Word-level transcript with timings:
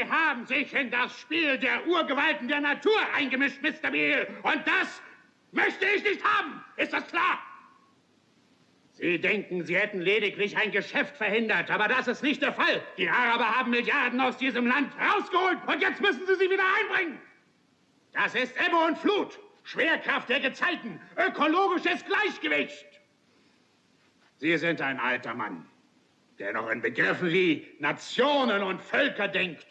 Sie 0.00 0.10
haben 0.10 0.46
sich 0.46 0.72
in 0.72 0.90
das 0.90 1.14
Spiel 1.20 1.58
der 1.58 1.86
Urgewalten 1.86 2.48
der 2.48 2.60
Natur 2.60 2.98
eingemischt, 3.14 3.60
Mr. 3.60 3.90
Beale. 3.90 4.28
Und 4.42 4.66
das 4.66 5.02
möchte 5.52 5.84
ich 5.94 6.02
nicht 6.02 6.24
haben. 6.24 6.64
Ist 6.78 6.94
das 6.94 7.06
klar? 7.08 7.38
Sie 8.92 9.18
denken, 9.18 9.62
Sie 9.62 9.76
hätten 9.76 10.00
lediglich 10.00 10.56
ein 10.56 10.70
Geschäft 10.72 11.18
verhindert, 11.18 11.70
aber 11.70 11.86
das 11.86 12.08
ist 12.08 12.22
nicht 12.22 12.40
der 12.40 12.54
Fall. 12.54 12.82
Die 12.96 13.10
Araber 13.10 13.58
haben 13.58 13.70
Milliarden 13.70 14.20
aus 14.20 14.38
diesem 14.38 14.66
Land 14.66 14.90
rausgeholt 14.98 15.58
und 15.66 15.82
jetzt 15.82 16.00
müssen 16.00 16.26
Sie 16.26 16.34
sie 16.34 16.50
wieder 16.50 16.64
einbringen. 16.80 17.18
Das 18.12 18.34
ist 18.34 18.54
Ebbe 18.56 18.76
und 18.76 18.96
Flut, 18.96 19.38
Schwerkraft 19.64 20.30
der 20.30 20.40
Gezeiten, 20.40 20.98
ökologisches 21.18 22.04
Gleichgewicht. 22.06 22.86
Sie 24.38 24.56
sind 24.56 24.80
ein 24.80 24.98
alter 24.98 25.34
Mann, 25.34 25.66
der 26.38 26.54
noch 26.54 26.70
in 26.70 26.80
Begriffen 26.80 27.30
wie 27.30 27.68
Nationen 27.80 28.62
und 28.62 28.80
Völker 28.80 29.28
denkt. 29.28 29.66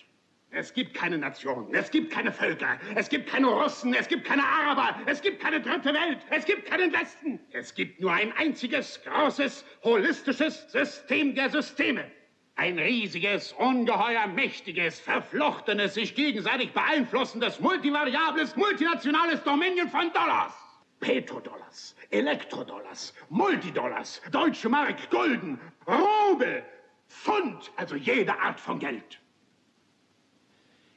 Es 0.51 0.73
gibt 0.73 0.95
keine 0.95 1.17
Nationen, 1.17 1.73
es 1.75 1.91
gibt 1.91 2.11
keine 2.11 2.31
Völker, 2.31 2.79
es 2.95 3.07
gibt 3.07 3.29
keine 3.29 3.47
Russen, 3.47 3.93
es 3.93 4.07
gibt 4.07 4.25
keine 4.25 4.43
Araber, 4.43 4.95
es 5.05 5.21
gibt 5.21 5.39
keine 5.39 5.61
dritte 5.61 5.93
Welt, 5.93 6.17
es 6.31 6.43
gibt 6.45 6.65
keinen 6.65 6.91
Westen. 6.91 7.39
Es 7.51 7.73
gibt 7.75 7.99
nur 8.01 8.11
ein 8.11 8.31
einziges, 8.33 8.99
großes, 9.03 9.63
holistisches 9.83 10.71
System 10.71 11.35
der 11.35 11.51
Systeme. 11.51 12.09
Ein 12.55 12.79
riesiges, 12.79 13.53
ungeheuer 13.53 14.25
mächtiges, 14.27 14.99
verflochtenes, 14.99 15.93
sich 15.93 16.15
gegenseitig 16.15 16.71
beeinflussendes, 16.73 17.59
multivariables, 17.59 18.55
multinationales 18.55 19.43
Dominion 19.43 19.87
von 19.87 20.11
Dollars. 20.13 20.53
Petrodollars, 20.99 21.95
Elektrodollars, 22.09 23.13
Multidollars, 23.29 24.21
Deutsche 24.31 24.67
Mark, 24.67 25.09
Gulden, 25.11 25.59
Rubel, 25.87 26.63
Pfund, 27.07 27.71
also 27.77 27.95
jede 27.95 28.37
Art 28.37 28.59
von 28.59 28.79
Geld. 28.79 29.18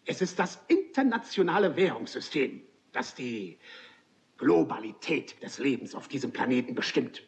Es 0.04 0.20
ist 0.20 0.38
das 0.38 0.58
internationale 0.68 1.76
Währungssystem, 1.76 2.62
das 2.92 3.14
die 3.14 3.58
Globalität 4.36 5.40
des 5.42 5.58
Lebens 5.58 5.94
auf 5.94 6.08
diesem 6.08 6.32
Planeten 6.32 6.74
bestimmt. 6.74 7.22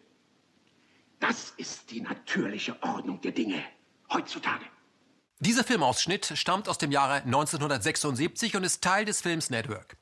Das 1.20 1.54
ist 1.56 1.90
die 1.90 2.00
natürliche 2.00 2.76
Ordnung 2.82 3.20
der 3.20 3.32
Dinge 3.32 3.62
heutzutage. 4.12 4.64
Dieser 5.38 5.64
Filmausschnitt 5.64 6.32
stammt 6.36 6.68
aus 6.68 6.78
dem 6.78 6.90
Jahre 6.90 7.22
1976 7.22 8.56
und 8.56 8.64
ist 8.64 8.82
Teil 8.82 9.04
des 9.04 9.20
Films 9.20 9.50
Network. 9.50 9.96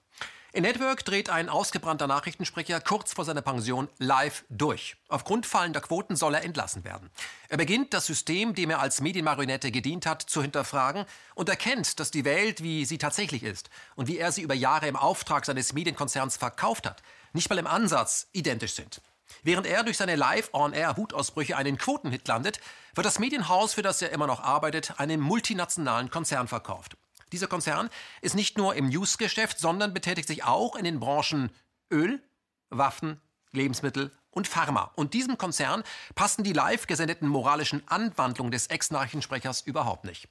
In 0.54 0.64
Network 0.64 1.02
dreht 1.06 1.30
ein 1.30 1.48
ausgebrannter 1.48 2.06
Nachrichtensprecher 2.06 2.78
kurz 2.82 3.14
vor 3.14 3.24
seiner 3.24 3.40
Pension 3.40 3.88
live 3.96 4.44
durch. 4.50 4.96
Aufgrund 5.08 5.46
fallender 5.46 5.80
Quoten 5.80 6.14
soll 6.14 6.34
er 6.34 6.44
entlassen 6.44 6.84
werden. 6.84 7.08
Er 7.48 7.56
beginnt, 7.56 7.94
das 7.94 8.04
System, 8.04 8.54
dem 8.54 8.68
er 8.68 8.80
als 8.80 9.00
Medienmarionette 9.00 9.70
gedient 9.70 10.04
hat, 10.04 10.20
zu 10.20 10.42
hinterfragen 10.42 11.06
und 11.34 11.48
erkennt, 11.48 11.98
dass 12.00 12.10
die 12.10 12.26
Welt, 12.26 12.62
wie 12.62 12.84
sie 12.84 12.98
tatsächlich 12.98 13.44
ist 13.44 13.70
und 13.96 14.08
wie 14.08 14.18
er 14.18 14.30
sie 14.30 14.42
über 14.42 14.52
Jahre 14.52 14.88
im 14.88 14.96
Auftrag 14.96 15.46
seines 15.46 15.72
Medienkonzerns 15.72 16.36
verkauft 16.36 16.84
hat, 16.84 17.02
nicht 17.32 17.48
mal 17.48 17.58
im 17.58 17.66
Ansatz 17.66 18.28
identisch 18.32 18.74
sind. 18.74 19.00
Während 19.42 19.66
er 19.66 19.84
durch 19.84 19.96
seine 19.96 20.16
Live-on-Air-Wutausbrüche 20.16 21.56
einen 21.56 21.78
Quotenhit 21.78 22.28
landet, 22.28 22.60
wird 22.94 23.06
das 23.06 23.18
Medienhaus, 23.18 23.72
für 23.72 23.82
das 23.82 24.02
er 24.02 24.10
immer 24.10 24.26
noch 24.26 24.42
arbeitet, 24.42 25.00
einem 25.00 25.22
multinationalen 25.22 26.10
Konzern 26.10 26.46
verkauft. 26.46 26.98
Dieser 27.32 27.46
Konzern 27.46 27.88
ist 28.20 28.34
nicht 28.34 28.58
nur 28.58 28.74
im 28.74 28.88
Newsgeschäft, 28.88 29.58
sondern 29.58 29.94
betätigt 29.94 30.28
sich 30.28 30.44
auch 30.44 30.76
in 30.76 30.84
den 30.84 31.00
Branchen 31.00 31.50
Öl, 31.90 32.22
Waffen, 32.70 33.20
Lebensmittel 33.52 34.12
und 34.30 34.48
Pharma. 34.48 34.92
Und 34.96 35.14
diesem 35.14 35.38
Konzern 35.38 35.82
passen 36.14 36.44
die 36.44 36.52
live 36.52 36.86
gesendeten 36.86 37.28
moralischen 37.28 37.82
Anwandlungen 37.88 38.52
des 38.52 38.68
Ex-Nachrichtensprechers 38.68 39.62
überhaupt 39.62 40.04
nicht. 40.04 40.28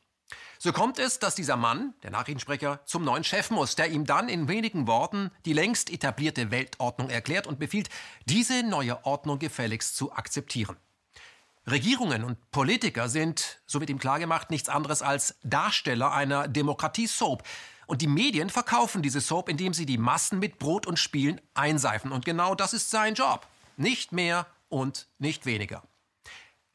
So 0.60 0.72
kommt 0.72 1.00
es, 1.00 1.20
dass 1.20 1.36
dieser 1.36 1.58
Mann, 1.58 1.94
der 2.04 2.12
Nachrichtensprecher, 2.12 2.80
zum 2.86 3.04
neuen 3.04 3.24
Chef 3.24 3.50
muss, 3.50 3.76
der 3.76 3.90
ihm 3.90 4.06
dann 4.06 4.30
in 4.30 4.48
wenigen 4.48 4.88
Worten 4.88 5.32
die 5.46 5.54
längst 5.54 5.90
etablierte 5.90 6.52
Weltordnung 6.52 7.10
erklärt 7.10 7.48
und 7.48 7.60
befiehlt, 7.60 7.90
diese 8.26 8.64
neue 8.64 9.04
Ordnung 9.06 9.40
gefälligst 9.40 9.98
zu 9.98 10.14
akzeptieren. 10.14 10.78
Regierungen 11.70 12.24
und 12.24 12.52
Politiker 12.52 13.08
sind, 13.08 13.62
so 13.68 13.80
wird 13.80 13.90
ihm 13.90 14.00
klargemacht, 14.00 14.50
nichts 14.50 14.70
anderes 14.70 15.02
als 15.02 15.36
Darsteller 15.44 16.12
einer 16.12 16.48
Demokratie-Soap. 16.48 17.44
Und 17.86 18.02
die 18.02 18.08
Medien 18.08 18.50
verkaufen 18.50 19.02
diese 19.02 19.22
Soap, 19.22 19.50
indem 19.50 19.74
sie 19.74 19.86
die 19.86 19.98
Massen 19.98 20.40
mit 20.40 20.60
Brot 20.60 20.88
und 20.88 20.98
Spielen 20.98 21.42
einseifen. 21.54 22.12
Und 22.12 22.26
genau 22.26 22.56
das 22.56 22.74
ist 22.74 22.90
sein 22.90 23.16
Job. 23.16 23.48
Nicht 23.78 24.12
mehr 24.12 24.48
und 24.70 25.08
nicht 25.20 25.46
weniger. 25.46 25.84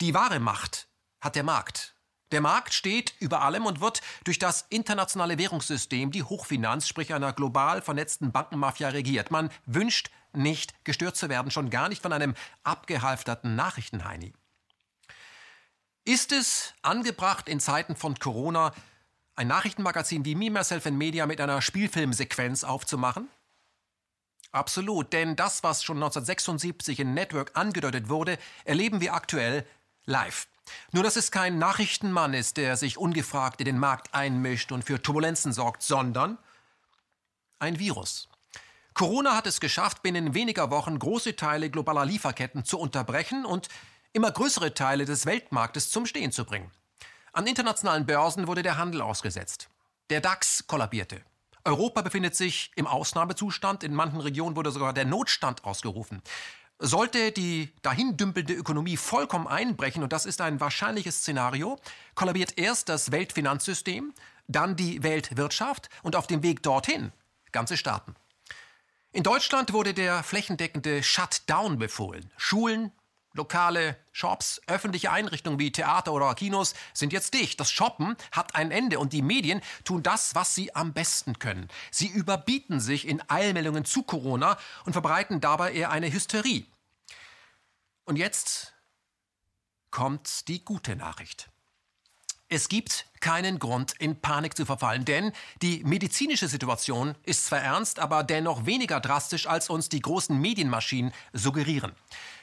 Die 0.00 0.14
wahre 0.14 0.40
Macht 0.40 0.88
hat 1.20 1.34
der 1.34 1.42
Markt. 1.42 1.94
Der 2.32 2.40
Markt 2.40 2.74
steht 2.74 3.14
über 3.20 3.42
allem 3.42 3.66
und 3.66 3.80
wird 3.80 4.02
durch 4.24 4.38
das 4.38 4.66
internationale 4.68 5.38
Währungssystem, 5.38 6.10
die 6.10 6.24
Hochfinanz, 6.24 6.88
sprich 6.88 7.14
einer 7.14 7.32
global 7.32 7.82
vernetzten 7.82 8.32
Bankenmafia 8.32 8.88
regiert. 8.88 9.30
Man 9.30 9.50
wünscht 9.64 10.10
nicht 10.32 10.84
gestört 10.84 11.16
zu 11.16 11.28
werden, 11.28 11.50
schon 11.50 11.70
gar 11.70 11.88
nicht 11.88 12.02
von 12.02 12.12
einem 12.12 12.34
abgehalfterten 12.64 13.54
Nachrichtenheini. 13.54 14.34
Ist 16.06 16.30
es 16.30 16.72
angebracht 16.82 17.48
in 17.48 17.58
Zeiten 17.58 17.96
von 17.96 18.16
Corona, 18.16 18.72
ein 19.34 19.48
Nachrichtenmagazin 19.48 20.24
wie 20.24 20.36
Me, 20.36 20.52
Myself 20.52 20.86
and 20.86 20.96
Media 20.96 21.26
mit 21.26 21.40
einer 21.40 21.60
Spielfilmsequenz 21.60 22.62
aufzumachen? 22.62 23.28
Absolut, 24.52 25.12
denn 25.12 25.34
das, 25.34 25.64
was 25.64 25.82
schon 25.82 25.96
1976 25.96 27.00
in 27.00 27.12
Network 27.12 27.50
angedeutet 27.54 28.08
wurde, 28.08 28.38
erleben 28.64 29.00
wir 29.00 29.14
aktuell 29.14 29.66
live. 30.04 30.46
Nur 30.92 31.02
dass 31.02 31.16
es 31.16 31.32
kein 31.32 31.58
Nachrichtenmann 31.58 32.34
ist, 32.34 32.56
der 32.56 32.76
sich 32.76 32.98
ungefragt 32.98 33.60
in 33.60 33.64
den 33.64 33.78
Markt 33.80 34.14
einmischt 34.14 34.70
und 34.70 34.84
für 34.84 35.02
Turbulenzen 35.02 35.52
sorgt, 35.52 35.82
sondern 35.82 36.38
ein 37.58 37.80
Virus. 37.80 38.28
Corona 38.94 39.34
hat 39.34 39.48
es 39.48 39.58
geschafft, 39.58 40.04
binnen 40.04 40.34
weniger 40.34 40.70
Wochen 40.70 41.00
große 41.00 41.34
Teile 41.34 41.68
globaler 41.68 42.04
Lieferketten 42.04 42.64
zu 42.64 42.78
unterbrechen 42.78 43.44
und 43.44 43.68
immer 44.16 44.32
größere 44.32 44.72
Teile 44.72 45.04
des 45.04 45.26
Weltmarktes 45.26 45.90
zum 45.90 46.06
Stehen 46.06 46.32
zu 46.32 46.46
bringen. 46.46 46.70
An 47.34 47.46
internationalen 47.46 48.06
Börsen 48.06 48.46
wurde 48.46 48.62
der 48.62 48.78
Handel 48.78 49.02
ausgesetzt. 49.02 49.68
Der 50.08 50.22
DAX 50.22 50.66
kollabierte. 50.66 51.20
Europa 51.64 52.00
befindet 52.00 52.34
sich 52.34 52.72
im 52.76 52.86
Ausnahmezustand, 52.86 53.84
in 53.84 53.94
manchen 53.94 54.20
Regionen 54.20 54.56
wurde 54.56 54.70
sogar 54.70 54.94
der 54.94 55.04
Notstand 55.04 55.64
ausgerufen. 55.64 56.22
Sollte 56.78 57.30
die 57.30 57.74
dahin 57.82 58.16
dümpelnde 58.16 58.54
Ökonomie 58.54 58.96
vollkommen 58.96 59.46
einbrechen, 59.46 60.02
und 60.02 60.14
das 60.14 60.24
ist 60.24 60.40
ein 60.40 60.60
wahrscheinliches 60.60 61.18
Szenario, 61.18 61.78
kollabiert 62.14 62.56
erst 62.56 62.88
das 62.88 63.12
Weltfinanzsystem, 63.12 64.14
dann 64.48 64.76
die 64.76 65.02
Weltwirtschaft 65.02 65.90
und 66.02 66.16
auf 66.16 66.26
dem 66.26 66.42
Weg 66.42 66.62
dorthin 66.62 67.12
ganze 67.52 67.76
Staaten. 67.76 68.14
In 69.12 69.22
Deutschland 69.22 69.74
wurde 69.74 69.92
der 69.92 70.22
flächendeckende 70.22 71.02
Shutdown 71.02 71.78
befohlen. 71.78 72.30
Schulen, 72.36 72.92
Lokale, 73.36 73.96
Shops, 74.12 74.60
öffentliche 74.66 75.10
Einrichtungen 75.12 75.58
wie 75.58 75.72
Theater 75.72 76.12
oder 76.12 76.34
Kinos 76.34 76.74
sind 76.92 77.12
jetzt 77.12 77.34
dicht. 77.34 77.60
Das 77.60 77.70
Shoppen 77.70 78.16
hat 78.32 78.54
ein 78.54 78.70
Ende 78.70 78.98
und 78.98 79.12
die 79.12 79.22
Medien 79.22 79.60
tun 79.84 80.02
das, 80.02 80.34
was 80.34 80.54
sie 80.54 80.74
am 80.74 80.92
besten 80.92 81.38
können. 81.38 81.68
Sie 81.90 82.08
überbieten 82.08 82.80
sich 82.80 83.06
in 83.06 83.22
Eilmeldungen 83.28 83.84
zu 83.84 84.02
Corona 84.02 84.58
und 84.84 84.92
verbreiten 84.92 85.40
dabei 85.40 85.72
eher 85.72 85.90
eine 85.90 86.12
Hysterie. 86.12 86.66
Und 88.04 88.16
jetzt 88.16 88.74
kommt 89.90 90.48
die 90.48 90.64
gute 90.64 90.96
Nachricht. 90.96 91.48
Es 92.48 92.68
gibt 92.68 93.06
keinen 93.18 93.58
Grund, 93.58 93.94
in 93.98 94.20
Panik 94.20 94.56
zu 94.56 94.64
verfallen, 94.66 95.04
denn 95.04 95.32
die 95.62 95.82
medizinische 95.82 96.46
Situation 96.46 97.16
ist 97.24 97.46
zwar 97.46 97.58
ernst, 97.58 97.98
aber 97.98 98.22
dennoch 98.22 98.66
weniger 98.66 99.00
drastisch, 99.00 99.48
als 99.48 99.68
uns 99.68 99.88
die 99.88 99.98
großen 99.98 100.38
Medienmaschinen 100.38 101.12
suggerieren. 101.32 101.90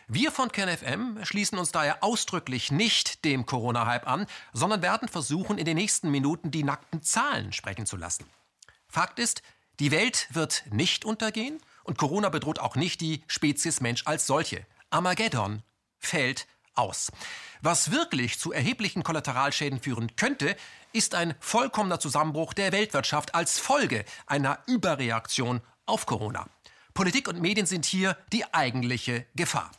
Wir 0.08 0.32
von 0.32 0.52
KenFM 0.52 1.24
schließen 1.24 1.58
uns 1.58 1.72
daher 1.72 2.04
ausdrücklich 2.04 2.72
nicht 2.72 3.24
dem 3.24 3.46
Corona-Hype 3.46 4.08
an, 4.08 4.26
sondern 4.52 4.82
werden 4.82 5.08
versuchen, 5.08 5.58
in 5.58 5.66
den 5.66 5.78
nächsten 5.78 6.12
Minuten 6.12 6.52
die 6.52 6.64
nackten 6.64 7.02
Zahlen 7.02 7.54
sprechen 7.54 7.86
zu 7.86 7.96
lassen. 7.96 8.26
Fakt 8.88 9.18
ist, 9.20 9.42
die 9.80 9.92
Welt 9.92 10.28
wird 10.32 10.66
nicht 10.72 11.06
untergehen 11.06 11.60
und 11.84 11.98
Corona 11.98 12.30
bedroht 12.30 12.60
auch 12.60 12.76
nicht 12.76 13.02
die 13.02 13.24
Spezies 13.28 13.82
Mensch 13.82 14.04
als 14.06 14.28
solche. 14.28 14.66
Armageddon 14.90 15.64
fällt 16.00 16.48
aus. 16.76 17.12
Was 17.62 17.92
wirklich 17.92 18.40
zu 18.40 18.52
erheblichen 18.52 19.04
Kollateralschäden 19.04 19.80
führen 19.80 20.16
könnte, 20.16 20.56
ist 20.92 21.16
ein 21.16 21.34
vollkommener 21.40 22.00
Zusammenbruch 22.00 22.54
der 22.54 22.72
Weltwirtschaft 22.72 23.36
als 23.36 23.58
Folge 23.58 24.06
einer 24.28 24.60
Überreaktion 24.68 25.62
auf 25.86 26.06
Corona. 26.06 26.48
Politik 26.94 27.28
und 27.28 27.42
Medien 27.42 27.66
sind 27.66 27.86
hier 27.86 28.18
die 28.32 28.54
eigentliche 28.54 29.26
Gefahr. 29.36 29.72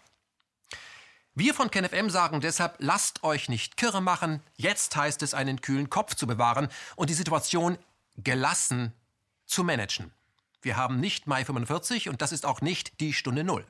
Wir 1.36 1.52
von 1.52 1.68
KenFM 1.68 2.10
sagen 2.10 2.40
deshalb, 2.40 2.76
lasst 2.78 3.24
euch 3.24 3.48
nicht 3.48 3.76
kirre 3.76 4.00
machen. 4.00 4.40
Jetzt 4.54 4.94
heißt 4.94 5.20
es, 5.22 5.34
einen 5.34 5.60
kühlen 5.60 5.90
Kopf 5.90 6.14
zu 6.14 6.28
bewahren 6.28 6.68
und 6.94 7.10
die 7.10 7.14
Situation 7.14 7.76
gelassen 8.16 8.92
zu 9.44 9.64
managen. 9.64 10.12
Wir 10.62 10.76
haben 10.76 11.00
nicht 11.00 11.26
Mai 11.26 11.44
45 11.44 12.08
und 12.08 12.22
das 12.22 12.30
ist 12.30 12.46
auch 12.46 12.60
nicht 12.60 13.00
die 13.00 13.12
Stunde 13.12 13.42
Null. 13.42 13.66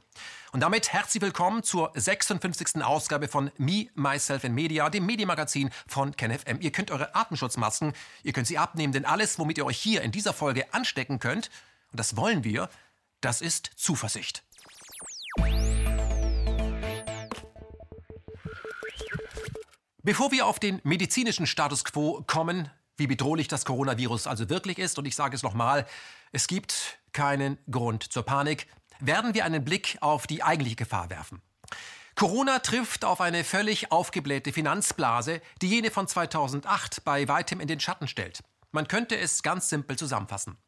Und 0.53 0.61
damit 0.61 0.93
herzlich 0.93 1.23
willkommen 1.23 1.63
zur 1.63 1.91
56. 1.95 2.85
Ausgabe 2.85 3.29
von 3.29 3.51
Me, 3.57 3.89
Myself 3.95 4.45
and 4.45 4.55
Media, 4.55 4.91
dem 4.91 5.07
Medienmagazin 5.07 5.71
von 5.87 6.15
KenFM. 6.15 6.61
Ihr 6.61 6.71
könnt 6.71 6.91
eure 6.91 7.15
Atemschutzmasken, 7.15 7.95
ihr 8.25 8.35
könnt 8.35 8.47
sie 8.47 8.59
abnehmen, 8.59 8.93
denn 8.93 9.07
alles, 9.07 9.39
womit 9.39 9.57
ihr 9.57 9.65
euch 9.65 9.79
hier 9.79 10.03
in 10.03 10.13
dieser 10.13 10.35
Folge 10.35 10.75
anstecken 10.75 11.19
könnt, 11.19 11.51
und 11.93 11.99
das 11.99 12.15
wollen 12.15 12.45
wir, 12.45 12.69
das 13.23 13.41
ist 13.41 13.71
Zuversicht. 13.77 14.45
Bevor 20.07 20.31
wir 20.33 20.47
auf 20.47 20.59
den 20.59 20.83
medizinischen 20.85 21.47
Status 21.47 21.83
quo 21.83 22.23
kommen, 22.27 22.69
wie 22.99 23.07
bedrohlich 23.07 23.49
das 23.49 23.65
Coronavirus 23.65 24.27
also 24.27 24.51
wirklich 24.51 24.79
ist, 24.79 24.99
und 24.99 25.07
ich 25.07 25.17
sage 25.17 25.35
es 25.35 25.43
nochmal, 25.43 25.87
es 26.31 26.47
gibt 26.47 26.99
keinen 27.15 27.57
Grund 27.71 28.13
zur 28.13 28.23
Panik, 28.23 28.67
werden 29.01 29.33
wir 29.33 29.47
einen 29.47 29.65
Blick 29.65 29.97
auf 30.03 30.27
die 30.27 30.43
eigentliche 30.43 30.77
Gefahr 30.77 31.09
werfen. 31.09 31.41
Corona 32.17 32.59
trifft 32.59 33.07
auf 33.07 33.23
eine 33.23 33.45
völlig 33.45 33.93
aufgeblähte 33.93 34.53
Finanzblase, 34.53 35.41
die 35.63 35.71
jene 35.71 35.91
von 35.91 36.07
2008 36.07 37.03
bei 37.07 37.27
weitem 37.27 37.59
in 37.61 37.67
den 37.67 37.81
Schatten 37.81 38.07
stellt. 38.07 38.45
Man 38.73 38.89
könnte 38.89 39.17
es 39.17 39.43
ganz 39.43 39.71
simpel 39.71 39.97
zusammenfassen. 39.97 40.59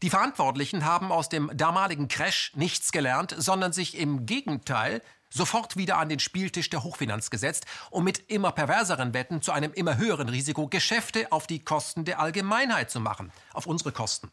Die 0.00 0.08
Verantwortlichen 0.08 0.86
haben 0.86 1.12
aus 1.12 1.28
dem 1.28 1.50
damaligen 1.54 2.08
Crash 2.08 2.52
nichts 2.54 2.92
gelernt, 2.92 3.34
sondern 3.36 3.74
sich 3.74 3.98
im 3.98 4.24
Gegenteil 4.24 5.02
sofort 5.30 5.76
wieder 5.76 5.98
an 5.98 6.08
den 6.08 6.18
Spieltisch 6.18 6.70
der 6.70 6.84
Hochfinanz 6.84 7.30
gesetzt 7.30 7.66
und 7.90 8.04
mit 8.04 8.30
immer 8.30 8.52
perverseren 8.52 9.14
Wetten 9.14 9.42
zu 9.42 9.52
einem 9.52 9.72
immer 9.72 9.96
höheren 9.96 10.28
Risiko 10.28 10.68
Geschäfte 10.68 11.30
auf 11.32 11.46
die 11.46 11.60
Kosten 11.60 12.04
der 12.04 12.20
Allgemeinheit 12.20 12.90
zu 12.90 13.00
machen, 13.00 13.32
auf 13.54 13.66
unsere 13.66 13.92
Kosten. 13.92 14.30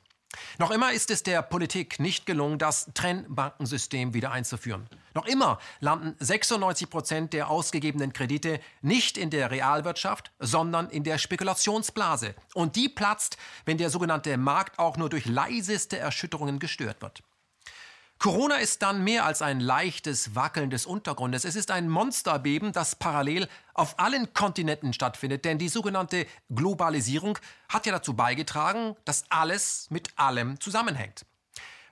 Noch 0.58 0.72
immer 0.72 0.92
ist 0.92 1.10
es 1.12 1.24
der 1.24 1.42
Politik 1.42 2.00
nicht 2.00 2.26
gelungen, 2.26 2.60
das 2.60 2.90
Trennbankensystem 2.94 4.14
wieder 4.14 4.32
einzuführen. 4.32 4.88
Noch 5.14 5.26
immer 5.26 5.60
landen 5.80 6.16
96 6.20 6.90
Prozent 6.90 7.34
der 7.34 7.50
ausgegebenen 7.50 8.14
Kredite 8.14 8.60
nicht 8.82 9.18
in 9.18 9.30
der 9.30 9.52
Realwirtschaft, 9.52 10.32
sondern 10.40 10.90
in 10.90 11.04
der 11.04 11.18
Spekulationsblase. 11.18 12.36
Und 12.54 12.76
die 12.76 12.90
platzt, 12.90 13.38
wenn 13.66 13.78
der 13.78 13.90
sogenannte 13.90 14.38
Markt 14.38 14.80
auch 14.80 14.98
nur 14.98 15.10
durch 15.10 15.26
leiseste 15.26 15.98
Erschütterungen 15.98 16.60
gestört 16.60 17.02
wird. 17.02 17.24
Corona 18.20 18.56
ist 18.56 18.82
dann 18.82 19.04
mehr 19.04 19.26
als 19.26 19.44
ein 19.44 19.60
leichtes 19.60 20.34
Wackeln 20.34 20.72
des 20.72 20.88
Untergrundes. 20.88 21.46
Es 21.46 21.56
ist 21.56 21.70
ein 21.70 21.88
Monsterbeben, 21.88 22.72
das 22.72 22.96
parallel 22.96 23.48
auf 23.76 24.00
allen 24.00 24.34
Kontinenten 24.34 24.92
stattfindet. 24.92 25.46
Denn 25.46 25.60
die 25.60 25.70
sogenannte 25.70 26.26
Globalisierung 26.50 27.38
hat 27.70 27.86
ja 27.86 27.92
dazu 27.92 28.16
beigetragen, 28.16 28.96
dass 29.06 29.26
alles 29.30 29.88
mit 29.92 30.18
allem 30.18 30.60
zusammenhängt. 30.60 31.26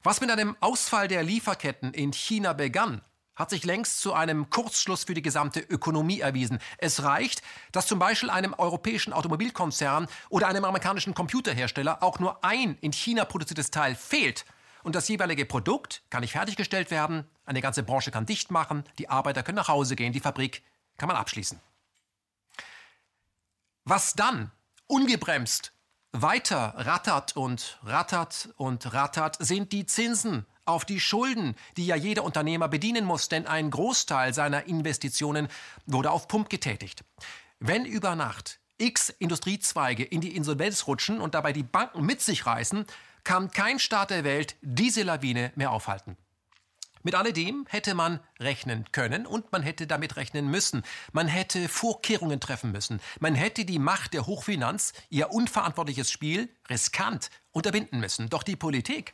Was 0.02 0.20
mit 0.20 0.32
einem 0.32 0.56
Ausfall 0.62 1.08
der 1.08 1.22
Lieferketten 1.22 1.94
in 1.94 2.12
China 2.12 2.54
begann, 2.54 3.02
hat 3.36 3.52
sich 3.52 3.64
längst 3.64 4.02
zu 4.02 4.14
einem 4.14 4.50
Kurzschluss 4.50 5.04
für 5.04 5.14
die 5.14 5.22
gesamte 5.22 5.60
Ökonomie 5.60 6.22
erwiesen. 6.22 6.60
Es 6.78 7.04
reicht, 7.04 7.44
dass 7.72 7.86
zum 7.86 8.00
Beispiel 8.00 8.30
einem 8.30 8.54
europäischen 8.54 9.14
Automobilkonzern 9.14 10.08
oder 10.30 10.48
einem 10.48 10.66
amerikanischen 10.66 11.14
Computerhersteller 11.14 12.02
auch 12.02 12.18
nur 12.20 12.44
ein 12.44 12.78
in 12.82 12.94
China 12.94 13.26
produziertes 13.26 13.72
Teil 13.72 13.94
fehlt, 13.96 14.46
und 14.86 14.94
das 14.94 15.08
jeweilige 15.08 15.46
Produkt 15.46 16.04
kann 16.12 16.22
nicht 16.22 16.34
fertiggestellt 16.34 16.92
werden, 16.92 17.26
eine 17.46 17.60
ganze 17.60 17.82
Branche 17.82 18.12
kann 18.12 18.28
dicht 18.28 18.52
machen, 18.52 18.84
die 19.00 19.10
Arbeiter 19.10 19.42
können 19.42 19.56
nach 19.56 19.68
Hause 19.68 19.96
gehen, 19.96 20.14
die 20.14 20.20
Fabrik 20.20 20.62
kann 20.98 21.08
man 21.08 21.18
abschließen. 21.18 21.60
Was 23.84 24.14
dann 24.14 24.52
ungebremst 24.86 25.74
weiter 26.12 26.76
rattert 26.78 27.36
und 27.36 27.80
rattert 27.84 28.50
und 28.58 28.94
rattert, 28.94 29.38
sind 29.40 29.72
die 29.72 29.88
Zinsen 29.88 30.46
auf 30.66 30.86
die 30.86 31.00
Schulden, 31.00 31.56
die 31.78 31.88
ja 31.88 31.96
jeder 31.96 32.24
Unternehmer 32.24 32.68
bedienen 32.68 33.06
muss, 33.06 33.28
denn 33.28 33.48
ein 33.48 33.72
Großteil 33.72 34.36
seiner 34.36 34.66
Investitionen 34.66 35.48
wurde 35.88 36.12
auf 36.12 36.28
Pump 36.28 36.50
getätigt. 36.50 37.04
Wenn 37.60 37.86
über 37.86 38.16
Nacht 38.16 38.60
x 38.78 39.10
Industriezweige 39.10 40.04
in 40.04 40.22
die 40.22 40.36
Insolvenz 40.36 40.86
rutschen 40.86 41.22
und 41.22 41.34
dabei 41.34 41.54
die 41.54 41.64
Banken 41.64 42.06
mit 42.06 42.22
sich 42.22 42.46
reißen, 42.46 42.86
kann 43.26 43.52
kein 43.52 43.80
Staat 43.80 44.12
der 44.12 44.24
Welt 44.24 44.56
diese 44.62 45.04
Lawine 45.04 45.52
mehr 45.56 45.72
aufhalten. 45.72 46.16
Mit 47.04 47.14
alledem 47.14 47.68
hätte 47.70 47.94
man 47.94 48.20
rechnen 48.40 48.86
können 48.92 49.28
und 49.28 49.52
man 49.52 49.62
hätte 49.62 49.86
damit 49.86 50.16
rechnen 50.16 50.50
müssen. 50.50 50.82
Man 51.12 51.28
hätte 51.28 51.70
Vorkehrungen 51.70 52.40
treffen 52.40 52.72
müssen. 52.72 53.00
Man 53.20 53.36
hätte 53.36 53.64
die 53.64 53.78
Macht 53.78 54.16
der 54.16 54.26
Hochfinanz, 54.26 54.92
ihr 55.10 55.30
unverantwortliches 55.30 56.10
Spiel, 56.10 56.50
riskant 56.68 57.30
unterbinden 57.52 58.00
müssen. 58.00 58.30
Doch 58.30 58.42
die 58.42 58.56
Politik, 58.56 59.14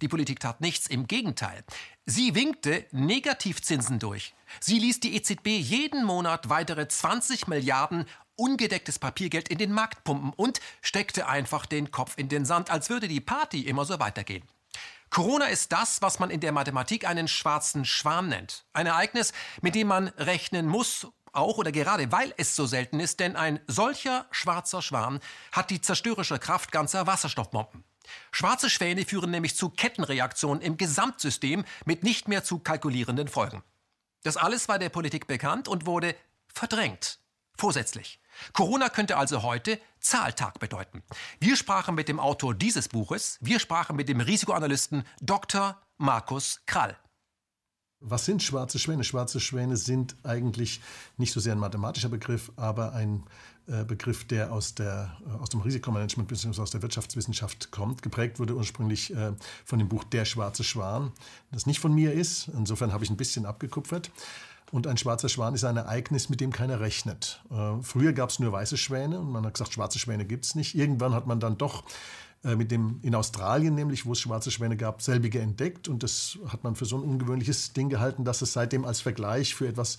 die 0.00 0.08
Politik 0.08 0.40
tat 0.40 0.62
nichts, 0.62 0.86
im 0.86 1.06
Gegenteil. 1.06 1.62
Sie 2.06 2.34
winkte 2.34 2.86
Negativzinsen 2.90 3.98
durch. 3.98 4.34
Sie 4.58 4.78
ließ 4.78 5.00
die 5.00 5.14
EZB 5.14 5.48
jeden 5.48 6.04
Monat 6.04 6.48
weitere 6.48 6.88
20 6.88 7.48
Milliarden 7.48 8.06
ungedecktes 8.40 8.98
Papiergeld 8.98 9.48
in 9.48 9.58
den 9.58 9.72
Markt 9.72 10.02
pumpen 10.02 10.32
und 10.34 10.60
steckte 10.80 11.28
einfach 11.28 11.66
den 11.66 11.90
Kopf 11.90 12.14
in 12.16 12.28
den 12.28 12.44
Sand, 12.44 12.70
als 12.70 12.90
würde 12.90 13.06
die 13.06 13.20
Party 13.20 13.62
immer 13.62 13.84
so 13.84 14.00
weitergehen. 14.00 14.42
Corona 15.10 15.46
ist 15.46 15.72
das, 15.72 16.02
was 16.02 16.20
man 16.20 16.30
in 16.30 16.40
der 16.40 16.52
Mathematik 16.52 17.06
einen 17.06 17.28
schwarzen 17.28 17.84
Schwan 17.84 18.28
nennt. 18.28 18.64
Ein 18.72 18.86
Ereignis, 18.86 19.32
mit 19.60 19.74
dem 19.74 19.88
man 19.88 20.08
rechnen 20.08 20.66
muss, 20.66 21.08
auch 21.32 21.58
oder 21.58 21.72
gerade 21.72 22.10
weil 22.12 22.32
es 22.36 22.56
so 22.56 22.66
selten 22.66 23.00
ist, 23.00 23.20
denn 23.20 23.36
ein 23.36 23.60
solcher 23.66 24.26
schwarzer 24.30 24.82
Schwan 24.82 25.20
hat 25.52 25.70
die 25.70 25.80
zerstörerische 25.80 26.38
Kraft 26.38 26.72
ganzer 26.72 27.06
Wasserstoffbomben. 27.06 27.84
Schwarze 28.32 28.70
Schwäne 28.70 29.04
führen 29.04 29.30
nämlich 29.30 29.56
zu 29.56 29.68
Kettenreaktionen 29.68 30.62
im 30.62 30.76
Gesamtsystem 30.76 31.64
mit 31.84 32.02
nicht 32.02 32.28
mehr 32.28 32.42
zu 32.42 32.58
kalkulierenden 32.58 33.28
Folgen. 33.28 33.62
Das 34.22 34.36
alles 34.36 34.68
war 34.68 34.78
der 34.78 34.88
Politik 34.88 35.26
bekannt 35.26 35.68
und 35.68 35.86
wurde 35.86 36.14
verdrängt. 36.52 37.18
Vorsätzlich. 37.56 38.19
Corona 38.52 38.88
könnte 38.88 39.16
also 39.16 39.42
heute 39.42 39.78
Zahltag 40.00 40.58
bedeuten. 40.58 41.02
Wir 41.38 41.56
sprachen 41.56 41.94
mit 41.94 42.08
dem 42.08 42.20
Autor 42.20 42.54
dieses 42.54 42.88
Buches, 42.88 43.38
wir 43.40 43.58
sprachen 43.58 43.96
mit 43.96 44.08
dem 44.08 44.20
Risikoanalysten 44.20 45.04
Dr. 45.20 45.80
Markus 45.98 46.60
Krall. 46.66 46.96
Was 48.02 48.24
sind 48.24 48.42
schwarze 48.42 48.78
Schwäne? 48.78 49.04
Schwarze 49.04 49.40
Schwäne 49.40 49.76
sind 49.76 50.16
eigentlich 50.22 50.80
nicht 51.18 51.34
so 51.34 51.40
sehr 51.40 51.52
ein 51.52 51.58
mathematischer 51.58 52.08
Begriff, 52.08 52.50
aber 52.56 52.94
ein 52.94 53.24
äh, 53.66 53.84
Begriff, 53.84 54.26
der 54.26 54.52
aus, 54.52 54.74
der, 54.74 55.18
äh, 55.26 55.32
aus 55.38 55.50
dem 55.50 55.60
Risikomanagement 55.60 56.26
bzw. 56.26 56.62
aus 56.62 56.70
der 56.70 56.80
Wirtschaftswissenschaft 56.80 57.70
kommt. 57.70 58.00
Geprägt 58.00 58.38
wurde 58.38 58.56
ursprünglich 58.56 59.14
äh, 59.14 59.32
von 59.66 59.78
dem 59.78 59.88
Buch 59.88 60.02
Der 60.04 60.24
schwarze 60.24 60.64
Schwan, 60.64 61.12
das 61.52 61.66
nicht 61.66 61.78
von 61.78 61.94
mir 61.94 62.14
ist. 62.14 62.48
Insofern 62.48 62.94
habe 62.94 63.04
ich 63.04 63.10
ein 63.10 63.18
bisschen 63.18 63.44
abgekupfert. 63.44 64.10
Und 64.72 64.86
ein 64.86 64.96
schwarzer 64.96 65.28
Schwan 65.28 65.54
ist 65.54 65.64
ein 65.64 65.76
Ereignis, 65.76 66.28
mit 66.28 66.40
dem 66.40 66.52
keiner 66.52 66.80
rechnet. 66.80 67.42
Äh, 67.50 67.82
früher 67.82 68.12
gab 68.12 68.30
es 68.30 68.38
nur 68.38 68.52
weiße 68.52 68.76
Schwäne 68.76 69.18
und 69.18 69.30
man 69.30 69.44
hat 69.44 69.54
gesagt, 69.54 69.72
schwarze 69.72 69.98
Schwäne 69.98 70.24
gibt 70.24 70.44
es 70.44 70.54
nicht. 70.54 70.74
Irgendwann 70.74 71.14
hat 71.14 71.26
man 71.26 71.40
dann 71.40 71.58
doch 71.58 71.84
äh, 72.44 72.54
mit 72.54 72.70
dem, 72.70 73.00
in 73.02 73.14
Australien 73.14 73.74
nämlich, 73.74 74.06
wo 74.06 74.12
es 74.12 74.20
schwarze 74.20 74.50
Schwäne 74.50 74.76
gab, 74.76 75.02
selbige 75.02 75.40
entdeckt. 75.40 75.88
Und 75.88 76.02
das 76.02 76.38
hat 76.48 76.62
man 76.64 76.76
für 76.76 76.84
so 76.84 76.96
ein 76.96 77.02
ungewöhnliches 77.02 77.72
Ding 77.72 77.88
gehalten, 77.88 78.24
dass 78.24 78.42
es 78.42 78.52
seitdem 78.52 78.84
als 78.84 79.00
Vergleich 79.00 79.54
für 79.54 79.66
etwas 79.66 79.98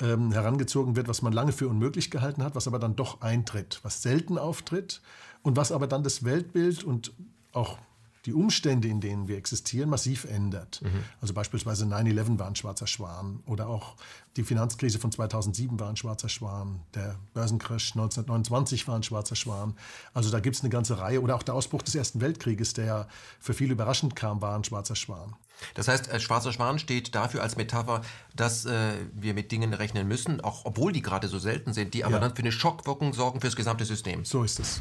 ähm, 0.00 0.30
herangezogen 0.32 0.94
wird, 0.94 1.08
was 1.08 1.22
man 1.22 1.32
lange 1.32 1.52
für 1.52 1.68
unmöglich 1.68 2.10
gehalten 2.10 2.42
hat, 2.42 2.54
was 2.54 2.66
aber 2.66 2.78
dann 2.78 2.96
doch 2.96 3.22
eintritt, 3.22 3.80
was 3.82 4.02
selten 4.02 4.38
auftritt 4.38 5.00
und 5.42 5.56
was 5.56 5.72
aber 5.72 5.86
dann 5.86 6.02
das 6.02 6.24
Weltbild 6.24 6.84
und 6.84 7.12
auch 7.52 7.78
die 8.26 8.32
Umstände, 8.32 8.88
in 8.88 9.00
denen 9.00 9.28
wir 9.28 9.38
existieren, 9.38 9.88
massiv 9.88 10.24
ändert. 10.24 10.82
Mhm. 10.82 11.04
Also 11.20 11.32
beispielsweise 11.32 11.84
9-11 11.84 12.38
war 12.38 12.48
ein 12.48 12.56
schwarzer 12.56 12.88
Schwan 12.88 13.40
oder 13.46 13.68
auch 13.68 13.94
die 14.36 14.42
Finanzkrise 14.42 14.98
von 14.98 15.12
2007 15.12 15.78
war 15.78 15.88
ein 15.88 15.96
schwarzer 15.96 16.28
Schwan, 16.28 16.80
der 16.94 17.16
Börsencrash 17.32 17.92
1929 17.92 18.86
war 18.88 18.96
ein 18.96 19.02
schwarzer 19.04 19.36
Schwan. 19.36 19.74
Also 20.12 20.30
da 20.30 20.40
gibt 20.40 20.56
es 20.56 20.62
eine 20.62 20.70
ganze 20.70 20.98
Reihe 20.98 21.22
oder 21.22 21.36
auch 21.36 21.42
der 21.42 21.54
Ausbruch 21.54 21.82
des 21.82 21.94
Ersten 21.94 22.20
Weltkrieges, 22.20 22.74
der 22.74 22.84
ja 22.84 23.08
für 23.38 23.54
viele 23.54 23.72
überraschend 23.72 24.16
kam, 24.16 24.42
war 24.42 24.56
ein 24.56 24.64
schwarzer 24.64 24.96
Schwan. 24.96 25.36
Das 25.74 25.88
heißt, 25.88 26.08
äh, 26.08 26.20
schwarzer 26.20 26.52
Schwan 26.52 26.78
steht 26.78 27.14
dafür 27.14 27.42
als 27.42 27.56
Metapher, 27.56 28.02
dass 28.34 28.66
äh, 28.66 28.92
wir 29.14 29.34
mit 29.34 29.52
Dingen 29.52 29.72
rechnen 29.72 30.06
müssen, 30.06 30.40
auch 30.40 30.64
obwohl 30.64 30.92
die 30.92 31.02
gerade 31.02 31.28
so 31.28 31.38
selten 31.38 31.72
sind, 31.72 31.94
die 31.94 32.04
aber 32.04 32.16
ja. 32.16 32.20
dann 32.20 32.34
für 32.34 32.42
eine 32.42 32.52
Schockwirkung 32.52 33.14
sorgen 33.14 33.40
für 33.40 33.46
das 33.46 33.56
gesamte 33.56 33.84
System. 33.84 34.24
So 34.24 34.42
ist 34.42 34.58
es. 34.58 34.80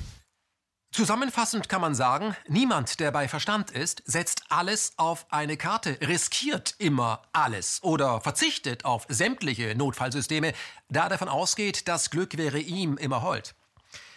Zusammenfassend 0.96 1.68
kann 1.68 1.82
man 1.82 1.94
sagen, 1.94 2.38
niemand, 2.48 3.02
der 3.02 3.12
bei 3.12 3.28
Verstand 3.28 3.70
ist, 3.70 4.02
setzt 4.06 4.44
alles 4.48 4.94
auf 4.96 5.26
eine 5.30 5.58
Karte, 5.58 5.98
riskiert 6.00 6.74
immer 6.78 7.22
alles 7.34 7.84
oder 7.84 8.22
verzichtet 8.22 8.86
auf 8.86 9.06
sämtliche 9.10 9.76
Notfallsysteme, 9.76 10.54
da 10.88 11.04
er 11.04 11.10
davon 11.10 11.28
ausgeht, 11.28 11.90
das 11.90 12.12
Glück 12.12 12.38
wäre 12.38 12.60
ihm 12.60 12.96
immer 12.96 13.24
hold. 13.24 13.56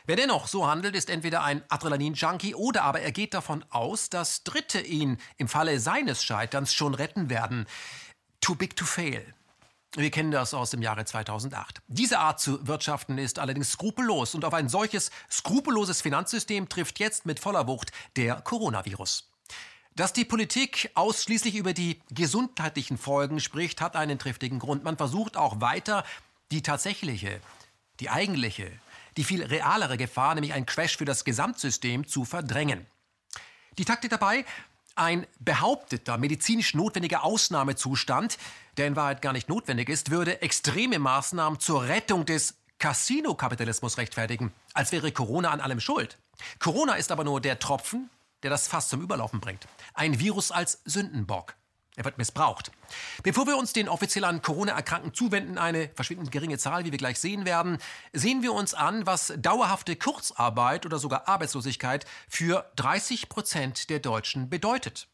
Wer 0.06 0.14
dennoch 0.14 0.46
so 0.46 0.68
handelt, 0.68 0.94
ist 0.94 1.10
entweder 1.10 1.42
ein 1.42 1.64
Adrenalin-Junkie 1.68 2.54
oder 2.54 2.84
aber 2.84 3.00
er 3.00 3.10
geht 3.10 3.34
davon 3.34 3.64
aus, 3.70 4.08
dass 4.08 4.44
Dritte 4.44 4.80
ihn 4.80 5.18
im 5.36 5.48
Falle 5.48 5.80
seines 5.80 6.22
Scheiterns 6.22 6.72
schon 6.72 6.94
retten 6.94 7.28
werden. 7.28 7.66
Too 8.40 8.54
big 8.54 8.76
to 8.76 8.84
fail. 8.84 9.34
Wir 9.94 10.10
kennen 10.10 10.30
das 10.30 10.52
aus 10.52 10.70
dem 10.70 10.82
Jahre 10.82 11.04
2008. 11.04 11.80
Diese 11.86 12.18
Art 12.18 12.40
zu 12.40 12.66
wirtschaften 12.66 13.16
ist 13.16 13.38
allerdings 13.38 13.72
skrupellos 13.72 14.34
und 14.34 14.44
auf 14.44 14.52
ein 14.52 14.68
solches 14.68 15.10
skrupelloses 15.30 16.02
Finanzsystem 16.02 16.68
trifft 16.68 16.98
jetzt 16.98 17.24
mit 17.24 17.40
voller 17.40 17.66
Wucht 17.66 17.90
der 18.16 18.36
Coronavirus. 18.36 19.30
Dass 19.94 20.12
die 20.12 20.26
Politik 20.26 20.90
ausschließlich 20.94 21.56
über 21.56 21.72
die 21.72 22.00
gesundheitlichen 22.10 22.98
Folgen 22.98 23.40
spricht, 23.40 23.80
hat 23.80 23.96
einen 23.96 24.18
triftigen 24.18 24.58
Grund. 24.58 24.84
Man 24.84 24.96
versucht 24.96 25.36
auch 25.36 25.60
weiter 25.60 26.04
die 26.52 26.62
tatsächliche, 26.62 27.40
die 27.98 28.10
eigentliche, 28.10 28.70
die 29.16 29.24
viel 29.24 29.42
realere 29.42 29.96
Gefahr, 29.96 30.34
nämlich 30.34 30.52
ein 30.52 30.66
Crash 30.66 30.98
für 30.98 31.06
das 31.06 31.24
Gesamtsystem, 31.24 32.06
zu 32.06 32.24
verdrängen. 32.24 32.86
Die 33.78 33.84
Taktik 33.84 34.10
dabei, 34.10 34.44
ein 34.98 35.26
behaupteter 35.38 36.18
medizinisch 36.18 36.74
notwendiger 36.74 37.24
Ausnahmezustand, 37.24 38.38
der 38.76 38.86
in 38.86 38.96
Wahrheit 38.96 39.22
gar 39.22 39.32
nicht 39.32 39.48
notwendig 39.48 39.88
ist, 39.88 40.10
würde 40.10 40.42
extreme 40.42 40.98
Maßnahmen 40.98 41.60
zur 41.60 41.84
Rettung 41.84 42.24
des 42.24 42.56
Casino-Kapitalismus 42.78 43.98
rechtfertigen, 43.98 44.52
als 44.74 44.92
wäre 44.92 45.10
Corona 45.12 45.50
an 45.50 45.60
allem 45.60 45.80
schuld. 45.80 46.18
Corona 46.58 46.94
ist 46.94 47.10
aber 47.10 47.24
nur 47.24 47.40
der 47.40 47.58
Tropfen, 47.58 48.10
der 48.42 48.50
das 48.50 48.68
Fass 48.68 48.88
zum 48.88 49.00
Überlaufen 49.00 49.40
bringt. 49.40 49.66
Ein 49.94 50.20
Virus 50.20 50.52
als 50.52 50.80
Sündenbock. 50.84 51.54
Er 51.98 52.04
wird 52.04 52.16
missbraucht. 52.16 52.70
Bevor 53.24 53.48
wir 53.48 53.56
uns 53.56 53.72
den 53.72 53.88
offiziell 53.88 54.24
an 54.24 54.40
Corona-Erkrankten 54.40 55.12
zuwenden, 55.14 55.58
eine 55.58 55.90
verschwindend 55.96 56.30
geringe 56.30 56.56
Zahl, 56.56 56.84
wie 56.84 56.92
wir 56.92 56.98
gleich 56.98 57.18
sehen 57.18 57.44
werden, 57.44 57.78
sehen 58.12 58.40
wir 58.40 58.52
uns 58.52 58.72
an, 58.72 59.04
was 59.04 59.32
dauerhafte 59.36 59.96
Kurzarbeit 59.96 60.86
oder 60.86 61.00
sogar 61.00 61.26
Arbeitslosigkeit 61.26 62.06
für 62.28 62.70
30 62.76 63.28
Prozent 63.28 63.90
der 63.90 63.98
Deutschen 63.98 64.48
bedeutet. 64.48 65.08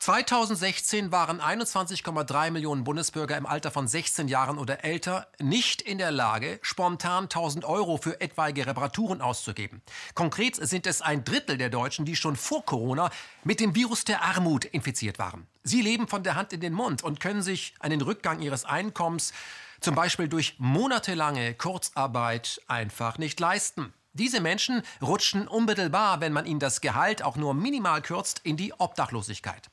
2016 0.00 1.12
waren 1.12 1.40
21,3 1.40 2.50
Millionen 2.50 2.84
Bundesbürger 2.84 3.38
im 3.38 3.46
Alter 3.46 3.70
von 3.70 3.88
16 3.88 4.28
Jahren 4.28 4.58
oder 4.58 4.84
älter 4.84 5.28
nicht 5.40 5.80
in 5.80 5.96
der 5.96 6.10
Lage, 6.10 6.58
spontan 6.60 7.24
1000 7.24 7.64
Euro 7.64 7.96
für 7.96 8.20
etwaige 8.20 8.66
Reparaturen 8.66 9.22
auszugeben. 9.22 9.80
Konkret 10.14 10.56
sind 10.56 10.86
es 10.86 11.00
ein 11.00 11.24
Drittel 11.24 11.56
der 11.56 11.70
Deutschen, 11.70 12.04
die 12.04 12.16
schon 12.16 12.36
vor 12.36 12.66
Corona 12.66 13.10
mit 13.44 13.60
dem 13.60 13.74
Virus 13.74 14.04
der 14.04 14.22
Armut 14.22 14.66
infiziert 14.66 15.18
waren. 15.18 15.46
Sie 15.62 15.80
leben 15.80 16.06
von 16.06 16.22
der 16.22 16.34
Hand 16.34 16.52
in 16.52 16.60
den 16.60 16.74
Mund 16.74 17.02
und 17.02 17.20
können 17.20 17.40
sich 17.40 17.74
einen 17.80 18.02
Rückgang 18.02 18.42
ihres 18.42 18.66
Einkommens, 18.66 19.32
zum 19.80 19.94
Beispiel 19.94 20.28
durch 20.28 20.56
monatelange 20.58 21.54
Kurzarbeit, 21.54 22.60
einfach 22.68 23.16
nicht 23.16 23.40
leisten. 23.40 23.94
Diese 24.12 24.40
Menschen 24.40 24.82
rutschen 25.02 25.48
unmittelbar, 25.48 26.20
wenn 26.20 26.32
man 26.32 26.46
ihnen 26.46 26.60
das 26.60 26.80
Gehalt 26.80 27.22
auch 27.22 27.36
nur 27.36 27.52
minimal 27.52 28.00
kürzt, 28.00 28.40
in 28.44 28.56
die 28.56 28.72
Obdachlosigkeit. 28.72 29.70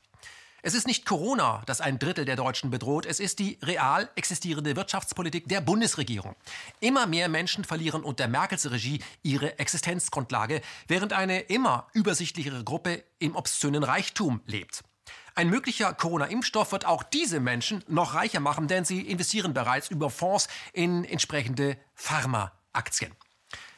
Es 0.64 0.74
ist 0.74 0.86
nicht 0.86 1.04
Corona, 1.06 1.60
das 1.66 1.80
ein 1.80 1.98
Drittel 1.98 2.24
der 2.24 2.36
Deutschen 2.36 2.70
bedroht, 2.70 3.04
es 3.04 3.18
ist 3.18 3.40
die 3.40 3.58
real 3.62 4.08
existierende 4.14 4.76
Wirtschaftspolitik 4.76 5.48
der 5.48 5.60
Bundesregierung. 5.60 6.36
Immer 6.78 7.08
mehr 7.08 7.28
Menschen 7.28 7.64
verlieren 7.64 8.04
unter 8.04 8.28
Merkels 8.28 8.70
Regie 8.70 9.02
ihre 9.24 9.58
Existenzgrundlage, 9.58 10.60
während 10.86 11.14
eine 11.14 11.40
immer 11.40 11.88
übersichtlichere 11.94 12.62
Gruppe 12.62 13.02
im 13.18 13.34
obszönen 13.34 13.82
Reichtum 13.82 14.40
lebt. 14.46 14.84
Ein 15.34 15.50
möglicher 15.50 15.92
Corona-Impfstoff 15.94 16.70
wird 16.70 16.86
auch 16.86 17.02
diese 17.02 17.40
Menschen 17.40 17.82
noch 17.88 18.14
reicher 18.14 18.38
machen, 18.38 18.68
denn 18.68 18.84
sie 18.84 19.00
investieren 19.00 19.54
bereits 19.54 19.90
über 19.90 20.10
Fonds 20.10 20.46
in 20.72 21.04
entsprechende 21.04 21.76
Pharma-Aktien. 21.96 23.16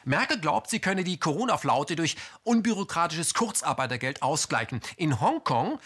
Merkel 0.03 0.39
glaubt, 0.39 0.69
sie 0.69 0.79
könne 0.79 1.03
die 1.03 1.17
Corona-Flaute 1.17 1.95
durch 1.95 2.15
unbürokratisches 2.43 3.33
Kurzarbeitergeld 3.33 4.21
ausgleichen. 4.21 4.81
In 4.97 5.19
Hongkong 5.19 5.79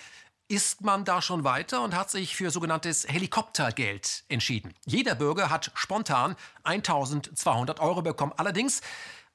ist 0.49 0.81
man 0.81 1.05
da 1.05 1.21
schon 1.21 1.43
weiter 1.43 1.81
und 1.81 1.95
hat 1.95 2.09
sich 2.09 2.35
für 2.35 2.49
sogenanntes 2.49 3.07
Helikoptergeld 3.07 4.23
entschieden. 4.29 4.73
Jeder 4.85 5.13
Bürger 5.13 5.49
hat 5.51 5.71
spontan 5.75 6.35
1200 6.63 7.79
Euro 7.79 8.01
bekommen. 8.01 8.33
Allerdings 8.35 8.81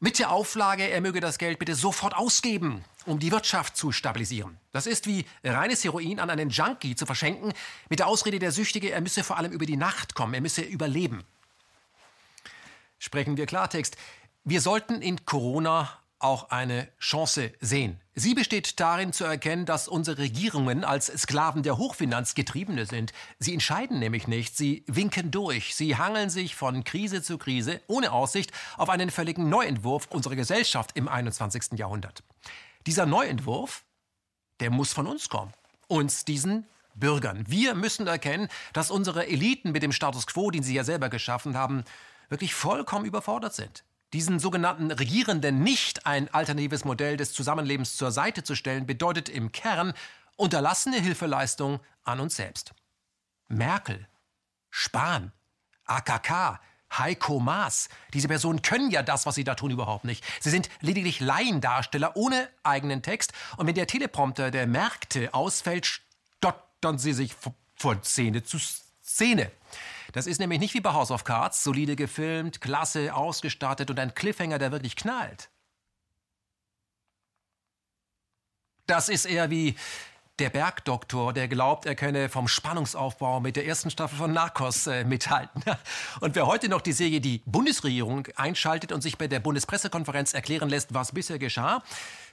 mit 0.00 0.18
der 0.18 0.32
Auflage, 0.32 0.90
er 0.90 1.00
möge 1.00 1.20
das 1.20 1.38
Geld 1.38 1.60
bitte 1.60 1.76
sofort 1.76 2.16
ausgeben, 2.16 2.84
um 3.06 3.20
die 3.20 3.30
Wirtschaft 3.30 3.76
zu 3.76 3.92
stabilisieren. 3.92 4.58
Das 4.72 4.86
ist 4.86 5.06
wie 5.06 5.24
reines 5.44 5.84
Heroin 5.84 6.18
an 6.18 6.30
einen 6.30 6.50
Junkie 6.50 6.96
zu 6.96 7.06
verschenken, 7.06 7.52
mit 7.88 8.00
der 8.00 8.08
Ausrede 8.08 8.40
der 8.40 8.50
Süchtige, 8.50 8.90
er 8.90 9.00
müsse 9.00 9.22
vor 9.22 9.38
allem 9.38 9.52
über 9.52 9.66
die 9.66 9.76
Nacht 9.76 10.16
kommen, 10.16 10.34
er 10.34 10.40
müsse 10.40 10.62
überleben. 10.62 11.22
Sprechen 12.98 13.36
wir 13.36 13.46
Klartext. 13.46 13.96
Wir 14.42 14.60
sollten 14.60 15.00
in 15.00 15.24
Corona 15.24 15.96
auch 16.24 16.50
eine 16.50 16.88
Chance 16.98 17.52
sehen. 17.60 18.00
Sie 18.14 18.34
besteht 18.34 18.80
darin 18.80 19.12
zu 19.12 19.24
erkennen, 19.24 19.66
dass 19.66 19.88
unsere 19.88 20.18
Regierungen 20.18 20.82
als 20.82 21.06
Sklaven 21.06 21.62
der 21.62 21.76
Hochfinanz 21.76 22.34
getriebene 22.34 22.86
sind. 22.86 23.12
Sie 23.38 23.52
entscheiden 23.52 23.98
nämlich 23.98 24.26
nicht, 24.26 24.56
sie 24.56 24.84
winken 24.86 25.30
durch, 25.30 25.74
sie 25.74 25.96
hangeln 25.96 26.30
sich 26.30 26.56
von 26.56 26.82
Krise 26.82 27.22
zu 27.22 27.36
Krise 27.36 27.80
ohne 27.88 28.12
Aussicht 28.12 28.52
auf 28.78 28.88
einen 28.88 29.10
völligen 29.10 29.50
Neuentwurf 29.50 30.06
unserer 30.10 30.34
Gesellschaft 30.34 30.92
im 30.94 31.08
21. 31.08 31.78
Jahrhundert. 31.78 32.22
Dieser 32.86 33.04
Neuentwurf, 33.04 33.84
der 34.60 34.70
muss 34.70 34.92
von 34.92 35.06
uns 35.06 35.28
kommen. 35.28 35.52
Uns, 35.88 36.24
diesen 36.24 36.66
Bürgern. 36.94 37.44
Wir 37.48 37.74
müssen 37.74 38.06
erkennen, 38.06 38.48
dass 38.72 38.90
unsere 38.90 39.26
Eliten 39.26 39.72
mit 39.72 39.82
dem 39.82 39.92
Status 39.92 40.26
quo, 40.26 40.50
den 40.50 40.62
sie 40.62 40.74
ja 40.74 40.84
selber 40.84 41.10
geschaffen 41.10 41.56
haben, 41.56 41.84
wirklich 42.30 42.54
vollkommen 42.54 43.04
überfordert 43.04 43.54
sind 43.54 43.84
diesen 44.14 44.38
sogenannten 44.38 44.92
Regierenden 44.92 45.62
nicht 45.62 46.06
ein 46.06 46.32
alternatives 46.32 46.84
Modell 46.84 47.16
des 47.16 47.32
Zusammenlebens 47.32 47.96
zur 47.96 48.12
Seite 48.12 48.44
zu 48.44 48.54
stellen, 48.54 48.86
bedeutet 48.86 49.28
im 49.28 49.50
Kern 49.50 49.92
unterlassene 50.36 51.00
Hilfeleistung 51.00 51.80
an 52.04 52.20
uns 52.20 52.36
selbst. 52.36 52.74
Merkel, 53.48 54.06
Spahn, 54.70 55.32
AKK, 55.86 56.60
Heiko 56.96 57.40
Maas. 57.40 57.88
Diese 58.12 58.28
Personen 58.28 58.62
können 58.62 58.92
ja 58.92 59.02
das, 59.02 59.26
was 59.26 59.34
sie 59.34 59.42
da 59.42 59.56
tun, 59.56 59.72
überhaupt 59.72 60.04
nicht. 60.04 60.24
Sie 60.40 60.50
sind 60.50 60.68
lediglich 60.80 61.18
Laiendarsteller 61.18 62.16
ohne 62.16 62.48
eigenen 62.62 63.02
Text. 63.02 63.32
Und 63.56 63.66
wenn 63.66 63.74
der 63.74 63.88
Teleprompter 63.88 64.52
der 64.52 64.68
Märkte 64.68 65.34
ausfällt, 65.34 65.86
stottern 66.38 66.98
sie 66.98 67.12
sich 67.12 67.34
von 67.74 68.02
Szene 68.04 68.44
zu 68.44 68.58
Szene. 69.02 69.50
Das 70.14 70.28
ist 70.28 70.38
nämlich 70.38 70.60
nicht 70.60 70.74
wie 70.74 70.80
bei 70.80 70.92
House 70.92 71.10
of 71.10 71.24
Cards, 71.24 71.64
solide 71.64 71.96
gefilmt, 71.96 72.60
klasse 72.60 73.12
ausgestattet 73.12 73.90
und 73.90 73.98
ein 73.98 74.14
Cliffhanger, 74.14 74.58
der 74.58 74.70
wirklich 74.70 74.94
knallt. 74.94 75.50
Das 78.86 79.08
ist 79.08 79.24
eher 79.24 79.50
wie 79.50 79.74
der 80.38 80.50
Bergdoktor, 80.50 81.32
der 81.32 81.48
glaubt, 81.48 81.84
er 81.86 81.96
könne 81.96 82.28
vom 82.28 82.46
Spannungsaufbau 82.46 83.40
mit 83.40 83.56
der 83.56 83.66
ersten 83.66 83.90
Staffel 83.90 84.16
von 84.16 84.32
Narcos 84.32 84.86
äh, 84.86 85.02
mithalten. 85.04 85.64
Und 86.20 86.36
wer 86.36 86.46
heute 86.46 86.68
noch 86.68 86.80
die 86.80 86.92
Serie 86.92 87.20
Die 87.20 87.42
Bundesregierung 87.44 88.28
einschaltet 88.36 88.92
und 88.92 89.00
sich 89.00 89.18
bei 89.18 89.26
der 89.26 89.40
Bundespressekonferenz 89.40 90.32
erklären 90.32 90.68
lässt, 90.68 90.94
was 90.94 91.12
bisher 91.12 91.38
geschah, 91.38 91.82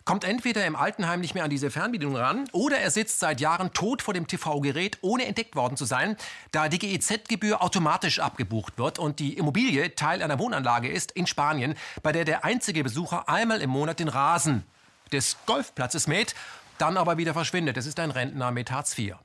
kommt 0.06 0.24
entweder 0.24 0.66
im 0.66 0.76
Altenheim 0.76 1.22
nicht 1.22 1.36
mehr 1.36 1.44
an 1.44 1.50
diese 1.50 1.72
Fernbedienung 1.72 2.16
ran 2.16 2.50
oder 2.52 2.78
er 2.78 2.92
sitzt 2.92 3.20
seit 3.20 3.42
Jahren 3.42 3.74
tot 3.74 4.02
vor 4.02 4.14
dem 4.14 4.28
TV-Gerät, 4.28 4.98
ohne 5.02 5.26
entdeckt 5.26 5.56
worden 5.56 5.78
zu 5.78 5.86
sein, 5.86 6.18
da 6.52 6.70
die 6.70 6.80
GEZ-Gebühr 6.80 7.62
automatisch 7.62 8.20
abgebucht 8.20 8.78
wird 8.78 9.00
und 9.00 9.20
die 9.20 9.38
Immobilie 9.38 9.96
Teil 9.96 10.22
einer 10.22 10.40
Wohnanlage 10.40 10.90
ist 10.90 11.12
in 11.12 11.28
Spanien, 11.28 11.76
bei 12.04 12.12
der 12.12 12.26
der 12.26 12.46
einzige 12.46 12.84
Besucher 12.84 13.30
einmal 13.30 13.62
im 13.62 13.70
Monat 13.70 14.00
den 14.00 14.08
Rasen 14.08 14.64
des 15.12 15.38
Golfplatzes 15.46 16.08
mäht, 16.08 16.36
dann 16.78 16.98
aber 16.98 17.18
wieder 17.18 17.34
verschwindet. 17.34 17.78
Es 17.78 17.86
ist 17.86 18.00
ein 18.00 18.12
Rentner 18.12 18.52
mit 18.52 18.72
Hartz 18.72 18.98
IV. 18.98 19.16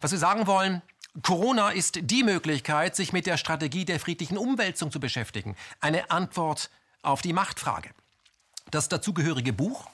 Was 0.00 0.12
wir 0.12 0.18
sagen 0.18 0.46
wollen, 0.46 0.82
Corona 1.22 1.70
ist 1.70 1.98
die 2.02 2.22
Möglichkeit, 2.22 2.94
sich 2.94 3.12
mit 3.14 3.26
der 3.26 3.38
Strategie 3.38 3.86
der 3.86 3.98
friedlichen 3.98 4.36
Umwälzung 4.36 4.90
zu 4.90 5.00
beschäftigen. 5.00 5.56
Eine 5.80 6.10
Antwort 6.10 6.70
auf 7.02 7.22
die 7.22 7.32
Machtfrage. 7.32 7.90
Das 8.70 8.88
dazugehörige 8.88 9.52
Buch 9.52 9.88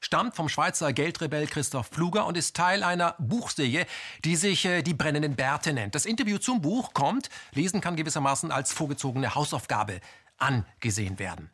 stammt 0.00 0.36
vom 0.36 0.50
Schweizer 0.50 0.92
Geldrebell 0.92 1.46
Christoph 1.46 1.88
Pfluger 1.88 2.26
und 2.26 2.36
ist 2.36 2.54
Teil 2.54 2.82
einer 2.82 3.14
Buchserie, 3.18 3.86
die 4.24 4.36
sich 4.36 4.66
äh, 4.66 4.82
Die 4.82 4.92
brennenden 4.92 5.34
Bärte 5.34 5.72
nennt. 5.72 5.94
Das 5.94 6.04
Interview 6.04 6.36
zum 6.38 6.60
Buch 6.60 6.92
kommt, 6.92 7.30
lesen 7.52 7.80
kann 7.80 7.96
gewissermaßen 7.96 8.50
als 8.50 8.72
vorgezogene 8.72 9.34
Hausaufgabe 9.34 10.00
angesehen 10.36 11.18
werden. 11.18 11.50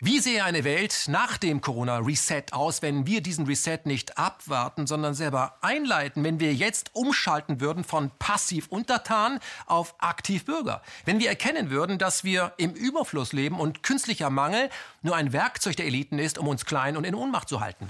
Wie 0.00 0.18
sähe 0.18 0.42
eine 0.42 0.64
Welt 0.64 1.04
nach 1.06 1.38
dem 1.38 1.60
Corona-Reset 1.60 2.46
aus, 2.50 2.82
wenn 2.82 3.06
wir 3.06 3.20
diesen 3.20 3.46
Reset 3.46 3.78
nicht 3.84 4.18
abwarten, 4.18 4.88
sondern 4.88 5.14
selber 5.14 5.56
einleiten, 5.60 6.24
wenn 6.24 6.40
wir 6.40 6.52
jetzt 6.52 6.90
umschalten 6.94 7.60
würden 7.60 7.84
von 7.84 8.10
passiv 8.18 8.66
Untertan 8.68 9.38
auf 9.66 9.94
aktiv 9.98 10.46
Bürger? 10.46 10.82
Wenn 11.04 11.20
wir 11.20 11.28
erkennen 11.28 11.70
würden, 11.70 11.98
dass 11.98 12.24
wir 12.24 12.54
im 12.56 12.72
Überfluss 12.72 13.32
leben 13.32 13.60
und 13.60 13.84
künstlicher 13.84 14.30
Mangel 14.30 14.68
nur 15.02 15.14
ein 15.14 15.32
Werkzeug 15.32 15.76
der 15.76 15.86
Eliten 15.86 16.18
ist, 16.18 16.38
um 16.38 16.48
uns 16.48 16.66
klein 16.66 16.96
und 16.96 17.04
in 17.04 17.14
Ohnmacht 17.14 17.48
zu 17.48 17.60
halten? 17.60 17.88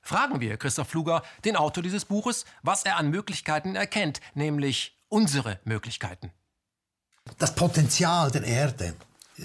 Fragen 0.00 0.40
wir 0.40 0.56
Christoph 0.56 0.88
Fluger, 0.88 1.22
den 1.44 1.56
Autor 1.56 1.82
dieses 1.82 2.06
Buches, 2.06 2.46
was 2.62 2.84
er 2.84 2.96
an 2.96 3.10
Möglichkeiten 3.10 3.76
erkennt, 3.76 4.20
nämlich 4.34 4.98
unsere 5.08 5.60
Möglichkeiten. 5.64 6.32
Das 7.36 7.54
Potenzial 7.54 8.30
der 8.30 8.42
Erde 8.42 8.94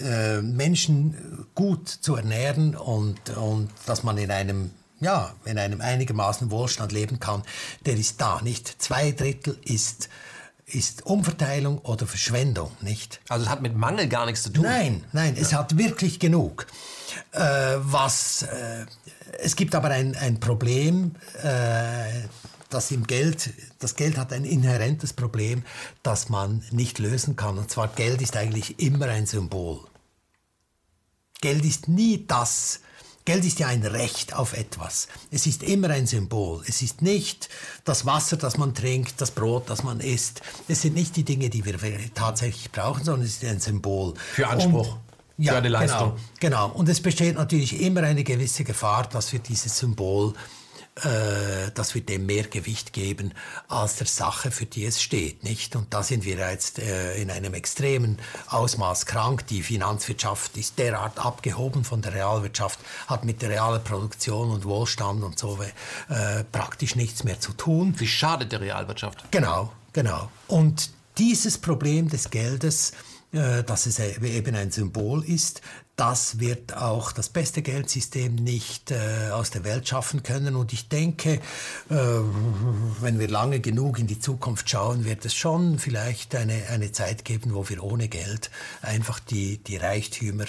äh, 0.04 0.42
Menschen 0.42 1.48
gut 1.56 1.90
zu 1.90 2.16
ernähren 2.16 2.76
und, 2.76 3.30
und 3.38 3.70
dass 3.86 4.04
man 4.04 4.18
in 4.18 4.32
einem 4.32 4.72
ja, 5.00 5.36
in 5.46 5.60
einem 5.60 5.80
einigermaßen 5.80 6.50
Wohlstand 6.50 6.92
leben 6.92 7.20
kann, 7.20 7.44
der 7.86 7.96
ist 7.98 8.20
da. 8.20 8.42
Nicht 8.42 8.82
zwei 8.82 9.12
Drittel 9.12 9.60
ist 9.64 10.10
ist 10.68 11.06
Umverteilung 11.06 11.80
oder 11.80 12.06
Verschwendung, 12.06 12.72
nicht? 12.82 13.22
Also 13.30 13.46
es 13.46 13.50
hat 13.50 13.62
mit 13.62 13.78
Mangel 13.78 14.10
gar 14.10 14.26
nichts 14.26 14.44
zu 14.44 14.50
tun. 14.50 14.64
Nein, 14.64 15.04
nein, 15.14 15.38
es 15.40 15.54
hat 15.54 15.78
wirklich 15.78 16.20
genug. 16.20 16.68
Äh, 17.32 17.40
was, 17.78 18.42
äh, 18.44 18.86
es 19.40 19.56
gibt 19.56 19.76
aber 19.76 19.90
ein, 19.90 20.16
ein 20.18 20.42
Problem, 20.42 21.16
äh, 21.42 22.28
das 22.70 22.92
im 22.92 23.08
Geld, 23.08 23.52
das 23.80 23.96
Geld 23.96 24.18
hat 24.18 24.34
ein 24.34 24.46
inhärentes 24.46 25.14
Problem, 25.14 25.64
das 26.04 26.30
man 26.30 26.64
nicht 26.72 27.00
lösen 27.00 27.36
kann. 27.36 27.58
Und 27.58 27.72
zwar 27.72 27.88
Geld 27.88 28.22
ist 28.22 28.36
eigentlich 28.36 28.80
immer 28.80 29.08
ein 29.08 29.26
Symbol. 29.26 29.80
Geld 31.42 31.66
ist 31.66 31.88
nie 31.88 32.26
das, 32.28 32.82
Geld 33.28 33.44
ist 33.44 33.60
ja 33.60 33.68
ein 33.68 33.86
Recht 33.86 34.34
auf 34.34 34.54
etwas. 34.54 35.10
Es 35.32 35.48
ist 35.48 35.62
immer 35.62 35.90
ein 35.90 36.08
Symbol. 36.08 36.64
Es 36.66 36.82
ist 36.82 37.02
nicht 37.02 37.50
das 37.84 38.06
Wasser, 38.06 38.38
das 38.38 38.58
man 38.58 38.74
trinkt, 38.74 39.20
das 39.20 39.32
Brot, 39.32 39.70
das 39.70 39.84
man 39.84 40.00
isst. 40.00 40.42
Es 40.70 40.84
sind 40.84 40.96
nicht 40.96 41.18
die 41.18 41.26
Dinge, 41.26 41.50
die 41.50 41.66
wir 41.66 41.78
tatsächlich 42.14 42.72
brauchen, 42.72 43.04
sondern 43.04 43.26
es 43.26 43.34
ist 43.34 43.44
ein 43.44 43.60
Symbol. 43.60 44.14
Für 44.34 44.48
Anspruch. 44.48 44.94
Und, 45.38 45.44
ja, 45.44 45.52
für 45.52 45.58
eine 45.58 45.68
Leistung. 45.68 46.14
Genau, 46.40 46.68
genau. 46.70 46.80
Und 46.80 46.88
es 46.88 47.02
besteht 47.02 47.36
natürlich 47.36 47.82
immer 47.82 48.02
eine 48.04 48.24
gewisse 48.24 48.64
Gefahr, 48.64 49.08
dass 49.08 49.34
wir 49.34 49.40
dieses 49.40 49.78
Symbol 49.78 50.34
äh, 51.04 51.72
dass 51.74 51.94
wir 51.96 52.02
dem 52.02 52.26
mehr 52.26 52.44
Gewicht 52.44 52.94
geben 52.94 53.34
als 53.68 53.98
der 53.98 54.08
Sache, 54.08 54.52
für 54.52 54.66
die 54.66 54.86
es 54.86 55.02
steht. 55.02 55.44
Nicht? 55.44 55.76
Und 55.76 55.94
da 55.94 56.02
sind 56.04 56.26
wir 56.26 56.38
jetzt 56.38 56.80
äh, 56.80 57.22
in 57.22 57.30
einem 57.30 57.54
extremen 57.54 58.18
Ausmaß 58.48 59.06
krank. 59.06 59.46
Die 59.48 59.62
Finanzwirtschaft 59.62 60.58
ist 60.58 60.80
derart 60.80 61.24
abgehoben 61.24 61.84
von 61.84 62.02
der 62.02 62.14
Realwirtschaft, 62.14 62.80
hat 63.08 63.26
mit 63.26 63.42
der 63.42 63.50
realen 63.50 63.84
Produktion 63.84 64.50
und 64.50 64.66
Wohlstand 64.66 65.24
und 65.24 65.38
so 65.38 65.60
äh, 66.10 66.44
praktisch 66.52 66.96
nichts 66.96 67.24
mehr 67.24 67.40
zu 67.40 67.54
tun. 67.54 67.96
Sie 67.98 68.08
schadet 68.08 68.52
der 68.52 68.62
Realwirtschaft. 68.62 69.32
Genau, 69.32 69.72
genau. 69.94 70.32
Und 70.48 70.90
dieses 71.18 71.58
Problem 71.58 72.10
des 72.10 72.30
Geldes, 72.30 72.94
dass 73.32 73.86
es 73.86 74.00
eben 74.00 74.56
ein 74.56 74.72
Symbol 74.72 75.24
ist, 75.24 75.62
das 75.98 76.40
wird 76.40 76.78
auch 76.78 77.12
das 77.12 77.28
beste 77.28 77.64
Geldsystem 77.64 78.36
nicht 78.36 78.92
äh, 78.92 79.32
aus 79.32 79.50
der 79.50 79.64
Welt 79.64 79.88
schaffen 79.88 80.22
können. 80.22 80.56
Und 80.56 80.72
ich 80.72 80.90
denke, 80.90 81.42
äh, 81.90 81.96
wenn 83.02 83.18
wir 83.18 83.28
lange 83.28 83.60
genug 83.60 83.98
in 83.98 84.06
die 84.06 84.20
Zukunft 84.20 84.70
schauen, 84.70 85.06
wird 85.06 85.26
es 85.26 85.34
schon 85.34 85.80
vielleicht 85.80 86.36
eine, 86.36 86.68
eine 86.70 86.92
Zeit 86.92 87.26
geben, 87.26 87.56
wo 87.56 87.68
wir 87.68 87.84
ohne 87.84 88.10
Geld 88.10 88.52
einfach 88.84 89.20
die, 89.20 89.58
die 89.58 89.78
Reichtümer, 89.78 90.46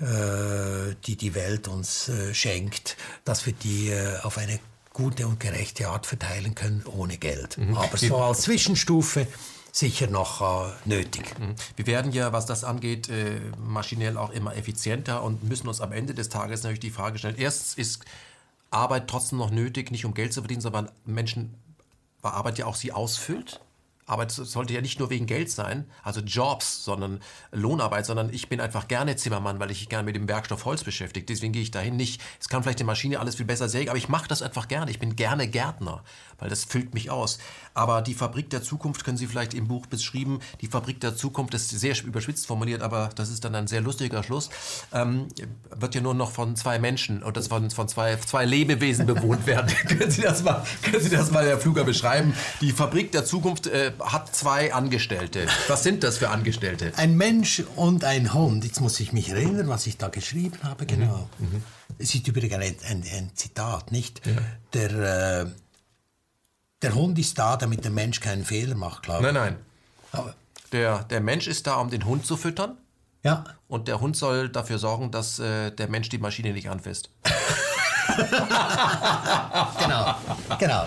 äh, 0.00 0.96
die 1.06 1.14
die 1.16 1.36
Welt 1.36 1.68
uns 1.68 2.08
äh, 2.08 2.34
schenkt, 2.34 2.96
dass 3.24 3.46
wir 3.46 3.52
die 3.52 3.90
äh, 3.90 4.18
auf 4.22 4.38
eine 4.38 4.58
gute 4.92 5.28
und 5.28 5.38
gerechte 5.38 5.88
Art 5.88 6.04
verteilen 6.04 6.56
können 6.56 6.82
ohne 6.84 7.16
Geld. 7.16 7.58
Mhm. 7.58 7.76
Aber 7.76 7.96
so 7.96 8.16
als 8.16 8.40
Zwischenstufe 8.42 9.28
sicher 9.72 10.08
noch 10.08 10.40
äh, 10.40 10.72
nötig. 10.84 11.38
Mhm. 11.38 11.54
Wir 11.76 11.86
werden 11.86 12.12
ja, 12.12 12.32
was 12.32 12.46
das 12.46 12.64
angeht, 12.64 13.08
äh, 13.08 13.40
maschinell 13.58 14.16
auch 14.16 14.30
immer 14.30 14.56
effizienter 14.56 15.22
und 15.22 15.44
müssen 15.44 15.68
uns 15.68 15.80
am 15.80 15.92
Ende 15.92 16.14
des 16.14 16.28
Tages 16.28 16.62
natürlich 16.62 16.80
die 16.80 16.90
Frage 16.90 17.18
stellen, 17.18 17.36
erstens 17.38 17.74
ist 17.74 18.04
Arbeit 18.70 19.08
trotzdem 19.08 19.38
noch 19.38 19.50
nötig, 19.50 19.90
nicht 19.90 20.04
um 20.04 20.14
Geld 20.14 20.32
zu 20.32 20.40
verdienen, 20.40 20.60
sondern 20.60 20.90
Menschen, 21.04 21.54
weil 22.22 22.32
Arbeit 22.32 22.58
ja 22.58 22.66
auch 22.66 22.76
sie 22.76 22.92
ausfüllt? 22.92 23.60
Arbeit 24.10 24.32
sollte 24.32 24.74
ja 24.74 24.80
nicht 24.80 24.98
nur 24.98 25.10
wegen 25.10 25.26
Geld 25.26 25.50
sein, 25.50 25.86
also 26.02 26.20
Jobs, 26.20 26.84
sondern 26.84 27.20
Lohnarbeit, 27.52 28.06
sondern 28.06 28.32
ich 28.32 28.48
bin 28.48 28.60
einfach 28.60 28.88
gerne 28.88 29.16
Zimmermann, 29.16 29.60
weil 29.60 29.70
ich 29.70 29.88
gerne 29.88 30.04
mit 30.04 30.16
dem 30.16 30.28
Werkstoff 30.28 30.64
Holz 30.64 30.84
beschäftigt. 30.84 31.28
Deswegen 31.28 31.52
gehe 31.52 31.62
ich 31.62 31.70
dahin 31.70 31.96
nicht. 31.96 32.20
Es 32.40 32.48
kann 32.48 32.62
vielleicht 32.62 32.80
die 32.80 32.84
Maschine 32.84 33.20
alles 33.20 33.36
viel 33.36 33.46
besser 33.46 33.68
sägen, 33.68 33.88
aber 33.88 33.98
ich 33.98 34.08
mache 34.08 34.28
das 34.28 34.42
einfach 34.42 34.68
gerne. 34.68 34.90
Ich 34.90 34.98
bin 34.98 35.16
gerne 35.16 35.48
Gärtner, 35.48 36.02
weil 36.38 36.50
das 36.50 36.64
füllt 36.64 36.94
mich 36.94 37.10
aus. 37.10 37.38
Aber 37.74 38.02
die 38.02 38.14
Fabrik 38.14 38.50
der 38.50 38.62
Zukunft 38.62 39.04
können 39.04 39.16
Sie 39.16 39.26
vielleicht 39.26 39.54
im 39.54 39.68
Buch 39.68 39.86
beschrieben. 39.86 40.40
Die 40.60 40.66
Fabrik 40.66 41.00
der 41.00 41.16
Zukunft 41.16 41.54
ist 41.54 41.70
sehr 41.70 41.94
überspitzt 42.04 42.46
formuliert, 42.46 42.82
aber 42.82 43.10
das 43.14 43.30
ist 43.30 43.44
dann 43.44 43.54
ein 43.54 43.66
sehr 43.66 43.80
lustiger 43.80 44.22
Schluss. 44.22 44.50
Ähm, 44.92 45.28
wird 45.74 45.94
ja 45.94 46.00
nur 46.00 46.14
noch 46.14 46.32
von 46.32 46.56
zwei 46.56 46.78
Menschen 46.78 47.22
und 47.22 47.36
das 47.36 47.48
von, 47.48 47.70
von 47.70 47.88
zwei, 47.88 48.16
zwei 48.16 48.44
Lebewesen 48.44 49.06
bewohnt 49.06 49.46
werden. 49.46 49.68
können, 49.86 50.10
Sie 50.10 50.22
das 50.22 50.42
mal, 50.42 50.64
können 50.82 51.00
Sie 51.00 51.10
das 51.10 51.30
mal, 51.30 51.46
Herr 51.46 51.58
Fluger, 51.58 51.84
beschreiben? 51.84 52.34
Die 52.60 52.72
Fabrik 52.72 53.12
der 53.12 53.24
Zukunft 53.24 53.66
äh, 53.66 53.92
hat 54.00 54.34
zwei 54.34 54.72
Angestellte. 54.72 55.46
Was 55.68 55.82
sind 55.82 56.02
das 56.02 56.18
für 56.18 56.30
Angestellte? 56.30 56.92
Ein 56.96 57.16
Mensch 57.16 57.62
und 57.76 58.04
ein 58.04 58.32
Hund. 58.34 58.64
Jetzt 58.64 58.80
muss 58.80 58.98
ich 59.00 59.12
mich 59.12 59.30
erinnern, 59.30 59.68
was 59.68 59.86
ich 59.86 59.96
da 59.96 60.08
geschrieben 60.08 60.58
habe. 60.62 60.86
Genau. 60.86 61.28
Mhm. 61.38 61.46
Mhm. 61.46 61.62
Es 61.98 62.14
ist 62.14 62.26
übrigens 62.26 62.54
ein, 62.54 62.76
ein, 62.88 63.04
ein 63.14 63.30
Zitat, 63.34 63.92
nicht? 63.92 64.26
Ja. 64.26 64.32
Der, 64.72 65.42
äh, 65.42 65.46
der 66.82 66.94
Hund 66.94 67.18
ist 67.18 67.38
da, 67.38 67.56
damit 67.56 67.84
der 67.84 67.90
Mensch 67.90 68.20
keinen 68.20 68.44
Fehler 68.44 68.74
macht, 68.74 69.02
glaube 69.02 69.26
ich. 69.26 69.32
Nein, 69.32 69.34
nein. 69.34 69.56
Aber 70.12 70.34
der, 70.72 71.04
der 71.04 71.20
Mensch 71.20 71.46
ist 71.46 71.66
da, 71.66 71.74
um 71.76 71.90
den 71.90 72.04
Hund 72.04 72.26
zu 72.26 72.36
füttern. 72.36 72.78
Ja. 73.22 73.44
Und 73.68 73.88
der 73.88 74.00
Hund 74.00 74.16
soll 74.16 74.48
dafür 74.48 74.78
sorgen, 74.78 75.10
dass 75.10 75.38
äh, 75.38 75.70
der 75.72 75.88
Mensch 75.88 76.08
die 76.08 76.18
Maschine 76.18 76.52
nicht 76.52 76.70
anfasst. 76.70 77.10
genau, 79.78 80.14
genau. 80.58 80.86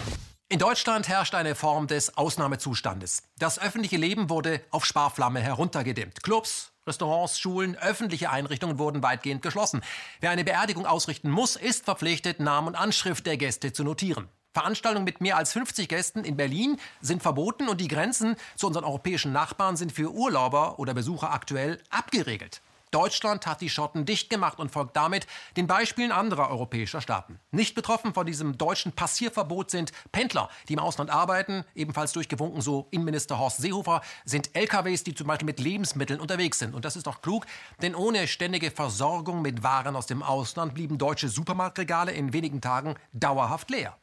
In 0.54 0.60
Deutschland 0.60 1.08
herrscht 1.08 1.34
eine 1.34 1.56
Form 1.56 1.88
des 1.88 2.16
Ausnahmezustandes. 2.16 3.24
Das 3.40 3.58
öffentliche 3.58 3.98
Leben 3.98 4.30
wurde 4.30 4.62
auf 4.70 4.86
Sparflamme 4.86 5.40
heruntergedimmt. 5.40 6.22
Clubs, 6.22 6.72
Restaurants, 6.86 7.40
Schulen, 7.40 7.76
öffentliche 7.76 8.30
Einrichtungen 8.30 8.78
wurden 8.78 9.02
weitgehend 9.02 9.42
geschlossen. 9.42 9.82
Wer 10.20 10.30
eine 10.30 10.44
Beerdigung 10.44 10.86
ausrichten 10.86 11.32
muss, 11.32 11.56
ist 11.56 11.86
verpflichtet, 11.86 12.40
Namen 12.40 12.68
und 12.68 12.76
Anschrift 12.76 13.26
der 13.26 13.38
Gäste 13.38 13.74
zu 13.74 13.84
notieren. 13.84 14.30
Veranstaltungen 14.54 15.06
mit 15.06 15.22
mehr 15.22 15.38
als 15.38 15.54
50 15.54 15.90
Gästen 15.90 16.24
in 16.24 16.38
Berlin 16.38 16.80
sind 17.02 17.24
verboten 17.24 17.68
und 17.68 17.82
die 17.82 17.88
Grenzen 17.88 18.36
zu 18.56 18.68
unseren 18.68 18.84
europäischen 18.84 19.32
Nachbarn 19.32 19.76
sind 19.76 19.92
für 19.92 20.12
Urlauber 20.12 20.78
oder 20.78 20.94
Besucher 20.94 21.34
aktuell 21.34 21.82
abgeregelt. 21.90 22.62
Deutschland 22.94 23.48
hat 23.48 23.62
die 23.62 23.70
Schotten 23.70 24.06
dicht 24.06 24.30
gemacht 24.30 24.60
und 24.60 24.72
folgt 24.72 24.96
damit 24.96 25.26
den 25.58 25.66
Beispielen 25.66 26.12
anderer 26.12 26.50
europäischer 26.50 27.02
Staaten. 27.02 27.40
Nicht 27.52 27.74
betroffen 27.74 28.14
von 28.14 28.26
diesem 28.26 28.58
deutschen 28.58 28.92
Passierverbot 28.92 29.72
sind 29.72 29.92
Pendler, 30.12 30.50
die 30.70 30.74
im 30.74 30.80
Ausland 30.80 31.10
arbeiten, 31.10 31.66
ebenfalls 31.74 32.14
durchgewunken, 32.14 32.62
so 32.62 32.88
Innenminister 32.92 33.40
Horst 33.40 33.58
Seehofer, 33.58 34.02
sind 34.26 34.56
LKWs, 34.56 35.04
die 35.04 35.16
zum 35.16 35.28
Beispiel 35.28 35.48
mit 35.48 35.60
Lebensmitteln 35.60 36.20
unterwegs 36.20 36.60
sind. 36.60 36.76
Und 36.76 36.86
das 36.86 36.96
ist 36.96 37.08
doch 37.08 37.22
klug, 37.22 37.48
denn 37.82 37.96
ohne 37.96 38.28
ständige 38.28 38.70
Versorgung 38.70 39.42
mit 39.42 39.64
Waren 39.64 39.96
aus 39.96 40.06
dem 40.06 40.22
Ausland 40.22 40.76
blieben 40.76 41.00
deutsche 41.00 41.30
Supermarktregale 41.30 42.12
in 42.12 42.32
wenigen 42.32 42.62
Tagen 42.62 42.96
dauerhaft 43.12 43.72
leer. 43.72 43.98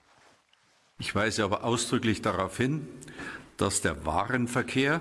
Ich 0.98 1.14
weise 1.14 1.44
aber 1.44 1.64
ausdrücklich 1.64 2.22
darauf 2.22 2.56
hin, 2.56 2.88
dass 3.56 3.80
der 3.80 4.04
Warenverkehr 4.04 5.00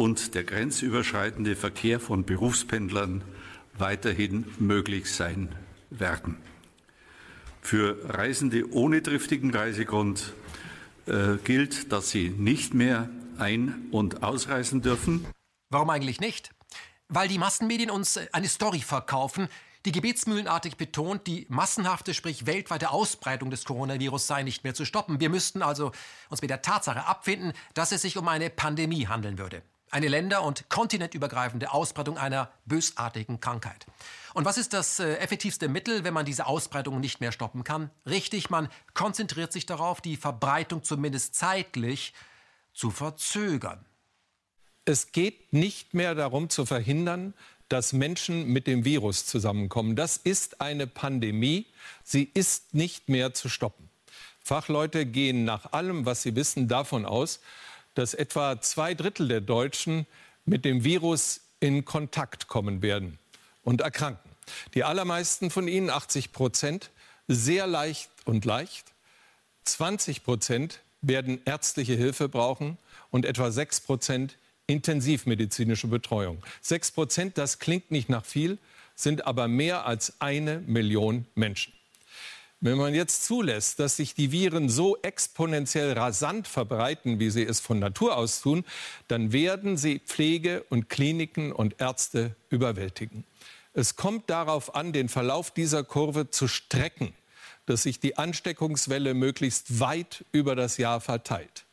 und 0.00 0.34
der 0.34 0.44
grenzüberschreitende 0.44 1.54
Verkehr 1.54 2.00
von 2.00 2.24
Berufspendlern 2.24 3.22
weiterhin 3.76 4.46
möglich 4.58 5.12
sein 5.12 5.54
werden. 5.90 6.38
Für 7.60 7.98
Reisende 8.08 8.72
ohne 8.72 9.02
triftigen 9.02 9.54
Reisegrund 9.54 10.32
äh, 11.04 11.36
gilt, 11.44 11.92
dass 11.92 12.08
sie 12.08 12.30
nicht 12.30 12.72
mehr 12.72 13.10
ein- 13.36 13.88
und 13.90 14.22
ausreisen 14.22 14.80
dürfen. 14.80 15.26
Warum 15.68 15.90
eigentlich 15.90 16.18
nicht? 16.18 16.54
Weil 17.08 17.28
die 17.28 17.38
Massenmedien 17.38 17.90
uns 17.90 18.18
eine 18.32 18.48
Story 18.48 18.80
verkaufen, 18.80 19.48
die 19.84 19.92
gebetsmühlenartig 19.92 20.78
betont, 20.78 21.26
die 21.26 21.44
massenhafte, 21.50 22.14
sprich 22.14 22.46
weltweite 22.46 22.90
Ausbreitung 22.90 23.50
des 23.50 23.66
Coronavirus 23.66 24.26
sei 24.26 24.44
nicht 24.44 24.64
mehr 24.64 24.72
zu 24.72 24.86
stoppen. 24.86 25.20
Wir 25.20 25.28
müssten 25.28 25.60
also 25.60 25.92
uns 26.30 26.40
mit 26.40 26.48
der 26.48 26.62
Tatsache 26.62 27.04
abfinden, 27.06 27.52
dass 27.74 27.92
es 27.92 28.00
sich 28.00 28.16
um 28.16 28.26
eine 28.28 28.48
Pandemie 28.48 29.06
handeln 29.06 29.36
würde 29.36 29.62
eine 29.90 30.08
länder- 30.08 30.42
und 30.42 30.68
kontinentübergreifende 30.68 31.72
Ausbreitung 31.72 32.16
einer 32.18 32.50
bösartigen 32.64 33.40
Krankheit. 33.40 33.86
Und 34.34 34.44
was 34.44 34.58
ist 34.58 34.72
das 34.72 35.00
äh, 35.00 35.16
effektivste 35.16 35.68
Mittel, 35.68 36.04
wenn 36.04 36.14
man 36.14 36.24
diese 36.24 36.46
Ausbreitung 36.46 37.00
nicht 37.00 37.20
mehr 37.20 37.32
stoppen 37.32 37.64
kann? 37.64 37.90
Richtig, 38.06 38.50
man 38.50 38.68
konzentriert 38.94 39.52
sich 39.52 39.66
darauf, 39.66 40.00
die 40.00 40.16
Verbreitung 40.16 40.84
zumindest 40.84 41.34
zeitlich 41.34 42.14
zu 42.72 42.90
verzögern. 42.90 43.84
Es 44.84 45.12
geht 45.12 45.52
nicht 45.52 45.94
mehr 45.94 46.14
darum 46.14 46.48
zu 46.48 46.66
verhindern, 46.66 47.34
dass 47.68 47.92
Menschen 47.92 48.46
mit 48.46 48.66
dem 48.66 48.84
Virus 48.84 49.26
zusammenkommen. 49.26 49.94
Das 49.94 50.16
ist 50.16 50.60
eine 50.60 50.86
Pandemie. 50.86 51.66
Sie 52.02 52.28
ist 52.34 52.74
nicht 52.74 53.08
mehr 53.08 53.32
zu 53.32 53.48
stoppen. 53.48 53.88
Fachleute 54.40 55.06
gehen 55.06 55.44
nach 55.44 55.72
allem, 55.72 56.06
was 56.06 56.22
sie 56.22 56.34
wissen, 56.34 56.66
davon 56.66 57.04
aus, 57.04 57.40
dass 58.00 58.14
etwa 58.14 58.58
zwei 58.62 58.94
Drittel 58.94 59.28
der 59.28 59.42
Deutschen 59.42 60.06
mit 60.46 60.64
dem 60.64 60.84
Virus 60.84 61.42
in 61.60 61.84
Kontakt 61.84 62.48
kommen 62.48 62.80
werden 62.80 63.18
und 63.62 63.82
erkranken. 63.82 64.30
Die 64.72 64.84
allermeisten 64.84 65.50
von 65.50 65.68
ihnen, 65.68 65.90
80 65.90 66.32
Prozent, 66.32 66.88
sehr 67.28 67.66
leicht 67.66 68.08
und 68.24 68.46
leicht. 68.46 68.86
20 69.64 70.24
Prozent 70.24 70.80
werden 71.02 71.42
ärztliche 71.44 71.92
Hilfe 71.92 72.30
brauchen 72.30 72.78
und 73.10 73.26
etwa 73.26 73.50
6 73.50 73.82
Prozent 73.82 74.38
intensivmedizinische 74.66 75.88
Betreuung. 75.88 76.42
6 76.62 76.92
Prozent, 76.92 77.36
das 77.36 77.58
klingt 77.58 77.90
nicht 77.90 78.08
nach 78.08 78.24
viel, 78.24 78.56
sind 78.94 79.26
aber 79.26 79.46
mehr 79.46 79.84
als 79.84 80.14
eine 80.22 80.60
Million 80.60 81.26
Menschen. 81.34 81.74
Wenn 82.62 82.76
man 82.76 82.94
jetzt 82.94 83.24
zulässt, 83.24 83.78
dass 83.80 83.96
sich 83.96 84.14
die 84.14 84.32
Viren 84.32 84.68
so 84.68 84.98
exponentiell 85.00 85.92
rasant 85.92 86.46
verbreiten, 86.46 87.18
wie 87.18 87.30
sie 87.30 87.42
es 87.42 87.58
von 87.58 87.78
Natur 87.78 88.18
aus 88.18 88.42
tun, 88.42 88.64
dann 89.08 89.32
werden 89.32 89.78
sie 89.78 89.98
Pflege 89.98 90.62
und 90.68 90.90
Kliniken 90.90 91.52
und 91.52 91.80
Ärzte 91.80 92.36
überwältigen. 92.50 93.24
Es 93.72 93.96
kommt 93.96 94.28
darauf 94.28 94.74
an, 94.74 94.92
den 94.92 95.08
Verlauf 95.08 95.50
dieser 95.50 95.84
Kurve 95.84 96.28
zu 96.28 96.48
strecken, 96.48 97.14
dass 97.64 97.84
sich 97.84 97.98
die 97.98 98.18
Ansteckungswelle 98.18 99.14
möglichst 99.14 99.80
weit 99.80 100.26
über 100.30 100.54
das 100.54 100.76
Jahr 100.76 101.00
verteilt. 101.00 101.64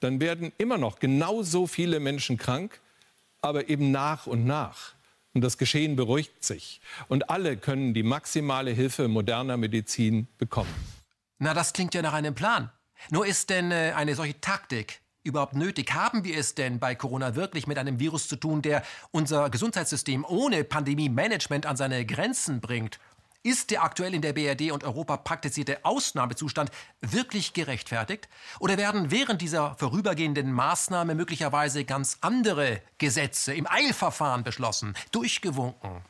Dann 0.00 0.20
werden 0.20 0.50
immer 0.58 0.78
noch 0.78 0.98
genauso 0.98 1.68
viele 1.68 2.00
Menschen 2.00 2.38
krank, 2.38 2.80
aber 3.40 3.68
eben 3.68 3.92
nach 3.92 4.26
und 4.26 4.46
nach. 4.46 4.94
Und 5.38 5.42
das 5.42 5.56
Geschehen 5.56 5.94
beruhigt 5.94 6.44
sich. 6.44 6.80
Und 7.06 7.30
alle 7.30 7.56
können 7.56 7.94
die 7.94 8.02
maximale 8.02 8.72
Hilfe 8.72 9.06
moderner 9.06 9.56
Medizin 9.56 10.26
bekommen. 10.36 10.74
Na, 11.38 11.54
das 11.54 11.72
klingt 11.72 11.94
ja 11.94 12.02
nach 12.02 12.12
einem 12.12 12.34
Plan. 12.34 12.72
Nur 13.10 13.24
ist 13.24 13.48
denn 13.48 13.70
äh, 13.70 13.92
eine 13.94 14.16
solche 14.16 14.40
Taktik 14.40 15.00
überhaupt 15.22 15.54
nötig? 15.54 15.94
Haben 15.94 16.24
wir 16.24 16.36
es 16.36 16.56
denn 16.56 16.80
bei 16.80 16.96
Corona 16.96 17.36
wirklich 17.36 17.68
mit 17.68 17.78
einem 17.78 18.00
Virus 18.00 18.26
zu 18.26 18.34
tun, 18.34 18.62
der 18.62 18.82
unser 19.12 19.48
Gesundheitssystem 19.48 20.24
ohne 20.24 20.64
Pandemie-Management 20.64 21.66
an 21.66 21.76
seine 21.76 22.04
Grenzen 22.04 22.60
bringt? 22.60 22.98
Ist 23.48 23.70
der 23.70 23.82
aktuell 23.82 24.12
in 24.12 24.20
der 24.20 24.34
BRD 24.34 24.72
und 24.72 24.84
Europa 24.84 25.16
praktizierte 25.16 25.82
Ausnahmezustand 25.82 26.70
wirklich 27.00 27.54
gerechtfertigt? 27.54 28.28
Oder 28.60 28.76
werden 28.76 29.10
während 29.10 29.40
dieser 29.40 29.74
vorübergehenden 29.76 30.52
Maßnahme 30.52 31.14
möglicherweise 31.14 31.86
ganz 31.86 32.18
andere 32.20 32.82
Gesetze 32.98 33.54
im 33.54 33.66
Eilverfahren 33.66 34.44
beschlossen, 34.44 34.92
durchgewunken? 35.12 36.02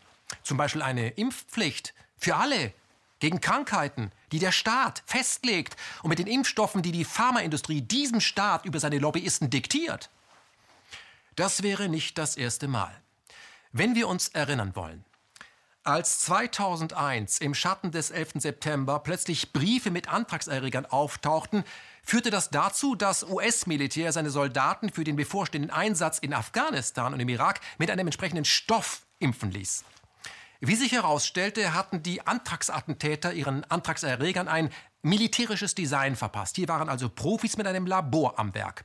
Zum 0.42 0.56
Beispiel 0.56 0.82
eine 0.82 1.10
Impfpflicht 1.10 1.94
für 2.16 2.34
alle 2.34 2.72
gegen 3.20 3.40
Krankheiten, 3.40 4.10
die 4.32 4.40
der 4.40 4.50
Staat 4.50 5.04
festlegt 5.06 5.76
und 6.02 6.08
mit 6.08 6.18
den 6.18 6.26
Impfstoffen, 6.26 6.82
die 6.82 6.90
die 6.90 7.04
Pharmaindustrie 7.04 7.82
diesem 7.82 8.20
Staat 8.20 8.64
über 8.64 8.80
seine 8.80 8.98
Lobbyisten 8.98 9.48
diktiert. 9.48 10.10
Das 11.36 11.62
wäre 11.62 11.88
nicht 11.88 12.18
das 12.18 12.36
erste 12.36 12.66
Mal. 12.66 13.00
Wenn 13.70 13.94
wir 13.94 14.08
uns 14.08 14.26
erinnern 14.26 14.74
wollen, 14.74 15.04
als 15.88 16.20
2001 16.20 17.38
im 17.38 17.54
Schatten 17.54 17.90
des 17.90 18.10
11. 18.10 18.34
September 18.34 18.98
plötzlich 18.98 19.54
Briefe 19.54 19.90
mit 19.90 20.12
Antragserregern 20.12 20.84
auftauchten, 20.84 21.64
führte 22.02 22.30
das 22.30 22.50
dazu, 22.50 22.94
dass 22.94 23.24
US-Militär 23.24 24.12
seine 24.12 24.28
Soldaten 24.28 24.90
für 24.90 25.04
den 25.04 25.16
bevorstehenden 25.16 25.70
Einsatz 25.70 26.18
in 26.18 26.34
Afghanistan 26.34 27.14
und 27.14 27.20
im 27.20 27.28
Irak 27.30 27.60
mit 27.78 27.90
einem 27.90 28.06
entsprechenden 28.06 28.44
Stoff 28.44 29.06
impfen 29.18 29.50
ließ. 29.50 29.84
Wie 30.60 30.74
sich 30.74 30.92
herausstellte, 30.92 31.72
hatten 31.72 32.02
die 32.02 32.26
Antragsattentäter 32.26 33.32
ihren 33.32 33.64
Antragserregern 33.64 34.46
ein 34.46 34.68
militärisches 35.00 35.74
Design 35.74 36.16
verpasst. 36.16 36.56
Hier 36.56 36.68
waren 36.68 36.90
also 36.90 37.08
Profis 37.08 37.56
mit 37.56 37.66
einem 37.66 37.86
Labor 37.86 38.38
am 38.38 38.54
Werk. 38.54 38.84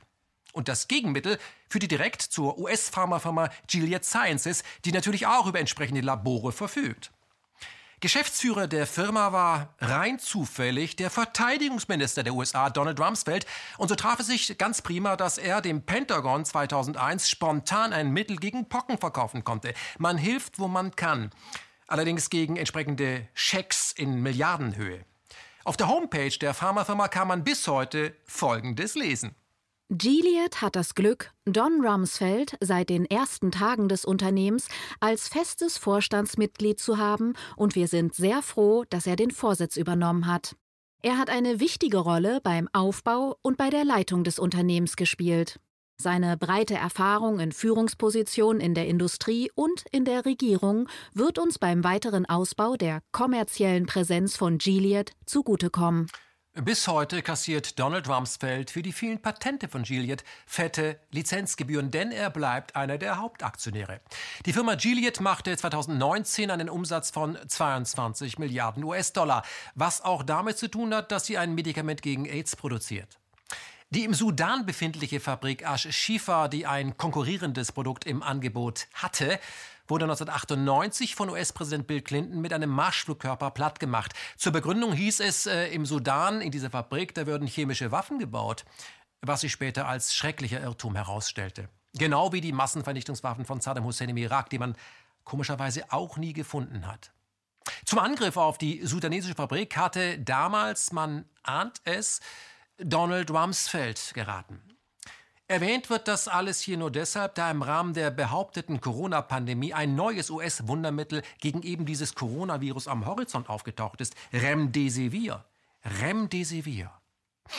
Und 0.54 0.68
das 0.68 0.88
Gegenmittel 0.88 1.38
führte 1.68 1.88
direkt 1.88 2.22
zur 2.22 2.58
US-Pharmafirma 2.58 3.50
Gilead 3.66 4.04
Sciences, 4.04 4.62
die 4.84 4.92
natürlich 4.92 5.26
auch 5.26 5.46
über 5.46 5.58
entsprechende 5.58 6.00
Labore 6.00 6.52
verfügt. 6.52 7.10
Geschäftsführer 7.98 8.68
der 8.68 8.86
Firma 8.86 9.32
war 9.32 9.74
rein 9.80 10.18
zufällig 10.18 10.94
der 10.94 11.10
Verteidigungsminister 11.10 12.22
der 12.22 12.34
USA, 12.34 12.70
Donald 12.70 13.00
Rumsfeld. 13.00 13.46
Und 13.78 13.88
so 13.88 13.94
traf 13.94 14.20
es 14.20 14.26
sich 14.26 14.56
ganz 14.58 14.82
prima, 14.82 15.16
dass 15.16 15.38
er 15.38 15.60
dem 15.60 15.82
Pentagon 15.82 16.44
2001 16.44 17.28
spontan 17.28 17.92
ein 17.92 18.12
Mittel 18.12 18.36
gegen 18.36 18.68
Pocken 18.68 18.98
verkaufen 18.98 19.42
konnte. 19.42 19.74
Man 19.98 20.18
hilft, 20.18 20.58
wo 20.58 20.68
man 20.68 20.94
kann. 20.94 21.30
Allerdings 21.88 22.30
gegen 22.30 22.56
entsprechende 22.56 23.26
Schecks 23.34 23.90
in 23.92 24.22
Milliardenhöhe. 24.22 25.04
Auf 25.64 25.76
der 25.76 25.88
Homepage 25.88 26.36
der 26.38 26.54
Pharmafirma 26.54 27.08
kann 27.08 27.26
man 27.26 27.42
bis 27.42 27.66
heute 27.66 28.14
Folgendes 28.26 28.94
lesen. 28.94 29.34
Gilead 29.90 30.62
hat 30.62 30.76
das 30.76 30.94
Glück, 30.94 31.30
Don 31.44 31.84
Rumsfeld 31.84 32.56
seit 32.60 32.88
den 32.88 33.04
ersten 33.04 33.50
Tagen 33.50 33.88
des 33.88 34.06
Unternehmens 34.06 34.68
als 34.98 35.28
festes 35.28 35.76
Vorstandsmitglied 35.76 36.80
zu 36.80 36.96
haben 36.96 37.34
und 37.56 37.74
wir 37.74 37.86
sind 37.86 38.14
sehr 38.14 38.40
froh, 38.40 38.84
dass 38.88 39.06
er 39.06 39.16
den 39.16 39.30
Vorsitz 39.30 39.76
übernommen 39.76 40.26
hat. 40.26 40.56
Er 41.02 41.18
hat 41.18 41.28
eine 41.28 41.60
wichtige 41.60 41.98
Rolle 41.98 42.40
beim 42.42 42.66
Aufbau 42.72 43.36
und 43.42 43.58
bei 43.58 43.68
der 43.68 43.84
Leitung 43.84 44.24
des 44.24 44.38
Unternehmens 44.38 44.96
gespielt. 44.96 45.60
Seine 46.00 46.38
breite 46.38 46.74
Erfahrung 46.74 47.38
in 47.38 47.52
Führungspositionen 47.52 48.62
in 48.62 48.72
der 48.72 48.88
Industrie 48.88 49.50
und 49.54 49.84
in 49.92 50.06
der 50.06 50.24
Regierung 50.24 50.88
wird 51.12 51.38
uns 51.38 51.58
beim 51.58 51.84
weiteren 51.84 52.24
Ausbau 52.24 52.76
der 52.76 53.02
kommerziellen 53.12 53.84
Präsenz 53.84 54.34
von 54.34 54.56
Gilead 54.56 55.12
zugutekommen. 55.26 56.08
Bis 56.62 56.86
heute 56.86 57.20
kassiert 57.22 57.80
Donald 57.80 58.08
Rumsfeld 58.08 58.70
für 58.70 58.82
die 58.82 58.92
vielen 58.92 59.20
Patente 59.20 59.66
von 59.66 59.82
Gilead 59.82 60.22
fette 60.46 61.00
Lizenzgebühren, 61.10 61.90
denn 61.90 62.12
er 62.12 62.30
bleibt 62.30 62.76
einer 62.76 62.96
der 62.96 63.18
Hauptaktionäre. 63.18 64.00
Die 64.46 64.52
Firma 64.52 64.76
Gilead 64.76 65.20
machte 65.20 65.56
2019 65.56 66.52
einen 66.52 66.70
Umsatz 66.70 67.10
von 67.10 67.36
22 67.44 68.38
Milliarden 68.38 68.84
US-Dollar, 68.84 69.42
was 69.74 70.00
auch 70.00 70.22
damit 70.22 70.56
zu 70.56 70.68
tun 70.68 70.94
hat, 70.94 71.10
dass 71.10 71.26
sie 71.26 71.38
ein 71.38 71.56
Medikament 71.56 72.02
gegen 72.02 72.24
AIDS 72.24 72.54
produziert. 72.54 73.18
Die 73.90 74.04
im 74.04 74.14
Sudan 74.14 74.64
befindliche 74.64 75.18
Fabrik 75.18 75.62
Ash-Shifa, 75.62 76.46
die 76.46 76.66
ein 76.66 76.96
konkurrierendes 76.96 77.72
Produkt 77.72 78.06
im 78.06 78.22
Angebot 78.22 78.86
hatte, 78.94 79.40
wurde 79.86 80.04
1998 80.04 81.14
von 81.14 81.30
US-Präsident 81.30 81.86
Bill 81.86 82.00
Clinton 82.00 82.40
mit 82.40 82.52
einem 82.52 82.70
Marschflugkörper 82.70 83.50
plattgemacht. 83.50 84.12
Zur 84.36 84.52
Begründung 84.52 84.92
hieß 84.92 85.20
es, 85.20 85.46
äh, 85.46 85.68
im 85.68 85.86
Sudan, 85.86 86.40
in 86.40 86.50
dieser 86.50 86.70
Fabrik, 86.70 87.14
da 87.14 87.26
würden 87.26 87.46
chemische 87.46 87.92
Waffen 87.92 88.18
gebaut, 88.18 88.64
was 89.20 89.42
sich 89.42 89.52
später 89.52 89.86
als 89.86 90.14
schrecklicher 90.14 90.60
Irrtum 90.60 90.94
herausstellte. 90.94 91.68
Genau 91.94 92.32
wie 92.32 92.40
die 92.40 92.52
Massenvernichtungswaffen 92.52 93.44
von 93.44 93.60
Saddam 93.60 93.84
Hussein 93.84 94.08
im 94.08 94.16
Irak, 94.16 94.50
die 94.50 94.58
man 94.58 94.76
komischerweise 95.24 95.92
auch 95.92 96.16
nie 96.16 96.32
gefunden 96.32 96.86
hat. 96.86 97.12
Zum 97.84 97.98
Angriff 97.98 98.36
auf 98.36 98.58
die 98.58 98.84
sudanesische 98.86 99.34
Fabrik 99.34 99.76
hatte 99.76 100.18
damals, 100.18 100.92
man 100.92 101.24
ahnt 101.42 101.80
es, 101.84 102.20
Donald 102.78 103.30
Rumsfeld 103.30 104.12
geraten. 104.14 104.73
Erwähnt 105.54 105.88
wird 105.88 106.08
das 106.08 106.26
alles 106.26 106.60
hier 106.60 106.76
nur 106.76 106.90
deshalb, 106.90 107.36
da 107.36 107.48
im 107.48 107.62
Rahmen 107.62 107.94
der 107.94 108.10
behaupteten 108.10 108.80
Corona-Pandemie 108.80 109.72
ein 109.72 109.94
neues 109.94 110.28
US-Wundermittel 110.28 111.22
gegen 111.38 111.62
eben 111.62 111.86
dieses 111.86 112.16
Coronavirus 112.16 112.88
am 112.88 113.06
Horizont 113.06 113.48
aufgetaucht 113.48 114.00
ist. 114.00 114.16
Remdesivir. 114.32 115.44
Remdesivir. 116.00 116.90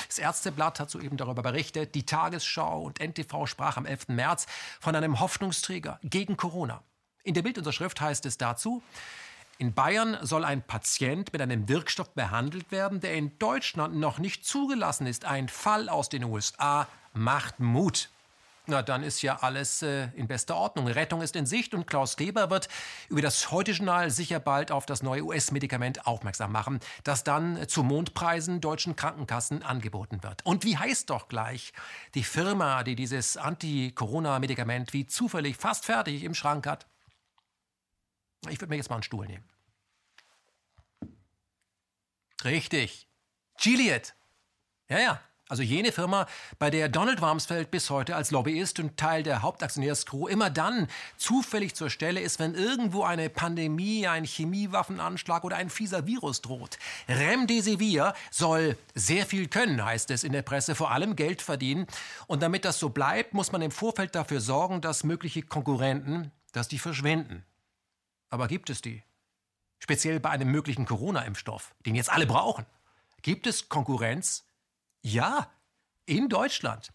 Das 0.08 0.20
Ärzteblatt 0.20 0.82
hat 0.82 0.90
soeben 0.92 1.16
darüber 1.16 1.42
berichtet. 1.42 1.96
Die 1.96 2.06
Tagesschau 2.06 2.82
und 2.82 3.00
NTV 3.00 3.48
sprach 3.48 3.78
am 3.78 3.86
11. 3.86 4.10
März 4.10 4.46
von 4.82 4.94
einem 4.94 5.22
Hoffnungsträger 5.22 5.98
gegen 6.04 6.36
Corona. 6.36 6.84
In 7.24 7.34
der 7.34 7.44
Bildunterschrift 7.44 8.02
heißt 8.02 8.26
es 8.26 8.38
dazu, 8.38 8.84
in 9.58 9.74
Bayern 9.74 10.18
soll 10.22 10.44
ein 10.44 10.62
Patient 10.62 11.32
mit 11.32 11.42
einem 11.42 11.70
Wirkstoff 11.70 12.10
behandelt 12.14 12.72
werden, 12.72 13.00
der 13.00 13.14
in 13.14 13.38
Deutschland 13.40 13.96
noch 13.96 14.20
nicht 14.20 14.46
zugelassen 14.46 15.08
ist. 15.08 15.26
Ein 15.26 15.48
Fall 15.48 15.88
aus 15.88 16.10
den 16.10 16.26
USA 16.26 16.88
macht 17.14 17.60
Mut. 17.60 18.10
Na, 18.68 18.82
dann 18.82 19.04
ist 19.04 19.22
ja 19.22 19.38
alles 19.42 19.84
äh, 19.84 20.08
in 20.16 20.28
bester 20.28 20.56
Ordnung. 20.56 20.88
Rettung 20.88 21.22
ist 21.22 21.36
in 21.36 21.46
Sicht 21.46 21.76
und 21.76 21.86
Klaus 21.86 22.18
Kleber 22.18 22.50
wird 22.50 22.68
über 23.10 23.22
das 23.22 23.52
Heute-Journal 23.52 24.10
sicher 24.10 24.40
bald 24.40 24.72
auf 24.72 24.88
das 24.88 25.04
neue 25.04 25.24
US-Medikament 25.24 26.08
aufmerksam 26.08 26.52
machen, 26.52 26.80
das 27.04 27.24
dann 27.24 27.68
zu 27.68 27.84
Mondpreisen 27.84 28.62
deutschen 28.62 28.96
Krankenkassen 28.96 29.62
angeboten 29.62 30.24
wird. 30.24 30.44
Und 30.46 30.66
wie 30.66 30.78
heißt 30.78 31.12
doch 31.12 31.28
gleich 31.28 31.74
die 32.16 32.24
Firma, 32.24 32.84
die 32.84 32.96
dieses 32.96 33.38
Anti-Corona-Medikament 33.38 34.94
wie 34.94 35.06
zufällig 35.06 35.58
fast 35.58 35.86
fertig 35.86 36.24
im 36.24 36.34
Schrank 36.34 36.66
hat? 36.66 36.88
Ich 38.50 38.60
würde 38.62 38.70
mir 38.70 38.78
jetzt 38.78 38.90
mal 38.90 38.98
einen 38.98 39.04
Stuhl 39.04 39.26
nehmen. 39.26 39.44
Richtig. 42.44 43.08
Gilead. 43.58 44.14
Ja, 44.90 45.00
ja. 45.00 45.22
Also 45.48 45.62
jene 45.62 45.92
Firma, 45.92 46.26
bei 46.58 46.72
der 46.72 46.90
Donald 46.90 47.22
Rumsfeld 47.22 47.70
bis 47.70 47.92
heute 47.92 48.16
als 48.16 48.32
Lobbyist 48.32 48.80
und 48.80 48.98
Teil 48.98 49.22
der 49.22 49.44
Hauptaktionärscrew 49.44 50.28
immer 50.28 50.50
dann 50.50 50.88
zufällig 51.18 51.76
zur 51.76 51.92
Stelle 51.92 52.20
ist, 52.20 52.40
wenn 52.40 52.56
irgendwo 52.56 53.04
eine 53.04 53.30
Pandemie, 53.30 54.08
ein 54.08 54.26
Chemiewaffenanschlag 54.26 55.44
oder 55.44 55.58
ein 55.58 55.70
fieser 55.70 56.08
Virus 56.08 56.42
droht. 56.42 56.80
Remdesivir 57.08 58.16
soll 58.32 58.76
sehr 58.96 59.28
viel 59.28 59.48
können, 59.48 59.86
heißt 59.86 60.10
es 60.10 60.24
in 60.24 60.32
der 60.32 60.42
Presse, 60.42 60.74
vor 60.74 60.90
allem 60.90 61.16
Geld 61.16 61.44
verdienen. 61.44 61.86
Und 62.26 62.42
damit 62.42 62.66
das 62.66 62.80
so 62.80 62.90
bleibt, 62.90 63.36
muss 63.36 63.52
man 63.52 63.62
im 63.62 63.72
Vorfeld 63.72 64.16
dafür 64.16 64.42
sorgen, 64.42 64.82
dass 64.82 65.04
mögliche 65.04 65.44
Konkurrenten, 65.44 66.32
dass 66.54 66.70
die 66.70 66.80
verschwinden. 66.80 67.46
Aber 68.30 68.48
gibt 68.48 68.70
es 68.70 68.82
die? 68.82 69.04
Speziell 69.80 70.20
bei 70.20 70.30
einem 70.30 70.52
möglichen 70.52 70.86
Corona-Impfstoff, 70.86 71.76
den 71.86 71.96
jetzt 71.96 72.10
alle 72.10 72.26
brauchen. 72.26 72.66
Gibt 73.22 73.48
es 73.48 73.70
Konkurrenz? 73.70 74.46
Ja, 75.02 75.50
in 76.08 76.30
Deutschland. 76.30 76.92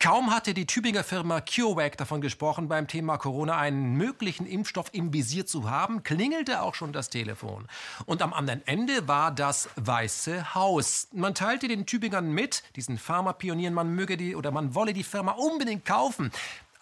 Kaum 0.00 0.34
hatte 0.34 0.54
die 0.54 0.66
Tübinger 0.66 1.04
Firma 1.04 1.42
CureVac 1.42 1.98
davon 1.98 2.22
gesprochen, 2.22 2.66
beim 2.66 2.88
Thema 2.88 3.18
Corona 3.18 3.58
einen 3.58 3.94
möglichen 3.96 4.46
Impfstoff 4.46 4.88
im 4.92 5.12
Visier 5.12 5.44
zu 5.44 5.68
haben, 5.70 6.02
klingelte 6.02 6.62
auch 6.62 6.74
schon 6.74 6.92
das 6.92 7.10
Telefon. 7.10 7.68
Und 8.06 8.22
am 8.22 8.32
anderen 8.32 8.66
Ende 8.66 9.06
war 9.06 9.32
das 9.32 9.68
Weiße 9.76 10.54
Haus. 10.54 11.08
Man 11.12 11.34
teilte 11.34 11.68
den 11.68 11.84
Tübingern 11.84 12.32
mit, 12.32 12.62
diesen 12.76 12.96
Pharmapionieren, 12.96 13.74
man 13.74 13.94
möge 13.94 14.16
die 14.16 14.34
oder 14.34 14.50
man 14.50 14.74
wolle 14.74 14.94
die 14.94 15.04
Firma 15.04 15.32
unbedingt 15.32 15.84
kaufen. 15.84 16.30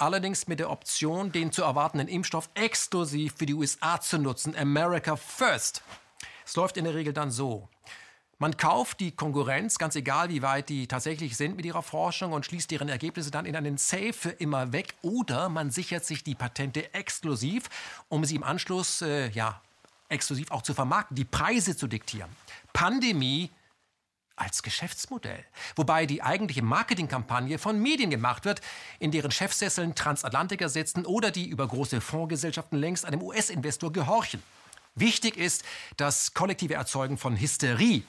Allerdings 0.03 0.49
mit 0.49 0.59
der 0.59 0.69
Option, 0.69 1.31
den 1.31 1.53
zu 1.53 1.63
erwartenden 1.63 2.09
Impfstoff 2.09 2.51
exklusiv 2.55 3.35
für 3.37 3.47
die 3.47 3.55
USA 3.55 4.01
zu 4.01 4.19
nutzen. 4.19 4.57
America 4.57 5.15
First. 5.15 5.81
Es 6.45 6.57
läuft 6.57 6.77
in 6.77 6.87
der 6.87 6.97
Regel 6.97 7.13
dann 7.13 7.31
so. 7.31 7.69
Man 8.39 8.57
kauft 8.57 8.99
die 8.99 9.13
Konkurrenz, 9.13 9.79
ganz 9.79 9.95
egal 9.95 10.29
wie 10.29 10.43
weit 10.43 10.71
die 10.71 10.89
tatsächlich 10.89 11.37
sind 11.37 11.55
mit 11.55 11.65
ihrer 11.65 11.85
Forschung 11.85 12.33
und 12.33 12.45
schließt 12.45 12.73
deren 12.73 12.89
Ergebnisse 12.89 13.31
dann 13.31 13.47
in 13.47 13.55
einen 13.55 13.79
Safe 13.79 14.13
für 14.13 14.31
immer 14.31 14.73
weg 14.73 14.95
oder 15.03 15.49
man 15.49 15.71
sichert 15.71 16.05
sich 16.05 16.25
die 16.25 16.35
Patente 16.35 16.93
exklusiv, 16.95 17.71
um 18.09 18.25
sie 18.25 18.35
im 18.35 18.43
Anschluss 18.43 19.03
äh, 19.03 19.31
ja, 19.31 19.63
exklusiv 20.09 20.51
auch 20.51 20.63
zu 20.63 20.75
vermarkten, 20.75 21.15
die 21.15 21.25
Preise 21.25 21.77
zu 21.77 21.87
diktieren. 21.87 22.31
Pandemie 22.73 23.53
als 24.37 24.63
Geschäftsmodell. 24.63 25.45
Wobei 25.77 26.07
die 26.07 26.23
eigentliche 26.23 26.63
Marketingkampagne 26.63 27.59
von 27.59 27.81
Medien 27.81 28.11
gemacht 28.11 28.45
wird, 28.45 28.61
in 28.99 29.11
deren 29.11 29.31
Chefsesseln 29.31 29.95
Transatlantiker 29.95 30.69
sitzen 30.69 31.07
oder 31.07 31.31
die 31.31 31.49
über 31.49 31.67
große 31.67 32.01
Fondsgesellschaften 32.01 32.79
längst 32.79 33.05
einem 33.05 33.23
US-Investor 33.23 33.93
gehorchen. 33.93 34.43
Wichtig 34.95 35.37
ist 35.37 35.65
das 35.97 36.35
kollektive 36.35 36.75
Erzeugen 36.75 37.19
von 37.19 37.41
Hysterie 37.41 38.03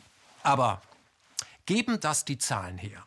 aber 0.44 0.82
geben 1.66 2.00
das 2.00 2.26
die 2.26 2.38
Zahlen 2.38 2.78
her? 2.78 3.04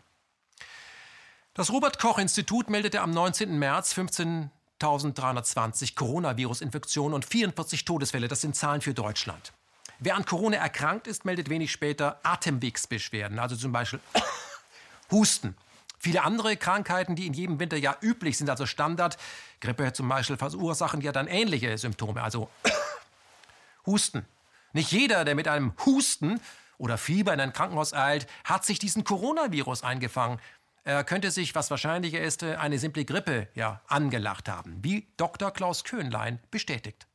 Das 1.54 1.70
Robert 1.70 1.98
Koch 1.98 2.18
Institut 2.18 2.68
meldete 2.68 3.00
am 3.00 3.12
19. 3.12 3.58
März 3.58 3.94
15.320 3.94 5.94
Coronavirus-Infektionen 5.94 7.14
und 7.14 7.24
44 7.24 7.84
Todesfälle. 7.84 8.28
Das 8.28 8.40
sind 8.40 8.56
Zahlen 8.56 8.80
für 8.80 8.94
Deutschland. 8.94 9.52
Wer 9.98 10.16
an 10.16 10.24
Corona 10.24 10.58
erkrankt 10.58 11.06
ist, 11.06 11.24
meldet 11.24 11.48
wenig 11.48 11.72
später 11.72 12.20
Atemwegsbeschwerden, 12.22 13.38
also 13.38 13.56
zum 13.56 13.72
Beispiel 13.72 14.00
Husten. 15.10 15.56
Viele 15.98 16.22
andere 16.22 16.56
Krankheiten, 16.56 17.16
die 17.16 17.26
in 17.26 17.32
jedem 17.32 17.58
Winterjahr 17.58 17.96
üblich 18.02 18.36
sind, 18.36 18.50
also 18.50 18.66
Standard, 18.66 19.16
Grippe 19.60 19.92
zum 19.92 20.08
Beispiel, 20.08 20.36
verursachen 20.36 21.00
ja 21.00 21.12
dann 21.12 21.26
ähnliche 21.26 21.76
Symptome, 21.78 22.22
also 22.22 22.50
Husten. 23.86 24.26
Nicht 24.72 24.92
jeder, 24.92 25.24
der 25.24 25.34
mit 25.34 25.48
einem 25.48 25.72
Husten 25.86 26.40
oder 26.76 26.98
Fieber 26.98 27.32
in 27.32 27.40
ein 27.40 27.54
Krankenhaus 27.54 27.94
eilt, 27.94 28.26
hat 28.44 28.66
sich 28.66 28.78
diesen 28.78 29.04
Coronavirus 29.04 29.82
eingefangen. 29.82 30.38
Er 30.84 31.02
könnte 31.02 31.30
sich, 31.30 31.54
was 31.54 31.70
wahrscheinlicher 31.70 32.20
ist, 32.20 32.44
eine 32.44 32.78
simple 32.78 33.06
Grippe 33.06 33.48
ja, 33.54 33.80
angelacht 33.88 34.48
haben, 34.48 34.78
wie 34.84 35.08
Dr. 35.16 35.50
Klaus 35.50 35.82
Köhnlein 35.82 36.38
bestätigt. 36.50 37.06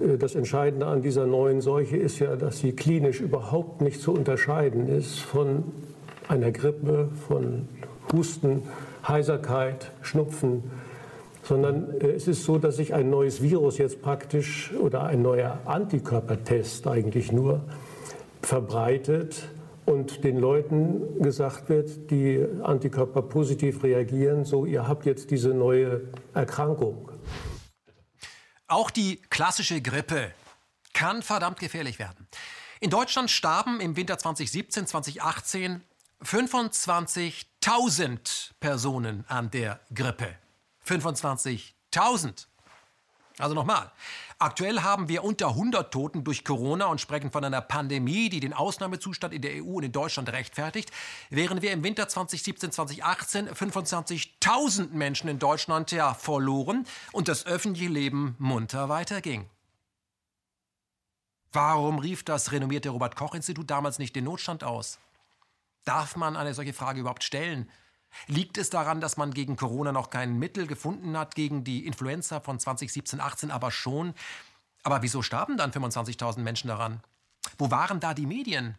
Äh, 0.00 0.18
das 0.18 0.34
Entscheidende 0.34 0.86
an 0.86 1.02
dieser 1.02 1.26
neuen 1.26 1.60
Seuche 1.60 1.96
ist 1.96 2.18
ja, 2.18 2.36
dass 2.36 2.58
sie 2.58 2.72
klinisch 2.72 3.20
überhaupt 3.20 3.80
nicht 3.80 4.00
zu 4.00 4.12
unterscheiden 4.12 4.88
ist 4.88 5.18
von 5.18 5.64
einer 6.28 6.50
Grippe, 6.52 7.08
von 7.28 7.68
Husten, 8.12 8.62
Heiserkeit, 9.06 9.92
Schnupfen, 10.02 10.64
sondern 11.42 12.00
äh, 12.00 12.08
es 12.08 12.28
ist 12.28 12.44
so, 12.44 12.58
dass 12.58 12.76
sich 12.76 12.94
ein 12.94 13.10
neues 13.10 13.42
Virus 13.42 13.78
jetzt 13.78 14.02
praktisch 14.02 14.72
oder 14.80 15.04
ein 15.04 15.22
neuer 15.22 15.58
Antikörpertest 15.64 16.86
eigentlich 16.86 17.32
nur 17.32 17.60
verbreitet 18.42 19.48
und 19.86 20.24
den 20.24 20.38
Leuten 20.38 21.20
gesagt 21.20 21.68
wird, 21.68 22.10
die 22.10 22.44
Antikörper 22.62 23.22
positiv 23.22 23.82
reagieren, 23.82 24.44
so 24.44 24.64
ihr 24.64 24.86
habt 24.86 25.04
jetzt 25.04 25.30
diese 25.30 25.50
neue 25.50 26.02
Erkrankung. 26.32 27.09
Auch 28.70 28.90
die 28.90 29.20
klassische 29.30 29.82
Grippe 29.82 30.32
kann 30.92 31.24
verdammt 31.24 31.58
gefährlich 31.58 31.98
werden. 31.98 32.28
In 32.78 32.88
Deutschland 32.88 33.28
starben 33.28 33.80
im 33.80 33.96
Winter 33.96 34.16
2017, 34.16 34.86
2018 34.86 35.82
25.000 36.22 38.50
Personen 38.60 39.24
an 39.26 39.50
der 39.50 39.80
Grippe. 39.92 40.36
25.000. 40.86 42.46
Also 43.38 43.56
nochmal, 43.56 43.90
Aktuell 44.42 44.80
haben 44.80 45.10
wir 45.10 45.22
unter 45.22 45.48
100 45.48 45.92
Toten 45.92 46.24
durch 46.24 46.44
Corona 46.44 46.86
und 46.86 46.98
sprechen 46.98 47.30
von 47.30 47.44
einer 47.44 47.60
Pandemie, 47.60 48.30
die 48.30 48.40
den 48.40 48.54
Ausnahmezustand 48.54 49.34
in 49.34 49.42
der 49.42 49.62
EU 49.62 49.74
und 49.74 49.82
in 49.82 49.92
Deutschland 49.92 50.30
rechtfertigt, 50.32 50.90
während 51.28 51.60
wir 51.60 51.72
im 51.72 51.84
Winter 51.84 52.08
2017, 52.08 52.72
2018 52.72 53.50
25.000 53.50 54.92
Menschen 54.92 55.28
in 55.28 55.38
Deutschland 55.38 55.92
ja 55.92 56.14
verloren 56.14 56.86
und 57.12 57.28
das 57.28 57.44
öffentliche 57.44 57.90
Leben 57.90 58.34
munter 58.38 58.88
weiterging. 58.88 59.46
Warum 61.52 61.98
rief 61.98 62.24
das 62.24 62.50
renommierte 62.50 62.88
Robert 62.88 63.16
Koch 63.16 63.34
Institut 63.34 63.68
damals 63.68 63.98
nicht 63.98 64.16
den 64.16 64.24
Notstand 64.24 64.64
aus? 64.64 64.98
Darf 65.84 66.16
man 66.16 66.38
eine 66.38 66.54
solche 66.54 66.72
Frage 66.72 67.00
überhaupt 67.00 67.24
stellen? 67.24 67.70
Liegt 68.26 68.58
es 68.58 68.70
daran, 68.70 69.00
dass 69.00 69.16
man 69.16 69.32
gegen 69.32 69.56
Corona 69.56 69.92
noch 69.92 70.10
kein 70.10 70.38
Mittel 70.38 70.66
gefunden 70.66 71.16
hat, 71.16 71.34
gegen 71.34 71.64
die 71.64 71.86
Influenza 71.86 72.40
von 72.40 72.58
2017, 72.58 73.20
18 73.20 73.50
aber 73.50 73.70
schon? 73.70 74.14
Aber 74.82 75.02
wieso 75.02 75.22
starben 75.22 75.56
dann 75.56 75.72
25.000 75.72 76.40
Menschen 76.40 76.68
daran? 76.68 77.00
Wo 77.58 77.70
waren 77.70 78.00
da 78.00 78.14
die 78.14 78.26
Medien? 78.26 78.76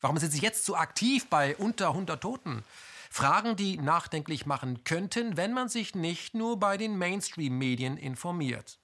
Warum 0.00 0.18
sind 0.18 0.32
sie 0.32 0.40
jetzt 0.40 0.64
so 0.64 0.76
aktiv 0.76 1.28
bei 1.28 1.56
unter 1.56 1.88
100 1.88 2.20
Toten? 2.20 2.64
Fragen, 3.10 3.54
die 3.56 3.78
nachdenklich 3.78 4.44
machen 4.44 4.82
könnten, 4.84 5.36
wenn 5.36 5.52
man 5.52 5.68
sich 5.68 5.94
nicht 5.94 6.34
nur 6.34 6.58
bei 6.58 6.76
den 6.76 6.98
Mainstream-Medien 6.98 7.96
informiert. 7.96 8.78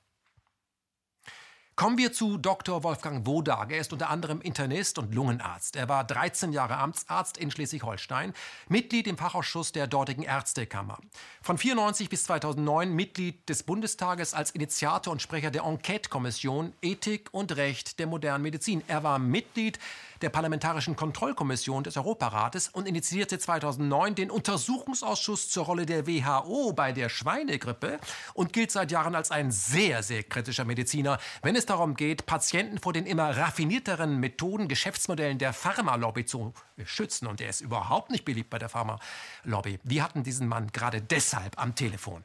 Kommen 1.81 1.97
wir 1.97 2.12
zu 2.12 2.37
Dr. 2.37 2.85
Wolfgang 2.85 3.27
Wodag. 3.27 3.71
Er 3.71 3.81
ist 3.81 3.90
unter 3.95 4.11
anderem 4.11 4.43
Internist 4.43 4.99
und 4.99 5.14
Lungenarzt. 5.14 5.77
Er 5.77 5.88
war 5.88 6.05
13 6.05 6.53
Jahre 6.53 6.77
Amtsarzt 6.77 7.38
in 7.38 7.51
Schleswig-Holstein, 7.51 8.35
Mitglied 8.69 9.07
im 9.07 9.16
Fachausschuss 9.16 9.73
der 9.73 9.87
dortigen 9.87 10.23
Ärztekammer. 10.23 10.99
Von 11.40 11.57
94 11.57 12.11
bis 12.11 12.25
2009 12.25 12.93
Mitglied 12.93 13.49
des 13.49 13.62
Bundestages 13.62 14.35
als 14.35 14.51
Initiator 14.51 15.11
und 15.11 15.23
Sprecher 15.23 15.51
der 15.51 15.62
Enquete-Kommission 15.62 16.75
Ethik 16.83 17.31
und 17.33 17.57
Recht 17.57 17.99
der 17.99 18.09
modernen 18.09 18.43
Medizin. 18.43 18.83
Er 18.87 19.03
war 19.03 19.19
Mitglied 19.19 19.79
der 20.22 20.30
Parlamentarischen 20.30 20.96
Kontrollkommission 20.96 21.85
des 21.85 21.96
Europarates 21.96 22.68
und 22.68 22.87
initiierte 22.87 23.38
2009 23.38 24.14
den 24.14 24.30
Untersuchungsausschuss 24.30 25.48
zur 25.48 25.64
Rolle 25.64 25.87
der 25.87 26.06
WHO 26.06 26.72
bei 26.72 26.92
der 26.92 27.09
Schweinegrippe 27.09 27.98
und 28.35 28.52
gilt 28.52 28.70
seit 28.70 28.90
Jahren 28.90 29.14
als 29.14 29.30
ein 29.30 29.50
sehr, 29.50 30.02
sehr 30.02 30.22
kritischer 30.22 30.64
Mediziner, 30.64 31.18
wenn 31.42 31.56
es 31.56 31.66
darum 31.66 31.94
geht, 31.94 32.26
Patienten 32.26 32.78
vor 32.78 32.92
den 32.92 33.06
immer 33.06 33.37
raffinierteren 33.37 34.18
Methoden, 34.18 34.68
Geschäftsmodellen 34.68 35.38
der 35.38 35.52
Pharmalobby 35.52 36.24
zu 36.26 36.52
schützen. 36.85 37.26
Und 37.26 37.40
er 37.40 37.50
ist 37.50 37.61
überhaupt 37.61 38.11
nicht 38.11 38.24
beliebt 38.24 38.50
bei 38.50 38.59
der 38.59 38.68
Pharmalobby. 38.68 39.78
Wir 39.85 40.02
hatten 40.02 40.22
diesen 40.22 40.48
Mann 40.48 40.68
gerade 40.72 41.00
deshalb 41.00 41.61
am 41.61 41.74
Telefon. 41.74 42.24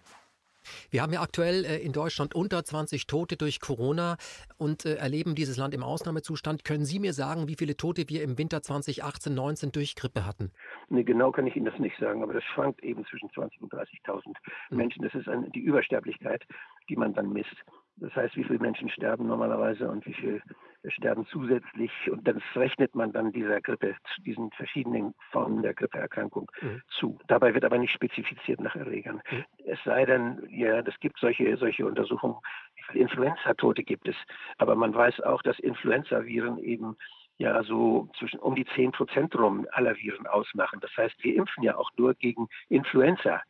Wir 0.90 1.02
haben 1.02 1.14
ja 1.14 1.22
aktuell 1.22 1.66
äh, 1.66 1.78
in 1.78 1.92
Deutschland 1.92 2.36
unter 2.36 2.64
20 2.64 3.08
Tote 3.08 3.38
durch 3.38 3.60
Corona 3.60 4.18
und 4.58 4.86
äh, 4.86 4.96
erleben 4.96 5.36
dieses 5.36 5.58
Land 5.58 5.74
im 5.74 5.84
Ausnahmezustand. 5.84 6.64
Können 6.64 6.86
Sie 6.86 7.00
mir 7.00 7.14
sagen, 7.14 7.48
wie 7.48 7.56
viele 7.56 7.78
Tote 7.78 8.10
wir 8.10 8.24
im 8.24 8.38
Winter 8.38 8.62
2018, 8.62 9.34
19 9.34 9.72
durch 9.72 9.96
Grippe 9.96 10.26
hatten? 10.26 10.52
Nee, 10.90 11.04
genau 11.04 11.32
kann 11.32 11.48
ich 11.48 11.56
Ihnen 11.56 11.66
das 11.66 11.80
nicht 11.80 11.98
sagen, 12.00 12.24
aber 12.24 12.34
das 12.34 12.44
schwankt 12.54 12.84
eben 12.84 13.06
zwischen 13.06 13.30
20.000 13.30 13.62
und 13.62 13.74
30.000 13.74 14.24
hm. 14.70 14.78
Menschen. 14.78 15.04
Das 15.04 15.14
ist 15.14 15.28
eine, 15.28 15.50
die 15.50 15.62
Übersterblichkeit, 15.62 16.44
die 16.90 16.96
man 16.96 17.14
dann 17.14 17.32
misst. 17.32 17.56
Das 17.98 18.14
heißt, 18.16 18.36
wie 18.36 18.44
viele 18.44 18.60
Menschen 18.60 18.90
sterben 18.90 19.28
normalerweise 19.28 19.90
und 19.90 20.06
wie 20.06 20.14
viele 20.14 20.42
sterben 20.90 21.26
zusätzlich. 21.28 21.92
Und 22.12 22.28
das 22.28 22.38
rechnet 22.56 22.94
man 22.96 23.12
dann 23.12 23.32
dieser 23.32 23.62
Grippe, 23.62 23.96
diesen 24.20 24.52
verschiedenen 24.52 25.14
Formen 25.32 25.62
der 25.62 25.74
Grippeerkrankung 25.74 26.52
mhm. 26.62 26.82
zu. 27.00 27.18
Dabei 27.28 27.54
wird 27.54 27.66
aber 27.66 27.78
nicht 27.78 27.94
spezifiziert 27.94 28.60
nach 28.60 28.76
Erregern. 28.76 29.22
Mhm. 29.32 29.46
Es 29.66 29.80
sei 29.84 30.06
denn, 30.06 30.46
ja, 30.50 30.80
es 30.80 31.00
gibt 31.00 31.20
solche, 31.20 31.56
solche 31.58 31.86
Untersuchungen, 31.86 32.36
wie 32.76 32.84
viele 32.92 33.04
Influenza-Tote 33.04 33.84
gibt 33.84 34.08
es. 34.08 34.16
Aber 34.58 34.76
man 34.76 34.94
weiß 34.94 35.22
auch, 35.22 35.42
dass 35.42 35.58
Influenza-Viren 35.60 36.58
eben 36.60 36.98
ja 37.38 37.64
so 37.64 38.10
zwischen 38.18 38.40
um 38.40 38.56
die 38.56 38.66
10 38.66 38.92
Prozent 38.92 39.36
rum 39.36 39.68
aller 39.72 39.96
Viren 39.98 40.28
ausmachen. 40.28 40.80
Das 40.82 40.92
heißt, 40.98 41.16
wir 41.24 41.36
impfen 41.36 41.64
ja 41.64 41.76
auch 41.78 41.90
nur 41.98 42.14
gegen 42.14 42.48
Influenza. 42.70 43.42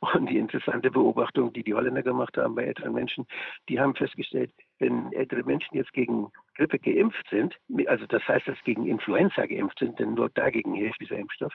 Und 0.00 0.28
die 0.28 0.38
interessante 0.38 0.90
Beobachtung, 0.90 1.52
die 1.52 1.62
die 1.62 1.74
Holländer 1.74 2.02
gemacht 2.02 2.36
haben 2.36 2.54
bei 2.54 2.64
älteren 2.64 2.92
Menschen, 2.92 3.26
die 3.68 3.80
haben 3.80 3.94
festgestellt, 3.94 4.52
wenn 4.78 5.12
ältere 5.12 5.44
Menschen 5.44 5.76
jetzt 5.76 5.92
gegen 5.92 6.28
Grippe 6.56 6.78
geimpft 6.78 7.26
sind, 7.30 7.56
also 7.86 8.06
das 8.06 8.26
heißt, 8.26 8.46
dass 8.46 8.62
gegen 8.64 8.86
Influenza 8.86 9.46
geimpft 9.46 9.78
sind, 9.78 9.98
denn 9.98 10.14
nur 10.14 10.30
dagegen 10.30 10.74
hilft 10.74 11.00
dieser 11.00 11.16
Impfstoff, 11.16 11.54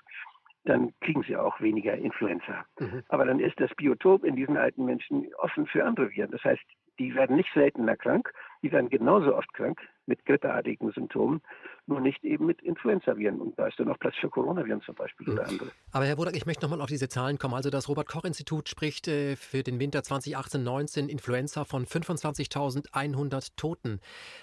dann 0.65 0.93
kriegen 1.02 1.23
sie 1.23 1.38
auch 1.38 1.60
weniger 1.62 1.95
Influenza. 1.95 2.65
Mhm. 2.80 3.04
Aber 3.10 3.25
dann 3.25 3.39
ist 3.39 3.60
das 3.60 3.73
Biotop 3.75 4.23
in 4.23 4.36
diesen 4.36 4.58
alten 4.58 4.86
Menschen 4.86 5.28
offen 5.38 5.65
für 5.67 5.86
andere 5.86 6.12
Viren. 6.12 6.32
Das 6.32 6.43
heißt, 6.43 6.62
die 6.99 7.15
werden 7.15 7.38
nicht 7.38 7.49
seltener 7.54 7.95
krank, 7.95 8.32
die 8.62 8.72
werden 8.72 8.89
genauso 8.89 9.36
oft 9.36 9.54
krank 9.54 9.80
mit 10.06 10.26
grippeartigen 10.26 10.91
Symptomen, 10.91 11.41
nur 11.86 12.02
nicht 12.02 12.24
eben 12.24 12.45
mit 12.45 12.62
Influenzaviren. 12.62 13.39
Und 13.39 13.58
da 13.58 13.67
ist 13.67 13.80
dann 13.80 13.88
noch 13.88 14.00
Platz 14.00 14.15
für 14.19 14.30
Coronaviren 14.30 14.82
zum 14.82 14.95
Beispiel 14.95 15.28
mhm. 15.28 15.34
oder 15.34 15.48
andere. 15.48 15.72
Aber 15.91 16.06
Herr 16.06 16.17
Wodak, 16.17 16.36
ich 16.36 16.45
möchte 16.45 16.65
nochmal 16.65 16.82
auf 16.82 16.88
diese 16.88 17.08
Zahlen 17.08 17.38
kommen. 17.38 17.54
Also 17.54 17.69
das 17.69 17.88
Robert-Koch-Institut 17.88 18.67
spricht 18.67 19.08
äh, 19.08 19.36
für 19.36 19.63
den 19.63 19.80
Winter 19.80 20.00
2018-19 20.00 21.08
Influenza 21.08 21.63
von 21.63 21.86
25.100 21.86 23.56
Toten. 23.56 24.02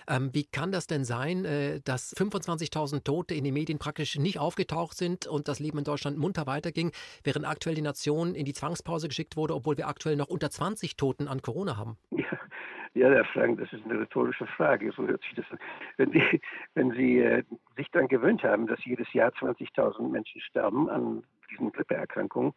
Ähm, 0.09 0.31
wie 0.33 0.45
kann 0.45 0.73
das 0.73 0.87
denn 0.87 1.05
sein, 1.05 1.45
äh, 1.45 1.81
dass 1.85 2.17
25.000 2.17 3.05
Tote 3.05 3.35
in 3.35 3.45
den 3.45 3.55
Medien 3.55 3.79
praktisch 3.79 4.17
nicht 4.19 4.39
aufgetaucht 4.39 4.97
sind 4.97 5.27
und 5.27 5.49
das 5.49 5.59
Leben 5.59 5.79
in 5.79 5.85
Deutschland 5.85 6.17
munter 6.17 6.47
weiterging, 6.47 6.93
während 7.25 7.47
aktuell 7.47 7.75
die 7.75 7.83
Nation 7.83 8.35
in 8.35 8.45
die 8.45 8.55
Zwangspause 8.55 9.09
geschickt 9.09 9.37
wurde, 9.37 9.55
obwohl 9.55 9.77
wir 9.77 9.89
aktuell 9.89 10.17
noch 10.17 10.29
unter 10.29 10.49
20 10.49 10.97
Toten 10.97 11.29
an 11.29 11.43
Corona 11.43 11.77
haben? 11.77 11.97
Ja, 12.11 12.39
ja, 12.97 13.11
Herr 13.11 13.25
Frank, 13.27 13.59
das 13.61 13.73
ist 13.73 13.85
eine 13.85 14.01
rhetorische 14.01 14.47
Frage. 14.47 14.91
So 14.93 15.07
hört 15.07 15.23
sich 15.23 15.35
das 15.35 15.45
an. 15.51 15.59
Wenn 15.99 16.13
Sie, 16.13 16.41
wenn 16.75 16.91
Sie 16.93 17.19
äh, 17.19 17.43
sich 17.77 17.91
daran 17.91 18.09
gewöhnt 18.09 18.43
haben, 18.43 18.67
dass 18.67 18.83
jedes 18.85 19.13
Jahr 19.13 19.31
20.000 19.33 20.09
Menschen 20.09 20.41
sterben 20.41 20.89
an 20.89 21.23
diesen 21.51 21.73
Grippeerkrankungen, 21.73 22.55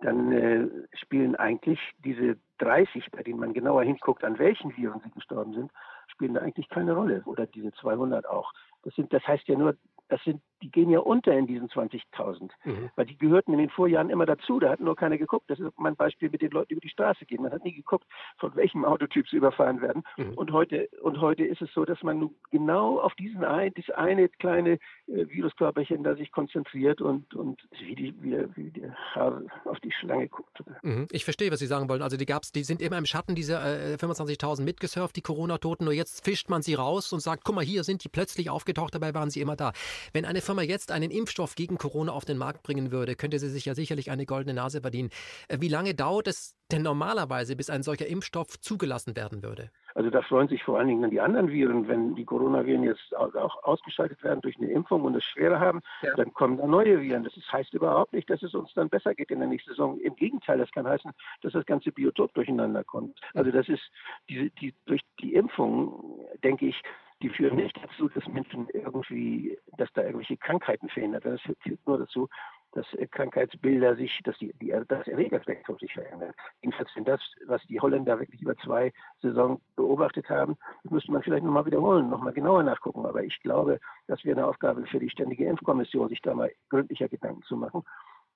dann 0.00 0.32
äh, 0.32 0.66
spielen 0.92 1.36
eigentlich 1.36 1.78
diese 2.04 2.36
30, 2.58 3.10
bei 3.12 3.22
denen 3.22 3.38
man 3.38 3.54
genauer 3.54 3.84
hinguckt, 3.84 4.24
an 4.24 4.38
welchen 4.38 4.76
Viren 4.76 5.00
sie 5.04 5.10
gestorben 5.10 5.54
sind, 5.54 5.70
spielen 6.08 6.34
da 6.34 6.40
eigentlich 6.40 6.68
keine 6.68 6.92
Rolle. 6.92 7.22
Oder 7.24 7.46
diese 7.46 7.72
200 7.72 8.26
auch. 8.26 8.52
Das, 8.82 8.94
sind, 8.94 9.12
das 9.12 9.26
heißt 9.26 9.46
ja 9.46 9.56
nur, 9.56 9.76
das 10.08 10.22
sind, 10.24 10.42
die 10.62 10.70
gehen 10.70 10.90
ja 10.90 11.00
unter 11.00 11.32
in 11.32 11.46
diesen 11.46 11.68
20.000, 11.68 12.50
mhm. 12.64 12.90
weil 12.96 13.06
die 13.06 13.18
gehörten 13.18 13.52
in 13.52 13.58
den 13.58 13.70
Vorjahren 13.70 14.10
immer 14.10 14.26
dazu. 14.26 14.58
Da 14.58 14.70
hat 14.70 14.80
nur 14.80 14.96
keiner 14.96 15.18
geguckt. 15.18 15.50
Das 15.50 15.58
ist 15.58 15.72
mein 15.76 15.96
Beispiel 15.96 16.30
mit 16.30 16.42
den 16.42 16.50
Leuten, 16.50 16.68
die 16.68 16.74
über 16.74 16.80
die 16.80 16.88
Straße 16.88 17.26
gehen. 17.26 17.42
Man 17.42 17.52
hat 17.52 17.64
nie 17.64 17.74
geguckt, 17.74 18.06
von 18.38 18.54
welchem 18.56 18.84
Autotyp 18.84 19.28
sie 19.28 19.36
überfahren 19.36 19.80
werden. 19.80 20.02
Mhm. 20.16 20.34
Und 20.34 20.52
heute 20.52 20.88
und 21.02 21.20
heute 21.20 21.44
ist 21.44 21.62
es 21.62 21.72
so, 21.74 21.84
dass 21.84 22.02
man 22.02 22.30
genau 22.50 23.00
auf 23.00 23.14
diesen 23.14 23.44
ein, 23.44 23.72
dieses 23.74 23.94
eine 23.94 24.28
kleine 24.28 24.78
äh, 25.06 25.28
Viruskörperchen 25.28 26.02
da 26.02 26.14
sich 26.16 26.32
konzentriert 26.32 27.00
und 27.00 27.34
und 27.34 27.60
wie 27.78 27.94
die 27.94 28.14
wie, 28.22 28.36
wie 28.54 28.70
der 28.70 28.94
Haar 29.14 29.42
auf 29.64 29.78
die 29.80 29.92
Schlange 29.92 30.28
guckt. 30.28 30.62
Mhm. 30.82 31.06
Ich 31.10 31.24
verstehe, 31.24 31.50
was 31.50 31.58
Sie 31.58 31.66
sagen 31.66 31.88
wollen. 31.88 32.02
Also 32.02 32.16
die 32.16 32.26
gab's, 32.26 32.52
die 32.52 32.64
sind 32.64 32.80
immer 32.80 32.98
im 32.98 33.06
Schatten 33.06 33.34
dieser 33.34 33.92
äh, 33.92 33.96
25.000 33.96 34.62
mitgesurft, 34.62 35.16
die 35.16 35.22
Corona-Toten. 35.22 35.84
Nur 35.84 35.94
jetzt 35.94 36.24
fischt 36.24 36.48
man 36.48 36.62
sie 36.62 36.74
raus 36.74 37.12
und 37.12 37.20
sagt, 37.20 37.44
guck 37.44 37.54
mal, 37.54 37.64
hier 37.64 37.84
sind 37.84 38.04
die 38.04 38.08
plötzlich 38.08 38.50
aufgetaucht. 38.50 38.94
Dabei 38.94 39.14
waren 39.14 39.30
sie 39.30 39.40
immer 39.40 39.56
da. 39.56 39.72
Wenn 40.12 40.24
eine 40.24 40.40
Firma 40.46 40.62
jetzt 40.62 40.92
einen 40.92 41.10
Impfstoff 41.10 41.56
gegen 41.56 41.76
Corona 41.76 42.12
auf 42.12 42.24
den 42.24 42.38
Markt 42.38 42.62
bringen 42.62 42.92
würde, 42.92 43.16
könnte 43.16 43.38
sie 43.40 43.48
sich 43.48 43.66
ja 43.66 43.74
sicherlich 43.74 44.10
eine 44.12 44.26
goldene 44.26 44.54
Nase 44.54 44.80
verdienen. 44.80 45.10
Äh, 45.48 45.58
wie 45.60 45.68
lange 45.68 45.94
dauert 45.94 46.28
es 46.28 46.56
denn 46.70 46.82
normalerweise, 46.82 47.56
bis 47.56 47.68
ein 47.68 47.82
solcher 47.82 48.06
Impfstoff 48.06 48.60
zugelassen 48.60 49.16
werden 49.16 49.42
würde? 49.42 49.70
Also 49.94 50.10
da 50.10 50.22
freuen 50.22 50.46
sich 50.46 50.62
vor 50.62 50.78
allen 50.78 50.88
Dingen 50.88 51.02
dann 51.02 51.10
die 51.10 51.20
anderen 51.20 51.48
Viren, 51.50 51.88
wenn 51.88 52.14
die 52.14 52.24
Coronaviren 52.24 52.82
jetzt 52.84 53.16
auch 53.16 53.64
ausgeschaltet 53.64 54.22
werden 54.22 54.40
durch 54.42 54.56
eine 54.58 54.70
Impfung 54.70 55.02
und 55.02 55.14
es 55.14 55.24
schwerer 55.24 55.58
haben, 55.58 55.80
ja. 56.02 56.14
dann 56.16 56.32
kommen 56.34 56.58
da 56.58 56.66
neue 56.66 57.00
Viren. 57.00 57.24
Das 57.24 57.32
heißt 57.50 57.72
überhaupt 57.74 58.12
nicht, 58.12 58.28
dass 58.28 58.42
es 58.42 58.54
uns 58.54 58.72
dann 58.74 58.88
besser 58.88 59.14
geht 59.14 59.30
in 59.30 59.38
der 59.38 59.48
nächsten 59.48 59.70
Saison. 59.70 59.98
Im 60.00 60.14
Gegenteil, 60.14 60.58
das 60.58 60.70
kann 60.70 60.86
heißen, 60.86 61.10
dass 61.42 61.54
das 61.54 61.64
ganze 61.66 61.92
Biotop 61.92 62.34
durcheinander 62.34 62.84
kommt. 62.84 63.18
Also 63.34 63.50
das 63.50 63.68
ist 63.68 63.82
die, 64.28 64.50
die, 64.60 64.74
durch 64.84 65.00
die 65.20 65.34
Impfung, 65.34 66.20
denke 66.44 66.66
ich, 66.66 66.82
die 67.22 67.30
führen 67.30 67.56
nicht 67.56 67.76
dazu, 67.82 68.08
dass 68.08 68.26
Menschen 68.28 68.68
irgendwie, 68.72 69.58
dass 69.78 69.92
da 69.94 70.02
irgendwelche 70.02 70.36
Krankheiten 70.36 70.88
verhindert 70.88 71.24
werden. 71.24 71.40
Das 71.44 71.56
führt 71.62 71.86
nur 71.86 71.98
dazu, 71.98 72.28
dass 72.72 72.86
Krankheitsbilder 73.10 73.96
sich, 73.96 74.20
dass 74.24 74.36
die, 74.38 74.52
die 74.60 74.74
das 74.88 75.08
Erregerspektrum 75.08 75.78
sich 75.78 75.92
verändert. 75.94 76.34
Jedenfalls 76.60 76.92
sind 76.92 77.08
das, 77.08 77.20
was 77.46 77.62
die 77.62 77.80
Holländer 77.80 78.18
wirklich 78.18 78.42
über 78.42 78.54
zwei 78.56 78.92
Saisons 79.22 79.60
beobachtet 79.76 80.28
haben, 80.28 80.56
das 80.82 80.92
müsste 80.92 81.10
man 81.12 81.22
vielleicht 81.22 81.44
nochmal 81.44 81.64
wiederholen, 81.64 82.10
nochmal 82.10 82.34
genauer 82.34 82.62
nachgucken. 82.62 83.06
Aber 83.06 83.24
ich 83.24 83.40
glaube, 83.40 83.80
das 84.08 84.22
wäre 84.24 84.38
eine 84.38 84.46
Aufgabe 84.46 84.84
für 84.86 85.00
die 85.00 85.08
Ständige 85.08 85.46
Impfkommission, 85.46 86.10
sich 86.10 86.20
da 86.20 86.34
mal 86.34 86.52
gründlicher 86.68 87.08
Gedanken 87.08 87.42
zu 87.44 87.56
machen 87.56 87.82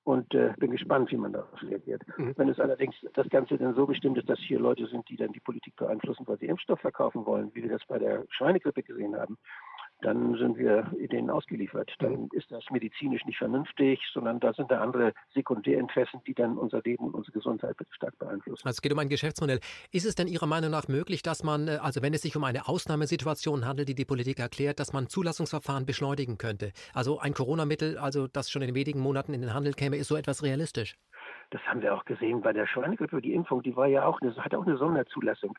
und 0.04 0.34
äh, 0.34 0.54
bin 0.58 0.70
gespannt, 0.70 1.10
wie 1.10 1.16
man 1.16 1.32
darauf 1.32 1.62
reagiert. 1.62 2.02
Mhm. 2.16 2.34
Wenn 2.36 2.48
es 2.48 2.58
allerdings 2.58 2.94
das 3.14 3.28
Ganze 3.28 3.58
dann 3.58 3.74
so 3.74 3.86
bestimmt 3.86 4.18
ist, 4.18 4.28
dass 4.28 4.38
hier 4.38 4.58
Leute 4.58 4.86
sind, 4.86 5.08
die 5.08 5.16
dann 5.16 5.32
die 5.32 5.40
Politik 5.40 5.76
beeinflussen, 5.76 6.26
weil 6.26 6.38
sie 6.38 6.46
Impfstoff 6.46 6.80
verkaufen 6.80 7.26
wollen, 7.26 7.50
wie 7.54 7.62
wir 7.62 7.70
das 7.70 7.84
bei 7.86 7.98
der 7.98 8.24
Schweinegrippe 8.30 8.82
gesehen 8.82 9.16
haben, 9.16 9.36
dann 10.02 10.34
sind 10.36 10.58
wir 10.58 10.90
denen 11.10 11.30
ausgeliefert. 11.30 11.92
Dann 11.98 12.28
ist 12.32 12.50
das 12.50 12.64
medizinisch 12.70 13.24
nicht 13.24 13.38
vernünftig, 13.38 14.00
sondern 14.12 14.40
da 14.40 14.52
sind 14.52 14.70
da 14.70 14.80
andere 14.80 15.12
Sekundärinteressen, 15.34 16.20
die 16.26 16.34
dann 16.34 16.58
unser 16.58 16.80
Leben 16.82 17.04
und 17.04 17.14
unsere 17.14 17.32
Gesundheit 17.32 17.76
stark 17.90 18.18
beeinflussen. 18.18 18.66
Also 18.66 18.76
es 18.76 18.82
geht 18.82 18.92
um 18.92 18.98
ein 18.98 19.08
Geschäftsmodell. 19.08 19.60
Ist 19.92 20.06
es 20.06 20.14
denn 20.14 20.28
Ihrer 20.28 20.46
Meinung 20.46 20.70
nach 20.70 20.88
möglich, 20.88 21.22
dass 21.22 21.42
man, 21.42 21.68
äh, 21.68 21.78
also 21.82 22.02
wenn 22.02 22.14
es 22.14 22.22
sich 22.22 22.36
um 22.36 22.44
eine 22.44 22.68
Ausnahmesituation 22.68 23.66
handelt, 23.66 23.88
die 23.88 23.94
die 23.94 24.04
Politik 24.04 24.38
erklärt, 24.38 24.80
dass 24.80 24.92
man 24.92 25.08
Zulassungsverfahren 25.08 25.86
beschleunigen 25.86 26.38
könnte? 26.38 26.72
Also 26.94 27.18
ein 27.18 27.34
Corona-Mittel, 27.34 27.98
also 27.98 28.26
das 28.26 28.50
schon 28.50 28.62
in 28.62 28.74
wenigen 28.74 29.00
Monaten 29.00 29.34
in 29.34 29.40
den 29.40 29.54
Handel 29.54 29.74
käme, 29.74 29.96
ist 29.96 30.08
so 30.08 30.16
etwas 30.16 30.42
realistisch? 30.42 30.96
Das 31.50 31.60
haben 31.62 31.82
wir 31.82 31.94
auch 31.94 32.04
gesehen 32.04 32.42
bei 32.42 32.52
der 32.52 32.66
Schweinegrippe. 32.66 33.20
Die 33.20 33.34
Impfung, 33.34 33.62
die 33.62 33.74
war 33.74 33.86
ja 33.86 34.04
auch 34.04 34.20
eine, 34.20 34.34
hat 34.36 34.54
auch 34.54 34.66
eine 34.66 34.76
Sonderzulassung. 34.76 35.58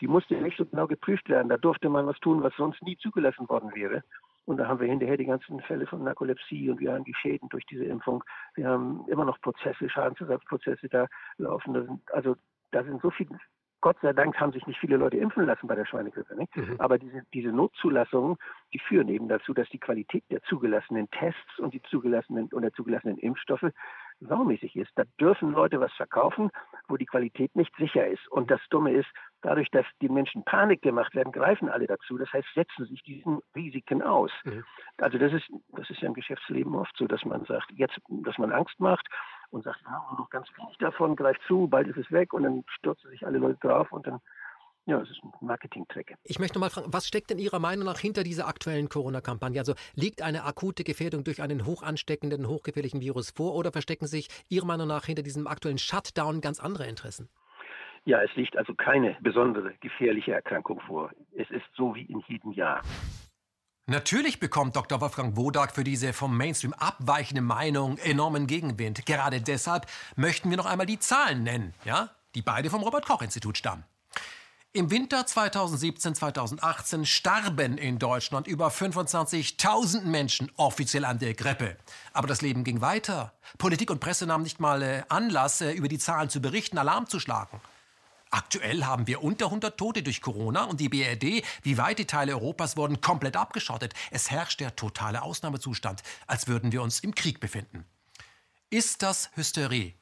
Sie 0.00 0.06
musste 0.06 0.34
nicht 0.34 0.56
so 0.56 0.64
genau 0.64 0.86
geprüft 0.86 1.28
werden. 1.28 1.48
Da 1.48 1.56
durfte 1.56 1.88
man 1.88 2.06
was 2.06 2.18
tun, 2.20 2.42
was 2.42 2.54
sonst 2.56 2.82
nie 2.82 2.96
zugelassen 2.96 3.48
worden 3.48 3.74
wäre. 3.74 4.02
Und 4.44 4.56
da 4.56 4.66
haben 4.66 4.80
wir 4.80 4.88
hinterher 4.88 5.16
die 5.18 5.26
ganzen 5.26 5.60
Fälle 5.60 5.86
von 5.86 6.02
Narkolepsie 6.04 6.70
und 6.70 6.80
wir 6.80 6.92
haben 6.94 7.04
die 7.04 7.14
Schäden 7.14 7.48
durch 7.50 7.66
diese 7.66 7.84
Impfung. 7.84 8.24
Wir 8.54 8.68
haben 8.68 9.04
immer 9.08 9.26
noch 9.26 9.40
Prozesse, 9.40 9.90
Schadensersatzprozesse 9.90 10.88
da 10.88 11.06
laufen. 11.36 11.74
Da 11.74 11.82
sind, 11.82 12.00
also 12.12 12.36
da 12.70 12.82
sind 12.82 13.02
so 13.02 13.10
viele 13.10 13.38
Gott 13.80 13.96
sei 14.02 14.12
Dank 14.12 14.38
haben 14.40 14.52
sich 14.52 14.66
nicht 14.66 14.80
viele 14.80 14.96
Leute 14.96 15.18
impfen 15.18 15.46
lassen 15.46 15.68
bei 15.68 15.76
der 15.76 15.84
Schweinegrippe. 15.84 16.34
Mhm. 16.34 16.76
Aber 16.78 16.98
diese, 16.98 17.22
diese 17.32 17.50
Notzulassungen, 17.50 18.36
die 18.72 18.80
führen 18.80 19.08
eben 19.08 19.28
dazu, 19.28 19.54
dass 19.54 19.68
die 19.68 19.78
Qualität 19.78 20.24
der 20.30 20.42
zugelassenen 20.42 21.08
Tests 21.10 21.58
und 21.58 21.74
die 21.74 21.82
zugelassenen 21.82 22.48
und 22.52 22.62
der 22.62 22.72
zugelassenen 22.72 23.18
Impfstoffe 23.18 23.70
saumäßig 24.20 24.74
ist. 24.74 24.90
Da 24.96 25.04
dürfen 25.20 25.52
Leute 25.52 25.78
was 25.78 25.92
verkaufen, 25.92 26.50
wo 26.88 26.96
die 26.96 27.06
Qualität 27.06 27.54
nicht 27.54 27.74
sicher 27.76 28.06
ist. 28.06 28.26
Und 28.28 28.50
das 28.50 28.60
Dumme 28.70 28.92
ist, 28.92 29.08
dadurch, 29.42 29.70
dass 29.70 29.86
die 30.02 30.08
Menschen 30.08 30.44
Panik 30.44 30.82
gemacht 30.82 31.14
werden, 31.14 31.32
greifen 31.32 31.68
alle 31.68 31.86
dazu. 31.86 32.18
Das 32.18 32.32
heißt, 32.32 32.46
setzen 32.54 32.86
sich 32.86 33.02
diesen 33.02 33.40
Risiken 33.54 34.02
aus. 34.02 34.30
Mhm. 34.44 34.64
Also 34.98 35.18
das 35.18 35.32
ist, 35.32 35.48
das 35.68 35.88
ist 35.90 36.00
ja 36.00 36.08
im 36.08 36.14
Geschäftsleben 36.14 36.74
oft 36.74 36.96
so, 36.96 37.06
dass 37.06 37.24
man 37.24 37.44
sagt, 37.44 37.70
jetzt, 37.72 37.98
dass 38.08 38.38
man 38.38 38.52
Angst 38.52 38.78
macht 38.80 39.06
und 39.50 39.64
sagt, 39.64 39.80
ja, 39.82 40.16
noch 40.18 40.30
ganz 40.30 40.48
wenig 40.56 40.76
davon, 40.78 41.16
greift 41.16 41.40
zu, 41.46 41.68
bald 41.68 41.88
ist 41.88 41.98
es 41.98 42.10
weg 42.10 42.32
und 42.32 42.42
dann 42.42 42.64
stürzen 42.68 43.10
sich 43.10 43.26
alle 43.26 43.38
Leute 43.38 43.58
drauf 43.60 43.92
und 43.92 44.06
dann 44.06 44.20
ja, 44.88 44.98
es 45.02 45.10
ist 45.10 45.22
ein 45.22 45.46
Marketing-Trick. 45.46 46.14
Ich 46.24 46.38
möchte 46.38 46.58
mal 46.58 46.70
fragen, 46.70 46.90
was 46.90 47.06
steckt 47.06 47.30
in 47.30 47.38
Ihrer 47.38 47.58
Meinung 47.58 47.84
nach 47.84 47.98
hinter 47.98 48.22
dieser 48.22 48.48
aktuellen 48.48 48.88
Corona-Kampagne? 48.88 49.60
Also 49.60 49.74
liegt 49.94 50.22
eine 50.22 50.44
akute 50.44 50.82
Gefährdung 50.82 51.24
durch 51.24 51.42
einen 51.42 51.66
hoch 51.66 51.82
ansteckenden, 51.82 52.48
hochgefährlichen 52.48 53.02
Virus 53.02 53.32
vor 53.36 53.54
oder 53.54 53.70
verstecken 53.70 54.06
sich 54.06 54.28
Ihrer 54.48 54.64
Meinung 54.64 54.88
nach 54.88 55.04
hinter 55.04 55.22
diesem 55.22 55.46
aktuellen 55.46 55.76
Shutdown 55.76 56.40
ganz 56.40 56.58
andere 56.58 56.86
Interessen? 56.86 57.28
Ja, 58.04 58.22
es 58.22 58.34
liegt 58.36 58.56
also 58.56 58.74
keine 58.74 59.16
besondere 59.20 59.74
gefährliche 59.80 60.32
Erkrankung 60.32 60.80
vor. 60.80 61.10
Es 61.36 61.50
ist 61.50 61.66
so 61.76 61.94
wie 61.94 62.02
in 62.02 62.22
jedem 62.26 62.52
Jahr. 62.52 62.82
Natürlich 63.90 64.38
bekommt 64.38 64.76
Dr. 64.76 65.00
Wolfgang 65.00 65.34
Wodak 65.36 65.74
für 65.74 65.82
diese 65.82 66.12
vom 66.12 66.36
Mainstream 66.36 66.74
abweichende 66.74 67.40
Meinung 67.40 67.96
enormen 67.96 68.46
Gegenwind. 68.46 69.06
Gerade 69.06 69.40
deshalb 69.40 69.86
möchten 70.14 70.50
wir 70.50 70.58
noch 70.58 70.66
einmal 70.66 70.84
die 70.84 70.98
Zahlen 70.98 71.42
nennen, 71.42 71.72
ja, 71.84 72.10
die 72.34 72.42
beide 72.42 72.68
vom 72.68 72.82
Robert 72.82 73.06
Koch 73.06 73.22
Institut 73.22 73.56
stammen. 73.56 73.84
Im 74.74 74.90
Winter 74.90 75.22
2017-2018 75.22 77.06
starben 77.06 77.78
in 77.78 77.98
Deutschland 77.98 78.46
über 78.46 78.68
25.000 78.68 80.02
Menschen 80.02 80.52
offiziell 80.56 81.06
an 81.06 81.18
der 81.18 81.32
Grippe. 81.32 81.78
Aber 82.12 82.28
das 82.28 82.42
Leben 82.42 82.64
ging 82.64 82.82
weiter. 82.82 83.32
Politik 83.56 83.90
und 83.90 84.00
Presse 84.00 84.26
nahmen 84.26 84.44
nicht 84.44 84.60
mal 84.60 84.82
äh, 84.82 85.02
Anlass, 85.08 85.62
äh, 85.62 85.72
über 85.72 85.88
die 85.88 85.98
Zahlen 85.98 86.28
zu 86.28 86.42
berichten, 86.42 86.76
Alarm 86.76 87.06
zu 87.06 87.18
schlagen. 87.18 87.62
Aktuell 88.30 88.84
haben 88.84 89.06
wir 89.06 89.22
unter 89.22 89.46
100 89.46 89.78
Tote 89.78 90.02
durch 90.02 90.20
Corona 90.20 90.64
und 90.64 90.80
die 90.80 90.88
BRD, 90.88 91.44
wie 91.62 91.78
weite 91.78 92.06
Teile 92.06 92.32
Europas, 92.32 92.76
wurden 92.76 93.00
komplett 93.00 93.36
abgeschottet. 93.36 93.94
Es 94.10 94.30
herrscht 94.30 94.60
der 94.60 94.76
totale 94.76 95.22
Ausnahmezustand, 95.22 96.02
als 96.26 96.46
würden 96.46 96.72
wir 96.72 96.82
uns 96.82 97.00
im 97.00 97.14
Krieg 97.14 97.40
befinden. 97.40 97.84
Ist 98.70 99.02
das 99.02 99.30
Hysterie 99.34 99.94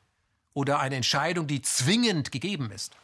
oder 0.54 0.80
eine 0.80 0.96
Entscheidung, 0.96 1.46
die 1.46 1.62
zwingend 1.62 2.32
gegeben 2.32 2.70
ist? 2.72 2.96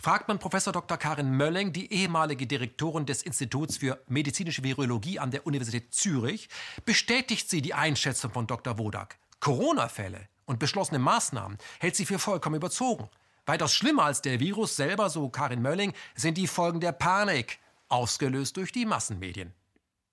Fragt 0.00 0.28
man 0.28 0.38
Professor 0.38 0.72
Dr. 0.72 0.96
Karin 0.96 1.30
Mölling, 1.30 1.72
die 1.72 1.92
ehemalige 1.92 2.46
Direktorin 2.46 3.06
des 3.06 3.22
Instituts 3.22 3.78
für 3.78 4.02
medizinische 4.08 4.62
Virologie 4.62 5.18
an 5.18 5.30
der 5.30 5.46
Universität 5.46 5.94
Zürich, 5.94 6.48
bestätigt 6.84 7.48
sie 7.50 7.62
die 7.62 7.74
Einschätzung 7.74 8.32
von 8.32 8.46
Dr. 8.46 8.78
Wodak. 8.78 9.18
Corona-Fälle 9.40 10.28
und 10.44 10.58
beschlossene 10.58 10.98
Maßnahmen 10.98 11.58
hält 11.80 11.96
sie 11.96 12.06
für 12.06 12.18
vollkommen 12.18 12.56
überzogen. 12.56 13.08
Weitaus 13.46 13.72
schlimmer 13.72 14.04
als 14.04 14.22
der 14.22 14.40
Virus 14.40 14.74
selber, 14.76 15.08
so 15.08 15.28
Karin 15.28 15.62
Mölling, 15.62 15.92
sind 16.16 16.36
die 16.36 16.48
Folgen 16.48 16.80
der 16.80 16.92
Panik, 16.92 17.58
ausgelöst 17.88 18.56
durch 18.56 18.72
die 18.72 18.84
Massenmedien. 18.84 19.54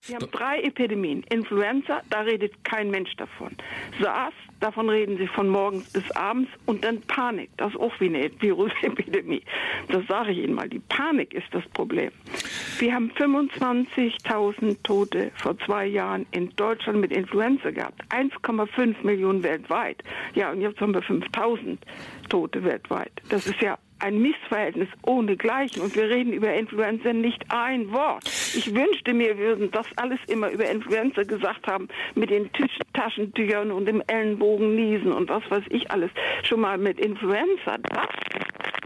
Wir 0.06 0.16
haben 0.16 0.30
drei 0.32 0.60
Epidemien. 0.60 1.24
Influenza, 1.30 2.02
da 2.10 2.22
redet 2.22 2.62
kein 2.66 2.92
Mensch 2.92 3.16
davon. 3.16 3.52
SARS, 4.02 4.34
davon 4.60 4.90
reden 4.90 5.18
sie 5.18 5.28
von 5.28 5.48
morgens 5.48 5.90
bis 5.94 6.12
abends. 6.12 6.52
Und 6.66 6.84
dann 6.84 7.00
Panik, 7.04 7.50
das 7.56 7.72
ist 7.72 7.80
auch 7.80 7.98
wie 8.02 8.08
eine 8.08 8.30
Virusepidemie. 8.38 9.44
Das 9.88 10.06
sage 10.08 10.34
ich 10.34 10.40
Ihnen 10.40 10.56
mal. 10.56 10.68
Die 10.68 10.80
Panik 10.80 11.34
ist 11.34 11.48
das 11.52 11.66
Problem. 11.70 12.12
Wir 12.80 12.94
haben 12.94 13.12
25.000 13.12 14.84
Tote 14.84 15.32
vor 15.36 15.58
zwei 15.60 15.86
Jahren 15.86 16.26
in 16.32 16.54
Deutschland 16.58 17.00
mit 17.00 17.14
Influenza 17.14 17.72
gehabt. 17.72 18.02
1,5 18.10 18.96
Millionen 19.04 19.42
weltweit. 19.42 20.04
Ja, 20.36 20.52
und 20.52 20.60
jetzt 20.60 20.82
haben 20.82 20.94
wir 20.94 21.04
5.000 21.04 21.78
Tote 22.28 22.62
weltweit. 22.66 23.14
Das 23.30 23.48
ist 23.48 23.62
ja 23.62 23.78
ein 24.04 24.22
Missverhältnis 24.22 24.90
ohnegleichen. 25.04 25.82
Und 25.82 25.96
wir 25.96 26.10
reden 26.10 26.34
über 26.34 26.54
Influenza 26.54 27.14
nicht 27.14 27.44
ein 27.50 27.92
Wort. 27.92 28.26
Ich 28.26 28.74
wünschte 28.74 29.14
mir, 29.14 29.38
wir 29.38 29.46
würden 29.46 29.72
das 29.72 29.88
alles 29.96 30.20
immer 30.28 30.50
über 30.50 30.70
Influenza 30.70 31.24
gesagt 31.24 31.68
haben, 31.68 31.88
mit 32.16 32.30
den 32.30 32.52
Tisch 32.54 32.78
Taschentüchern 32.94 33.72
und 33.72 33.86
dem 33.86 34.04
Ellenbogen 34.08 34.76
niesen 34.76 35.12
und 35.12 35.30
was 35.30 35.44
weiß 35.50 35.64
ich 35.70 35.90
alles. 35.90 36.12
Schon 36.44 36.60
mal 36.60 36.78
mit 36.78 37.00
Influenza. 37.00 37.78
Das 37.78 38.08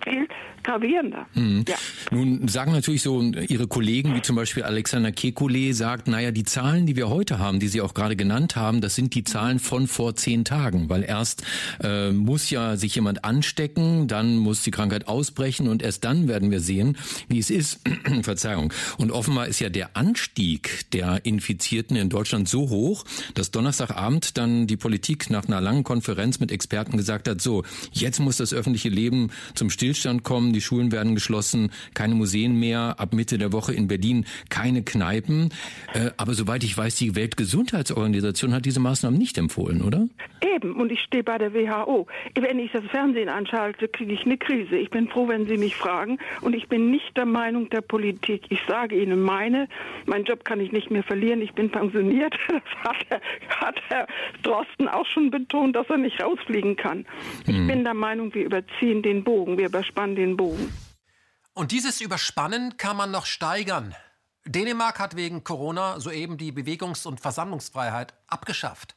viel 0.03 0.27
gravierender. 0.67 1.25
Mhm. 1.33 1.63
Ja. 1.67 1.75
Nun 2.11 2.47
sagen 2.47 2.73
natürlich 2.73 3.01
so 3.01 3.21
Ihre 3.21 3.67
Kollegen, 3.67 4.15
wie 4.15 4.21
zum 4.21 4.35
Beispiel 4.35 4.63
Alexander 4.63 5.09
Kekulé, 5.09 5.73
sagt, 5.73 6.07
naja, 6.07 6.31
die 6.31 6.43
Zahlen, 6.43 6.85
die 6.85 6.95
wir 6.95 7.09
heute 7.09 7.39
haben, 7.39 7.59
die 7.59 7.69
Sie 7.69 7.79
auch 7.79 7.93
gerade 7.93 8.15
genannt 8.17 8.55
haben, 8.55 8.81
das 8.81 8.95
sind 8.95 9.15
die 9.15 9.23
Zahlen 9.23 9.59
von 9.59 9.87
vor 9.87 10.15
zehn 10.15 10.43
Tagen, 10.43 10.89
weil 10.89 11.03
erst 11.03 11.43
äh, 11.81 12.11
muss 12.11 12.49
ja 12.49 12.75
sich 12.75 12.95
jemand 12.95 13.23
anstecken, 13.23 14.07
dann 14.07 14.35
muss 14.35 14.63
die 14.63 14.71
Krankheit 14.71 15.07
ausbrechen 15.07 15.69
und 15.69 15.81
erst 15.81 16.03
dann 16.03 16.27
werden 16.27 16.51
wir 16.51 16.59
sehen, 16.59 16.97
wie 17.29 17.39
es 17.39 17.49
ist. 17.49 17.79
Verzeihung. 18.23 18.73
Und 18.97 19.11
offenbar 19.11 19.47
ist 19.47 19.59
ja 19.59 19.69
der 19.69 19.95
Anstieg 19.95 20.91
der 20.91 21.25
Infizierten 21.25 21.95
in 21.95 22.09
Deutschland 22.09 22.49
so 22.49 22.69
hoch, 22.69 23.05
dass 23.35 23.51
Donnerstagabend 23.51 24.37
dann 24.37 24.67
die 24.67 24.77
Politik 24.77 25.29
nach 25.29 25.47
einer 25.47 25.61
langen 25.61 25.83
Konferenz 25.83 26.41
mit 26.41 26.51
Experten 26.51 26.97
gesagt 26.97 27.29
hat, 27.29 27.41
so, 27.41 27.63
jetzt 27.93 28.19
muss 28.19 28.35
das 28.35 28.53
öffentliche 28.53 28.89
Leben 28.89 29.31
zum 29.55 29.69
Stillstand 29.69 30.23
kommen, 30.23 30.56
die 30.57 30.61
Schulen 30.61 30.91
werden 30.91 31.13
geschlossen, 31.13 31.71
keine 31.93 32.15
Museen 32.15 32.59
mehr, 32.59 32.99
ab 32.99 33.13
Mitte 33.13 33.37
der 33.37 33.51
Woche 33.53 33.73
in 33.73 33.87
Berlin 33.87 34.25
keine 34.49 34.81
Kneipen. 34.81 35.49
Äh, 35.93 36.11
aber 36.17 36.33
soweit 36.33 36.63
ich 36.63 36.75
weiß, 36.75 36.95
die 36.95 37.15
Weltgesundheitsorganisation 37.15 38.53
hat 38.53 38.65
diese 38.65 38.79
Maßnahmen 38.79 39.17
nicht 39.17 39.37
empfohlen, 39.37 39.81
oder? 39.81 40.07
Eben, 40.57 40.75
und 40.75 40.91
ich 40.91 41.01
stehe 41.01 41.23
bei 41.23 41.37
der 41.37 41.53
WHO. 41.53 42.07
Wenn 42.33 42.57
ich 42.57 42.71
das 42.71 42.83
Fernsehen 42.85 43.29
anschalte, 43.29 43.87
kriege 43.87 44.13
ich 44.13 44.25
eine 44.25 44.39
Krise. 44.39 44.75
Ich 44.75 44.89
bin 44.89 45.07
froh, 45.07 45.27
wenn 45.27 45.45
Sie 45.45 45.57
mich 45.57 45.75
fragen. 45.75 46.17
Und 46.41 46.55
ich 46.55 46.67
bin 46.67 46.89
nicht 46.89 47.15
der 47.15 47.27
Meinung 47.27 47.69
der 47.69 47.81
Politik. 47.81 48.45
Ich 48.49 48.59
sage 48.67 48.99
Ihnen 48.99 49.21
meine. 49.21 49.67
Mein 50.07 50.23
Job 50.23 50.43
kann 50.45 50.59
ich 50.59 50.71
nicht 50.71 50.89
mehr 50.89 51.03
verlieren. 51.03 51.43
Ich 51.43 51.53
bin 51.53 51.71
pensioniert. 51.71 52.35
Das 52.47 52.91
hat, 52.91 52.97
Herr, 53.09 53.21
hat 53.49 53.75
Herr 53.89 54.07
Drosten 54.41 54.87
auch 54.87 55.05
schon 55.05 55.29
betont, 55.29 55.75
dass 55.75 55.87
er 55.89 55.97
nicht 55.97 56.21
rausfliegen 56.21 56.75
kann. 56.75 57.05
Ich 57.45 57.55
hm. 57.55 57.67
bin 57.67 57.83
der 57.83 57.93
Meinung, 57.93 58.33
wir 58.33 58.45
überziehen 58.45 59.03
den 59.03 59.23
Bogen. 59.23 59.57
Wir 59.57 59.67
überspannen 59.67 60.15
den 60.15 60.37
Bogen. 60.37 60.73
Und 61.53 61.71
dieses 61.71 62.01
Überspannen 62.01 62.77
kann 62.77 62.97
man 62.97 63.11
noch 63.11 63.25
steigern. 63.25 63.95
Dänemark 64.45 64.99
hat 64.99 65.15
wegen 65.15 65.43
Corona 65.43 65.99
soeben 65.99 66.37
die 66.37 66.51
Bewegungs- 66.51 67.05
und 67.05 67.19
Versammlungsfreiheit 67.19 68.13
abgeschafft. 68.27 68.95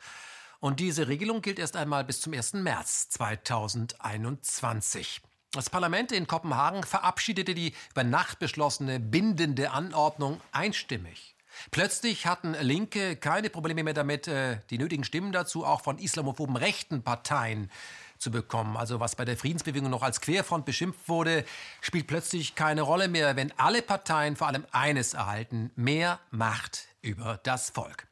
Und 0.61 0.79
diese 0.79 1.09
Regelung 1.09 1.43
gilt 1.43 1.59
erst 1.59 1.77
einmal 1.77 2.05
bis 2.05 2.21
zum 2.21 2.35
1. 2.35 2.53
März 2.55 3.09
2021. 3.11 5.23
Das 5.53 5.71
Parlament 5.71 6.13
in 6.13 6.29
Kopenhagen 6.29 6.85
verabschiedete 6.85 7.55
die 7.55 7.75
über 7.91 8.05
Nacht 8.05 8.39
beschlossene 8.39 9.01
bindende 9.01 9.73
Anordnung 9.73 10.41
einstimmig. 10.53 11.35
Plötzlich 11.71 12.27
hatten 12.27 12.55
Linke 12.61 13.17
keine 13.17 13.51
Probleme 13.51 13.83
mehr 13.83 13.95
damit, 13.95 14.29
äh, 14.29 14.59
die 14.71 14.79
nötigen 14.79 15.03
Stimmen 15.03 15.33
dazu 15.33 15.65
auch 15.65 15.81
von 15.81 15.99
islamophoben 15.99 16.57
rechten 16.57 17.03
Parteien 17.03 17.71
zu 18.19 18.31
bekommen. 18.31 18.77
Also 18.77 19.01
was 19.01 19.17
bei 19.17 19.25
der 19.25 19.37
Friedensbewegung 19.37 19.91
noch 19.91 20.03
als 20.03 20.21
Querfront 20.21 20.67
beschimpft 20.67 21.09
wurde, 21.09 21.45
spielt 21.81 22.07
plötzlich 22.07 22.55
keine 22.55 22.83
Rolle 22.83 23.09
mehr, 23.09 23.35
wenn 23.35 23.53
alle 23.59 23.83
Parteien 23.83 24.37
vor 24.37 24.47
allem 24.47 24.67
eines 24.73 25.15
erhalten, 25.15 25.73
mehr 25.75 26.21
Macht 26.31 26.87
über 27.03 27.41
das 27.43 27.71
Volk. 27.71 28.10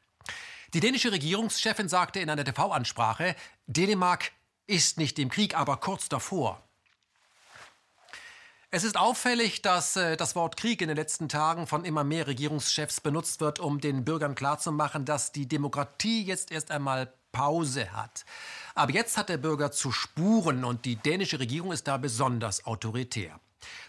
Die 0.73 0.79
dänische 0.79 1.11
Regierungschefin 1.11 1.89
sagte 1.89 2.19
in 2.19 2.29
einer 2.29 2.45
TV-Ansprache, 2.45 3.35
Dänemark 3.65 4.31
ist 4.67 4.99
nicht 4.99 5.17
im 5.17 5.29
Krieg, 5.29 5.57
aber 5.57 5.77
kurz 5.77 6.09
davor. 6.09 6.61
Es 8.69 8.83
ist 8.83 8.95
auffällig, 8.95 9.63
dass 9.63 9.95
äh, 9.95 10.15
das 10.15 10.35
Wort 10.35 10.55
Krieg 10.55 10.83
in 10.83 10.89
den 10.89 10.97
letzten 10.97 11.27
Tagen 11.27 11.65
von 11.65 11.85
immer 11.85 12.03
mehr 12.03 12.27
Regierungschefs 12.27 13.01
benutzt 13.01 13.41
wird, 13.41 13.59
um 13.59 13.81
den 13.81 14.05
Bürgern 14.05 14.35
klarzumachen, 14.35 15.05
dass 15.05 15.31
die 15.31 15.47
Demokratie 15.47 16.23
jetzt 16.23 16.51
erst 16.51 16.69
einmal 16.69 17.11
Pause 17.31 17.91
hat. 17.91 18.25
Aber 18.75 18.91
jetzt 18.91 19.17
hat 19.17 19.29
der 19.29 19.37
Bürger 19.37 19.71
zu 19.71 19.91
spuren 19.91 20.63
und 20.63 20.85
die 20.85 20.97
dänische 20.97 21.39
Regierung 21.39 21.71
ist 21.71 21.87
da 21.87 21.97
besonders 21.97 22.65
autoritär. 22.67 23.39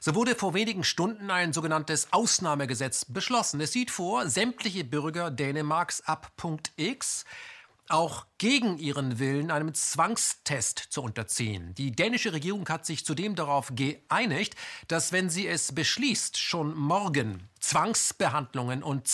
So 0.01 0.14
wurde 0.14 0.35
vor 0.35 0.55
wenigen 0.55 0.85
Stunden 0.85 1.31
ein 1.31 1.53
sogenanntes 1.53 2.12
Ausnahmegesetz 2.12 3.05
beschlossen. 3.05 3.61
Es 3.61 3.73
sieht 3.73 3.91
vor, 3.91 4.29
sämtliche 4.29 4.85
Bürger 4.85 5.31
Dänemarks 5.31 6.01
ab 6.03 6.33
Punkt 6.37 6.73
X 6.77 7.25
auch 7.91 8.27
gegen 8.39 8.79
ihren 8.79 9.18
Willen 9.18 9.51
einem 9.51 9.75
Zwangstest 9.75 10.79
zu 10.79 11.03
unterziehen. 11.03 11.75
Die 11.75 11.91
dänische 11.91 12.33
Regierung 12.33 12.68
hat 12.68 12.87
sich 12.87 13.05
zudem 13.05 13.35
darauf 13.35 13.73
geeinigt, 13.75 14.55
dass 14.89 15.12
wenn 15.12 15.29
sie 15.29 15.47
es 15.47 15.75
beschließt, 15.75 16.39
schon 16.39 16.77
morgen 16.77 17.49
Zwangsbehandlungen 17.59 18.83
und 18.83 19.09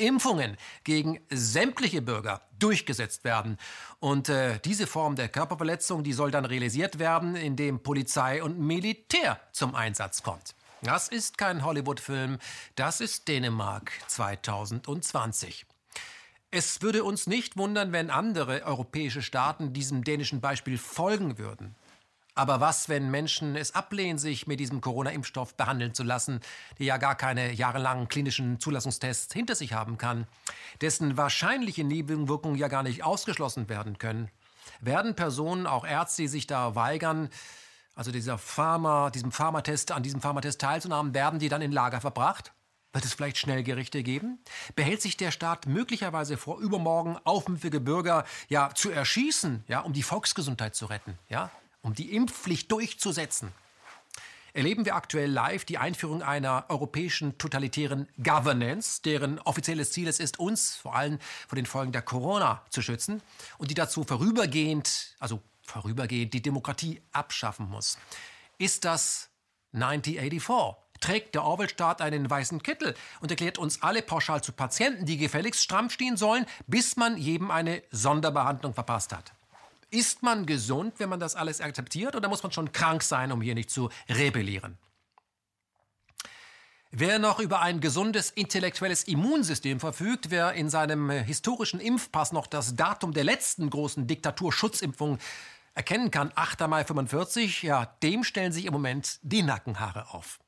Zwangsimpfungen 0.00 0.56
gegen 0.84 1.20
sämtliche 1.30 2.00
Bürger 2.00 2.40
durchgesetzt 2.58 3.24
werden. 3.24 3.58
Und 3.98 4.28
äh, 4.28 4.58
diese 4.64 4.86
Form 4.86 5.14
der 5.14 5.28
Körperverletzung, 5.28 6.02
die 6.02 6.14
soll 6.14 6.30
dann 6.30 6.46
realisiert 6.46 6.98
werden, 6.98 7.36
indem 7.36 7.82
Polizei 7.82 8.42
und 8.42 8.58
Militär 8.58 9.38
zum 9.52 9.74
Einsatz 9.74 10.22
kommt. 10.22 10.54
Das 10.82 11.08
ist 11.08 11.36
kein 11.36 11.62
Hollywood-Film, 11.62 12.38
das 12.74 13.02
ist 13.02 13.28
Dänemark 13.28 13.92
2020. 14.06 15.66
Es 16.50 16.80
würde 16.80 17.04
uns 17.04 17.26
nicht 17.26 17.58
wundern, 17.58 17.92
wenn 17.92 18.10
andere 18.10 18.64
europäische 18.64 19.20
Staaten 19.20 19.74
diesem 19.74 20.02
dänischen 20.02 20.40
Beispiel 20.40 20.78
folgen 20.78 21.36
würden. 21.36 21.76
Aber 22.34 22.60
was, 22.60 22.88
wenn 22.88 23.10
Menschen 23.10 23.56
es 23.56 23.74
ablehnen, 23.74 24.18
sich 24.18 24.46
mit 24.46 24.60
diesem 24.60 24.80
Corona-Impfstoff 24.80 25.54
behandeln 25.56 25.94
zu 25.94 26.02
lassen, 26.02 26.40
der 26.78 26.86
ja 26.86 26.96
gar 26.96 27.14
keine 27.14 27.52
jahrelangen 27.52 28.08
klinischen 28.08 28.60
Zulassungstests 28.60 29.32
hinter 29.32 29.54
sich 29.54 29.72
haben 29.72 29.98
kann, 29.98 30.26
dessen 30.80 31.16
wahrscheinliche 31.16 31.84
Nebenwirkungen 31.84 32.56
ja 32.56 32.68
gar 32.68 32.82
nicht 32.82 33.04
ausgeschlossen 33.04 33.68
werden 33.68 33.98
können? 33.98 34.30
Werden 34.80 35.14
Personen, 35.14 35.66
auch 35.66 35.84
Ärzte, 35.84 36.22
die 36.22 36.28
sich 36.28 36.46
da 36.46 36.74
weigern, 36.74 37.28
also 37.94 38.12
dieser 38.12 38.38
Pharma, 38.38 39.10
diesem 39.10 39.32
Pharmatest, 39.32 39.92
an 39.92 40.02
diesem 40.02 40.20
Pharmatest 40.20 40.60
teilzunehmen, 40.60 41.12
werden 41.12 41.38
die 41.38 41.48
dann 41.48 41.62
in 41.62 41.72
Lager 41.72 42.00
verbracht? 42.00 42.52
Wird 42.92 43.04
es 43.04 43.14
vielleicht 43.14 43.38
Schnellgerichte 43.38 44.02
geben? 44.02 44.42
Behält 44.74 45.00
sich 45.00 45.16
der 45.16 45.30
Staat 45.30 45.66
möglicherweise 45.66 46.36
vor, 46.36 46.58
übermorgen 46.58 47.18
aufmüpfige 47.24 47.80
Bürger 47.80 48.24
ja 48.48 48.70
zu 48.74 48.90
erschießen, 48.90 49.64
ja, 49.68 49.80
um 49.80 49.92
die 49.92 50.02
Volksgesundheit 50.02 50.74
zu 50.74 50.86
retten, 50.86 51.16
ja, 51.28 51.50
um 51.82 51.94
die 51.94 52.14
Impfpflicht 52.14 52.70
durchzusetzen? 52.70 53.52
Erleben 54.52 54.84
wir 54.84 54.96
aktuell 54.96 55.30
live 55.30 55.64
die 55.64 55.78
Einführung 55.78 56.22
einer 56.22 56.66
europäischen 56.68 57.38
totalitären 57.38 58.08
Governance, 58.22 59.00
deren 59.02 59.38
offizielles 59.38 59.92
Ziel 59.92 60.08
es 60.08 60.18
ist, 60.18 60.40
uns 60.40 60.74
vor 60.74 60.96
allem 60.96 61.18
vor 61.46 61.56
den 61.56 61.66
Folgen 61.66 61.92
der 61.92 62.02
Corona 62.02 62.64
zu 62.70 62.82
schützen 62.82 63.22
und 63.58 63.70
die 63.70 63.74
dazu 63.74 64.02
vorübergehend, 64.02 65.14
also 65.20 65.40
vorübergehend 65.62 66.34
die 66.34 66.42
Demokratie 66.42 67.00
abschaffen 67.12 67.68
muss. 67.68 67.96
Ist 68.58 68.84
das 68.84 69.30
1984? 69.72 70.76
trägt 71.00 71.34
der 71.34 71.44
Orwell-Staat 71.44 72.02
einen 72.02 72.28
weißen 72.28 72.62
Kittel 72.62 72.94
und 73.20 73.30
erklärt 73.30 73.58
uns 73.58 73.82
alle 73.82 74.02
pauschal 74.02 74.42
zu 74.42 74.52
Patienten, 74.52 75.06
die 75.06 75.16
gefälligst 75.16 75.62
stramm 75.62 75.90
stehen 75.90 76.16
sollen, 76.16 76.44
bis 76.66 76.96
man 76.96 77.16
jedem 77.16 77.50
eine 77.50 77.82
Sonderbehandlung 77.90 78.74
verpasst 78.74 79.12
hat. 79.14 79.32
Ist 79.90 80.22
man 80.22 80.46
gesund, 80.46 80.94
wenn 80.98 81.08
man 81.08 81.20
das 81.20 81.34
alles 81.34 81.60
akzeptiert, 81.60 82.14
oder 82.14 82.28
muss 82.28 82.42
man 82.42 82.52
schon 82.52 82.72
krank 82.72 83.02
sein, 83.02 83.32
um 83.32 83.40
hier 83.40 83.54
nicht 83.54 83.70
zu 83.70 83.90
rebellieren? 84.08 84.78
Wer 86.92 87.20
noch 87.20 87.38
über 87.38 87.60
ein 87.60 87.80
gesundes 87.80 88.30
intellektuelles 88.30 89.04
Immunsystem 89.04 89.78
verfügt, 89.78 90.30
wer 90.30 90.54
in 90.54 90.68
seinem 90.68 91.10
historischen 91.10 91.78
Impfpass 91.78 92.32
noch 92.32 92.48
das 92.48 92.74
Datum 92.74 93.12
der 93.12 93.22
letzten 93.22 93.70
großen 93.70 94.08
Diktaturschutzimpfung 94.08 95.18
erkennen 95.74 96.10
kann, 96.10 96.32
8. 96.34 96.66
Mai 96.68 96.84
45, 96.84 97.62
ja, 97.62 97.86
dem 98.02 98.24
stellen 98.24 98.52
sich 98.52 98.64
im 98.64 98.72
Moment 98.72 99.20
die 99.22 99.42
Nackenhaare 99.42 100.12
auf. 100.12 100.40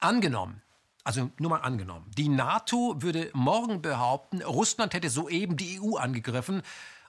Angenommen, 0.00 0.60
also 1.04 1.30
nur 1.38 1.50
mal 1.50 1.60
angenommen, 1.60 2.10
die 2.16 2.28
NATO 2.28 2.96
würde 2.98 3.30
morgen 3.32 3.80
behaupten, 3.80 4.42
Russland 4.42 4.92
hätte 4.92 5.08
soeben 5.08 5.56
die 5.56 5.80
EU 5.80 5.96
angegriffen 5.96 6.62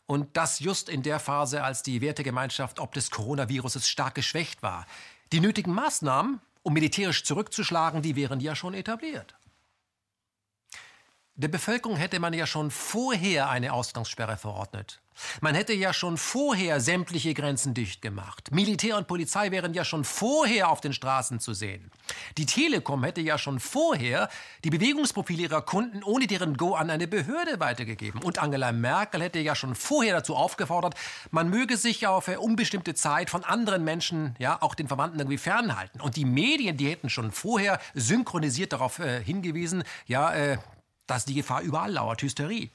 und 0.07 0.37
das 0.37 0.59
just 0.59 0.89
in 0.89 1.01
der 1.03 1.19
Phase, 1.19 1.63
als 1.63 1.83
die 1.83 2.01
Wertegemeinschaft 2.01 2.79
ob 2.79 2.93
des 2.93 3.11
Coronaviruses 3.11 3.87
stark 3.87 4.15
geschwächt 4.15 4.61
war. 4.61 4.85
Die 5.31 5.39
nötigen 5.39 5.73
Maßnahmen, 5.73 6.39
um 6.63 6.73
militärisch 6.73 7.23
zurückzuschlagen, 7.23 8.01
die 8.01 8.15
wären 8.15 8.39
ja 8.39 8.55
schon 8.55 8.73
etabliert. 8.73 9.35
Der 11.37 11.49
Bevölkerung 11.49 11.97
hätte 11.97 12.21
man 12.21 12.33
ja 12.33 12.47
schon 12.47 12.71
vorher 12.71 13.49
eine 13.49 13.73
Ausgangssperre 13.73 14.37
verordnet. 14.37 15.01
Man 15.41 15.53
hätte 15.53 15.73
ja 15.73 15.91
schon 15.91 16.17
vorher 16.17 16.79
sämtliche 16.79 17.33
Grenzen 17.33 17.73
dicht 17.73 18.01
gemacht. 18.01 18.51
Militär 18.51 18.97
und 18.97 19.07
Polizei 19.07 19.51
wären 19.51 19.73
ja 19.73 19.83
schon 19.83 20.05
vorher 20.05 20.69
auf 20.69 20.79
den 20.79 20.93
Straßen 20.93 21.41
zu 21.41 21.53
sehen. 21.53 21.91
Die 22.37 22.45
Telekom 22.45 23.03
hätte 23.03 23.19
ja 23.19 23.37
schon 23.37 23.59
vorher 23.59 24.29
die 24.63 24.69
Bewegungsprofile 24.69 25.43
ihrer 25.43 25.61
Kunden 25.61 26.03
ohne 26.03 26.27
deren 26.27 26.55
Go 26.55 26.75
an 26.75 26.89
eine 26.89 27.07
Behörde 27.07 27.59
weitergegeben. 27.59 28.21
Und 28.21 28.39
Angela 28.39 28.71
Merkel 28.71 29.21
hätte 29.21 29.39
ja 29.39 29.55
schon 29.55 29.75
vorher 29.75 30.15
dazu 30.15 30.35
aufgefordert, 30.35 30.95
man 31.31 31.49
möge 31.49 31.75
sich 31.75 32.07
auf 32.07 32.29
unbestimmte 32.29 32.93
Zeit 32.93 33.29
von 33.29 33.43
anderen 33.43 33.83
Menschen, 33.83 34.35
ja, 34.39 34.61
auch 34.61 34.75
den 34.75 34.87
Verwandten 34.87 35.19
irgendwie 35.19 35.37
fernhalten. 35.37 35.99
Und 35.99 36.15
die 36.15 36.25
Medien, 36.25 36.77
die 36.77 36.89
hätten 36.89 37.09
schon 37.09 37.31
vorher 37.31 37.79
synchronisiert 37.93 38.71
darauf 38.71 38.99
äh, 38.99 39.21
hingewiesen, 39.21 39.83
ja, 40.07 40.33
äh, 40.33 40.57
dass 41.07 41.25
die 41.25 41.33
Gefahr 41.33 41.61
überall 41.61 41.91
lauert, 41.91 42.21
Hysterie. 42.21 42.69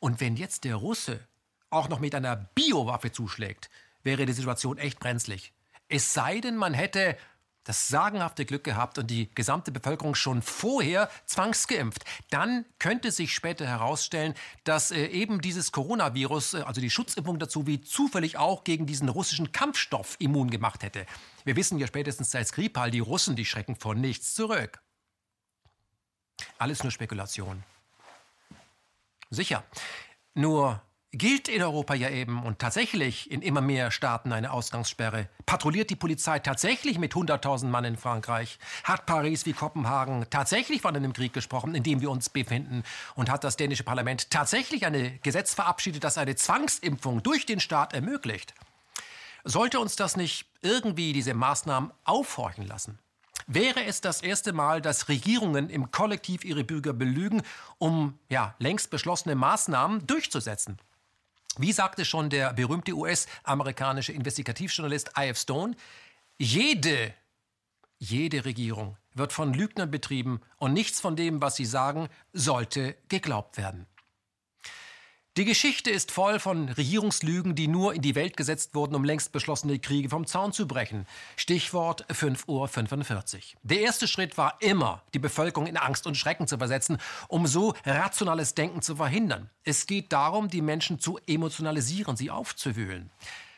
Und 0.00 0.20
wenn 0.20 0.36
jetzt 0.36 0.64
der 0.64 0.76
Russe 0.76 1.20
auch 1.70 1.88
noch 1.88 2.00
mit 2.00 2.14
einer 2.14 2.36
Biowaffe 2.36 3.12
zuschlägt, 3.12 3.70
wäre 4.02 4.26
die 4.26 4.32
Situation 4.32 4.78
echt 4.78 5.00
brenzlig. 5.00 5.52
Es 5.88 6.14
sei 6.14 6.40
denn, 6.40 6.56
man 6.56 6.74
hätte 6.74 7.16
das 7.68 7.88
sagenhafte 7.88 8.46
Glück 8.46 8.64
gehabt 8.64 8.96
und 8.96 9.10
die 9.10 9.28
gesamte 9.34 9.70
Bevölkerung 9.70 10.14
schon 10.14 10.40
vorher 10.40 11.10
zwangsgeimpft. 11.26 12.02
Dann 12.30 12.64
könnte 12.78 13.12
sich 13.12 13.34
später 13.34 13.66
herausstellen, 13.66 14.32
dass 14.64 14.90
äh, 14.90 15.04
eben 15.08 15.42
dieses 15.42 15.70
Coronavirus, 15.70 16.54
äh, 16.54 16.60
also 16.62 16.80
die 16.80 16.88
Schutzimpfung 16.88 17.38
dazu, 17.38 17.66
wie 17.66 17.82
zufällig 17.82 18.38
auch 18.38 18.64
gegen 18.64 18.86
diesen 18.86 19.10
russischen 19.10 19.52
Kampfstoff 19.52 20.16
immun 20.18 20.48
gemacht 20.48 20.82
hätte. 20.82 21.04
Wir 21.44 21.56
wissen 21.56 21.78
ja 21.78 21.86
spätestens 21.86 22.30
seit 22.30 22.48
Skripal, 22.48 22.90
die 22.90 23.00
Russen, 23.00 23.36
die 23.36 23.44
schrecken 23.44 23.76
vor 23.76 23.94
nichts 23.94 24.34
zurück. 24.34 24.80
Alles 26.58 26.82
nur 26.82 26.92
Spekulation. 26.92 27.62
Sicher. 29.30 29.64
Nur 30.34 30.80
gilt 31.12 31.48
in 31.48 31.62
Europa 31.62 31.94
ja 31.94 32.10
eben 32.10 32.42
und 32.42 32.58
tatsächlich 32.58 33.30
in 33.30 33.40
immer 33.40 33.60
mehr 33.60 33.90
Staaten 33.90 34.32
eine 34.32 34.52
Ausgangssperre. 34.52 35.28
Patrouilliert 35.46 35.90
die 35.90 35.96
Polizei 35.96 36.38
tatsächlich 36.38 36.98
mit 36.98 37.14
100.000 37.14 37.66
Mann 37.66 37.84
in 37.84 37.96
Frankreich? 37.96 38.58
Hat 38.84 39.06
Paris 39.06 39.46
wie 39.46 39.54
Kopenhagen 39.54 40.26
tatsächlich 40.30 40.82
von 40.82 40.94
einem 40.94 41.14
Krieg 41.14 41.32
gesprochen, 41.32 41.74
in 41.74 41.82
dem 41.82 42.00
wir 42.00 42.10
uns 42.10 42.28
befinden? 42.28 42.82
Und 43.14 43.30
hat 43.30 43.42
das 43.44 43.56
dänische 43.56 43.84
Parlament 43.84 44.30
tatsächlich 44.30 44.84
ein 44.84 45.18
Gesetz 45.22 45.54
verabschiedet, 45.54 46.04
das 46.04 46.18
eine 46.18 46.36
Zwangsimpfung 46.36 47.22
durch 47.22 47.46
den 47.46 47.60
Staat 47.60 47.94
ermöglicht? 47.94 48.54
Sollte 49.44 49.80
uns 49.80 49.96
das 49.96 50.16
nicht 50.16 50.46
irgendwie 50.60 51.14
diese 51.14 51.32
Maßnahmen 51.32 51.90
aufhorchen 52.04 52.66
lassen? 52.66 52.98
Wäre 53.50 53.82
es 53.84 54.02
das 54.02 54.20
erste 54.20 54.52
Mal, 54.52 54.82
dass 54.82 55.08
Regierungen 55.08 55.70
im 55.70 55.90
Kollektiv 55.90 56.44
ihre 56.44 56.64
Bürger 56.64 56.92
belügen, 56.92 57.40
um 57.78 58.18
ja, 58.28 58.54
längst 58.58 58.90
beschlossene 58.90 59.34
Maßnahmen 59.36 60.06
durchzusetzen? 60.06 60.76
Wie 61.56 61.72
sagte 61.72 62.04
schon 62.04 62.28
der 62.28 62.52
berühmte 62.52 62.92
US-amerikanische 62.92 64.12
Investigativjournalist 64.12 65.12
I.F. 65.18 65.38
Stone, 65.38 65.76
jede, 66.36 67.14
jede 67.98 68.44
Regierung 68.44 68.98
wird 69.14 69.32
von 69.32 69.54
Lügnern 69.54 69.90
betrieben 69.90 70.42
und 70.58 70.74
nichts 70.74 71.00
von 71.00 71.16
dem, 71.16 71.40
was 71.40 71.56
sie 71.56 71.64
sagen, 71.64 72.10
sollte 72.34 72.96
geglaubt 73.08 73.56
werden. 73.56 73.86
Die 75.38 75.44
Geschichte 75.44 75.90
ist 75.90 76.10
voll 76.10 76.40
von 76.40 76.68
Regierungslügen, 76.68 77.54
die 77.54 77.68
nur 77.68 77.94
in 77.94 78.02
die 78.02 78.16
Welt 78.16 78.36
gesetzt 78.36 78.74
wurden, 78.74 78.96
um 78.96 79.04
längst 79.04 79.30
beschlossene 79.30 79.78
Kriege 79.78 80.08
vom 80.08 80.26
Zaun 80.26 80.52
zu 80.52 80.66
brechen. 80.66 81.06
Stichwort 81.36 82.04
5.45 82.12 83.36
Uhr. 83.36 83.60
Der 83.62 83.78
erste 83.82 84.08
Schritt 84.08 84.36
war 84.36 84.56
immer, 84.58 85.00
die 85.14 85.20
Bevölkerung 85.20 85.68
in 85.68 85.76
Angst 85.76 86.08
und 86.08 86.16
Schrecken 86.16 86.48
zu 86.48 86.58
versetzen, 86.58 86.98
um 87.28 87.46
so 87.46 87.74
rationales 87.86 88.56
Denken 88.56 88.82
zu 88.82 88.96
verhindern. 88.96 89.48
Es 89.62 89.86
geht 89.86 90.12
darum, 90.12 90.48
die 90.48 90.60
Menschen 90.60 90.98
zu 90.98 91.20
emotionalisieren, 91.28 92.16
sie 92.16 92.32
aufzuwühlen. 92.32 93.12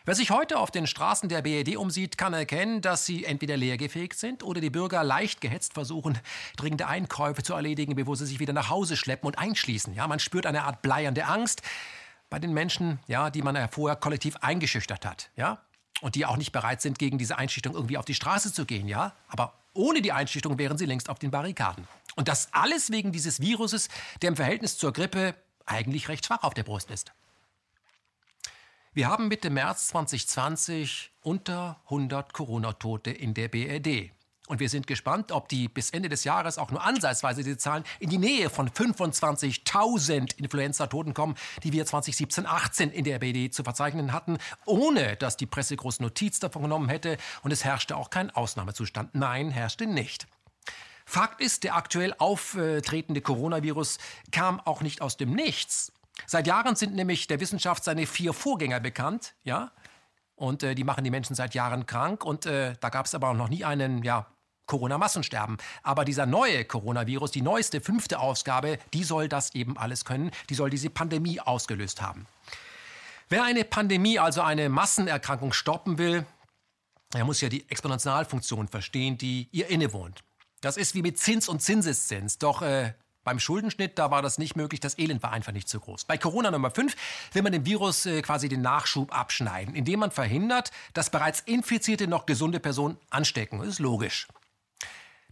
Wer 0.07 0.15
sich 0.15 0.31
heute 0.31 0.59
auf 0.59 0.71
den 0.71 0.87
Straßen 0.87 1.29
der 1.29 1.43
BRD 1.43 1.77
umsieht, 1.77 2.17
kann 2.17 2.33
erkennen, 2.33 2.81
dass 2.81 3.05
sie 3.05 3.27
entweder 3.27 3.59
leergefegt 3.59 4.19
sind 4.19 4.43
oder 4.43 4.63
die 4.63 4.71
Bürger 4.71 5.05
leicht 5.05 5.43
gehetzt 5.43 5.75
versuchen, 5.75 6.19
dringende 6.57 6.87
Einkäufe 6.87 7.43
zu 7.43 7.53
erledigen, 7.53 7.97
bevor 7.97 8.17
sie 8.17 8.25
sich 8.25 8.41
wieder 8.41 8.55
nach 8.55 8.71
Hause 8.71 8.97
schleppen 8.97 9.27
und 9.27 9.39
einschließen. 9.39 9.93
Ja, 9.93 10.09
man 10.09 10.19
spürt 10.19 10.47
eine 10.47 10.63
Art 10.63 10.81
bleiernde 10.81 11.27
Angst 11.27 11.61
bei 12.31 12.39
den 12.39 12.55
Menschen, 12.55 12.99
ja, 13.09 13.29
die 13.29 13.43
man 13.43 13.57
ja 13.57 13.69
vorher 13.69 13.95
kollektiv 13.95 14.37
eingeschüchtert 14.37 15.05
hat. 15.05 15.29
Ja? 15.37 15.59
Und 16.01 16.15
die 16.15 16.25
auch 16.25 16.39
nicht 16.39 16.53
bereit 16.53 16.81
sind, 16.81 16.99
gegen 16.99 17.19
diese 17.19 17.37
Einschüchterung 17.37 17.77
irgendwie 17.77 17.99
auf 17.99 18.07
die 18.07 18.15
Straße 18.15 18.55
zu 18.55 18.65
gehen. 18.65 18.89
Ja? 18.89 19.13
Aber 19.29 19.53
ohne 19.75 20.01
die 20.01 20.13
Einschüchterung 20.13 20.57
wären 20.57 20.79
sie 20.79 20.87
längst 20.87 21.11
auf 21.11 21.19
den 21.19 21.31
Barrikaden. 21.31 21.87
Und 22.17 22.29
das 22.29 22.49
alles 22.53 22.91
wegen 22.91 23.13
dieses 23.13 23.41
Viruses, 23.41 23.91
der 24.23 24.31
im 24.31 24.37
Verhältnis 24.37 24.79
zur 24.79 24.95
Grippe 24.95 25.35
eigentlich 25.67 26.09
recht 26.09 26.25
schwach 26.25 26.43
auf 26.43 26.55
der 26.55 26.63
Brust 26.63 26.91
ist. 26.91 27.13
Wir 28.93 29.07
haben 29.07 29.29
Mitte 29.29 29.51
März 29.51 29.87
2020 29.89 31.13
unter 31.23 31.81
100 31.85 32.33
Corona-Tote 32.33 33.13
in 33.13 33.35
der 33.35 33.47
BRD. 33.47 34.11
Und 34.49 34.59
wir 34.59 34.69
sind 34.69 34.89
gespannt, 34.89 35.31
ob 35.31 35.49
die 35.49 35.69
bis 35.69 35.91
Ende 35.91 36.09
des 36.09 36.25
Jahres 36.25 36.59
auch 36.59 36.73
nur 36.73 36.83
ansatzweise 36.83 37.45
die 37.45 37.57
Zahlen 37.57 37.85
in 38.01 38.11
die 38.11 38.19
Nähe 38.19 38.51
von 38.51 38.69
25.000 38.69 40.39
Influenza-Toten 40.39 41.15
kommen, 41.15 41.37
die 41.63 41.73
wir 41.73 41.87
2017-18 41.87 42.91
in 42.91 43.05
der 43.05 43.21
BRD 43.21 43.55
zu 43.55 43.63
verzeichnen 43.63 44.13
hatten, 44.13 44.39
ohne 44.67 45.15
dass 45.15 45.37
die 45.37 45.47
Presse 45.47 45.77
groß 45.77 46.01
Notiz 46.01 46.41
davon 46.41 46.63
genommen 46.63 46.89
hätte. 46.89 47.17
Und 47.45 47.53
es 47.53 47.65
herrschte 47.65 47.97
auch 47.97 48.11
kein 48.11 48.33
Ausnahmezustand. 48.33 49.15
Nein, 49.15 49.53
herrschte 49.53 49.87
nicht. 49.87 50.27
Fakt 51.07 51.41
ist, 51.41 51.63
der 51.63 51.77
aktuell 51.77 52.13
auftretende 52.19 53.21
Coronavirus 53.21 53.99
kam 54.33 54.59
auch 54.59 54.81
nicht 54.81 55.01
aus 55.01 55.17
dem 55.17 55.31
Nichts. 55.31 55.93
Seit 56.27 56.47
Jahren 56.47 56.77
sind 56.77 56.95
nämlich 56.95 57.27
der 57.27 57.41
Wissenschaft 57.41 57.85
seine 57.85 58.07
vier 58.07 58.33
Vorgänger 58.33 58.81
bekannt, 58.81 59.35
ja, 59.45 59.73
und 60.35 60.63
äh, 60.63 60.75
die 60.75 60.85
machen 60.85 61.05
die 61.05 61.11
Menschen 61.11 61.37
seit 61.37 61.55
Jahren 61.55 61.85
krank. 61.85 62.25
Und 62.25 62.47
äh, 62.47 62.75
da 62.81 62.89
gab 62.89 63.05
es 63.05 63.15
aber 63.15 63.29
auch 63.29 63.35
noch 63.35 63.51
nie 63.51 63.65
einen, 63.65 64.03
ja, 64.03 64.27
Corona-Massensterben. 64.71 65.59
Aber 65.83 66.05
dieser 66.05 66.27
neue 66.27 66.65
Coronavirus, 66.65 67.33
die 67.33 67.43
neueste 67.43 67.81
fünfte 67.81 68.21
Ausgabe, 68.21 68.79
die 68.95 69.03
soll 69.03 69.29
das 69.29 69.55
eben 69.55 69.77
alles 69.77 70.05
können. 70.05 70.31
Die 70.49 70.55
soll 70.55 70.71
diese 70.71 70.91
Pandemie 70.91 71.41
ausgelöst 71.41 72.01
haben. 72.01 72.27
Wer 73.29 73.43
eine 73.43 73.65
Pandemie, 73.65 74.19
also 74.19 74.43
eine 74.43 74.69
Massenerkrankung 74.69 75.53
stoppen 75.53 75.99
will, 75.99 76.25
er 77.13 77.25
muss 77.25 77.41
ja 77.41 77.49
die 77.49 77.69
Exponentialfunktion 77.69 78.69
verstehen, 78.69 79.19
die 79.19 79.49
ihr 79.51 79.69
innewohnt. 79.69 80.23
Das 80.61 80.77
ist 80.77 80.95
wie 80.95 81.03
mit 81.03 81.19
Zins 81.19 81.49
und 81.49 81.61
Zinseszins. 81.61 82.39
Doch 82.39 82.63
äh, 82.63 82.95
beim 83.25 83.39
Schuldenschnitt, 83.39 83.99
da 83.99 84.11
war 84.11 84.23
das 84.23 84.39
nicht 84.39 84.57
möglich, 84.57 84.81
das 84.81 84.99
Elend 84.99 85.23
war 85.23 85.33
einfach 85.33 85.53
nicht 85.53 85.69
so 85.69 85.81
groß. 85.81 86.05
Bei 86.05 86.17
Corona 86.17 86.51
Nummer 86.51 86.71
5 86.71 86.97
will 87.33 87.43
man 87.43 87.53
dem 87.53 87.67
Virus 87.67 88.07
äh, 88.07 88.23
quasi 88.23 88.49
den 88.49 88.63
Nachschub 88.63 89.17
abschneiden, 89.17 89.75
indem 89.75 90.01
man 90.01 90.11
verhindert, 90.11 90.71
dass 90.95 91.11
bereits 91.11 91.41
infizierte 91.41 92.07
noch 92.07 92.27
gesunde 92.27 92.61
Personen 92.61 92.97
anstecken. 93.11 93.59
Das 93.59 93.69
ist 93.69 93.79
logisch. 93.79 94.29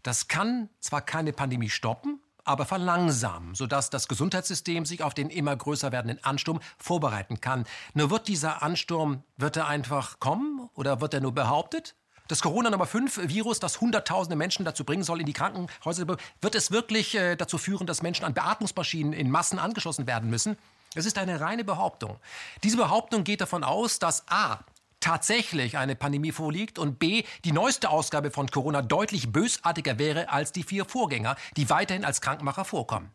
Das 0.02 0.28
kann 0.28 0.68
zwar 0.80 1.02
keine 1.02 1.32
Pandemie 1.32 1.70
stoppen, 1.70 2.20
aber 2.44 2.64
verlangsamen, 2.64 3.54
sodass 3.54 3.90
das 3.90 4.08
Gesundheitssystem 4.08 4.86
sich 4.86 5.02
auf 5.02 5.12
den 5.12 5.28
immer 5.28 5.54
größer 5.54 5.92
werdenden 5.92 6.22
Ansturm 6.24 6.60
vorbereiten 6.78 7.40
kann. 7.40 7.64
Nur 7.94 8.10
wird 8.10 8.28
dieser 8.28 8.62
Ansturm, 8.62 9.22
wird 9.36 9.56
er 9.56 9.66
einfach 9.66 10.18
kommen 10.18 10.70
oder 10.74 11.00
wird 11.00 11.14
er 11.14 11.20
nur 11.20 11.34
behauptet? 11.34 11.94
Das 12.28 12.42
Corona 12.42 12.68
Nummer 12.68 12.86
5 12.86 13.28
Virus, 13.28 13.58
das 13.58 13.80
hunderttausende 13.80 14.36
Menschen 14.36 14.66
dazu 14.66 14.84
bringen 14.84 15.02
soll, 15.02 15.20
in 15.20 15.26
die 15.26 15.32
Krankenhäuser, 15.32 16.06
wird 16.06 16.54
es 16.54 16.70
wirklich 16.70 17.14
äh, 17.14 17.36
dazu 17.36 17.56
führen, 17.56 17.86
dass 17.86 18.02
Menschen 18.02 18.26
an 18.26 18.34
Beatmungsmaschinen 18.34 19.14
in 19.14 19.30
Massen 19.30 19.58
angeschlossen 19.58 20.06
werden 20.06 20.28
müssen? 20.28 20.58
Es 20.94 21.06
ist 21.06 21.16
eine 21.16 21.40
reine 21.40 21.64
Behauptung. 21.64 22.18
Diese 22.64 22.76
Behauptung 22.76 23.24
geht 23.24 23.40
davon 23.40 23.64
aus, 23.64 23.98
dass 23.98 24.24
A 24.28 24.60
tatsächlich 25.00 25.78
eine 25.78 25.96
Pandemie 25.96 26.32
vorliegt 26.32 26.78
und 26.78 26.98
B, 26.98 27.24
die 27.44 27.52
neueste 27.52 27.88
Ausgabe 27.88 28.30
von 28.30 28.48
Corona 28.48 28.82
deutlich 28.82 29.32
bösartiger 29.32 29.98
wäre 29.98 30.28
als 30.28 30.52
die 30.52 30.64
vier 30.64 30.84
Vorgänger, 30.84 31.36
die 31.56 31.70
weiterhin 31.70 32.04
als 32.04 32.20
Krankmacher 32.20 32.66
vorkommen. 32.66 33.10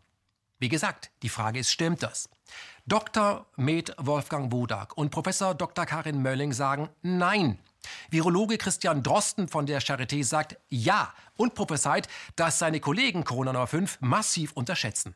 Wie 0.60 0.70
gesagt, 0.70 1.12
die 1.22 1.30
Frage 1.30 1.60
ist, 1.60 1.72
stimmt 1.72 2.02
das? 2.02 2.30
Dr. 2.88 3.46
Med 3.58 3.94
Wolfgang 3.98 4.52
Wodak 4.52 4.98
und 4.98 5.12
Professor 5.12 5.54
Dr. 5.54 5.86
Karin 5.86 6.22
Mölling 6.22 6.54
sagen 6.54 6.90
Nein. 7.02 7.60
Virologe 8.10 8.58
Christian 8.58 9.04
Drosten 9.04 9.48
von 9.48 9.66
der 9.66 9.82
Charité 9.82 10.24
sagt 10.24 10.58
ja 10.70 11.14
und 11.36 11.56
prophezeit, 11.56 12.08
dass 12.36 12.60
seine 12.60 12.80
Kollegen 12.80 13.24
Corona 13.24 13.54
Nummer 13.54 13.68
5 13.68 14.00
massiv 14.02 14.54
unterschätzen. 14.54 15.16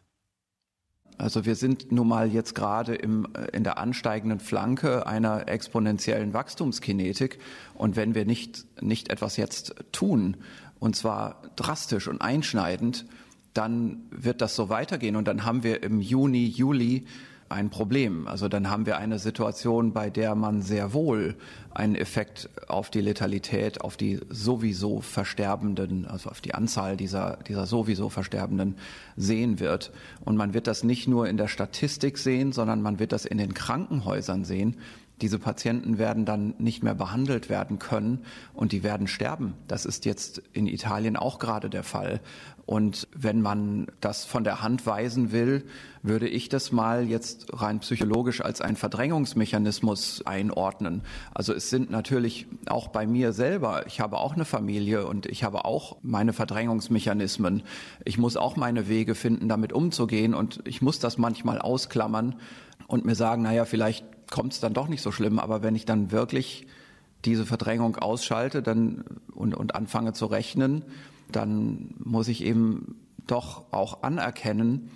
Also 1.17 1.45
wir 1.45 1.55
sind 1.55 1.91
nun 1.91 2.07
mal 2.07 2.31
jetzt 2.31 2.53
gerade 2.53 2.93
im, 2.93 3.27
äh, 3.33 3.47
in 3.55 3.63
der 3.63 3.77
ansteigenden 3.79 4.39
Flanke 4.39 5.07
einer 5.07 5.47
exponentiellen 5.47 6.33
Wachstumskinetik. 6.33 7.39
Und 7.73 7.95
wenn 7.95 8.13
wir 8.13 8.25
nicht, 8.25 8.65
nicht 8.81 9.09
etwas 9.09 9.37
jetzt 9.37 9.75
tun, 9.91 10.37
und 10.79 10.95
zwar 10.95 11.41
drastisch 11.55 12.07
und 12.07 12.21
einschneidend, 12.21 13.05
dann 13.53 14.03
wird 14.11 14.41
das 14.41 14.55
so 14.55 14.69
weitergehen. 14.69 15.15
Und 15.15 15.27
dann 15.27 15.43
haben 15.43 15.63
wir 15.63 15.81
im 15.81 16.01
Juni, 16.01 16.45
Juli 16.45 17.07
ein 17.49 17.69
Problem. 17.69 18.27
Also 18.27 18.47
dann 18.47 18.69
haben 18.69 18.85
wir 18.85 18.97
eine 18.97 19.19
Situation, 19.19 19.93
bei 19.93 20.09
der 20.09 20.35
man 20.35 20.61
sehr 20.61 20.93
wohl 20.93 21.35
einen 21.71 21.95
Effekt 21.95 22.49
auf 22.67 22.89
die 22.89 23.01
Letalität, 23.01 23.81
auf 23.81 23.97
die 23.97 24.19
sowieso 24.29 25.01
Versterbenden, 25.01 26.05
also 26.05 26.29
auf 26.29 26.41
die 26.41 26.53
Anzahl 26.53 26.97
dieser, 26.97 27.37
dieser 27.47 27.65
sowieso 27.65 28.09
Versterbenden 28.09 28.75
sehen 29.15 29.59
wird. 29.59 29.91
Und 30.25 30.35
man 30.35 30.53
wird 30.53 30.67
das 30.67 30.83
nicht 30.83 31.07
nur 31.07 31.27
in 31.27 31.37
der 31.37 31.47
Statistik 31.47 32.17
sehen, 32.17 32.51
sondern 32.51 32.81
man 32.81 32.99
wird 32.99 33.11
das 33.11 33.25
in 33.25 33.37
den 33.37 33.53
Krankenhäusern 33.53 34.43
sehen. 34.43 34.77
Diese 35.21 35.39
Patienten 35.39 35.97
werden 35.97 36.25
dann 36.25 36.53
nicht 36.59 36.83
mehr 36.83 36.93
behandelt 36.93 37.49
werden 37.49 37.79
können 37.79 38.19
und 38.53 38.71
die 38.71 38.83
werden 38.83 39.07
sterben. 39.07 39.55
Das 39.67 39.85
ist 39.85 40.05
jetzt 40.05 40.43
in 40.53 40.67
Italien 40.67 41.15
auch 41.15 41.39
gerade 41.39 41.69
der 41.71 41.83
Fall. 41.83 42.21
Und 42.67 43.07
wenn 43.15 43.41
man 43.41 43.87
das 44.01 44.25
von 44.25 44.43
der 44.43 44.61
Hand 44.61 44.85
weisen 44.85 45.31
will, 45.31 45.63
würde 46.03 46.27
ich 46.27 46.49
das 46.49 46.73
mal 46.73 47.07
jetzt 47.07 47.47
rein 47.53 47.79
psychologisch 47.79 48.41
als 48.41 48.59
einen 48.59 48.75
Verdrängungsmechanismus 48.75 50.21
einordnen. 50.25 51.01
Also 51.33 51.53
es 51.53 51.69
sind 51.69 51.89
natürlich 51.89 52.45
auch 52.67 52.89
bei 52.89 53.07
mir 53.07 53.31
selber, 53.31 53.87
ich 53.87 54.01
habe 54.01 54.17
auch 54.17 54.33
eine 54.33 54.43
Familie 54.43 55.07
und 55.07 55.27
ich 55.27 55.45
habe 55.45 55.63
auch 55.63 55.95
meine 56.01 56.33
Verdrängungsmechanismen. 56.33 57.63
Ich 58.03 58.17
muss 58.17 58.35
auch 58.35 58.57
meine 58.57 58.89
Wege 58.89 59.15
finden, 59.15 59.47
damit 59.47 59.71
umzugehen 59.71 60.33
und 60.33 60.59
ich 60.65 60.81
muss 60.81 60.99
das 60.99 61.17
manchmal 61.17 61.59
ausklammern 61.59 62.35
und 62.87 63.05
mir 63.05 63.15
sagen, 63.15 63.43
naja, 63.43 63.63
vielleicht 63.63 64.05
kommt 64.29 64.51
es 64.51 64.59
dann 64.59 64.73
doch 64.73 64.89
nicht 64.89 65.01
so 65.01 65.13
schlimm. 65.13 65.39
Aber 65.39 65.63
wenn 65.63 65.75
ich 65.75 65.85
dann 65.85 66.11
wirklich 66.11 66.67
diese 67.23 67.45
Verdrängung 67.45 67.95
ausschalte 67.95 68.61
dann, 68.61 69.05
und, 69.33 69.55
und 69.55 69.73
anfange 69.73 70.11
zu 70.11 70.25
rechnen, 70.25 70.83
dann 71.31 71.95
muss 71.99 72.27
ich 72.27 72.43
eben 72.43 72.95
doch 73.25 73.65
auch 73.71 74.03
anerkennen, 74.03 74.91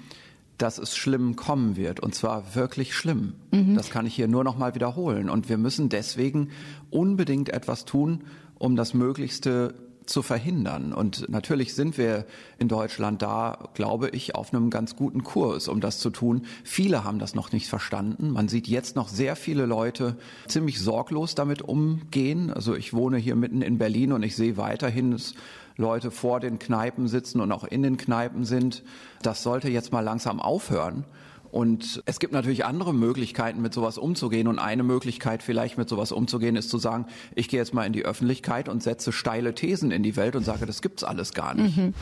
dass 0.57 0.77
es 0.77 0.95
schlimm 0.95 1.35
kommen 1.35 1.75
wird. 1.75 1.99
Und 1.99 2.13
zwar 2.13 2.55
wirklich 2.55 2.93
schlimm. 2.95 3.33
Mhm. 3.51 3.75
Das 3.75 3.89
kann 3.89 4.05
ich 4.05 4.15
hier 4.15 4.27
nur 4.27 4.43
noch 4.43 4.57
mal 4.57 4.75
wiederholen. 4.75 5.29
Und 5.29 5.49
wir 5.49 5.57
müssen 5.57 5.89
deswegen 5.89 6.49
unbedingt 6.89 7.49
etwas 7.49 7.85
tun, 7.85 8.23
um 8.59 8.75
das 8.75 8.93
Möglichste 8.93 9.73
zu 10.05 10.21
verhindern. 10.21 10.93
Und 10.93 11.29
natürlich 11.29 11.73
sind 11.73 11.97
wir 11.97 12.25
in 12.59 12.67
Deutschland 12.67 13.21
da, 13.21 13.69
glaube 13.73 14.09
ich, 14.09 14.35
auf 14.35 14.53
einem 14.53 14.69
ganz 14.69 14.95
guten 14.95 15.23
Kurs, 15.23 15.67
um 15.67 15.79
das 15.79 15.99
zu 15.99 16.09
tun. 16.09 16.45
Viele 16.63 17.03
haben 17.03 17.17
das 17.17 17.33
noch 17.33 17.51
nicht 17.51 17.67
verstanden. 17.67 18.31
Man 18.31 18.47
sieht 18.47 18.67
jetzt 18.67 18.95
noch 18.95 19.07
sehr 19.07 19.35
viele 19.35 19.65
Leute 19.65 20.17
ziemlich 20.47 20.79
sorglos 20.79 21.33
damit 21.33 21.61
umgehen. 21.61 22.51
Also 22.51 22.75
ich 22.75 22.93
wohne 22.93 23.17
hier 23.17 23.35
mitten 23.35 23.61
in 23.61 23.77
Berlin 23.77 24.11
und 24.11 24.23
ich 24.23 24.35
sehe 24.35 24.57
weiterhin, 24.57 25.11
dass 25.11 25.33
Leute 25.81 26.11
vor 26.11 26.39
den 26.39 26.59
Kneipen 26.59 27.09
sitzen 27.09 27.41
und 27.41 27.51
auch 27.51 27.65
in 27.65 27.83
den 27.83 27.97
Kneipen 27.97 28.45
sind. 28.45 28.83
Das 29.21 29.43
sollte 29.43 29.67
jetzt 29.67 29.91
mal 29.91 29.99
langsam 29.99 30.39
aufhören. 30.39 31.03
Und 31.51 32.01
es 32.05 32.19
gibt 32.19 32.31
natürlich 32.31 32.63
andere 32.63 32.93
Möglichkeiten, 32.93 33.61
mit 33.61 33.73
sowas 33.73 33.97
umzugehen. 33.97 34.47
Und 34.47 34.57
eine 34.57 34.83
Möglichkeit, 34.83 35.43
vielleicht 35.43 35.77
mit 35.77 35.89
sowas 35.89 36.13
umzugehen, 36.13 36.55
ist 36.55 36.69
zu 36.69 36.77
sagen, 36.77 37.07
ich 37.35 37.49
gehe 37.49 37.59
jetzt 37.59 37.73
mal 37.73 37.85
in 37.85 37.91
die 37.91 38.05
Öffentlichkeit 38.05 38.69
und 38.69 38.81
setze 38.81 39.11
steile 39.11 39.53
Thesen 39.53 39.91
in 39.91 40.01
die 40.01 40.15
Welt 40.15 40.37
und 40.37 40.45
sage, 40.45 40.65
das 40.65 40.81
gibt's 40.81 41.03
alles 41.03 41.33
gar 41.33 41.53
nicht. 41.53 41.75
Mhm. 41.75 41.93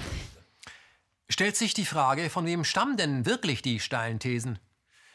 Stellt 1.29 1.55
sich 1.55 1.73
die 1.73 1.85
Frage, 1.85 2.29
von 2.29 2.45
wem 2.45 2.63
stammen 2.63 2.97
denn 2.97 3.25
wirklich 3.25 3.63
die 3.63 3.79
steilen 3.79 4.19
Thesen? 4.19 4.59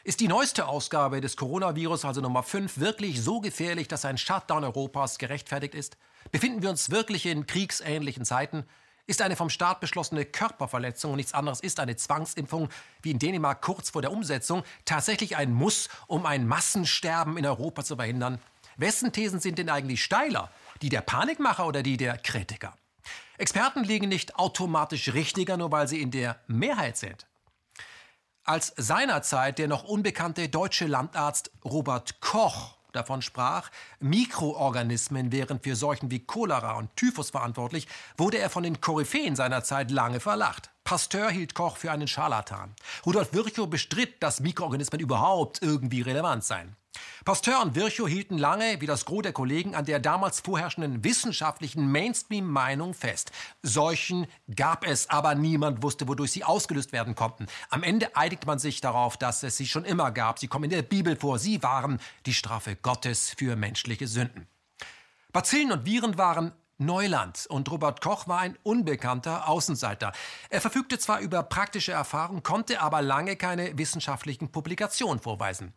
Ist 0.03 0.19
die 0.19 0.27
neueste 0.27 0.67
Ausgabe 0.67 1.21
des 1.21 1.35
Coronavirus, 1.37 2.05
also 2.05 2.21
Nummer 2.21 2.43
5, 2.43 2.77
wirklich 2.77 3.21
so 3.21 3.39
gefährlich, 3.39 3.87
dass 3.87 4.05
ein 4.05 4.17
Shutdown 4.17 4.63
Europas 4.63 5.17
gerechtfertigt 5.17 5.75
ist? 5.75 5.97
Befinden 6.31 6.61
wir 6.61 6.69
uns 6.69 6.89
wirklich 6.89 7.25
in 7.25 7.45
kriegsähnlichen 7.45 8.25
Zeiten? 8.25 8.65
ist 9.07 9.21
eine 9.21 9.35
vom 9.35 9.49
Staat 9.49 9.79
beschlossene 9.79 10.25
Körperverletzung 10.25 11.11
und 11.11 11.17
nichts 11.17 11.33
anderes 11.33 11.59
ist 11.59 11.79
eine 11.79 11.95
Zwangsimpfung, 11.95 12.69
wie 13.01 13.11
in 13.11 13.19
Dänemark 13.19 13.61
kurz 13.61 13.91
vor 13.91 14.01
der 14.01 14.11
Umsetzung, 14.11 14.63
tatsächlich 14.83 15.37
ein 15.37 15.53
Muss, 15.53 15.89
um 16.07 16.25
ein 16.25 16.47
Massensterben 16.47 17.37
in 17.37 17.45
Europa 17.45 17.83
zu 17.83 17.95
verhindern? 17.95 18.39
Wessen 18.77 19.11
Thesen 19.11 19.39
sind 19.39 19.59
denn 19.59 19.69
eigentlich 19.69 20.03
steiler? 20.03 20.51
Die 20.81 20.89
der 20.89 21.01
Panikmacher 21.01 21.67
oder 21.67 21.83
die 21.83 21.97
der 21.97 22.17
Kritiker? 22.17 22.75
Experten 23.37 23.83
liegen 23.83 24.09
nicht 24.09 24.37
automatisch 24.37 25.13
richtiger, 25.13 25.57
nur 25.57 25.71
weil 25.71 25.87
sie 25.87 26.01
in 26.01 26.11
der 26.11 26.39
Mehrheit 26.47 26.97
sind. 26.97 27.27
Als 28.43 28.73
seinerzeit 28.77 29.59
der 29.59 29.67
noch 29.67 29.83
unbekannte 29.83 30.49
deutsche 30.49 30.87
Landarzt 30.87 31.51
Robert 31.63 32.21
Koch 32.21 32.74
davon 32.95 33.21
sprach, 33.21 33.69
Mikroorganismen 33.99 35.31
wären 35.31 35.59
für 35.59 35.75
Seuchen 35.75 36.11
wie 36.11 36.19
Cholera 36.25 36.73
und 36.73 36.95
Typhus 36.95 37.29
verantwortlich, 37.29 37.87
wurde 38.17 38.37
er 38.37 38.49
von 38.49 38.63
den 38.63 38.81
Koryphäen 38.81 39.35
seiner 39.35 39.63
Zeit 39.63 39.91
lange 39.91 40.19
verlacht. 40.19 40.71
Pasteur 40.83 41.29
hielt 41.31 41.55
Koch 41.55 41.77
für 41.77 41.91
einen 41.91 42.07
Scharlatan. 42.07 42.75
Rudolf 43.05 43.33
Virchow 43.33 43.67
bestritt, 43.67 44.21
dass 44.21 44.39
Mikroorganismen 44.39 45.01
überhaupt 45.01 45.61
irgendwie 45.61 46.01
relevant 46.01 46.43
seien. 46.43 46.75
Pasteur 47.23 47.61
und 47.61 47.75
Virchow 47.75 48.07
hielten 48.07 48.37
lange, 48.37 48.81
wie 48.81 48.85
das 48.85 49.05
Gros 49.05 49.23
der 49.23 49.33
Kollegen, 49.33 49.75
an 49.75 49.85
der 49.85 49.99
damals 49.99 50.39
vorherrschenden 50.39 51.03
wissenschaftlichen 51.03 51.91
Mainstream-Meinung 51.91 52.93
fest. 52.93 53.31
Seuchen 53.63 54.27
gab 54.55 54.85
es, 54.85 55.09
aber 55.09 55.35
niemand 55.35 55.81
wusste, 55.81 56.07
wodurch 56.07 56.31
sie 56.31 56.43
ausgelöst 56.43 56.91
werden 56.91 57.15
konnten. 57.15 57.47
Am 57.69 57.83
Ende 57.83 58.15
einigte 58.15 58.47
man 58.47 58.59
sich 58.59 58.81
darauf, 58.81 59.17
dass 59.17 59.43
es 59.43 59.57
sie 59.57 59.67
schon 59.67 59.85
immer 59.85 60.11
gab. 60.11 60.39
Sie 60.39 60.47
kommen 60.47 60.65
in 60.65 60.69
der 60.71 60.81
Bibel 60.81 61.15
vor. 61.15 61.39
Sie 61.39 61.63
waren 61.63 61.99
die 62.25 62.33
Strafe 62.33 62.75
Gottes 62.75 63.33
für 63.37 63.55
menschliche 63.55 64.07
Sünden. 64.07 64.47
Bazillen 65.31 65.71
und 65.71 65.85
Viren 65.85 66.17
waren 66.17 66.53
Neuland 66.77 67.45
und 67.47 67.71
Robert 67.71 68.01
Koch 68.01 68.27
war 68.27 68.39
ein 68.39 68.57
unbekannter 68.63 69.47
Außenseiter. 69.47 70.11
Er 70.49 70.59
verfügte 70.59 70.99
zwar 70.99 71.19
über 71.19 71.41
praktische 71.43 71.93
Erfahrung, 71.93 72.43
konnte 72.43 72.81
aber 72.81 73.01
lange 73.01 73.37
keine 73.37 73.77
wissenschaftlichen 73.77 74.51
Publikationen 74.51 75.21
vorweisen. 75.21 75.73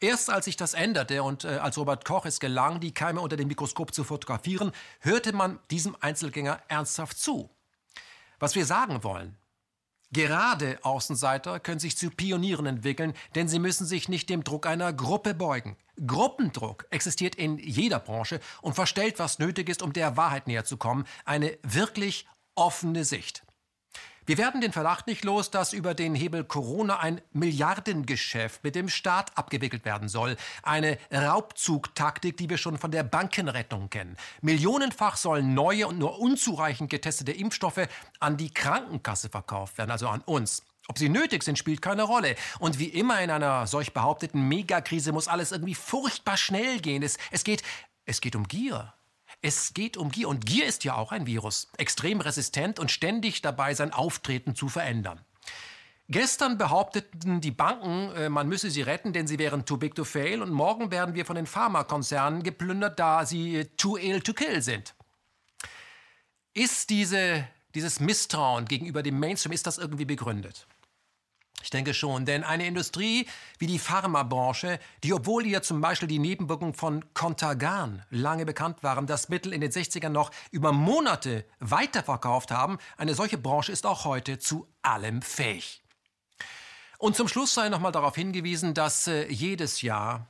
Erst 0.00 0.30
als 0.30 0.44
sich 0.44 0.56
das 0.56 0.74
änderte 0.74 1.22
und 1.22 1.44
äh, 1.44 1.58
als 1.58 1.76
Robert 1.76 2.04
Koch 2.04 2.24
es 2.24 2.38
gelang, 2.38 2.78
die 2.80 2.94
Keime 2.94 3.20
unter 3.20 3.36
dem 3.36 3.48
Mikroskop 3.48 3.92
zu 3.92 4.04
fotografieren, 4.04 4.72
hörte 5.00 5.32
man 5.32 5.58
diesem 5.70 5.96
Einzelgänger 6.00 6.60
ernsthaft 6.68 7.18
zu. 7.18 7.50
Was 8.38 8.54
wir 8.54 8.64
sagen 8.64 9.02
wollen, 9.02 9.36
Gerade 10.10 10.78
Außenseiter 10.84 11.60
können 11.60 11.80
sich 11.80 11.98
zu 11.98 12.08
Pionieren 12.08 12.64
entwickeln, 12.64 13.12
denn 13.34 13.46
sie 13.46 13.58
müssen 13.58 13.84
sich 13.84 14.08
nicht 14.08 14.30
dem 14.30 14.42
Druck 14.42 14.66
einer 14.66 14.90
Gruppe 14.94 15.34
beugen. 15.34 15.76
Gruppendruck 16.06 16.86
existiert 16.88 17.34
in 17.34 17.58
jeder 17.58 17.98
Branche 17.98 18.40
und 18.62 18.74
verstellt, 18.74 19.18
was 19.18 19.38
nötig 19.38 19.68
ist, 19.68 19.82
um 19.82 19.92
der 19.92 20.16
Wahrheit 20.16 20.46
näher 20.46 20.64
zu 20.64 20.78
kommen, 20.78 21.04
eine 21.26 21.58
wirklich 21.62 22.26
offene 22.54 23.04
Sicht. 23.04 23.42
Wir 24.28 24.36
werden 24.36 24.60
den 24.60 24.72
Verdacht 24.72 25.06
nicht 25.06 25.24
los, 25.24 25.50
dass 25.50 25.72
über 25.72 25.94
den 25.94 26.14
Hebel 26.14 26.44
Corona 26.44 26.98
ein 26.98 27.22
Milliardengeschäft 27.32 28.62
mit 28.62 28.74
dem 28.74 28.90
Staat 28.90 29.32
abgewickelt 29.38 29.86
werden 29.86 30.10
soll. 30.10 30.36
Eine 30.62 30.98
Raubzugtaktik, 31.10 32.36
die 32.36 32.50
wir 32.50 32.58
schon 32.58 32.76
von 32.76 32.90
der 32.90 33.04
Bankenrettung 33.04 33.88
kennen. 33.88 34.18
Millionenfach 34.42 35.16
sollen 35.16 35.54
neue 35.54 35.88
und 35.88 35.98
nur 35.98 36.18
unzureichend 36.18 36.90
getestete 36.90 37.32
Impfstoffe 37.32 37.88
an 38.20 38.36
die 38.36 38.52
Krankenkasse 38.52 39.30
verkauft 39.30 39.78
werden, 39.78 39.92
also 39.92 40.08
an 40.08 40.20
uns. 40.26 40.62
Ob 40.88 40.98
sie 40.98 41.08
nötig 41.08 41.42
sind, 41.42 41.56
spielt 41.56 41.80
keine 41.80 42.02
Rolle. 42.02 42.36
Und 42.58 42.78
wie 42.78 42.88
immer 42.88 43.22
in 43.22 43.30
einer 43.30 43.66
solch 43.66 43.94
behaupteten 43.94 44.46
Megakrise 44.46 45.12
muss 45.12 45.26
alles 45.26 45.52
irgendwie 45.52 45.74
furchtbar 45.74 46.36
schnell 46.36 46.80
gehen. 46.80 47.02
Es, 47.02 47.16
es, 47.30 47.44
geht, 47.44 47.62
es 48.04 48.20
geht 48.20 48.36
um 48.36 48.46
Gier. 48.46 48.92
Es 49.40 49.72
geht 49.72 49.96
um 49.96 50.10
Gier 50.10 50.28
und 50.28 50.46
Gier 50.46 50.66
ist 50.66 50.84
ja 50.84 50.96
auch 50.96 51.12
ein 51.12 51.26
Virus, 51.26 51.68
extrem 51.76 52.20
resistent 52.20 52.78
und 52.78 52.90
ständig 52.90 53.40
dabei, 53.40 53.74
sein 53.74 53.92
Auftreten 53.92 54.56
zu 54.56 54.68
verändern. 54.68 55.24
Gestern 56.10 56.56
behaupteten 56.56 57.42
die 57.42 57.50
Banken, 57.50 58.10
äh, 58.16 58.28
man 58.30 58.48
müsse 58.48 58.70
sie 58.70 58.80
retten, 58.80 59.12
denn 59.12 59.26
sie 59.26 59.38
wären 59.38 59.66
too 59.66 59.76
big 59.76 59.94
to 59.94 60.04
fail 60.04 60.40
und 60.40 60.50
morgen 60.50 60.90
werden 60.90 61.14
wir 61.14 61.26
von 61.26 61.36
den 61.36 61.46
Pharmakonzernen 61.46 62.42
geplündert, 62.42 62.98
da 62.98 63.26
sie 63.26 63.56
äh, 63.56 63.64
too 63.76 63.98
ill 63.98 64.22
to 64.22 64.32
kill 64.32 64.62
sind. 64.62 64.94
Ist 66.54 66.88
diese, 66.88 67.46
dieses 67.74 68.00
Misstrauen 68.00 68.64
gegenüber 68.64 69.02
dem 69.02 69.20
Mainstream, 69.20 69.52
ist 69.52 69.66
das 69.66 69.76
irgendwie 69.76 70.06
begründet? 70.06 70.66
Ich 71.62 71.70
denke 71.70 71.92
schon, 71.92 72.24
denn 72.24 72.44
eine 72.44 72.66
Industrie 72.66 73.26
wie 73.58 73.66
die 73.66 73.78
Pharmabranche, 73.78 74.78
die 75.02 75.12
obwohl 75.12 75.44
ihr 75.44 75.62
zum 75.62 75.80
Beispiel 75.80 76.08
die 76.08 76.20
Nebenwirkungen 76.20 76.74
von 76.74 77.04
Contagan 77.14 78.04
lange 78.10 78.46
bekannt 78.46 78.82
waren, 78.82 79.06
das 79.06 79.28
Mittel 79.28 79.52
in 79.52 79.60
den 79.60 79.72
60ern 79.72 80.10
noch 80.10 80.30
über 80.50 80.72
Monate 80.72 81.44
weiterverkauft 81.58 82.50
haben, 82.50 82.78
eine 82.96 83.14
solche 83.14 83.38
Branche 83.38 83.72
ist 83.72 83.86
auch 83.86 84.04
heute 84.04 84.38
zu 84.38 84.68
allem 84.82 85.20
fähig. 85.20 85.82
Und 86.98 87.16
zum 87.16 87.28
Schluss 87.28 87.54
sei 87.54 87.68
noch 87.68 87.80
mal 87.80 87.92
darauf 87.92 88.14
hingewiesen, 88.14 88.74
dass 88.74 89.06
äh, 89.06 89.26
jedes 89.28 89.82
Jahr 89.82 90.26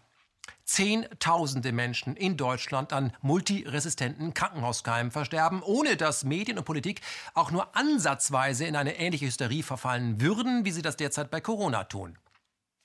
Zehntausende 0.65 1.73
Menschen 1.73 2.17
in 2.17 2.37
Deutschland 2.37 2.93
an 2.93 3.13
multiresistenten 3.23 4.35
Krankenhauskeimen 4.35 5.11
versterben, 5.11 5.63
ohne 5.63 5.97
dass 5.97 6.25
Medien 6.25 6.59
und 6.59 6.65
Politik 6.65 7.01
auch 7.35 7.51
nur 7.51 7.77
ansatzweise 7.77 8.67
in 8.67 8.77
eine 8.77 8.99
ähnliche 8.99 9.27
Hysterie 9.27 9.63
verfallen 9.63 10.21
würden, 10.21 10.65
wie 10.65 10.73
sie 10.73 10.83
das 10.83 10.97
derzeit 10.97 11.31
bei 11.31 11.41
Corona 11.41 11.85
tun. 11.85 12.19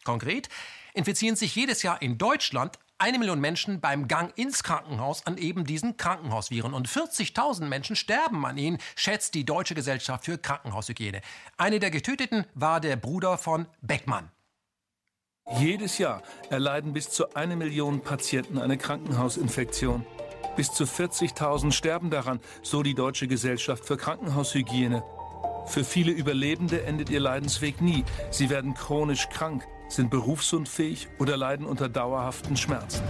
Konkret 0.03 0.49
infizieren 0.93 1.35
sich 1.35 1.55
jedes 1.55 1.83
Jahr 1.83 2.01
in 2.01 2.17
Deutschland 2.17 2.77
eine 2.97 3.19
Million 3.19 3.41
Menschen 3.41 3.81
beim 3.81 4.07
Gang 4.07 4.31
ins 4.37 4.63
Krankenhaus 4.63 5.25
an 5.25 5.37
eben 5.37 5.65
diesen 5.65 5.97
Krankenhausviren 5.97 6.73
und 6.73 6.87
40.000 6.87 7.65
Menschen 7.65 7.95
sterben 7.95 8.45
an 8.45 8.57
ihnen, 8.57 8.77
schätzt 8.95 9.33
die 9.33 9.45
Deutsche 9.45 9.75
Gesellschaft 9.75 10.25
für 10.25 10.37
Krankenhaushygiene. 10.37 11.21
Eine 11.57 11.79
der 11.79 11.91
Getöteten 11.91 12.45
war 12.53 12.79
der 12.79 12.95
Bruder 12.95 13.37
von 13.37 13.67
Beckmann. 13.81 14.31
Jedes 15.59 15.97
Jahr 15.97 16.23
erleiden 16.49 16.93
bis 16.93 17.09
zu 17.09 17.35
eine 17.35 17.55
Million 17.55 18.01
Patienten 18.01 18.57
eine 18.57 18.77
Krankenhausinfektion. 18.77 20.05
Bis 20.55 20.71
zu 20.71 20.85
40.000 20.85 21.71
sterben 21.71 22.09
daran, 22.09 22.39
so 22.61 22.81
die 22.81 22.93
Deutsche 22.93 23.27
Gesellschaft 23.27 23.85
für 23.85 23.97
Krankenhaushygiene. 23.97 25.03
Für 25.67 25.83
viele 25.83 26.11
Überlebende 26.11 26.83
endet 26.83 27.09
ihr 27.09 27.19
Leidensweg 27.19 27.81
nie. 27.81 28.03
Sie 28.31 28.49
werden 28.49 28.73
chronisch 28.73 29.29
krank, 29.29 29.65
sind 29.89 30.09
berufsunfähig 30.09 31.07
oder 31.19 31.37
leiden 31.37 31.65
unter 31.65 31.87
dauerhaften 31.87 32.57
Schmerzen. 32.57 33.03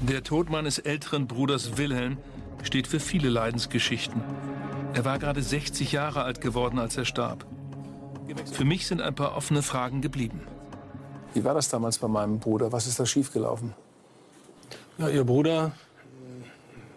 Der 0.00 0.22
Tod 0.22 0.48
meines 0.48 0.78
älteren 0.78 1.26
Bruders 1.26 1.76
Wilhelm 1.76 2.18
steht 2.62 2.86
für 2.86 3.00
viele 3.00 3.28
Leidensgeschichten. 3.28 4.22
Er 4.96 5.04
war 5.04 5.18
gerade 5.18 5.42
60 5.42 5.92
Jahre 5.92 6.22
alt 6.22 6.40
geworden, 6.40 6.78
als 6.78 6.96
er 6.96 7.04
starb. 7.04 7.44
Für 8.50 8.64
mich 8.64 8.86
sind 8.86 9.02
ein 9.02 9.14
paar 9.14 9.36
offene 9.36 9.60
Fragen 9.60 10.00
geblieben. 10.00 10.40
Wie 11.34 11.44
war 11.44 11.52
das 11.52 11.68
damals 11.68 11.98
bei 11.98 12.08
meinem 12.08 12.38
Bruder? 12.38 12.72
Was 12.72 12.86
ist 12.86 12.98
da 12.98 13.04
schiefgelaufen? 13.04 13.74
Ja, 14.96 15.10
Ihr 15.10 15.24
Bruder 15.24 15.72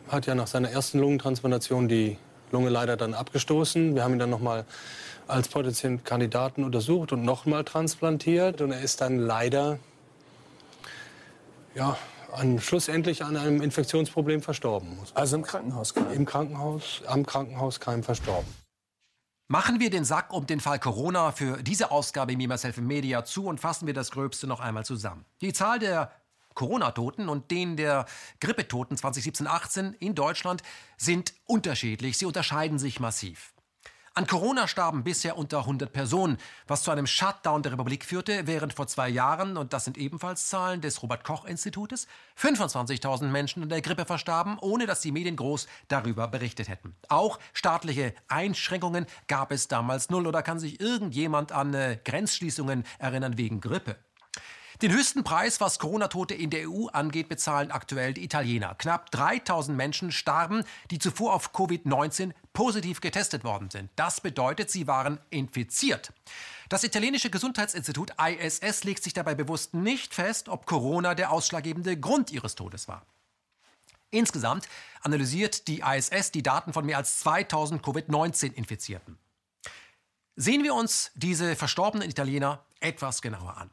hat 0.07 0.27
ja 0.27 0.33
nach 0.33 0.47
seiner 0.47 0.69
ersten 0.69 0.99
Lungentransplantation 0.99 1.89
die 1.89 2.17
Lunge 2.53 2.69
leider 2.69 2.95
dann 2.95 3.13
abgestoßen. 3.13 3.95
Wir 3.95 4.05
haben 4.05 4.13
ihn 4.13 4.19
dann 4.19 4.29
noch 4.29 4.39
mal 4.39 4.63
als 5.27 5.49
potenziellen 5.49 6.01
Kandidaten 6.01 6.63
untersucht 6.63 7.11
und 7.11 7.25
noch 7.25 7.45
mal 7.45 7.65
transplantiert. 7.65 8.61
Und 8.61 8.71
er 8.71 8.79
ist 8.79 9.01
dann 9.01 9.19
leider 9.19 9.77
ja, 11.75 11.97
an, 12.33 12.59
schlussendlich 12.59 13.23
an 13.23 13.37
einem 13.37 13.61
Infektionsproblem 13.61 14.41
verstorben. 14.41 14.97
Also 15.13 15.35
im 15.35 15.43
Krankenhauskeim? 15.43 16.11
Im 16.11 16.25
Krankenhaus, 16.25 17.01
am 17.07 17.25
Krankenhauskeim 17.25 18.03
verstorben. 18.03 18.47
Machen 19.47 19.79
wir 19.79 19.89
den 19.89 20.05
Sack 20.05 20.31
um 20.31 20.45
den 20.45 20.59
Fall 20.59 20.77
Corona 20.77 21.31
für 21.31 21.63
diese 21.63 21.89
Ausgabe 21.89 22.33
im 22.33 22.37
Myself 22.37 22.77
Media 22.77 23.25
zu 23.25 23.45
und 23.45 23.59
fassen 23.59 23.87
wir 23.87 23.95
das 23.95 24.11
Gröbste 24.11 24.45
noch 24.45 24.59
einmal 24.59 24.85
zusammen. 24.85 25.25
Die 25.41 25.53
Zahl 25.53 25.79
der 25.79 26.11
Corona-Toten 26.53 27.29
und 27.29 27.49
denen 27.51 27.77
der 27.77 28.05
Grippetoten 28.41 28.97
2017-18 28.97 29.93
in 29.99 30.13
Deutschland 30.13 30.61
sind 30.97 31.33
unterschiedlich. 31.45 32.17
Sie 32.17 32.25
unterscheiden 32.25 32.77
sich 32.77 32.99
massiv. 32.99 33.53
An 34.13 34.27
Corona 34.27 34.67
starben 34.67 35.03
bisher 35.03 35.37
unter 35.37 35.59
100 35.59 35.93
Personen, 35.93 36.37
was 36.67 36.83
zu 36.83 36.91
einem 36.91 37.07
Shutdown 37.07 37.63
der 37.63 37.73
Republik 37.73 38.03
führte, 38.03 38.47
während 38.47 38.73
vor 38.73 38.87
zwei 38.87 39.07
Jahren, 39.07 39.55
und 39.55 39.73
das 39.73 39.85
sind 39.85 39.97
ebenfalls 39.97 40.49
Zahlen 40.49 40.81
des 40.81 41.01
Robert-Koch-Institutes, 41.03 42.07
25.000 42.37 43.25
Menschen 43.27 43.63
an 43.63 43.69
der 43.69 43.81
Grippe 43.81 44.05
verstarben, 44.05 44.57
ohne 44.59 44.87
dass 44.87 45.01
die 45.01 45.11
Medien 45.11 45.35
groß 45.35 45.67
darüber 45.87 46.27
berichtet 46.27 46.69
hätten. 46.69 46.95
Auch 47.07 47.39
staatliche 47.53 48.13
Einschränkungen 48.27 49.05
gab 49.27 49.51
es 49.51 49.67
damals 49.67 50.09
null 50.09 50.27
oder 50.27 50.41
kann 50.41 50.59
sich 50.59 50.79
irgendjemand 50.79 51.51
an 51.51 51.73
äh, 51.73 51.99
Grenzschließungen 52.03 52.83
erinnern 52.97 53.37
wegen 53.37 53.61
Grippe. 53.61 53.95
Den 54.81 54.93
höchsten 54.93 55.25
Preis, 55.25 55.59
was 55.59 55.77
Corona-Tote 55.77 56.33
in 56.33 56.51
der 56.51 56.69
EU 56.69 56.87
angeht, 56.87 57.27
bezahlen 57.27 57.69
aktuell 57.69 58.13
die 58.13 58.23
Italiener. 58.23 58.75
Knapp 58.75 59.11
3000 59.11 59.75
Menschen 59.75 60.13
starben, 60.13 60.63
die 60.89 60.99
zuvor 60.99 61.33
auf 61.33 61.53
Covid-19 61.53 62.31
positiv 62.53 63.01
getestet 63.01 63.43
worden 63.43 63.69
sind. 63.69 63.89
Das 63.97 64.21
bedeutet, 64.21 64.71
sie 64.71 64.87
waren 64.87 65.19
infiziert. 65.31 66.13
Das 66.69 66.85
italienische 66.85 67.29
Gesundheitsinstitut 67.29 68.13
ISS 68.17 68.85
legt 68.85 69.03
sich 69.03 69.11
dabei 69.11 69.35
bewusst 69.35 69.73
nicht 69.73 70.13
fest, 70.13 70.47
ob 70.47 70.65
Corona 70.65 71.13
der 71.13 71.33
ausschlaggebende 71.33 71.99
Grund 71.99 72.31
ihres 72.31 72.55
Todes 72.55 72.87
war. 72.87 73.05
Insgesamt 74.11 74.69
analysiert 75.01 75.67
die 75.67 75.81
ISS 75.81 76.31
die 76.31 76.41
Daten 76.41 76.71
von 76.71 76.85
mehr 76.85 76.97
als 76.97 77.19
2000 77.19 77.83
Covid-19-Infizierten. 77.83 79.17
Sehen 80.37 80.63
wir 80.63 80.73
uns 80.73 81.11
diese 81.15 81.57
verstorbenen 81.57 82.09
Italiener 82.09 82.63
etwas 82.79 83.21
genauer 83.21 83.57
an. 83.57 83.69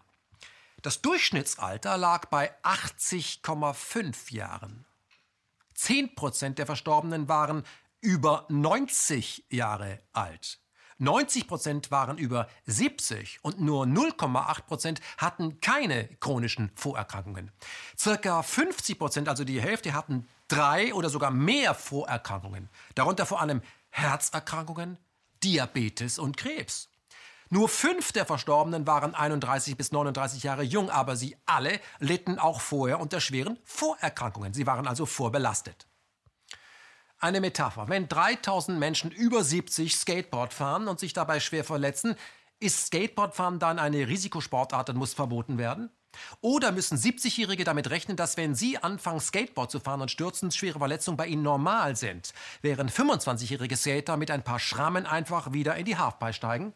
Das 0.87 1.03
Durchschnittsalter 1.03 1.97
lag 1.97 2.27
bei 2.27 2.53
80,5 2.63 4.33
Jahren. 4.33 4.87
10 5.75 6.15
Prozent 6.15 6.61
der 6.61 6.67
Verstorbenen 6.67 7.29
waren 7.29 7.65
über 8.01 8.47
90 8.51 9.47
Jahre 9.51 9.99
alt. 10.13 10.61
90 10.99 11.49
Prozent 11.49 11.91
waren 11.91 12.19
über 12.19 12.47
70 12.67 13.41
und 13.43 13.61
nur 13.61 13.85
0,8 13.85 14.63
Prozent 14.63 15.01
hatten 15.19 15.61
keine 15.61 16.07
chronischen 16.21 16.71
Vorerkrankungen. 16.77 17.51
Circa 17.99 18.45
50 18.45 18.97
Prozent, 18.97 19.29
also 19.29 19.43
die 19.43 19.61
Hälfte, 19.61 19.93
hatten 19.93 20.29
drei 20.47 20.95
oder 20.95 21.11
sogar 21.11 21.33
mehr 21.33 21.75
Vorerkrankungen. 21.75 22.69
Darunter 22.95 23.27
vor 23.27 23.41
allem 23.41 23.61
Herzerkrankungen, 23.91 25.01
Diabetes 25.43 26.21
und 26.21 26.37
Krebs. 26.37 26.91
Nur 27.49 27.69
fünf 27.69 28.13
der 28.13 28.27
Verstorbenen 28.27 28.87
waren 28.87 29.15
31 29.15 29.77
bis 29.77 29.93
39 29.93 30.43
Jahre 30.43 30.63
jung, 30.63 30.91
aber 30.91 31.15
sie 31.15 31.37
alle 31.47 31.81
litten 32.01 32.39
auch 32.39 32.61
vorher 32.61 32.99
unter 32.99 33.21
schweren 33.21 33.59
Vorerkrankungen. 33.65 34.53
Sie 34.53 34.67
waren 34.67 34.87
also 34.89 35.07
vorbelastet. 35.07 35.87
Eine 37.19 37.41
Metapher. 37.41 37.89
Wenn 37.89 38.09
3000 38.09 38.79
Menschen 38.79 39.11
über 39.11 39.43
70 39.43 39.95
Skateboard 39.97 40.53
fahren 40.53 40.89
und 40.89 41.01
sich 41.01 41.13
dabei 41.13 41.41
schwer 41.41 41.65
verletzen, 41.65 42.17
ist 42.59 42.87
Skateboardfahren 42.87 43.59
dann 43.59 43.79
eine 43.79 44.09
Risikosportart 44.09 44.91
und 44.91 44.97
muss 44.97 45.15
verboten 45.15 45.57
werden? 45.57 45.91
Oder 46.41 46.73
müssen 46.73 46.99
70-Jährige 46.99 47.65
damit 47.65 47.91
rechnen, 47.91 48.17
dass 48.17 48.37
wenn 48.37 48.55
sie 48.55 48.79
anfangen, 48.79 49.21
Skateboard 49.21 49.71
zu 49.71 49.81
fahren 49.81 50.01
und 50.01 50.11
stürzen, 50.11 50.51
schwere 50.51 50.79
Verletzungen 50.79 51.17
bei 51.17 51.27
ihnen 51.27 51.43
normal 51.43 51.97
sind, 51.97 52.33
während 52.63 52.91
25-jährige 52.91 53.77
Skater 53.77 54.17
mit 54.17 54.31
ein 54.31 54.43
paar 54.43 54.59
Schrammen 54.59 55.07
einfach 55.07 55.53
wieder 55.53 55.77
in 55.77 55.85
die 55.85 55.99
Halfpipe 55.99 56.33
steigen? 56.33 56.73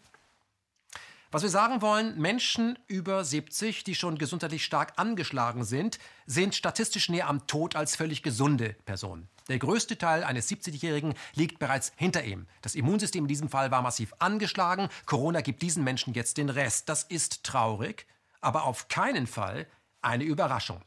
Was 1.33 1.43
wir 1.43 1.49
sagen 1.49 1.81
wollen, 1.81 2.19
Menschen 2.19 2.77
über 2.89 3.23
70, 3.23 3.85
die 3.85 3.95
schon 3.95 4.19
gesundheitlich 4.19 4.65
stark 4.65 4.95
angeschlagen 4.97 5.63
sind, 5.63 6.01
sind 6.27 6.57
statistisch 6.57 7.09
näher 7.09 7.29
am 7.29 7.47
Tod 7.47 7.77
als 7.77 7.95
völlig 7.95 8.25
gesunde 8.25 8.75
Personen. 8.85 9.29
Der 9.47 9.61
größte 9.61 9.97
Teil 9.97 10.25
eines 10.25 10.51
70-Jährigen 10.51 11.15
liegt 11.35 11.61
bereits 11.61 11.93
hinter 11.95 12.25
ihm. 12.25 12.49
Das 12.63 12.75
Immunsystem 12.75 13.25
in 13.25 13.29
diesem 13.29 13.49
Fall 13.49 13.71
war 13.71 13.81
massiv 13.81 14.13
angeschlagen. 14.19 14.89
Corona 15.07 15.41
gibt 15.41 15.63
diesen 15.63 15.85
Menschen 15.85 16.15
jetzt 16.15 16.37
den 16.37 16.49
Rest. 16.49 16.89
Das 16.89 17.05
ist 17.05 17.45
traurig, 17.45 18.09
aber 18.41 18.65
auf 18.65 18.89
keinen 18.89 19.29
Fall 19.29 19.69
eine 20.03 20.25
Überraschung. 20.25 20.83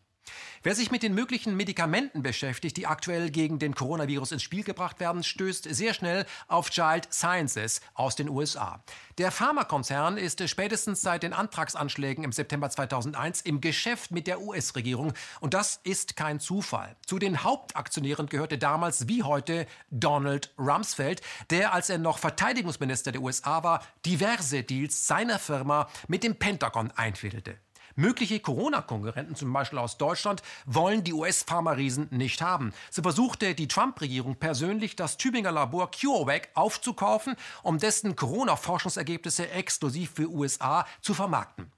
Wer 0.63 0.76
sich 0.76 0.91
mit 0.91 1.03
den 1.03 1.13
möglichen 1.13 1.57
Medikamenten 1.57 2.24
beschäftigt, 2.24 2.78
die 2.78 2.88
aktuell 2.88 3.30
gegen 3.30 3.59
den 3.59 3.76
Coronavirus 3.76 4.32
ins 4.32 4.43
Spiel 4.43 4.63
gebracht 4.63 4.99
werden, 4.99 5.24
stößt 5.24 5.67
sehr 5.74 5.93
schnell 5.93 6.26
auf 6.47 6.69
Child 6.69 7.13
Sciences 7.13 7.82
aus 7.93 8.15
den 8.15 8.30
USA. 8.30 8.82
Der 9.17 9.32
Pharmakonzern 9.32 10.17
ist 10.17 10.47
spätestens 10.49 11.01
seit 11.01 11.24
den 11.24 11.34
Antragsanschlägen 11.34 12.24
im 12.24 12.32
September 12.32 12.69
2001 12.69 13.41
im 13.41 13.59
Geschäft 13.59 14.11
mit 14.11 14.26
der 14.26 14.41
US-Regierung 14.41 15.13
und 15.41 15.53
das 15.53 15.82
ist 15.84 16.15
kein 16.15 16.39
Zufall. 16.39 16.95
Zu 17.05 17.19
den 17.19 17.43
Hauptaktionären 17.43 18.28
gehörte 18.28 18.57
damals 18.57 19.07
wie 19.07 19.24
heute 19.24 19.67
Donald 19.91 20.53
Rumsfeld, 20.57 21.21
der 21.49 21.74
als 21.74 21.89
er 21.89 21.97
noch 21.97 22.17
Verteidigungsminister 22.17 23.11
der 23.11 23.21
USA 23.21 23.63
war, 23.63 23.86
diverse 24.05 24.63
Deals 24.63 25.07
seiner 25.07 25.39
Firma 25.39 25.89
mit 26.07 26.24
dem 26.24 26.38
Pentagon 26.38 26.91
einfädelte. 26.91 27.57
Mögliche 27.95 28.39
Corona-Konkurrenten, 28.39 29.35
zum 29.35 29.53
Beispiel 29.53 29.77
aus 29.77 29.97
Deutschland, 29.97 30.41
wollen 30.65 31.03
die 31.03 31.13
US-Pharma-Riesen 31.13 32.07
nicht 32.11 32.41
haben. 32.41 32.73
So 32.89 33.03
versuchte 33.03 33.53
die 33.53 33.67
Trump-Regierung 33.67 34.35
persönlich, 34.37 34.95
das 34.95 35.17
Tübinger 35.17 35.51
Labor 35.51 35.91
CureVac 35.91 36.49
aufzukaufen, 36.55 37.35
um 37.61 37.77
dessen 37.77 38.15
Corona-Forschungsergebnisse 38.15 39.49
exklusiv 39.51 40.11
für 40.15 40.29
USA 40.29 40.87
zu 41.01 41.13
vermarkten. 41.13 41.71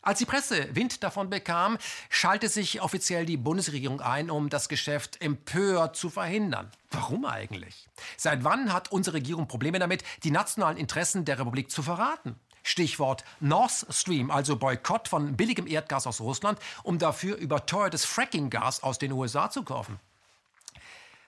Als 0.00 0.20
die 0.20 0.24
Presse 0.24 0.74
Wind 0.74 1.02
davon 1.02 1.28
bekam, 1.28 1.76
schaltete 2.08 2.50
sich 2.50 2.80
offiziell 2.80 3.26
die 3.26 3.36
Bundesregierung 3.36 4.00
ein, 4.00 4.30
um 4.30 4.48
das 4.48 4.70
Geschäft 4.70 5.20
empört 5.20 5.96
zu 5.96 6.08
verhindern. 6.08 6.70
Warum 6.90 7.26
eigentlich? 7.26 7.88
Seit 8.16 8.42
wann 8.42 8.72
hat 8.72 8.90
unsere 8.90 9.16
Regierung 9.16 9.48
Probleme 9.48 9.78
damit, 9.78 10.04
die 10.24 10.30
nationalen 10.30 10.78
Interessen 10.78 11.26
der 11.26 11.38
Republik 11.38 11.70
zu 11.70 11.82
verraten? 11.82 12.36
Stichwort 12.68 13.24
Nord 13.40 13.86
Stream, 13.90 14.30
also 14.30 14.56
Boykott 14.56 15.08
von 15.08 15.36
billigem 15.36 15.66
Erdgas 15.66 16.06
aus 16.06 16.20
Russland, 16.20 16.58
um 16.82 16.98
dafür 16.98 17.36
überteuertes 17.36 18.04
Fracking-Gas 18.04 18.82
aus 18.82 18.98
den 18.98 19.12
USA 19.12 19.50
zu 19.50 19.62
kaufen. 19.62 19.98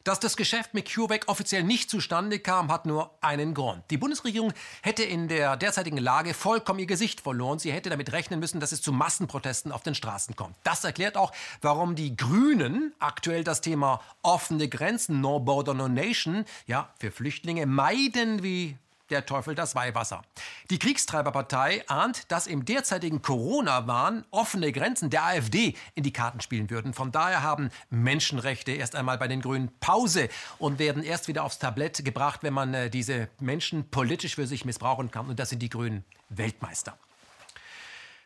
Dass 0.04 0.18
das 0.18 0.36
Geschäft 0.36 0.72
mit 0.72 0.92
CureVac 0.92 1.28
offiziell 1.28 1.62
nicht 1.62 1.90
zustande 1.90 2.38
kam, 2.38 2.72
hat 2.72 2.86
nur 2.86 3.10
einen 3.20 3.52
Grund. 3.52 3.82
Die 3.90 3.98
Bundesregierung 3.98 4.52
hätte 4.82 5.02
in 5.02 5.28
der 5.28 5.58
derzeitigen 5.58 5.98
Lage 5.98 6.32
vollkommen 6.32 6.78
ihr 6.78 6.86
Gesicht 6.86 7.20
verloren. 7.20 7.58
Sie 7.58 7.70
hätte 7.70 7.90
damit 7.90 8.12
rechnen 8.12 8.40
müssen, 8.40 8.60
dass 8.60 8.72
es 8.72 8.80
zu 8.80 8.92
Massenprotesten 8.92 9.72
auf 9.72 9.82
den 9.82 9.94
Straßen 9.94 10.36
kommt. 10.36 10.56
Das 10.62 10.84
erklärt 10.84 11.18
auch, 11.18 11.32
warum 11.60 11.96
die 11.96 12.16
Grünen 12.16 12.94
aktuell 12.98 13.44
das 13.44 13.60
Thema 13.60 14.00
offene 14.22 14.68
Grenzen, 14.68 15.20
No 15.20 15.38
Border, 15.38 15.74
No 15.74 15.88
Nation, 15.88 16.46
ja, 16.66 16.88
für 16.98 17.10
Flüchtlinge 17.10 17.66
meiden 17.66 18.42
wie 18.42 18.76
der 19.10 19.26
Teufel 19.26 19.54
das 19.54 19.74
Weihwasser. 19.74 20.22
Die 20.70 20.78
Kriegstreiberpartei 20.78 21.84
ahnt, 21.88 22.30
dass 22.30 22.46
im 22.46 22.64
derzeitigen 22.64 23.22
Corona-Wahn 23.22 24.24
offene 24.30 24.72
Grenzen 24.72 25.10
der 25.10 25.24
AfD 25.24 25.74
in 25.94 26.02
die 26.02 26.12
Karten 26.12 26.40
spielen 26.40 26.70
würden. 26.70 26.94
Von 26.94 27.12
daher 27.12 27.42
haben 27.42 27.70
Menschenrechte 27.90 28.72
erst 28.72 28.96
einmal 28.96 29.18
bei 29.18 29.28
den 29.28 29.42
Grünen 29.42 29.70
Pause 29.80 30.28
und 30.58 30.78
werden 30.78 31.02
erst 31.02 31.28
wieder 31.28 31.44
aufs 31.44 31.58
Tablett 31.58 32.04
gebracht, 32.04 32.42
wenn 32.42 32.54
man 32.54 32.74
äh, 32.74 32.90
diese 32.90 33.28
Menschen 33.40 33.88
politisch 33.90 34.34
für 34.36 34.46
sich 34.46 34.64
missbrauchen 34.64 35.10
kann. 35.10 35.28
Und 35.28 35.38
das 35.38 35.50
sind 35.50 35.60
die 35.60 35.70
Grünen 35.70 36.04
Weltmeister. 36.28 36.96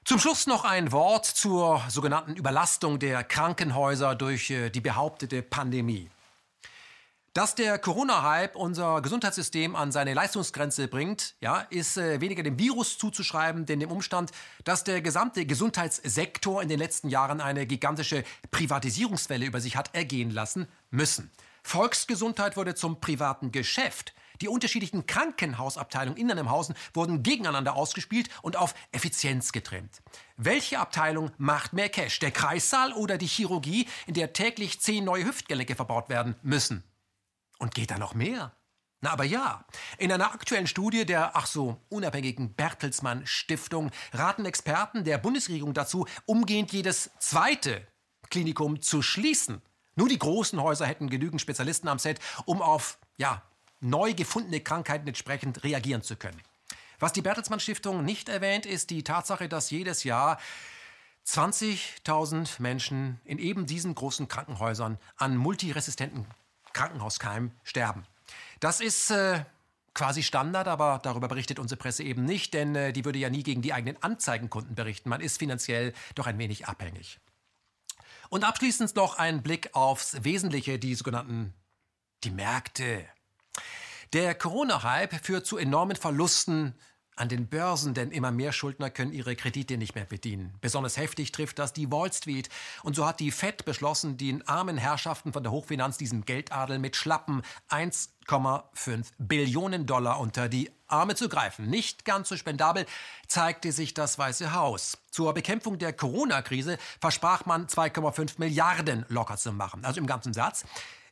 Zum 0.04 0.18
Schluss 0.18 0.46
noch 0.46 0.64
ein 0.64 0.92
Wort 0.92 1.24
zur 1.24 1.82
sogenannten 1.88 2.36
Überlastung 2.36 2.98
der 2.98 3.24
Krankenhäuser 3.24 4.14
durch 4.14 4.50
äh, 4.50 4.68
die 4.68 4.82
behauptete 4.82 5.40
Pandemie. 5.40 6.10
Dass 7.34 7.56
der 7.56 7.80
Corona-Hype 7.80 8.54
unser 8.54 9.02
Gesundheitssystem 9.02 9.74
an 9.74 9.90
seine 9.90 10.14
Leistungsgrenze 10.14 10.86
bringt, 10.86 11.34
ja, 11.40 11.66
ist 11.68 11.96
äh, 11.96 12.20
weniger 12.20 12.44
dem 12.44 12.60
Virus 12.60 12.96
zuzuschreiben, 12.96 13.66
denn 13.66 13.80
dem 13.80 13.90
Umstand, 13.90 14.30
dass 14.62 14.84
der 14.84 15.02
gesamte 15.02 15.44
Gesundheitssektor 15.44 16.62
in 16.62 16.68
den 16.68 16.78
letzten 16.78 17.08
Jahren 17.08 17.40
eine 17.40 17.66
gigantische 17.66 18.22
Privatisierungswelle 18.52 19.46
über 19.46 19.60
sich 19.60 19.74
hat 19.74 19.96
ergehen 19.96 20.30
lassen 20.30 20.68
müssen. 20.92 21.32
Volksgesundheit 21.64 22.56
wurde 22.56 22.76
zum 22.76 23.00
privaten 23.00 23.50
Geschäft. 23.50 24.14
Die 24.40 24.46
unterschiedlichen 24.46 25.06
Krankenhausabteilungen 25.06 26.16
in 26.16 26.30
einem 26.30 26.50
Hausen 26.50 26.76
wurden 26.92 27.24
gegeneinander 27.24 27.74
ausgespielt 27.74 28.28
und 28.42 28.56
auf 28.56 28.74
Effizienz 28.92 29.50
getrimmt. 29.50 30.02
Welche 30.36 30.78
Abteilung 30.78 31.32
macht 31.38 31.72
mehr 31.72 31.88
Cash? 31.88 32.20
Der 32.20 32.30
Kreissaal 32.30 32.92
oder 32.92 33.18
die 33.18 33.26
Chirurgie, 33.26 33.88
in 34.06 34.14
der 34.14 34.32
täglich 34.32 34.80
zehn 34.80 35.04
neue 35.04 35.24
Hüftgelenke 35.24 35.74
verbaut 35.74 36.08
werden 36.08 36.36
müssen? 36.44 36.84
Und 37.58 37.74
geht 37.74 37.90
da 37.90 37.98
noch 37.98 38.14
mehr? 38.14 38.52
Na, 39.00 39.12
aber 39.12 39.24
ja. 39.24 39.66
In 39.98 40.10
einer 40.10 40.32
aktuellen 40.32 40.66
Studie 40.66 41.04
der 41.04 41.36
ach 41.36 41.46
so 41.46 41.78
unabhängigen 41.90 42.54
Bertelsmann 42.54 43.26
Stiftung 43.26 43.90
raten 44.12 44.46
Experten 44.46 45.04
der 45.04 45.18
Bundesregierung 45.18 45.74
dazu, 45.74 46.06
umgehend 46.24 46.72
jedes 46.72 47.10
zweite 47.18 47.86
Klinikum 48.30 48.80
zu 48.80 49.02
schließen. 49.02 49.60
Nur 49.94 50.08
die 50.08 50.18
großen 50.18 50.60
Häuser 50.60 50.86
hätten 50.86 51.10
genügend 51.10 51.40
Spezialisten 51.40 51.88
am 51.88 51.98
Set, 51.98 52.18
um 52.46 52.62
auf 52.62 52.98
ja, 53.18 53.42
neu 53.80 54.14
gefundene 54.14 54.60
Krankheiten 54.60 55.06
entsprechend 55.06 55.62
reagieren 55.64 56.02
zu 56.02 56.16
können. 56.16 56.40
Was 56.98 57.12
die 57.12 57.22
Bertelsmann 57.22 57.60
Stiftung 57.60 58.04
nicht 58.04 58.30
erwähnt, 58.30 58.64
ist 58.64 58.88
die 58.88 59.04
Tatsache, 59.04 59.50
dass 59.50 59.70
jedes 59.70 60.04
Jahr 60.04 60.38
20.000 61.26 62.62
Menschen 62.62 63.20
in 63.24 63.38
eben 63.38 63.66
diesen 63.66 63.94
großen 63.94 64.28
Krankenhäusern 64.28 64.98
an 65.16 65.36
multiresistenten 65.36 66.26
Krankenhauskeimen 66.74 67.52
sterben. 67.62 68.04
Das 68.60 68.80
ist 68.80 69.10
äh, 69.10 69.44
quasi 69.94 70.22
Standard, 70.22 70.68
aber 70.68 71.00
darüber 71.02 71.28
berichtet 71.28 71.58
unsere 71.58 71.78
Presse 71.78 72.02
eben 72.02 72.24
nicht, 72.24 72.52
denn 72.52 72.74
äh, 72.74 72.92
die 72.92 73.04
würde 73.04 73.18
ja 73.18 73.30
nie 73.30 73.42
gegen 73.42 73.62
die 73.62 73.72
eigenen 73.72 74.02
Anzeigenkunden 74.02 74.74
berichten. 74.74 75.08
Man 75.08 75.20
ist 75.20 75.38
finanziell 75.38 75.94
doch 76.14 76.26
ein 76.26 76.38
wenig 76.38 76.66
abhängig. 76.68 77.20
Und 78.28 78.44
abschließend 78.44 78.96
noch 78.96 79.18
ein 79.18 79.42
Blick 79.42 79.74
aufs 79.74 80.22
Wesentliche, 80.24 80.78
die 80.78 80.94
sogenannten 80.94 81.54
die 82.24 82.30
Märkte. 82.30 83.06
Der 84.12 84.34
Corona-Hype 84.34 85.24
führt 85.24 85.46
zu 85.46 85.56
enormen 85.56 85.96
Verlusten 85.96 86.74
an 87.16 87.28
den 87.28 87.46
Börsen, 87.46 87.94
denn 87.94 88.10
immer 88.10 88.30
mehr 88.30 88.52
Schuldner 88.52 88.90
können 88.90 89.12
ihre 89.12 89.36
Kredite 89.36 89.76
nicht 89.76 89.94
mehr 89.94 90.04
bedienen. 90.04 90.54
Besonders 90.60 90.96
heftig 90.96 91.32
trifft 91.32 91.58
das 91.58 91.72
die 91.72 91.90
Wall 91.90 92.12
Street. 92.12 92.48
Und 92.82 92.96
so 92.96 93.06
hat 93.06 93.20
die 93.20 93.30
Fed 93.30 93.64
beschlossen, 93.64 94.16
den 94.16 94.46
armen 94.48 94.76
Herrschaften 94.76 95.32
von 95.32 95.42
der 95.42 95.52
Hochfinanz, 95.52 95.96
diesem 95.98 96.24
Geldadel, 96.24 96.78
mit 96.78 96.96
schlappen 96.96 97.42
1,5 97.70 99.06
Billionen 99.18 99.86
Dollar 99.86 100.20
unter 100.20 100.48
die 100.48 100.70
Arme 100.86 101.14
zu 101.14 101.28
greifen. 101.28 101.68
Nicht 101.68 102.04
ganz 102.04 102.28
so 102.28 102.36
spendabel 102.36 102.86
zeigte 103.26 103.72
sich 103.72 103.94
das 103.94 104.18
Weiße 104.18 104.52
Haus. 104.52 104.98
Zur 105.10 105.34
Bekämpfung 105.34 105.78
der 105.78 105.92
Corona-Krise 105.92 106.78
versprach 107.00 107.46
man 107.46 107.66
2,5 107.66 108.34
Milliarden 108.38 109.04
locker 109.08 109.36
zu 109.36 109.52
machen. 109.52 109.84
Also 109.84 110.00
im 110.00 110.06
ganzen 110.06 110.32
Satz. 110.32 110.64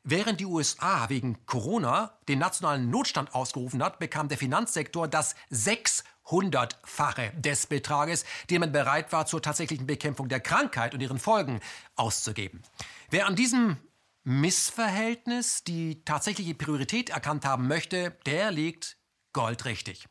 Während 0.05 0.40
die 0.40 0.46
USA 0.46 1.09
wegen 1.11 1.46
Corona 1.46 2.18
den 2.28 2.40
nationalen 2.40 2.90
Notstand 2.90 3.34
ausgerufen 3.36 3.82
hat, 3.84 4.00
bekam 4.00 4.28
der 4.28 4.36
Finanzsektor 4.36 5.07
das 5.07 5.36
600-fache 5.53 7.30
des 7.40 7.68
Betrages, 7.68 8.24
den 8.50 8.61
man 8.61 8.72
bereit 8.72 9.12
war, 9.12 9.26
zur 9.26 9.42
tatsächlichen 9.42 9.86
Bekämpfung 9.86 10.28
der 10.28 10.40
Krankheit 10.40 10.94
und 10.94 11.00
ihren 11.00 11.20
Folgen 11.20 11.61
auszugeben. 11.94 12.62
Wer 13.11 13.26
an 13.26 13.36
diesem 13.36 13.76
Missverhältnis 14.24 15.62
die 15.62 16.05
tatsächliche 16.05 16.55
Priorität 16.55 17.11
erkannt 17.11 17.44
haben 17.44 17.68
möchte, 17.68 18.16
der 18.26 18.50
liegt 18.50 18.96
goldrichtig. 19.32 20.09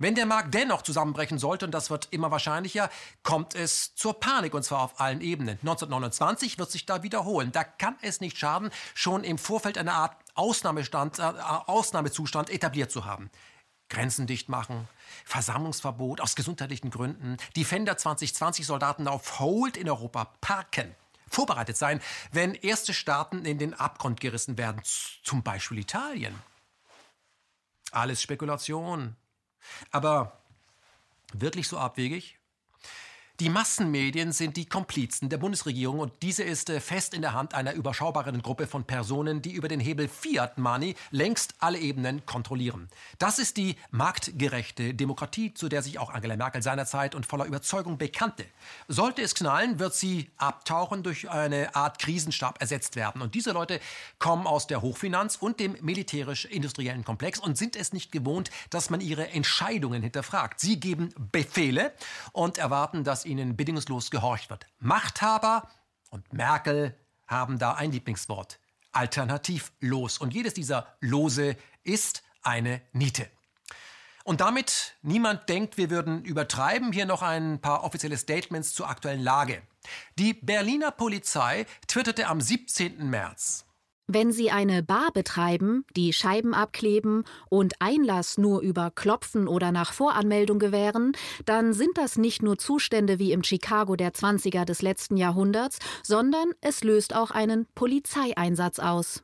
Wenn 0.00 0.14
der 0.14 0.24
Markt 0.24 0.54
dennoch 0.54 0.80
zusammenbrechen 0.80 1.38
sollte, 1.38 1.66
und 1.66 1.72
das 1.72 1.90
wird 1.90 2.08
immer 2.10 2.30
wahrscheinlicher, 2.30 2.88
kommt 3.22 3.54
es 3.54 3.94
zur 3.94 4.18
Panik, 4.18 4.54
und 4.54 4.62
zwar 4.62 4.80
auf 4.80 4.98
allen 4.98 5.20
Ebenen. 5.20 5.58
1929 5.58 6.58
wird 6.58 6.70
sich 6.70 6.86
da 6.86 7.02
wiederholen. 7.02 7.52
Da 7.52 7.64
kann 7.64 7.96
es 8.00 8.22
nicht 8.22 8.38
schaden, 8.38 8.70
schon 8.94 9.24
im 9.24 9.36
Vorfeld 9.36 9.76
eine 9.76 9.92
Art 9.92 10.16
Ausnahmestand, 10.34 11.18
äh, 11.18 11.22
Ausnahmezustand 11.22 12.48
etabliert 12.48 12.90
zu 12.90 13.04
haben. 13.04 13.30
Grenzen 13.90 14.26
dicht 14.26 14.48
machen, 14.48 14.88
Versammlungsverbot 15.26 16.22
aus 16.22 16.34
gesundheitlichen 16.34 16.90
Gründen, 16.90 17.36
Defender 17.54 17.98
2020 17.98 18.66
Soldaten 18.66 19.06
auf 19.06 19.38
Hold 19.38 19.76
in 19.76 19.88
Europa 19.90 20.32
parken 20.40 20.94
vorbereitet 21.32 21.76
sein, 21.76 22.00
wenn 22.32 22.54
erste 22.54 22.92
Staaten 22.92 23.44
in 23.44 23.58
den 23.58 23.74
Abgrund 23.74 24.20
gerissen 24.20 24.58
werden, 24.58 24.82
zum 25.22 25.44
Beispiel 25.44 25.78
Italien. 25.78 26.34
Alles 27.92 28.20
Spekulation. 28.20 29.14
Aber 29.90 30.40
wirklich 31.32 31.68
so 31.68 31.78
abwegig? 31.78 32.39
Die 33.40 33.48
Massenmedien 33.48 34.32
sind 34.32 34.58
die 34.58 34.66
Komplizen 34.66 35.30
der 35.30 35.38
Bundesregierung 35.38 36.00
und 36.00 36.12
diese 36.20 36.42
ist 36.42 36.68
äh, 36.68 36.78
fest 36.78 37.14
in 37.14 37.22
der 37.22 37.32
Hand 37.32 37.54
einer 37.54 37.72
überschaubaren 37.72 38.42
Gruppe 38.42 38.66
von 38.66 38.84
Personen, 38.84 39.40
die 39.40 39.52
über 39.52 39.66
den 39.66 39.80
Hebel 39.80 40.08
Fiat 40.08 40.58
Money 40.58 40.94
längst 41.10 41.54
alle 41.58 41.78
Ebenen 41.78 42.26
kontrollieren. 42.26 42.90
Das 43.18 43.38
ist 43.38 43.56
die 43.56 43.76
marktgerechte 43.92 44.92
Demokratie, 44.92 45.54
zu 45.54 45.70
der 45.70 45.82
sich 45.82 45.98
auch 45.98 46.10
Angela 46.10 46.36
Merkel 46.36 46.62
seinerzeit 46.62 47.14
und 47.14 47.24
voller 47.24 47.46
Überzeugung 47.46 47.96
bekannte. 47.96 48.44
Sollte 48.88 49.22
es 49.22 49.34
knallen, 49.34 49.78
wird 49.78 49.94
sie 49.94 50.28
abtauchen, 50.36 51.02
durch 51.02 51.30
eine 51.30 51.74
Art 51.74 51.98
Krisenstab 51.98 52.60
ersetzt 52.60 52.94
werden. 52.94 53.22
Und 53.22 53.34
diese 53.34 53.52
Leute 53.52 53.80
kommen 54.18 54.46
aus 54.46 54.66
der 54.66 54.82
Hochfinanz 54.82 55.36
und 55.36 55.60
dem 55.60 55.78
militärisch-industriellen 55.80 57.04
Komplex 57.04 57.38
und 57.38 57.56
sind 57.56 57.74
es 57.74 57.94
nicht 57.94 58.12
gewohnt, 58.12 58.50
dass 58.68 58.90
man 58.90 59.00
ihre 59.00 59.28
Entscheidungen 59.28 60.02
hinterfragt. 60.02 60.60
Sie 60.60 60.78
geben 60.78 61.14
Befehle 61.32 61.94
und 62.32 62.58
erwarten, 62.58 63.02
dass 63.02 63.29
ihnen 63.30 63.56
bedingungslos 63.56 64.10
gehorcht 64.10 64.50
wird. 64.50 64.66
Machthaber 64.78 65.68
und 66.10 66.32
Merkel 66.32 66.94
haben 67.26 67.58
da 67.58 67.72
ein 67.72 67.92
Lieblingswort. 67.92 68.58
Alternativlos. 68.92 70.18
Und 70.18 70.34
jedes 70.34 70.54
dieser 70.54 70.86
Lose 71.00 71.56
ist 71.84 72.22
eine 72.42 72.82
Niete. 72.92 73.28
Und 74.24 74.40
damit 74.40 74.96
niemand 75.02 75.48
denkt, 75.48 75.78
wir 75.78 75.90
würden 75.90 76.24
übertreiben, 76.24 76.92
hier 76.92 77.06
noch 77.06 77.22
ein 77.22 77.60
paar 77.60 77.84
offizielle 77.84 78.18
Statements 78.18 78.74
zur 78.74 78.88
aktuellen 78.88 79.22
Lage. 79.22 79.62
Die 80.18 80.34
Berliner 80.34 80.90
Polizei 80.90 81.66
twitterte 81.86 82.26
am 82.26 82.40
17. 82.40 83.08
März. 83.08 83.64
Wenn 84.12 84.32
Sie 84.32 84.50
eine 84.50 84.82
Bar 84.82 85.12
betreiben, 85.12 85.84
die 85.94 86.12
Scheiben 86.12 86.52
abkleben 86.52 87.22
und 87.48 87.74
Einlass 87.78 88.38
nur 88.38 88.60
über 88.60 88.90
Klopfen 88.90 89.46
oder 89.46 89.70
nach 89.70 89.92
Voranmeldung 89.92 90.58
gewähren, 90.58 91.12
dann 91.44 91.72
sind 91.74 91.96
das 91.96 92.18
nicht 92.18 92.42
nur 92.42 92.58
Zustände 92.58 93.20
wie 93.20 93.30
im 93.30 93.44
Chicago 93.44 93.94
der 93.94 94.12
20er 94.12 94.64
des 94.64 94.82
letzten 94.82 95.16
Jahrhunderts, 95.16 95.78
sondern 96.02 96.50
es 96.60 96.82
löst 96.82 97.14
auch 97.14 97.30
einen 97.30 97.66
Polizeieinsatz 97.76 98.80
aus. 98.80 99.22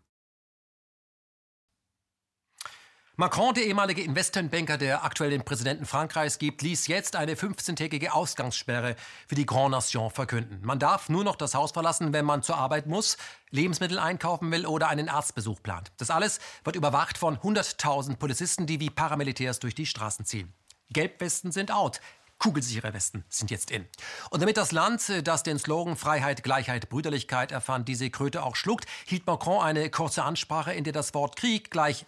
Macron, 3.19 3.55
der 3.55 3.65
ehemalige 3.65 4.03
Investmentbanker, 4.03 4.77
der 4.77 5.03
aktuell 5.03 5.31
den 5.31 5.43
Präsidenten 5.43 5.87
Frankreichs 5.87 6.37
gibt, 6.37 6.61
ließ 6.61 6.87
jetzt 6.87 7.17
eine 7.17 7.33
15-tägige 7.33 8.11
Ausgangssperre 8.11 8.95
für 9.27 9.35
die 9.35 9.47
Grand 9.47 9.71
Nation 9.71 10.11
verkünden. 10.11 10.61
Man 10.63 10.79
darf 10.79 11.09
nur 11.09 11.25
noch 11.25 11.37
das 11.37 11.55
Haus 11.55 11.73
verlassen, 11.73 12.13
wenn 12.13 12.27
man 12.27 12.43
zur 12.43 12.59
Arbeit 12.59 12.87
muss, 12.87 13.17
Lebensmittel 13.49 13.99
einkaufen 13.99 14.53
will 14.53 14.67
oder 14.67 14.89
einen 14.89 15.09
Arztbesuch 15.09 15.63
plant. 15.63 15.93
Das 15.97 16.11
alles 16.11 16.41
wird 16.63 16.77
überwacht 16.77 17.17
von 17.17 17.39
100.000 17.39 18.17
Polizisten, 18.17 18.67
die 18.67 18.81
wie 18.81 18.91
Paramilitärs 18.91 19.61
durch 19.61 19.75
die 19.75 19.87
Straßen 19.87 20.27
ziehen. 20.27 20.53
Gelbwesten 20.91 21.53
sind 21.53 21.71
out. 21.71 22.03
Kugelsichere 22.39 22.93
Westen 22.93 23.25
sind 23.31 23.51
jetzt 23.51 23.71
in. 23.71 23.87
Und 24.29 24.43
damit 24.43 24.59
das 24.59 24.73
Land, 24.73 25.27
das 25.27 25.43
den 25.43 25.59
Slogan 25.59 25.97
Freiheit, 25.97 26.43
Gleichheit, 26.43 26.91
Brüderlichkeit 26.91 27.51
erfand, 27.51 27.89
diese 27.89 28.11
Kröte 28.11 28.43
auch 28.43 28.57
schluckt, 28.57 28.85
hielt 29.07 29.27
Macron 29.27 29.63
eine 29.63 29.89
kurze 29.89 30.23
Ansprache, 30.23 30.75
in 30.75 30.85
der 30.85 30.93
das 30.93 31.15
Wort 31.15 31.37
Krieg 31.37 31.71
gleich 31.71 32.05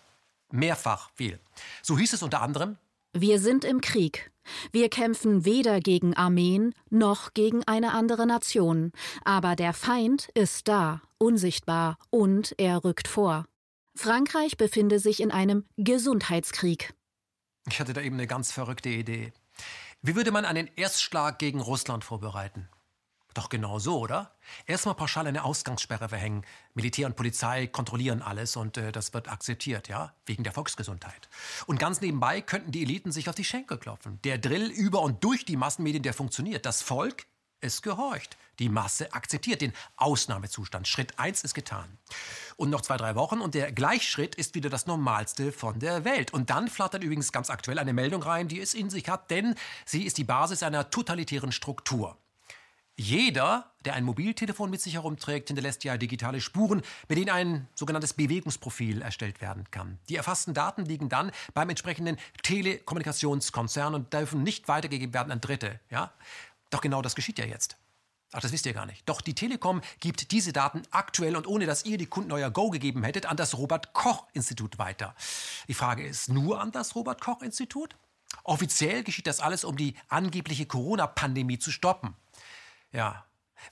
mehrfach 0.51 1.11
fiel. 1.14 1.40
So 1.82 1.99
hieß 1.99 2.12
es 2.12 2.22
unter 2.22 2.42
anderem 2.42 2.76
Wir 3.12 3.40
sind 3.40 3.64
im 3.64 3.80
Krieg. 3.80 4.30
Wir 4.72 4.88
kämpfen 4.88 5.44
weder 5.44 5.80
gegen 5.80 6.14
Armeen 6.14 6.74
noch 6.90 7.34
gegen 7.34 7.64
eine 7.64 7.92
andere 7.92 8.26
Nation. 8.26 8.92
Aber 9.24 9.57
der 9.57 9.72
Feind 9.72 10.28
ist 10.34 10.68
da, 10.68 11.03
unsichtbar, 11.18 11.99
und 12.11 12.55
er 12.59 12.84
rückt 12.84 13.09
vor. 13.09 13.44
Frankreich 13.94 14.57
befinde 14.57 15.01
sich 15.01 15.20
in 15.20 15.30
einem 15.30 15.64
Gesundheitskrieg. 15.76 16.94
Ich 17.68 17.80
hatte 17.80 17.92
da 17.92 18.01
eben 18.01 18.14
eine 18.14 18.26
ganz 18.26 18.53
verrückte 18.53 18.88
Idee. 18.88 19.32
Wie 20.01 20.14
würde 20.14 20.30
man 20.30 20.44
einen 20.44 20.70
Erstschlag 20.76 21.38
gegen 21.38 21.61
Russland 21.61 22.05
vorbereiten? 22.05 22.68
Doch 23.39 23.51
genau 23.51 23.78
so, 23.78 24.01
oder? 24.01 24.32
Erstmal 24.66 24.97
pauschal 24.97 25.28
eine 25.28 25.45
Ausgangssperre 25.45 26.09
verhängen. 26.09 26.45
Militär 26.74 27.07
und 27.07 27.14
Polizei 27.14 27.68
kontrollieren 27.68 28.20
alles 28.20 28.57
und 28.57 28.76
äh, 28.76 28.91
das 28.91 29.14
wird 29.14 29.28
akzeptiert, 29.28 29.86
ja? 29.86 30.12
Wegen 30.26 30.43
der 30.43 30.53
Volksgesundheit. 30.53 31.28
Und 31.68 31.78
ganz 31.78 32.01
nebenbei 32.01 32.41
könnten 32.41 32.72
die 32.72 32.82
Eliten 32.82 33.12
sich 33.12 33.28
auf 33.28 33.36
die 33.36 33.45
Schenkel 33.45 33.78
klopfen. 33.78 34.18
Der 34.24 34.39
Drill 34.39 34.66
über 34.72 35.03
und 35.03 35.22
durch 35.22 35.45
die 35.45 35.57
Massenmedien, 35.57 36.03
der 36.03 36.14
funktioniert. 36.14 36.66
Das 36.66 36.82
Volk, 36.82 37.26
es 37.61 37.80
gehorcht. 37.80 38.36
Die 38.59 38.68
Masse 38.68 39.12
akzeptiert 39.12 39.61
den 39.61 39.72
Ausnahmezustand. 39.95 40.89
Schritt 40.89 41.16
1 41.16 41.45
ist 41.45 41.55
getan. 41.55 41.86
Und 42.57 42.70
noch 42.70 42.80
zwei, 42.80 42.97
drei 42.97 43.14
Wochen 43.14 43.41
und 43.41 43.55
der 43.55 43.70
Gleichschritt 43.70 44.34
ist 44.34 44.57
wieder 44.57 44.68
das 44.68 44.89
Normalste 44.89 45.53
von 45.53 45.78
der 45.78 46.05
Welt. 46.05 46.32
Und 46.34 46.51
dann 46.51 46.66
flattert 46.66 47.05
übrigens 47.05 47.30
ganz 47.30 47.51
aktuell 47.51 47.78
eine 47.78 47.93
Meldung 47.93 48.24
rein, 48.24 48.49
die 48.49 48.61
es 48.61 48.74
in 48.74 48.91
sich 48.91 49.09
hat, 49.09 49.30
denn 49.30 49.55
sie 49.84 50.03
ist 50.03 50.18
die 50.18 50.24
Basis 50.24 50.64
einer 50.64 50.91
totalitären 50.91 51.53
Struktur. 51.53 52.18
Jeder, 53.01 53.70
der 53.84 53.94
ein 53.94 54.03
Mobiltelefon 54.03 54.70
mit 54.70 54.80
sich 54.80 54.94
herumträgt, 54.94 55.46
hinterlässt 55.46 55.84
ja 55.84 55.96
digitale 55.96 56.40
Spuren, 56.40 56.82
mit 57.09 57.16
denen 57.16 57.30
ein 57.30 57.68
sogenanntes 57.76 58.12
Bewegungsprofil 58.12 59.03
erstellt 59.03 59.40
werden 59.40 59.70
kann. 59.70 60.01
Die 60.09 60.16
erfassten 60.16 60.53
Daten 60.53 60.84
liegen 60.84 61.09
dann 61.09 61.30
beim 61.55 61.68
entsprechenden 61.68 62.16
Telekommunikationskonzern 62.42 63.94
und 63.94 64.12
dürfen 64.12 64.42
nicht 64.42 64.66
weitergegeben 64.66 65.14
werden 65.14 65.30
an 65.30 65.40
Dritte. 65.40 65.78
Ja? 65.90 66.12
Doch 66.70 66.80
genau 66.80 67.01
das 67.01 67.14
geschieht 67.14 67.38
ja 67.38 67.44
jetzt. 67.44 67.76
Ach, 68.32 68.40
das 68.40 68.51
wisst 68.51 68.66
ihr 68.66 68.74
gar 68.74 68.84
nicht. 68.84 69.09
Doch 69.09 69.20
die 69.20 69.34
Telekom 69.34 69.80
gibt 70.01 70.32
diese 70.32 70.53
Daten 70.53 70.82
aktuell 70.90 71.36
und 71.36 71.46
ohne 71.46 71.66
dass 71.66 71.84
ihr 71.84 71.99
die 71.99 72.07
Kunden 72.07 72.32
euer 72.32 72.51
Go 72.51 72.68
gegeben 72.68 73.05
hättet, 73.05 73.26
an 73.26 73.36
das 73.36 73.57
Robert-Koch-Institut 73.57 74.80
weiter. 74.80 75.14
Die 75.68 75.74
Frage 75.74 76.05
ist, 76.05 76.30
nur 76.30 76.61
an 76.61 76.72
das 76.72 76.96
Robert-Koch-Institut? 76.96 77.94
Offiziell 78.42 79.05
geschieht 79.05 79.28
das 79.28 79.38
alles, 79.38 79.62
um 79.62 79.76
die 79.76 79.94
angebliche 80.09 80.66
Corona-Pandemie 80.66 81.61
zu 81.61 81.70
stoppen. 81.70 82.16
Ja, 82.93 83.24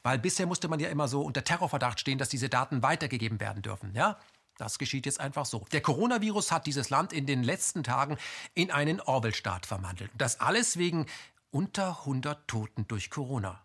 weil 0.02 0.18
bisher 0.18 0.46
musste 0.46 0.68
man 0.68 0.80
ja 0.80 0.88
immer 0.88 1.08
so 1.08 1.22
unter 1.22 1.44
Terrorverdacht 1.44 2.00
stehen, 2.00 2.18
dass 2.18 2.28
diese 2.28 2.48
Daten 2.48 2.82
weitergegeben 2.82 3.40
werden 3.40 3.62
dürfen. 3.62 3.94
Ja, 3.94 4.18
das 4.58 4.78
geschieht 4.78 5.06
jetzt 5.06 5.20
einfach 5.20 5.46
so. 5.46 5.66
Der 5.72 5.80
Coronavirus 5.80 6.50
hat 6.50 6.66
dieses 6.66 6.90
Land 6.90 7.12
in 7.12 7.26
den 7.26 7.42
letzten 7.42 7.84
Tagen 7.84 8.16
in 8.54 8.70
einen 8.70 9.00
Orwell-Staat 9.00 9.66
verwandelt. 9.66 10.10
Das 10.16 10.40
alles 10.40 10.78
wegen 10.78 11.06
unter 11.50 12.00
100 12.00 12.48
Toten 12.48 12.86
durch 12.88 13.10
Corona. 13.10 13.62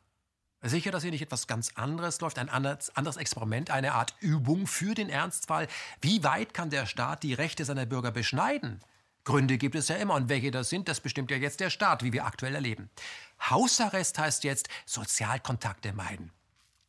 Sicher, 0.64 0.92
dass 0.92 1.02
hier 1.02 1.12
nicht 1.12 1.24
etwas 1.24 1.48
ganz 1.48 1.72
anderes 1.74 2.22
läuft, 2.22 2.38
ein 2.38 2.50
anderes 2.50 3.18
Experiment, 3.18 3.72
eine 3.72 3.94
Art 3.94 4.14
Übung 4.20 4.68
für 4.68 4.94
den 4.94 5.10
Ernstfall. 5.10 5.68
Wie 6.02 6.24
weit 6.24 6.54
kann 6.54 6.70
der 6.70 6.86
Staat 6.86 7.24
die 7.24 7.34
Rechte 7.34 7.66
seiner 7.66 7.88
Bürger 7.88 8.12
beschneiden? 8.12 8.80
Gründe 9.24 9.58
gibt 9.58 9.76
es 9.76 9.88
ja 9.88 9.96
immer 9.96 10.16
und 10.16 10.30
welche 10.30 10.52
das 10.52 10.70
sind, 10.70 10.88
das 10.88 11.00
bestimmt 11.00 11.32
ja 11.32 11.38
jetzt 11.38 11.60
der 11.60 11.70
Staat, 11.70 12.04
wie 12.04 12.14
wir 12.14 12.26
aktuell 12.26 12.56
erleben. 12.56 12.90
Hausarrest 13.50 14.18
heißt 14.20 14.44
jetzt 14.44 14.70
Sozialkontakte 14.86 15.94
meiden. 15.94 16.32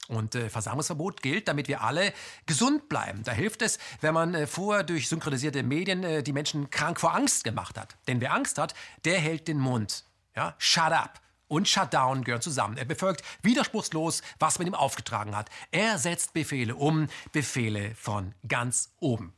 Und 0.09 0.35
äh, 0.35 0.51
Versammlungsverbot 0.51 1.23
gilt, 1.23 1.49
damit 1.49 1.69
wir 1.69 1.83
alle 1.83 2.13
gesund 2.47 2.89
bleiben. 2.89 3.23
Da 3.23 3.33
hilft 3.33 3.63
es, 3.63 3.79
wenn 4.01 4.15
man 4.15 4.35
äh, 4.35 4.47
vorher 4.47 4.83
durch 4.83 5.09
synchronisierte 5.09 5.63
Medien 5.63 6.03
äh, 6.03 6.23
die 6.23 6.33
Menschen 6.33 6.71
krank 6.71 7.01
vor 7.01 7.15
Angst 7.15 7.45
gemacht 7.45 7.79
hat. 7.79 7.97
Denn 8.09 8.21
wer 8.21 8.35
Angst 8.35 8.59
hat, 8.59 8.75
der 9.05 9.19
hält 9.19 9.49
den 9.49 9.59
Mund. 9.59 10.05
Ja? 10.35 10.55
Shut 10.59 10.93
up 10.93 11.21
und 11.53 11.69
Shutdown 11.69 12.25
gehören 12.25 12.41
zusammen. 12.41 12.79
Er 12.79 12.85
befolgt 12.85 13.23
widerspruchslos, 13.43 14.23
was 14.39 14.59
man 14.59 14.67
ihm 14.67 14.75
aufgetragen 14.75 15.37
hat. 15.37 15.51
Er 15.71 15.99
setzt 15.99 16.33
Befehle 16.33 16.75
um, 16.75 17.09
Befehle 17.33 17.95
von 17.95 18.35
ganz 18.49 18.95
oben. 19.01 19.35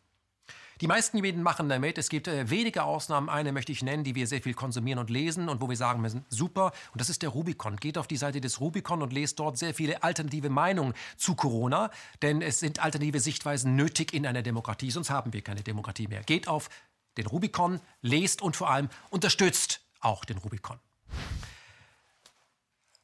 Die 0.81 0.87
meisten 0.87 1.21
Medien 1.21 1.43
machen 1.43 1.69
damit. 1.69 1.99
Es 1.99 2.09
gibt 2.09 2.29
äh, 2.29 2.51
wenige 2.51 2.85
Ausnahmen. 2.85 3.29
Eine 3.29 3.53
möchte 3.53 3.73
ich 3.73 3.83
nennen, 3.83 4.05
die 4.05 4.15
wir 4.15 4.27
sehr 4.27 4.43
viel 4.43 4.55
konsumieren 4.55 4.99
und 4.99 5.11
lesen 5.11 5.49
und 5.49 5.61
wo 5.61 5.69
wir 5.69 5.77
sagen 5.77 6.01
müssen, 6.01 6.25
super. 6.29 6.73
Und 6.93 7.01
das 7.01 7.09
ist 7.09 7.23
der 7.23 7.31
Rubicon. 7.31 7.77
Geht 7.77 7.99
auf 7.99 8.07
die 8.07 8.17
Seite 8.17 8.41
des 8.41 8.61
Rubicon 8.61 9.03
und 9.03 9.13
lest 9.13 9.39
dort 9.39 9.57
sehr 9.57 9.75
viele 9.75 10.03
alternative 10.03 10.51
Meinungen 10.51 10.95
zu 11.17 11.35
Corona. 11.35 11.91
Denn 12.23 12.43
es 12.43 12.61
sind 12.61 12.83
alternative 12.83 13.21
Sichtweisen 13.21 13.77
nötig 13.77 14.13
in 14.13 14.27
einer 14.27 14.43
Demokratie. 14.43 14.91
Sonst 14.91 15.11
haben 15.11 15.33
wir 15.33 15.43
keine 15.43 15.63
Demokratie 15.63 16.09
mehr. 16.09 16.23
Geht 16.23 16.49
auf 16.49 16.69
den 17.17 17.27
Rubicon, 17.27 17.81
lest 18.03 18.43
und 18.43 18.57
vor 18.57 18.71
allem 18.71 18.89
unterstützt 19.11 19.81
auch 20.01 20.25
den 20.25 20.39
Rubicon. 20.39 20.79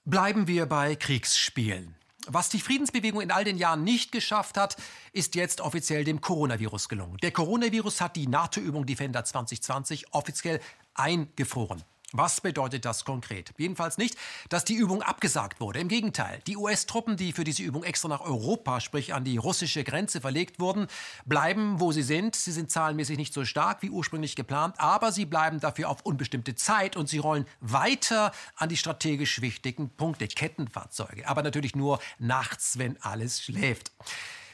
Bleiben 0.05 0.49
wir 0.49 0.67
bei 0.67 0.97
Kriegsspielen. 0.97 1.95
Was 2.27 2.49
die 2.49 2.61
Friedensbewegung 2.61 3.21
in 3.21 3.31
all 3.31 3.45
den 3.45 3.57
Jahren 3.57 3.85
nicht 3.85 4.13
geschafft 4.13 4.57
hat, 4.57 4.77
ist 5.13 5.35
jetzt 5.35 5.61
offiziell 5.61 6.05
dem 6.05 6.21
Coronavirus 6.21 6.89
gelungen. 6.89 7.17
Der 7.23 7.31
Coronavirus 7.31 8.01
hat 8.01 8.17
die 8.17 8.27
NATO-Übung 8.27 8.87
Defender 8.87 9.25
2020 9.25 10.13
offiziell 10.13 10.61
eingefroren. 10.95 11.83
Was 12.13 12.41
bedeutet 12.41 12.85
das 12.85 13.05
konkret? 13.05 13.53
Jedenfalls 13.57 13.97
nicht, 13.97 14.17
dass 14.49 14.65
die 14.65 14.75
Übung 14.75 15.03
abgesagt 15.03 15.61
wurde. 15.61 15.79
Im 15.79 15.87
Gegenteil, 15.87 16.41
die 16.49 16.57
US-Truppen, 16.57 17.17
die 17.17 17.33
für 17.33 17.45
diese 17.45 17.63
Übung 17.63 17.85
extra 17.85 18.09
nach 18.09 18.21
Europa, 18.21 18.81
sprich 18.81 19.15
an 19.15 19.23
die 19.23 19.37
russische 19.37 19.85
Grenze 19.85 20.21
verlegt 20.21 20.59
wurden, 20.59 20.89
bleiben, 21.25 21.79
wo 21.79 21.93
sie 21.93 22.03
sind. 22.03 22.35
Sie 22.35 22.51
sind 22.51 22.71
zahlenmäßig 22.71 23.17
nicht 23.17 23.33
so 23.33 23.45
stark 23.45 23.83
wie 23.83 23.91
ursprünglich 23.91 24.35
geplant, 24.35 24.75
aber 24.79 25.13
sie 25.13 25.25
bleiben 25.25 25.61
dafür 25.61 25.89
auf 25.89 26.03
unbestimmte 26.03 26.57
Zeit 26.57 26.97
und 26.97 27.09
sie 27.09 27.19
rollen 27.19 27.47
weiter 27.61 28.33
an 28.57 28.69
die 28.69 28.77
strategisch 28.77 29.41
wichtigen 29.41 29.91
Punkte, 29.91 30.27
Kettenfahrzeuge. 30.27 31.29
Aber 31.29 31.43
natürlich 31.43 31.77
nur 31.77 32.01
nachts, 32.19 32.77
wenn 32.79 33.01
alles 33.03 33.41
schläft. 33.41 33.93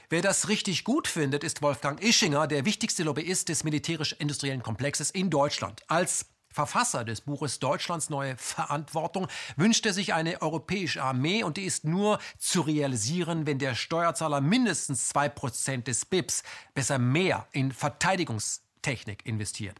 Wer 0.08 0.22
das 0.22 0.48
richtig 0.48 0.84
gut 0.84 1.08
findet, 1.08 1.42
ist 1.42 1.62
Wolfgang 1.62 2.00
Ischinger, 2.02 2.46
der 2.46 2.64
wichtigste 2.64 3.02
Lobbyist 3.02 3.48
des 3.48 3.64
militärisch-industriellen 3.64 4.62
Komplexes 4.62 5.10
in 5.10 5.30
Deutschland. 5.30 5.82
Als 5.88 6.26
Verfasser 6.56 7.04
des 7.04 7.20
Buches 7.20 7.58
Deutschlands 7.58 8.08
neue 8.08 8.34
Verantwortung 8.38 9.28
wünscht 9.56 9.84
er 9.84 9.92
sich 9.92 10.14
eine 10.14 10.40
europäische 10.40 11.02
Armee 11.02 11.42
und 11.44 11.58
die 11.58 11.64
ist 11.64 11.84
nur 11.84 12.18
zu 12.38 12.62
realisieren, 12.62 13.46
wenn 13.46 13.58
der 13.58 13.74
Steuerzahler 13.74 14.40
mindestens 14.40 15.14
2% 15.14 15.82
des 15.82 16.06
BIPs, 16.06 16.42
besser 16.72 16.98
mehr, 16.98 17.46
in 17.52 17.72
Verteidigungstechnik 17.72 19.26
investiert. 19.26 19.76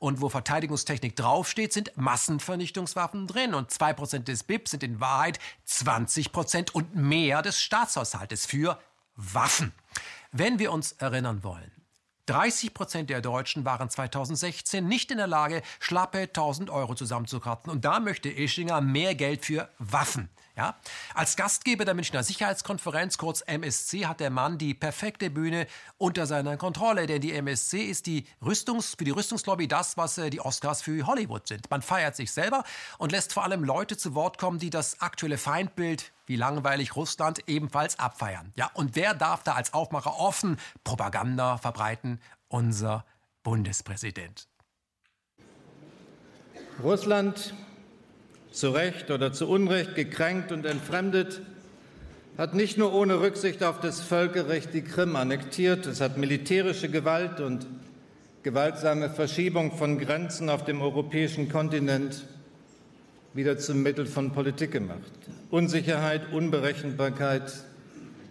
Und 0.00 0.20
wo 0.20 0.28
Verteidigungstechnik 0.28 1.14
draufsteht, 1.14 1.72
sind 1.72 1.96
Massenvernichtungswaffen 1.96 3.28
drin. 3.28 3.54
Und 3.54 3.70
2% 3.70 4.24
des 4.24 4.42
BIP 4.42 4.68
sind 4.68 4.82
in 4.82 4.98
Wahrheit 4.98 5.38
20% 5.68 6.72
und 6.72 6.96
mehr 6.96 7.40
des 7.42 7.62
Staatshaushaltes 7.62 8.46
für 8.46 8.80
Waffen. 9.14 9.72
Wenn 10.32 10.58
wir 10.58 10.72
uns 10.72 10.90
erinnern 10.90 11.44
wollen, 11.44 11.70
30 12.26 12.74
Prozent 12.74 13.10
der 13.10 13.20
Deutschen 13.20 13.64
waren 13.64 13.88
2016 13.88 14.86
nicht 14.86 15.10
in 15.10 15.18
der 15.18 15.26
Lage, 15.26 15.62
schlappe 15.78 16.18
1000 16.18 16.70
Euro 16.70 16.94
zusammenzukratzen. 16.94 17.70
Und 17.70 17.84
da 17.84 18.00
möchte 18.00 18.28
Ischinger 18.28 18.80
mehr 18.80 19.14
Geld 19.14 19.44
für 19.44 19.68
Waffen. 19.78 20.28
Ja? 20.56 20.76
Als 21.14 21.36
Gastgeber 21.36 21.84
der 21.84 21.94
Münchner 21.94 22.22
Sicherheitskonferenz, 22.22 23.18
kurz 23.18 23.42
MSC, 23.42 24.06
hat 24.06 24.20
der 24.20 24.30
Mann 24.30 24.58
die 24.58 24.74
perfekte 24.74 25.30
Bühne 25.30 25.66
unter 25.98 26.26
seiner 26.26 26.56
Kontrolle. 26.56 27.06
Denn 27.06 27.20
die 27.20 27.32
MSC 27.32 27.82
ist 27.82 28.06
die 28.06 28.26
Rüstungs-, 28.42 28.96
für 28.96 29.04
die 29.04 29.10
Rüstungslobby 29.10 29.68
das, 29.68 29.96
was 29.96 30.18
äh, 30.18 30.30
die 30.30 30.40
Oscars 30.40 30.82
für 30.82 31.06
Hollywood 31.06 31.46
sind. 31.46 31.70
Man 31.70 31.82
feiert 31.82 32.16
sich 32.16 32.32
selber 32.32 32.64
und 32.98 33.12
lässt 33.12 33.32
vor 33.32 33.44
allem 33.44 33.62
Leute 33.62 33.96
zu 33.96 34.14
Wort 34.14 34.38
kommen, 34.38 34.58
die 34.58 34.70
das 34.70 35.00
aktuelle 35.00 35.38
Feindbild 35.38 36.12
wie 36.26 36.36
langweilig 36.36 36.96
Russland 36.96 37.40
ebenfalls 37.48 37.98
abfeiern. 37.98 38.52
Ja, 38.56 38.70
und 38.74 38.96
wer 38.96 39.14
darf 39.14 39.42
da 39.42 39.52
als 39.52 39.72
Aufmacher 39.72 40.18
offen 40.18 40.58
Propaganda 40.84 41.56
verbreiten? 41.56 42.20
Unser 42.48 43.04
Bundespräsident. 43.42 44.48
Russland 46.82 47.54
zu 48.56 48.70
Recht 48.70 49.10
oder 49.10 49.32
zu 49.32 49.48
Unrecht 49.48 49.94
gekränkt 49.94 50.50
und 50.50 50.64
entfremdet, 50.64 51.42
hat 52.38 52.54
nicht 52.54 52.76
nur 52.76 52.92
ohne 52.92 53.20
Rücksicht 53.20 53.62
auf 53.62 53.80
das 53.80 54.00
Völkerrecht 54.00 54.74
die 54.74 54.82
Krim 54.82 55.16
annektiert, 55.16 55.86
es 55.86 56.00
hat 56.00 56.16
militärische 56.16 56.90
Gewalt 56.90 57.40
und 57.40 57.66
gewaltsame 58.42 59.10
Verschiebung 59.10 59.76
von 59.76 59.98
Grenzen 59.98 60.50
auf 60.50 60.64
dem 60.64 60.80
europäischen 60.80 61.48
Kontinent 61.48 62.26
wieder 63.36 63.58
zum 63.58 63.82
Mittel 63.82 64.06
von 64.06 64.32
Politik 64.32 64.72
gemacht. 64.72 65.12
Unsicherheit, 65.50 66.32
Unberechenbarkeit, 66.32 67.52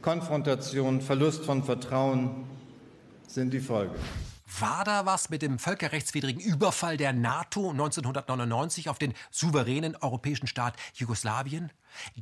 Konfrontation, 0.01 1.01
Verlust 1.01 1.45
von 1.45 1.63
Vertrauen 1.63 2.45
sind 3.27 3.53
die 3.53 3.59
Folge. 3.59 3.95
War 4.59 4.83
da 4.83 5.05
was 5.05 5.29
mit 5.29 5.41
dem 5.41 5.59
völkerrechtswidrigen 5.59 6.39
Überfall 6.39 6.97
der 6.97 7.13
NATO 7.13 7.71
1999 7.71 8.89
auf 8.89 8.97
den 8.97 9.13
souveränen 9.31 9.95
europäischen 9.97 10.47
Staat 10.47 10.75
Jugoslawien? 10.93 11.71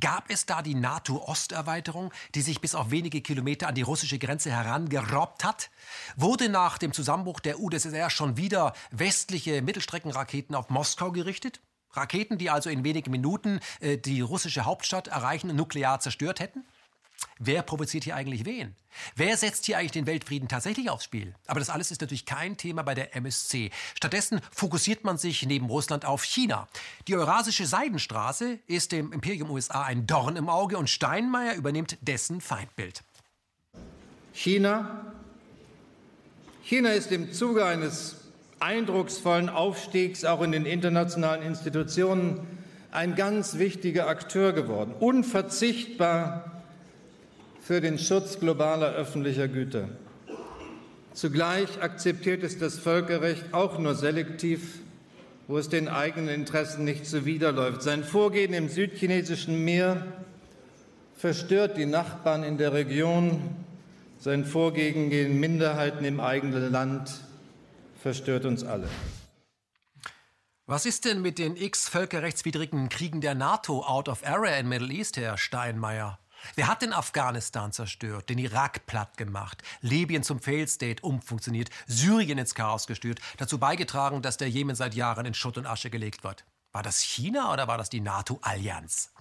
Gab 0.00 0.30
es 0.30 0.46
da 0.46 0.62
die 0.62 0.74
NATO-Osterweiterung, 0.74 2.12
die 2.34 2.42
sich 2.42 2.60
bis 2.60 2.74
auf 2.74 2.90
wenige 2.90 3.20
Kilometer 3.20 3.68
an 3.68 3.74
die 3.74 3.82
russische 3.82 4.18
Grenze 4.18 4.50
herangerobbt 4.50 5.44
hat? 5.44 5.70
Wurde 6.16 6.48
nach 6.48 6.78
dem 6.78 6.92
Zusammenbruch 6.92 7.40
der 7.40 7.60
UdSSR 7.60 8.10
schon 8.10 8.36
wieder 8.36 8.72
westliche 8.90 9.62
Mittelstreckenraketen 9.62 10.54
auf 10.56 10.70
Moskau 10.70 11.12
gerichtet? 11.12 11.60
Raketen, 11.96 12.38
die 12.38 12.50
also 12.50 12.70
in 12.70 12.84
wenigen 12.84 13.10
Minuten 13.10 13.60
äh, 13.80 13.98
die 13.98 14.20
russische 14.20 14.64
Hauptstadt 14.64 15.08
erreichen 15.08 15.50
und 15.50 15.56
nuklear 15.56 16.00
zerstört 16.00 16.40
hätten? 16.40 16.64
wer 17.38 17.62
provoziert 17.62 18.04
hier 18.04 18.16
eigentlich 18.16 18.44
wen? 18.44 18.74
Wer 19.16 19.36
setzt 19.36 19.66
hier 19.66 19.78
eigentlich 19.78 19.92
den 19.92 20.06
Weltfrieden 20.06 20.48
tatsächlich 20.48 20.90
aufs 20.90 21.04
Spiel? 21.04 21.34
Aber 21.46 21.58
das 21.58 21.70
alles 21.70 21.90
ist 21.90 22.00
natürlich 22.00 22.26
kein 22.26 22.56
Thema 22.56 22.82
bei 22.82 22.94
der 22.94 23.16
MSC. 23.16 23.70
Stattdessen 23.94 24.40
fokussiert 24.52 25.04
man 25.04 25.18
sich 25.18 25.44
neben 25.46 25.66
Russland 25.66 26.04
auf 26.04 26.24
China. 26.24 26.68
Die 27.08 27.16
Eurasische 27.16 27.66
Seidenstraße 27.66 28.58
ist 28.66 28.92
dem 28.92 29.12
Imperium 29.12 29.50
USA 29.50 29.82
ein 29.82 30.06
Dorn 30.06 30.36
im 30.36 30.48
Auge 30.48 30.78
und 30.78 30.88
Steinmeier 30.88 31.54
übernimmt 31.54 31.98
dessen 32.00 32.40
Feindbild. 32.40 33.02
China. 34.32 35.12
China 36.62 36.90
ist 36.90 37.12
im 37.12 37.32
Zuge 37.32 37.66
eines 37.66 38.16
eindrucksvollen 38.64 39.50
Aufstiegs 39.50 40.24
auch 40.24 40.40
in 40.40 40.50
den 40.50 40.64
internationalen 40.64 41.42
Institutionen 41.42 42.40
ein 42.92 43.14
ganz 43.14 43.58
wichtiger 43.58 44.08
Akteur 44.08 44.54
geworden, 44.54 44.94
unverzichtbar 44.98 46.62
für 47.60 47.82
den 47.82 47.98
Schutz 47.98 48.40
globaler 48.40 48.94
öffentlicher 48.94 49.48
Güter. 49.48 49.90
Zugleich 51.12 51.82
akzeptiert 51.82 52.42
es 52.42 52.58
das 52.58 52.78
Völkerrecht 52.78 53.52
auch 53.52 53.78
nur 53.78 53.94
selektiv, 53.94 54.78
wo 55.46 55.58
es 55.58 55.68
den 55.68 55.88
eigenen 55.88 56.30
Interessen 56.30 56.84
nicht 56.84 57.06
zuwiderläuft. 57.06 57.82
Sein 57.82 58.02
Vorgehen 58.02 58.54
im 58.54 58.70
südchinesischen 58.70 59.62
Meer 59.62 60.06
verstört 61.18 61.76
die 61.76 61.86
Nachbarn 61.86 62.42
in 62.42 62.56
der 62.56 62.72
Region. 62.72 63.42
Sein 64.18 64.46
Vorgehen 64.46 65.10
gegen 65.10 65.38
Minderheiten 65.38 66.04
im 66.06 66.18
eigenen 66.18 66.72
Land 66.72 67.10
verstört 68.04 68.44
uns 68.44 68.62
alle. 68.62 68.86
Was 70.66 70.84
ist 70.84 71.06
denn 71.06 71.22
mit 71.22 71.38
den 71.38 71.56
x-völkerrechtswidrigen 71.56 72.90
Kriegen 72.90 73.22
der 73.22 73.34
NATO 73.34 73.82
out 73.82 74.10
of 74.10 74.26
area 74.26 74.56
in 74.58 74.68
Middle 74.68 74.92
East, 74.92 75.16
Herr 75.16 75.38
Steinmeier? 75.38 76.18
Wer 76.54 76.68
hat 76.68 76.82
denn 76.82 76.92
Afghanistan 76.92 77.72
zerstört, 77.72 78.28
den 78.28 78.36
Irak 78.36 78.84
platt 78.84 79.16
gemacht, 79.16 79.62
Libyen 79.80 80.22
zum 80.22 80.38
Failed 80.38 80.68
State 80.68 81.02
umfunktioniert, 81.02 81.70
Syrien 81.86 82.36
ins 82.36 82.54
Chaos 82.54 82.86
gestürzt, 82.86 83.22
dazu 83.38 83.58
beigetragen, 83.58 84.20
dass 84.20 84.36
der 84.36 84.50
Jemen 84.50 84.76
seit 84.76 84.94
Jahren 84.94 85.24
in 85.24 85.32
Schutt 85.32 85.56
und 85.56 85.64
Asche 85.64 85.88
gelegt 85.88 86.24
wird? 86.24 86.44
War 86.72 86.82
das 86.82 87.00
China 87.00 87.54
oder 87.54 87.68
war 87.68 87.78
das 87.78 87.88
die 87.88 88.02
NATO-Allianz? 88.02 89.13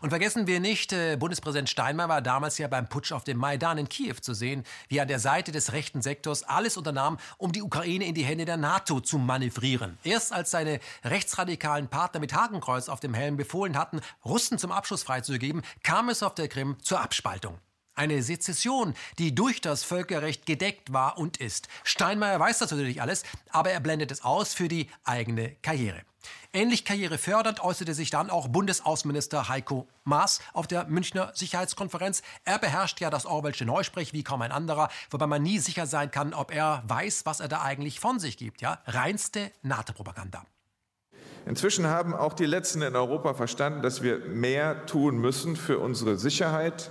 Und 0.00 0.10
vergessen 0.10 0.46
wir 0.46 0.60
nicht, 0.60 0.92
äh, 0.92 1.16
Bundespräsident 1.16 1.68
Steinmeier 1.68 2.08
war 2.08 2.22
damals 2.22 2.58
ja 2.58 2.68
beim 2.68 2.88
Putsch 2.88 3.12
auf 3.12 3.24
dem 3.24 3.38
Maidan 3.38 3.78
in 3.78 3.88
Kiew 3.88 4.16
zu 4.20 4.34
sehen, 4.34 4.64
wie 4.88 4.98
er 4.98 5.02
an 5.02 5.08
der 5.08 5.18
Seite 5.18 5.52
des 5.52 5.72
rechten 5.72 6.02
Sektors 6.02 6.42
alles 6.42 6.76
unternahm, 6.76 7.18
um 7.38 7.52
die 7.52 7.62
Ukraine 7.62 8.06
in 8.06 8.14
die 8.14 8.24
Hände 8.24 8.44
der 8.44 8.56
NATO 8.56 9.00
zu 9.00 9.18
manövrieren. 9.18 9.98
Erst 10.04 10.32
als 10.32 10.50
seine 10.50 10.80
rechtsradikalen 11.04 11.88
Partner 11.88 12.20
mit 12.20 12.34
Hakenkreuz 12.34 12.88
auf 12.88 13.00
dem 13.00 13.14
Helm 13.14 13.36
befohlen 13.36 13.78
hatten, 13.78 14.00
Russen 14.24 14.58
zum 14.58 14.72
Abschluss 14.72 15.02
freizugeben, 15.02 15.62
kam 15.82 16.08
es 16.08 16.22
auf 16.22 16.34
der 16.34 16.48
Krim 16.48 16.76
zur 16.82 17.00
Abspaltung. 17.00 17.58
Eine 17.94 18.22
Sezession, 18.22 18.94
die 19.18 19.34
durch 19.34 19.60
das 19.60 19.84
Völkerrecht 19.84 20.46
gedeckt 20.46 20.92
war 20.92 21.16
und 21.16 21.36
ist. 21.36 21.68
Steinmeier 21.84 22.40
weiß 22.40 22.58
das 22.58 22.72
natürlich 22.72 23.00
alles, 23.00 23.22
aber 23.50 23.70
er 23.70 23.80
blendet 23.80 24.10
es 24.10 24.24
aus 24.24 24.52
für 24.52 24.68
die 24.68 24.90
eigene 25.04 25.50
Karriere. 25.62 26.02
Ähnlich 26.52 26.84
karrierefördernd 26.84 27.62
äußerte 27.62 27.94
sich 27.94 28.10
dann 28.10 28.30
auch 28.30 28.48
Bundesaußenminister 28.48 29.48
Heiko 29.48 29.86
Maas 30.04 30.40
auf 30.52 30.66
der 30.66 30.86
Münchner 30.86 31.32
Sicherheitskonferenz. 31.34 32.22
Er 32.44 32.58
beherrscht 32.58 33.00
ja 33.00 33.10
das 33.10 33.26
Orwellsche 33.26 33.64
Neusprech 33.64 34.12
wie 34.12 34.24
kaum 34.24 34.42
ein 34.42 34.52
anderer, 34.52 34.88
wobei 35.10 35.26
man 35.26 35.42
nie 35.42 35.58
sicher 35.58 35.86
sein 35.86 36.10
kann, 36.10 36.34
ob 36.34 36.54
er 36.54 36.82
weiß, 36.86 37.26
was 37.26 37.40
er 37.40 37.48
da 37.48 37.62
eigentlich 37.62 38.00
von 38.00 38.18
sich 38.18 38.36
gibt. 38.36 38.60
Ja? 38.60 38.78
Reinste 38.86 39.52
NATO-Propaganda. 39.62 40.44
Inzwischen 41.46 41.86
haben 41.86 42.14
auch 42.14 42.32
die 42.32 42.46
Letzten 42.46 42.82
in 42.82 42.96
Europa 42.96 43.34
verstanden, 43.34 43.82
dass 43.82 44.02
wir 44.02 44.18
mehr 44.20 44.86
tun 44.86 45.18
müssen 45.18 45.56
für 45.56 45.78
unsere 45.78 46.16
Sicherheit 46.16 46.90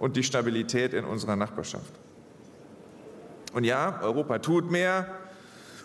und 0.00 0.16
die 0.16 0.24
Stabilität 0.24 0.94
in 0.94 1.04
unserer 1.04 1.36
Nachbarschaft. 1.36 1.92
Und 3.52 3.62
ja, 3.64 4.00
Europa 4.02 4.38
tut 4.38 4.70
mehr, 4.70 5.06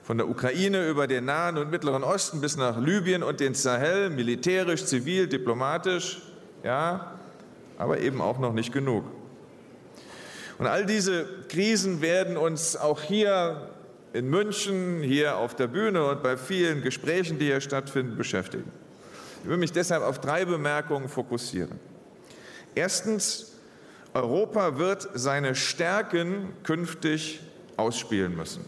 von 0.03 0.17
der 0.17 0.29
Ukraine 0.29 0.87
über 0.87 1.07
den 1.07 1.25
Nahen 1.25 1.57
und 1.57 1.71
Mittleren 1.71 2.03
Osten 2.03 2.39
bis 2.39 2.57
nach 2.57 2.79
Libyen 2.79 3.23
und 3.23 3.39
den 3.39 3.55
Sahel, 3.55 4.11
militärisch, 4.11 4.85
zivil, 4.85 5.27
diplomatisch, 5.27 6.21
ja, 6.63 7.17
aber 7.77 7.99
eben 7.99 8.21
auch 8.21 8.39
noch 8.39 8.53
nicht 8.53 8.71
genug. 8.71 9.03
Und 10.59 10.67
all 10.67 10.85
diese 10.85 11.25
Krisen 11.49 12.01
werden 12.01 12.37
uns 12.37 12.77
auch 12.77 13.01
hier 13.01 13.69
in 14.13 14.29
München, 14.29 15.01
hier 15.01 15.37
auf 15.37 15.55
der 15.55 15.67
Bühne 15.67 16.05
und 16.05 16.23
bei 16.23 16.37
vielen 16.37 16.81
Gesprächen, 16.83 17.37
die 17.39 17.45
hier 17.45 17.59
stattfinden, 17.59 18.15
beschäftigen. 18.15 18.71
Ich 19.43 19.49
will 19.49 19.57
mich 19.57 19.73
deshalb 19.73 20.03
auf 20.03 20.21
drei 20.21 20.45
Bemerkungen 20.45 21.09
fokussieren. 21.09 21.79
Erstens, 22.75 23.54
Europa 24.15 24.77
wird 24.77 25.09
seine 25.13 25.55
Stärken 25.55 26.53
künftig 26.63 27.41
ausspielen 27.75 28.33
müssen. 28.33 28.63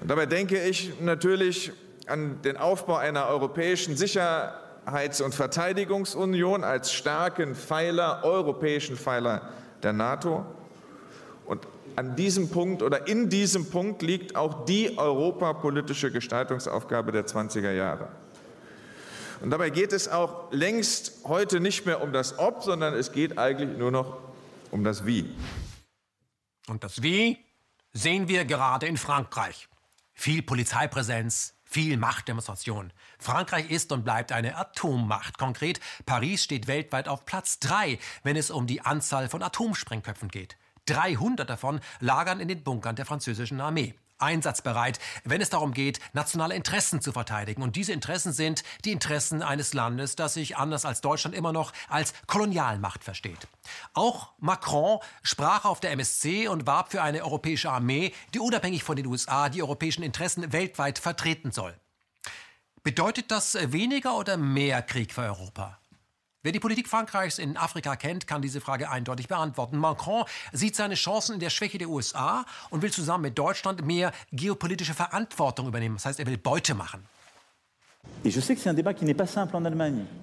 Und 0.00 0.10
dabei 0.10 0.24
denke 0.24 0.62
ich 0.62 0.98
natürlich 0.98 1.72
an 2.06 2.40
den 2.40 2.56
Aufbau 2.56 2.96
einer 2.96 3.26
europäischen 3.26 3.96
Sicherheits- 3.96 5.20
und 5.20 5.34
Verteidigungsunion 5.34 6.64
als 6.64 6.90
starken 6.90 7.54
Pfeiler, 7.54 8.20
europäischen 8.24 8.96
Pfeiler 8.96 9.50
der 9.82 9.92
NATO. 9.92 10.46
Und 11.44 11.68
an 11.96 12.16
diesem 12.16 12.48
Punkt 12.48 12.82
oder 12.82 13.08
in 13.08 13.28
diesem 13.28 13.68
Punkt 13.68 14.00
liegt 14.00 14.36
auch 14.36 14.64
die 14.64 14.96
europapolitische 14.96 16.10
Gestaltungsaufgabe 16.10 17.12
der 17.12 17.26
20er 17.26 17.72
Jahre. 17.72 18.08
Und 19.40 19.50
dabei 19.50 19.70
geht 19.70 19.92
es 19.92 20.08
auch 20.08 20.50
längst 20.52 21.24
heute 21.24 21.60
nicht 21.60 21.86
mehr 21.86 22.02
um 22.02 22.12
das 22.12 22.38
Ob, 22.38 22.62
sondern 22.62 22.94
es 22.94 23.12
geht 23.12 23.38
eigentlich 23.38 23.78
nur 23.78 23.90
noch 23.90 24.18
um 24.70 24.84
das 24.84 25.06
Wie. 25.06 25.30
Und 26.66 26.84
das 26.84 27.02
Wie 27.02 27.38
sehen 27.92 28.28
wir 28.28 28.44
gerade 28.44 28.86
in 28.86 28.96
Frankreich. 28.96 29.68
Viel 30.12 30.42
Polizeipräsenz, 30.42 31.54
viel 31.64 31.96
Machtdemonstration. 31.96 32.92
Frankreich 33.18 33.70
ist 33.70 33.92
und 33.92 34.04
bleibt 34.04 34.32
eine 34.32 34.56
Atommacht. 34.56 35.38
Konkret, 35.38 35.80
Paris 36.04 36.42
steht 36.42 36.66
weltweit 36.66 37.08
auf 37.08 37.24
Platz 37.24 37.60
3, 37.60 37.98
wenn 38.24 38.36
es 38.36 38.50
um 38.50 38.66
die 38.66 38.80
Anzahl 38.80 39.28
von 39.28 39.42
Atomsprengköpfen 39.42 40.28
geht. 40.28 40.56
300 40.86 41.48
davon 41.48 41.80
lagern 42.00 42.40
in 42.40 42.48
den 42.48 42.64
Bunkern 42.64 42.96
der 42.96 43.06
französischen 43.06 43.60
Armee 43.60 43.94
einsatzbereit, 44.18 44.98
wenn 45.24 45.40
es 45.40 45.50
darum 45.50 45.72
geht, 45.72 46.00
nationale 46.12 46.54
Interessen 46.54 47.00
zu 47.00 47.12
verteidigen. 47.12 47.62
Und 47.62 47.76
diese 47.76 47.92
Interessen 47.92 48.32
sind 48.32 48.62
die 48.84 48.92
Interessen 48.92 49.42
eines 49.42 49.74
Landes, 49.74 50.16
das 50.16 50.34
sich 50.34 50.56
anders 50.56 50.84
als 50.84 51.00
Deutschland 51.00 51.34
immer 51.34 51.52
noch 51.52 51.72
als 51.88 52.12
Kolonialmacht 52.26 53.04
versteht. 53.04 53.48
Auch 53.94 54.32
Macron 54.38 54.98
sprach 55.22 55.64
auf 55.64 55.80
der 55.80 55.92
MSC 55.92 56.48
und 56.48 56.66
warb 56.66 56.90
für 56.90 57.02
eine 57.02 57.22
europäische 57.22 57.70
Armee, 57.70 58.12
die 58.34 58.40
unabhängig 58.40 58.82
von 58.84 58.96
den 58.96 59.06
USA 59.06 59.48
die 59.48 59.62
europäischen 59.62 60.02
Interessen 60.02 60.52
weltweit 60.52 60.98
vertreten 60.98 61.52
soll. 61.52 61.74
Bedeutet 62.82 63.30
das 63.30 63.56
weniger 63.72 64.16
oder 64.16 64.36
mehr 64.36 64.82
Krieg 64.82 65.12
für 65.12 65.22
Europa? 65.22 65.78
Wer 66.44 66.52
die 66.52 66.60
Politik 66.60 66.86
Frankreichs 66.86 67.40
in 67.40 67.56
Afrika 67.56 67.96
kennt, 67.96 68.28
kann 68.28 68.42
diese 68.42 68.60
Frage 68.60 68.88
eindeutig 68.88 69.26
beantworten. 69.26 69.76
Macron 69.76 70.24
sieht 70.52 70.76
seine 70.76 70.94
Chancen 70.94 71.34
in 71.34 71.40
der 71.40 71.50
Schwäche 71.50 71.78
der 71.78 71.88
USA 71.88 72.44
und 72.70 72.82
will 72.82 72.92
zusammen 72.92 73.22
mit 73.22 73.36
Deutschland 73.36 73.84
mehr 73.84 74.12
geopolitische 74.30 74.94
Verantwortung 74.94 75.66
übernehmen. 75.66 75.96
Das 75.96 76.06
heißt, 76.06 76.20
er 76.20 76.26
will 76.26 76.38
Beute 76.38 76.74
machen. 76.74 77.04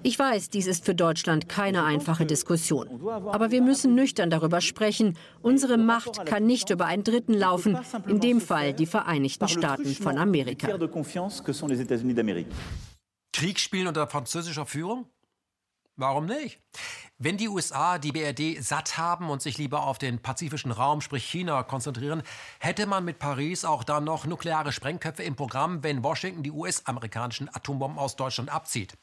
Ich 0.02 0.18
weiß, 0.18 0.50
dies 0.50 0.66
ist 0.66 0.86
für 0.86 0.94
Deutschland 0.94 1.50
keine 1.50 1.84
einfache 1.84 2.24
Diskussion. 2.24 2.88
Aber 3.06 3.50
wir 3.50 3.60
müssen 3.60 3.94
nüchtern 3.94 4.30
darüber 4.30 4.62
sprechen. 4.62 5.18
Unsere 5.42 5.76
Macht 5.76 6.24
kann 6.24 6.46
nicht 6.46 6.70
über 6.70 6.86
einen 6.86 7.04
Dritten 7.04 7.34
laufen, 7.34 7.78
in 8.08 8.20
dem 8.20 8.40
Fall 8.40 8.72
die 8.72 8.86
Vereinigten 8.86 9.48
Staaten 9.48 9.94
von 9.94 10.16
Amerika. 10.16 10.66
Krieg 13.32 13.60
spielen 13.60 13.86
unter 13.86 14.06
französischer 14.06 14.64
Führung? 14.64 15.06
Warum 15.98 16.26
nicht? 16.26 16.60
Wenn 17.18 17.38
die 17.38 17.48
USA 17.48 17.96
die 17.96 18.12
BRD 18.12 18.62
satt 18.62 18.98
haben 18.98 19.30
und 19.30 19.40
sich 19.40 19.56
lieber 19.56 19.84
auf 19.84 19.96
den 19.96 20.20
pazifischen 20.20 20.70
Raum, 20.70 21.00
sprich 21.00 21.24
China, 21.24 21.62
konzentrieren, 21.62 22.22
hätte 22.58 22.84
man 22.84 23.04
mit 23.04 23.18
Paris 23.18 23.64
auch 23.64 23.82
dann 23.82 24.04
noch 24.04 24.26
nukleare 24.26 24.72
Sprengköpfe 24.72 25.22
im 25.22 25.36
Programm, 25.36 25.82
wenn 25.82 26.04
Washington 26.04 26.42
die 26.42 26.50
US-amerikanischen 26.50 27.48
Atombomben 27.48 27.98
aus 27.98 28.16
Deutschland 28.16 28.50
abzieht. 28.50 28.98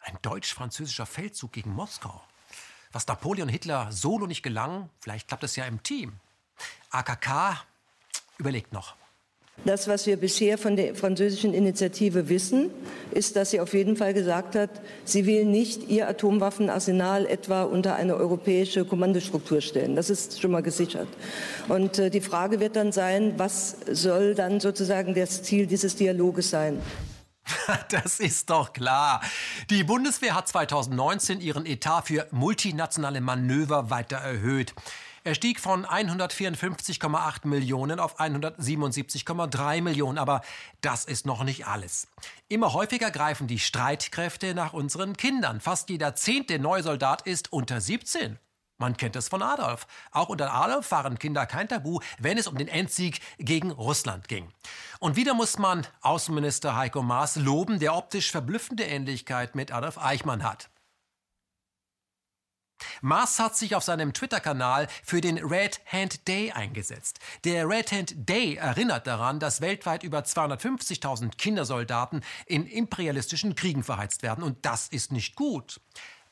Ein 0.00 0.16
deutsch-französischer 0.22 1.04
Feldzug 1.04 1.52
gegen 1.52 1.74
Moskau. 1.74 2.22
Was 2.92 3.06
Napoleon 3.06 3.50
Hitler 3.50 3.92
solo 3.92 4.26
nicht 4.26 4.42
gelang, 4.42 4.88
vielleicht 5.00 5.28
klappt 5.28 5.44
es 5.44 5.56
ja 5.56 5.66
im 5.66 5.82
Team. 5.82 6.18
AKK 6.90 7.62
überlegt 8.38 8.72
noch. 8.72 8.97
Das, 9.64 9.88
was 9.88 10.06
wir 10.06 10.16
bisher 10.16 10.56
von 10.56 10.76
der 10.76 10.94
französischen 10.94 11.52
Initiative 11.52 12.28
wissen, 12.28 12.70
ist, 13.10 13.36
dass 13.36 13.50
sie 13.50 13.60
auf 13.60 13.74
jeden 13.74 13.96
Fall 13.96 14.14
gesagt 14.14 14.54
hat, 14.54 14.70
sie 15.04 15.26
will 15.26 15.44
nicht 15.44 15.88
ihr 15.88 16.08
Atomwaffenarsenal 16.08 17.26
etwa 17.26 17.64
unter 17.64 17.96
eine 17.96 18.14
europäische 18.16 18.84
Kommandostruktur 18.84 19.60
stellen. 19.60 19.96
Das 19.96 20.10
ist 20.10 20.40
schon 20.40 20.52
mal 20.52 20.62
gesichert. 20.62 21.08
Und 21.68 21.98
äh, 21.98 22.10
die 22.10 22.20
Frage 22.20 22.60
wird 22.60 22.76
dann 22.76 22.92
sein, 22.92 23.34
was 23.36 23.76
soll 23.90 24.34
dann 24.34 24.60
sozusagen 24.60 25.14
das 25.14 25.42
Ziel 25.42 25.66
dieses 25.66 25.96
Dialoges 25.96 26.50
sein? 26.50 26.80
Das 27.90 28.20
ist 28.20 28.50
doch 28.50 28.72
klar. 28.72 29.22
Die 29.70 29.84
Bundeswehr 29.84 30.34
hat 30.34 30.48
2019 30.48 31.40
ihren 31.40 31.66
Etat 31.66 32.02
für 32.02 32.26
multinationale 32.30 33.20
Manöver 33.20 33.90
weiter 33.90 34.18
erhöht. 34.18 34.74
Er 35.28 35.34
stieg 35.34 35.60
von 35.60 35.84
154,8 35.84 37.46
Millionen 37.46 38.00
auf 38.00 38.18
177,3 38.18 39.82
Millionen. 39.82 40.16
Aber 40.16 40.40
das 40.80 41.04
ist 41.04 41.26
noch 41.26 41.44
nicht 41.44 41.66
alles. 41.66 42.08
Immer 42.48 42.72
häufiger 42.72 43.10
greifen 43.10 43.46
die 43.46 43.58
Streitkräfte 43.58 44.54
nach 44.54 44.72
unseren 44.72 45.18
Kindern. 45.18 45.60
Fast 45.60 45.90
jeder 45.90 46.14
zehnte 46.14 46.58
neue 46.58 46.82
Soldat 46.82 47.20
ist 47.26 47.52
unter 47.52 47.78
17. 47.78 48.38
Man 48.78 48.96
kennt 48.96 49.16
es 49.16 49.28
von 49.28 49.42
Adolf. 49.42 49.86
Auch 50.12 50.30
unter 50.30 50.50
Adolf 50.54 50.90
waren 50.92 51.18
Kinder 51.18 51.44
kein 51.44 51.68
Tabu, 51.68 52.00
wenn 52.18 52.38
es 52.38 52.46
um 52.46 52.56
den 52.56 52.68
Endsieg 52.68 53.20
gegen 53.36 53.70
Russland 53.70 54.28
ging. 54.28 54.50
Und 54.98 55.16
wieder 55.16 55.34
muss 55.34 55.58
man 55.58 55.86
Außenminister 56.00 56.74
Heiko 56.74 57.02
Maas 57.02 57.36
loben, 57.36 57.80
der 57.80 57.94
optisch 57.94 58.30
verblüffende 58.30 58.84
Ähnlichkeit 58.84 59.54
mit 59.54 59.72
Adolf 59.72 59.98
Eichmann 59.98 60.42
hat. 60.42 60.70
Maas 63.00 63.38
hat 63.38 63.56
sich 63.56 63.74
auf 63.74 63.84
seinem 63.84 64.12
Twitter-Kanal 64.12 64.88
für 65.04 65.20
den 65.20 65.38
Red 65.38 65.80
Hand 65.86 66.26
Day 66.28 66.52
eingesetzt. 66.52 67.18
Der 67.44 67.68
Red 67.68 67.92
Hand 67.92 68.28
Day 68.28 68.56
erinnert 68.56 69.06
daran, 69.06 69.40
dass 69.40 69.60
weltweit 69.60 70.02
über 70.02 70.20
250.000 70.20 71.36
Kindersoldaten 71.36 72.22
in 72.46 72.66
imperialistischen 72.66 73.54
Kriegen 73.54 73.84
verheizt 73.84 74.22
werden. 74.22 74.44
Und 74.44 74.64
das 74.64 74.88
ist 74.88 75.12
nicht 75.12 75.36
gut. 75.36 75.80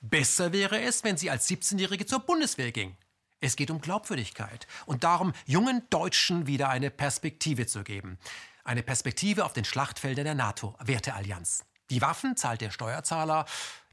Besser 0.01 0.52
wäre 0.52 0.81
es, 0.81 1.05
wenn 1.05 1.16
sie 1.16 1.31
als 1.31 1.48
17-Jährige 1.48 2.06
zur 2.06 2.20
Bundeswehr 2.20 2.73
ging. 2.73 2.97
Es 3.40 3.56
geht 3.56 3.70
um 3.70 3.81
Glaubwürdigkeit 3.81 4.66
und 4.86 5.05
darum, 5.05 5.32
jungen 5.44 5.82
Deutschen 5.90 6.47
wieder 6.47 6.68
eine 6.68 6.90
Perspektive 6.90 7.66
zu 7.66 7.82
geben. 7.85 8.18
Eine 8.64 8.82
Perspektive 8.82 9.44
auf 9.44 9.52
den 9.52 9.64
Schlachtfeldern 9.64 10.24
der 10.24 10.35
NATO-Werteallianz. 10.35 11.64
Die 11.90 12.02
Waffen 12.02 12.36
zahlt 12.36 12.60
der 12.60 12.70
Steuerzahler, 12.70 13.47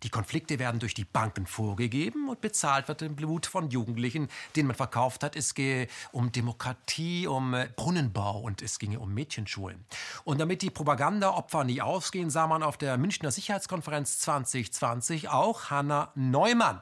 die 0.03 0.09
Konflikte 0.09 0.59
werden 0.59 0.79
durch 0.79 0.93
die 0.93 1.05
Banken 1.05 1.47
vorgegeben 1.47 2.27
und 2.29 2.41
bezahlt 2.41 2.87
wird 2.87 3.01
im 3.01 3.15
Blut 3.15 3.45
von 3.45 3.69
Jugendlichen, 3.69 4.27
denen 4.55 4.67
man 4.67 4.75
verkauft 4.75 5.23
hat, 5.23 5.35
es 5.35 5.53
gehe 5.53 5.87
um 6.11 6.31
Demokratie, 6.31 7.27
um 7.27 7.53
äh, 7.53 7.69
Brunnenbau 7.75 8.39
und 8.39 8.61
es 8.61 8.79
ginge 8.79 8.99
um 8.99 9.13
Mädchenschulen. 9.13 9.85
Und 10.25 10.39
damit 10.39 10.61
die 10.61 10.69
Propagandaopfer 10.69 11.63
nie 11.63 11.81
ausgehen, 11.81 12.29
sah 12.29 12.47
man 12.47 12.63
auf 12.63 12.77
der 12.77 12.97
Münchner 12.97 13.31
Sicherheitskonferenz 13.31 14.19
2020 14.19 15.29
auch 15.29 15.69
Hanna 15.69 16.11
Neumann. 16.15 16.81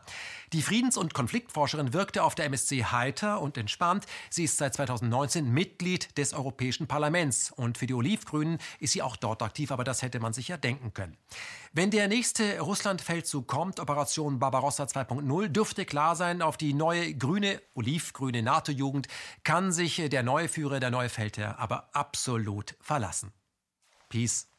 Die 0.53 0.61
Friedens- 0.61 0.97
und 0.97 1.13
Konfliktforscherin 1.13 1.93
wirkte 1.93 2.23
auf 2.23 2.35
der 2.35 2.45
MSC 2.45 2.83
heiter 2.83 3.39
und 3.39 3.57
entspannt. 3.57 4.05
Sie 4.29 4.43
ist 4.43 4.57
seit 4.57 4.73
2019 4.73 5.49
Mitglied 5.49 6.17
des 6.17 6.33
Europäischen 6.33 6.87
Parlaments 6.87 7.51
und 7.51 7.77
für 7.77 7.87
die 7.87 7.93
Olivgrünen 7.93 8.57
ist 8.79 8.91
sie 8.91 9.01
auch 9.01 9.15
dort 9.15 9.43
aktiv, 9.43 9.71
aber 9.71 9.85
das 9.85 10.01
hätte 10.01 10.19
man 10.19 10.33
sich 10.33 10.49
ja 10.49 10.57
denken 10.57 10.93
können. 10.93 11.15
Wenn 11.73 11.89
der 11.89 12.09
nächste 12.09 12.59
Russlandfeldzug 12.59 13.47
kommt, 13.47 13.79
Operation 13.79 14.39
Barbarossa 14.39 14.83
2.0, 14.83 15.47
dürfte 15.47 15.85
klar 15.85 16.17
sein, 16.17 16.41
auf 16.41 16.57
die 16.57 16.73
neue 16.73 17.13
grüne, 17.13 17.61
olivgrüne 17.75 18.43
NATO-Jugend 18.43 19.07
kann 19.45 19.71
sich 19.71 19.95
der 20.09 20.21
neue 20.21 20.49
Führer, 20.49 20.81
der 20.81 20.91
neue 20.91 21.07
Feldherr 21.07 21.59
aber 21.59 21.87
absolut 21.93 22.75
verlassen. 22.81 23.31
Peace. 24.09 24.49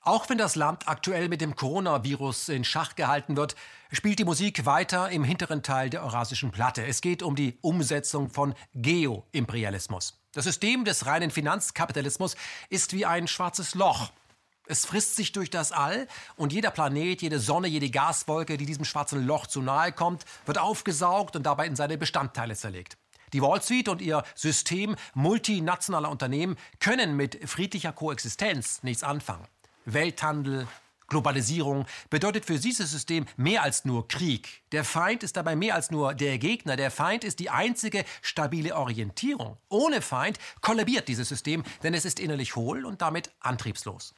Auch 0.00 0.30
wenn 0.30 0.38
das 0.38 0.56
Land 0.56 0.88
aktuell 0.88 1.28
mit 1.28 1.42
dem 1.42 1.54
Coronavirus 1.54 2.48
in 2.48 2.64
Schach 2.64 2.94
gehalten 2.94 3.36
wird, 3.36 3.54
spielt 3.92 4.18
die 4.18 4.24
Musik 4.24 4.64
weiter 4.64 5.10
im 5.10 5.24
hinteren 5.24 5.62
Teil 5.62 5.90
der 5.90 6.04
Eurasischen 6.04 6.52
Platte. 6.52 6.86
Es 6.86 7.02
geht 7.02 7.22
um 7.22 7.36
die 7.36 7.58
Umsetzung 7.60 8.30
von 8.30 8.54
Geoimperialismus. 8.74 10.18
Das 10.32 10.44
System 10.44 10.86
des 10.86 11.04
reinen 11.04 11.30
Finanzkapitalismus 11.30 12.34
ist 12.70 12.94
wie 12.94 13.04
ein 13.04 13.28
schwarzes 13.28 13.74
Loch. 13.74 14.10
Es 14.70 14.84
frisst 14.84 15.16
sich 15.16 15.32
durch 15.32 15.48
das 15.48 15.72
All 15.72 16.06
und 16.36 16.52
jeder 16.52 16.70
Planet, 16.70 17.22
jede 17.22 17.40
Sonne, 17.40 17.68
jede 17.68 17.88
Gaswolke, 17.88 18.58
die 18.58 18.66
diesem 18.66 18.84
schwarzen 18.84 19.26
Loch 19.26 19.46
zu 19.46 19.62
nahe 19.62 19.92
kommt, 19.92 20.26
wird 20.44 20.58
aufgesaugt 20.58 21.36
und 21.36 21.44
dabei 21.44 21.66
in 21.66 21.74
seine 21.74 21.96
Bestandteile 21.96 22.54
zerlegt. 22.54 22.98
Die 23.32 23.40
Wall 23.40 23.62
Street 23.62 23.88
und 23.88 24.02
ihr 24.02 24.22
System 24.34 24.94
multinationaler 25.14 26.10
Unternehmen 26.10 26.56
können 26.80 27.16
mit 27.16 27.48
friedlicher 27.48 27.92
Koexistenz 27.92 28.82
nichts 28.82 29.02
anfangen. 29.02 29.46
Welthandel, 29.86 30.68
Globalisierung 31.06 31.86
bedeutet 32.10 32.44
für 32.44 32.58
dieses 32.58 32.90
System 32.90 33.24
mehr 33.38 33.62
als 33.62 33.86
nur 33.86 34.06
Krieg. 34.06 34.62
Der 34.72 34.84
Feind 34.84 35.22
ist 35.22 35.38
dabei 35.38 35.56
mehr 35.56 35.76
als 35.76 35.90
nur 35.90 36.12
der 36.12 36.36
Gegner. 36.36 36.76
Der 36.76 36.90
Feind 36.90 37.24
ist 37.24 37.38
die 37.38 37.48
einzige 37.48 38.04
stabile 38.20 38.76
Orientierung. 38.76 39.56
Ohne 39.70 40.02
Feind 40.02 40.38
kollabiert 40.60 41.08
dieses 41.08 41.30
System, 41.30 41.64
denn 41.82 41.94
es 41.94 42.04
ist 42.04 42.20
innerlich 42.20 42.54
hohl 42.54 42.84
und 42.84 43.00
damit 43.00 43.30
antriebslos. 43.40 44.14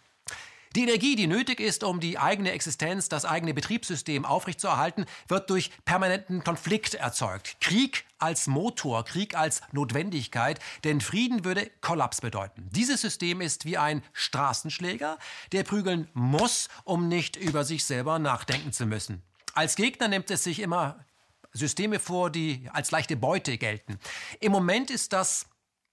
Die 0.76 0.82
Energie, 0.82 1.16
die 1.16 1.26
nötig 1.26 1.58
ist, 1.58 1.82
um 1.82 1.98
die 1.98 2.16
eigene 2.16 2.52
Existenz, 2.52 3.08
das 3.08 3.24
eigene 3.24 3.54
Betriebssystem 3.54 4.24
aufrechtzuerhalten, 4.24 5.04
wird 5.26 5.50
durch 5.50 5.72
permanenten 5.84 6.44
Konflikt 6.44 6.94
erzeugt. 6.94 7.56
Krieg 7.60 8.04
als 8.20 8.46
Motor, 8.46 9.04
Krieg 9.04 9.36
als 9.36 9.62
Notwendigkeit, 9.72 10.60
denn 10.84 11.00
Frieden 11.00 11.44
würde 11.44 11.68
Kollaps 11.80 12.20
bedeuten. 12.20 12.68
Dieses 12.70 13.00
System 13.00 13.40
ist 13.40 13.64
wie 13.64 13.78
ein 13.78 14.04
Straßenschläger, 14.12 15.18
der 15.50 15.64
prügeln 15.64 16.08
muss, 16.12 16.68
um 16.84 17.08
nicht 17.08 17.34
über 17.34 17.64
sich 17.64 17.84
selber 17.84 18.20
nachdenken 18.20 18.72
zu 18.72 18.86
müssen. 18.86 19.24
Als 19.54 19.74
Gegner 19.74 20.06
nimmt 20.06 20.30
es 20.30 20.44
sich 20.44 20.60
immer 20.60 21.04
Systeme 21.52 21.98
vor, 21.98 22.30
die 22.30 22.70
als 22.72 22.92
leichte 22.92 23.16
Beute 23.16 23.58
gelten. 23.58 23.98
Im 24.38 24.52
Moment 24.52 24.92
ist 24.92 25.12
das 25.12 25.46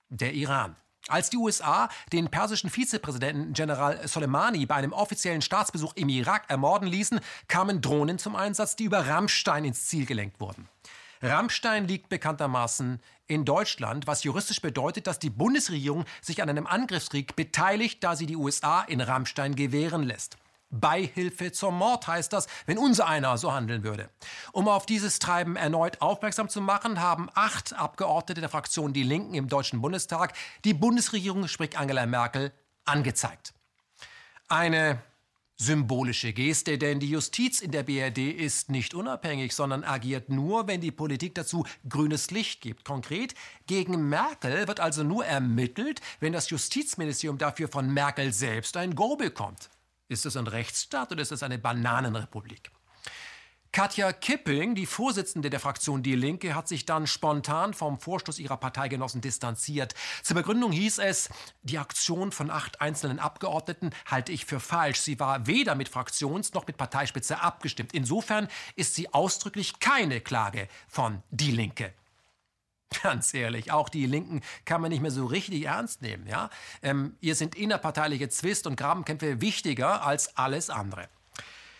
der 0.09 0.33
Iran. 0.33 0.75
Als 1.07 1.29
die 1.29 1.37
USA 1.37 1.89
den 2.11 2.29
persischen 2.29 2.69
Vizepräsidenten 2.69 3.53
General 3.53 4.05
Soleimani 4.07 4.65
bei 4.65 4.75
einem 4.75 4.91
offiziellen 4.91 5.41
Staatsbesuch 5.41 5.93
im 5.95 6.09
Irak 6.09 6.43
ermorden 6.49 6.87
ließen, 6.87 7.19
kamen 7.47 7.81
Drohnen 7.81 8.19
zum 8.19 8.35
Einsatz, 8.35 8.75
die 8.75 8.83
über 8.83 9.07
Rammstein 9.07 9.63
ins 9.63 9.85
Ziel 9.87 10.05
gelenkt 10.05 10.39
wurden. 10.39 10.67
Rammstein 11.21 11.87
liegt 11.87 12.09
bekanntermaßen 12.09 13.01
in 13.27 13.45
Deutschland, 13.45 14.05
was 14.05 14.23
juristisch 14.23 14.61
bedeutet, 14.61 15.07
dass 15.07 15.19
die 15.19 15.29
Bundesregierung 15.29 16.05
sich 16.21 16.41
an 16.43 16.49
einem 16.49 16.67
Angriffskrieg 16.67 17.35
beteiligt, 17.35 18.03
da 18.03 18.15
sie 18.15 18.25
die 18.25 18.35
USA 18.35 18.81
in 18.81 19.01
Rammstein 19.01 19.55
gewähren 19.55 20.03
lässt. 20.03 20.37
Beihilfe 20.69 21.51
zum 21.51 21.77
Mord 21.77 22.07
heißt 22.07 22.33
das, 22.33 22.47
wenn 22.65 22.77
unser 22.77 23.07
einer 23.07 23.37
so 23.37 23.53
handeln 23.53 23.83
würde. 23.83 24.09
Um 24.51 24.67
auf 24.67 24.85
dieses 24.85 25.19
Treiben 25.19 25.55
erneut 25.55 26.01
aufmerksam 26.01 26.49
zu 26.49 26.61
machen, 26.61 26.99
haben 26.99 27.29
acht 27.33 27.73
Abgeordnete 27.73 28.41
der 28.41 28.49
Fraktion 28.49 28.93
Die 28.93 29.03
Linken 29.03 29.33
im 29.33 29.47
Deutschen 29.47 29.81
Bundestag 29.81 30.33
die 30.65 30.73
Bundesregierung, 30.73 31.47
sprich 31.47 31.77
Angela 31.77 32.05
Merkel, 32.05 32.51
angezeigt. 32.85 33.53
Eine 34.49 35.01
symbolische 35.57 36.33
Geste, 36.33 36.77
denn 36.77 36.99
die 36.99 37.09
Justiz 37.09 37.61
in 37.61 37.71
der 37.71 37.83
BRD 37.83 38.31
ist 38.31 38.69
nicht 38.69 38.93
unabhängig, 38.93 39.55
sondern 39.55 39.83
agiert 39.83 40.29
nur, 40.29 40.67
wenn 40.67 40.81
die 40.81 40.91
Politik 40.91 41.33
dazu 41.33 41.65
grünes 41.89 42.29
Licht 42.29 42.61
gibt. 42.61 42.85
Konkret, 42.85 43.33
gegen 43.65 44.07
Merkel 44.07 44.67
wird 44.67 44.79
also 44.79 45.03
nur 45.03 45.25
ermittelt, 45.25 46.01
wenn 46.19 46.33
das 46.33 46.49
Justizministerium 46.51 47.39
dafür 47.39 47.67
von 47.67 47.91
Merkel 47.91 48.31
selbst 48.33 48.77
ein 48.77 48.93
Go 48.93 49.15
bekommt. 49.15 49.69
Ist 50.09 50.25
es 50.25 50.37
ein 50.37 50.47
Rechtsstaat 50.47 51.11
oder 51.11 51.21
ist 51.21 51.33
es 51.33 51.43
eine 51.43 51.57
Bananenrepublik? 51.57 52.71
Katja 53.73 54.13
Kipping, 54.13 54.73
die 54.73 54.85
Vorsitzende 54.85 55.49
der 55.49 55.59
Fraktion 55.59 56.01
Die 56.01 56.15
Linke, 56.15 56.55
hat 56.55 56.69
sich 56.69 56.85
dann 56.85 57.05
spontan 57.05 57.73
vom 57.73 57.99
Vorstoß 57.99 58.39
ihrer 58.39 58.55
Parteigenossen 58.55 59.19
distanziert. 59.19 59.93
Zur 60.23 60.35
Begründung 60.35 60.71
hieß 60.71 60.99
es, 60.99 61.29
die 61.61 61.77
Aktion 61.77 62.31
von 62.31 62.49
acht 62.49 62.79
einzelnen 62.79 63.19
Abgeordneten 63.19 63.91
halte 64.05 64.31
ich 64.31 64.45
für 64.45 64.61
falsch. 64.61 65.01
Sie 65.01 65.19
war 65.19 65.45
weder 65.45 65.75
mit 65.75 65.89
Fraktions- 65.89 66.53
noch 66.53 66.65
mit 66.65 66.77
Parteispitze 66.77 67.41
abgestimmt. 67.41 67.93
Insofern 67.93 68.47
ist 68.75 68.95
sie 68.95 69.13
ausdrücklich 69.13 69.79
keine 69.79 70.21
Klage 70.21 70.69
von 70.87 71.21
Die 71.29 71.51
Linke. 71.51 71.93
Ganz 73.03 73.33
ehrlich, 73.33 73.71
auch 73.71 73.89
die 73.89 74.05
Linken 74.05 74.41
kann 74.65 74.81
man 74.81 74.91
nicht 74.91 75.01
mehr 75.01 75.11
so 75.11 75.25
richtig 75.25 75.65
ernst 75.65 76.01
nehmen. 76.01 76.27
Ja? 76.27 76.49
Ähm, 76.81 77.15
ihr 77.21 77.35
sind 77.35 77.55
innerparteiliche 77.55 78.29
Zwist- 78.29 78.67
und 78.67 78.75
Grabenkämpfe 78.75 79.41
wichtiger 79.41 80.05
als 80.05 80.37
alles 80.37 80.69
andere. 80.69 81.09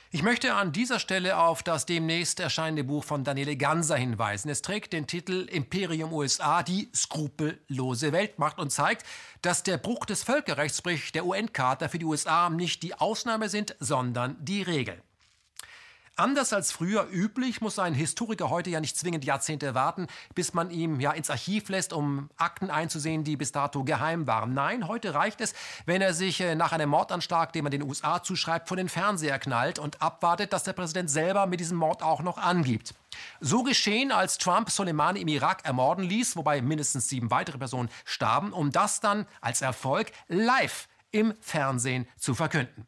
Ich 0.09 0.23
möchte 0.23 0.53
an 0.53 0.71
dieser 0.71 0.99
Stelle 0.99 1.37
auf 1.37 1.63
das 1.63 1.85
demnächst 1.85 2.39
erscheinende 2.39 2.85
Buch 2.85 3.03
von 3.03 3.25
Daniele 3.25 3.57
Ganser 3.57 3.97
hinweisen. 3.97 4.49
Es 4.49 4.61
trägt 4.61 4.93
den 4.93 5.05
Titel 5.05 5.47
Imperium 5.51 6.13
USA, 6.13 6.63
die 6.63 6.89
skrupellose 6.95 8.13
Weltmacht 8.13 8.57
und 8.57 8.71
zeigt, 8.71 9.05
dass 9.41 9.63
der 9.63 9.77
Bruch 9.77 10.05
des 10.05 10.23
Völkerrechts, 10.23 10.77
sprich 10.77 11.11
der 11.11 11.25
UN-Charta 11.25 11.89
für 11.89 11.99
die 11.99 12.05
USA, 12.05 12.49
nicht 12.49 12.83
die 12.83 12.95
Ausnahme 12.95 13.49
sind, 13.49 13.75
sondern 13.81 14.37
die 14.39 14.61
Regel. 14.61 15.01
Anders 16.19 16.51
als 16.51 16.71
früher 16.71 17.07
üblich 17.11 17.61
muss 17.61 17.77
ein 17.77 17.93
Historiker 17.93 18.49
heute 18.49 18.71
ja 18.71 18.79
nicht 18.79 18.97
zwingend 18.97 19.23
Jahrzehnte 19.23 19.75
warten, 19.75 20.07
bis 20.33 20.55
man 20.55 20.71
ihm 20.71 20.99
ja 20.99 21.11
ins 21.11 21.29
Archiv 21.29 21.69
lässt, 21.69 21.93
um 21.93 22.31
Akten 22.37 22.71
einzusehen, 22.71 23.23
die 23.23 23.37
bis 23.37 23.51
dato 23.51 23.83
geheim 23.83 24.25
waren. 24.25 24.55
Nein, 24.55 24.87
heute 24.87 25.13
reicht 25.13 25.41
es, 25.41 25.53
wenn 25.85 26.01
er 26.01 26.15
sich 26.15 26.41
äh, 26.41 26.55
nach 26.55 26.71
einem 26.71 26.89
Mordanschlag, 26.89 27.53
den 27.53 27.61
man 27.61 27.71
den 27.71 27.83
USA 27.83 28.23
zuschreibt, 28.23 28.67
vor 28.67 28.77
den 28.77 28.89
Fernseher 28.89 29.37
knallt 29.37 29.77
und 29.77 30.01
abwartet, 30.01 30.53
dass 30.53 30.63
der 30.63 30.73
Präsident 30.73 31.11
selber 31.11 31.45
mit 31.45 31.59
diesem 31.59 31.77
Mord 31.77 32.01
auch 32.01 32.23
noch 32.23 32.39
angibt. 32.39 32.95
So 33.39 33.61
geschehen, 33.61 34.11
als 34.11 34.39
Trump 34.39 34.71
Soleimani 34.71 35.21
im 35.21 35.27
Irak 35.27 35.65
ermorden 35.65 36.03
ließ, 36.03 36.35
wobei 36.35 36.63
mindestens 36.63 37.09
sieben 37.09 37.29
weitere 37.29 37.59
Personen 37.59 37.89
starben, 38.05 38.53
um 38.53 38.71
das 38.71 39.01
dann 39.01 39.27
als 39.39 39.61
Erfolg 39.61 40.11
live 40.29 40.87
im 41.11 41.35
Fernsehen 41.41 42.07
zu 42.17 42.33
verkünden. 42.33 42.87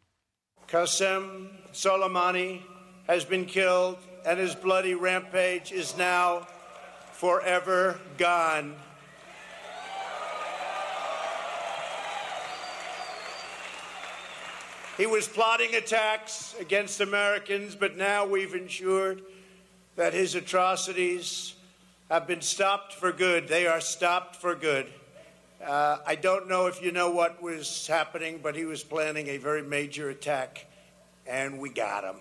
Qasem 0.65 1.51
Soleimani 1.71 2.63
has 3.09 3.25
been 3.25 3.47
killed 3.47 3.97
and 4.23 4.39
his 4.39 4.53
bloody 4.53 4.93
rampage 4.93 5.71
is 5.71 5.97
now 5.97 6.45
forever 7.11 7.99
gone. 8.19 8.75
He 14.95 15.07
was 15.07 15.27
plotting 15.27 15.73
attacks 15.73 16.55
against 16.59 17.01
Americans, 17.01 17.73
but 17.73 17.97
now 17.97 18.27
we've 18.27 18.53
ensured 18.53 19.23
that 19.95 20.13
his 20.13 20.35
atrocities 20.35 21.55
have 22.11 22.27
been 22.27 22.41
stopped 22.41 22.93
for 22.93 23.11
good. 23.11 23.47
They 23.47 23.65
are 23.65 23.81
stopped 23.81 24.35
for 24.35 24.53
good. 24.53 24.85
Uh, 25.65 25.97
I 26.05 26.13
don't 26.13 26.47
know 26.47 26.67
if 26.67 26.79
you 26.83 26.91
know 26.91 27.09
what 27.09 27.41
was 27.41 27.87
happening, 27.87 28.39
but 28.43 28.55
he 28.55 28.65
was 28.65 28.83
planning 28.83 29.29
a 29.29 29.37
very 29.37 29.63
major 29.63 30.09
attack, 30.09 30.67
and 31.25 31.57
we 31.57 31.69
got 31.69 32.03
him. 32.03 32.17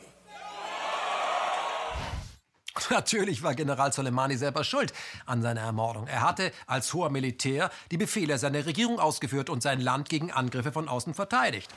Natürlich 2.91 3.43
war 3.43 3.55
General 3.55 3.93
Soleimani 3.93 4.37
selber 4.37 4.65
schuld 4.65 4.93
an 5.27 5.43
seiner 5.43 5.63
Ermordung. 5.63 6.07
Er 6.07 6.23
hatte 6.23 6.53
als 6.67 6.93
hoher 6.95 7.11
Militär 7.11 7.71
die 7.91 7.97
Befehle 7.97 8.39
seiner 8.39 8.65
Regierung 8.67 8.99
ausgeführt 8.99 9.51
und 9.51 9.63
sein 9.63 9.81
Land 9.81 10.09
gegen 10.09 10.33
Angriffe 10.33 10.73
von 10.73 10.89
außen 10.89 11.15
verteidigt. 11.15 11.71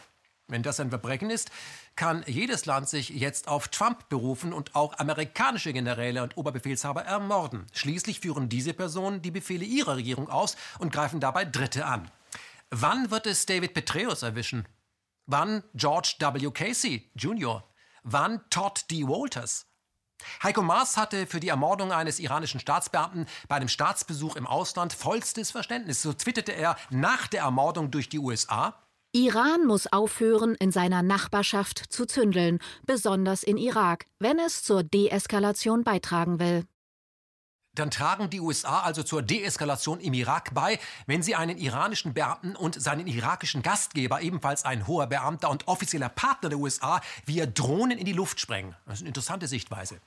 Wenn 0.48 0.64
das 0.64 0.82
ein 0.82 0.90
Verbrechen 0.90 1.30
ist, 1.30 1.50
kann 1.96 2.26
jedes 2.28 2.66
Land 2.66 2.90
sich 2.90 3.10
jetzt 3.10 3.48
auf 3.48 3.70
Trump 3.70 4.10
berufen 4.10 4.52
und 4.52 4.76
auch 4.76 5.00
amerikanische 5.00 5.72
Generäle 5.72 6.24
und 6.24 6.36
Oberbefehlshaber 6.36 7.04
ermorden. 7.04 7.66
Schließlich 7.72 8.20
führen 8.20 8.50
diese 8.50 8.74
Personen 8.74 9.22
die 9.22 9.32
Befehle 9.32 9.64
ihrer 9.64 9.96
Regierung 9.96 10.30
aus 10.30 10.58
und 10.80 10.92
greifen 10.92 11.22
dabei 11.22 11.46
Dritte 11.46 11.86
an. 11.86 12.12
Wann 12.70 13.12
wird 13.12 13.28
es 13.28 13.46
David 13.46 13.74
Petraeus 13.74 14.24
erwischen? 14.24 14.68
Wann 15.26 15.64
George 15.74 16.16
W. 16.20 16.52
Casey 16.52 17.10
Jr.? 17.16 17.64
Wann 18.04 18.42
Todd 18.50 18.86
D. 18.92 19.08
Walters? 19.08 19.71
Heiko 20.44 20.62
Maas 20.62 20.98
hatte 20.98 21.28
für 21.28 21.40
die 21.40 21.50
Ermordung 21.50 21.92
eines 21.92 22.20
iranischen 22.20 22.60
Staatsbeamten 22.60 23.28
bei 23.48 23.56
einem 23.56 23.68
Staatsbesuch 23.68 24.36
im 24.36 24.48
Ausland 24.48 24.94
vollstes 24.94 25.52
Verständnis. 25.52 26.02
So 26.02 26.14
twitterte 26.14 26.54
er 26.54 26.76
nach 26.90 27.28
der 27.28 27.42
Ermordung 27.42 27.92
durch 27.92 28.10
die 28.10 28.20
USA. 28.20 28.76
Iran 29.14 29.66
muss 29.68 29.88
aufhören, 29.88 30.56
in 30.56 30.72
seiner 30.72 31.04
Nachbarschaft 31.04 31.92
zu 31.92 32.06
zündeln, 32.06 32.60
besonders 32.86 33.44
in 33.44 33.58
Irak, 33.58 34.06
wenn 34.20 34.40
es 34.40 34.64
zur 34.64 34.84
Deeskalation 34.84 35.84
beitragen 35.84 36.40
will. 36.40 36.66
Dann 37.74 37.90
tragen 37.90 38.30
die 38.30 38.42
USA 38.42 38.82
also 38.82 39.02
zur 39.02 39.22
Deeskalation 39.22 40.02
im 40.02 40.14
Irak 40.14 40.54
bei, 40.54 40.78
wenn 41.08 41.24
sie 41.24 41.36
einen 41.36 41.58
iranischen 41.58 42.14
Beamten 42.14 42.56
und 42.58 42.82
seinen 42.82 43.08
irakischen 43.08 43.62
Gastgeber, 43.62 44.22
ebenfalls 44.22 44.66
ein 44.66 44.88
hoher 44.88 45.08
Beamter 45.08 45.50
und 45.50 45.70
offizieller 45.70 46.10
Partner 46.10 46.50
der 46.50 46.60
USA, 46.60 47.00
via 47.26 47.46
Drohnen 47.46 47.98
in 47.98 48.06
die 48.06 48.12
Luft 48.12 48.42
sprengen. 48.42 48.76
Das 48.86 48.96
ist 48.96 49.02
eine 49.02 49.10
interessante 49.10 49.48
Sichtweise. 49.48 50.02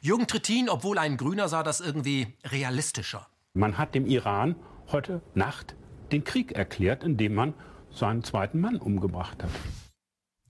Jürgen 0.00 0.26
Trittin, 0.26 0.68
obwohl 0.68 0.98
ein 0.98 1.16
Grüner, 1.16 1.48
sah 1.48 1.62
das 1.62 1.80
irgendwie 1.80 2.36
realistischer. 2.44 3.26
Man 3.54 3.78
hat 3.78 3.94
dem 3.94 4.06
Iran 4.06 4.56
heute 4.92 5.22
Nacht 5.34 5.74
den 6.12 6.24
Krieg 6.24 6.52
erklärt, 6.52 7.04
indem 7.04 7.34
man 7.34 7.54
seinen 7.90 8.24
zweiten 8.24 8.60
Mann 8.60 8.76
umgebracht 8.76 9.42
hat. 9.42 9.50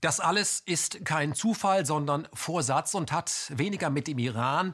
Das 0.01 0.19
alles 0.19 0.61
ist 0.65 1.05
kein 1.05 1.35
Zufall, 1.35 1.85
sondern 1.85 2.27
Vorsatz 2.33 2.95
und 2.95 3.11
hat 3.11 3.51
weniger 3.55 3.89
mit 3.89 4.07
dem 4.07 4.17
Iran, 4.17 4.73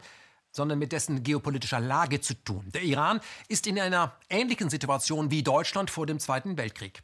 sondern 0.52 0.80
mit 0.80 0.92
dessen 0.92 1.24
geopolitischer 1.24 1.80
Lage 1.80 2.22
zu 2.22 2.34
tun. 2.34 2.70
Der 2.74 2.84
Iran 2.84 3.20
ist 3.50 3.68
in 3.68 3.80
einer 3.80 4.14
ähnlichen 4.30 4.70
Situation 4.70 5.30
wie 5.30 5.44
Deutschland 5.44 5.90
vor 5.92 6.06
dem 6.06 6.20
Zweiten 6.20 6.58
Weltkrieg. 6.58 7.04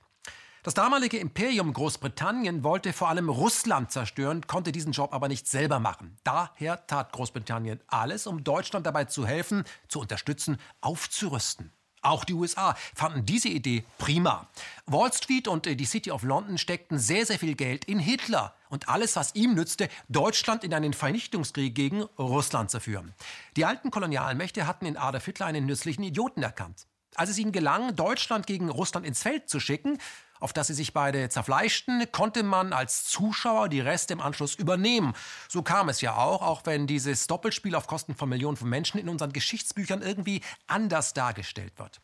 Das 0.63 0.73
damalige 0.73 1.17
Imperium 1.17 1.73
Großbritannien 1.73 2.63
wollte 2.63 2.93
vor 2.93 3.09
allem 3.09 3.27
Russland 3.27 3.91
zerstören, 3.91 4.47
konnte 4.47 4.71
diesen 4.71 4.93
Job 4.93 5.13
aber 5.13 5.27
nicht 5.27 5.45
selber 5.45 5.79
machen. 5.79 6.15
Daher 6.23 6.87
tat 6.87 7.11
Großbritannien 7.11 7.81
alles, 7.87 8.27
um 8.27 8.45
Deutschland 8.45 8.85
dabei 8.85 9.03
zu 9.03 9.27
helfen, 9.27 9.65
zu 9.89 9.99
unterstützen, 9.99 10.57
aufzurüsten. 10.79 11.73
Auch 12.01 12.23
die 12.23 12.33
USA 12.33 12.77
fanden 12.95 13.25
diese 13.25 13.49
Idee 13.49 13.83
prima. 13.97 14.47
Wall 14.85 15.11
Street 15.11 15.49
und 15.49 15.67
äh, 15.67 15.75
die 15.75 15.83
City 15.83 16.11
of 16.11 16.23
London 16.23 16.57
steckten 16.57 16.97
sehr, 16.97 17.25
sehr 17.25 17.39
viel 17.39 17.55
Geld 17.55 17.83
in 17.83 17.99
Hitler 17.99 18.55
und 18.69 18.87
alles, 18.87 19.17
was 19.17 19.35
ihm 19.35 19.55
nützte, 19.55 19.89
Deutschland 20.07 20.63
in 20.63 20.73
einen 20.73 20.93
Vernichtungskrieg 20.93 21.75
gegen 21.75 22.03
Russland 22.17 22.71
zu 22.71 22.79
führen. 22.79 23.13
Die 23.57 23.65
alten 23.65 23.91
Kolonialmächte 23.91 24.65
hatten 24.65 24.85
in 24.85 24.95
Adolf 24.95 25.25
Hitler 25.25 25.45
einen 25.45 25.65
nützlichen 25.65 26.03
Idioten 26.03 26.41
erkannt. 26.41 26.87
Als 27.15 27.29
es 27.29 27.37
ihnen 27.37 27.51
gelang, 27.51 27.95
Deutschland 27.95 28.47
gegen 28.47 28.69
Russland 28.69 29.05
ins 29.05 29.21
Feld 29.21 29.49
zu 29.49 29.59
schicken, 29.59 29.99
auf 30.43 30.51
das 30.51 30.67
sie 30.67 30.73
sich 30.73 30.91
beide 30.91 31.29
zerfleischten, 31.29 32.03
konnte 32.11 32.43
man 32.43 32.73
als 32.73 33.05
Zuschauer 33.05 33.69
die 33.69 33.79
Reste 33.79 34.11
im 34.11 34.19
Anschluss 34.19 34.55
übernehmen. 34.55 35.13
So 35.47 35.61
kam 35.61 35.87
es 35.87 36.01
ja 36.01 36.17
auch, 36.17 36.41
auch 36.41 36.63
wenn 36.65 36.85
dieses 36.85 37.27
Doppelspiel 37.27 37.75
auf 37.75 37.87
Kosten 37.87 38.13
von 38.13 38.27
Millionen 38.27 38.57
von 38.57 38.67
Menschen 38.67 38.99
in 38.99 39.07
unseren 39.07 39.31
Geschichtsbüchern 39.31 40.01
irgendwie 40.01 40.41
anders 40.67 41.13
dargestellt 41.13 41.71
wird. 41.77 42.01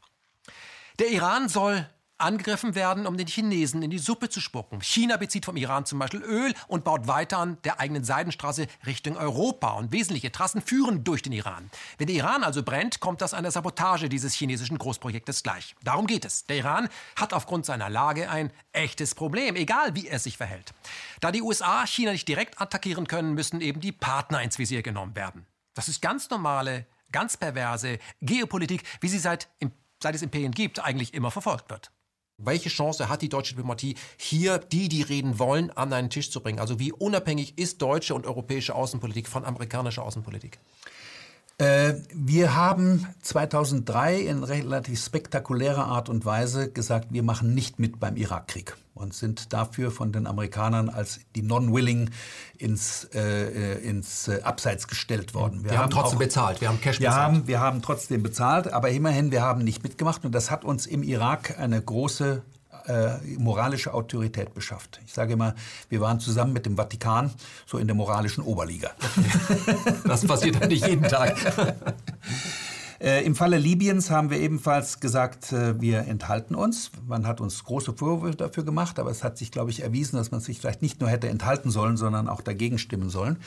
Der 0.99 1.09
Iran 1.09 1.49
soll 1.49 1.89
angegriffen 2.19 2.75
werden, 2.75 3.07
um 3.07 3.17
den 3.17 3.27
Chinesen 3.27 3.81
in 3.81 3.89
die 3.89 3.99
Suppe 3.99 4.29
zu 4.29 4.41
spucken. 4.41 4.81
China 4.81 5.17
bezieht 5.17 5.45
vom 5.45 5.57
Iran 5.57 5.85
zum 5.85 5.99
Beispiel 5.99 6.21
Öl 6.21 6.53
und 6.67 6.83
baut 6.83 7.07
weiter 7.07 7.39
an 7.39 7.57
der 7.63 7.79
eigenen 7.79 8.03
Seidenstraße 8.03 8.67
Richtung 8.85 9.17
Europa. 9.17 9.71
Und 9.71 9.91
wesentliche 9.91 10.31
Trassen 10.31 10.61
führen 10.61 11.03
durch 11.03 11.21
den 11.21 11.33
Iran. 11.33 11.69
Wenn 11.97 12.07
der 12.07 12.15
Iran 12.15 12.43
also 12.43 12.63
brennt, 12.63 12.99
kommt 12.99 13.21
das 13.21 13.33
einer 13.33 13.51
Sabotage 13.51 14.09
dieses 14.09 14.33
chinesischen 14.33 14.77
Großprojektes 14.77 15.43
gleich. 15.43 15.75
Darum 15.83 16.07
geht 16.07 16.25
es. 16.25 16.45
Der 16.45 16.57
Iran 16.57 16.89
hat 17.15 17.33
aufgrund 17.33 17.65
seiner 17.65 17.89
Lage 17.89 18.29
ein 18.29 18.51
echtes 18.71 19.15
Problem, 19.15 19.55
egal 19.55 19.95
wie 19.95 20.07
er 20.07 20.19
sich 20.19 20.37
verhält. 20.37 20.73
Da 21.19 21.31
die 21.31 21.41
USA 21.41 21.85
China 21.85 22.11
nicht 22.11 22.27
direkt 22.27 22.61
attackieren 22.61 23.07
können, 23.07 23.33
müssen 23.33 23.61
eben 23.61 23.79
die 23.79 23.91
Partner 23.91 24.41
ins 24.41 24.59
Visier 24.59 24.81
genommen 24.81 25.15
werden. 25.15 25.45
Das 25.73 25.87
ist 25.87 26.01
ganz 26.01 26.29
normale, 26.29 26.85
ganz 27.11 27.37
perverse 27.37 27.99
Geopolitik, 28.21 28.83
wie 29.01 29.07
sie 29.07 29.19
seit, 29.19 29.47
seit 30.01 30.15
es 30.15 30.21
Imperien 30.21 30.51
gibt, 30.51 30.83
eigentlich 30.83 31.13
immer 31.13 31.31
verfolgt 31.31 31.69
wird. 31.69 31.91
Welche 32.39 32.69
Chance 32.69 33.09
hat 33.09 33.21
die 33.21 33.29
deutsche 33.29 33.53
Diplomatie, 33.53 33.95
hier 34.17 34.57
die, 34.57 34.87
die 34.87 35.01
reden 35.01 35.39
wollen, 35.39 35.71
an 35.71 35.91
einen 35.91 36.09
Tisch 36.09 36.31
zu 36.31 36.41
bringen? 36.41 36.59
Also 36.59 36.79
wie 36.79 36.93
unabhängig 36.93 37.57
ist 37.57 37.81
deutsche 37.81 38.15
und 38.15 38.25
europäische 38.25 38.75
Außenpolitik 38.75 39.27
von 39.27 39.43
amerikanischer 39.43 40.03
Außenpolitik? 40.03 40.59
Äh, 41.59 41.95
wir 42.13 42.55
haben 42.55 43.05
2003 43.21 44.21
in 44.21 44.45
relativ 44.45 45.03
spektakulärer 45.03 45.85
Art 45.85 46.07
und 46.07 46.23
Weise 46.23 46.71
gesagt, 46.71 47.07
wir 47.11 47.21
machen 47.21 47.53
nicht 47.53 47.79
mit 47.79 47.99
beim 47.99 48.15
Irakkrieg 48.15 48.77
und 48.93 49.13
sind 49.13 49.51
dafür 49.51 49.91
von 49.91 50.13
den 50.13 50.25
Amerikanern 50.25 50.87
als 50.87 51.19
die 51.35 51.41
Non-Willing 51.41 52.11
ins, 52.57 53.09
äh, 53.13 53.73
ins 53.79 54.29
äh, 54.29 54.41
Abseits 54.41 54.87
gestellt 54.87 55.33
worden. 55.33 55.65
Wir, 55.65 55.71
wir 55.71 55.77
haben, 55.79 55.83
haben, 55.83 55.91
trotzdem 55.91 56.17
auch, 56.17 56.23
bezahlt, 56.23 56.61
wir 56.61 56.69
haben 56.69 56.79
Cash 56.79 57.01
wir 57.01 57.09
bezahlt. 57.09 57.25
Haben, 57.25 57.47
wir 57.47 57.59
haben 57.59 57.81
trotzdem 57.81 58.23
bezahlt, 58.23 58.71
aber 58.71 58.89
immerhin, 58.91 59.31
wir 59.31 59.41
haben 59.41 59.61
nicht 59.61 59.83
mitgemacht 59.83 60.23
und 60.23 60.33
das 60.33 60.49
hat 60.49 60.63
uns 60.63 60.87
im 60.87 61.03
Irak 61.03 61.59
eine 61.59 61.81
große 61.81 62.41
äh, 62.89 63.19
moralische 63.37 63.93
Autorität 63.93 64.53
beschafft. 64.53 64.99
Ich 65.05 65.13
sage 65.13 65.33
immer, 65.33 65.55
wir 65.89 66.01
waren 66.01 66.19
zusammen 66.19 66.53
mit 66.53 66.65
dem 66.65 66.75
Vatikan 66.75 67.31
so 67.65 67.77
in 67.77 67.87
der 67.87 67.95
moralischen 67.95 68.43
Oberliga. 68.43 68.91
Das 70.05 70.25
passiert 70.25 70.59
ja 70.59 70.67
nicht 70.67 70.87
jeden 70.87 71.07
Tag. 71.07 71.37
Äh, 72.99 73.23
Im 73.25 73.33
Falle 73.33 73.57
Libyens 73.57 74.09
haben 74.09 74.29
wir 74.29 74.39
ebenfalls 74.39 74.99
gesagt, 74.99 75.53
äh, 75.53 75.79
wir 75.79 75.99
enthalten 75.99 76.53
uns. 76.53 76.91
Man 77.07 77.25
hat 77.25 77.39
uns 77.39 77.63
große 77.63 77.93
Vorwürfe 77.93 78.35
dafür 78.35 78.65
gemacht, 78.65 78.99
aber 78.99 79.09
es 79.09 79.23
hat 79.23 79.37
sich, 79.37 79.51
glaube 79.51 79.71
ich, 79.71 79.83
erwiesen, 79.83 80.17
dass 80.17 80.31
man 80.31 80.41
sich 80.41 80.59
vielleicht 80.59 80.81
nicht 80.81 80.99
nur 80.99 81.09
hätte 81.09 81.29
enthalten 81.29 81.71
sollen, 81.71 81.95
sondern 81.95 82.27
auch 82.27 82.41
dagegen 82.41 82.77
stimmen 82.77 83.09
sollen. 83.09 83.37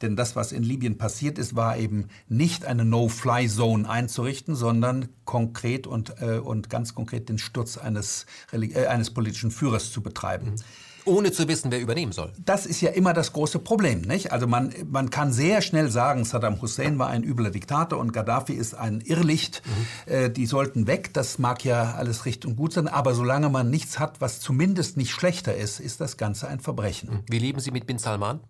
Denn 0.00 0.16
das, 0.16 0.34
was 0.34 0.50
in 0.50 0.62
Libyen 0.62 0.96
passiert 0.96 1.38
ist, 1.38 1.54
war 1.54 1.76
eben 1.76 2.08
nicht 2.28 2.64
eine 2.64 2.86
No-Fly-Zone 2.86 3.86
einzurichten, 3.86 4.54
sondern 4.54 5.10
konkret 5.26 5.86
und, 5.86 6.14
äh, 6.22 6.38
und 6.38 6.70
ganz 6.70 6.94
konkret 6.94 7.28
den 7.28 7.36
Sturz 7.36 7.76
eines, 7.76 8.24
äh, 8.50 8.86
eines 8.86 9.10
politischen 9.10 9.50
Führers 9.50 9.92
zu 9.92 10.02
betreiben. 10.02 10.52
Mhm 10.52 10.91
ohne 11.04 11.32
zu 11.32 11.48
wissen, 11.48 11.70
wer 11.70 11.80
übernehmen 11.80 12.12
soll. 12.12 12.32
Das 12.44 12.66
ist 12.66 12.80
ja 12.80 12.90
immer 12.90 13.12
das 13.12 13.32
große 13.32 13.58
Problem. 13.58 14.02
Nicht? 14.02 14.32
Also 14.32 14.46
man, 14.46 14.72
man 14.90 15.10
kann 15.10 15.32
sehr 15.32 15.62
schnell 15.62 15.90
sagen, 15.90 16.24
Saddam 16.24 16.60
Hussein 16.62 16.98
war 16.98 17.08
ein 17.08 17.24
übler 17.24 17.50
Diktator 17.50 17.98
und 17.98 18.12
Gaddafi 18.12 18.52
ist 18.52 18.74
ein 18.74 19.00
Irrlicht. 19.00 19.62
Mhm. 19.64 20.12
Äh, 20.12 20.30
die 20.30 20.46
sollten 20.46 20.86
weg. 20.86 21.12
Das 21.14 21.38
mag 21.38 21.64
ja 21.64 21.94
alles 21.94 22.24
richtig 22.24 22.50
und 22.50 22.56
gut 22.56 22.72
sein. 22.72 22.88
Aber 22.88 23.14
solange 23.14 23.48
man 23.48 23.70
nichts 23.70 23.98
hat, 23.98 24.20
was 24.20 24.40
zumindest 24.40 24.96
nicht 24.96 25.12
schlechter 25.12 25.56
ist, 25.56 25.80
ist 25.80 26.00
das 26.00 26.16
Ganze 26.16 26.48
ein 26.48 26.60
Verbrechen. 26.60 27.10
Mhm. 27.10 27.18
Wie 27.28 27.38
leben 27.38 27.60
Sie 27.60 27.70
mit 27.70 27.86
Bin 27.86 27.98
Salman? 27.98 28.40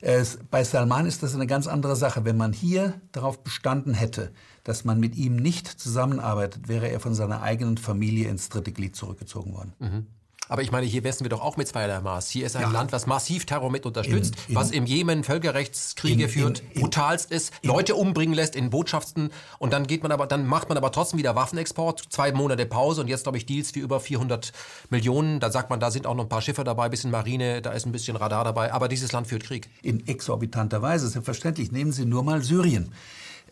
Äh, 0.00 0.24
bei 0.50 0.64
Salman 0.64 1.06
ist 1.06 1.22
das 1.22 1.34
eine 1.34 1.46
ganz 1.46 1.66
andere 1.66 1.96
Sache. 1.96 2.24
Wenn 2.24 2.36
man 2.36 2.52
hier 2.52 3.00
darauf 3.12 3.42
bestanden 3.42 3.94
hätte, 3.94 4.32
dass 4.64 4.84
man 4.84 5.00
mit 5.00 5.16
ihm 5.16 5.36
nicht 5.36 5.68
zusammenarbeitet, 5.68 6.68
wäre 6.68 6.88
er 6.88 7.00
von 7.00 7.14
seiner 7.14 7.42
eigenen 7.42 7.78
Familie 7.78 8.28
ins 8.28 8.48
dritte 8.48 8.72
Glied 8.72 8.96
zurückgezogen 8.96 9.54
worden. 9.54 9.72
Mhm. 9.78 10.06
Aber 10.48 10.60
ich 10.62 10.70
meine, 10.70 10.84
hier 10.86 11.00
messen 11.02 11.24
wir 11.24 11.30
doch 11.30 11.40
auch 11.40 11.56
mit 11.56 11.68
zweierlei 11.68 12.00
Maß. 12.00 12.28
Hier 12.28 12.44
ist 12.44 12.56
ein 12.56 12.62
Ja. 12.62 12.70
Land, 12.70 12.92
was 12.92 13.06
massiv 13.06 13.46
Terror 13.46 13.70
mit 13.70 13.86
unterstützt, 13.86 14.34
In- 14.34 14.50
in- 14.50 14.54
was 14.56 14.70
im 14.70 14.84
Jemen 14.86 15.24
Völkerrechtskriege 15.24 16.24
In- 16.24 16.28
führt, 16.28 16.62
brutalst 16.74 17.30
ist, 17.30 17.52
Leute 17.62 17.94
umbringen 17.94 18.34
lässt 18.34 18.54
in 18.54 18.68
Botschaften 18.68 19.30
und 19.58 19.72
dann 19.72 19.86
geht 19.86 20.02
man 20.02 20.12
aber, 20.12 20.26
dann 20.26 20.46
macht 20.46 20.68
man 20.68 20.76
aber 20.76 20.92
trotzdem 20.92 21.18
wieder 21.18 21.34
Waffenexport, 21.36 22.02
zwei 22.10 22.32
Monate 22.32 22.66
Pause 22.66 23.00
und 23.00 23.08
jetzt 23.08 23.22
glaube 23.22 23.38
ich 23.38 23.46
Deals 23.46 23.70
für 23.70 23.78
über 23.80 23.98
400 24.00 24.52
Millionen. 24.90 25.40
Da 25.40 25.50
sagt 25.50 25.70
man, 25.70 25.80
da 25.80 25.90
sind 25.90 26.06
auch 26.06 26.14
noch 26.14 26.24
ein 26.24 26.28
paar 26.28 26.42
Schiffe 26.42 26.64
dabei, 26.64 26.84
ein 26.86 26.90
bisschen 26.90 27.10
Marine, 27.12 27.62
da 27.62 27.70
ist 27.70 27.86
ein 27.86 27.92
bisschen 27.92 28.16
Radar 28.16 28.44
dabei, 28.44 28.72
aber 28.72 28.88
dieses 28.88 29.12
Land 29.12 29.28
führt 29.28 29.44
Krieg. 29.44 29.70
in 29.82 30.06
exorbitanter 30.06 30.82
Weise. 30.82 31.08
Selbstverständlich. 31.08 31.72
Nehmen 31.72 31.92
Sie 31.92 32.04
nur 32.04 32.22
mal 32.24 32.42
Syrien. 32.42 32.92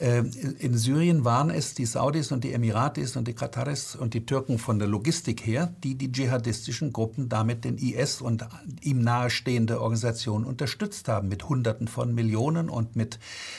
Ähm, 0.01 0.31
In 0.59 0.78
Syrien 0.78 1.27
waren 1.27 1.51
es 1.51 1.74
die 1.74 1.85
Saudis 1.85 2.32
und 2.32 2.43
die 2.43 2.55
Emiratis 2.55 3.16
und 3.16 3.28
die 3.28 3.35
Kataris 3.35 3.94
und 3.94 4.14
die 4.14 4.24
Türken 4.24 4.59
von 4.59 4.78
der 4.78 4.89
Logistik 4.89 5.47
her, 5.47 5.74
die 5.85 5.94
die 5.94 6.10
dschihadistischen 6.10 6.90
Gruppen 6.93 7.28
damit 7.28 7.64
den 7.64 7.77
IS 7.77 8.22
und 8.22 8.47
ihm 8.81 9.02
nahestehende 9.02 9.82
Organisationen 9.82 10.47
unterstützt 10.47 11.09
haben 11.09 11.28
mit 11.28 11.47
Hunderten 11.51 11.86
von 11.86 12.14
Millionen 12.14 12.70
und 12.70 12.97
mit 12.97 13.18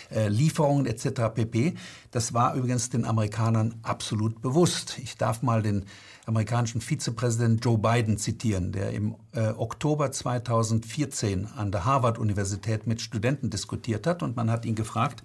äh, 0.09 0.29
Lieferungen 0.29 0.87
etc. 0.87 1.33
pp. 1.35 1.75
Das 2.09 2.33
war 2.33 2.55
übrigens 2.55 2.89
den 2.89 3.05
Amerikanern 3.05 3.75
absolut 3.83 4.41
bewusst. 4.41 4.97
Ich 4.97 5.17
darf 5.17 5.43
mal 5.43 5.61
den 5.61 5.85
amerikanischen 6.25 6.81
Vizepräsident 6.81 7.63
Joe 7.63 7.77
Biden 7.77 8.17
zitieren, 8.17 8.71
der 8.71 8.91
im 8.91 9.15
äh, 9.33 9.49
Oktober 9.49 10.11
2014 10.11 11.47
an 11.55 11.71
der 11.71 11.85
Harvard-Universität 11.85 12.87
mit 12.87 13.01
Studenten 13.01 13.49
diskutiert 13.49 14.07
hat 14.07 14.23
und 14.23 14.35
man 14.35 14.49
hat 14.49 14.65
ihn 14.65 14.75
gefragt, 14.75 15.23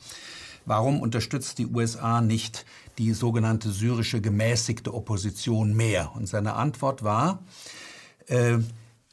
warum 0.67 1.01
unterstützt 1.01 1.59
die 1.59 1.67
USA 1.67 2.21
nicht 2.21 2.67
die 2.99 3.13
sogenannte 3.13 3.71
syrische 3.71 4.21
gemäßigte 4.21 4.93
Opposition 4.93 5.75
mehr? 5.75 6.13
Und 6.15 6.27
seine 6.27 6.55
Antwort 6.55 7.03
war, 7.03 7.43
äh, 8.27 8.59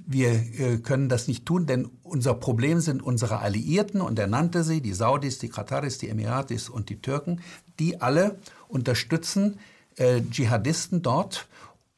wir 0.05 0.31
äh, 0.31 0.77
können 0.79 1.07
das 1.07 1.27
nicht 1.27 1.45
tun, 1.45 1.65
denn 1.65 1.89
unser 2.03 2.33
Problem 2.33 2.81
sind 2.81 3.01
unsere 3.01 3.39
Alliierten 3.39 4.01
und 4.01 4.19
er 4.19 4.27
nannte 4.27 4.63
sie, 4.63 4.81
die 4.81 4.93
Saudis, 4.93 5.39
die 5.39 5.49
Kataris, 5.49 5.97
die 5.97 6.09
Emiratis 6.09 6.67
und 6.67 6.89
die 6.89 7.01
Türken, 7.01 7.41
die 7.79 8.01
alle 8.01 8.37
unterstützen 8.67 9.59
äh, 9.95 10.21
Dschihadisten 10.29 11.01
dort 11.01 11.47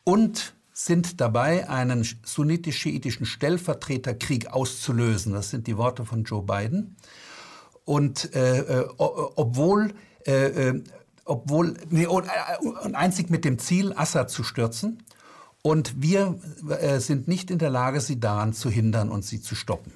und 0.04 0.54
sind 0.78 1.22
dabei, 1.22 1.70
einen 1.70 2.06
sunnitisch-schiitischen 2.26 3.26
Stellvertreterkrieg 3.26 4.48
auszulösen. 4.48 5.32
Das 5.32 5.50
sind 5.50 5.68
die 5.68 5.78
Worte 5.78 6.04
von 6.04 6.26
Joe 6.26 6.44
Biden. 6.44 6.98
Und 7.86 8.36
äh, 8.36 8.60
äh, 8.60 8.88
obwohl, 8.98 9.94
äh, 10.26 10.34
äh, 10.34 10.84
obwohl 11.24 11.76
nee, 11.90 12.08
und, 12.08 12.26
äh, 12.26 12.68
und 12.84 12.96
einzig 12.96 13.30
mit 13.30 13.46
dem 13.46 13.60
Ziel, 13.60 13.94
Assad 13.96 14.30
zu 14.30 14.44
stürzen. 14.44 15.04
Und 15.62 16.02
wir 16.02 16.40
äh, 16.80 17.00
sind 17.00 17.28
nicht 17.28 17.50
in 17.50 17.60
der 17.60 17.70
Lage, 17.70 18.02
sie 18.02 18.20
daran 18.20 18.54
zu 18.54 18.70
hindern 18.70 19.10
und 19.10 19.24
sie 19.24 19.42
zu 19.42 19.56
stoppen. 19.56 19.92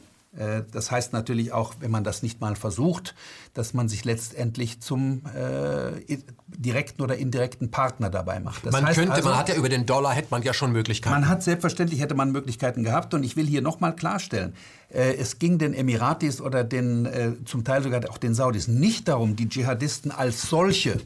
Das 0.71 0.91
heißt 0.91 1.11
natürlich 1.11 1.53
auch, 1.53 1.73
wenn 1.79 1.89
man 1.89 2.03
das 2.03 2.21
nicht 2.21 2.39
mal 2.39 2.55
versucht, 2.55 3.15
dass 3.55 3.73
man 3.73 3.89
sich 3.89 4.05
letztendlich 4.05 4.79
zum 4.79 5.23
äh, 5.35 6.17
direkten 6.47 7.01
oder 7.01 7.17
indirekten 7.17 7.71
Partner 7.71 8.11
dabei 8.11 8.39
macht. 8.39 8.63
Das 8.63 8.71
man 8.71 8.85
könnte, 8.93 9.11
also, 9.11 9.29
man 9.29 9.39
hat 9.39 9.49
ja 9.49 9.55
über 9.55 9.69
den 9.69 9.87
Dollar, 9.87 10.13
hätte 10.13 10.27
man 10.29 10.43
ja 10.43 10.53
schon 10.53 10.71
Möglichkeiten. 10.71 11.15
man 11.15 11.27
hat 11.27 11.41
selbstverständlich 11.41 11.99
hätte 11.99 12.13
man 12.13 12.31
Möglichkeiten 12.31 12.83
gehabt 12.83 13.15
und 13.15 13.23
ich 13.23 13.37
will 13.37 13.47
hier 13.47 13.63
noch 13.63 13.79
mal 13.79 13.91
klarstellen, 13.91 14.53
es 14.91 15.37
ging 15.39 15.59
den 15.59 15.73
Emiratis 15.73 16.41
oder 16.41 16.63
den 16.63 17.05
äh, 17.05 17.31
zum 17.45 17.63
Teil 17.63 17.83
sogar 17.83 18.09
auch 18.09 18.17
den 18.17 18.33
Saudis 18.33 18.67
nicht 18.67 19.07
darum, 19.07 19.35
die 19.35 19.47
Dschihadisten 19.47 20.11
als 20.11 20.41
solche 20.43 20.99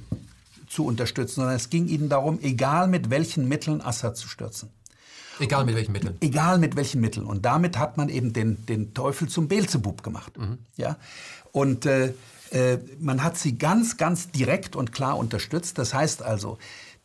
zu 0.68 0.86
unterstützen, 0.86 1.36
sondern 1.36 1.56
es 1.56 1.70
ging 1.70 1.88
ihnen 1.88 2.10
darum, 2.10 2.40
egal 2.42 2.88
mit 2.88 3.10
welchen 3.10 3.48
Mitteln 3.48 3.82
Assad 3.82 4.18
zu 4.18 4.28
stürzen. 4.28 4.70
Egal 5.40 5.66
mit 5.66 5.76
welchen 5.76 5.92
Mitteln. 5.92 6.16
Egal 6.22 6.58
mit 6.60 6.76
welchen 6.76 7.02
Mitteln. 7.02 7.26
Und 7.26 7.46
damit 7.46 7.78
hat 7.78 7.98
man 7.98 8.10
eben 8.10 8.34
den, 8.34 8.66
den 8.66 8.94
Teufel 8.94 9.28
zum 9.28 9.48
Beelzebub 9.48 10.04
gemacht. 10.04 10.34
Ja? 10.78 10.98
Und 11.52 11.86
äh, 11.86 12.14
äh, 12.52 12.78
man 13.00 13.24
hat 13.24 13.38
sie 13.38 13.58
ganz, 13.58 13.98
ganz 13.98 14.30
direkt 14.30 14.76
und 14.76 14.92
klar 14.92 15.18
unterstützt. 15.18 15.78
Das 15.78 15.94
heißt 15.94 16.22
also, 16.22 16.58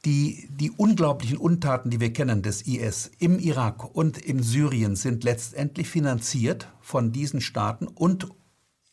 die, 0.04 0.48
die 0.50 0.70
unglaublichen 0.70 1.38
Untaten, 1.38 1.90
die 1.90 2.00
wir 2.00 2.12
kennen 2.12 2.42
des 2.42 2.62
IS 2.62 3.10
im 3.18 3.38
Irak 3.38 3.94
und 3.94 4.18
in 4.18 4.42
Syrien, 4.42 4.96
sind 4.96 5.24
letztendlich 5.24 5.88
finanziert 5.88 6.68
von 6.80 7.12
diesen 7.12 7.40
Staaten 7.40 7.88
und 7.88 8.28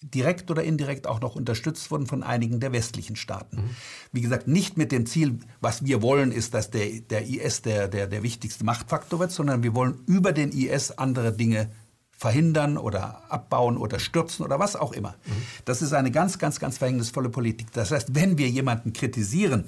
direkt 0.02 0.52
oder 0.52 0.64
indirekt 0.64 1.08
auch 1.08 1.22
noch 1.22 1.36
unterstützt 1.36 1.90
wurden 1.90 2.06
von 2.06 2.22
einigen 2.22 2.60
der 2.60 2.72
westlichen 2.72 3.16
Staaten. 3.16 3.76
Wie 4.12 4.22
gesagt, 4.22 4.48
nicht 4.48 4.78
mit 4.78 4.92
dem 4.92 5.06
Ziel, 5.06 5.40
was 5.62 5.84
wir 5.84 6.02
wollen, 6.02 6.32
ist, 6.32 6.54
dass 6.54 6.70
der, 6.70 7.00
der 7.02 7.28
IS 7.28 7.62
der, 7.62 7.88
der, 7.88 8.08
der 8.08 8.22
wichtigste 8.22 8.64
Machtfaktor 8.66 9.20
wird, 9.20 9.32
sondern 9.32 9.64
wir 9.64 9.74
wollen 9.74 10.04
über 10.06 10.32
den 10.32 10.52
IS 10.52 10.92
andere 10.92 11.34
Dinge 11.34 11.72
verhindern 12.12 12.78
oder 12.78 13.24
abbauen 13.30 13.78
oder 13.78 14.00
stürzen 14.00 14.46
oder 14.46 14.60
was 14.60 14.76
auch 14.76 14.94
immer. 14.94 15.16
Das 15.66 15.82
ist 15.82 15.94
eine 15.94 16.12
ganz, 16.12 16.40
ganz, 16.40 16.60
ganz 16.60 16.78
verhängnisvolle 16.78 17.30
Politik. 17.30 17.72
Das 17.74 17.92
heißt, 17.92 18.16
wenn 18.16 18.38
wir 18.38 18.50
jemanden 18.50 18.94
kritisieren, 18.94 19.66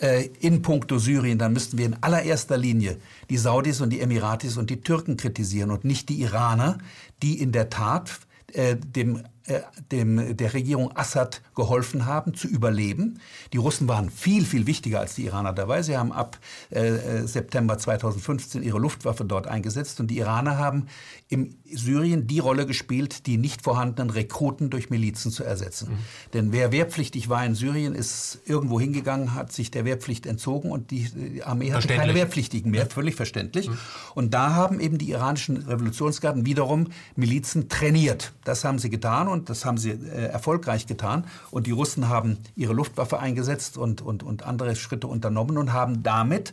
äh, 0.00 0.26
in 0.40 0.62
puncto 0.62 0.98
Syrien, 0.98 1.38
dann 1.38 1.52
müssten 1.52 1.78
wir 1.78 1.86
in 1.86 2.02
allererster 2.02 2.56
Linie 2.56 2.98
die 3.30 3.38
Saudis 3.38 3.80
und 3.80 3.90
die 3.90 4.00
Emiratis 4.00 4.56
und 4.56 4.70
die 4.70 4.80
Türken 4.80 5.16
kritisieren 5.16 5.70
und 5.70 5.84
nicht 5.84 6.08
die 6.08 6.20
Iraner, 6.20 6.78
die 7.22 7.40
in 7.40 7.52
der 7.52 7.70
Tat 7.70 8.20
äh, 8.52 8.76
dem, 8.76 9.22
äh, 9.46 9.60
dem, 9.92 10.36
der 10.36 10.54
Regierung 10.54 10.96
Assad 10.96 11.40
geholfen 11.54 12.06
haben, 12.06 12.34
zu 12.34 12.48
überleben. 12.48 13.20
Die 13.52 13.58
Russen 13.58 13.86
waren 13.88 14.10
viel, 14.10 14.44
viel 14.44 14.66
wichtiger 14.66 15.00
als 15.00 15.14
die 15.14 15.26
Iraner 15.26 15.52
dabei. 15.52 15.82
Sie 15.82 15.96
haben 15.96 16.12
ab 16.12 16.38
äh, 16.70 16.88
äh, 16.88 17.26
September 17.26 17.78
2015 17.78 18.62
ihre 18.62 18.78
Luftwaffe 18.78 19.24
dort 19.24 19.46
eingesetzt 19.46 20.00
und 20.00 20.08
die 20.08 20.18
Iraner 20.18 20.58
haben 20.58 20.86
im 21.28 21.56
Syrien 21.72 22.26
die 22.26 22.38
Rolle 22.38 22.66
gespielt, 22.66 23.26
die 23.26 23.36
nicht 23.36 23.62
vorhandenen 23.62 24.10
Rekruten 24.10 24.70
durch 24.70 24.90
Milizen 24.90 25.30
zu 25.30 25.44
ersetzen. 25.44 25.90
Mhm. 25.90 25.98
Denn 26.34 26.52
wer 26.52 26.72
wehrpflichtig 26.72 27.28
war 27.28 27.44
in 27.44 27.54
Syrien, 27.54 27.94
ist 27.94 28.40
irgendwo 28.46 28.80
hingegangen, 28.80 29.34
hat 29.34 29.52
sich 29.52 29.70
der 29.70 29.84
Wehrpflicht 29.84 30.26
entzogen 30.26 30.70
und 30.70 30.90
die, 30.90 31.08
die 31.10 31.44
Armee 31.44 31.72
hatte 31.72 31.88
keine. 31.88 32.14
Wehrpflichtigen 32.14 32.70
mehr, 32.70 32.86
völlig 32.86 33.14
verständlich. 33.14 33.70
Und 34.14 34.34
da 34.34 34.54
haben 34.54 34.80
eben 34.80 34.98
die 34.98 35.10
iranischen 35.10 35.56
Revolutionsgarden 35.58 36.46
wiederum 36.46 36.88
Milizen 37.14 37.68
trainiert. 37.68 38.32
Das 38.44 38.64
haben 38.64 38.78
sie 38.78 38.90
getan 38.90 39.28
und 39.36 39.50
das 39.50 39.64
haben 39.64 39.78
sie 39.78 39.90
äh, 39.90 40.26
erfolgreich 40.26 40.86
getan. 40.86 41.26
Und 41.50 41.66
die 41.66 41.72
Russen 41.72 42.08
haben 42.08 42.38
ihre 42.54 42.72
Luftwaffe 42.72 43.18
eingesetzt 43.18 43.76
und, 43.78 44.02
und, 44.02 44.22
und 44.22 44.42
andere 44.44 44.74
Schritte 44.76 45.06
unternommen 45.06 45.58
und 45.58 45.72
haben 45.72 46.02
damit 46.02 46.52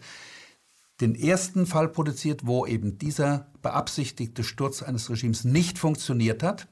den 1.02 1.16
ersten 1.16 1.66
Fall 1.66 1.88
produziert, 1.88 2.46
wo 2.46 2.66
eben 2.66 2.98
dieser 2.98 3.48
beabsichtigte 3.62 4.44
Sturz 4.44 4.84
eines 4.84 5.10
Regimes 5.10 5.44
nicht 5.44 5.80
funktioniert 5.80 6.44
hat. 6.44 6.68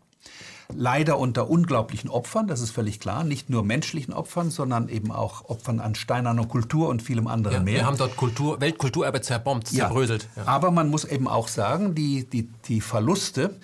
Leider 0.73 1.19
unter 1.19 1.49
unglaublichen 1.49 2.09
Opfern, 2.09 2.47
das 2.47 2.61
ist 2.61 2.71
völlig 2.71 2.99
klar. 3.01 3.25
Nicht 3.25 3.49
nur 3.49 3.63
menschlichen 3.63 4.13
Opfern, 4.13 4.51
sondern 4.51 4.87
eben 4.87 5.11
auch 5.11 5.49
Opfern 5.49 5.81
an 5.81 5.95
steinerner 5.95 6.45
Kultur 6.45 6.87
und 6.87 7.01
vielem 7.01 7.27
anderen 7.27 7.57
Ja, 7.57 7.63
mehr. 7.63 7.73
wir 7.75 7.85
haben 7.85 7.97
dort 7.97 8.15
Kultur, 8.15 8.61
Weltkulturerbe 8.61 9.19
zerbombt, 9.21 9.67
zerbröselt. 9.67 10.29
Ja. 10.37 10.43
Aber 10.45 10.71
man 10.71 10.89
muss 10.89 11.03
eben 11.03 11.27
auch 11.27 11.49
sagen, 11.49 11.93
die, 11.93 12.29
die, 12.29 12.47
die 12.67 12.79
Verluste, 12.79 13.59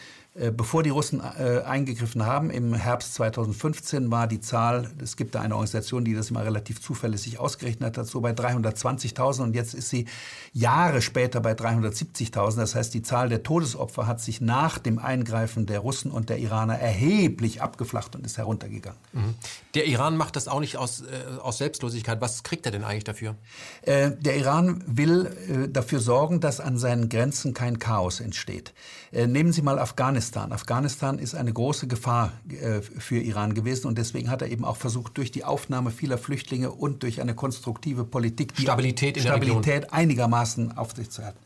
bevor 0.56 0.84
die 0.84 0.90
Russen 0.90 1.20
äh, 1.20 1.62
eingegriffen 1.62 2.26
haben, 2.26 2.50
im 2.50 2.74
Herbst 2.74 3.16
2015 3.16 4.12
war 4.12 4.28
die 4.28 4.40
Zahl, 4.40 4.92
es 5.02 5.18
gibt 5.18 5.36
da 5.36 5.42
eine 5.42 5.56
Organisation, 5.56 6.06
die 6.06 6.14
das 6.14 6.30
immer 6.30 6.46
relativ 6.46 6.82
zuverlässig 6.82 7.40
ausgerechnet 7.40 7.98
hat, 7.98 8.08
so 8.08 8.22
bei 8.22 8.32
320.000 8.32 9.42
und 9.42 9.56
jetzt 9.56 9.74
ist 9.74 9.90
sie 9.90 10.06
Jahre 10.54 11.02
später 11.02 11.40
bei 11.40 11.54
370.000. 11.54 12.58
Das 12.58 12.76
heißt, 12.76 12.94
die 12.94 13.02
Zahl 13.02 13.30
der 13.30 13.44
Todesopfer 13.44 14.08
hat 14.08 14.22
sich 14.22 14.42
nach 14.42 14.78
dem 14.78 15.00
Eingreifen 15.00 15.66
der 15.66 15.80
Russen 15.80 16.12
und 16.12 16.30
der 16.30 16.40
Iraner 16.40 16.78
erheblich 16.80 17.62
abgeflacht 17.62 18.16
und 18.16 18.26
ist 18.26 18.38
heruntergegangen. 18.38 19.00
Mhm. 19.14 19.36
Der 19.76 19.86
Iran 19.86 20.18
macht 20.18 20.36
das 20.36 20.48
auch 20.48 20.60
nicht 20.60 20.78
aus, 20.78 21.02
äh, 21.02 21.40
aus 21.42 21.58
Selbstlosigkeit. 21.58 22.22
Was 22.22 22.44
kriegt 22.44 22.66
er 22.66 22.72
denn 22.72 22.84
eigentlich 22.84 23.04
dafür? 23.04 23.36
Äh, 23.84 24.12
der 24.20 24.38
Iran 24.38 24.84
will 24.88 25.26
äh, 25.26 25.70
dafür 25.70 26.00
sorgen, 26.00 26.40
dass 26.40 26.60
an 26.60 26.78
seinen 26.78 27.10
Grenzen 27.10 27.54
kein 27.54 27.80
Chaos 27.80 28.20
entsteht. 28.20 28.74
Äh, 29.18 29.26
nehmen 29.26 29.52
Sie 29.52 29.64
mal 29.64 29.80
Afghanistan. 29.80 30.52
Afghanistan 30.52 31.18
ist 31.18 31.34
eine 31.34 31.52
große 31.52 31.88
Gefahr 31.88 32.34
äh, 32.50 32.82
für 32.82 33.18
Iran 33.18 33.56
gewesen 33.56 33.88
und 33.88 33.98
deswegen 33.98 34.30
hat 34.30 34.44
er 34.44 34.50
eben 34.50 34.64
auch 34.64 34.78
versucht, 34.78 35.18
durch 35.18 35.32
die 35.32 35.44
Aufnahme 35.44 35.90
vieler 35.90 36.20
Flüchtlinge 36.20 36.72
und 36.72 37.02
durch 37.02 37.20
eine 37.20 37.34
konstruktive 37.34 38.04
Politik 38.04 38.54
die 38.54 38.62
Stabilität 38.62 39.18
in 39.18 39.24
der 39.24 39.32
Stabilität 39.32 39.92
einigermaßen 39.92 40.78
aufrechtzuerhalten. 40.78 41.40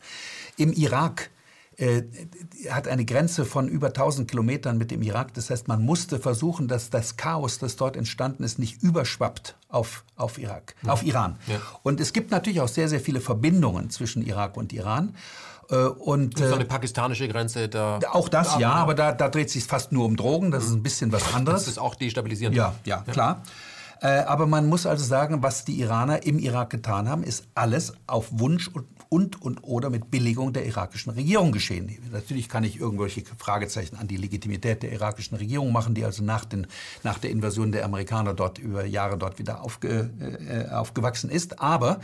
Im 0.58 0.74
Irak 0.74 1.30
äh, 1.78 2.02
hat 2.68 2.88
eine 2.88 3.06
Grenze 3.06 3.46
von 3.46 3.68
über 3.68 3.86
1000 3.86 4.30
Kilometern 4.30 4.76
mit 4.76 4.90
dem 4.90 5.00
Irak. 5.00 5.32
Das 5.32 5.48
heißt, 5.48 5.66
man 5.66 5.82
musste 5.82 6.18
versuchen, 6.18 6.68
dass 6.68 6.90
das 6.90 7.16
Chaos, 7.16 7.58
das 7.58 7.76
dort 7.76 7.96
entstanden 7.96 8.44
ist, 8.44 8.58
nicht 8.58 8.82
überschwappt 8.82 9.56
auf, 9.70 10.04
auf, 10.16 10.36
Irak, 10.36 10.74
auf 10.86 11.02
Iran. 11.02 11.38
Ja. 11.46 11.58
Und 11.82 12.00
es 12.00 12.12
gibt 12.12 12.30
natürlich 12.30 12.60
auch 12.60 12.68
sehr, 12.68 12.90
sehr 12.90 13.00
viele 13.00 13.22
Verbindungen 13.22 13.88
zwischen 13.88 14.20
Irak 14.20 14.58
und 14.58 14.74
Iran. 14.74 15.14
Äh, 15.72 15.86
Und, 15.86 16.38
So 16.38 16.44
äh, 16.44 16.52
eine 16.54 16.64
pakistanische 16.66 17.26
Grenze 17.28 17.68
da. 17.68 17.98
auch 18.12 18.28
das, 18.28 18.58
ja, 18.58 18.72
aber 18.72 18.94
da, 18.94 19.12
da 19.12 19.28
dreht 19.28 19.50
sich 19.50 19.64
fast 19.64 19.90
nur 19.90 20.04
um 20.04 20.16
Drogen. 20.16 20.50
Das 20.50 20.64
ist 20.64 20.72
ein 20.72 20.82
bisschen 20.82 21.10
was 21.12 21.34
anderes. 21.34 21.62
Das 21.62 21.72
ist 21.72 21.78
auch 21.78 21.94
destabilisierend. 21.94 22.56
Ja, 22.56 22.74
ja, 22.84 22.98
klar. 23.10 23.42
Äh, 24.02 24.24
aber 24.24 24.46
man 24.46 24.68
muss 24.68 24.84
also 24.84 25.04
sagen, 25.04 25.42
was 25.42 25.64
die 25.64 25.80
Iraner 25.80 26.24
im 26.24 26.38
Irak 26.38 26.70
getan 26.70 27.08
haben, 27.08 27.22
ist 27.22 27.46
alles 27.54 27.94
auf 28.08 28.26
Wunsch 28.32 28.68
und, 28.68 28.84
und, 29.08 29.40
und 29.40 29.62
oder 29.62 29.90
mit 29.90 30.10
Billigung 30.10 30.52
der 30.52 30.66
irakischen 30.66 31.12
Regierung 31.12 31.52
geschehen. 31.52 31.96
Natürlich 32.10 32.48
kann 32.48 32.64
ich 32.64 32.80
irgendwelche 32.80 33.22
Fragezeichen 33.38 33.96
an 33.96 34.08
die 34.08 34.16
Legitimität 34.16 34.82
der 34.82 34.90
irakischen 34.92 35.36
Regierung 35.36 35.70
machen, 35.70 35.94
die 35.94 36.04
also 36.04 36.24
nach, 36.24 36.44
den, 36.44 36.66
nach 37.04 37.18
der 37.18 37.30
Invasion 37.30 37.70
der 37.70 37.84
Amerikaner 37.84 38.34
dort 38.34 38.58
über 38.58 38.84
Jahre 38.84 39.16
dort 39.16 39.38
wieder 39.38 39.62
aufge, 39.62 40.10
äh, 40.48 40.68
aufgewachsen 40.74 41.30
ist. 41.30 41.60
Aber 41.60 42.00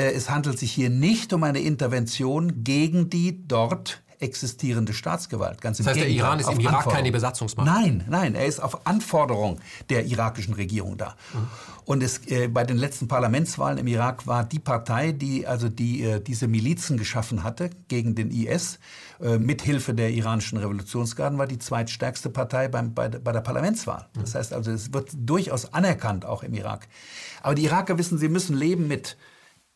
es 0.00 0.28
handelt 0.28 0.58
sich 0.58 0.72
hier 0.72 0.90
nicht 0.90 1.32
um 1.32 1.44
eine 1.44 1.60
Intervention 1.60 2.64
gegen 2.64 3.10
die 3.10 3.46
dort 3.46 4.02
existierende 4.24 4.92
Staatsgewalt. 4.92 5.60
Ganz 5.60 5.78
das 5.78 5.88
heißt, 5.88 6.00
der 6.00 6.08
Iran 6.08 6.40
ist 6.40 6.50
im 6.50 6.60
Irak 6.60 6.88
keine 6.88 7.12
Besatzungsmacht? 7.12 7.66
Nein, 7.66 8.04
nein, 8.08 8.34
er 8.34 8.46
ist 8.46 8.60
auf 8.60 8.86
Anforderung 8.86 9.60
der 9.90 10.06
irakischen 10.06 10.54
Regierung 10.54 10.96
da. 10.96 11.16
Mhm. 11.32 11.48
Und 11.84 12.02
es, 12.02 12.26
äh, 12.28 12.48
bei 12.48 12.64
den 12.64 12.78
letzten 12.78 13.08
Parlamentswahlen 13.08 13.78
im 13.78 13.86
Irak 13.86 14.26
war 14.26 14.44
die 14.44 14.58
Partei, 14.58 15.12
die 15.12 15.46
also 15.46 15.68
die, 15.68 16.02
äh, 16.02 16.20
diese 16.20 16.48
Milizen 16.48 16.96
geschaffen 16.96 17.42
hatte 17.42 17.70
gegen 17.88 18.14
den 18.14 18.30
IS, 18.30 18.78
äh, 19.20 19.38
mit 19.38 19.62
Hilfe 19.62 19.92
der 19.92 20.10
iranischen 20.10 20.58
Revolutionsgarden, 20.58 21.38
war 21.38 21.46
die 21.46 21.58
zweitstärkste 21.58 22.30
Partei 22.30 22.68
beim, 22.68 22.94
bei, 22.94 23.08
bei 23.08 23.32
der 23.32 23.42
Parlamentswahl. 23.42 24.06
Mhm. 24.14 24.20
Das 24.20 24.34
heißt 24.34 24.52
also, 24.54 24.70
es 24.70 24.92
wird 24.92 25.10
durchaus 25.14 25.72
anerkannt, 25.74 26.24
auch 26.24 26.42
im 26.42 26.54
Irak. 26.54 26.88
Aber 27.42 27.54
die 27.54 27.64
Iraker 27.64 27.98
wissen, 27.98 28.16
sie 28.16 28.28
müssen 28.28 28.56
leben 28.56 28.88
mit 28.88 29.18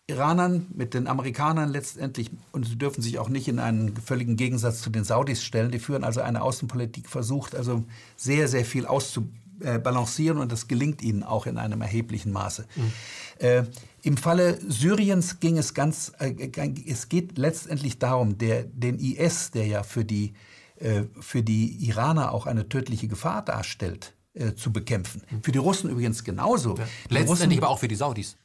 Iranern, 0.08 0.66
mit 0.74 0.94
den 0.94 1.06
Amerikanern 1.06 1.70
letztendlich, 1.70 2.30
und 2.50 2.66
sie 2.66 2.78
dürfen 2.78 3.02
sich 3.02 3.18
auch 3.18 3.28
nicht 3.28 3.46
in 3.46 3.58
einen 3.58 3.94
völligen 3.94 4.36
Gegensatz 4.36 4.80
zu 4.80 4.88
den 4.88 5.04
Saudis 5.04 5.44
stellen. 5.44 5.70
Die 5.70 5.78
führen 5.78 6.02
also 6.02 6.22
eine 6.22 6.40
Außenpolitik, 6.40 7.08
versucht 7.08 7.54
also 7.54 7.84
sehr, 8.16 8.48
sehr 8.48 8.64
viel 8.64 8.86
auszubalancieren 8.86 10.38
und 10.38 10.50
das 10.50 10.66
gelingt 10.66 11.02
ihnen 11.02 11.22
auch 11.22 11.44
in 11.44 11.58
einem 11.58 11.82
erheblichen 11.82 12.32
Maße. 12.32 12.66
Mhm. 12.74 12.92
Äh, 13.38 13.64
Im 14.02 14.16
Falle 14.16 14.58
Syriens 14.66 15.40
ging 15.40 15.58
es 15.58 15.74
ganz, 15.74 16.12
äh, 16.18 16.32
es 16.86 17.10
geht 17.10 17.36
letztendlich 17.36 17.98
darum, 17.98 18.38
der, 18.38 18.64
den 18.64 18.98
IS, 18.98 19.50
der 19.50 19.66
ja 19.66 19.82
für 19.82 20.06
die, 20.06 20.32
äh, 20.76 21.02
für 21.20 21.42
die 21.42 21.86
Iraner 21.86 22.32
auch 22.32 22.46
eine 22.46 22.66
tödliche 22.66 23.08
Gefahr 23.08 23.44
darstellt, 23.44 24.14
äh, 24.32 24.54
zu 24.54 24.72
bekämpfen. 24.72 25.20
Mhm. 25.30 25.42
Für 25.42 25.52
die 25.52 25.58
Russen 25.58 25.90
übrigens 25.90 26.24
genauso. 26.24 26.78
Ja. 26.78 26.88
Letztendlich 27.10 27.60
aber 27.60 27.68
auch 27.68 27.78
für 27.78 27.88
die 27.88 27.94
Saudis. 27.94 28.38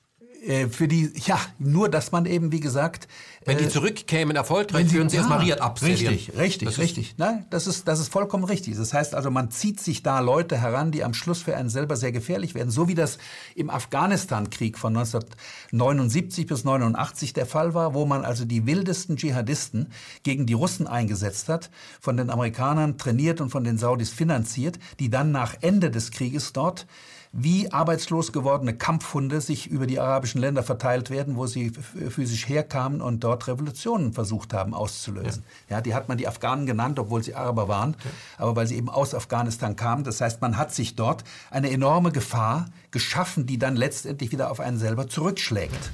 Äh, 0.44 0.68
für 0.68 0.90
die, 0.90 1.12
ja, 1.26 1.40
nur 1.58 1.88
dass 1.88 2.12
man 2.12 2.26
eben, 2.26 2.52
wie 2.52 2.60
gesagt. 2.60 3.08
Wenn 3.46 3.58
die 3.58 3.66
äh, 3.66 3.70
zurückkämen 3.70 4.36
erfolgreich, 4.36 4.92
würden 4.92 5.08
sie 5.08 5.16
ja, 5.16 5.22
erstmal 5.22 5.40
Riad. 5.40 5.82
Richtig, 5.82 6.34
richtig, 6.38 6.68
das 6.68 6.80
richtig. 6.80 7.16
Nein, 7.18 7.46
das 7.50 7.66
ist, 7.66 7.88
das 7.88 8.00
ist 8.02 8.10
vollkommen 8.10 8.44
richtig. 8.44 8.76
Das 8.76 8.94
heißt 8.94 9.16
also, 9.16 9.32
man 9.32 9.52
zieht 9.52 9.80
sich 9.80 10.04
da 10.04 10.20
Leute 10.20 10.58
heran, 10.58 10.92
die 10.92 11.04
am 11.04 11.14
Schluss 11.14 11.42
für 11.42 11.56
einen 11.56 11.70
selber 11.70 11.96
sehr 11.96 12.12
gefährlich 12.12 12.56
werden. 12.56 12.72
So 12.72 12.90
wie 12.90 12.96
das 12.96 13.20
im 13.56 13.70
Afghanistan-Krieg 13.70 14.78
von 14.78 14.98
1979 14.98 16.46
bis 16.46 16.66
89 16.66 17.32
der 17.32 17.46
Fall 17.46 17.74
war, 17.74 17.94
wo 17.94 18.06
man 18.06 18.26
also 18.26 18.44
die 18.44 18.66
wildesten 18.66 19.16
Dschihadisten 19.16 19.92
gegen 20.24 20.46
die 20.46 20.54
Russen 20.54 20.88
eingesetzt 20.88 21.48
hat, 21.48 21.70
von 22.02 22.18
den 22.18 22.30
Amerikanern 22.30 22.98
trainiert 22.98 23.40
und 23.40 23.50
von 23.50 23.64
den 23.64 23.78
Saudis 23.78 24.10
finanziert, 24.10 24.78
die 25.00 25.10
dann 25.10 25.32
nach 25.32 25.56
Ende 25.62 25.90
des 25.90 26.12
Krieges 26.12 26.52
dort 26.52 26.86
wie 27.36 27.72
arbeitslos 27.72 28.32
gewordene 28.32 28.78
Kampfhunde 28.78 29.42
sich 29.42 29.68
über 29.68 29.88
die 29.88 30.00
arabischen 30.00 30.40
Länder 30.40 30.62
verteilt 30.62 31.10
werden, 31.10 31.36
wo 31.36 31.48
sie 31.48 31.72
physisch 31.72 32.48
herkamen 32.48 33.02
und 33.02 33.24
dort 33.24 33.48
Revolutionen 33.48 34.14
versucht 34.14 34.54
haben 34.54 34.76
auszulösen. 34.76 35.44
Ja. 35.68 35.78
ja. 35.78 35.82
die 35.82 35.96
hat 35.96 36.08
man 36.10 36.20
die 36.20 36.28
Afghanen 36.28 36.68
genannt, 36.68 37.00
obwohl 37.00 37.24
sie 37.24 37.34
Araber 37.34 37.68
waren, 37.68 37.96
ja. 38.04 38.12
aber 38.38 38.56
weil 38.56 38.68
sie 38.68 38.78
eben 38.78 38.88
aus 38.88 39.16
Afghanistan 39.16 39.76
kamen. 39.76 40.04
Das 40.04 40.22
heißt, 40.22 40.42
man 40.42 40.60
hat 40.60 40.76
sich 40.76 40.96
dort 40.96 41.24
eine 41.50 41.72
enorme 41.72 42.12
Gefahr 42.12 42.68
geschaffen, 42.92 43.48
die 43.48 43.58
dann 43.58 43.76
letztendlich 43.76 44.32
wieder 44.32 44.52
auf 44.52 44.60
einen 44.60 44.78
selber 44.78 45.10
zurückschlägt. 45.10 45.92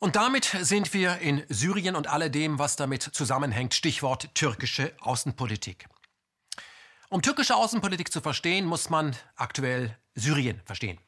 Und 0.00 0.16
damit 0.16 0.56
sind 0.62 0.92
wir 0.94 1.18
in 1.18 1.44
Syrien 1.48 1.94
und 1.94 2.08
alledem, 2.08 2.58
was 2.58 2.74
damit 2.74 3.04
zusammenhängt. 3.04 3.72
Stichwort 3.72 4.34
türkische 4.34 4.92
Außenpolitik. 5.00 5.86
Um 7.12 7.20
türkische 7.20 7.54
Außenpolitik 7.54 8.10
zu 8.10 8.22
verstehen, 8.22 8.64
muss 8.64 8.88
man 8.88 9.14
aktuell 9.36 9.98
Syrien 10.14 10.62
verstehen. 10.64 10.98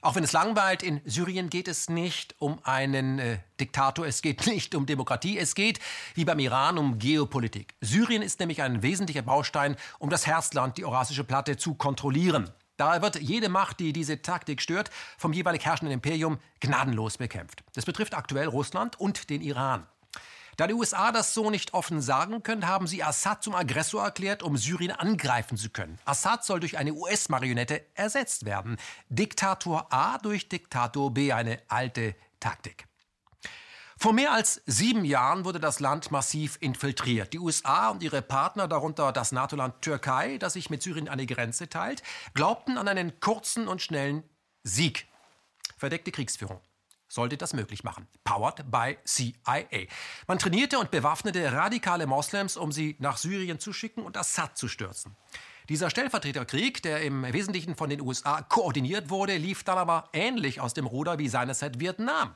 Auch 0.00 0.16
wenn 0.16 0.24
es 0.24 0.32
langweilt, 0.32 0.82
in 0.82 1.00
Syrien 1.04 1.50
geht 1.50 1.68
es 1.68 1.88
nicht 1.88 2.34
um 2.40 2.58
einen 2.64 3.20
äh, 3.20 3.38
Diktator, 3.60 4.04
es 4.04 4.22
geht 4.22 4.44
nicht 4.48 4.74
um 4.74 4.86
Demokratie, 4.86 5.38
es 5.38 5.54
geht, 5.54 5.78
wie 6.16 6.24
beim 6.24 6.40
Iran, 6.40 6.78
um 6.78 6.98
Geopolitik. 6.98 7.76
Syrien 7.80 8.22
ist 8.22 8.40
nämlich 8.40 8.60
ein 8.60 8.82
wesentlicher 8.82 9.22
Baustein, 9.22 9.76
um 10.00 10.10
das 10.10 10.26
Herzland, 10.26 10.78
die 10.78 10.84
Eurasische 10.84 11.22
Platte, 11.22 11.56
zu 11.56 11.74
kontrollieren. 11.74 12.50
Daher 12.76 13.00
wird 13.00 13.20
jede 13.20 13.48
Macht, 13.48 13.78
die 13.78 13.92
diese 13.92 14.20
Taktik 14.20 14.60
stört, 14.62 14.90
vom 15.16 15.32
jeweilig 15.32 15.64
herrschenden 15.64 15.94
Imperium 15.94 16.40
gnadenlos 16.58 17.18
bekämpft. 17.18 17.62
Das 17.74 17.84
betrifft 17.84 18.14
aktuell 18.14 18.48
Russland 18.48 18.98
und 18.98 19.30
den 19.30 19.40
Iran. 19.40 19.86
Da 20.56 20.66
die 20.66 20.74
USA 20.74 21.12
das 21.12 21.32
so 21.32 21.50
nicht 21.50 21.72
offen 21.72 22.02
sagen 22.02 22.42
können, 22.42 22.66
haben 22.66 22.86
sie 22.86 23.02
Assad 23.02 23.42
zum 23.42 23.54
Aggressor 23.54 24.04
erklärt, 24.04 24.42
um 24.42 24.56
Syrien 24.58 24.92
angreifen 24.92 25.56
zu 25.56 25.70
können. 25.70 25.98
Assad 26.04 26.44
soll 26.44 26.60
durch 26.60 26.76
eine 26.76 26.92
US-Marionette 26.92 27.86
ersetzt 27.94 28.44
werden. 28.44 28.76
Diktator 29.08 29.92
A 29.92 30.18
durch 30.18 30.48
Diktator 30.48 31.12
B, 31.12 31.32
eine 31.32 31.58
alte 31.68 32.14
Taktik. 32.38 32.86
Vor 33.96 34.12
mehr 34.12 34.32
als 34.32 34.60
sieben 34.66 35.04
Jahren 35.04 35.44
wurde 35.44 35.60
das 35.60 35.78
Land 35.78 36.10
massiv 36.10 36.58
infiltriert. 36.60 37.32
Die 37.32 37.38
USA 37.38 37.88
und 37.88 38.02
ihre 38.02 38.20
Partner, 38.20 38.66
darunter 38.66 39.12
das 39.12 39.30
NATO-Land 39.30 39.80
Türkei, 39.80 40.38
das 40.38 40.54
sich 40.54 40.70
mit 40.70 40.82
Syrien 40.82 41.08
eine 41.08 41.24
Grenze 41.24 41.68
teilt, 41.68 42.02
glaubten 42.34 42.78
an 42.78 42.88
einen 42.88 43.20
kurzen 43.20 43.68
und 43.68 43.80
schnellen 43.80 44.24
Sieg. 44.64 45.06
Verdeckte 45.78 46.10
Kriegsführung 46.10 46.60
sollte 47.12 47.36
das 47.36 47.52
möglich 47.52 47.84
machen. 47.84 48.08
Powered 48.24 48.70
by 48.70 48.96
CIA. 49.04 49.86
Man 50.26 50.38
trainierte 50.38 50.78
und 50.78 50.90
bewaffnete 50.90 51.52
radikale 51.52 52.06
Moslems, 52.06 52.56
um 52.56 52.72
sie 52.72 52.96
nach 53.00 53.18
Syrien 53.18 53.58
zu 53.58 53.72
schicken 53.72 54.02
und 54.02 54.16
Assad 54.16 54.56
zu 54.56 54.66
stürzen. 54.66 55.14
Dieser 55.68 55.90
Stellvertreterkrieg, 55.90 56.82
der 56.82 57.02
im 57.02 57.30
Wesentlichen 57.32 57.76
von 57.76 57.90
den 57.90 58.00
USA 58.00 58.42
koordiniert 58.42 59.10
wurde, 59.10 59.36
lief 59.36 59.62
dann 59.62 59.78
aber 59.78 60.08
ähnlich 60.12 60.60
aus 60.60 60.74
dem 60.74 60.86
Ruder 60.86 61.18
wie 61.18 61.28
seinerzeit 61.28 61.78
Vietnam. 61.78 62.34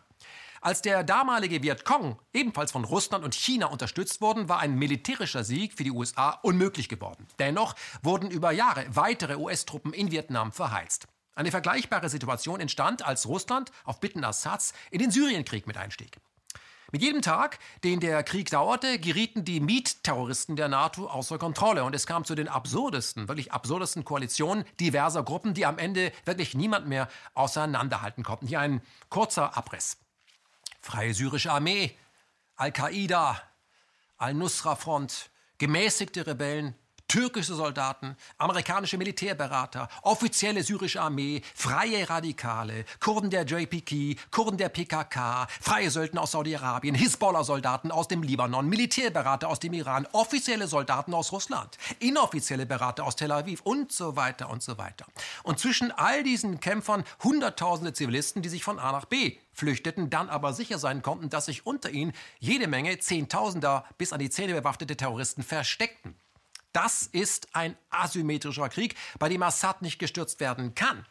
Als 0.60 0.82
der 0.82 1.04
damalige 1.04 1.62
Vietcong 1.62 2.20
ebenfalls 2.32 2.72
von 2.72 2.84
Russland 2.84 3.24
und 3.24 3.34
China 3.34 3.66
unterstützt 3.66 4.20
wurden, 4.20 4.48
war 4.48 4.58
ein 4.60 4.74
militärischer 4.74 5.44
Sieg 5.44 5.74
für 5.74 5.84
die 5.84 5.90
USA 5.90 6.30
unmöglich 6.42 6.88
geworden. 6.88 7.26
Dennoch 7.38 7.74
wurden 8.02 8.30
über 8.30 8.52
Jahre 8.52 8.84
weitere 8.88 9.36
US-Truppen 9.36 9.92
in 9.92 10.10
Vietnam 10.10 10.52
verheizt. 10.52 11.08
Eine 11.36 11.50
vergleichbare 11.50 12.08
Situation 12.08 12.60
entstand, 12.60 13.04
als 13.04 13.26
Russland 13.26 13.70
auf 13.84 14.00
Bitten 14.00 14.24
Assads 14.24 14.72
in 14.90 15.00
den 15.00 15.10
Syrienkrieg 15.10 15.66
mit 15.66 15.76
einstieg. 15.76 16.16
Mit 16.92 17.02
jedem 17.02 17.20
Tag, 17.20 17.58
den 17.84 18.00
der 18.00 18.22
Krieg 18.22 18.48
dauerte, 18.48 18.98
gerieten 18.98 19.44
die 19.44 19.60
Mietterroristen 19.60 20.56
der 20.56 20.68
NATO 20.68 21.06
außer 21.08 21.36
Kontrolle 21.36 21.84
und 21.84 21.94
es 21.94 22.06
kam 22.06 22.24
zu 22.24 22.34
den 22.34 22.48
absurdesten, 22.48 23.28
wirklich 23.28 23.52
absurdesten 23.52 24.04
Koalitionen 24.04 24.64
diverser 24.80 25.22
Gruppen, 25.24 25.52
die 25.52 25.66
am 25.66 25.78
Ende 25.78 26.10
wirklich 26.24 26.54
niemand 26.54 26.86
mehr 26.88 27.08
auseinanderhalten 27.34 28.24
konnten. 28.24 28.46
Hier 28.46 28.60
ein 28.60 28.80
kurzer 29.10 29.58
Abriss. 29.58 29.98
Freie 30.80 31.12
Syrische 31.12 31.52
Armee, 31.52 31.94
Al-Qaida, 32.54 33.42
Al-Nusra-Front, 34.16 35.28
gemäßigte 35.58 36.26
Rebellen, 36.26 36.74
türkische 37.08 37.54
Soldaten, 37.54 38.16
amerikanische 38.38 38.98
Militärberater, 38.98 39.88
offizielle 40.02 40.62
syrische 40.62 41.00
Armee, 41.00 41.42
freie 41.54 42.08
Radikale, 42.08 42.84
Kurden 43.00 43.30
der 43.30 43.44
JPK, 43.44 44.18
Kurden 44.30 44.56
der 44.56 44.68
PKK, 44.68 45.46
freie 45.60 45.90
Söldner 45.90 46.22
aus 46.22 46.32
Saudi-Arabien, 46.32 46.94
Hisbollah-Soldaten 46.94 47.90
aus 47.90 48.08
dem 48.08 48.22
Libanon, 48.22 48.68
Militärberater 48.68 49.48
aus 49.48 49.60
dem 49.60 49.72
Iran, 49.72 50.06
offizielle 50.12 50.66
Soldaten 50.66 51.14
aus 51.14 51.32
Russland, 51.32 51.78
inoffizielle 52.00 52.66
Berater 52.66 53.04
aus 53.04 53.16
Tel 53.16 53.32
Aviv 53.32 53.60
und 53.62 53.92
so 53.92 54.16
weiter 54.16 54.50
und 54.50 54.62
so 54.62 54.78
weiter. 54.78 55.06
Und 55.42 55.58
zwischen 55.58 55.92
all 55.92 56.22
diesen 56.22 56.60
Kämpfern 56.60 57.04
Hunderttausende 57.22 57.92
Zivilisten, 57.92 58.42
die 58.42 58.48
sich 58.48 58.64
von 58.64 58.78
A 58.78 58.92
nach 58.92 59.04
B 59.04 59.38
flüchteten, 59.52 60.10
dann 60.10 60.28
aber 60.28 60.52
sicher 60.52 60.78
sein 60.78 61.02
konnten, 61.02 61.30
dass 61.30 61.46
sich 61.46 61.66
unter 61.66 61.90
ihnen 61.90 62.12
jede 62.38 62.66
Menge 62.66 62.98
Zehntausender 62.98 63.84
bis 63.96 64.12
an 64.12 64.18
die 64.18 64.30
Zähne 64.30 64.52
bewaffnete 64.52 64.96
Terroristen 64.96 65.42
versteckten. 65.42 66.14
Das 66.76 67.04
ist 67.10 67.48
ein 67.54 67.74
asymmetrischer 67.88 68.68
Krieg, 68.68 68.96
bei 69.18 69.30
dem 69.30 69.42
Assad 69.42 69.80
nicht 69.80 69.98
gestürzt 69.98 70.40
werden 70.40 70.74
kann. 70.74 71.06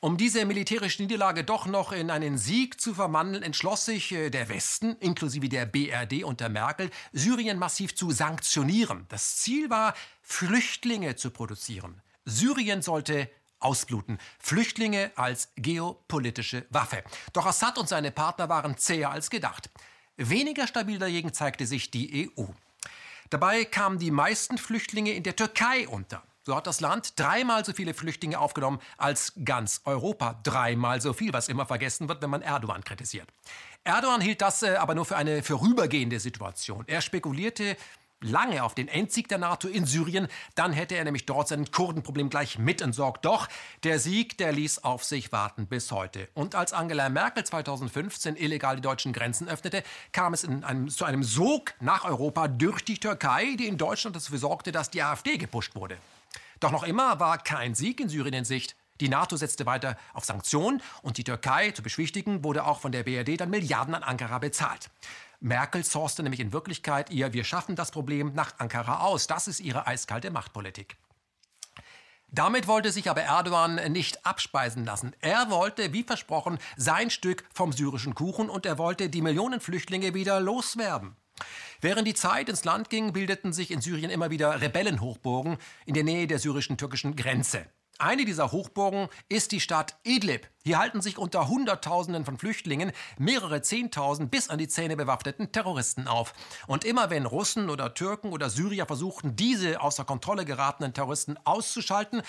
Um 0.00 0.16
diese 0.16 0.44
militärische 0.44 1.00
Niederlage 1.00 1.44
doch 1.44 1.66
noch 1.66 1.92
in 1.92 2.10
einen 2.10 2.38
Sieg 2.38 2.80
zu 2.80 2.92
verwandeln, 2.94 3.44
entschloss 3.44 3.84
sich 3.84 4.10
äh, 4.10 4.30
der 4.30 4.48
Westen, 4.48 4.96
inklusive 4.98 5.48
der 5.48 5.64
BRD 5.64 6.24
unter 6.24 6.48
Merkel, 6.48 6.90
Syrien 7.12 7.56
massiv 7.56 7.94
zu 7.94 8.10
sanktionieren. 8.10 9.06
Das 9.10 9.36
Ziel 9.36 9.70
war, 9.70 9.94
Flüchtlinge 10.22 11.14
zu 11.14 11.30
produzieren. 11.30 12.02
Syrien 12.24 12.82
sollte 12.82 13.30
ausbluten. 13.60 14.18
Flüchtlinge 14.40 15.12
als 15.14 15.52
geopolitische 15.54 16.66
Waffe. 16.70 17.04
Doch 17.32 17.46
Assad 17.46 17.78
und 17.78 17.88
seine 17.88 18.10
Partner 18.10 18.48
waren 18.48 18.76
zäher 18.76 19.12
als 19.12 19.30
gedacht. 19.30 19.70
Weniger 20.16 20.66
stabil 20.66 20.98
dagegen 20.98 21.32
zeigte 21.32 21.64
sich 21.64 21.92
die 21.92 22.32
EU. 22.36 22.46
Dabei 23.30 23.64
kamen 23.64 24.00
die 24.00 24.10
meisten 24.10 24.58
Flüchtlinge 24.58 25.12
in 25.12 25.22
der 25.22 25.36
Türkei 25.36 25.86
unter. 25.86 26.24
So 26.42 26.56
hat 26.56 26.66
das 26.66 26.80
Land 26.80 27.18
dreimal 27.20 27.64
so 27.64 27.72
viele 27.72 27.94
Flüchtlinge 27.94 28.40
aufgenommen 28.40 28.80
als 28.98 29.34
ganz 29.44 29.82
Europa. 29.84 30.40
Dreimal 30.42 31.00
so 31.00 31.12
viel, 31.12 31.32
was 31.32 31.48
immer 31.48 31.64
vergessen 31.64 32.08
wird, 32.08 32.22
wenn 32.22 32.30
man 32.30 32.42
Erdogan 32.42 32.82
kritisiert. 32.82 33.28
Erdogan 33.84 34.20
hielt 34.20 34.42
das 34.42 34.64
äh, 34.64 34.74
aber 34.74 34.96
nur 34.96 35.04
für 35.04 35.16
eine 35.16 35.44
vorübergehende 35.44 36.18
Situation. 36.18 36.84
Er 36.88 37.00
spekulierte 37.02 37.76
lange 38.22 38.62
auf 38.62 38.74
den 38.74 38.88
Endsieg 38.88 39.28
der 39.28 39.38
NATO 39.38 39.68
in 39.68 39.86
Syrien, 39.86 40.28
dann 40.54 40.72
hätte 40.72 40.96
er 40.96 41.04
nämlich 41.04 41.26
dort 41.26 41.48
sein 41.48 41.70
Kurdenproblem 41.70 42.30
gleich 42.30 42.58
mit 42.58 42.80
entsorgt. 42.80 43.24
Doch 43.24 43.48
der 43.82 43.98
Sieg, 43.98 44.38
der 44.38 44.52
ließ 44.52 44.84
auf 44.84 45.04
sich 45.04 45.32
warten 45.32 45.66
bis 45.66 45.90
heute. 45.90 46.28
Und 46.34 46.54
als 46.54 46.72
Angela 46.72 47.08
Merkel 47.08 47.44
2015 47.44 48.36
illegal 48.36 48.76
die 48.76 48.82
deutschen 48.82 49.12
Grenzen 49.12 49.48
öffnete, 49.48 49.82
kam 50.12 50.34
es 50.34 50.44
einem, 50.44 50.88
zu 50.88 51.04
einem 51.04 51.22
Sog 51.22 51.74
nach 51.80 52.04
Europa 52.04 52.48
durch 52.48 52.82
die 52.82 52.98
Türkei, 52.98 53.56
die 53.58 53.66
in 53.66 53.78
Deutschland 53.78 54.16
dafür 54.16 54.38
sorgte, 54.38 54.72
dass 54.72 54.90
die 54.90 55.02
AfD 55.02 55.38
gepusht 55.38 55.74
wurde. 55.74 55.96
Doch 56.60 56.70
noch 56.70 56.82
immer 56.82 57.20
war 57.20 57.38
kein 57.38 57.74
Sieg 57.74 58.00
in 58.00 58.08
Syrien 58.08 58.34
in 58.34 58.44
Sicht. 58.44 58.76
Die 59.00 59.08
NATO 59.08 59.34
setzte 59.36 59.64
weiter 59.64 59.96
auf 60.12 60.26
Sanktionen 60.26 60.82
und 61.00 61.16
die 61.16 61.24
Türkei, 61.24 61.70
zu 61.70 61.82
beschwichtigen, 61.82 62.44
wurde 62.44 62.66
auch 62.66 62.80
von 62.80 62.92
der 62.92 63.02
BRD 63.02 63.40
dann 63.40 63.48
Milliarden 63.48 63.94
an 63.94 64.02
Ankara 64.02 64.38
bezahlt. 64.38 64.90
Merkel 65.40 65.84
sourcete 65.84 66.22
nämlich 66.22 66.40
in 66.40 66.52
Wirklichkeit 66.52 67.10
ihr 67.10 67.32
Wir 67.32 67.44
schaffen 67.44 67.74
das 67.74 67.90
Problem 67.90 68.34
nach 68.34 68.58
Ankara 68.58 69.00
aus. 69.00 69.26
Das 69.26 69.48
ist 69.48 69.60
ihre 69.60 69.86
eiskalte 69.86 70.30
Machtpolitik. 70.30 70.96
Damit 72.32 72.68
wollte 72.68 72.92
sich 72.92 73.10
aber 73.10 73.22
Erdogan 73.22 73.74
nicht 73.90 74.24
abspeisen 74.24 74.84
lassen. 74.84 75.16
Er 75.20 75.50
wollte, 75.50 75.92
wie 75.92 76.04
versprochen, 76.04 76.58
sein 76.76 77.10
Stück 77.10 77.44
vom 77.52 77.72
syrischen 77.72 78.14
Kuchen 78.14 78.48
und 78.48 78.66
er 78.66 78.78
wollte 78.78 79.08
die 79.08 79.22
Millionen 79.22 79.60
Flüchtlinge 79.60 80.14
wieder 80.14 80.40
loswerden. 80.40 81.16
Während 81.80 82.06
die 82.06 82.14
Zeit 82.14 82.48
ins 82.48 82.64
Land 82.64 82.90
ging, 82.90 83.12
bildeten 83.12 83.52
sich 83.52 83.70
in 83.70 83.80
Syrien 83.80 84.10
immer 84.10 84.30
wieder 84.30 84.60
Rebellenhochburgen 84.60 85.56
in 85.86 85.94
der 85.94 86.04
Nähe 86.04 86.26
der 86.26 86.38
syrischen-türkischen 86.38 87.16
Grenze. 87.16 87.66
Eine 88.00 88.24
dieser 88.24 88.50
Hochburgen 88.50 89.08
ist 89.28 89.52
die 89.52 89.60
Stadt 89.60 89.94
Idlib. 90.04 90.48
Hier 90.64 90.78
halten 90.78 91.02
sich 91.02 91.18
unter 91.18 91.48
Hunderttausenden 91.48 92.24
von 92.24 92.38
Flüchtlingen 92.38 92.92
mehrere 93.18 93.60
Zehntausend 93.60 94.30
bis 94.30 94.48
an 94.48 94.58
die 94.58 94.68
Zähne 94.68 94.96
bewaffneten 94.96 95.52
Terroristen 95.52 96.08
auf. 96.08 96.32
Und 96.66 96.86
immer 96.86 97.10
wenn 97.10 97.26
Russen 97.26 97.68
oder 97.68 97.92
Türken 97.92 98.32
oder 98.32 98.48
Syrier 98.48 98.86
versuchten, 98.86 99.36
diese 99.36 99.82
außer 99.82 100.06
Kontrolle 100.06 100.46
geratenen 100.46 100.94
Terroristen 100.94 101.36
auszuschalten, 101.44 102.22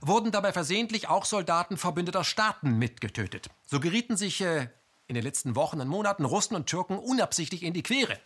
wurden 0.00 0.30
dabei 0.30 0.52
versehentlich 0.52 1.08
auch 1.08 1.24
Soldaten 1.24 1.76
verbündeter 1.76 2.22
Staaten 2.22 2.78
mitgetötet. 2.78 3.48
So 3.64 3.80
gerieten 3.80 4.16
sich 4.16 4.40
äh, 4.42 4.68
in 5.08 5.16
den 5.16 5.24
letzten 5.24 5.56
Wochen 5.56 5.80
und 5.80 5.88
Monaten 5.88 6.24
Russen 6.24 6.54
und 6.54 6.66
Türken 6.66 6.98
unabsichtlich 6.98 7.64
in 7.64 7.74
die 7.74 7.82
Quere. 7.82 8.16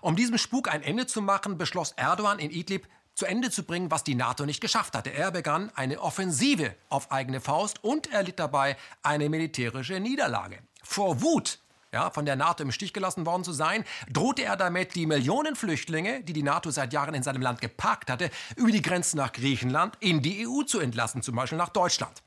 Um 0.00 0.14
diesem 0.14 0.38
Spuk 0.38 0.72
ein 0.72 0.82
Ende 0.82 1.06
zu 1.06 1.22
machen, 1.22 1.58
beschloss 1.58 1.92
Erdogan 1.92 2.38
in 2.38 2.52
Idlib 2.52 2.86
zu 3.16 3.26
Ende 3.26 3.50
zu 3.50 3.64
bringen, 3.64 3.90
was 3.90 4.04
die 4.04 4.14
NATO 4.14 4.46
nicht 4.46 4.60
geschafft 4.60 4.94
hatte. 4.94 5.12
Er 5.12 5.32
begann 5.32 5.72
eine 5.74 6.00
Offensive 6.00 6.76
auf 6.90 7.10
eigene 7.10 7.40
Faust 7.40 7.82
und 7.82 8.12
erlitt 8.12 8.38
dabei 8.38 8.76
eine 9.02 9.28
militärische 9.28 9.98
Niederlage. 9.98 10.58
Vor 10.84 11.22
Wut 11.22 11.58
ja, 11.92 12.10
von 12.10 12.26
der 12.26 12.36
NATO 12.36 12.62
im 12.62 12.72
Stich 12.72 12.92
gelassen 12.92 13.24
worden 13.24 13.42
zu 13.42 13.52
sein, 13.52 13.84
drohte 14.12 14.44
er 14.44 14.56
damit, 14.56 14.94
die 14.96 15.06
Millionen 15.06 15.56
Flüchtlinge, 15.56 16.22
die 16.22 16.34
die 16.34 16.42
NATO 16.42 16.70
seit 16.70 16.92
Jahren 16.92 17.14
in 17.14 17.22
seinem 17.22 17.40
Land 17.40 17.62
geparkt 17.62 18.10
hatte, 18.10 18.30
über 18.56 18.70
die 18.70 18.82
Grenzen 18.82 19.16
nach 19.16 19.32
Griechenland 19.32 19.96
in 20.00 20.20
die 20.20 20.46
EU 20.46 20.62
zu 20.64 20.78
entlassen, 20.78 21.22
zum 21.22 21.36
Beispiel 21.36 21.56
nach 21.56 21.70
Deutschland. 21.70 22.22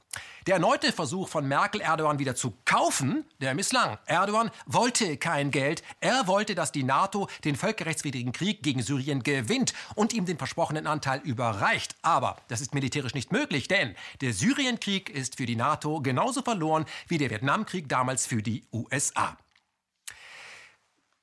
Der 0.48 0.56
erneute 0.56 0.92
Versuch 0.92 1.28
von 1.30 1.48
Merkel, 1.48 1.82
Erdogan 1.82 2.18
wieder 2.18 2.36
zu 2.36 2.58
kaufen, 2.66 3.26
der 3.40 3.54
misslang. 3.54 4.00
Erdogan 4.06 4.50
wollte 4.66 5.18
kein 5.18 5.52
Geld. 5.52 5.84
Er 6.00 6.26
wollte, 6.26 6.56
dass 6.56 6.72
die 6.72 6.84
NATO 6.84 7.30
den 7.44 7.56
völkerrechtswidrigen 7.56 8.32
Krieg 8.32 8.64
gegen 8.64 8.82
Syrien 8.82 9.22
gewinnt 9.22 9.74
und 9.96 10.14
ihm 10.14 10.26
den 10.26 10.38
versprochenen 10.38 10.88
Anteil 10.88 11.20
überreicht. 11.20 11.96
Aber 12.02 12.38
das 12.48 12.62
ist 12.62 12.74
militärisch 12.74 13.14
nicht 13.14 13.32
möglich, 13.32 13.68
denn 13.68 13.96
der 14.22 14.34
Syrienkrieg 14.34 15.10
ist 15.10 15.36
für 15.38 15.46
die 15.46 15.56
NATO 15.56 16.02
genauso 16.02 16.42
verloren 16.42 16.86
wie 17.08 17.20
der 17.20 17.30
Vietnamkrieg 17.30 17.88
damals 17.88 18.26
für 18.26 18.42
die 18.42 18.66
USA. 18.74 19.38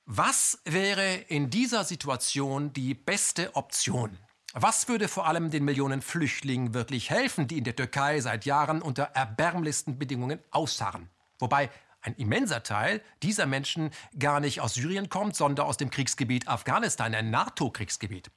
Was 0.05 0.61
wäre 0.65 1.15
in 1.15 1.51
dieser 1.51 1.83
Situation 1.83 2.73
die 2.73 2.95
beste 2.95 3.57
Option? 3.57 4.17
Was 4.59 4.89
würde 4.89 5.07
vor 5.07 5.27
allem 5.27 5.51
den 5.51 5.67
Millionen 5.67 6.01
Flüchtlingen 6.01 6.73
wirklich 6.73 7.11
helfen, 7.11 7.47
die 7.47 7.59
in 7.59 7.65
der 7.65 7.77
Türkei 7.77 8.23
seit 8.23 8.47
Jahren 8.47 8.81
unter 8.81 9.03
erbärmlichsten 9.03 9.99
Bedingungen 9.99 10.39
ausharren? 10.51 11.11
Wobei 11.39 11.69
ein 12.01 12.15
immenser 12.15 12.63
Teil 12.63 13.03
dieser 13.23 13.45
Menschen 13.45 13.91
gar 14.19 14.41
nicht 14.41 14.63
aus 14.63 14.73
Syrien 14.73 15.11
kommt, 15.11 15.37
sondern 15.37 15.67
aus 15.67 15.77
dem 15.77 15.91
Kriegsgebiet 15.91 16.49
Afghanistan, 16.49 17.15
ein 17.15 17.29
NATO-Kriegsgebiet. 17.29 18.31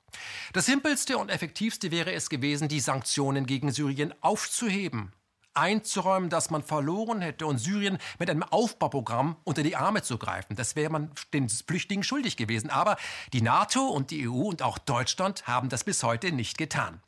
Das 0.52 0.66
simpelste 0.66 1.18
und 1.18 1.30
effektivste 1.30 1.90
wäre 1.90 2.12
es 2.12 2.30
gewesen, 2.30 2.68
die 2.68 2.82
Sanktionen 2.82 3.46
gegen 3.46 3.72
Syrien 3.72 4.14
aufzuheben 4.20 5.14
einzuräumen, 5.54 6.30
dass 6.30 6.50
man 6.50 6.64
verloren 6.64 7.22
hätte 7.22 7.46
und 7.46 7.58
Syrien 7.58 7.98
mit 8.18 8.30
einem 8.30 8.44
Aufbauprogramm 8.44 9.36
unter 9.44 9.64
die 9.64 9.76
Arme 9.76 10.02
zu 10.02 10.18
greifen. 10.18 10.56
Das 10.56 10.76
wäre 10.76 10.90
man 10.90 11.12
den 11.34 11.50
Flüchtlingen 11.50 12.04
schuldig 12.04 12.38
gewesen. 12.38 12.70
Aber 12.70 12.98
die 13.34 13.42
NATO 13.42 13.88
und 13.88 14.12
die 14.12 14.28
EU 14.28 14.44
und 14.44 14.62
auch 14.62 14.78
Deutschland 14.78 15.48
haben 15.48 15.70
das 15.70 15.84
bis 15.84 16.04
heute 16.04 16.32
nicht 16.32 16.58
getan. 16.58 17.02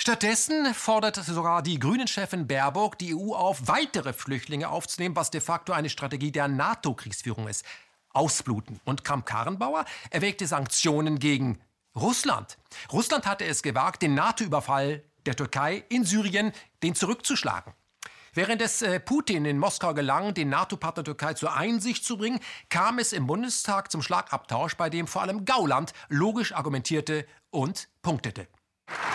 Stattdessen 0.00 0.74
fordert 0.74 1.16
sogar 1.16 1.60
die 1.60 1.80
Grünen-Chefin 1.80 2.46
Baerbock 2.46 2.98
die 2.98 3.16
EU 3.16 3.34
auf, 3.34 3.66
weitere 3.66 4.12
Flüchtlinge 4.12 4.68
aufzunehmen, 4.68 5.16
was 5.16 5.30
de 5.30 5.40
facto 5.40 5.72
eine 5.72 5.90
Strategie 5.90 6.30
der 6.30 6.46
NATO-Kriegsführung 6.46 7.48
ist. 7.48 7.64
Ausbluten. 8.10 8.80
Und 8.84 9.04
Kramp-Karrenbauer 9.04 9.84
erwägte 10.10 10.46
Sanktionen 10.46 11.18
gegen 11.18 11.60
Russland. 11.96 12.58
Russland 12.92 13.26
hatte 13.26 13.44
es 13.44 13.62
gewagt, 13.62 14.02
den 14.02 14.14
NATO-Überfall 14.14 15.02
der 15.28 15.36
Türkei 15.36 15.84
in 15.90 16.04
Syrien 16.04 16.52
den 16.82 16.94
zurückzuschlagen. 16.94 17.74
Während 18.32 18.62
es 18.62 18.80
äh, 18.80 18.98
Putin 18.98 19.44
in 19.44 19.58
Moskau 19.58 19.92
gelang, 19.92 20.32
den 20.32 20.48
NATO-Partner 20.48 21.04
Türkei 21.04 21.34
zur 21.34 21.54
Einsicht 21.54 22.04
zu 22.04 22.16
bringen, 22.16 22.40
kam 22.70 22.98
es 22.98 23.12
im 23.12 23.26
Bundestag 23.26 23.90
zum 23.90 24.00
Schlagabtausch, 24.00 24.76
bei 24.76 24.88
dem 24.88 25.06
vor 25.06 25.22
allem 25.22 25.44
Gauland 25.44 25.92
logisch 26.08 26.52
argumentierte 26.52 27.26
und 27.50 27.88
punktete. 28.00 28.48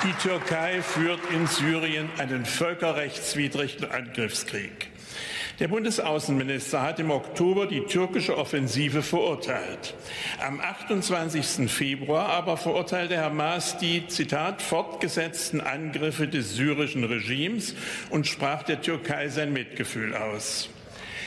Die 0.04 0.14
Türkei 0.14 0.84
führt 0.84 1.20
in 1.32 1.48
Syrien 1.48 2.12
einen 2.20 2.46
völkerrechtswidrigen 2.46 3.90
Angriffskrieg. 3.90 4.93
Der 5.60 5.68
Bundesaußenminister 5.68 6.82
hat 6.82 7.00
im 7.00 7.12
Oktober 7.12 7.68
die 7.68 7.82
türkische 7.82 8.38
Offensive 8.38 9.04
verurteilt. 9.04 9.94
Am 10.44 10.60
28. 10.60 11.72
Februar 11.72 12.30
aber 12.30 12.58
verurteilte 12.58 13.16
Herr 13.18 13.30
Maas 13.30 13.78
die, 13.78 14.08
Zitat, 14.08 14.64
fortgesetzten 14.64 15.62
Angriffe 15.62 16.28
des 16.28 16.56
syrischen 16.56 17.04
Regimes 17.04 17.76
und 18.10 18.26
sprach 18.26 18.64
der 18.64 18.82
Türkei 18.82 19.28
sein 19.28 19.54
Mitgefühl 19.54 20.16
aus. 20.16 20.70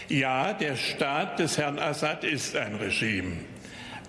Ja, 0.09 0.53
der 0.53 0.75
Staat 0.75 1.39
des 1.39 1.57
Herrn 1.57 1.79
Assad 1.79 2.25
ist 2.25 2.57
ein 2.57 2.75
Regime. 2.75 3.37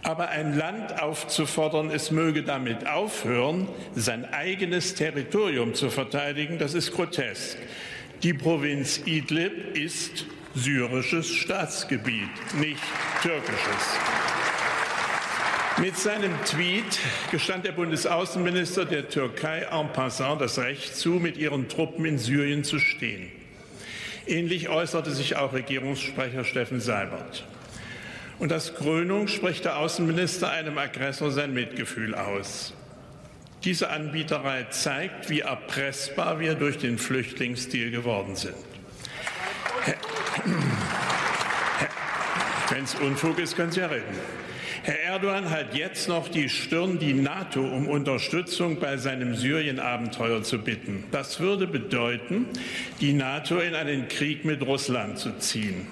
Aber 0.02 0.30
ein 0.30 0.58
Land 0.58 1.00
aufzufordern, 1.00 1.92
es 1.92 2.10
möge 2.10 2.42
damit 2.42 2.88
aufhören, 2.88 3.68
sein 3.94 4.26
eigenes 4.34 4.96
Territorium 4.96 5.76
zu 5.76 5.92
verteidigen, 5.92 6.58
das 6.58 6.74
ist 6.74 6.92
grotesk. 6.94 7.58
Die 8.24 8.34
Provinz 8.34 9.02
Idlib 9.06 9.78
ist 9.78 10.26
syrisches 10.56 11.30
Staatsgebiet, 11.30 12.30
nicht 12.60 12.82
türkisches. 13.22 14.00
Mit 15.80 15.96
seinem 15.96 16.34
Tweet 16.44 16.98
gestand 17.30 17.64
der 17.66 17.74
Bundesaußenminister 17.74 18.86
der 18.86 19.08
Türkei 19.10 19.68
en 19.72 19.94
passant 19.94 20.42
das 20.42 20.58
Recht 20.58 20.96
zu, 20.96 21.12
mit 21.12 21.38
ihren 21.38 21.70
Truppen 21.70 22.06
in 22.06 22.18
Syrien 22.18 22.64
zu 22.64 22.80
stehen. 22.80 23.32
Ähnlich 24.26 24.68
äußerte 24.68 25.12
sich 25.12 25.36
auch 25.36 25.54
Regierungssprecher 25.54 26.44
Steffen 26.44 26.80
Seibert. 26.80 27.46
Und 28.40 28.52
als 28.52 28.74
Krönung 28.74 29.28
spricht 29.28 29.66
der 29.66 29.78
Außenminister 29.78 30.50
einem 30.50 30.80
Aggressor 30.80 31.30
sein 31.30 31.54
Mitgefühl 31.54 32.16
aus. 32.16 32.74
Diese 33.64 33.90
Anbieterei 33.90 34.64
zeigt, 34.70 35.30
wie 35.30 35.42
erpressbar 35.42 36.40
wir 36.40 36.56
durch 36.56 36.78
den 36.78 36.98
Flüchtlingsdeal 36.98 37.92
geworden 37.92 38.36
sind. 38.36 38.56
Wenn 42.70 42.84
es 42.84 42.96
Unfug 42.96 43.40
ist, 43.40 43.56
können 43.56 43.72
Sie 43.72 43.80
ja 43.80 43.88
reden. 43.88 44.06
Herr 44.84 45.00
Erdogan 45.00 45.50
hat 45.50 45.76
jetzt 45.76 46.08
noch 46.08 46.30
die 46.30 46.48
Stirn, 46.48 47.00
die 47.00 47.14
NATO 47.14 47.60
um 47.60 47.88
Unterstützung 47.88 48.80
bei 48.80 48.98
seinem 48.98 49.36
Syrien-Abenteuer 49.36 50.44
zu 50.44 50.60
bitten. 50.60 51.04
Das 51.12 51.40
würde 51.40 51.68
bedeuten, 51.68 52.46
die 53.02 53.14
NATO 53.14 53.58
in 53.60 53.76
einen 53.76 54.08
Krieg 54.08 54.46
mit 54.46 54.62
Russland 54.62 55.18
zu 55.18 55.38
ziehen. 55.40 55.88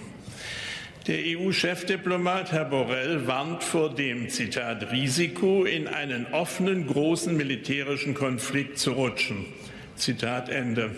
Der 1.07 1.19
EU-Chefdiplomat 1.37 2.51
Herr 2.51 2.65
Borrell 2.65 3.27
warnt 3.27 3.63
vor 3.63 3.93
dem, 3.93 4.27
Zitat, 4.29 4.91
Risiko, 4.91 5.63
in 5.63 5.87
einen 5.87 6.25
offenen, 6.33 6.87
großen 6.87 7.37
militärischen 7.37 8.15
Konflikt 8.15 8.79
zu 8.79 8.93
rutschen. 8.93 9.45
Zitat 9.95 10.49
Ende. 10.49 10.89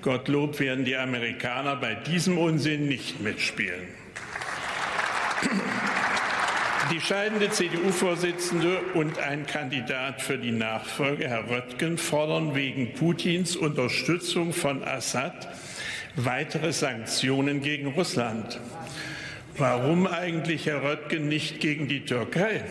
Gottlob 0.00 0.60
werden 0.60 0.84
die 0.84 0.96
Amerikaner 0.96 1.74
bei 1.74 1.96
diesem 1.96 2.38
Unsinn 2.38 2.86
nicht 2.86 3.20
mitspielen. 3.20 3.88
Die 6.92 7.00
scheidende 7.00 7.50
CDU-Vorsitzende 7.50 8.78
und 8.94 9.18
ein 9.18 9.44
Kandidat 9.44 10.22
für 10.22 10.38
die 10.38 10.52
Nachfolge, 10.52 11.26
Herr 11.26 11.50
Röttgen, 11.50 11.98
fordern 11.98 12.54
wegen 12.54 12.94
Putins 12.94 13.56
Unterstützung 13.56 14.52
von 14.52 14.84
Assad 14.84 15.48
weitere 16.24 16.72
Sanktionen 16.72 17.60
gegen 17.60 17.88
Russland. 17.88 18.60
Warum 19.58 20.06
eigentlich, 20.06 20.66
Herr 20.66 20.84
Röttgen, 20.84 21.26
nicht 21.26 21.58
gegen 21.58 21.88
die 21.88 22.04
Türkei? 22.04 22.64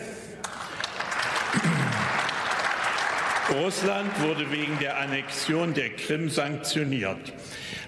Russland 3.50 4.10
wurde 4.22 4.50
wegen 4.50 4.78
der 4.78 4.96
Annexion 4.96 5.74
der 5.74 5.90
Krim 5.90 6.30
sanktioniert. 6.30 7.34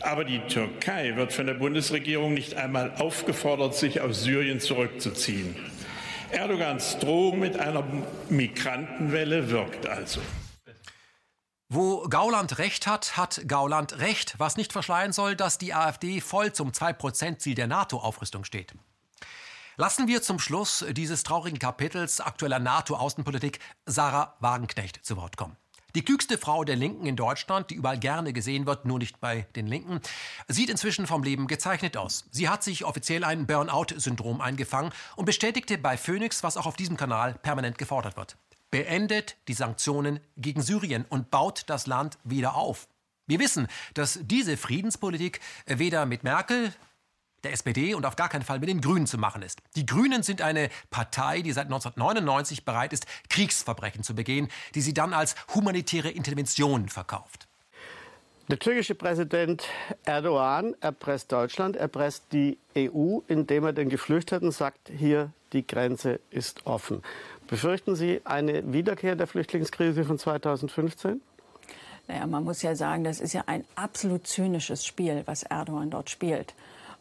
Aber 0.03 0.25
die 0.25 0.41
Türkei 0.41 1.17
wird 1.17 1.33
von 1.33 1.47
der 1.47 1.55
Bundesregierung 1.55 2.35
nicht 2.35 2.57
einmal 2.57 2.93
aufgefordert, 2.99 3.75
sich 3.75 4.03
aus 4.03 4.23
Syrien 4.23 4.61
zurückzuziehen. 4.61 5.57
Erdogans 6.31 6.99
Drohung 6.99 7.39
mit 7.39 7.59
einer 7.59 7.85
Migrantenwelle 8.29 9.51
wirkt 9.51 9.87
also. 9.87 10.21
Wo 11.71 12.03
Gauland 12.03 12.59
recht 12.59 12.87
hat, 12.87 13.17
hat 13.17 13.43
Gauland 13.47 13.99
recht, 13.99 14.35
was 14.37 14.59
nicht 14.59 14.73
verschleiern 14.73 15.13
soll, 15.13 15.37
dass 15.37 15.57
die 15.57 15.73
AfD 15.73 16.21
voll 16.21 16.53
zum 16.53 16.73
2-Prozent-Ziel 16.73 17.55
der 17.55 17.67
NATO-Aufrüstung 17.67 18.45
steht. 18.45 18.75
Lassen 19.81 20.09
wir 20.09 20.21
zum 20.21 20.39
Schluss 20.39 20.85
dieses 20.91 21.23
traurigen 21.23 21.59
Kapitels 21.59 22.21
aktueller 22.21 22.59
NATO-Außenpolitik 22.59 23.61
Sarah 23.87 24.37
Wagenknecht 24.41 25.01
zu 25.03 25.17
Wort 25.17 25.39
kommen. 25.39 25.57
Die 25.95 26.03
klügste 26.03 26.37
Frau 26.37 26.65
der 26.65 26.77
Linken 26.77 27.07
in 27.07 27.17
Deutschland, 27.17 27.71
die 27.71 27.77
überall 27.77 27.99
gerne 27.99 28.35
gesehen 28.35 28.67
wird, 28.67 28.85
nur 28.85 28.99
nicht 28.99 29.21
bei 29.21 29.47
den 29.57 29.67
Linken, 29.67 30.03
sieht 30.49 30.69
inzwischen 30.69 31.07
vom 31.07 31.23
Leben 31.23 31.47
gezeichnet 31.47 31.97
aus. 31.97 32.27
Sie 32.31 32.51
hat 32.51 32.63
sich 32.63 32.85
offiziell 32.85 33.25
ein 33.25 33.47
Burnout-Syndrom 33.47 34.43
eingefangen 34.43 34.93
und 35.17 35.25
bestätigte 35.25 35.79
bei 35.79 35.97
Phoenix, 35.97 36.43
was 36.43 36.59
auch 36.59 36.67
auf 36.67 36.77
diesem 36.77 36.99
Kanal 36.99 37.33
permanent 37.33 37.79
gefordert 37.79 38.19
wird. 38.19 38.37
Beendet 38.71 39.39
die 39.49 39.55
Sanktionen 39.55 40.21
gegen 40.37 40.61
Syrien 40.61 41.07
und 41.09 41.31
baut 41.31 41.63
das 41.69 41.87
Land 41.87 42.19
wieder 42.23 42.55
auf. 42.55 42.87
Wir 43.27 43.39
wissen, 43.39 43.67
dass 43.95 44.19
diese 44.25 44.59
Friedenspolitik 44.59 45.41
weder 45.65 46.05
mit 46.05 46.23
Merkel 46.23 46.75
der 47.45 47.53
SPD 47.53 47.95
und 47.95 48.07
auf 48.07 48.17
gar 48.17 48.29
keinen 48.29 48.43
Fall 48.43 48.59
mit 48.59 48.69
den 48.69 48.81
Grünen 48.81 49.07
zu 49.07 49.19
machen 49.19 49.43
ist. 49.43 49.61
Die 49.77 49.87
Grünen 49.87 50.23
sind 50.23 50.43
eine 50.43 50.69
Partei, 50.91 51.43
die 51.43 51.53
seit 51.53 51.67
1999 51.67 52.65
bereit 52.65 52.93
ist, 52.93 53.07
Kriegsverbrechen 53.29 54.03
zu 54.03 54.15
begehen, 54.15 54.49
die 54.75 54.81
sie 54.81 54.95
dann 54.95 55.15
als 55.15 55.35
humanitäre 55.55 56.11
Intervention 56.11 56.89
verkauft. 56.89 57.49
Der 58.51 58.59
türkische 58.59 58.97
Präsident 58.97 59.63
Erdogan 60.05 60.75
erpresst 60.81 61.31
Deutschland, 61.31 61.77
erpresst 61.77 62.25
die 62.33 62.59
EU, 62.77 63.21
indem 63.29 63.65
er 63.65 63.73
den 63.73 63.89
Geflüchteten 63.89 64.51
sagt, 64.51 64.91
hier 64.91 65.31
die 65.53 65.65
Grenze 65.65 66.19
ist 66.31 66.67
offen. 66.67 67.03
Befürchten 67.47 67.95
Sie 67.95 68.21
eine 68.25 68.73
Wiederkehr 68.73 69.15
der 69.15 69.29
Flüchtlingskrise 69.29 70.05
von 70.05 70.19
2015? 70.19 71.21
Naja, 72.09 72.27
man 72.27 72.43
muss 72.43 72.63
ja 72.63 72.75
sagen, 72.75 73.05
das 73.05 73.21
ist 73.21 73.35
ja 73.35 73.45
ein 73.47 73.65
absolut 73.77 74.27
zynisches 74.27 74.85
Spiel, 74.85 75.23
was 75.27 75.45
Erdogan 75.45 75.91
dort 75.91 76.11
spielt. 76.11 76.55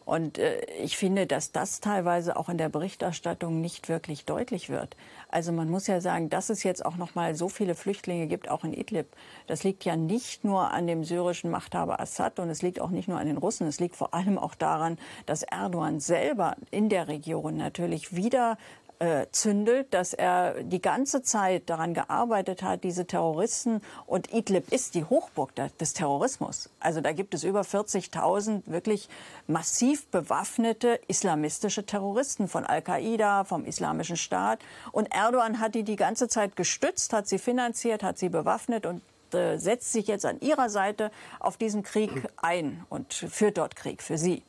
Und 0.09 0.39
äh, 0.39 0.61
ich 0.81 0.97
finde, 0.97 1.27
dass 1.27 1.51
das 1.51 1.81
teilweise 1.81 2.35
auch 2.35 2.49
in 2.49 2.57
der 2.57 2.69
Berichterstattung 2.69 3.61
nicht 3.61 3.89
wirklich 3.89 4.25
deutlich 4.25 4.67
wird. 4.67 4.97
Also 5.29 5.51
man 5.51 5.69
muss 5.69 5.85
ja 5.85 6.01
sagen, 6.01 6.31
dass 6.31 6.49
es 6.49 6.63
jetzt 6.63 6.83
auch 6.83 6.95
noch 6.95 7.13
mal 7.13 7.35
so 7.35 7.47
viele 7.47 7.75
Flüchtlinge 7.75 8.25
gibt, 8.25 8.49
auch 8.49 8.63
in 8.63 8.73
Idlib. 8.73 9.05
Das 9.45 9.63
liegt 9.63 9.85
ja 9.85 9.95
nicht 9.95 10.43
nur 10.43 10.71
an 10.71 10.87
dem 10.87 11.03
syrischen 11.03 11.51
Machthaber 11.51 11.99
Assad 11.99 12.39
und 12.39 12.49
es 12.49 12.63
liegt 12.63 12.81
auch 12.81 12.89
nicht 12.89 13.07
nur 13.07 13.19
an 13.19 13.27
den 13.27 13.37
Russen. 13.37 13.67
Es 13.67 13.79
liegt 13.79 13.95
vor 13.95 14.15
allem 14.15 14.39
auch 14.39 14.55
daran, 14.55 14.97
dass 15.27 15.43
Erdogan 15.43 15.99
selber 15.99 16.55
in 16.71 16.89
der 16.89 17.07
Region 17.07 17.57
natürlich 17.57 18.15
wieder 18.15 18.57
äh, 18.99 19.27
zündelt, 19.31 19.93
dass 19.93 20.13
er 20.13 20.63
die 20.63 20.81
ganze 20.81 21.21
Zeit 21.23 21.69
daran 21.69 21.93
gearbeitet 21.93 22.63
hat, 22.63 22.83
diese 22.83 23.05
Terroristen 23.05 23.81
und 24.05 24.33
Idlib 24.33 24.71
ist 24.71 24.93
die 24.95 25.05
Hochburg 25.05 25.53
des 25.79 25.93
Terrorismus. 25.93 26.69
Also 26.79 26.99
da 27.01 27.13
gibt 27.13 27.33
es 27.33 27.43
über 27.43 27.61
40.000 27.61 28.63
wirklich 28.65 29.09
massiv 29.47 30.07
bewaffnete 30.07 30.99
islamistische 31.07 31.85
Terroristen 31.85 32.47
von 32.47 32.65
Al-Qaida, 32.65 33.45
vom 33.45 33.65
Islamischen 33.65 34.17
Staat. 34.17 34.59
Und 34.91 35.13
Erdogan 35.13 35.59
hat 35.59 35.75
die 35.75 35.83
die 35.83 35.95
ganze 35.95 36.27
Zeit 36.27 36.55
gestützt, 36.55 37.13
hat 37.13 37.27
sie 37.27 37.39
finanziert, 37.39 38.03
hat 38.03 38.17
sie 38.17 38.29
bewaffnet 38.29 38.85
und 38.85 39.01
äh, 39.33 39.57
setzt 39.57 39.93
sich 39.93 40.07
jetzt 40.07 40.25
an 40.25 40.39
ihrer 40.41 40.69
Seite 40.69 41.11
auf 41.39 41.57
diesen 41.57 41.83
Krieg 41.83 42.11
ein 42.37 42.85
und 42.89 43.13
führt 43.13 43.57
dort 43.57 43.75
Krieg 43.75 44.03
für 44.03 44.17
sie. 44.17 44.43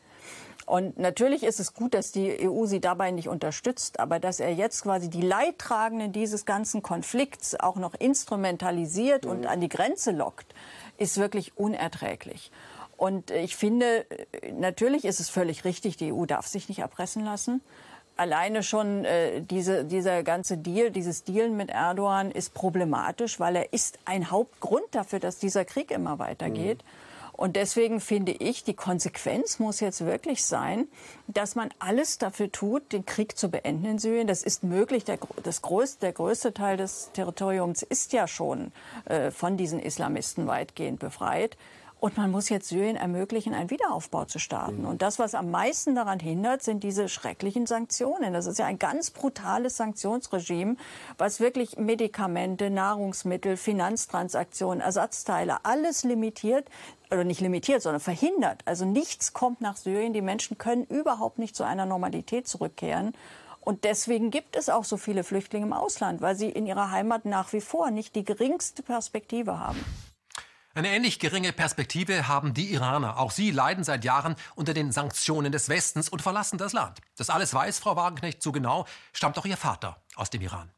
Und 0.71 1.01
natürlich 1.01 1.43
ist 1.43 1.59
es 1.59 1.75
gut, 1.75 1.95
dass 1.95 2.13
die 2.13 2.49
EU 2.49 2.65
sie 2.65 2.79
dabei 2.79 3.11
nicht 3.11 3.29
unterstützt, 3.29 3.99
aber 3.99 4.21
dass 4.21 4.39
er 4.39 4.55
jetzt 4.55 4.83
quasi 4.85 5.11
die 5.11 5.21
Leidtragenden 5.21 6.13
dieses 6.13 6.45
ganzen 6.45 6.81
Konflikts 6.81 7.59
auch 7.59 7.75
noch 7.75 7.93
instrumentalisiert 7.95 9.27
und 9.27 9.47
an 9.47 9.61
die 9.61 9.69
Grenze 9.69 10.13
lockt, 10.13 10.55
ist 10.97 11.19
wirklich 11.19 11.59
unerträglich. 11.59 12.53
Und 12.97 13.33
ich 13.33 13.57
finde, 13.57 14.07
natürlich 14.53 15.05
ist 15.05 15.19
es 15.19 15.29
völlig 15.29 15.65
richtig, 15.65 15.97
die 15.97 16.13
EU 16.13 16.25
darf 16.25 16.47
sich 16.47 16.69
nicht 16.69 16.79
erpressen 16.79 17.25
lassen. 17.25 17.63
Alleine 18.17 18.63
schon 18.63 19.05
äh, 19.05 19.43
diese, 19.43 19.85
dieser 19.85 20.23
ganze 20.23 20.57
Deal, 20.57 20.93
dieses 20.93 21.25
Dealen 21.25 21.57
mit 21.57 21.71
Erdogan 21.71 22.31
ist 22.31 22.55
problematisch, 22.55 23.41
weil 23.41 23.57
er 23.57 23.73
ist 23.73 23.99
ein 24.05 24.31
Hauptgrund 24.31 24.85
dafür, 24.93 25.19
dass 25.19 25.39
dieser 25.39 25.65
Krieg 25.65 25.91
immer 25.91 26.21
weitergeht. 26.21 26.85
Mhm. 26.85 27.10
Und 27.41 27.57
deswegen 27.57 28.01
finde 28.01 28.33
ich, 28.33 28.65
die 28.65 28.75
Konsequenz 28.75 29.59
muss 29.61 29.81
jetzt 29.81 30.05
wirklich 30.05 30.45
sein, 30.45 30.89
dass 31.27 31.55
man 31.55 31.71
alles 31.79 32.19
dafür 32.19 32.53
tut, 32.53 32.93
den 32.93 33.07
Krieg 33.07 33.39
zu 33.39 33.49
beenden 33.49 33.87
in 33.87 33.99
Syrien. 33.99 34.27
Das 34.27 34.43
ist 34.43 34.63
möglich. 34.63 35.05
Der, 35.07 35.19
das 35.43 35.63
größte, 35.63 36.01
der 36.01 36.13
größte 36.13 36.53
Teil 36.53 36.77
des 36.77 37.09
Territoriums 37.15 37.83
ist 37.83 38.13
ja 38.13 38.29
schon 38.29 38.73
äh, 39.07 39.31
von 39.31 39.57
diesen 39.57 39.81
Islamisten 39.81 40.49
weitgehend 40.49 41.01
befreit. 41.01 41.57
Und 42.01 42.17
man 42.17 42.31
muss 42.31 42.49
jetzt 42.49 42.69
Syrien 42.69 42.97
ermöglichen, 42.97 43.53
einen 43.53 43.69
Wiederaufbau 43.69 44.25
zu 44.25 44.39
starten. 44.39 44.87
Und 44.87 45.03
das, 45.03 45.19
was 45.19 45.35
am 45.35 45.51
meisten 45.51 45.95
daran 45.95 46.19
hindert, 46.19 46.63
sind 46.63 46.83
diese 46.83 47.11
schrecklichen 47.11 47.67
Sanktionen. 47.67 48.33
Das 48.33 48.47
ist 48.47 48.59
ja 48.59 48.65
ein 48.65 48.79
ganz 48.79 49.11
brutales 49.11 49.77
Sanktionsregime, 49.77 50.77
was 51.19 51.41
wirklich 51.41 51.77
Medikamente, 51.77 52.71
Nahrungsmittel, 52.71 53.59
Finanztransaktionen, 53.59 54.81
Ersatzteile, 54.81 55.65
alles 55.67 56.03
limitiert, 56.03 56.67
oder 57.11 57.25
nicht 57.25 57.41
limitiert, 57.41 57.83
sondern 57.83 58.01
verhindert. 58.01 58.63
Also 58.65 58.85
nichts 58.85 59.33
kommt 59.33 59.61
nach 59.61 59.77
Syrien. 59.77 60.13
Die 60.13 60.23
Menschen 60.23 60.59
können 60.59 60.85
überhaupt 60.85 61.39
nicht 61.39 61.57
zu 61.57 61.65
einer 61.65 61.85
Normalität 61.85 62.47
zurückkehren. 62.47 63.15
Und 63.61 63.85
deswegen 63.85 64.31
gibt 64.31 64.57
es 64.57 64.69
auch 64.69 64.85
so 64.85 64.97
viele 64.97 65.25
Flüchtlinge 65.25 65.67
im 65.67 65.73
Ausland, 65.73 66.23
weil 66.23 66.37
sie 66.37 66.49
in 66.49 66.67
ihrer 66.67 66.93
Heimat 66.93 67.25
nach 67.25 67.53
wie 67.53 67.61
vor 67.61 67.91
nicht 67.91 68.15
die 68.15 68.25
geringste 68.25 68.83
Perspektive 68.83 69.59
haben. 69.59 69.85
Eine 70.73 70.91
ähnlich 70.91 71.19
geringe 71.19 71.53
Perspektive 71.53 72.29
haben 72.29 72.55
die 72.55 72.73
Iraner. 72.73 73.19
Auch 73.19 73.33
sie 73.33 73.51
leiden 73.51 73.83
seit 73.83 74.05
Jahren 74.05 74.37
unter 74.55 74.73
den 74.73 74.93
Sanktionen 74.93 75.51
des 75.51 75.69
Westens 75.69 76.09
und 76.09 76.23
verlassen 76.23 76.59
das 76.59 76.73
Land. 76.73 77.01
Das 77.17 77.29
alles 77.29 77.53
weiß 77.53 77.81
Frau 77.81 77.97
Wagenknecht 77.97 78.41
so 78.41 78.53
genau, 78.53 78.87
stammt 79.13 79.37
auch 79.39 79.47
ihr 79.47 79.57
Vater 79.57 80.01
aus 80.15 80.31
dem 80.31 80.43
Iran. 80.43 80.71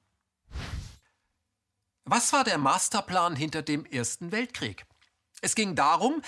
Was 2.05 2.32
war 2.32 2.43
der 2.43 2.56
Masterplan 2.56 3.36
hinter 3.36 3.60
dem 3.60 3.85
Ersten 3.85 4.32
Weltkrieg? 4.32 4.86
Es 5.43 5.55
ging 5.55 5.74
darum, 5.77 6.23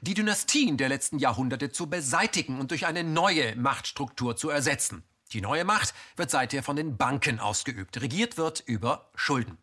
die 0.00 0.14
Dynastien 0.14 0.76
der 0.76 0.88
letzten 0.88 1.18
Jahrhunderte 1.18 1.72
zu 1.72 1.90
beseitigen 1.90 2.60
und 2.60 2.70
durch 2.70 2.86
eine 2.86 3.02
neue 3.02 3.56
Machtstruktur 3.56 4.36
zu 4.36 4.48
ersetzen. 4.48 5.02
Die 5.32 5.40
neue 5.40 5.64
Macht 5.64 5.92
wird 6.16 6.30
seither 6.30 6.62
von 6.62 6.76
den 6.76 6.96
Banken 6.96 7.40
ausgeübt. 7.40 8.00
Regiert 8.00 8.36
wird 8.36 8.60
über 8.60 9.10
Schulden. 9.16 9.58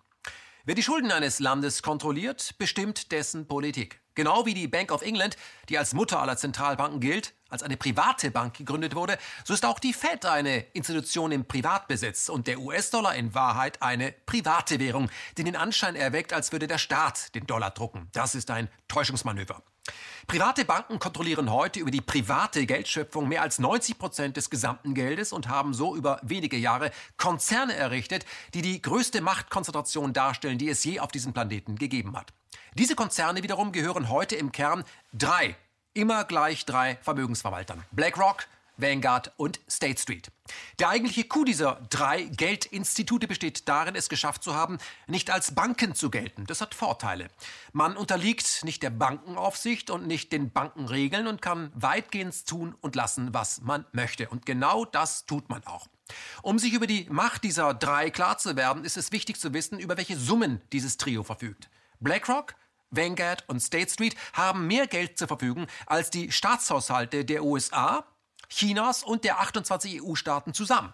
Wer 0.68 0.74
die 0.74 0.82
Schulden 0.82 1.12
eines 1.12 1.40
Landes 1.40 1.84
kontrolliert, 1.84 2.56
bestimmt 2.58 3.12
dessen 3.12 3.46
Politik. 3.48 4.02
Genau 4.16 4.48
wie 4.48 4.56
die 4.56 4.68
Bank 4.68 4.92
of 4.92 5.04
England, 5.04 5.38
die 5.70 5.78
als 5.78 5.94
Mutter 5.94 6.20
aller 6.20 6.38
Zentralbanken 6.38 7.00
gilt, 7.00 7.36
als 7.56 7.64
eine 7.64 7.78
private 7.78 8.32
Bank 8.32 8.58
gegründet 8.58 8.96
wurde, 8.96 9.18
so 9.46 9.54
ist 9.54 9.66
auch 9.66 9.80
die 9.80 9.94
Fed 9.94 10.26
eine 10.26 10.60
Institution 10.74 11.32
im 11.32 11.46
Privatbesitz 11.46 12.28
und 12.28 12.48
der 12.48 12.60
US-Dollar 12.60 13.16
in 13.16 13.34
Wahrheit 13.34 13.82
eine 13.82 14.12
private 14.12 14.78
Währung, 14.82 15.10
die 15.38 15.46
den 15.46 15.56
Anschein 15.56 15.96
erweckt, 15.96 16.34
als 16.34 16.52
würde 16.52 16.68
der 16.68 16.78
Staat 16.78 17.34
den 17.34 17.48
Dollar 17.48 17.72
drucken. 17.72 18.10
Das 18.12 18.36
ist 18.36 18.52
ein 18.52 18.68
Täuschungsmanöver. 18.90 19.64
Private 20.28 20.66
Banken 20.66 21.00
kontrollieren 21.00 21.50
heute 21.50 21.80
über 21.80 21.92
die 21.92 22.02
private 22.02 22.66
Geldschöpfung 22.66 23.30
mehr 23.30 23.42
als 23.42 23.58
90 23.60 23.98
Prozent 23.98 24.36
des 24.36 24.50
gesamten 24.50 24.94
Geldes 24.94 25.32
und 25.32 25.48
haben 25.48 25.74
so 25.74 25.96
über 25.96 26.20
wenige 26.24 26.58
Jahre 26.58 26.92
Konzerne 27.16 27.76
errichtet, 27.76 28.26
die 28.54 28.62
die 28.62 28.82
größte 28.82 29.22
Machtkonzentration 29.22 30.12
darstellen, 30.12 30.58
die 30.58 30.68
es 30.68 30.84
je 30.84 31.00
auf 31.00 31.12
diesem 31.12 31.32
Planeten 31.32 31.78
gegeben 31.78 32.18
hat. 32.18 32.34
Diese 32.74 32.96
Konzerne 32.96 33.44
wiederum 33.44 33.72
gehören 33.72 34.10
heute 34.10 34.36
im 34.36 34.52
Kern 34.52 34.84
drei 35.14 35.56
immer 35.96 36.24
gleich 36.26 36.66
drei 36.66 36.98
Vermögensverwaltern. 37.02 37.84
BlackRock, 37.92 38.48
Vanguard 38.78 39.32
und 39.38 39.60
State 39.70 40.00
Street. 40.00 40.30
Der 40.80 40.90
eigentliche 40.90 41.24
Coup 41.24 41.46
dieser 41.46 41.80
drei 41.90 42.24
Geldinstitute 42.24 43.28
besteht 43.28 43.68
darin, 43.68 43.96
es 43.96 44.10
geschafft 44.10 44.44
zu 44.44 44.54
haben, 44.54 44.78
nicht 45.08 45.32
als 45.32 45.56
Banken 45.56 45.96
zu 45.96 46.10
gelten. 46.10 46.46
Das 46.46 46.62
hat 46.62 46.76
Vorteile. 46.76 47.30
Man 47.72 47.96
unterliegt 47.96 48.64
nicht 48.64 48.84
der 48.84 48.90
Bankenaufsicht 48.90 49.90
und 49.90 50.08
nicht 50.08 50.32
den 50.32 50.52
Bankenregeln 50.52 51.28
und 51.28 51.42
kann 51.42 51.72
weitgehend 51.74 52.46
tun 52.46 52.76
und 52.82 52.96
lassen, 52.96 53.34
was 53.34 53.62
man 53.62 53.86
möchte. 53.94 54.30
Und 54.30 54.46
genau 54.46 54.86
das 54.86 55.26
tut 55.26 55.50
man 55.50 55.66
auch. 55.66 55.88
Um 56.44 56.60
sich 56.60 56.74
über 56.74 56.86
die 56.86 57.08
Macht 57.10 57.44
dieser 57.44 57.74
drei 57.74 58.10
klar 58.12 58.38
zu 58.38 58.56
werden, 58.56 58.84
ist 58.84 58.98
es 58.98 59.12
wichtig 59.12 59.40
zu 59.40 59.54
wissen, 59.54 59.80
über 59.80 59.98
welche 59.98 60.18
Summen 60.18 60.62
dieses 60.72 60.98
Trio 60.98 61.24
verfügt. 61.24 61.70
BlackRock, 62.00 62.56
Vanguard 62.96 63.44
und 63.48 63.60
State 63.60 63.92
Street 63.92 64.16
haben 64.34 64.68
mehr 64.68 64.88
Geld 64.88 65.18
zur 65.18 65.28
Verfügung 65.28 65.68
als 65.86 66.10
die 66.10 66.32
Staatshaushalte 66.32 67.26
der 67.26 67.44
USA, 67.44 68.06
Chinas 68.50 69.04
und 69.04 69.24
der 69.24 69.40
28 69.40 70.02
EU-Staaten 70.02 70.54
zusammen. 70.54 70.94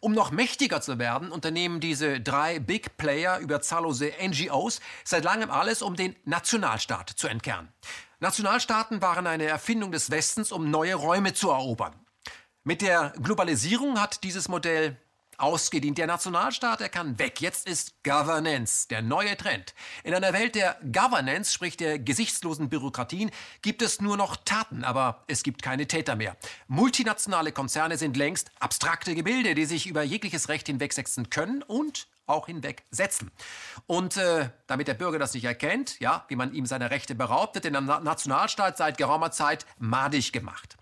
Um 0.00 0.12
noch 0.12 0.30
mächtiger 0.30 0.80
zu 0.80 0.98
werden, 0.98 1.30
unternehmen 1.30 1.80
diese 1.80 2.20
drei 2.20 2.58
Big 2.58 2.96
Player 2.96 3.38
über 3.38 3.60
zahllose 3.60 4.12
NGOs 4.22 4.80
seit 5.04 5.24
langem 5.24 5.50
alles, 5.50 5.82
um 5.82 5.96
den 5.96 6.16
Nationalstaat 6.24 7.10
zu 7.10 7.28
entkernen. 7.28 7.72
Nationalstaaten 8.18 9.02
waren 9.02 9.26
eine 9.26 9.44
Erfindung 9.44 9.92
des 9.92 10.10
Westens, 10.10 10.52
um 10.52 10.70
neue 10.70 10.94
Räume 10.94 11.34
zu 11.34 11.50
erobern. 11.50 11.94
Mit 12.64 12.82
der 12.82 13.12
Globalisierung 13.22 14.00
hat 14.00 14.24
dieses 14.24 14.48
Modell 14.48 14.96
ausgedient. 15.38 15.98
Der 15.98 16.06
Nationalstaat, 16.06 16.80
er 16.80 16.88
kann 16.88 17.18
weg. 17.18 17.40
Jetzt 17.40 17.68
ist 17.68 18.02
Governance 18.02 18.88
der 18.88 19.02
neue 19.02 19.36
Trend. 19.36 19.74
In 20.04 20.14
einer 20.14 20.32
Welt 20.32 20.54
der 20.54 20.76
Governance, 20.92 21.52
sprich 21.52 21.76
der 21.76 21.98
gesichtslosen 21.98 22.68
Bürokratien, 22.68 23.30
gibt 23.62 23.82
es 23.82 24.00
nur 24.00 24.16
noch 24.16 24.36
Taten, 24.36 24.84
aber 24.84 25.24
es 25.26 25.42
gibt 25.42 25.62
keine 25.62 25.86
Täter 25.86 26.16
mehr. 26.16 26.36
Multinationale 26.68 27.52
Konzerne 27.52 27.98
sind 27.98 28.16
längst 28.16 28.50
abstrakte 28.60 29.14
Gebilde, 29.14 29.54
die 29.54 29.64
sich 29.64 29.86
über 29.86 30.02
jegliches 30.02 30.48
Recht 30.48 30.66
hinwegsetzen 30.66 31.30
können 31.30 31.62
und 31.62 32.08
auch 32.26 32.46
hinwegsetzen. 32.46 33.30
Und 33.86 34.16
äh, 34.16 34.50
damit 34.66 34.88
der 34.88 34.94
Bürger 34.94 35.18
das 35.18 35.34
nicht 35.34 35.44
erkennt, 35.44 36.00
ja, 36.00 36.24
wie 36.28 36.36
man 36.36 36.52
ihm 36.52 36.66
seine 36.66 36.90
Rechte 36.90 37.14
beraubt, 37.14 37.54
wird 37.54 37.64
der 37.64 37.80
Nationalstaat 37.80 38.76
seit 38.76 38.98
geraumer 38.98 39.30
Zeit 39.30 39.66
madig 39.78 40.32
gemacht. 40.32 40.76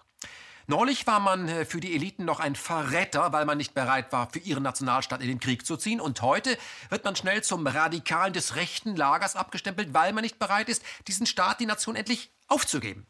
Neulich 0.66 1.06
war 1.06 1.20
man 1.20 1.48
äh, 1.48 1.64
für 1.64 1.80
die 1.80 1.94
Eliten 1.94 2.24
noch 2.24 2.40
ein 2.40 2.56
Verräter, 2.56 3.32
weil 3.32 3.44
man 3.44 3.58
nicht 3.58 3.74
bereit 3.74 4.12
war, 4.12 4.30
für 4.30 4.38
ihren 4.38 4.62
Nationalstaat 4.62 5.20
in 5.20 5.28
den 5.28 5.40
Krieg 5.40 5.66
zu 5.66 5.76
ziehen. 5.76 6.00
Und 6.00 6.22
heute 6.22 6.56
wird 6.88 7.04
man 7.04 7.16
schnell 7.16 7.42
zum 7.42 7.66
Radikalen 7.66 8.32
des 8.32 8.56
rechten 8.56 8.96
Lagers 8.96 9.36
abgestempelt, 9.36 9.92
weil 9.92 10.12
man 10.12 10.22
nicht 10.22 10.38
bereit 10.38 10.68
ist, 10.68 10.82
diesen 11.06 11.26
Staat, 11.26 11.60
die 11.60 11.66
Nation 11.66 11.96
endlich 11.96 12.30
aufzugeben. 12.48 13.06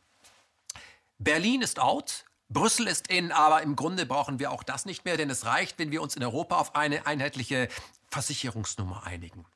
Berlin 1.18 1.62
ist 1.62 1.78
out, 1.78 2.24
Brüssel 2.48 2.88
ist 2.88 3.08
in, 3.08 3.32
aber 3.32 3.62
im 3.62 3.76
Grunde 3.76 4.04
brauchen 4.04 4.38
wir 4.38 4.50
auch 4.50 4.62
das 4.62 4.84
nicht 4.84 5.04
mehr, 5.04 5.16
denn 5.16 5.30
es 5.30 5.46
reicht, 5.46 5.78
wenn 5.78 5.90
wir 5.90 6.02
uns 6.02 6.16
in 6.16 6.22
Europa 6.22 6.56
auf 6.56 6.74
eine 6.74 7.06
einheitliche 7.06 7.68
Versicherungsnummer 8.10 9.04
einigen. 9.04 9.46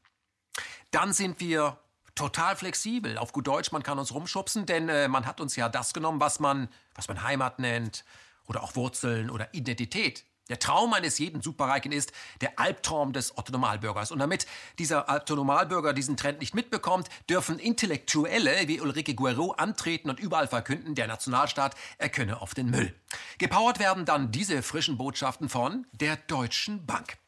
Dann 0.91 1.13
sind 1.13 1.41
wir 1.41 1.79
total 2.19 2.57
flexibel. 2.57 3.17
Auf 3.17 3.33
gut 3.33 3.47
Deutsch, 3.47 3.73
man 3.73 3.83
kann 3.83 3.99
uns 3.99 4.13
rumschubsen, 4.13 4.67
denn 4.67 4.89
äh, 4.89 5.09
man 5.09 5.25
hat 5.25 5.41
uns 5.41 5.57
ja 5.57 5.69
das 5.69 5.95
genommen, 5.95 6.21
was 6.21 6.41
man, 6.41 6.69
was 6.95 7.09
man 7.09 7.23
Heimat 7.23 7.59
nennt 7.61 8.05
oder 8.47 8.63
auch 8.63 8.75
Wurzeln 8.77 9.31
oder 9.31 9.55
Identität. 9.55 10.25
Der 10.49 10.59
Traum 10.59 10.95
eines 10.95 11.19
jeden 11.19 11.43
Superreichen 11.43 11.93
ist 11.93 12.13
der 12.41 12.59
Albtraum 12.59 13.13
des 13.13 13.37
Otto-Normalbürgers. 13.37 14.11
Und 14.11 14.19
damit 14.19 14.47
dieser 14.79 15.09
Otto-Normalbürger 15.09 15.93
diesen 15.93 16.17
Trend 16.17 16.41
nicht 16.41 16.55
mitbekommt, 16.55 17.09
dürfen 17.29 17.59
Intellektuelle 17.59 18.67
wie 18.67 18.81
Ulrike 18.81 19.15
Guerreau 19.15 19.53
antreten 19.53 20.09
und 20.09 20.19
überall 20.19 20.49
verkünden, 20.49 20.95
der 20.95 21.07
Nationalstaat 21.07 21.77
erkönne 21.99 22.41
auf 22.41 22.55
den 22.55 22.71
Müll. 22.71 22.95
Gepowert 23.37 23.79
werden 23.79 24.07
dann 24.07 24.33
diese 24.33 24.63
frischen 24.63 24.97
Botschaften 24.97 25.51
von 25.51 25.87
der 25.93 26.17
Deutschen 26.17 26.87
Bank. 26.87 27.19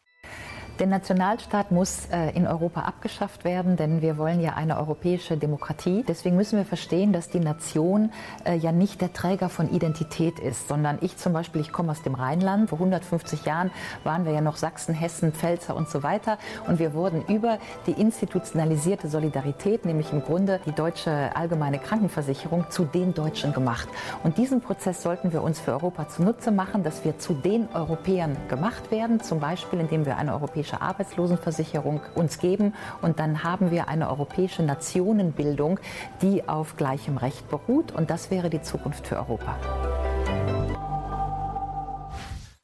Der 0.80 0.86
Nationalstaat 0.86 1.72
muss 1.72 2.06
äh, 2.10 2.30
in 2.30 2.46
Europa 2.46 2.80
abgeschafft 2.80 3.44
werden, 3.44 3.76
denn 3.76 4.00
wir 4.00 4.16
wollen 4.16 4.40
ja 4.40 4.54
eine 4.54 4.78
europäische 4.78 5.36
Demokratie. 5.36 6.06
Deswegen 6.08 6.36
müssen 6.36 6.56
wir 6.56 6.64
verstehen, 6.64 7.12
dass 7.12 7.28
die 7.28 7.38
Nation 7.38 8.10
äh, 8.46 8.56
ja 8.56 8.72
nicht 8.72 9.02
der 9.02 9.12
Träger 9.12 9.50
von 9.50 9.70
Identität 9.70 10.38
ist, 10.38 10.68
sondern 10.68 10.96
ich 11.02 11.18
zum 11.18 11.34
Beispiel, 11.34 11.60
ich 11.60 11.70
komme 11.70 11.90
aus 11.90 12.00
dem 12.00 12.14
Rheinland. 12.14 12.70
Vor 12.70 12.78
150 12.78 13.44
Jahren 13.44 13.70
waren 14.04 14.24
wir 14.24 14.32
ja 14.32 14.40
noch 14.40 14.56
Sachsen, 14.56 14.94
Hessen, 14.94 15.34
Pfälzer 15.34 15.76
und 15.76 15.90
so 15.90 16.02
weiter. 16.02 16.38
Und 16.66 16.78
wir 16.78 16.94
wurden 16.94 17.26
über 17.26 17.58
die 17.86 17.92
institutionalisierte 17.92 19.08
Solidarität, 19.08 19.84
nämlich 19.84 20.14
im 20.14 20.22
Grunde 20.22 20.60
die 20.64 20.72
deutsche 20.72 21.36
allgemeine 21.36 21.78
Krankenversicherung, 21.78 22.70
zu 22.70 22.86
den 22.86 23.12
Deutschen 23.12 23.52
gemacht. 23.52 23.88
Und 24.24 24.38
diesen 24.38 24.62
Prozess 24.62 25.02
sollten 25.02 25.34
wir 25.34 25.42
uns 25.42 25.60
für 25.60 25.72
Europa 25.72 26.08
zunutze 26.08 26.52
machen, 26.52 26.84
dass 26.84 27.04
wir 27.04 27.18
zu 27.18 27.34
den 27.34 27.68
Europäern 27.74 28.34
gemacht 28.48 28.90
werden, 28.90 29.20
zum 29.20 29.40
Beispiel 29.40 29.78
indem 29.78 30.06
wir 30.06 30.16
eine 30.20 30.32
europäische 30.34 30.80
Arbeitslosenversicherung 30.80 32.00
uns 32.14 32.38
geben. 32.38 32.74
Und 33.02 33.18
dann 33.18 33.42
haben 33.42 33.70
wir 33.72 33.88
eine 33.88 34.08
europäische 34.08 34.62
Nationenbildung, 34.62 35.80
die 36.22 36.48
auf 36.48 36.76
gleichem 36.76 37.16
Recht 37.16 37.48
beruht. 37.48 37.90
Und 37.90 38.10
das 38.10 38.30
wäre 38.30 38.50
die 38.50 38.62
Zukunft 38.62 39.06
für 39.06 39.16
Europa. 39.16 39.56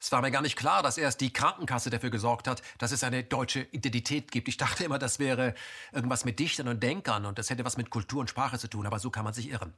Es 0.06 0.12
war 0.12 0.22
mir 0.22 0.30
gar 0.30 0.42
nicht 0.42 0.56
klar, 0.56 0.84
dass 0.84 0.98
erst 0.98 1.20
die 1.20 1.32
Krankenkasse 1.32 1.90
dafür 1.90 2.10
gesorgt 2.10 2.46
hat, 2.46 2.62
dass 2.78 2.92
es 2.92 3.02
eine 3.02 3.24
deutsche 3.24 3.62
Identität 3.72 4.30
gibt. 4.30 4.46
Ich 4.46 4.56
dachte 4.56 4.84
immer, 4.84 5.00
das 5.00 5.18
wäre 5.18 5.54
irgendwas 5.90 6.24
mit 6.24 6.38
Dichtern 6.38 6.68
und 6.68 6.80
Denkern 6.80 7.26
und 7.26 7.40
das 7.40 7.50
hätte 7.50 7.64
was 7.64 7.76
mit 7.76 7.90
Kultur 7.90 8.20
und 8.20 8.30
Sprache 8.30 8.56
zu 8.56 8.68
tun, 8.68 8.86
aber 8.86 9.00
so 9.00 9.10
kann 9.10 9.24
man 9.24 9.34
sich 9.34 9.50
irren. 9.50 9.74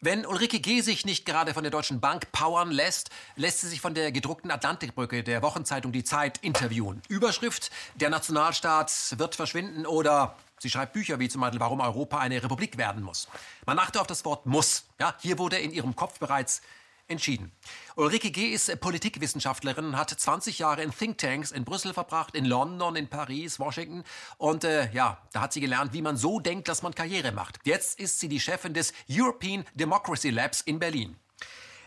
Wenn 0.00 0.24
Ulrike 0.24 0.60
G. 0.60 0.80
sich 0.80 1.04
nicht 1.04 1.26
gerade 1.26 1.54
von 1.54 1.64
der 1.64 1.72
Deutschen 1.72 1.98
Bank 1.98 2.30
powern 2.30 2.70
lässt, 2.70 3.10
lässt 3.34 3.62
sie 3.62 3.68
sich 3.68 3.80
von 3.80 3.94
der 3.94 4.12
gedruckten 4.12 4.52
Atlantikbrücke 4.52 5.24
der 5.24 5.42
Wochenzeitung 5.42 5.90
Die 5.90 6.04
Zeit 6.04 6.38
interviewen. 6.38 7.02
Überschrift, 7.08 7.72
der 7.96 8.08
Nationalstaat 8.08 8.92
wird 9.18 9.34
verschwinden 9.34 9.86
oder 9.86 10.36
Sie 10.60 10.70
schreibt 10.70 10.92
Bücher 10.92 11.18
wie 11.18 11.28
zum 11.28 11.40
Beispiel, 11.40 11.60
warum 11.60 11.80
Europa 11.80 12.18
eine 12.18 12.40
Republik 12.40 12.78
werden 12.78 13.02
muss. 13.02 13.28
Man 13.66 13.78
achte 13.80 14.00
auf 14.00 14.06
das 14.06 14.24
Wort 14.24 14.46
muss. 14.46 14.84
Ja, 15.00 15.14
hier 15.20 15.38
wurde 15.38 15.58
in 15.58 15.72
ihrem 15.72 15.96
Kopf 15.96 16.20
bereits 16.20 16.62
entschieden. 17.08 17.50
Ulrike 17.98 18.30
G. 18.30 18.50
ist 18.52 18.78
Politikwissenschaftlerin 18.78 19.86
und 19.86 19.96
hat 19.96 20.10
20 20.10 20.60
Jahre 20.60 20.84
in 20.84 20.92
Thinktanks 20.92 21.50
in 21.50 21.64
Brüssel 21.64 21.92
verbracht, 21.92 22.36
in 22.36 22.44
London, 22.44 22.94
in 22.94 23.08
Paris, 23.08 23.58
Washington. 23.58 24.04
Und 24.36 24.62
äh, 24.62 24.88
ja, 24.92 25.20
da 25.32 25.40
hat 25.40 25.52
sie 25.52 25.60
gelernt, 25.60 25.92
wie 25.92 26.00
man 26.00 26.16
so 26.16 26.38
denkt, 26.38 26.68
dass 26.68 26.82
man 26.82 26.94
Karriere 26.94 27.32
macht. 27.32 27.58
Jetzt 27.64 27.98
ist 27.98 28.20
sie 28.20 28.28
die 28.28 28.38
Chefin 28.38 28.72
des 28.72 28.92
European 29.10 29.64
Democracy 29.74 30.30
Labs 30.30 30.60
in 30.60 30.78
Berlin. 30.78 31.16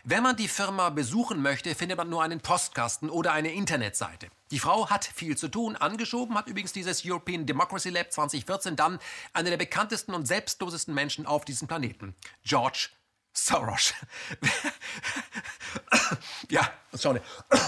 Wenn 0.04 0.22
man 0.22 0.36
die 0.36 0.48
Firma 0.48 0.90
besuchen 0.90 1.40
möchte, 1.40 1.74
findet 1.74 1.96
man 1.96 2.10
nur 2.10 2.22
einen 2.22 2.40
Postkasten 2.40 3.08
oder 3.08 3.32
eine 3.32 3.54
Internetseite. 3.54 4.28
Die 4.50 4.58
Frau 4.58 4.90
hat 4.90 5.06
viel 5.06 5.38
zu 5.38 5.48
tun. 5.48 5.76
Angeschoben 5.76 6.36
hat 6.36 6.46
übrigens 6.46 6.74
dieses 6.74 7.06
European 7.06 7.46
Democracy 7.46 7.88
Lab 7.88 8.12
2014 8.12 8.76
dann 8.76 8.98
einer 9.32 9.48
der 9.48 9.56
bekanntesten 9.56 10.12
und 10.12 10.28
selbstlosesten 10.28 10.92
Menschen 10.92 11.24
auf 11.24 11.46
diesem 11.46 11.68
Planeten, 11.68 12.14
George 12.44 12.90
Soros. 13.32 13.94
ja, 16.50 16.70
sorry. 16.92 17.20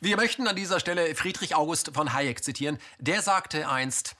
Wir 0.00 0.16
möchten 0.16 0.48
an 0.48 0.56
dieser 0.56 0.80
Stelle 0.80 1.14
Friedrich 1.14 1.54
August 1.54 1.92
von 1.94 2.12
Hayek 2.12 2.42
zitieren. 2.42 2.78
Der 2.98 3.22
sagte 3.22 3.68
einst, 3.68 4.16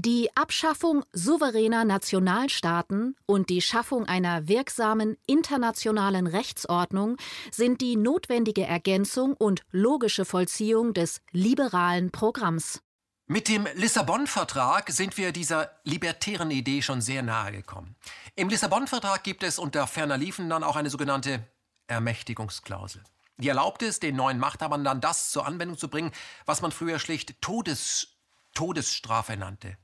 die 0.00 0.28
Abschaffung 0.36 1.04
souveräner 1.12 1.84
Nationalstaaten 1.84 3.16
und 3.26 3.50
die 3.50 3.60
Schaffung 3.60 4.06
einer 4.06 4.46
wirksamen 4.46 5.16
internationalen 5.26 6.28
Rechtsordnung 6.28 7.16
sind 7.50 7.80
die 7.80 7.96
notwendige 7.96 8.62
Ergänzung 8.62 9.34
und 9.34 9.62
logische 9.72 10.24
Vollziehung 10.24 10.94
des 10.94 11.20
liberalen 11.32 12.12
Programms. 12.12 12.80
Mit 13.30 13.48
dem 13.48 13.68
Lissabon-Vertrag 13.74 14.88
sind 14.88 15.18
wir 15.18 15.32
dieser 15.32 15.70
libertären 15.84 16.50
Idee 16.50 16.80
schon 16.80 17.02
sehr 17.02 17.22
nahe 17.22 17.52
gekommen. 17.52 17.94
Im 18.36 18.48
Lissabon-Vertrag 18.48 19.22
gibt 19.22 19.42
es 19.42 19.58
unter 19.58 19.86
ferner 19.86 20.16
Liefen 20.16 20.48
dann 20.48 20.64
auch 20.64 20.76
eine 20.76 20.88
sogenannte 20.88 21.46
Ermächtigungsklausel. 21.88 23.04
Die 23.36 23.48
erlaubt 23.50 23.82
es, 23.82 24.00
den 24.00 24.16
neuen 24.16 24.38
Machthabern 24.38 24.82
dann 24.82 25.02
das 25.02 25.30
zur 25.30 25.44
Anwendung 25.44 25.76
zu 25.76 25.88
bringen, 25.88 26.10
was 26.46 26.62
man 26.62 26.72
früher 26.72 26.98
schlicht 26.98 27.42
Todes 27.42 28.16
Todesstrafe 28.54 29.36
nannte. 29.36 29.76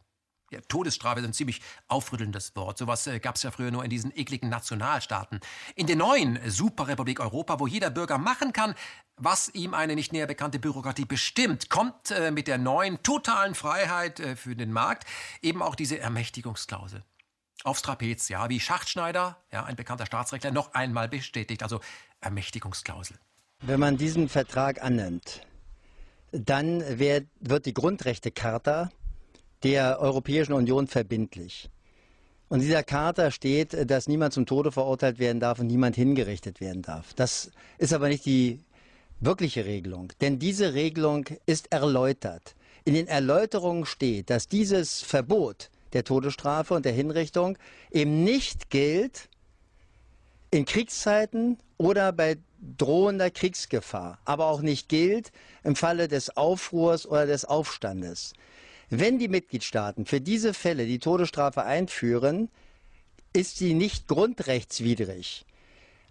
Ja, 0.50 0.60
Todesstrafe 0.68 1.20
ist 1.20 1.26
ein 1.26 1.32
ziemlich 1.32 1.60
aufrüttelndes 1.88 2.54
Wort. 2.54 2.78
Sowas 2.78 3.06
äh, 3.06 3.18
gab 3.18 3.36
es 3.36 3.42
ja 3.42 3.50
früher 3.50 3.70
nur 3.70 3.82
in 3.82 3.90
diesen 3.90 4.16
ekligen 4.16 4.48
Nationalstaaten. 4.48 5.40
In 5.74 5.86
der 5.86 5.96
neuen 5.96 6.38
Superrepublik 6.48 7.20
Europa, 7.20 7.58
wo 7.60 7.66
jeder 7.66 7.90
Bürger 7.90 8.18
machen 8.18 8.52
kann, 8.52 8.74
was 9.16 9.48
ihm 9.54 9.74
eine 9.74 9.94
nicht 9.94 10.12
näher 10.12 10.26
bekannte 10.26 10.58
Bürokratie 10.58 11.06
bestimmt, 11.06 11.70
kommt 11.70 12.10
äh, 12.10 12.30
mit 12.30 12.46
der 12.46 12.58
neuen 12.58 13.02
totalen 13.02 13.54
Freiheit 13.54 14.20
äh, 14.20 14.36
für 14.36 14.54
den 14.54 14.72
Markt 14.72 15.06
eben 15.40 15.62
auch 15.62 15.74
diese 15.74 15.98
Ermächtigungsklausel. 15.98 17.02
Aufs 17.62 17.82
Trapez, 17.82 18.28
ja, 18.28 18.50
wie 18.50 18.60
Schachtschneider, 18.60 19.38
ja, 19.50 19.64
ein 19.64 19.76
bekannter 19.76 20.04
Staatsrechtler, 20.04 20.50
noch 20.50 20.74
einmal 20.74 21.08
bestätigt, 21.08 21.62
also 21.62 21.80
Ermächtigungsklausel. 22.20 23.18
Wenn 23.62 23.80
man 23.80 23.96
diesen 23.96 24.28
Vertrag 24.28 24.82
annimmt, 24.82 25.40
dann 26.32 26.80
wird, 26.98 27.28
wird 27.40 27.64
die 27.64 27.72
Grundrechtecharta 27.72 28.90
der 29.64 29.98
Europäischen 30.00 30.52
Union 30.52 30.86
verbindlich. 30.86 31.70
Und 32.48 32.60
in 32.60 32.66
dieser 32.66 32.82
Charta 32.84 33.30
steht, 33.30 33.90
dass 33.90 34.06
niemand 34.06 34.34
zum 34.34 34.46
Tode 34.46 34.70
verurteilt 34.70 35.18
werden 35.18 35.40
darf 35.40 35.58
und 35.58 35.66
niemand 35.66 35.96
hingerichtet 35.96 36.60
werden 36.60 36.82
darf. 36.82 37.14
Das 37.14 37.50
ist 37.78 37.92
aber 37.92 38.08
nicht 38.08 38.26
die 38.26 38.60
wirkliche 39.20 39.64
Regelung, 39.64 40.12
denn 40.20 40.38
diese 40.38 40.74
Regelung 40.74 41.24
ist 41.46 41.72
erläutert. 41.72 42.54
In 42.84 42.92
den 42.92 43.08
Erläuterungen 43.08 43.86
steht, 43.86 44.28
dass 44.28 44.46
dieses 44.46 45.00
Verbot 45.00 45.70
der 45.94 46.04
Todesstrafe 46.04 46.74
und 46.74 46.84
der 46.84 46.92
Hinrichtung 46.92 47.56
eben 47.90 48.22
nicht 48.22 48.68
gilt 48.68 49.30
in 50.50 50.66
Kriegszeiten 50.66 51.58
oder 51.78 52.12
bei 52.12 52.36
drohender 52.76 53.30
Kriegsgefahr, 53.30 54.18
aber 54.24 54.46
auch 54.46 54.60
nicht 54.60 54.88
gilt 54.88 55.32
im 55.62 55.76
Falle 55.76 56.08
des 56.08 56.36
Aufruhrs 56.36 57.06
oder 57.06 57.26
des 57.26 57.44
Aufstandes. 57.46 58.34
Wenn 58.96 59.18
die 59.18 59.26
Mitgliedstaaten 59.26 60.06
für 60.06 60.20
diese 60.20 60.54
Fälle 60.54 60.86
die 60.86 61.00
Todesstrafe 61.00 61.64
einführen, 61.64 62.48
ist 63.32 63.56
sie 63.58 63.74
nicht 63.74 64.06
grundrechtswidrig. 64.06 65.44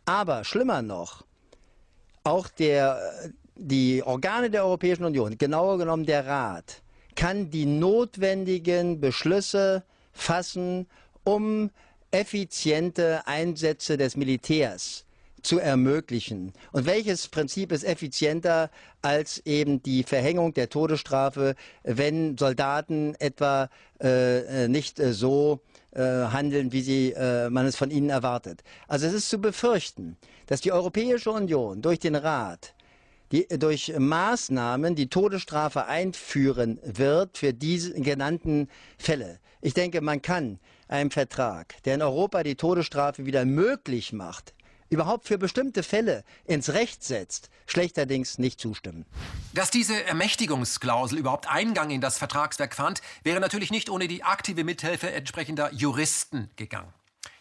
Aber 0.03 0.43
schlimmer 0.43 0.81
noch, 0.81 1.23
auch 2.26 2.49
der, 2.49 3.31
die 3.55 4.03
Organe 4.03 4.49
der 4.49 4.65
Europäischen 4.65 5.05
Union, 5.05 5.38
genauer 5.38 5.77
genommen 5.77 6.05
der 6.05 6.27
Rat, 6.27 6.81
kann 7.15 7.49
die 7.49 7.65
notwendigen 7.65 8.99
Beschlüsse 8.99 9.84
fassen, 10.11 10.88
um 11.23 11.69
effiziente 12.11 13.26
Einsätze 13.27 13.95
des 13.95 14.18
Militärs 14.18 15.03
zu 15.44 15.60
ermöglichen. 15.60 16.53
Und 16.72 16.86
welches 16.86 17.28
Prinzip 17.28 17.72
ist 17.72 17.84
effizienter 17.84 18.72
als 19.02 19.45
eben 19.45 19.84
die 19.84 20.03
Verhängung 20.03 20.53
der 20.53 20.70
Todesstrafe, 20.70 21.56
wenn 21.84 22.38
Soldaten 22.38 23.15
etwa 23.20 23.70
äh, 23.99 24.68
nicht 24.68 24.99
äh, 24.99 25.14
so 25.14 25.61
äh, 25.91 26.02
handeln, 26.02 26.72
wie 26.72 26.82
sie, 26.82 27.11
äh, 27.11 27.49
man 27.49 27.65
es 27.65 27.76
von 27.76 27.91
ihnen 27.91 28.10
erwartet? 28.10 28.64
Also 28.88 29.06
es 29.06 29.14
ist 29.14 29.30
zu 29.30 29.40
befürchten, 29.40 30.18
dass 30.48 30.61
die 30.61 30.72
Europäische 30.72 31.32
Union 31.32 31.82
durch 31.82 31.99
den 31.99 32.15
Rat 32.15 32.74
die, 33.32 33.48
durch 33.48 33.94
Maßnahmen 33.98 34.95
die 34.95 35.10
Todesstrafe 35.10 35.86
einführen 35.88 36.80
wird 36.84 37.38
für 37.38 37.53
diese 37.53 37.94
genannten 37.94 38.70
Fälle. 38.98 39.40
Ich 39.60 39.74
denke, 39.74 40.02
man 40.02 40.22
kann 40.22 40.60
einem 40.88 41.10
Vertrag, 41.10 41.82
der 41.84 41.95
in 41.95 42.02
Europa 42.02 42.44
die 42.44 42.56
Todesstrafe 42.56 43.26
wieder 43.26 43.44
möglich 43.45 44.14
macht, 44.14 44.53
überhaupt 44.94 45.28
für 45.28 45.38
bestimmte 45.38 45.84
Fälle 45.84 46.24
ins 46.45 46.70
Recht 46.70 47.03
setzt, 47.03 47.49
schlechterdings 47.65 48.38
nicht 48.38 48.60
zustimmen. 48.60 49.06
Dass 49.53 49.72
diese 49.72 50.03
Ermächtigungsklausel 50.03 51.18
überhaupt 51.18 51.49
Eingang 51.49 51.90
in 51.90 52.02
das 52.02 52.18
Vertragswerk 52.18 52.74
fand, 52.76 53.02
wäre 53.24 53.40
natürlich 53.40 53.72
nicht 53.72 53.90
ohne 53.90 54.07
die 54.07 54.24
aktive 54.24 54.64
Mithilfe 54.64 55.11
entsprechender 55.11 55.74
Juristen 55.74 56.49
gegangen. 56.56 56.94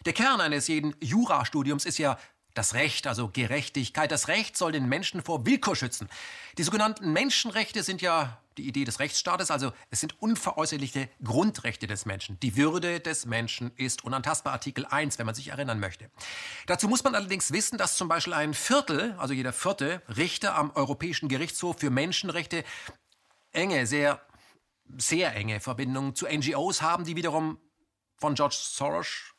Der 0.05 0.13
Kern 0.13 0.41
eines 0.41 0.67
jeden 0.67 0.95
Jurastudiums 0.99 1.85
ist 1.85 1.97
ja 1.97 2.17
das 2.53 2.73
Recht, 2.73 3.07
also 3.07 3.29
Gerechtigkeit. 3.29 4.11
Das 4.11 4.27
Recht 4.27 4.57
soll 4.57 4.71
den 4.71 4.87
Menschen 4.87 5.23
vor 5.23 5.45
Willkür 5.45 5.75
schützen. 5.75 6.09
Die 6.57 6.63
sogenannten 6.63 7.11
Menschenrechte 7.11 7.83
sind 7.83 8.01
ja 8.01 8.39
die 8.57 8.67
Idee 8.67 8.85
des 8.85 8.99
Rechtsstaates, 8.99 9.49
also 9.49 9.71
es 9.89 9.99
sind 9.99 10.21
unveräußerliche 10.21 11.09
Grundrechte 11.23 11.87
des 11.87 12.05
Menschen. 12.05 12.39
Die 12.41 12.55
Würde 12.55 12.99
des 12.99 13.25
Menschen 13.25 13.71
ist 13.77 14.03
unantastbar, 14.03 14.53
Artikel 14.53 14.85
1, 14.85 15.17
wenn 15.17 15.25
man 15.25 15.33
sich 15.33 15.47
erinnern 15.47 15.79
möchte. 15.79 16.11
Dazu 16.67 16.87
muss 16.87 17.03
man 17.03 17.15
allerdings 17.15 17.51
wissen, 17.51 17.79
dass 17.79 17.97
zum 17.97 18.07
Beispiel 18.07 18.33
ein 18.33 18.53
Viertel, 18.53 19.15
also 19.17 19.33
jeder 19.33 19.53
vierte 19.53 20.03
Richter 20.15 20.55
am 20.55 20.69
Europäischen 20.75 21.29
Gerichtshof 21.29 21.79
für 21.79 21.89
Menschenrechte 21.89 22.63
enge, 23.53 23.87
sehr, 23.87 24.21
sehr 24.97 25.35
enge 25.35 25.59
Verbindungen 25.59 26.13
zu 26.13 26.27
NGOs 26.27 26.83
haben, 26.83 27.05
die 27.05 27.15
wiederum 27.15 27.57
von 28.17 28.35
George 28.35 28.57
Soros 28.59 29.33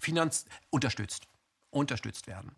finanz 0.00 0.46
unterstützt 0.70 1.26
unterstützt 1.76 2.26
werden. 2.26 2.54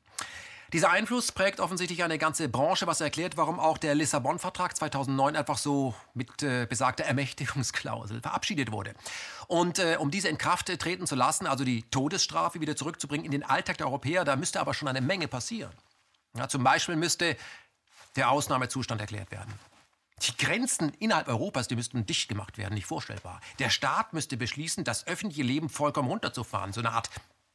Dieser 0.74 0.90
Einfluss 0.90 1.32
prägt 1.32 1.60
offensichtlich 1.60 2.04
eine 2.04 2.18
ganze 2.18 2.46
Branche, 2.50 2.86
was 2.86 3.00
erklärt, 3.00 3.38
warum 3.38 3.58
auch 3.58 3.78
der 3.78 3.94
Lissabon-Vertrag 3.94 4.76
2009 4.76 5.34
einfach 5.34 5.56
so 5.56 5.94
mit 6.12 6.42
äh, 6.42 6.66
besagter 6.68 7.04
Ermächtigungsklausel 7.04 8.20
verabschiedet 8.20 8.70
wurde. 8.70 8.92
Und 9.46 9.78
äh, 9.78 9.96
um 9.98 10.10
diese 10.10 10.28
in 10.28 10.36
Kraft 10.36 10.66
treten 10.78 11.06
zu 11.06 11.14
lassen, 11.14 11.46
also 11.46 11.64
die 11.64 11.84
Todesstrafe 11.84 12.60
wieder 12.60 12.76
zurückzubringen 12.76 13.24
in 13.24 13.30
den 13.32 13.44
Alltag 13.44 13.78
der 13.78 13.86
Europäer, 13.86 14.26
da 14.26 14.36
müsste 14.36 14.60
aber 14.60 14.74
schon 14.74 14.88
eine 14.88 15.00
Menge 15.00 15.26
passieren. 15.26 15.72
Ja, 16.36 16.48
zum 16.48 16.62
Beispiel 16.62 16.96
müsste 16.96 17.38
der 18.16 18.30
Ausnahmezustand 18.30 19.00
erklärt 19.00 19.30
werden. 19.30 19.52
Die 20.22 20.36
Grenzen 20.36 20.92
innerhalb 20.98 21.28
Europas, 21.28 21.68
die 21.68 21.76
müssten 21.76 22.04
dicht 22.04 22.28
gemacht 22.28 22.58
werden, 22.58 22.74
nicht 22.74 22.86
vorstellbar. 22.86 23.40
Der 23.58 23.70
Staat 23.70 24.12
müsste 24.12 24.36
beschließen, 24.36 24.84
das 24.84 25.06
öffentliche 25.06 25.44
Leben 25.44 25.70
vollkommen 25.70 26.08
runterzufahren, 26.08 26.74
so 26.74 26.80
eine 26.80 26.90
Art 26.90 27.08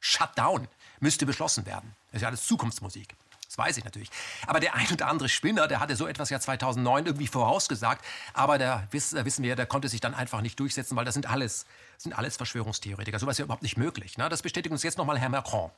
Shutdown 0.04 0.68
müsste 1.00 1.24
beschlossen 1.24 1.64
werden. 1.64 1.94
Das 2.08 2.16
ist 2.16 2.22
ja 2.22 2.28
alles 2.28 2.46
Zukunftsmusik. 2.46 3.14
Das 3.46 3.56
weiß 3.56 3.76
ich 3.78 3.84
natürlich. 3.84 4.10
Aber 4.46 4.60
der 4.60 4.74
ein 4.74 4.86
oder 4.92 5.06
andere 5.06 5.28
Spinner, 5.28 5.66
der 5.66 5.80
hatte 5.80 5.96
so 5.96 6.06
etwas 6.06 6.28
ja 6.28 6.40
2009 6.40 7.06
irgendwie 7.06 7.26
vorausgesagt. 7.26 8.04
Aber 8.32 8.58
da 8.58 8.86
wissen 8.90 9.42
wir, 9.44 9.56
der 9.56 9.66
konnte 9.66 9.88
sich 9.88 10.00
dann 10.00 10.14
einfach 10.14 10.40
nicht 10.42 10.60
durchsetzen, 10.60 10.96
weil 10.96 11.04
das 11.04 11.14
sind 11.14 11.30
alles, 11.30 11.64
das 11.94 12.02
sind 12.02 12.18
alles 12.18 12.36
Verschwörungstheoretiker. 12.36 13.18
So 13.18 13.26
etwas 13.26 13.34
ist 13.34 13.38
ja 13.38 13.44
überhaupt 13.44 13.62
nicht 13.62 13.76
möglich. 13.76 14.18
Ne? 14.18 14.28
Das 14.28 14.42
bestätigt 14.42 14.72
uns 14.72 14.82
jetzt 14.82 14.98
nochmal 14.98 15.18
Herr 15.18 15.30
Macron. 15.30 15.70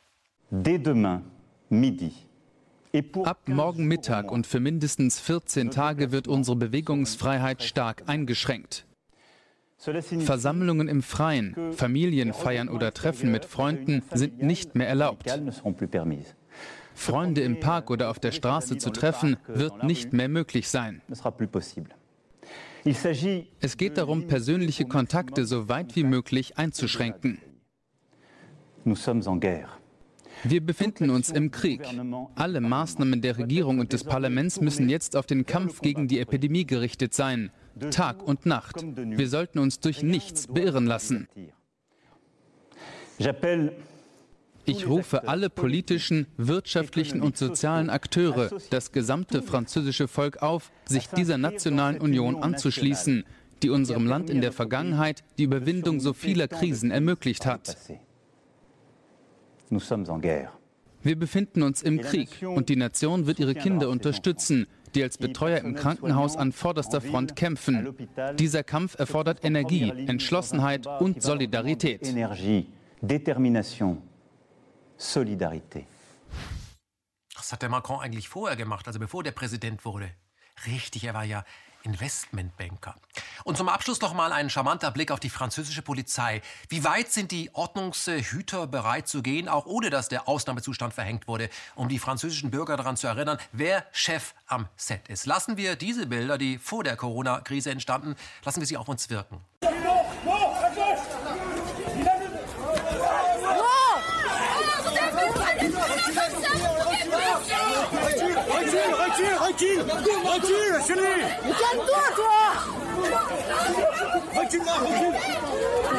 Dès 0.51 0.79
demain, 0.79 1.25
midi, 1.69 2.15
Ab 3.25 3.41
morgen 3.47 3.87
Mittag 3.87 4.31
und 4.31 4.47
für 4.47 4.59
mindestens 4.59 5.21
14 5.21 5.71
Tage 5.71 6.13
wird 6.13 6.29
unsere 6.29 6.57
Bewegungsfreiheit 6.57 7.63
stark 7.63 8.05
eingeschränkt. 8.07 8.86
Versammlungen 9.79 10.89
im 10.89 11.03
Freien, 11.03 11.73
Familienfeiern 11.73 12.69
oder 12.69 12.95
Treffen 12.95 13.31
mit 13.31 13.45
Freunden 13.45 14.03
sind 14.13 14.43
nicht 14.43 14.75
mehr 14.75 14.89
erlaubt. 14.89 15.31
Freunde 16.95 17.43
im 17.43 17.61
Park 17.61 17.91
oder 17.91 18.11
auf 18.11 18.19
der 18.19 18.33
Straße 18.33 18.79
zu 18.79 18.91
treffen, 18.91 19.37
wird 19.47 19.85
nicht 19.85 20.15
mehr 20.15 20.29
möglich 20.29 20.69
sein. 20.69 21.03
Es 23.61 23.77
geht 23.77 23.99
darum, 23.99 24.27
persönliche 24.27 24.87
Kontakte 24.87 25.45
so 25.45 25.69
weit 25.69 25.95
wie 25.95 26.05
möglich 26.05 26.57
einzuschränken. 26.57 27.39
Wir 30.45 30.65
befinden 30.65 31.11
uns 31.11 31.31
im 31.31 31.51
Krieg. 31.51 31.83
Alle 32.35 32.61
Maßnahmen 32.61 33.21
der 33.21 33.39
Regierung 33.39 33.81
und 33.81 33.93
des 33.93 34.05
Parlaments 34.05 34.61
müssen 34.61 34.89
jetzt 34.89 35.17
auf 35.17 35.27
den 35.27 35.45
Kampf 35.45 35.81
gegen 35.81 36.09
die 36.09 36.21
Epidemie 36.21 36.65
gerichtet 36.65 37.13
sein. 37.13 37.51
Tag 37.91 38.23
und 38.23 38.47
Nacht. 38.47 38.77
Wir 38.85 39.29
sollten 39.29 39.59
uns 39.59 39.81
durch 39.81 40.03
nichts 40.03 40.47
beirren 40.47 40.87
lassen. 40.87 41.29
Ich 44.69 44.89
rufe 44.89 45.29
alle 45.29 45.49
politischen, 45.49 46.27
wirtschaftlichen 46.37 47.23
und 47.23 47.37
sozialen 47.37 47.89
Akteure, 47.89 48.51
das 48.71 48.91
gesamte 48.91 49.43
französische 49.43 50.09
Volk 50.09 50.43
auf, 50.43 50.73
sich 50.87 51.07
dieser 51.09 51.39
nationalen 51.39 52.01
Union 52.01 52.43
anzuschließen, 52.43 53.25
die 53.63 53.71
unserem 53.71 54.07
Land 54.07 54.29
in 54.29 54.41
der 54.41 54.53
Vergangenheit 54.53 55.23
die 55.39 55.45
Überwindung 55.45 56.01
so 56.01 56.13
vieler 56.13 56.49
Krisen 56.49 56.91
ermöglicht 56.91 57.47
hat. 57.47 57.77
Wir 61.03 61.17
befinden 61.17 61.63
uns 61.63 61.83
im 61.83 62.01
Krieg 62.01 62.29
und 62.43 62.69
die 62.69 62.77
Nation 62.77 63.27
wird 63.27 63.39
ihre 63.39 63.55
Kinder 63.55 63.89
unterstützen, 63.89 64.67
die 64.97 65.03
als 65.03 65.19
Betreuer 65.19 65.59
im 65.59 65.75
Krankenhaus 65.75 66.37
an 66.37 66.53
vorderster 66.53 67.01
Front 67.01 67.37
kämpfen. 67.37 67.95
Dieser 68.39 68.65
Kampf 68.65 68.99
erfordert 68.99 69.45
Energie, 69.45 69.91
Entschlossenheit 70.07 70.87
und 70.87 71.23
Solidarität. 71.23 72.03
Was 77.35 77.53
hat 77.53 77.63
der 77.63 77.69
Macron 77.69 78.01
eigentlich 78.01 78.29
vorher 78.29 78.57
gemacht, 78.57 78.87
also 78.87 78.99
bevor 78.99 79.23
der 79.23 79.33
Präsident 79.33 79.85
wurde? 79.85 80.11
Richtig, 80.67 81.05
er 81.05 81.13
war 81.13 81.25
ja 81.25 81.45
Investmentbanker. 81.87 82.97
Und 83.45 83.57
zum 83.57 83.69
Abschluss 83.69 84.01
noch 84.01 84.13
mal 84.13 84.33
ein 84.33 84.51
charmanter 84.51 84.91
Blick 84.91 85.13
auf 85.13 85.21
die 85.21 85.31
französische 85.31 85.83
Polizei. 85.83 86.43
Wie 86.69 86.83
weit 86.83 87.13
sind 87.13 87.31
die 87.31 87.55
Ordnungshüter 87.55 88.67
bereit 88.67 89.07
zu 89.07 89.23
gehen, 89.23 89.49
auch 89.49 89.67
ohne 89.67 89.89
dass 89.89 90.09
der 90.09 90.29
Ausnahmezustand 90.29 90.93
verhängt 90.93 91.29
wurde, 91.29 91.49
um 91.77 91.89
die 91.89 92.01
französischen 92.01 92.51
Bürger 92.51 92.77
daran 92.77 92.97
zu 92.97 93.07
erinnern, 93.07 93.39
wer 93.53 93.87
Chef 93.93 94.35
am 94.47 94.69
Set 94.77 95.09
ist? 95.09 95.27
Lassen 95.27 95.57
wir 95.57 95.77
diese 95.77 96.07
Bilder, 96.07 96.39
die 96.39 96.59
vor 96.59 96.83
der 96.83 96.97
Corona-Krise 96.97 97.71
entstanden, 97.71 98.17
lassen 98.45 98.61
wir 98.61 98.67
sie 98.67 98.77
auf 98.77 98.89
uns 98.89 99.09
wirken. 99.09 99.41
Recule 99.63 99.96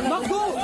Margot 0.08 0.60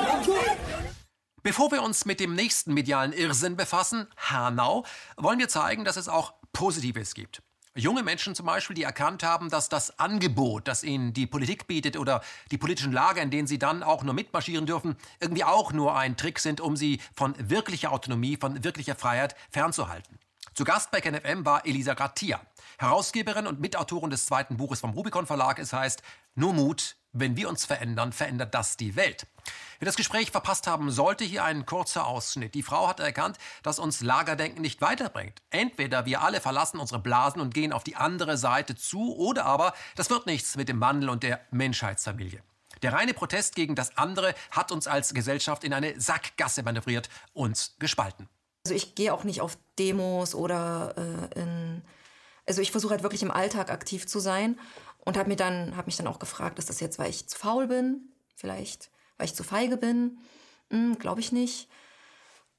Bevor 1.41 1.71
wir 1.71 1.81
uns 1.81 2.05
mit 2.05 2.19
dem 2.19 2.35
nächsten 2.35 2.73
medialen 2.75 3.11
Irrsinn 3.11 3.55
befassen, 3.55 4.07
Hanau, 4.17 4.85
wollen 5.17 5.39
wir 5.39 5.49
zeigen, 5.49 5.85
dass 5.85 5.97
es 5.97 6.07
auch 6.07 6.33
Positives 6.53 7.15
gibt. 7.15 7.41
Junge 7.75 8.03
Menschen 8.03 8.35
zum 8.35 8.45
Beispiel, 8.45 8.75
die 8.75 8.83
erkannt 8.83 9.23
haben, 9.23 9.49
dass 9.49 9.69
das 9.69 9.97
Angebot, 9.97 10.67
das 10.67 10.83
ihnen 10.83 11.13
die 11.13 11.25
Politik 11.25 11.65
bietet 11.65 11.97
oder 11.97 12.21
die 12.51 12.59
politischen 12.59 12.91
Lager, 12.91 13.23
in 13.23 13.31
denen 13.31 13.47
sie 13.47 13.57
dann 13.57 13.81
auch 13.81 14.03
nur 14.03 14.13
mitmarschieren 14.13 14.67
dürfen, 14.67 14.95
irgendwie 15.19 15.43
auch 15.43 15.73
nur 15.73 15.97
ein 15.97 16.15
Trick 16.15 16.37
sind, 16.37 16.61
um 16.61 16.77
sie 16.77 17.01
von 17.15 17.33
wirklicher 17.39 17.91
Autonomie, 17.91 18.37
von 18.39 18.63
wirklicher 18.63 18.93
Freiheit 18.93 19.35
fernzuhalten. 19.49 20.19
Zu 20.53 20.65
Gast 20.65 20.91
bei 20.91 21.01
KenFM 21.01 21.45
war 21.45 21.65
Elisa 21.65 21.95
Grattia, 21.95 22.39
Herausgeberin 22.77 23.47
und 23.47 23.59
Mitautorin 23.59 24.09
des 24.09 24.25
zweiten 24.25 24.57
Buches 24.57 24.79
vom 24.79 24.91
Rubicon 24.91 25.25
Verlag. 25.25 25.59
Es 25.59 25.73
heißt 25.73 26.01
Nur 26.35 26.53
Mut, 26.53 26.95
wenn 27.13 27.37
wir 27.37 27.47
uns 27.47 27.65
verändern, 27.65 28.11
verändert 28.11 28.53
das 28.53 28.75
die 28.75 28.95
Welt. 28.95 29.27
Wer 29.79 29.85
das 29.85 29.95
Gespräch 29.95 30.31
verpasst 30.31 30.67
haben 30.67 30.91
sollte, 30.91 31.23
hier 31.23 31.43
ein 31.43 31.65
kurzer 31.65 32.07
Ausschnitt. 32.07 32.55
Die 32.55 32.63
Frau 32.63 32.87
hat 32.87 32.99
erkannt, 32.99 33.37
dass 33.61 33.79
uns 33.79 34.01
Lagerdenken 34.01 34.61
nicht 34.61 34.81
weiterbringt. 34.81 35.41
Entweder 35.49 36.05
wir 36.05 36.21
alle 36.21 36.41
verlassen 36.41 36.79
unsere 36.79 36.99
Blasen 36.99 37.41
und 37.41 37.53
gehen 37.53 37.73
auf 37.73 37.83
die 37.83 37.95
andere 37.95 38.37
Seite 38.37 38.75
zu, 38.75 39.15
oder 39.15 39.45
aber 39.45 39.73
das 39.95 40.09
wird 40.09 40.25
nichts 40.25 40.55
mit 40.55 40.69
dem 40.69 40.81
Wandel 40.81 41.09
und 41.09 41.23
der 41.23 41.41
Menschheitsfamilie. 41.51 42.41
Der 42.81 42.93
reine 42.93 43.13
Protest 43.13 43.55
gegen 43.55 43.75
das 43.75 43.97
andere 43.97 44.33
hat 44.51 44.71
uns 44.71 44.87
als 44.87 45.13
Gesellschaft 45.13 45.63
in 45.63 45.73
eine 45.73 45.99
Sackgasse 45.99 46.63
manövriert, 46.63 47.09
uns 47.33 47.75
gespalten. 47.79 48.27
Also 48.65 48.75
ich 48.75 48.95
gehe 48.95 49.13
auch 49.13 49.23
nicht 49.23 49.41
auf 49.41 49.57
Demos 49.77 50.35
oder 50.35 50.95
äh, 50.97 51.39
in. 51.39 51.81
Also 52.45 52.61
ich 52.61 52.71
versuche 52.71 52.91
halt 52.91 53.03
wirklich 53.03 53.23
im 53.23 53.31
Alltag 53.31 53.71
aktiv 53.71 54.07
zu 54.07 54.19
sein 54.19 54.59
und 54.99 55.17
habe 55.17 55.29
mir 55.29 55.35
dann 55.35 55.75
habe 55.75 55.87
mich 55.87 55.97
dann 55.97 56.07
auch 56.07 56.19
gefragt, 56.19 56.59
ist 56.59 56.69
das 56.69 56.79
jetzt, 56.79 56.99
weil 56.99 57.09
ich 57.09 57.27
zu 57.27 57.37
faul 57.37 57.67
bin, 57.67 58.13
vielleicht, 58.35 58.89
weil 59.17 59.25
ich 59.25 59.35
zu 59.35 59.43
feige 59.43 59.77
bin, 59.77 60.19
hm, 60.69 60.97
glaube 60.99 61.21
ich 61.21 61.31
nicht, 61.31 61.69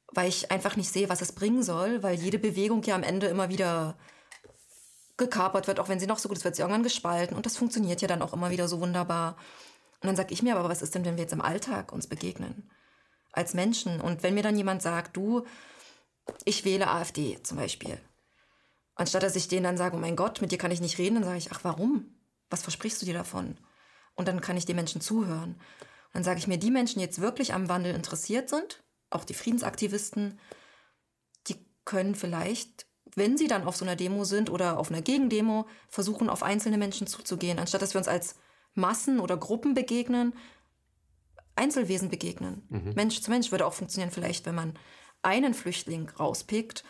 weil 0.09 0.29
ich 0.29 0.51
einfach 0.51 0.77
nicht 0.77 0.91
sehe, 0.91 1.09
was 1.09 1.23
es 1.23 1.33
bringen 1.33 1.63
soll, 1.63 2.03
weil 2.03 2.15
jede 2.15 2.39
Bewegung 2.39 2.83
ja 2.85 2.95
am 2.95 3.03
Ende 3.03 3.27
immer 3.27 3.49
wieder 3.49 3.97
gekapert 5.17 5.67
wird, 5.67 5.81
auch 5.81 5.89
wenn 5.89 6.01
sie 6.01 6.07
noch 6.07 6.19
so 6.19 6.29
gut 6.29 6.39
ist, 6.39 6.45
wird 6.45 6.57
sie 6.57 6.63
irgendwann 6.63 6.83
gespalten 6.83 7.37
und 7.37 7.47
das 7.47 7.57
funktioniert 7.57 8.03
ja 8.03 8.09
dann 8.09 8.23
auch 8.23 8.33
immer 8.33 8.51
wieder 8.51 8.69
so 8.69 8.81
wunderbar. 8.81 9.37
Und 10.01 10.09
dann 10.09 10.17
sage 10.17 10.35
ich 10.35 10.43
mir 10.43 10.57
aber, 10.57 10.69
was 10.69 10.83
ist 10.83 10.95
denn, 10.95 11.05
wenn 11.05 11.17
wir 11.17 11.23
jetzt 11.23 11.33
im 11.33 11.41
Alltag 11.41 11.93
uns 11.93 12.07
begegnen? 12.07 12.71
Als 13.33 13.55
Menschen. 13.55 14.03
Und 14.03 14.23
wenn 14.23 14.35
mir 14.35 14.43
dann 14.43 14.57
jemand 14.57 14.83
sagt, 14.83 15.17
du, 15.17 15.47
ich 16.45 16.67
wähle 16.67 16.91
AfD 16.91 17.43
zum 17.43 17.57
Beispiel. 17.57 17.99
Anstatt 18.95 19.23
dass 19.23 19.37
ich 19.37 19.49
denen 19.49 19.65
dann 19.65 19.77
sage, 19.77 19.97
oh 19.97 20.01
mein 20.01 20.17
Gott, 20.17 20.41
mit 20.41 20.53
dir 20.53 20.59
kann 20.59 20.71
ich 20.71 20.81
nicht 20.81 20.99
reden, 20.99 21.17
dann 21.17 21.25
sage 21.25 21.39
ich, 21.39 21.53
ach 21.53 21.61
warum? 21.63 22.15
Was 22.51 22.63
versprichst 22.63 23.03
du 23.03 23.07
dir 23.07 23.15
davon? 23.15 23.59
Und 24.15 24.29
dann 24.29 24.41
kann 24.41 24.57
ich 24.57 24.67
den 24.67 24.77
Menschen 24.77 25.01
zuhören. 25.01 25.55
Und 25.55 26.15
dann 26.15 26.25
sage 26.25 26.39
ich 26.39 26.47
mir, 26.47 26.59
die 26.59 26.71
Menschen, 26.71 27.01
die 27.01 27.05
jetzt 27.05 27.21
wirklich 27.21 27.55
am 27.55 27.69
Wandel 27.69 27.95
interessiert 27.95 28.49
sind, 28.49 28.85
auch 29.11 29.25
die 29.25 29.35
Friedensaktivisten, 29.35 30.39
die 31.49 31.57
können 31.85 32.15
vielleicht, 32.15 32.87
wenn 33.17 33.37
sie 33.37 33.49
dann 33.49 33.65
auf 33.65 33.77
so 33.77 33.85
einer 33.85 33.97
Demo 33.97 34.25
sind 34.25 34.51
oder 34.51 34.79
auf 34.79 34.91
einer 34.91 35.03
Gegendemo, 35.03 35.67
versuchen, 35.89 36.31
auf 36.31 36.45
einzelne 36.45 36.79
Menschen 36.79 37.07
zuzugehen, 37.09 37.59
anstatt 37.59 37.83
dass 37.83 37.95
wir 37.95 37.99
uns 37.99 38.09
als 38.09 38.37
Massen 38.75 39.19
oder 39.19 39.37
Gruppen 39.37 39.75
begegnen, 39.75 40.35
Einzelwesen 41.57 42.11
begegnen. 42.11 42.67
Mhm. 42.69 42.93
Mensch 42.95 43.21
zu 43.21 43.31
Mensch 43.31 43.51
würde 43.51 43.67
auch 43.67 43.75
funktionieren, 43.75 44.11
vielleicht, 44.13 44.47
wenn 44.47 44.55
man 44.55 44.79
einen 45.23 45.55
Flüchtling 45.55 46.09
rauspickt 46.11 46.85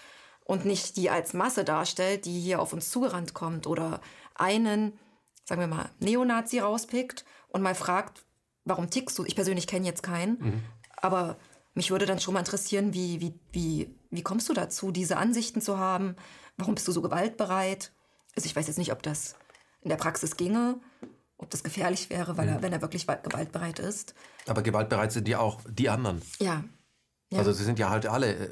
und 0.45 0.65
nicht 0.65 0.97
die 0.97 1.11
als 1.11 1.33
Masse 1.33 1.65
darstellt, 1.65 2.27
die 2.27 2.39
hier 2.39 2.61
auf 2.61 2.73
uns 2.73 2.91
zugerannt 2.91 3.35
kommt 3.35 3.67
oder 3.67 4.01
einen, 4.35 4.99
sagen 5.45 5.61
wir 5.61 5.69
mal, 5.69 5.91
Neonazi 5.99 6.61
rauspickt 6.61 7.25
und 7.49 7.63
mal 7.63 7.75
fragt, 7.75 8.25
warum 8.65 8.91
tickst 8.91 9.19
du? 9.19 9.25
Ich 9.25 9.35
persönlich 9.35 9.67
kenne 9.67 9.87
jetzt 9.87 10.03
keinen, 10.03 10.39
mhm. 10.39 10.63
aber 10.97 11.39
mich 11.75 11.91
würde 11.91 12.07
dann 12.07 12.21
schon 12.21 12.35
mal 12.35 12.41
interessieren, 12.41 12.95
wie, 12.95 13.21
wie, 13.21 13.41
wie, 13.53 13.99
wie 14.11 14.23
kommst 14.23 14.49
du 14.49 14.53
dazu, 14.53 14.93
diese 14.93 15.17
Ansichten 15.17 15.61
zu 15.61 15.79
haben? 15.79 16.15
Warum 16.57 16.75
bist 16.77 16.87
du 16.87 16.93
so 16.93 17.03
gewaltbereit? 17.03 17.93
Also 18.37 18.47
ich 18.47 18.55
weiß 18.55 18.67
jetzt 18.69 18.79
nicht, 18.79 18.93
ob 18.93 19.03
das 19.03 19.35
in 19.81 19.89
der 19.89 19.97
Praxis 19.97 20.37
ginge, 20.37 20.81
ob 21.37 21.51
das 21.51 21.65
gefährlich 21.65 22.11
wäre, 22.11 22.37
weil 22.37 22.49
er, 22.49 22.59
mhm. 22.59 22.63
wenn 22.63 22.73
er 22.73 22.81
wirklich 22.81 23.07
gewaltbereit 23.07 23.79
ist. 23.79 24.15
Aber 24.47 24.63
gewaltbereit 24.63 25.13
sind 25.13 25.27
ja 25.27 25.41
auch 25.41 25.61
die 25.69 25.89
anderen. 25.89 26.23
Ja, 26.39 26.65
ja. 27.35 27.41
Also 27.41 27.53
sie 27.53 27.65
sind 27.65 27.79
ja 27.79 27.91
halt 27.91 28.07
alle 28.07 28.35
äh, 28.35 28.49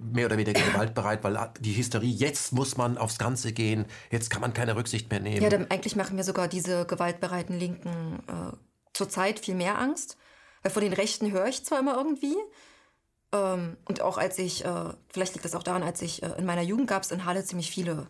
mehr 0.00 0.26
oder 0.26 0.38
weniger 0.38 0.60
gewaltbereit, 0.60 1.22
weil 1.22 1.52
die 1.60 1.76
Hysterie, 1.76 2.10
jetzt 2.10 2.52
muss 2.52 2.76
man 2.76 2.96
aufs 2.96 3.18
Ganze 3.18 3.52
gehen, 3.52 3.84
jetzt 4.10 4.30
kann 4.30 4.40
man 4.40 4.54
keine 4.54 4.74
Rücksicht 4.74 5.10
mehr 5.10 5.20
nehmen. 5.20 5.42
Ja, 5.42 5.50
dann 5.50 5.70
eigentlich 5.70 5.96
machen 5.96 6.16
mir 6.16 6.24
sogar 6.24 6.48
diese 6.48 6.86
gewaltbereiten 6.86 7.58
Linken 7.58 8.22
äh, 8.26 8.56
zurzeit 8.94 9.38
viel 9.38 9.54
mehr 9.54 9.78
Angst. 9.78 10.16
Weil 10.62 10.72
von 10.72 10.82
den 10.82 10.92
Rechten 10.92 11.30
höre 11.30 11.46
ich 11.46 11.64
zwar 11.64 11.80
immer 11.80 11.96
irgendwie. 11.96 12.36
Ähm, 13.32 13.76
und 13.84 14.00
auch 14.00 14.16
als 14.16 14.38
ich, 14.38 14.64
äh, 14.64 14.94
vielleicht 15.08 15.34
liegt 15.34 15.44
das 15.44 15.54
auch 15.54 15.62
daran, 15.62 15.82
als 15.82 16.00
ich 16.02 16.22
äh, 16.22 16.32
in 16.38 16.46
meiner 16.46 16.62
Jugend 16.62 16.88
gab 16.88 17.02
es 17.02 17.10
in 17.10 17.24
Halle 17.24 17.44
ziemlich 17.44 17.70
viele 17.70 18.06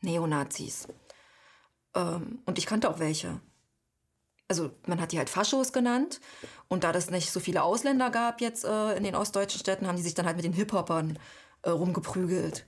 Neonazis. 0.00 0.88
Ähm, 1.94 2.40
und 2.44 2.58
ich 2.58 2.66
kannte 2.66 2.90
auch 2.90 2.98
welche 2.98 3.40
also 4.48 4.70
man 4.86 5.00
hat 5.00 5.12
die 5.12 5.18
halt 5.18 5.30
Faschos 5.30 5.72
genannt. 5.72 6.20
Und 6.68 6.84
da 6.84 6.92
das 6.92 7.10
nicht 7.10 7.30
so 7.30 7.40
viele 7.40 7.62
Ausländer 7.62 8.10
gab 8.10 8.40
jetzt 8.40 8.64
äh, 8.64 8.96
in 8.96 9.04
den 9.04 9.14
ostdeutschen 9.14 9.60
Städten, 9.60 9.86
haben 9.86 9.96
die 9.96 10.02
sich 10.02 10.14
dann 10.14 10.26
halt 10.26 10.36
mit 10.36 10.44
den 10.44 10.52
Hip-Hopern 10.54 11.18
äh, 11.62 11.70
rumgeprügelt. 11.70 12.66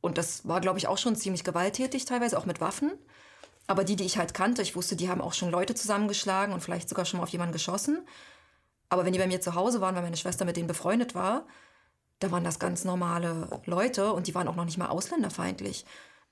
Und 0.00 0.18
das 0.18 0.48
war, 0.48 0.60
glaube 0.60 0.78
ich, 0.78 0.88
auch 0.88 0.98
schon 0.98 1.14
ziemlich 1.14 1.44
gewalttätig, 1.44 2.06
teilweise 2.06 2.38
auch 2.38 2.46
mit 2.46 2.60
Waffen. 2.60 2.92
Aber 3.66 3.84
die, 3.84 3.96
die 3.96 4.04
ich 4.04 4.18
halt 4.18 4.34
kannte, 4.34 4.62
ich 4.62 4.74
wusste, 4.74 4.96
die 4.96 5.08
haben 5.08 5.20
auch 5.20 5.34
schon 5.34 5.50
Leute 5.50 5.74
zusammengeschlagen 5.74 6.54
und 6.54 6.62
vielleicht 6.62 6.88
sogar 6.88 7.04
schon 7.04 7.18
mal 7.18 7.24
auf 7.24 7.30
jemanden 7.30 7.52
geschossen. 7.52 8.06
Aber 8.88 9.04
wenn 9.04 9.12
die 9.12 9.18
bei 9.18 9.26
mir 9.26 9.40
zu 9.40 9.54
Hause 9.54 9.80
waren, 9.80 9.94
weil 9.94 10.02
meine 10.02 10.16
Schwester 10.16 10.44
mit 10.44 10.56
denen 10.56 10.66
befreundet 10.66 11.14
war, 11.14 11.46
da 12.18 12.30
waren 12.30 12.44
das 12.44 12.58
ganz 12.58 12.84
normale 12.84 13.60
Leute 13.66 14.12
und 14.12 14.26
die 14.26 14.34
waren 14.34 14.48
auch 14.48 14.56
noch 14.56 14.64
nicht 14.64 14.78
mal 14.78 14.88
ausländerfeindlich 14.88 15.86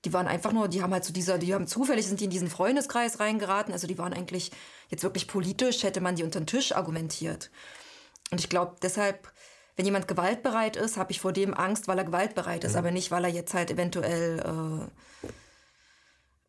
die 0.04 0.12
waren 0.12 0.28
einfach 0.28 0.52
nur, 0.52 0.68
die 0.68 0.82
haben 0.82 0.92
halt 0.92 1.04
so 1.04 1.12
dieser, 1.12 1.38
die 1.38 1.54
haben 1.54 1.66
zufällig 1.66 2.06
sind 2.06 2.20
die 2.20 2.24
in 2.24 2.30
diesen 2.30 2.48
Freundeskreis 2.48 3.20
reingeraten. 3.20 3.72
Also 3.72 3.86
die 3.86 3.98
waren 3.98 4.12
eigentlich 4.12 4.52
jetzt 4.88 5.02
wirklich 5.02 5.28
politisch, 5.28 5.82
hätte 5.82 6.00
man 6.00 6.16
die 6.16 6.24
unter 6.24 6.40
den 6.40 6.46
Tisch 6.46 6.72
argumentiert. 6.72 7.50
Und 8.30 8.40
ich 8.40 8.48
glaube, 8.48 8.76
deshalb, 8.82 9.32
wenn 9.76 9.84
jemand 9.84 10.08
gewaltbereit 10.08 10.76
ist, 10.76 10.96
habe 10.96 11.12
ich 11.12 11.20
vor 11.20 11.32
dem 11.32 11.54
Angst, 11.54 11.88
weil 11.88 11.98
er 11.98 12.04
gewaltbereit 12.04 12.64
ist, 12.64 12.72
mhm. 12.72 12.78
aber 12.78 12.90
nicht, 12.90 13.10
weil 13.10 13.24
er 13.24 13.30
jetzt 13.30 13.54
halt 13.54 13.70
eventuell 13.70 14.40
äh, 14.40 15.28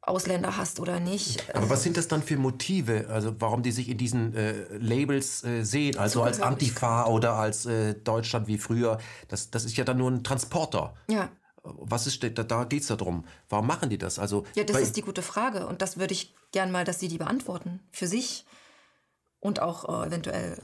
Ausländer 0.02 0.58
hasst 0.58 0.80
oder 0.80 1.00
nicht. 1.00 1.50
Aber 1.50 1.60
also, 1.60 1.70
was 1.70 1.84
sind 1.84 1.96
das 1.96 2.08
dann 2.08 2.24
für 2.24 2.38
Motive? 2.38 3.08
Also 3.10 3.36
warum 3.40 3.64
die 3.64 3.72
sich 3.72 3.90
in 3.90 3.98
diesen 3.98 4.34
äh, 4.34 4.54
Labels 4.78 5.44
äh, 5.44 5.64
sehen? 5.64 5.98
Also 5.98 6.24
als 6.24 6.42
Antifa 6.42 7.06
oder 7.06 7.34
als 7.34 7.66
äh, 7.66 7.94
Deutschland 7.94 8.48
wie 8.48 8.58
früher. 8.58 8.98
Das, 9.28 9.52
das 9.52 9.66
ist 9.66 9.78
ja 9.78 9.84
dann 9.84 9.98
nur 9.98 10.10
ein 10.10 10.24
Transporter. 10.24 10.96
Ja. 11.10 11.30
Was 11.78 12.08
ist, 12.08 12.24
da, 12.24 12.30
da 12.30 12.64
geht 12.64 12.82
es 12.82 12.88
darum. 12.88 13.26
Warum 13.50 13.68
machen 13.68 13.90
die 13.90 13.98
das? 13.98 14.20
Also, 14.20 14.46
ja, 14.56 14.64
das 14.64 14.80
ist 14.80 14.98
die 14.98 15.02
gute 15.02 15.22
Frage. 15.22 15.68
Und 15.68 15.82
das 15.82 15.98
würde 15.98 16.14
ich 16.14 16.34
gern 16.52 16.72
mal, 16.72 16.86
dass 16.86 17.00
sie 17.00 17.08
die 17.08 17.18
beantworten. 17.18 17.80
Für 17.92 18.08
sich 18.08 18.46
und 19.40 19.62
auch 19.62 20.04
äh, 20.04 20.08
eventuell 20.08 20.62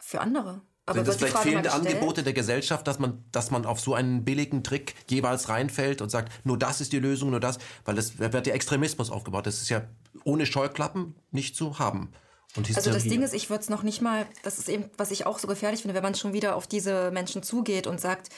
für 0.00 0.20
andere. 0.20 0.60
Aber 0.86 0.98
sind 0.98 1.08
das 1.08 1.16
vielleicht 1.16 1.38
fehlende 1.38 1.72
Angebote 1.72 2.22
der 2.22 2.34
Gesellschaft, 2.34 2.86
dass 2.86 2.98
man, 2.98 3.24
dass 3.32 3.50
man 3.50 3.64
auf 3.64 3.80
so 3.80 3.94
einen 3.94 4.24
billigen 4.24 4.62
Trick 4.62 4.94
jeweils 5.08 5.48
reinfällt 5.48 6.02
und 6.02 6.10
sagt, 6.10 6.30
nur 6.44 6.58
das 6.58 6.82
ist 6.82 6.92
die 6.92 6.98
Lösung, 6.98 7.30
nur 7.30 7.40
das, 7.40 7.58
weil 7.86 7.96
es 7.96 8.18
wird 8.18 8.46
ja 8.46 8.52
Extremismus 8.52 9.10
aufgebaut. 9.10 9.46
Das 9.46 9.62
ist 9.62 9.70
ja 9.70 9.82
ohne 10.24 10.44
Scheuklappen 10.44 11.14
nicht 11.30 11.56
zu 11.56 11.78
haben. 11.78 12.12
also 12.56 12.92
das 12.92 13.04
Ding 13.04 13.22
ist, 13.22 13.32
ich 13.32 13.48
würde 13.48 13.62
es 13.62 13.70
noch 13.70 13.82
nicht 13.82 14.02
mal, 14.02 14.26
das 14.42 14.58
ist 14.58 14.68
eben, 14.68 14.90
was 14.98 15.10
ich 15.10 15.24
auch 15.24 15.38
so 15.38 15.48
gefährlich 15.48 15.80
finde, 15.80 15.94
wenn 15.94 16.02
man 16.02 16.14
schon 16.14 16.34
wieder 16.34 16.54
auf 16.54 16.66
diese 16.66 17.10
Menschen 17.12 17.42
zugeht 17.42 17.86
und 17.86 17.98
sagt, 17.98 18.28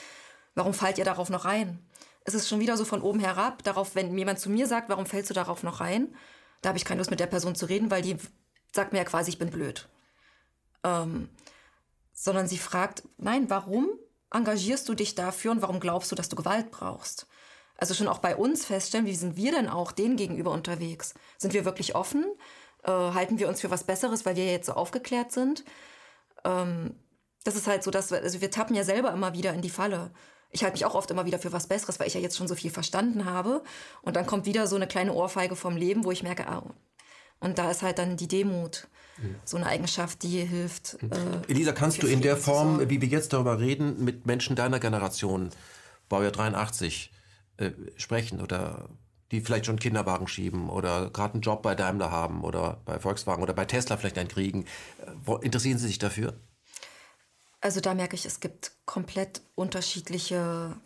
warum 0.54 0.72
fallt 0.72 0.98
ihr 0.98 1.04
darauf 1.04 1.30
noch 1.30 1.46
rein? 1.46 1.80
Es 2.26 2.34
ist 2.34 2.48
schon 2.48 2.60
wieder 2.60 2.76
so 2.76 2.84
von 2.84 3.02
oben 3.02 3.20
herab, 3.20 3.62
darauf, 3.62 3.94
wenn 3.94 4.16
jemand 4.18 4.40
zu 4.40 4.50
mir 4.50 4.66
sagt, 4.66 4.88
warum 4.88 5.06
fällst 5.06 5.30
du 5.30 5.34
darauf 5.34 5.62
noch 5.62 5.80
rein? 5.80 6.14
Da 6.60 6.70
habe 6.70 6.78
ich 6.78 6.84
keine 6.84 6.98
Lust 6.98 7.10
mit 7.10 7.20
der 7.20 7.28
Person 7.28 7.54
zu 7.54 7.66
reden, 7.66 7.90
weil 7.90 8.02
die 8.02 8.16
sagt 8.74 8.92
mir 8.92 8.98
ja 8.98 9.04
quasi, 9.04 9.30
ich 9.30 9.38
bin 9.38 9.50
blöd. 9.50 9.88
Ähm, 10.82 11.28
sondern 12.12 12.48
sie 12.48 12.58
fragt, 12.58 13.04
nein, 13.16 13.48
warum 13.48 13.88
engagierst 14.32 14.88
du 14.88 14.94
dich 14.94 15.14
dafür 15.14 15.52
und 15.52 15.62
warum 15.62 15.78
glaubst 15.78 16.10
du, 16.10 16.16
dass 16.16 16.28
du 16.28 16.34
Gewalt 16.34 16.72
brauchst? 16.72 17.28
Also 17.76 17.94
schon 17.94 18.08
auch 18.08 18.18
bei 18.18 18.34
uns 18.34 18.64
feststellen, 18.64 19.06
wie 19.06 19.14
sind 19.14 19.36
wir 19.36 19.52
denn 19.52 19.68
auch 19.68 19.92
denen 19.92 20.16
gegenüber 20.16 20.50
unterwegs? 20.50 21.14
Sind 21.38 21.54
wir 21.54 21.64
wirklich 21.64 21.94
offen? 21.94 22.24
Äh, 22.82 22.90
halten 22.90 23.38
wir 23.38 23.48
uns 23.48 23.60
für 23.60 23.70
was 23.70 23.84
Besseres, 23.84 24.26
weil 24.26 24.34
wir 24.34 24.50
jetzt 24.50 24.66
so 24.66 24.72
aufgeklärt 24.72 25.30
sind? 25.30 25.64
Ähm, 26.44 26.96
das 27.44 27.54
ist 27.54 27.68
halt 27.68 27.84
so, 27.84 27.92
dass 27.92 28.10
wir, 28.10 28.18
also 28.18 28.40
wir 28.40 28.50
tappen 28.50 28.74
ja 28.74 28.82
selber 28.82 29.12
immer 29.12 29.32
wieder 29.34 29.52
in 29.52 29.62
die 29.62 29.70
Falle 29.70 30.10
ich 30.56 30.64
halte 30.64 30.74
mich 30.74 30.86
auch 30.86 30.94
oft 30.94 31.10
immer 31.10 31.26
wieder 31.26 31.38
für 31.38 31.52
was 31.52 31.66
Besseres, 31.66 32.00
weil 32.00 32.06
ich 32.06 32.14
ja 32.14 32.20
jetzt 32.20 32.36
schon 32.36 32.48
so 32.48 32.54
viel 32.54 32.70
verstanden 32.70 33.26
habe. 33.26 33.62
Und 34.00 34.16
dann 34.16 34.26
kommt 34.26 34.46
wieder 34.46 34.66
so 34.66 34.74
eine 34.74 34.86
kleine 34.86 35.12
Ohrfeige 35.12 35.54
vom 35.54 35.76
Leben, 35.76 36.04
wo 36.04 36.10
ich 36.10 36.22
merke, 36.22 36.48
ah, 36.48 36.62
und 37.40 37.58
da 37.58 37.70
ist 37.70 37.82
halt 37.82 37.98
dann 37.98 38.16
die 38.16 38.26
Demut, 38.26 38.88
so 39.44 39.58
eine 39.58 39.66
Eigenschaft, 39.66 40.22
die 40.22 40.44
hilft. 40.44 41.02
Mhm. 41.02 41.12
Äh, 41.12 41.50
Elisa, 41.52 41.72
kannst 41.72 42.02
du 42.02 42.06
in 42.06 42.22
der 42.22 42.38
Form, 42.38 42.88
wie 42.88 43.02
wir 43.02 43.08
jetzt 43.08 43.34
darüber 43.34 43.60
reden, 43.60 44.02
mit 44.02 44.26
Menschen 44.26 44.56
deiner 44.56 44.80
Generation, 44.80 45.50
Baujahr 46.08 46.32
83, 46.32 47.12
äh, 47.58 47.70
sprechen 47.96 48.40
oder 48.40 48.88
die 49.32 49.40
vielleicht 49.40 49.66
schon 49.66 49.78
Kinderwagen 49.78 50.28
schieben 50.28 50.70
oder 50.70 51.10
gerade 51.10 51.34
einen 51.34 51.42
Job 51.42 51.62
bei 51.62 51.74
Daimler 51.74 52.10
haben 52.10 52.44
oder 52.44 52.80
bei 52.84 52.98
Volkswagen 52.98 53.42
oder 53.42 53.52
bei 53.52 53.64
Tesla 53.64 53.96
vielleicht 53.96 54.18
einen 54.18 54.28
kriegen. 54.28 54.66
Interessieren 55.42 55.78
Sie 55.78 55.88
sich 55.88 55.98
dafür? 55.98 56.34
Also 57.66 57.80
da 57.80 57.94
merke 57.94 58.14
ich, 58.14 58.24
es 58.24 58.38
gibt 58.38 58.70
komplett 58.84 59.42
unterschiedliche 59.56 60.76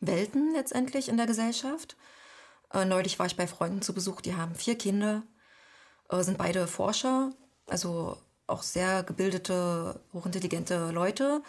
Welten 0.00 0.54
letztendlich 0.54 1.10
in 1.10 1.18
der 1.18 1.26
Gesellschaft. 1.26 1.94
Äh, 2.72 2.86
neulich 2.86 3.18
war 3.18 3.26
ich 3.26 3.36
bei 3.36 3.46
Freunden 3.46 3.82
zu 3.82 3.92
Besuch, 3.92 4.22
die 4.22 4.34
haben 4.34 4.54
vier 4.54 4.78
Kinder, 4.78 5.24
äh, 6.08 6.22
sind 6.22 6.38
beide 6.38 6.66
Forscher, 6.68 7.34
also 7.66 8.16
auch 8.46 8.62
sehr 8.62 9.02
gebildete, 9.02 10.00
hochintelligente 10.14 10.90
Leute, 10.90 11.42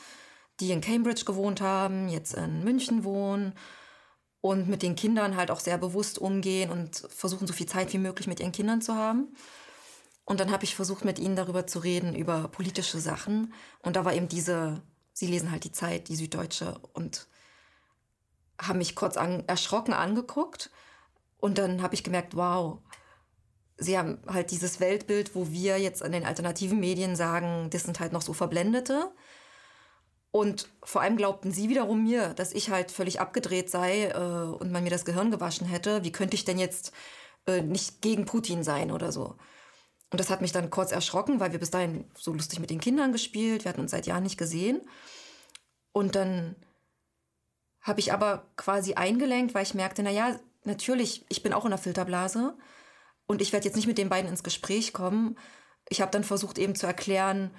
die 0.60 0.72
in 0.72 0.82
Cambridge 0.82 1.24
gewohnt 1.24 1.62
haben, 1.62 2.10
jetzt 2.10 2.34
in 2.34 2.66
München 2.66 3.06
wohnen 3.06 3.54
und 4.41 4.68
mit 4.68 4.84
den 4.84 4.98
Kindern 4.98 5.38
halt 5.38 5.50
auch 5.50 5.62
sehr 5.62 5.78
bewusst 5.78 6.20
umgehen 6.20 6.72
und 6.72 7.06
versuchen 7.08 7.48
so 7.48 7.54
viel 7.54 7.68
Zeit 7.68 7.94
wie 7.94 8.00
möglich 8.00 8.28
mit 8.28 8.41
ihren 8.41 8.52
Kindern 8.52 8.82
zu 8.82 8.96
haben. 8.96 9.34
Und 10.30 10.40
dann 10.40 10.52
habe 10.52 10.64
ich 10.64 10.76
versucht, 10.76 11.06
mit 11.06 11.18
ihnen 11.18 11.36
darüber 11.36 11.66
zu 11.66 11.80
reden, 11.80 12.14
über 12.14 12.50
politische 12.50 13.00
Sachen. 13.00 13.52
Und 13.80 13.96
da 13.96 14.06
war 14.06 14.14
eben 14.14 14.28
diese, 14.28 14.84
sie 15.12 15.26
lesen 15.26 15.50
halt 15.50 15.64
die 15.64 15.72
Zeit, 15.72 16.08
die 16.08 16.16
Süddeutsche, 16.16 16.80
und 16.94 17.28
haben 18.62 18.78
mich 18.78 18.96
kurz 18.96 19.18
an, 19.18 19.44
erschrocken 19.48 19.92
angeguckt. 19.92 20.70
Und 21.40 21.58
dann 21.58 21.82
habe 21.82 21.96
ich 21.96 22.04
gemerkt, 22.04 22.36
wow, 22.36 22.78
sie 23.78 23.98
haben 23.98 24.20
halt 24.28 24.52
dieses 24.52 24.80
Weltbild, 24.80 25.34
wo 25.34 25.50
wir 25.50 25.80
jetzt 25.80 26.04
an 26.04 26.12
den 26.12 26.28
alternativen 26.28 26.80
Medien 26.80 27.16
sagen, 27.16 27.72
das 27.72 27.86
sind 27.86 28.00
halt 28.00 28.14
noch 28.14 28.22
so 28.22 28.34
Verblendete. 28.34 29.12
Und 30.30 30.70
vor 30.84 31.02
allem 31.02 31.18
glaubten 31.18 31.52
sie 31.52 31.70
wiederum 31.70 32.04
mir, 32.04 32.36
dass 32.36 32.54
ich 32.54 32.70
halt 32.70 32.92
völlig 32.92 33.20
abgedreht 33.20 33.72
sei 33.72 34.10
äh, 34.10 34.56
und 34.56 34.72
man 34.72 34.84
mir 34.84 34.92
das 34.92 35.06
Gehirn 35.06 35.32
gewaschen 35.32 35.66
hätte. 35.66 36.04
Wie 36.04 36.12
könnte 36.12 36.36
ich 36.36 36.46
denn 36.46 36.60
jetzt 36.60 36.92
äh, 37.48 37.64
nicht 37.64 38.04
gegen 38.04 38.26
Putin 38.26 38.64
sein 38.64 38.92
oder 38.92 39.12
so? 39.12 39.36
Und 40.11 40.19
das 40.19 40.30
hat 40.30 40.41
mich 40.41 40.52
dann 40.52 40.69
kurz 40.69 40.91
erschrocken, 40.91 41.40
weil 41.40 41.52
wir 41.52 41.60
bis 41.60 41.72
dahin 41.72 42.06
so 42.15 42.34
lustig 42.34 42.60
mit 42.60 42.69
den 42.69 42.80
Kindern 42.80 43.11
gespielt, 43.11 43.64
wir 43.64 43.69
hatten 43.69 43.81
uns 43.81 43.91
seit 43.91 44.07
Jahren 44.07 44.23
nicht 44.23 44.38
gesehen. 44.38 44.81
Und 45.91 46.15
dann 46.15 46.56
habe 47.81 47.99
ich 47.99 48.11
aber 48.11 48.48
quasi 48.56 48.95
eingelenkt, 48.95 49.53
weil 49.53 49.64
ich 49.64 49.73
merkte, 49.73 50.03
na 50.03 50.10
ja, 50.10 50.40
natürlich, 50.64 51.26
ich 51.30 51.44
bin 51.44 51.53
auch 51.53 51.65
in 51.65 51.72
der 51.72 51.80
Filterblase 51.80 52.57
und 53.27 53.41
ich 53.41 53.53
werde 53.53 53.65
jetzt 53.65 53.76
nicht 53.76 53.88
mit 53.88 53.98
den 53.98 54.10
beiden 54.10 54.30
ins 54.30 54.44
Gespräch 54.44 54.94
kommen. 54.94 55.38
Ich 55.88 56.02
habe 56.02 56.11
dann 56.11 56.23
versucht 56.23 56.57
eben 56.57 56.76
zu 56.76 56.88
erklären, 56.88 57.52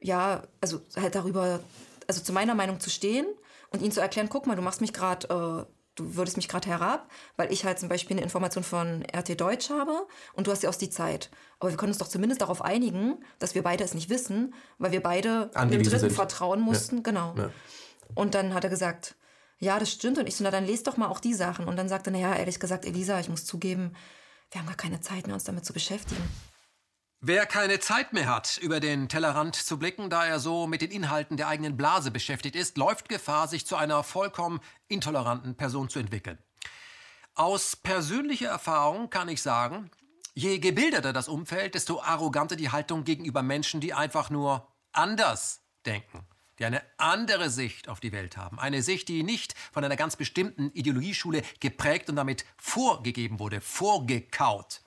ja, 0.00 0.42
also 0.60 0.80
halt 0.96 1.14
darüber, 1.14 1.60
also 2.08 2.20
zu 2.20 2.32
meiner 2.32 2.54
Meinung 2.54 2.80
zu 2.80 2.90
stehen 2.90 3.26
und 3.70 3.80
ihnen 3.80 3.92
zu 3.92 4.00
erklären, 4.00 4.28
guck 4.28 4.46
mal, 4.46 4.56
du 4.56 4.62
machst 4.62 4.80
mich 4.80 4.92
gerade, 4.92 5.66
äh, 5.68 5.72
du 5.94 6.16
würdest 6.16 6.36
mich 6.36 6.48
gerade 6.48 6.68
herab, 6.68 7.10
weil 7.36 7.52
ich 7.52 7.64
halt 7.64 7.78
zum 7.78 7.88
Beispiel 7.88 8.16
eine 8.16 8.24
Information 8.24 8.64
von 8.64 9.04
RT 9.14 9.40
Deutsch 9.40 9.70
habe 9.70 10.06
und 10.32 10.46
du 10.46 10.50
hast 10.50 10.62
ja 10.62 10.68
aus 10.68 10.78
die 10.78 10.90
Zeit. 10.90 11.30
Aber 11.58 11.70
wir 11.70 11.76
können 11.76 11.92
uns 11.92 11.98
doch 11.98 12.08
zumindest 12.08 12.40
darauf 12.40 12.62
einigen, 12.62 13.22
dass 13.38 13.54
wir 13.54 13.62
beide 13.62 13.84
es 13.84 13.94
nicht 13.94 14.08
wissen, 14.08 14.54
weil 14.78 14.92
wir 14.92 15.02
beide 15.02 15.50
dem 15.54 15.70
Dritten 15.70 15.98
sind. 15.98 16.12
vertrauen 16.12 16.60
mussten. 16.60 16.96
Ja. 16.96 17.02
Genau. 17.02 17.34
Ja. 17.36 17.50
Und 18.14 18.34
dann 18.34 18.54
hat 18.54 18.64
er 18.64 18.70
gesagt, 18.70 19.16
ja, 19.58 19.78
das 19.78 19.90
stimmt. 19.90 20.18
Und 20.18 20.26
ich 20.26 20.36
so, 20.36 20.44
na 20.44 20.50
dann 20.50 20.66
lest 20.66 20.86
doch 20.86 20.96
mal 20.96 21.08
auch 21.08 21.20
die 21.20 21.34
Sachen. 21.34 21.66
Und 21.66 21.76
dann 21.76 21.88
sagte 21.88 22.10
er, 22.10 22.14
naja, 22.14 22.34
ehrlich 22.34 22.58
gesagt, 22.58 22.84
Elisa, 22.84 23.20
ich 23.20 23.28
muss 23.28 23.44
zugeben, 23.44 23.94
wir 24.50 24.60
haben 24.60 24.66
gar 24.66 24.76
keine 24.76 25.00
Zeit 25.00 25.26
mehr, 25.26 25.34
uns 25.34 25.44
damit 25.44 25.64
zu 25.64 25.72
beschäftigen. 25.72 26.22
Wer 27.24 27.46
keine 27.46 27.78
Zeit 27.78 28.12
mehr 28.12 28.26
hat, 28.26 28.58
über 28.58 28.80
den 28.80 29.08
Tellerrand 29.08 29.54
zu 29.54 29.78
blicken, 29.78 30.10
da 30.10 30.26
er 30.26 30.40
so 30.40 30.66
mit 30.66 30.82
den 30.82 30.90
Inhalten 30.90 31.36
der 31.36 31.46
eigenen 31.46 31.76
Blase 31.76 32.10
beschäftigt 32.10 32.56
ist, 32.56 32.76
läuft 32.76 33.08
Gefahr, 33.08 33.46
sich 33.46 33.64
zu 33.64 33.76
einer 33.76 34.02
vollkommen 34.02 34.58
intoleranten 34.88 35.54
Person 35.54 35.88
zu 35.88 36.00
entwickeln. 36.00 36.36
Aus 37.36 37.76
persönlicher 37.76 38.48
Erfahrung 38.48 39.08
kann 39.08 39.28
ich 39.28 39.40
sagen, 39.40 39.88
je 40.34 40.58
gebildeter 40.58 41.12
das 41.12 41.28
Umfeld, 41.28 41.76
desto 41.76 42.02
arroganter 42.02 42.56
die 42.56 42.70
Haltung 42.72 43.04
gegenüber 43.04 43.44
Menschen, 43.44 43.80
die 43.80 43.94
einfach 43.94 44.28
nur 44.28 44.66
anders 44.90 45.62
denken 45.86 46.26
die 46.58 46.64
eine 46.64 46.82
andere 46.96 47.50
Sicht 47.50 47.88
auf 47.88 48.00
die 48.00 48.12
Welt 48.12 48.36
haben. 48.36 48.58
Eine 48.58 48.82
Sicht, 48.82 49.08
die 49.08 49.22
nicht 49.22 49.54
von 49.72 49.84
einer 49.84 49.96
ganz 49.96 50.16
bestimmten 50.16 50.70
Ideologieschule 50.72 51.42
geprägt 51.60 52.08
und 52.08 52.16
damit 52.16 52.44
vorgegeben 52.56 53.38
wurde, 53.38 53.60
vorgekaut. 53.60 54.80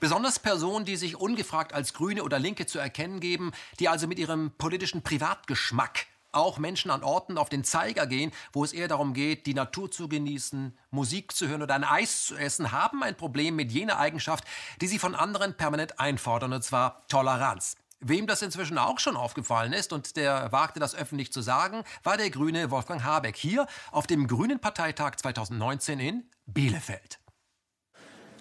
Besonders 0.00 0.38
Personen, 0.38 0.84
die 0.84 0.96
sich 0.96 1.16
ungefragt 1.16 1.72
als 1.72 1.94
Grüne 1.94 2.24
oder 2.24 2.38
Linke 2.38 2.66
zu 2.66 2.78
erkennen 2.78 3.20
geben, 3.20 3.52
die 3.78 3.88
also 3.88 4.06
mit 4.06 4.18
ihrem 4.18 4.52
politischen 4.58 5.02
Privatgeschmack 5.02 6.06
auch 6.32 6.58
Menschen 6.58 6.90
an 6.90 7.02
Orten 7.02 7.38
auf 7.38 7.48
den 7.48 7.62
Zeiger 7.62 8.06
gehen, 8.06 8.32
wo 8.52 8.64
es 8.64 8.72
eher 8.72 8.88
darum 8.88 9.12
geht, 9.14 9.46
die 9.46 9.54
Natur 9.54 9.90
zu 9.90 10.08
genießen, 10.08 10.76
Musik 10.90 11.34
zu 11.34 11.46
hören 11.46 11.62
oder 11.62 11.74
ein 11.74 11.84
Eis 11.84 12.26
zu 12.26 12.36
essen, 12.36 12.72
haben 12.72 13.02
ein 13.02 13.16
Problem 13.16 13.54
mit 13.54 13.70
jener 13.70 13.98
Eigenschaft, 13.98 14.44
die 14.80 14.86
sie 14.86 14.98
von 14.98 15.14
anderen 15.14 15.56
permanent 15.56 16.00
einfordern, 16.00 16.52
und 16.54 16.64
zwar 16.64 17.06
Toleranz. 17.08 17.76
Wem 18.04 18.26
das 18.26 18.42
inzwischen 18.42 18.78
auch 18.78 18.98
schon 18.98 19.16
aufgefallen 19.16 19.72
ist 19.72 19.92
und 19.92 20.16
der 20.16 20.50
wagte 20.50 20.80
das 20.80 20.94
öffentlich 20.94 21.32
zu 21.32 21.40
sagen, 21.40 21.84
war 22.02 22.16
der 22.16 22.30
Grüne 22.30 22.72
Wolfgang 22.72 23.04
Habeck 23.04 23.36
hier 23.36 23.68
auf 23.92 24.08
dem 24.08 24.26
Grünen 24.26 24.58
Parteitag 24.58 25.14
2019 25.16 26.00
in 26.00 26.30
Bielefeld. 26.46 27.20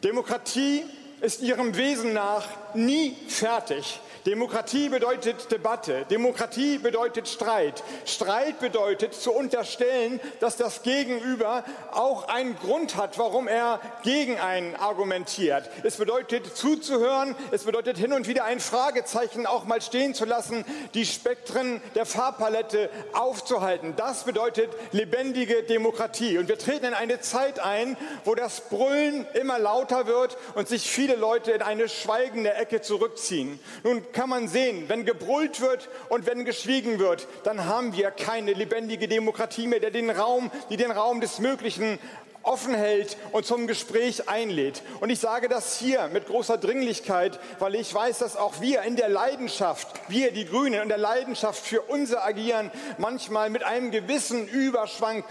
Demokratie 0.03 0.83
ist 1.21 1.43
ihrem 1.43 1.75
Wesen 1.75 2.13
nach 2.13 2.47
nie 2.73 3.15
fertig, 3.27 3.99
Demokratie 4.25 4.89
bedeutet 4.89 5.51
Debatte. 5.51 6.05
Demokratie 6.09 6.77
bedeutet 6.77 7.27
Streit. 7.27 7.83
Streit 8.05 8.59
bedeutet 8.59 9.15
zu 9.15 9.31
unterstellen, 9.31 10.19
dass 10.39 10.57
das 10.57 10.83
Gegenüber 10.83 11.63
auch 11.91 12.27
einen 12.27 12.55
Grund 12.57 12.97
hat, 12.97 13.17
warum 13.17 13.47
er 13.47 13.79
gegen 14.03 14.39
einen 14.39 14.75
argumentiert. 14.75 15.69
Es 15.83 15.97
bedeutet 15.97 16.55
zuzuhören. 16.55 17.35
Es 17.51 17.63
bedeutet 17.63 17.97
hin 17.97 18.13
und 18.13 18.27
wieder 18.27 18.45
ein 18.45 18.59
Fragezeichen 18.59 19.47
auch 19.47 19.65
mal 19.65 19.81
stehen 19.81 20.13
zu 20.13 20.25
lassen, 20.25 20.65
die 20.93 21.05
Spektren 21.05 21.81
der 21.95 22.05
Farbpalette 22.05 22.89
aufzuhalten. 23.13 23.95
Das 23.95 24.25
bedeutet 24.25 24.69
lebendige 24.91 25.63
Demokratie. 25.63 26.37
Und 26.37 26.47
wir 26.47 26.59
treten 26.59 26.85
in 26.85 26.93
eine 26.93 27.21
Zeit 27.21 27.59
ein, 27.59 27.97
wo 28.23 28.35
das 28.35 28.61
Brüllen 28.69 29.25
immer 29.33 29.57
lauter 29.57 30.05
wird 30.05 30.37
und 30.53 30.67
sich 30.67 30.89
viele 30.89 31.15
Leute 31.15 31.51
in 31.51 31.63
eine 31.63 31.89
schweigende 31.89 32.53
Ecke 32.53 32.81
zurückziehen. 32.81 33.59
Nun 33.83 34.10
kann 34.13 34.29
man 34.29 34.47
sehen, 34.47 34.85
wenn 34.87 35.05
gebrüllt 35.05 35.61
wird 35.61 35.89
und 36.09 36.25
wenn 36.25 36.45
geschwiegen 36.45 36.99
wird, 36.99 37.27
dann 37.43 37.65
haben 37.65 37.93
wir 37.93 38.11
keine 38.11 38.53
lebendige 38.53 39.07
Demokratie 39.07 39.67
mehr, 39.67 39.79
der 39.79 39.91
den 39.91 40.09
Raum, 40.09 40.51
die 40.69 40.77
den 40.77 40.91
Raum 40.91 41.21
des 41.21 41.39
Möglichen 41.39 41.99
offen 42.43 42.73
hält 42.73 43.17
und 43.31 43.45
zum 43.45 43.67
Gespräch 43.67 44.27
einlädt. 44.27 44.81
Und 44.99 45.09
ich 45.09 45.19
sage 45.19 45.47
das 45.47 45.77
hier 45.77 46.09
mit 46.11 46.27
großer 46.27 46.57
Dringlichkeit, 46.57 47.39
weil 47.59 47.75
ich 47.75 47.93
weiß, 47.93 48.19
dass 48.19 48.35
auch 48.35 48.61
wir 48.61 48.81
in 48.83 48.95
der 48.95 49.09
Leidenschaft, 49.09 49.87
wir 50.07 50.31
die 50.31 50.45
Grünen 50.45 50.81
in 50.81 50.89
der 50.89 50.97
Leidenschaft 50.97 51.63
für 51.63 51.81
unser 51.81 52.25
Agieren 52.25 52.71
manchmal 52.97 53.49
mit 53.49 53.63
einem 53.63 53.91
gewissen 53.91 54.47
Überschwang 54.47 55.23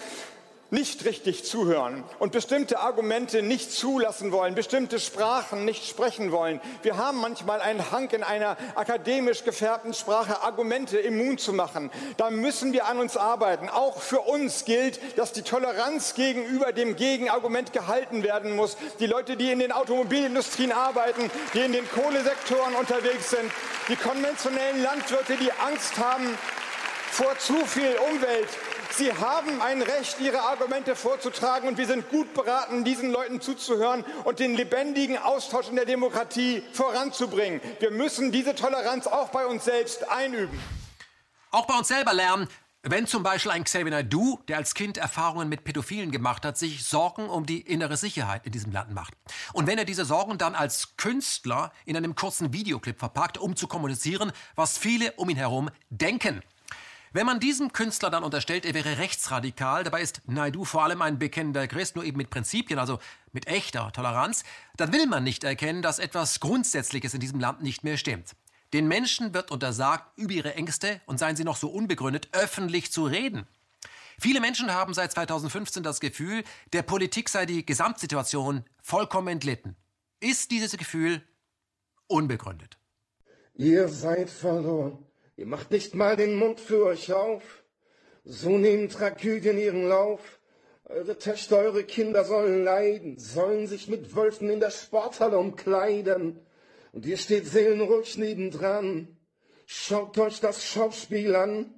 nicht 0.71 1.05
richtig 1.05 1.45
zuhören 1.45 2.05
und 2.19 2.33
bestimmte 2.33 2.81
Argumente 2.81 3.43
nicht 3.43 3.73
zulassen 3.73 4.33
wollen, 4.33 4.55
bestimmte 4.55 5.01
Sprachen 5.01 5.65
nicht 5.65 5.87
sprechen 5.87 6.31
wollen. 6.33 6.61
Wir 6.83 6.97
haben 6.97 7.19
manchmal 7.19 7.61
einen 7.61 7.91
Hang 7.91 8.09
in 8.11 8.23
einer 8.23 8.57
akademisch 8.77 9.45
gefärbten 9.45 9.95
Sprache, 9.95 10.43
Argumente 10.43 10.99
immun 10.99 11.39
zu 11.39 11.53
machen. 11.53 11.91
Da 12.17 12.31
müssen 12.31 12.73
wir 12.73 12.87
an 12.87 12.99
uns 12.99 13.17
arbeiten. 13.17 13.69
Auch 13.69 14.01
für 14.01 14.21
uns 14.21 14.65
gilt, 14.65 15.01
dass 15.19 15.33
die 15.33 15.43
Toleranz 15.43 16.15
gegenüber 16.15 16.73
dem 16.73 16.97
Gegenargument 16.97 17.73
gehalten 17.73 18.23
werden 18.23 18.55
muss. 18.55 18.77
Die 19.01 19.07
Leute, 19.07 19.37
die 19.37 19.51
in 19.51 19.59
den 19.59 19.73
Automobilindustrien 19.73 20.73
arbeiten, 20.73 21.31
die 21.55 21.61
in 21.61 21.73
den 21.73 21.89
Kohlesektoren 21.91 22.75
unterwegs 22.75 23.31
sind, 23.31 23.51
die 23.89 23.97
konventionellen 23.97 24.83
Landwirte, 24.83 25.37
die 25.37 25.53
Angst 25.53 25.99
haben 25.99 26.39
vor 27.11 27.37
zu 27.39 27.55
viel 27.67 27.97
Umwelt, 28.11 28.49
Sie 28.93 29.13
haben 29.13 29.63
ein 29.63 29.83
Recht, 29.83 30.21
Ihre 30.21 30.41
Argumente 30.41 30.97
vorzutragen 30.97 31.69
und 31.69 31.79
wir 31.79 31.87
sind 31.87 32.09
gut 32.11 32.35
beraten, 32.35 32.85
diesen 32.85 33.11
Leuten 33.11 33.41
zuzuhören 33.41 34.05
und 34.25 34.41
den 34.41 34.55
lebendigen 34.55 35.17
Austausch 35.17 35.69
in 35.69 35.77
der 35.77 35.85
Demokratie 35.85 36.63
voranzubringen. 36.73 37.61
Wir 37.79 37.91
müssen 37.91 38.33
diese 38.33 38.55
Toleranz 38.55 39.07
auch 39.07 39.29
bei 39.29 39.47
uns 39.47 39.65
selbst 39.65 40.11
einüben. 40.11 40.59
Auch 41.51 41.67
bei 41.67 41.75
uns 41.75 41.89
selber 41.89 42.13
lernen. 42.13 42.49
Wenn 42.83 43.07
zum 43.07 43.23
Beispiel 43.23 43.53
ein 43.53 43.65
Xavier 43.65 43.91
Naidoo, 43.91 44.39
der 44.49 44.57
als 44.57 44.73
Kind 44.75 44.97
Erfahrungen 44.97 45.51
mit 45.51 45.65
Pädophilen 45.65 46.11
gemacht 46.11 46.47
hat, 46.47 46.57
sich 46.57 46.83
Sorgen 46.85 47.29
um 47.29 47.45
die 47.45 47.61
innere 47.61 47.99
Sicherheit 47.99 48.47
in 48.47 48.53
diesem 48.53 48.73
Land 48.73 48.95
macht. 48.95 49.13
Und 49.53 49.67
wenn 49.67 49.77
er 49.77 49.85
diese 49.85 50.07
Sorgen 50.07 50.39
dann 50.39 50.55
als 50.55 50.97
Künstler 50.97 51.73
in 51.85 51.97
einem 51.97 52.15
kurzen 52.15 52.55
Videoclip 52.55 52.99
verpackt, 52.99 53.37
um 53.37 53.55
zu 53.55 53.69
kommunizieren, 53.69 54.33
was 54.55 54.79
viele 54.79 55.13
um 55.13 55.29
ihn 55.29 55.37
herum 55.37 55.69
denken. 55.91 56.43
Wenn 57.13 57.27
man 57.27 57.41
diesem 57.41 57.73
Künstler 57.73 58.09
dann 58.09 58.23
unterstellt, 58.23 58.65
er 58.65 58.73
wäre 58.73 58.99
rechtsradikal, 58.99 59.83
dabei 59.83 60.01
ist 60.01 60.23
Naidu 60.27 60.65
vor 60.65 60.85
allem 60.85 61.03
ein 61.03 61.19
bekennender 61.19 61.67
Christ, 61.67 61.97
nur 61.97 62.05
eben 62.05 62.19
mit 62.19 62.31
Prinzipien, 62.31 62.79
also 62.79 63.01
mit 63.33 63.49
echter 63.49 63.91
Toleranz, 63.93 64.45
dann 64.77 64.93
will 64.93 65.07
man 65.07 65.25
nicht 65.25 65.43
erkennen, 65.43 65.83
dass 65.83 65.99
etwas 65.99 66.39
Grundsätzliches 66.39 67.13
in 67.13 67.19
diesem 67.19 67.41
Land 67.41 67.63
nicht 67.63 67.83
mehr 67.83 67.97
stimmt. 67.97 68.37
Den 68.73 68.87
Menschen 68.87 69.35
wird 69.35 69.51
untersagt, 69.51 70.17
über 70.17 70.35
ihre 70.35 70.55
Ängste, 70.55 71.01
und 71.07 71.19
seien 71.19 71.35
sie 71.35 71.43
noch 71.43 71.57
so 71.57 71.69
unbegründet, 71.69 72.29
öffentlich 72.31 72.93
zu 72.93 73.07
reden. 73.07 73.45
Viele 74.21 74.41
Menschen 74.41 74.73
haben 74.73 74.95
seit 74.95 75.11
2015 75.11 75.83
das 75.83 75.99
Gefühl, 75.99 76.45
der 76.73 76.83
Politik 76.83 77.29
sei 77.29 77.45
die 77.45 77.67
Gesamtsituation 77.67 78.65
vollkommen 78.83 79.27
entlitten. 79.27 79.75
Ist 80.21 80.53
dieses 80.53 80.77
Gefühl 80.77 81.23
unbegründet? 82.07 82.79
Ihr 83.55 83.89
seid 83.89 84.31
verloren. 84.31 85.10
Ihr 85.41 85.47
macht 85.47 85.71
nicht 85.71 85.95
mal 85.95 86.17
den 86.17 86.35
Mund 86.35 86.61
für 86.61 86.85
euch 86.85 87.15
auf. 87.15 87.43
So 88.25 88.59
nehmen 88.59 88.91
Tragödien 88.91 89.57
ihren 89.57 89.89
Lauf. 89.89 90.21
Eure 90.85 91.17
Töchter, 91.17 91.57
eure 91.57 91.83
Kinder 91.85 92.27
sollen 92.27 92.63
leiden, 92.63 93.19
sollen 93.19 93.67
sich 93.67 93.89
mit 93.89 94.15
Wölfen 94.15 94.51
in 94.51 94.61
der 94.61 94.71
Sporthalle 94.71 95.39
umkleiden. 95.39 96.41
Und 96.93 97.07
ihr 97.07 97.17
steht 97.17 97.47
seelenruhig 97.47 98.19
nebendran. 98.19 99.17
Schaut 99.65 100.19
euch 100.19 100.41
das 100.41 100.63
Schauspiel 100.63 101.35
an, 101.35 101.73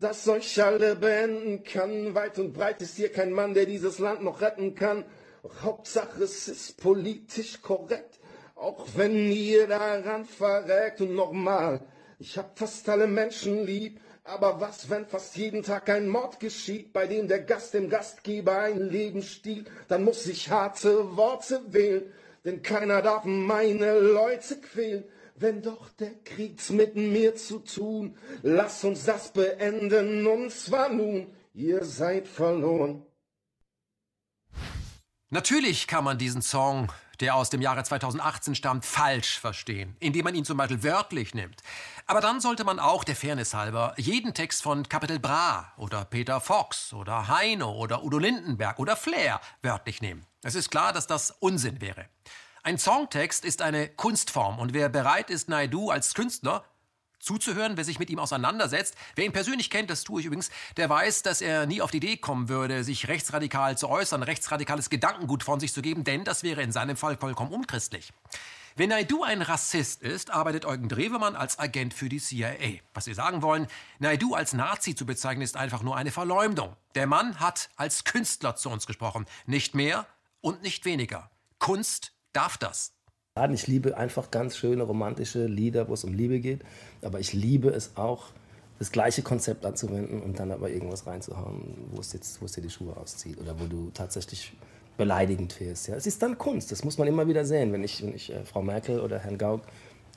das 0.00 0.26
euch 0.26 0.62
alle 0.62 0.96
beenden 0.96 1.62
kann. 1.62 2.14
Weit 2.14 2.38
und 2.38 2.54
breit 2.54 2.80
ist 2.80 2.96
hier 2.96 3.12
kein 3.12 3.32
Mann, 3.32 3.52
der 3.52 3.66
dieses 3.66 3.98
Land 3.98 4.22
noch 4.22 4.40
retten 4.40 4.74
kann. 4.74 5.04
Hauptsache 5.60 6.22
es 6.22 6.48
ist 6.48 6.80
politisch 6.80 7.60
korrekt. 7.60 8.18
auch 8.54 8.86
wenn 8.94 9.30
ihr 9.30 9.66
daran 9.66 10.24
verreckt 10.24 11.00
und 11.00 11.14
nochmal. 11.14 11.80
Ich 12.18 12.38
hab 12.38 12.58
fast 12.58 12.88
alle 12.88 13.06
Menschen 13.06 13.66
lieb, 13.66 14.00
aber 14.22 14.60
was, 14.60 14.88
wenn 14.88 15.06
fast 15.06 15.36
jeden 15.36 15.62
Tag 15.62 15.88
ein 15.90 16.08
Mord 16.08 16.40
geschieht, 16.40 16.92
bei 16.92 17.06
dem 17.06 17.28
der 17.28 17.40
Gast 17.40 17.74
dem 17.74 17.90
Gastgeber 17.90 18.58
ein 18.60 18.88
Leben 18.88 19.22
stiehlt, 19.22 19.70
dann 19.88 20.04
muss 20.04 20.26
ich 20.26 20.50
harte 20.50 21.16
Worte 21.16 21.60
wählen, 21.72 22.04
denn 22.44 22.62
keiner 22.62 23.02
darf 23.02 23.24
meine 23.24 23.98
Leute 23.98 24.60
quälen. 24.60 25.04
Wenn 25.36 25.62
doch 25.62 25.90
der 25.90 26.14
Krieg's 26.22 26.70
mit 26.70 26.94
mir 26.94 27.34
zu 27.34 27.58
tun, 27.58 28.16
lass 28.42 28.84
uns 28.84 29.04
das 29.04 29.32
beenden 29.32 30.26
und 30.26 30.52
zwar 30.52 30.88
nun, 30.88 31.26
ihr 31.52 31.84
seid 31.84 32.28
verloren. 32.28 33.04
Natürlich 35.30 35.88
kann 35.88 36.04
man 36.04 36.16
diesen 36.16 36.42
Song, 36.42 36.92
der 37.20 37.34
aus 37.34 37.50
dem 37.50 37.60
Jahre 37.60 37.82
2018 37.84 38.54
stammt, 38.54 38.84
falsch 38.84 39.38
verstehen, 39.38 39.96
indem 40.00 40.24
man 40.24 40.34
ihn 40.34 40.44
zum 40.44 40.56
Beispiel 40.56 40.82
wörtlich 40.82 41.34
nimmt. 41.34 41.62
Aber 42.06 42.20
dann 42.20 42.40
sollte 42.40 42.64
man 42.64 42.78
auch 42.78 43.04
der 43.04 43.16
Fairness 43.16 43.54
halber 43.54 43.94
jeden 43.96 44.34
Text 44.34 44.62
von 44.62 44.88
Capital 44.88 45.18
Bra 45.18 45.72
oder 45.76 46.04
Peter 46.04 46.40
Fox 46.40 46.92
oder 46.92 47.28
Heino 47.28 47.72
oder 47.72 48.04
Udo 48.04 48.18
Lindenberg 48.18 48.78
oder 48.78 48.96
Flair 48.96 49.40
wörtlich 49.62 50.02
nehmen. 50.02 50.26
Es 50.42 50.54
ist 50.54 50.70
klar, 50.70 50.92
dass 50.92 51.06
das 51.06 51.30
Unsinn 51.30 51.80
wäre. 51.80 52.06
Ein 52.62 52.78
Songtext 52.78 53.44
ist 53.44 53.60
eine 53.60 53.88
Kunstform 53.88 54.58
und 54.58 54.72
wer 54.72 54.88
bereit 54.88 55.28
ist, 55.28 55.48
Naidu 55.48 55.90
als 55.90 56.14
Künstler 56.14 56.64
zuzuhören, 57.24 57.76
wer 57.76 57.84
sich 57.84 57.98
mit 57.98 58.10
ihm 58.10 58.18
auseinandersetzt. 58.18 58.94
Wer 59.16 59.24
ihn 59.24 59.32
persönlich 59.32 59.70
kennt, 59.70 59.90
das 59.90 60.04
tue 60.04 60.20
ich 60.20 60.26
übrigens, 60.26 60.50
der 60.76 60.88
weiß, 60.88 61.22
dass 61.22 61.40
er 61.40 61.66
nie 61.66 61.80
auf 61.80 61.90
die 61.90 61.96
Idee 61.96 62.16
kommen 62.16 62.48
würde, 62.48 62.84
sich 62.84 63.08
rechtsradikal 63.08 63.76
zu 63.78 63.88
äußern, 63.88 64.22
rechtsradikales 64.22 64.90
Gedankengut 64.90 65.42
von 65.42 65.60
sich 65.60 65.72
zu 65.72 65.82
geben, 65.82 66.04
denn 66.04 66.24
das 66.24 66.42
wäre 66.42 66.62
in 66.62 66.72
seinem 66.72 66.96
Fall 66.96 67.16
vollkommen 67.16 67.52
unchristlich. 67.52 68.12
Wenn 68.76 68.88
Naidu 68.88 69.22
ein 69.22 69.40
Rassist 69.40 70.02
ist, 70.02 70.32
arbeitet 70.32 70.64
Eugen 70.64 70.88
Drewemann 70.88 71.36
als 71.36 71.60
Agent 71.60 71.94
für 71.94 72.08
die 72.08 72.18
CIA. 72.18 72.80
Was 72.92 73.06
wir 73.06 73.14
sagen 73.14 73.40
wollen, 73.40 73.68
Naidu 74.00 74.34
als 74.34 74.52
Nazi 74.52 74.96
zu 74.96 75.06
bezeichnen, 75.06 75.42
ist 75.42 75.56
einfach 75.56 75.84
nur 75.84 75.96
eine 75.96 76.10
Verleumdung. 76.10 76.76
Der 76.96 77.06
Mann 77.06 77.38
hat 77.38 77.70
als 77.76 78.02
Künstler 78.02 78.56
zu 78.56 78.70
uns 78.70 78.88
gesprochen. 78.88 79.26
Nicht 79.46 79.76
mehr 79.76 80.08
und 80.40 80.64
nicht 80.64 80.84
weniger. 80.86 81.30
Kunst 81.60 82.14
darf 82.32 82.56
das. 82.56 82.92
Ich 83.52 83.66
liebe 83.66 83.96
einfach 83.96 84.30
ganz 84.30 84.56
schöne 84.56 84.84
romantische 84.84 85.46
Lieder, 85.46 85.88
wo 85.88 85.94
es 85.94 86.04
um 86.04 86.12
Liebe 86.12 86.38
geht. 86.38 86.60
Aber 87.02 87.18
ich 87.18 87.32
liebe 87.32 87.68
es 87.68 87.96
auch, 87.96 88.26
das 88.78 88.92
gleiche 88.92 89.22
Konzept 89.22 89.66
anzuwenden 89.66 90.22
und 90.22 90.38
dann 90.38 90.52
aber 90.52 90.70
irgendwas 90.70 91.04
reinzuhauen, 91.04 91.88
wo 91.90 92.00
es, 92.00 92.12
jetzt, 92.12 92.40
wo 92.40 92.44
es 92.44 92.52
dir 92.52 92.60
die 92.60 92.70
Schuhe 92.70 92.96
auszieht 92.96 93.40
oder 93.40 93.58
wo 93.58 93.66
du 93.66 93.90
tatsächlich 93.92 94.52
beleidigend 94.96 95.58
wirst. 95.58 95.88
Ja. 95.88 95.96
Es 95.96 96.06
ist 96.06 96.22
dann 96.22 96.38
Kunst, 96.38 96.70
das 96.70 96.84
muss 96.84 96.96
man 96.96 97.08
immer 97.08 97.26
wieder 97.26 97.44
sehen. 97.44 97.72
Wenn 97.72 97.82
ich, 97.82 98.04
wenn 98.04 98.14
ich 98.14 98.32
äh, 98.32 98.44
Frau 98.44 98.62
Merkel 98.62 99.00
oder 99.00 99.18
Herrn 99.18 99.36
Gauck 99.36 99.62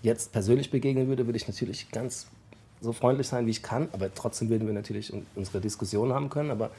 jetzt 0.03 0.31
persönlich 0.31 0.69
begegnen 0.69 1.07
würde, 1.07 1.25
würde 1.25 1.37
ich 1.37 1.47
natürlich 1.47 1.89
ganz 1.89 2.27
so 2.81 2.93
freundlich 2.93 3.27
sein, 3.27 3.47
wie 3.47 3.51
ich 3.51 3.63
kann. 3.63 3.89
Aber 3.93 4.13
trotzdem 4.13 4.49
würden 4.49 4.67
wir 4.67 4.75
natürlich 4.75 5.11
unsere 5.33 5.59
Diskussion 5.59 6.13
haben 6.13 6.29
können. 6.29 6.51
Aber 6.51 6.69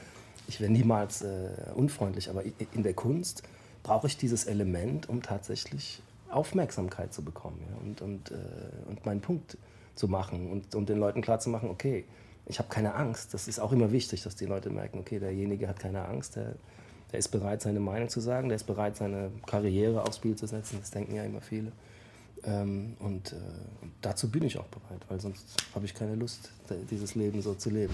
ich 0.47 0.61
wäre 0.61 0.71
niemals 0.71 1.21
äh, 1.21 1.49
unfreundlich. 1.75 2.29
Aber 2.29 2.43
in 2.45 2.83
der 2.83 2.93
Kunst 2.93 3.43
brauche 3.83 4.07
ich 4.07 4.15
dieses 4.15 4.45
Element, 4.45 5.09
um 5.09 5.21
tatsächlich 5.21 6.01
Aufmerksamkeit 6.29 7.13
zu 7.13 7.23
bekommen 7.23 7.59
ja, 7.69 7.77
und, 7.81 8.01
und, 8.01 8.31
äh, 8.31 8.35
und 8.87 9.05
meinen 9.05 9.21
Punkt 9.21 9.57
zu 9.95 10.07
machen 10.07 10.51
und 10.51 10.75
um 10.75 10.85
den 10.85 10.97
Leuten 10.97 11.21
klarzumachen, 11.21 11.69
okay, 11.69 12.05
ich 12.45 12.59
habe 12.59 12.69
keine 12.69 12.95
Angst. 12.95 13.33
Das 13.33 13.47
ist 13.47 13.59
auch 13.59 13.71
immer 13.71 13.91
wichtig, 13.91 14.23
dass 14.23 14.35
die 14.35 14.45
Leute 14.45 14.69
merken, 14.69 14.99
okay, 14.99 15.19
derjenige 15.19 15.67
hat 15.67 15.79
keine 15.79 16.05
Angst, 16.05 16.35
der, 16.35 16.55
der 17.11 17.19
ist 17.19 17.29
bereit, 17.29 17.61
seine 17.61 17.79
Meinung 17.79 18.09
zu 18.09 18.19
sagen, 18.19 18.49
der 18.49 18.55
ist 18.55 18.65
bereit, 18.65 18.97
seine 18.97 19.31
Karriere 19.45 20.01
aufs 20.03 20.17
Spiel 20.17 20.35
zu 20.35 20.47
setzen. 20.47 20.77
Das 20.79 20.91
denken 20.91 21.15
ja 21.15 21.23
immer 21.23 21.41
viele. 21.41 21.71
Ähm, 22.43 22.95
und, 22.99 23.33
äh, 23.33 23.35
und 23.81 23.91
dazu 24.01 24.31
bin 24.31 24.43
ich 24.43 24.57
auch 24.57 24.67
bereit, 24.67 25.05
weil 25.09 25.19
sonst 25.19 25.55
habe 25.75 25.85
ich 25.85 25.93
keine 25.93 26.15
Lust, 26.15 26.51
dieses 26.89 27.15
Leben 27.15 27.41
so 27.41 27.53
zu 27.53 27.69
leben. 27.69 27.93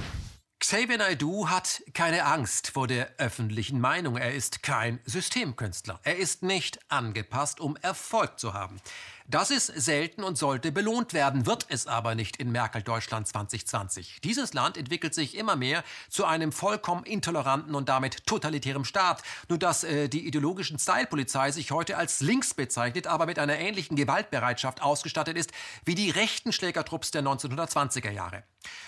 Xavier 0.68 0.98
Naidoo 0.98 1.48
hat 1.48 1.84
keine 1.94 2.26
Angst 2.26 2.72
vor 2.72 2.88
der 2.88 3.12
öffentlichen 3.20 3.80
Meinung. 3.80 4.18
Er 4.18 4.34
ist 4.34 4.64
kein 4.64 5.00
Systemkünstler. 5.06 6.00
Er 6.02 6.18
ist 6.18 6.42
nicht 6.42 6.80
angepasst, 6.90 7.60
um 7.60 7.78
Erfolg 7.84 8.40
zu 8.40 8.56
haben. 8.56 8.82
Das 9.28 9.50
ist 9.50 9.66
selten 9.66 10.24
und 10.24 10.38
sollte 10.38 10.72
belohnt 10.72 11.14
werden, 11.14 11.48
wird 11.48 11.66
es 11.70 11.88
aber 11.88 12.14
nicht 12.14 12.38
in 12.38 12.52
Merkel-Deutschland 12.52 13.28
2020. 13.28 14.20
Dieses 14.24 14.54
Land 14.54 14.78
entwickelt 14.78 15.16
sich 15.16 15.36
immer 15.36 15.56
mehr 15.56 15.84
zu 16.10 16.26
einem 16.26 16.52
vollkommen 16.52 17.04
intoleranten 17.06 17.74
und 17.74 17.90
damit 17.90 18.28
totalitären 18.28 18.86
Staat. 18.86 19.24
Nur 19.50 19.58
dass 19.58 19.84
äh, 19.84 20.10
die 20.10 20.28
ideologischen 20.28 20.78
Style-Polizei 20.78 21.50
sich 21.52 21.72
heute 21.72 21.98
als 21.98 22.20
links 22.22 22.54
bezeichnet, 22.54 23.08
aber 23.08 23.26
mit 23.26 23.40
einer 23.40 23.58
ähnlichen 23.58 23.98
Gewaltbereitschaft 23.98 24.84
ausgestattet 24.84 25.38
ist 25.38 25.52
wie 25.86 25.96
die 25.96 26.12
rechten 26.12 26.54
Schlägertrupps 26.54 27.10
der 27.10 27.24
1920er 27.24 28.12
Jahre. 28.12 28.44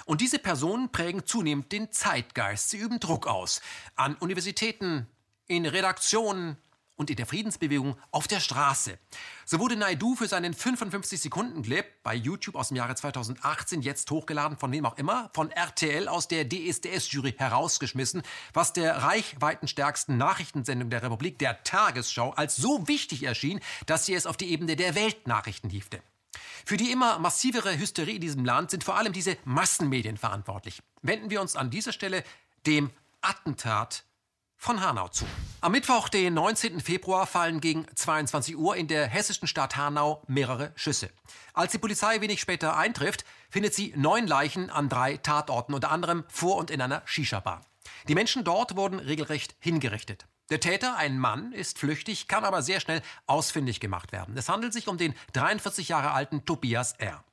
Und 0.06 0.22
diese 0.22 0.38
Personen 0.38 0.92
prägen 0.92 1.26
zunehmend 1.26 1.72
den 1.72 1.92
Zeitgeist. 1.92 2.70
Sie 2.70 2.78
üben 2.78 3.00
Druck 3.00 3.26
aus. 3.26 3.60
An 3.96 4.14
Universitäten, 4.16 5.08
in 5.48 5.66
Redaktionen, 5.66 6.58
und 6.98 7.10
in 7.10 7.16
der 7.16 7.26
Friedensbewegung 7.26 7.96
auf 8.12 8.28
der 8.28 8.40
Straße. 8.40 8.98
So 9.46 9.60
wurde 9.60 9.78
Naidu 9.78 10.16
für 10.16 10.28
seinen 10.28 10.54
55-Sekunden-Clip 10.54 11.86
bei 12.04 12.16
YouTube 12.16 12.56
aus 12.56 12.68
dem 12.70 12.78
Jahre 12.78 12.96
2018 12.96 13.82
jetzt 13.82 14.12
hochgeladen, 14.12 14.58
von 14.58 14.72
wem 14.72 14.86
auch 14.86 14.98
immer, 14.98 15.30
von 15.34 15.52
RTL 15.52 16.08
aus 16.08 16.28
der 16.28 16.50
DSDS-Jury 16.50 17.36
herausgeschmissen, 17.38 18.24
was 18.54 18.74
der 18.74 19.04
reichweitenstärksten 19.04 20.18
Nachrichtensendung 20.18 20.90
der 20.90 21.04
Republik, 21.04 21.40
der 21.40 21.64
Tagesschau, 21.64 22.32
als 22.32 22.56
so 22.56 22.88
wichtig 22.88 23.24
erschien, 23.24 23.62
dass 23.86 24.06
sie 24.06 24.16
es 24.16 24.26
auf 24.26 24.36
die 24.36 24.52
Ebene 24.52 24.76
der 24.76 24.96
Weltnachrichten 24.96 25.70
hiefte. 25.70 26.02
Für 26.66 26.78
die 26.78 26.92
immer 26.92 27.20
massivere 27.20 27.78
Hysterie 27.78 28.16
in 28.16 28.22
diesem 28.22 28.44
Land 28.44 28.72
sind 28.72 28.84
vor 28.84 28.98
allem 28.98 29.14
diese 29.14 29.38
Massenmedien 29.46 30.18
verantwortlich. 30.18 30.82
Wenden 31.02 31.30
wir 31.30 31.42
uns 31.42 31.56
an 31.56 31.70
dieser 31.70 31.94
Stelle 31.94 32.24
dem 32.66 32.90
Attentat 33.22 34.04
von 34.58 34.82
Hanau 34.82 35.08
zu. 35.08 35.26
Am 35.62 35.72
Mittwoch, 35.72 36.10
den 36.10 36.34
19. 36.34 36.82
Februar, 36.82 37.26
fallen 37.26 37.62
gegen 37.62 37.86
22 37.96 38.58
Uhr 38.58 38.76
in 38.76 38.88
der 38.88 39.08
hessischen 39.08 39.48
Stadt 39.48 39.78
Hanau 39.78 40.24
mehrere 40.28 40.74
Schüsse. 40.76 41.10
Als 41.54 41.72
die 41.72 41.78
Polizei 41.78 42.20
wenig 42.22 42.42
später 42.42 42.76
eintrifft, 42.76 43.24
findet 43.50 43.74
sie 43.74 43.94
neun 43.96 44.28
Leichen 44.28 44.70
an 44.70 44.90
drei 44.90 45.18
Tatorten, 45.18 45.74
unter 45.74 45.92
anderem 45.92 46.26
vor 46.28 46.58
und 46.58 46.72
in 46.72 46.82
einer 46.82 47.02
Shisha-Bar. 47.06 47.62
Die 48.08 48.16
Menschen 48.16 48.44
dort 48.44 48.76
wurden 48.76 49.00
regelrecht 49.00 49.56
hingerichtet. 49.60 50.26
Der 50.50 50.60
Täter, 50.60 50.96
ein 50.96 51.20
Mann, 51.20 51.52
ist 51.52 51.78
flüchtig, 51.78 52.28
kann 52.28 52.46
aber 52.46 52.62
sehr 52.62 52.80
schnell 52.80 53.02
ausfindig 53.26 53.80
gemacht 53.80 54.12
werden. 54.12 54.38
Es 54.38 54.50
handelt 54.50 54.74
sich 54.74 54.88
um 54.88 54.98
den 54.98 55.14
43 55.34 55.90
Jahre 55.90 56.12
alten 56.12 56.46
Tobias 56.46 56.94
R. 56.94 57.24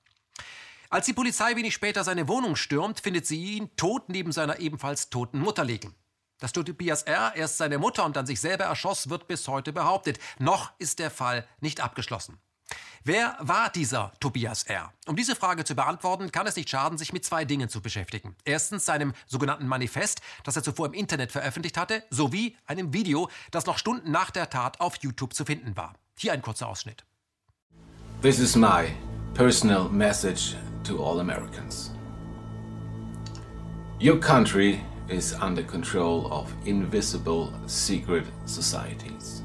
Als 0.91 1.07
die 1.07 1.13
Polizei 1.13 1.57
wenig 1.57 1.75
später 1.75 2.05
seine 2.05 2.29
Wohnung 2.29 2.57
stürmt, 2.57 3.01
findet 3.01 3.27
sie 3.27 3.57
ihn 3.57 3.71
tot 3.77 4.09
neben 4.09 4.33
seiner 4.33 4.59
ebenfalls 4.59 5.11
toten 5.11 5.39
Mutter 5.39 5.65
liegen. 5.65 5.95
Dass 6.39 6.52
Tobias 6.52 7.02
R. 7.05 7.32
erst 7.36 7.59
seine 7.59 7.78
Mutter 7.78 8.05
und 8.05 8.16
dann 8.16 8.27
sich 8.27 8.40
selber 8.40 8.65
erschoss, 8.65 9.09
wird 9.09 9.28
bis 9.28 9.48
heute 9.48 9.73
behauptet. 9.73 10.19
Noch 10.39 10.73
ist 10.78 10.98
der 10.98 11.11
Fall 11.11 11.47
nicht 11.61 11.81
abgeschlossen. 11.81 12.39
Wer 13.06 13.36
war 13.39 13.69
dieser 13.69 14.12
Tobias 14.19 14.62
R.? 14.62 14.90
Um 15.06 15.15
diese 15.15 15.36
Frage 15.36 15.65
zu 15.65 15.74
beantworten, 15.74 16.32
kann 16.32 16.47
es 16.47 16.56
nicht 16.56 16.70
schaden, 16.70 16.97
sich 16.97 17.12
mit 17.12 17.24
zwei 17.24 17.44
Dingen 17.44 17.69
zu 17.69 17.82
beschäftigen. 17.82 18.35
Erstens 18.47 18.86
seinem 18.86 19.12
sogenannten 19.27 19.66
Manifest, 19.66 20.23
das 20.43 20.56
er 20.56 20.62
zuvor 20.62 20.86
im 20.86 20.94
Internet 20.94 21.31
veröffentlicht 21.31 21.77
hatte, 21.77 22.02
sowie 22.09 22.56
einem 22.65 22.94
Video, 22.94 23.28
das 23.51 23.66
noch 23.66 23.77
Stunden 23.77 24.11
nach 24.11 24.31
der 24.31 24.48
Tat 24.48 24.81
auf 24.81 24.97
YouTube 25.02 25.35
zu 25.35 25.44
finden 25.44 25.77
war. 25.77 25.93
Hier 26.16 26.32
ein 26.32 26.40
kurzer 26.40 26.66
Ausschnitt. 26.66 27.05
This 28.23 28.39
is 28.39 28.56
my 28.56 28.86
personal 29.35 29.90
message 29.90 30.56
to 30.85 31.05
all 31.05 31.20
Americans. 31.20 31.90
Your 34.01 34.19
country 34.19 34.81
is 35.09 35.35
under 35.40 35.62
control 35.62 36.26
of 36.32 36.52
invisible 36.64 37.52
secret 37.66 38.24
societies. 38.47 39.43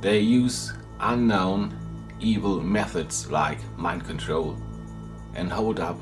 They 0.00 0.20
use 0.20 0.72
unknown 1.00 1.72
evil 2.20 2.60
methods 2.60 3.30
like 3.30 3.58
mind 3.76 4.06
control 4.06 4.56
and 5.34 5.50
hold 5.50 5.80
up 5.80 5.98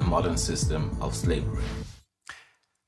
a 0.00 0.04
modern 0.04 0.36
system 0.36 0.90
of 1.00 1.14
slavery. 1.14 1.64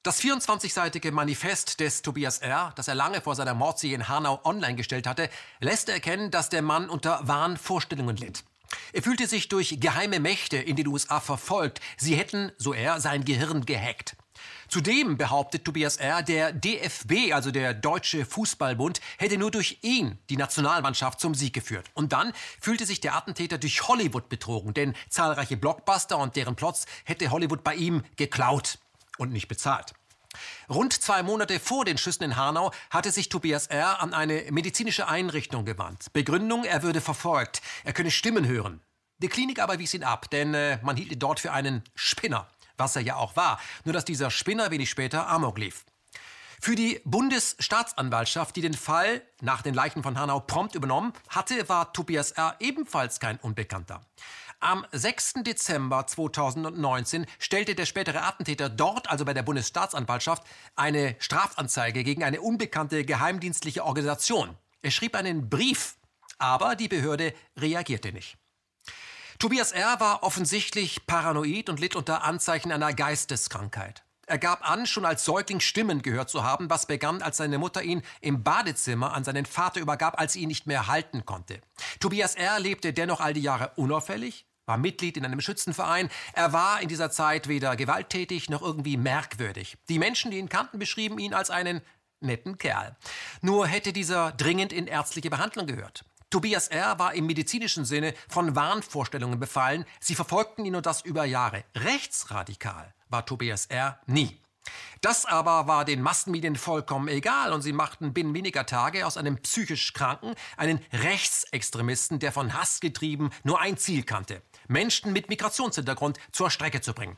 Das 0.04 0.22
24-seitige 0.22 1.10
Manifest 1.10 1.80
des 1.80 2.02
Tobias 2.02 2.38
R., 2.38 2.72
das 2.76 2.88
er 2.88 2.94
lange 2.94 3.20
vor 3.20 3.34
seiner 3.34 3.52
Mordsee 3.52 3.92
in 3.92 4.08
Hanau 4.08 4.40
online 4.44 4.76
gestellt 4.76 5.06
hatte, 5.06 5.28
lässt 5.60 5.88
erkennen, 5.88 6.30
dass 6.30 6.48
der 6.48 6.62
Mann 6.62 6.88
unter 6.88 7.26
wahren 7.26 7.56
Vorstellungen 7.56 8.16
litt. 8.16 8.44
Er 8.92 9.02
fühlte 9.02 9.26
sich 9.26 9.48
durch 9.48 9.80
geheime 9.80 10.20
Mächte 10.20 10.56
in 10.56 10.76
den 10.76 10.86
USA 10.86 11.20
verfolgt. 11.20 11.80
Sie 11.96 12.14
hätten, 12.14 12.52
so 12.56 12.72
er, 12.72 13.00
sein 13.00 13.24
Gehirn 13.24 13.66
gehackt. 13.66 14.16
Zudem 14.68 15.16
behauptet 15.16 15.64
Tobias 15.64 15.96
R., 15.96 16.22
der 16.22 16.52
DFB, 16.52 17.32
also 17.32 17.50
der 17.50 17.74
Deutsche 17.74 18.24
Fußballbund, 18.24 19.00
hätte 19.18 19.38
nur 19.38 19.50
durch 19.50 19.78
ihn 19.82 20.18
die 20.28 20.36
Nationalmannschaft 20.36 21.20
zum 21.20 21.34
Sieg 21.34 21.52
geführt. 21.52 21.86
Und 21.94 22.12
dann 22.12 22.32
fühlte 22.60 22.86
sich 22.86 23.00
der 23.00 23.16
Attentäter 23.16 23.58
durch 23.58 23.88
Hollywood 23.88 24.28
betrogen, 24.28 24.74
denn 24.74 24.94
zahlreiche 25.08 25.56
Blockbuster 25.56 26.18
und 26.18 26.36
deren 26.36 26.56
Plots 26.56 26.86
hätte 27.04 27.30
Hollywood 27.30 27.64
bei 27.64 27.74
ihm 27.74 28.02
geklaut 28.16 28.78
und 29.18 29.32
nicht 29.32 29.48
bezahlt. 29.48 29.94
Rund 30.68 30.92
zwei 30.92 31.22
Monate 31.22 31.58
vor 31.58 31.84
den 31.84 31.98
Schüssen 31.98 32.24
in 32.24 32.36
Hanau 32.36 32.72
hatte 32.90 33.10
sich 33.10 33.28
Tobias 33.28 33.66
R. 33.68 34.02
an 34.02 34.12
eine 34.14 34.44
medizinische 34.50 35.08
Einrichtung 35.08 35.64
gewandt. 35.64 36.12
Begründung, 36.12 36.64
er 36.64 36.82
würde 36.82 37.00
verfolgt, 37.00 37.62
er 37.84 37.92
könne 37.92 38.10
Stimmen 38.10 38.46
hören. 38.46 38.80
Die 39.18 39.28
Klinik 39.28 39.60
aber 39.60 39.78
wies 39.78 39.94
ihn 39.94 40.04
ab, 40.04 40.30
denn 40.30 40.54
äh, 40.54 40.78
man 40.82 40.96
hielt 40.96 41.10
ihn 41.10 41.18
dort 41.18 41.40
für 41.40 41.52
einen 41.52 41.82
Spinner, 41.94 42.48
was 42.78 42.96
er 42.96 43.02
ja 43.02 43.16
auch 43.16 43.36
war, 43.36 43.60
nur 43.84 43.92
dass 43.92 44.04
dieser 44.04 44.30
Spinner 44.30 44.70
wenig 44.70 44.88
später 44.88 45.28
Amok 45.28 45.58
lief. 45.58 45.84
Für 46.60 46.74
die 46.74 47.00
Bundesstaatsanwaltschaft, 47.04 48.56
die 48.56 48.62
den 48.62 48.74
Fall 48.74 49.22
nach 49.40 49.62
den 49.62 49.74
Leichen 49.74 50.02
von 50.02 50.18
Hanau 50.18 50.40
prompt 50.40 50.74
übernommen 50.74 51.12
hatte, 51.28 51.68
war 51.68 51.92
Tobias 51.92 52.32
R. 52.32 52.56
ebenfalls 52.58 53.20
kein 53.20 53.38
Unbekannter. 53.38 54.00
Am 54.60 54.84
6. 54.90 55.34
Dezember 55.44 56.04
2019 56.08 57.26
stellte 57.38 57.76
der 57.76 57.86
spätere 57.86 58.24
Attentäter 58.24 58.68
dort, 58.68 59.08
also 59.08 59.24
bei 59.24 59.32
der 59.32 59.44
Bundesstaatsanwaltschaft, 59.44 60.42
eine 60.74 61.14
Strafanzeige 61.20 62.02
gegen 62.02 62.24
eine 62.24 62.40
unbekannte 62.40 63.04
geheimdienstliche 63.04 63.84
Organisation. 63.84 64.56
Er 64.82 64.90
schrieb 64.90 65.14
einen 65.14 65.48
Brief, 65.48 65.96
aber 66.38 66.74
die 66.74 66.88
Behörde 66.88 67.34
reagierte 67.56 68.12
nicht. 68.12 68.36
Tobias 69.38 69.70
R. 69.70 70.00
war 70.00 70.24
offensichtlich 70.24 71.06
paranoid 71.06 71.68
und 71.68 71.78
litt 71.78 71.94
unter 71.94 72.24
Anzeichen 72.24 72.72
einer 72.72 72.92
Geisteskrankheit. 72.92 74.02
Er 74.26 74.36
gab 74.36 74.68
an, 74.68 74.84
schon 74.84 75.04
als 75.04 75.24
Säugling 75.24 75.60
Stimmen 75.60 76.02
gehört 76.02 76.28
zu 76.28 76.42
haben, 76.42 76.68
was 76.68 76.86
begann, 76.86 77.22
als 77.22 77.36
seine 77.36 77.58
Mutter 77.58 77.84
ihn 77.84 78.02
im 78.20 78.42
Badezimmer 78.42 79.14
an 79.14 79.22
seinen 79.22 79.46
Vater 79.46 79.80
übergab, 79.80 80.18
als 80.18 80.32
sie 80.32 80.40
ihn 80.40 80.48
nicht 80.48 80.66
mehr 80.66 80.88
halten 80.88 81.24
konnte. 81.24 81.60
Tobias 82.00 82.34
R. 82.34 82.58
lebte 82.58 82.92
dennoch 82.92 83.20
all 83.20 83.32
die 83.32 83.40
Jahre 83.40 83.70
unauffällig, 83.76 84.44
war 84.66 84.76
Mitglied 84.76 85.16
in 85.16 85.24
einem 85.24 85.40
Schützenverein. 85.40 86.10
Er 86.32 86.52
war 86.52 86.82
in 86.82 86.88
dieser 86.88 87.12
Zeit 87.12 87.46
weder 87.46 87.76
gewalttätig 87.76 88.50
noch 88.50 88.62
irgendwie 88.62 88.96
merkwürdig. 88.96 89.78
Die 89.88 90.00
Menschen, 90.00 90.32
die 90.32 90.38
ihn 90.38 90.48
kannten, 90.48 90.80
beschrieben 90.80 91.20
ihn 91.20 91.32
als 91.32 91.50
einen 91.50 91.80
netten 92.18 92.58
Kerl. 92.58 92.96
Nur 93.40 93.68
hätte 93.68 93.92
dieser 93.92 94.32
dringend 94.32 94.72
in 94.72 94.88
ärztliche 94.88 95.30
Behandlung 95.30 95.68
gehört. 95.68 96.04
Tobias 96.30 96.68
R. 96.68 96.98
war 96.98 97.14
im 97.14 97.26
medizinischen 97.26 97.86
Sinne 97.86 98.12
von 98.28 98.54
Wahnvorstellungen 98.54 99.40
befallen. 99.40 99.86
Sie 99.98 100.14
verfolgten 100.14 100.64
ihn 100.64 100.76
und 100.76 100.84
das 100.84 101.02
über 101.02 101.24
Jahre. 101.24 101.64
Rechtsradikal 101.74 102.92
war 103.08 103.24
Tobias 103.24 103.66
R. 103.66 103.98
nie. 104.06 104.38
Das 105.00 105.24
aber 105.24 105.66
war 105.66 105.86
den 105.86 106.02
Massenmedien 106.02 106.56
vollkommen 106.56 107.08
egal 107.08 107.54
und 107.54 107.62
sie 107.62 107.72
machten 107.72 108.12
binnen 108.12 108.34
weniger 108.34 108.66
Tage 108.66 109.06
aus 109.06 109.16
einem 109.16 109.38
psychisch 109.38 109.94
Kranken 109.94 110.34
einen 110.58 110.80
Rechtsextremisten, 110.92 112.18
der 112.18 112.32
von 112.32 112.52
Hass 112.52 112.80
getrieben 112.80 113.30
nur 113.44 113.60
ein 113.60 113.78
Ziel 113.78 114.02
kannte. 114.02 114.42
Menschen 114.66 115.14
mit 115.14 115.30
Migrationshintergrund 115.30 116.18
zur 116.32 116.50
Strecke 116.50 116.82
zu 116.82 116.92
bringen. 116.92 117.16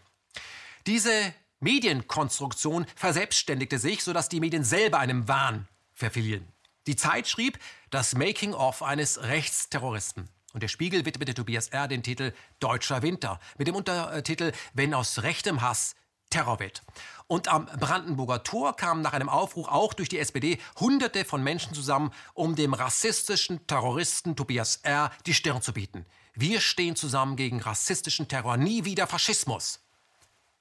Diese 0.86 1.34
Medienkonstruktion 1.58 2.86
verselbstständigte 2.94 3.78
sich, 3.78 4.04
sodass 4.04 4.28
die 4.28 4.40
Medien 4.40 4.62
selber 4.62 5.00
einem 5.00 5.26
Wahn 5.26 5.66
verfielen. 5.92 6.46
Die 6.86 6.96
Zeit 6.96 7.28
schrieb 7.28 7.58
das 7.90 8.14
Making-of 8.14 8.82
eines 8.82 9.22
Rechtsterroristen. 9.22 10.28
Und 10.52 10.62
der 10.62 10.68
Spiegel 10.68 11.04
widmete 11.04 11.34
Tobias 11.34 11.68
R. 11.68 11.88
den 11.88 12.02
Titel 12.02 12.32
Deutscher 12.58 13.02
Winter 13.02 13.38
mit 13.58 13.68
dem 13.68 13.74
Untertitel 13.74 14.52
Wenn 14.74 14.94
aus 14.94 15.22
rechtem 15.22 15.60
Hass 15.60 15.94
Terror 16.30 16.60
wird. 16.60 16.82
Und 17.26 17.48
am 17.48 17.66
Brandenburger 17.66 18.42
Tor 18.44 18.76
kamen 18.76 19.02
nach 19.02 19.12
einem 19.12 19.28
Aufruf 19.28 19.66
auch 19.68 19.94
durch 19.94 20.08
die 20.08 20.18
SPD 20.18 20.58
Hunderte 20.78 21.24
von 21.24 21.42
Menschen 21.42 21.74
zusammen, 21.74 22.12
um 22.34 22.54
dem 22.54 22.72
rassistischen 22.72 23.66
Terroristen 23.66 24.36
Tobias 24.36 24.76
R. 24.82 25.10
die 25.26 25.34
Stirn 25.34 25.60
zu 25.60 25.72
bieten. 25.72 26.06
Wir 26.34 26.60
stehen 26.60 26.94
zusammen 26.94 27.36
gegen 27.36 27.60
rassistischen 27.60 28.28
Terror, 28.28 28.56
nie 28.56 28.84
wieder 28.84 29.08
Faschismus, 29.08 29.80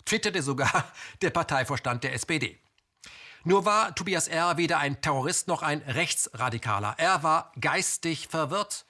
twitterte 0.06 0.42
sogar 0.42 0.92
der 1.22 1.30
Parteivorstand 1.30 2.04
der 2.04 2.14
SPD. 2.14 2.60
Nur 3.50 3.66
war 3.66 3.96
Tobias 3.96 4.28
R. 4.28 4.58
weder 4.58 4.78
ein 4.78 5.02
Terrorist 5.02 5.48
noch 5.48 5.64
ein 5.64 5.80
Rechtsradikaler. 5.82 6.94
Er 7.00 7.24
war 7.24 7.52
geistig 7.60 8.28
verwirrt. 8.28 8.86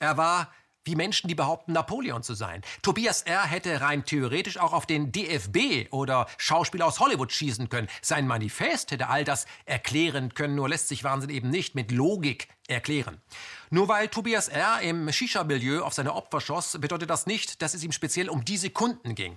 Er 0.00 0.16
war 0.16 0.52
wie 0.82 0.96
Menschen, 0.96 1.28
die 1.28 1.36
behaupten, 1.36 1.72
Napoleon 1.72 2.24
zu 2.24 2.34
sein. 2.34 2.62
Tobias 2.82 3.22
R. 3.22 3.44
hätte 3.44 3.82
rein 3.82 4.04
theoretisch 4.04 4.58
auch 4.58 4.72
auf 4.72 4.84
den 4.84 5.12
DFB 5.12 5.92
oder 5.92 6.26
Schauspieler 6.38 6.86
aus 6.86 6.98
Hollywood 6.98 7.30
schießen 7.30 7.68
können. 7.68 7.86
Sein 8.02 8.26
Manifest 8.26 8.90
hätte 8.90 9.08
all 9.08 9.22
das 9.22 9.46
erklären 9.64 10.34
können, 10.34 10.56
nur 10.56 10.68
lässt 10.68 10.88
sich 10.88 11.04
Wahnsinn 11.04 11.30
eben 11.30 11.50
nicht 11.50 11.76
mit 11.76 11.92
Logik 11.92 12.48
erklären. 12.66 13.20
Nur 13.70 13.86
weil 13.86 14.08
Tobias 14.08 14.48
R. 14.48 14.80
im 14.80 15.12
Shisha-Milieu 15.12 15.84
auf 15.84 15.94
seine 15.94 16.16
Opfer 16.16 16.40
schoss, 16.40 16.76
bedeutet 16.80 17.10
das 17.10 17.26
nicht, 17.26 17.62
dass 17.62 17.74
es 17.74 17.84
ihm 17.84 17.92
speziell 17.92 18.28
um 18.28 18.44
diese 18.44 18.70
Kunden 18.70 19.14
ging. 19.14 19.36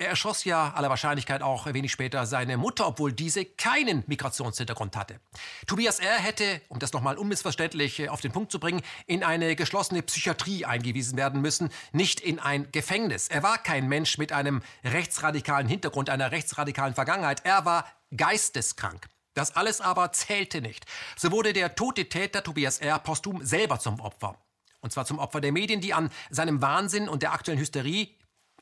Er 0.00 0.08
erschoss 0.08 0.44
ja 0.44 0.72
aller 0.72 0.88
Wahrscheinlichkeit 0.88 1.42
auch 1.42 1.66
wenig 1.66 1.92
später 1.92 2.24
seine 2.24 2.56
Mutter, 2.56 2.86
obwohl 2.86 3.12
diese 3.12 3.44
keinen 3.44 4.02
Migrationshintergrund 4.06 4.96
hatte. 4.96 5.20
Tobias 5.66 5.98
R. 5.98 6.14
hätte, 6.14 6.62
um 6.68 6.78
das 6.78 6.94
nochmal 6.94 7.18
unmissverständlich 7.18 8.08
auf 8.08 8.22
den 8.22 8.32
Punkt 8.32 8.50
zu 8.50 8.58
bringen, 8.58 8.80
in 9.06 9.22
eine 9.22 9.54
geschlossene 9.56 10.00
Psychiatrie 10.00 10.64
eingewiesen 10.64 11.18
werden 11.18 11.42
müssen, 11.42 11.68
nicht 11.92 12.20
in 12.20 12.38
ein 12.38 12.72
Gefängnis. 12.72 13.28
Er 13.28 13.42
war 13.42 13.58
kein 13.58 13.88
Mensch 13.88 14.16
mit 14.16 14.32
einem 14.32 14.62
rechtsradikalen 14.84 15.68
Hintergrund, 15.68 16.08
einer 16.08 16.32
rechtsradikalen 16.32 16.94
Vergangenheit. 16.94 17.44
Er 17.44 17.66
war 17.66 17.84
geisteskrank. 18.16 19.06
Das 19.34 19.54
alles 19.54 19.82
aber 19.82 20.12
zählte 20.12 20.62
nicht. 20.62 20.86
So 21.18 21.30
wurde 21.30 21.52
der 21.52 21.74
tote 21.74 22.08
Täter 22.08 22.42
Tobias 22.42 22.78
R. 22.78 23.00
posthum 23.00 23.44
selber 23.44 23.78
zum 23.78 24.00
Opfer. 24.00 24.38
Und 24.80 24.94
zwar 24.94 25.04
zum 25.04 25.18
Opfer 25.18 25.42
der 25.42 25.52
Medien, 25.52 25.82
die 25.82 25.92
an 25.92 26.08
seinem 26.30 26.62
Wahnsinn 26.62 27.06
und 27.06 27.22
der 27.22 27.34
aktuellen 27.34 27.60
Hysterie 27.60 28.16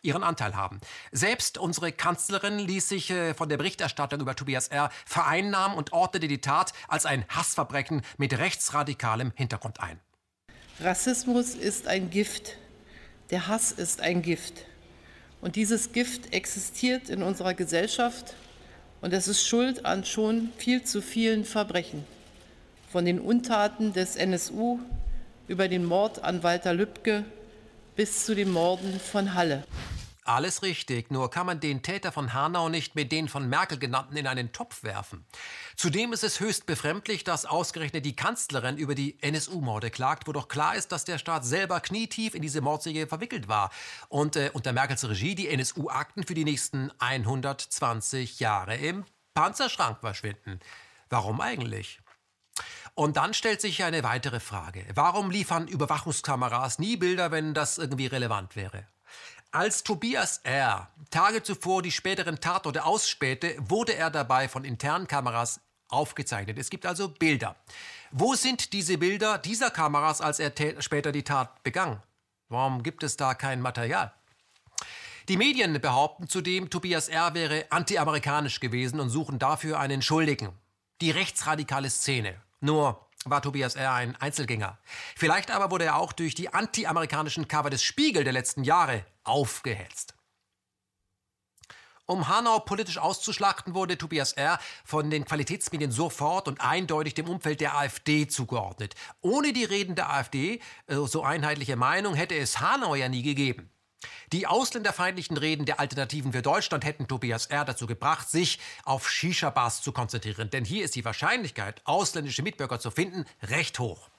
ihren 0.09 0.24
Anteil 0.24 0.56
haben. 0.56 0.80
Selbst 1.12 1.59
unsere 1.59 1.93
Kanzlerin 1.93 2.59
ließ 2.59 2.89
sich 2.89 3.10
äh, 3.10 3.35
von 3.35 3.48
der 3.48 3.59
Berichterstattung 3.59 4.20
über 4.20 4.35
Tobias 4.35 4.68
R. 4.68 4.90
vereinnahmen 5.05 5.76
und 5.76 5.93
ordnete 5.93 6.26
die 6.26 6.40
Tat 6.40 6.72
als 6.89 7.06
ein 7.06 7.24
Hassverbrechen 7.28 8.02
mit 8.16 8.39
rechtsradikalem 8.39 9.32
Hintergrund 9.36 9.80
ein. 9.80 10.01
Rassismus 10.80 11.55
ist 11.55 11.86
ein 11.86 12.10
Gift. 12.10 12.56
Der 13.30 13.47
Hass 13.47 13.70
ist 13.72 14.01
ein 14.01 14.22
Gift. 14.22 14.64
Und 15.40 15.56
dieses 15.56 15.93
Gift 15.93 16.32
existiert 16.32 17.10
in 17.10 17.22
unserer 17.22 17.55
Gesellschaft 17.55 18.35
und 19.01 19.12
es 19.12 19.28
ist 19.28 19.47
schuld 19.47 19.85
an 19.85 20.05
schon 20.05 20.51
viel 20.56 20.82
zu 20.82 21.02
vielen 21.02 21.44
Verbrechen. 21.44 22.05
Von 22.90 23.05
den 23.05 23.20
Untaten 23.20 23.93
des 23.93 24.16
NSU 24.16 24.80
über 25.47 25.68
den 25.68 25.85
Mord 25.85 26.24
an 26.24 26.43
Walter 26.43 26.74
Lübcke 26.74 27.24
bis 27.94 28.24
zu 28.24 28.35
den 28.35 28.51
Morden 28.51 28.98
von 29.01 29.35
Halle. 29.35 29.64
Alles 30.29 30.61
richtig, 30.61 31.11
nur 31.11 31.31
kann 31.31 31.47
man 31.47 31.59
den 31.59 31.83
Täter 31.83 32.13
von 32.13 32.35
Hanau 32.35 32.69
nicht 32.69 32.95
mit 32.95 33.13
den 33.13 33.31
von 33.31 33.49
Merkel 33.49 33.79
genannten 33.79 34.15
in 34.15 34.27
einen 34.27 34.53
Topf 34.53 34.83
werfen. 34.83 35.25
Zudem 35.75 36.13
ist 36.13 36.23
es 36.23 36.39
höchst 36.39 36.67
befremdlich, 36.67 37.25
dass 37.25 37.47
ausgerechnet 37.47 38.05
die 38.05 38.15
Kanzlerin 38.15 38.77
über 38.77 38.95
die 38.95 39.17
NSU-Morde 39.23 39.91
klagt, 39.91 40.29
wo 40.29 40.33
doch 40.33 40.49
klar 40.49 40.77
ist, 40.77 40.93
dass 40.93 41.07
der 41.07 41.17
Staat 41.17 41.47
selber 41.47 41.81
knietief 41.81 42.35
in 42.35 42.43
diese 42.43 42.61
Mordserie 42.61 43.07
verwickelt 43.07 43.49
war 43.49 43.71
und 44.11 44.37
äh, 44.37 44.51
unter 44.53 44.75
Merkels 44.75 45.09
Regie 45.09 45.35
die 45.35 45.49
NSU-Akten 45.49 46.25
für 46.25 46.35
die 46.35 46.45
nächsten 46.45 46.93
120 46.99 48.39
Jahre 48.39 48.77
im 48.77 49.07
Panzerschrank 49.33 50.01
verschwinden. 50.01 50.61
Warum 51.09 51.41
eigentlich? 51.41 52.01
Und 52.95 53.17
dann 53.17 53.33
stellt 53.33 53.63
sich 53.63 53.83
eine 53.83 54.03
weitere 54.03 54.41
Frage. 54.41 54.85
Warum 54.95 55.31
liefern 55.31 55.69
Überwachungskameras 55.69 56.79
nie 56.79 56.99
Bilder, 56.99 57.31
wenn 57.31 57.55
das 57.55 57.79
irgendwie 57.79 58.09
relevant 58.09 58.57
wäre? 58.57 58.87
Als 59.51 59.83
Tobias 59.83 60.41
R. 60.45 60.91
Tage 61.11 61.43
zuvor 61.43 61.81
die 61.81 61.91
späteren 61.91 62.39
Tatorte 62.39 62.85
ausspähte, 62.85 63.57
wurde 63.59 63.95
er 63.95 64.11
dabei 64.11 64.47
von 64.47 64.62
internen 64.62 65.07
Kameras 65.07 65.62
aufgezeichnet. 65.89 66.59
Es 66.59 66.69
gibt 66.69 66.85
also 66.85 67.09
Bilder. 67.09 67.57
Wo 68.11 68.35
sind 68.35 68.75
diese 68.75 68.99
Bilder 68.99 69.39
dieser 69.39 69.70
Kameras, 69.70 70.20
als 70.20 70.39
er 70.39 70.53
später 70.83 71.12
die 71.12 71.23
Tat 71.23 71.62
begangen? 71.62 72.03
Warum 72.51 72.83
gibt 72.83 73.03
es 73.03 73.16
da 73.16 73.33
kein 73.33 73.62
Material? 73.62 74.12
Die 75.31 75.39
Medien 75.39 75.81
behaupten 75.81 76.29
zudem, 76.29 76.69
Tobias 76.69 77.09
R. 77.09 77.33
wäre 77.33 77.65
antiamerikanisch 77.70 78.61
gewesen 78.61 79.01
und 79.01 79.09
suchen 79.09 79.39
dafür 79.39 79.79
einen 79.81 80.03
Schuldigen. 80.03 80.53
Die 81.01 81.11
rechtsradikale 81.11 81.89
Szene 81.89 82.39
nur 82.60 83.09
war 83.24 83.43
Tobias 83.43 83.74
R. 83.74 83.93
ein 83.93 84.16
Einzelgänger. 84.16 84.78
Vielleicht 85.16 85.51
aber 85.51 85.70
wurde 85.70 85.86
er 85.86 85.97
auch 85.97 86.12
durch 86.12 86.35
die 86.35 86.52
anti-amerikanischen 86.52 87.48
Cover 87.48 87.70
des 87.70 87.82
Spiegel 87.82 88.24
der 88.24 88.32
letzten 88.32 88.64
Jahre 88.64 89.05
aufgehetzt. 89.24 90.14
Um 92.06 92.26
Hanau 92.26 92.60
politisch 92.60 92.97
auszuschlachten, 92.97 93.74
wurde 93.74 93.98
Tobias 93.98 94.32
R. 94.32 94.59
von 94.82 95.10
den 95.10 95.26
Qualitätsmedien 95.26 95.93
sofort 95.93 96.48
und 96.48 96.62
eindeutig 96.62 97.12
dem 97.12 97.28
Umfeld 97.28 97.60
der 97.60 97.76
AfD 97.76 98.26
zugeordnet. 98.26 98.94
Ohne 99.20 99.52
die 99.52 99.64
Reden 99.64 99.94
der 99.94 100.10
AfD, 100.10 100.60
äh, 100.86 100.94
so 100.94 101.22
einheitliche 101.22 101.76
Meinung, 101.76 102.14
hätte 102.14 102.35
es 102.35 102.60
Hanau 102.60 102.94
ja 102.94 103.10
nie 103.10 103.22
gegeben. 103.22 103.70
Die 104.33 104.47
ausländerfeindlichen 104.47 105.37
Reden 105.37 105.65
der 105.65 105.81
Alternativen 105.81 106.33
für 106.33 106.43
Deutschland 106.43 106.85
hätten 106.85 107.09
Tobias 107.09 107.47
R. 107.47 107.65
dazu 107.65 107.87
gebracht, 107.87 108.29
sich 108.29 108.59
auf 108.85 109.09
Shisha-Bars 109.09 109.83
zu 109.83 109.93
konzentrieren. 109.93 110.51
Denn 110.51 110.65
hier 110.65 110.85
ist 110.85 110.95
die 110.95 111.05
Wahrscheinlichkeit, 111.05 111.81
ausländische 111.85 112.43
Mitbürger 112.43 112.79
zu 112.79 112.91
finden, 112.91 113.25
recht 113.43 113.79
hoch. 113.79 114.11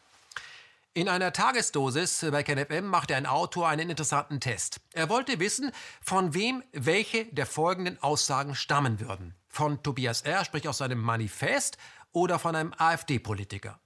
In 0.96 1.08
einer 1.08 1.32
Tagesdosis 1.32 2.26
bei 2.32 2.42
KenFM 2.42 2.88
machte 2.88 3.16
ein 3.16 3.28
Autor 3.28 3.70
einen 3.70 3.92
interessanten 3.92 4.40
Test. 4.40 4.82
Er 4.94 5.08
wollte 5.08 5.40
wissen, 5.40 5.72
von 6.02 6.34
wem 6.34 6.64
welche 6.74 7.26
der 7.26 7.46
folgenden 7.46 8.02
Aussagen 8.02 8.56
stammen 8.56 9.00
würden. 9.00 9.36
Von 9.48 9.84
Tobias 9.84 10.22
R., 10.24 10.44
sprich 10.44 10.68
aus 10.68 10.80
seinem 10.80 11.00
Manifest, 11.00 11.78
oder 12.12 12.40
von 12.40 12.56
einem 12.56 12.74
AfD-Politiker. 12.76 13.80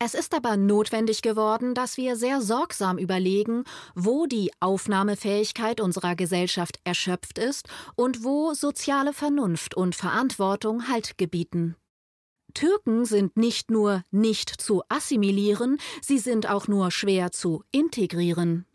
Es 0.00 0.14
ist 0.14 0.32
aber 0.32 0.56
notwendig 0.56 1.22
geworden, 1.22 1.74
dass 1.74 1.96
wir 1.96 2.14
sehr 2.14 2.40
sorgsam 2.40 2.98
überlegen, 2.98 3.64
wo 3.96 4.26
die 4.26 4.52
Aufnahmefähigkeit 4.60 5.80
unserer 5.80 6.14
Gesellschaft 6.14 6.78
erschöpft 6.84 7.38
ist 7.38 7.68
und 7.96 8.22
wo 8.22 8.54
soziale 8.54 9.12
Vernunft 9.12 9.74
und 9.74 9.96
Verantwortung 9.96 10.88
Halt 10.88 11.18
gebieten. 11.18 11.74
Türken 12.54 13.06
sind 13.06 13.36
nicht 13.36 13.72
nur 13.72 14.04
nicht 14.12 14.48
zu 14.48 14.82
assimilieren, 14.88 15.78
sie 16.00 16.18
sind 16.18 16.48
auch 16.48 16.68
nur 16.68 16.92
schwer 16.92 17.32
zu 17.32 17.64
integrieren. 17.72 18.66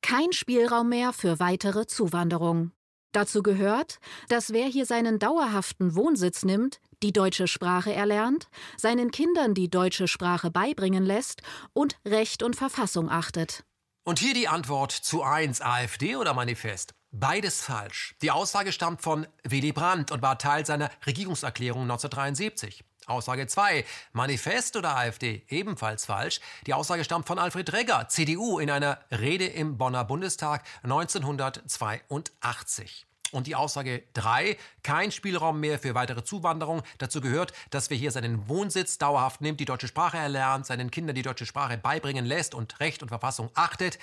Kein 0.00 0.32
Spielraum 0.32 0.88
mehr 0.88 1.12
für 1.12 1.38
weitere 1.38 1.86
Zuwanderung. 1.86 2.72
Dazu 3.16 3.42
gehört, 3.42 3.98
dass 4.28 4.52
wer 4.52 4.66
hier 4.66 4.84
seinen 4.84 5.18
dauerhaften 5.18 5.94
Wohnsitz 5.94 6.44
nimmt, 6.44 6.80
die 7.02 7.14
deutsche 7.14 7.46
Sprache 7.46 7.90
erlernt, 7.90 8.50
seinen 8.76 9.10
Kindern 9.10 9.54
die 9.54 9.70
deutsche 9.70 10.06
Sprache 10.06 10.50
beibringen 10.50 11.02
lässt 11.02 11.40
und 11.72 11.98
Recht 12.04 12.42
und 12.42 12.56
Verfassung 12.56 13.08
achtet. 13.08 13.64
Und 14.04 14.18
hier 14.18 14.34
die 14.34 14.48
Antwort 14.48 14.92
zu 14.92 15.22
1 15.22 15.62
AfD 15.62 16.16
oder 16.16 16.34
Manifest. 16.34 16.92
Beides 17.10 17.62
falsch. 17.62 18.14
Die 18.20 18.30
Aussage 18.30 18.70
stammt 18.70 19.00
von 19.00 19.26
Willy 19.44 19.72
Brandt 19.72 20.10
und 20.10 20.20
war 20.20 20.36
Teil 20.36 20.66
seiner 20.66 20.90
Regierungserklärung 21.06 21.84
1973. 21.84 22.84
Aussage 23.06 23.46
2, 23.46 23.84
Manifest 24.12 24.76
oder 24.76 24.96
AfD, 24.96 25.44
ebenfalls 25.48 26.06
falsch. 26.06 26.40
Die 26.66 26.74
Aussage 26.74 27.04
stammt 27.04 27.28
von 27.28 27.38
Alfred 27.38 27.72
Regger, 27.72 28.08
CDU, 28.08 28.58
in 28.58 28.68
einer 28.68 28.98
Rede 29.12 29.46
im 29.46 29.78
Bonner 29.78 30.04
Bundestag 30.04 30.64
1982. 30.82 33.06
Und 33.32 33.46
die 33.46 33.54
Aussage 33.54 34.02
3, 34.14 34.56
kein 34.82 35.12
Spielraum 35.12 35.60
mehr 35.60 35.78
für 35.78 35.94
weitere 35.94 36.24
Zuwanderung. 36.24 36.82
Dazu 36.98 37.20
gehört, 37.20 37.52
dass 37.70 37.90
wer 37.90 37.96
hier 37.96 38.10
seinen 38.10 38.48
Wohnsitz 38.48 38.98
dauerhaft 38.98 39.40
nimmt, 39.40 39.60
die 39.60 39.64
deutsche 39.64 39.88
Sprache 39.88 40.16
erlernt, 40.16 40.66
seinen 40.66 40.90
Kindern 40.90 41.14
die 41.14 41.22
deutsche 41.22 41.46
Sprache 41.46 41.78
beibringen 41.78 42.24
lässt 42.24 42.54
und 42.54 42.80
Recht 42.80 43.02
und 43.02 43.08
Verfassung 43.08 43.50
achtet. 43.54 43.98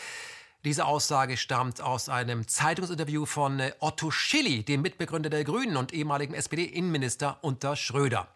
Diese 0.64 0.86
Aussage 0.86 1.36
stammt 1.36 1.82
aus 1.82 2.08
einem 2.08 2.48
Zeitungsinterview 2.48 3.26
von 3.26 3.62
Otto 3.80 4.12
Schilly, 4.12 4.64
dem 4.64 4.82
Mitbegründer 4.82 5.30
der 5.30 5.44
Grünen 5.44 5.76
und 5.76 5.94
ehemaligen 5.94 6.34
SPD-Innenminister 6.34 7.40
unter 7.42 7.76
Schröder. 7.76 8.30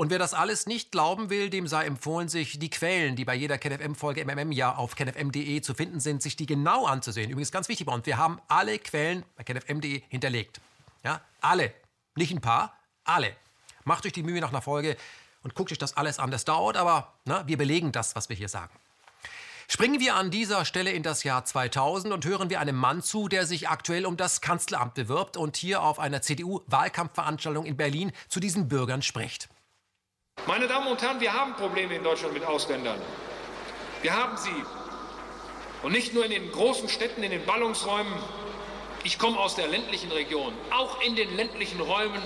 Und 0.00 0.08
wer 0.08 0.18
das 0.18 0.32
alles 0.32 0.64
nicht 0.64 0.92
glauben 0.92 1.28
will, 1.28 1.50
dem 1.50 1.66
sei 1.66 1.84
empfohlen, 1.84 2.30
sich 2.30 2.58
die 2.58 2.70
Quellen, 2.70 3.16
die 3.16 3.26
bei 3.26 3.34
jeder 3.34 3.58
KenFM-Folge 3.58 4.24
MMM 4.24 4.50
ja 4.50 4.74
auf 4.74 4.94
kenfm.de 4.96 5.60
zu 5.60 5.74
finden 5.74 6.00
sind, 6.00 6.22
sich 6.22 6.36
die 6.36 6.46
genau 6.46 6.86
anzusehen. 6.86 7.28
Übrigens 7.28 7.52
ganz 7.52 7.68
wichtig 7.68 7.86
bei 7.86 7.92
uns, 7.92 8.06
wir 8.06 8.16
haben 8.16 8.40
alle 8.48 8.78
Quellen 8.78 9.26
bei 9.36 9.44
kenfm.de 9.44 10.00
hinterlegt. 10.08 10.62
Ja, 11.04 11.20
alle. 11.42 11.74
Nicht 12.14 12.32
ein 12.32 12.40
paar, 12.40 12.78
alle. 13.04 13.36
Macht 13.84 14.06
euch 14.06 14.14
die 14.14 14.22
Mühe 14.22 14.40
nach 14.40 14.48
einer 14.48 14.62
Folge 14.62 14.96
und 15.42 15.54
guckt 15.54 15.70
euch 15.70 15.76
das 15.76 15.98
alles 15.98 16.18
an. 16.18 16.30
Das 16.30 16.46
dauert, 16.46 16.78
aber 16.78 17.12
na, 17.26 17.46
wir 17.46 17.58
belegen 17.58 17.92
das, 17.92 18.16
was 18.16 18.30
wir 18.30 18.36
hier 18.36 18.48
sagen. 18.48 18.72
Springen 19.68 20.00
wir 20.00 20.14
an 20.14 20.30
dieser 20.30 20.64
Stelle 20.64 20.92
in 20.92 21.02
das 21.02 21.24
Jahr 21.24 21.44
2000 21.44 22.14
und 22.14 22.24
hören 22.24 22.48
wir 22.48 22.60
einem 22.60 22.76
Mann 22.76 23.02
zu, 23.02 23.28
der 23.28 23.44
sich 23.44 23.68
aktuell 23.68 24.06
um 24.06 24.16
das 24.16 24.40
Kanzleramt 24.40 24.94
bewirbt 24.94 25.36
und 25.36 25.58
hier 25.58 25.82
auf 25.82 25.98
einer 25.98 26.22
CDU-Wahlkampfveranstaltung 26.22 27.66
in 27.66 27.76
Berlin 27.76 28.12
zu 28.28 28.40
diesen 28.40 28.66
Bürgern 28.66 29.02
spricht. 29.02 29.50
Meine 30.46 30.66
Damen 30.66 30.86
und 30.86 31.00
Herren, 31.02 31.20
wir 31.20 31.32
haben 31.32 31.54
Probleme 31.54 31.94
in 31.94 32.02
Deutschland 32.02 32.32
mit 32.32 32.44
Ausländern. 32.44 33.00
Wir 34.00 34.14
haben 34.14 34.36
sie. 34.36 34.64
Und 35.82 35.92
nicht 35.92 36.14
nur 36.14 36.24
in 36.24 36.30
den 36.30 36.50
großen 36.50 36.88
Städten, 36.88 37.22
in 37.22 37.30
den 37.30 37.44
Ballungsräumen. 37.44 38.12
Ich 39.04 39.18
komme 39.18 39.38
aus 39.38 39.54
der 39.54 39.68
ländlichen 39.68 40.10
Region. 40.10 40.54
Auch 40.70 41.00
in 41.02 41.14
den 41.14 41.36
ländlichen 41.36 41.80
Räumen 41.80 42.22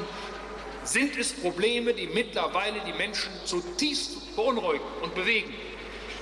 sind 0.84 1.16
es 1.16 1.32
Probleme, 1.32 1.92
die 1.92 2.06
mittlerweile 2.06 2.80
die 2.86 2.92
Menschen 2.92 3.32
zutiefst 3.44 4.36
beunruhigen 4.36 4.84
und 5.02 5.14
bewegen. 5.14 5.52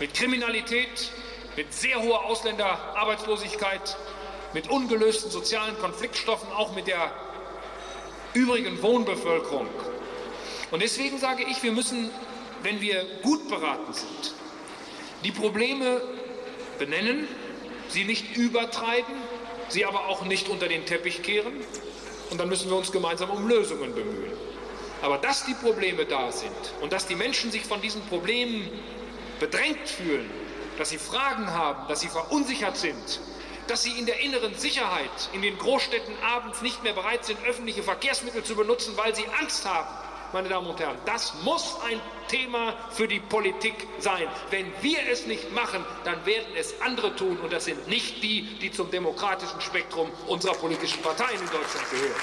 Mit 0.00 0.14
Kriminalität, 0.14 1.10
mit 1.56 1.72
sehr 1.74 2.00
hoher 2.02 2.24
Ausländerarbeitslosigkeit, 2.24 3.96
mit 4.54 4.70
ungelösten 4.70 5.30
sozialen 5.30 5.78
Konfliktstoffen, 5.78 6.50
auch 6.52 6.74
mit 6.74 6.86
der 6.86 7.12
übrigen 8.34 8.80
Wohnbevölkerung. 8.82 9.68
Und 10.72 10.80
deswegen 10.80 11.18
sage 11.18 11.44
ich, 11.44 11.62
wir 11.62 11.70
müssen, 11.70 12.10
wenn 12.62 12.80
wir 12.80 13.04
gut 13.22 13.46
beraten 13.48 13.92
sind, 13.92 14.34
die 15.22 15.30
Probleme 15.30 16.00
benennen, 16.78 17.28
sie 17.88 18.04
nicht 18.04 18.36
übertreiben, 18.36 19.14
sie 19.68 19.84
aber 19.84 20.08
auch 20.08 20.24
nicht 20.24 20.48
unter 20.48 20.68
den 20.68 20.86
Teppich 20.86 21.22
kehren. 21.22 21.52
Und 22.30 22.38
dann 22.38 22.48
müssen 22.48 22.70
wir 22.70 22.76
uns 22.78 22.90
gemeinsam 22.90 23.28
um 23.28 23.46
Lösungen 23.46 23.94
bemühen. 23.94 24.32
Aber 25.02 25.18
dass 25.18 25.44
die 25.44 25.52
Probleme 25.52 26.06
da 26.06 26.32
sind 26.32 26.50
und 26.80 26.92
dass 26.92 27.06
die 27.06 27.16
Menschen 27.16 27.52
sich 27.52 27.64
von 27.66 27.82
diesen 27.82 28.00
Problemen 28.06 28.70
bedrängt 29.40 29.86
fühlen, 29.86 30.30
dass 30.78 30.88
sie 30.88 30.98
Fragen 30.98 31.52
haben, 31.52 31.86
dass 31.88 32.00
sie 32.00 32.08
verunsichert 32.08 32.78
sind, 32.78 33.20
dass 33.66 33.82
sie 33.82 33.98
in 33.98 34.06
der 34.06 34.20
inneren 34.20 34.54
Sicherheit 34.54 35.10
in 35.34 35.42
den 35.42 35.58
Großstädten 35.58 36.14
abends 36.22 36.62
nicht 36.62 36.82
mehr 36.82 36.94
bereit 36.94 37.26
sind, 37.26 37.38
öffentliche 37.44 37.82
Verkehrsmittel 37.82 38.42
zu 38.42 38.54
benutzen, 38.56 38.96
weil 38.96 39.14
sie 39.14 39.26
Angst 39.38 39.66
haben, 39.66 40.01
meine 40.32 40.48
Damen 40.48 40.66
und 40.66 40.78
Herren, 40.78 40.96
das 41.04 41.34
muss 41.44 41.76
ein 41.88 42.00
Thema 42.28 42.74
für 42.90 43.06
die 43.06 43.20
Politik 43.20 43.74
sein. 43.98 44.26
Wenn 44.50 44.66
wir 44.80 44.98
es 45.10 45.26
nicht 45.26 45.52
machen, 45.52 45.84
dann 46.04 46.24
werden 46.26 46.48
es 46.56 46.80
andere 46.80 47.14
tun 47.16 47.38
und 47.38 47.52
das 47.52 47.66
sind 47.66 47.88
nicht 47.88 48.22
die, 48.22 48.58
die 48.60 48.70
zum 48.70 48.90
demokratischen 48.90 49.60
Spektrum 49.60 50.10
unserer 50.28 50.54
politischen 50.54 51.02
Parteien 51.02 51.40
in 51.40 51.46
Deutschland 51.46 51.90
gehören. 51.90 52.20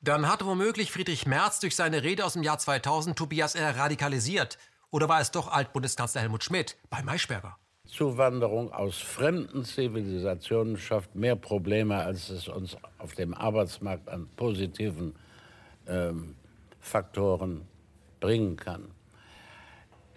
Dann 0.00 0.28
hat 0.28 0.44
womöglich 0.44 0.92
Friedrich 0.92 1.26
Merz 1.26 1.58
durch 1.60 1.74
seine 1.74 2.02
Rede 2.04 2.24
aus 2.24 2.34
dem 2.34 2.42
Jahr 2.42 2.58
2000 2.58 3.18
Tobias 3.18 3.54
R. 3.54 3.76
radikalisiert. 3.76 4.56
Oder 4.90 5.08
war 5.08 5.20
es 5.20 5.32
doch 5.32 5.48
Altbundeskanzler 5.48 6.20
Helmut 6.20 6.44
Schmidt 6.44 6.76
bei 6.90 7.02
Maischberger? 7.02 7.56
Zuwanderung 7.86 8.72
aus 8.72 8.98
fremden 8.98 9.64
Zivilisationen 9.64 10.76
schafft 10.76 11.14
mehr 11.14 11.36
Probleme, 11.36 11.96
als 11.96 12.30
es 12.30 12.48
uns 12.48 12.76
auf 12.98 13.14
dem 13.14 13.34
Arbeitsmarkt 13.34 14.08
an 14.08 14.28
positiven 14.36 15.14
ähm, 15.88 16.34
Faktoren 16.80 17.62
bringen 18.20 18.56
kann. 18.56 18.90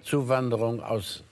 Zuwanderung 0.04 0.82
aus 0.82 1.24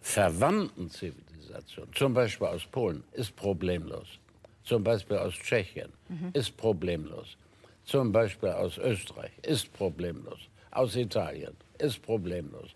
verwandten 0.00 0.90
Zivilisationen, 0.90 1.94
zum 1.94 2.14
Beispiel 2.14 2.46
aus 2.48 2.64
Polen, 2.66 3.04
ist 3.12 3.34
problemlos. 3.36 4.18
Zum 4.64 4.82
Beispiel 4.82 5.18
aus 5.18 5.34
Tschechien 5.34 5.92
mhm. 6.08 6.30
ist 6.32 6.56
problemlos. 6.56 7.36
Zum 7.84 8.12
Beispiel 8.12 8.50
aus 8.50 8.78
Österreich 8.78 9.32
ist 9.42 9.72
problemlos. 9.72 10.40
Aus 10.70 10.96
Italien 10.96 11.54
ist 11.78 12.02
problemlos. 12.02 12.70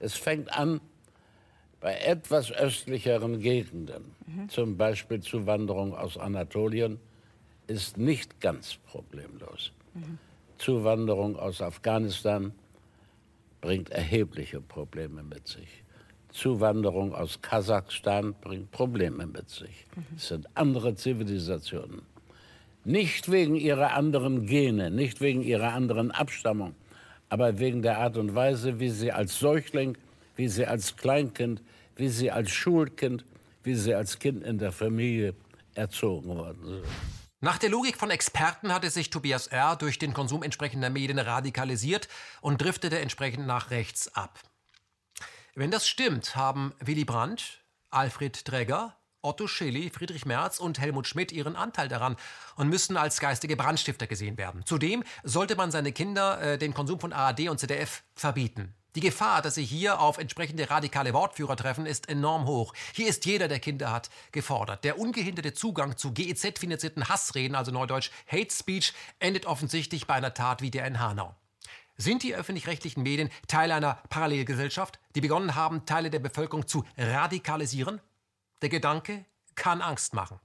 Es 0.00 0.14
fängt 0.14 0.52
an 0.52 0.80
bei 1.80 1.96
etwas 1.96 2.50
östlicheren 2.50 3.40
Gegenden, 3.40 4.14
mhm. 4.26 4.48
zum 4.48 4.76
Beispiel 4.76 5.20
Zuwanderung 5.20 5.94
aus 5.94 6.18
Anatolien, 6.18 6.98
ist 7.68 7.98
nicht 7.98 8.40
ganz 8.40 8.76
problemlos. 8.86 9.72
Mhm. 9.94 10.18
Zuwanderung 10.58 11.36
aus 11.36 11.62
Afghanistan 11.62 12.52
bringt 13.60 13.90
erhebliche 13.90 14.60
Probleme 14.60 15.22
mit 15.22 15.48
sich. 15.48 15.82
Zuwanderung 16.30 17.14
aus 17.14 17.40
Kasachstan 17.40 18.34
bringt 18.40 18.70
Probleme 18.70 19.26
mit 19.26 19.48
sich. 19.48 19.86
Es 20.16 20.28
sind 20.28 20.46
andere 20.54 20.94
Zivilisationen. 20.94 22.02
Nicht 22.84 23.30
wegen 23.30 23.56
ihrer 23.56 23.94
anderen 23.94 24.46
Gene, 24.46 24.90
nicht 24.90 25.20
wegen 25.20 25.42
ihrer 25.42 25.72
anderen 25.72 26.10
Abstammung, 26.10 26.74
aber 27.28 27.58
wegen 27.58 27.82
der 27.82 27.98
Art 27.98 28.16
und 28.16 28.34
Weise, 28.34 28.78
wie 28.78 28.90
sie 28.90 29.12
als 29.12 29.38
Säugling, 29.38 29.96
wie 30.36 30.48
sie 30.48 30.66
als 30.66 30.96
Kleinkind, 30.96 31.62
wie 31.96 32.08
sie 32.08 32.30
als 32.30 32.50
Schulkind, 32.50 33.24
wie 33.64 33.74
sie 33.74 33.94
als 33.94 34.18
Kind 34.18 34.44
in 34.44 34.58
der 34.58 34.72
Familie 34.72 35.34
erzogen 35.74 36.28
worden 36.28 36.64
sind. 36.64 37.17
Nach 37.40 37.56
der 37.56 37.70
Logik 37.70 37.96
von 37.96 38.10
Experten 38.10 38.72
hatte 38.72 38.90
sich 38.90 39.10
Tobias 39.10 39.46
R. 39.46 39.76
durch 39.76 40.00
den 40.00 40.12
Konsum 40.12 40.42
entsprechender 40.42 40.90
Medien 40.90 41.20
radikalisiert 41.20 42.08
und 42.40 42.60
driftete 42.60 42.98
entsprechend 42.98 43.46
nach 43.46 43.70
rechts 43.70 44.12
ab. 44.16 44.40
Wenn 45.54 45.70
das 45.70 45.86
stimmt, 45.86 46.34
haben 46.34 46.74
Willy 46.80 47.04
Brandt, 47.04 47.62
Alfred 47.90 48.44
Träger, 48.44 48.96
Otto 49.22 49.46
Schilly, 49.46 49.88
Friedrich 49.90 50.26
Merz 50.26 50.58
und 50.58 50.80
Helmut 50.80 51.06
Schmidt 51.06 51.30
ihren 51.30 51.54
Anteil 51.54 51.86
daran 51.86 52.16
und 52.56 52.68
müssen 52.68 52.96
als 52.96 53.20
geistige 53.20 53.56
Brandstifter 53.56 54.08
gesehen 54.08 54.36
werden. 54.36 54.66
Zudem 54.66 55.04
sollte 55.22 55.54
man 55.54 55.70
seine 55.70 55.92
Kinder 55.92 56.40
äh, 56.40 56.58
den 56.58 56.74
Konsum 56.74 56.98
von 56.98 57.12
ARD 57.12 57.48
und 57.48 57.58
ZDF 57.58 58.02
verbieten. 58.16 58.74
Die 58.98 59.10
Gefahr, 59.10 59.42
dass 59.42 59.54
Sie 59.54 59.64
hier 59.64 60.00
auf 60.00 60.18
entsprechende 60.18 60.70
radikale 60.70 61.14
Wortführer 61.14 61.54
treffen, 61.54 61.86
ist 61.86 62.08
enorm 62.08 62.46
hoch. 62.46 62.74
Hier 62.92 63.06
ist 63.06 63.26
jeder, 63.26 63.46
der 63.46 63.60
Kinder 63.60 63.92
hat, 63.92 64.10
gefordert. 64.32 64.82
Der 64.82 64.98
ungehinderte 64.98 65.54
Zugang 65.54 65.96
zu 65.96 66.10
GEZ-finanzierten 66.12 67.08
Hassreden, 67.08 67.54
also 67.54 67.70
neudeutsch 67.70 68.10
Hate 68.26 68.52
Speech, 68.52 68.92
endet 69.20 69.46
offensichtlich 69.46 70.08
bei 70.08 70.14
einer 70.14 70.34
Tat 70.34 70.62
wie 70.62 70.72
der 70.72 70.84
in 70.84 70.98
Hanau. 70.98 71.36
Sind 71.96 72.24
die 72.24 72.34
öffentlich-rechtlichen 72.34 73.04
Medien 73.04 73.30
Teil 73.46 73.70
einer 73.70 74.02
Parallelgesellschaft, 74.08 74.98
die 75.14 75.20
begonnen 75.20 75.54
haben, 75.54 75.86
Teile 75.86 76.10
der 76.10 76.18
Bevölkerung 76.18 76.66
zu 76.66 76.84
radikalisieren? 76.96 78.00
Der 78.62 78.68
Gedanke 78.68 79.24
kann 79.54 79.80
Angst 79.80 80.12
machen. 80.12 80.40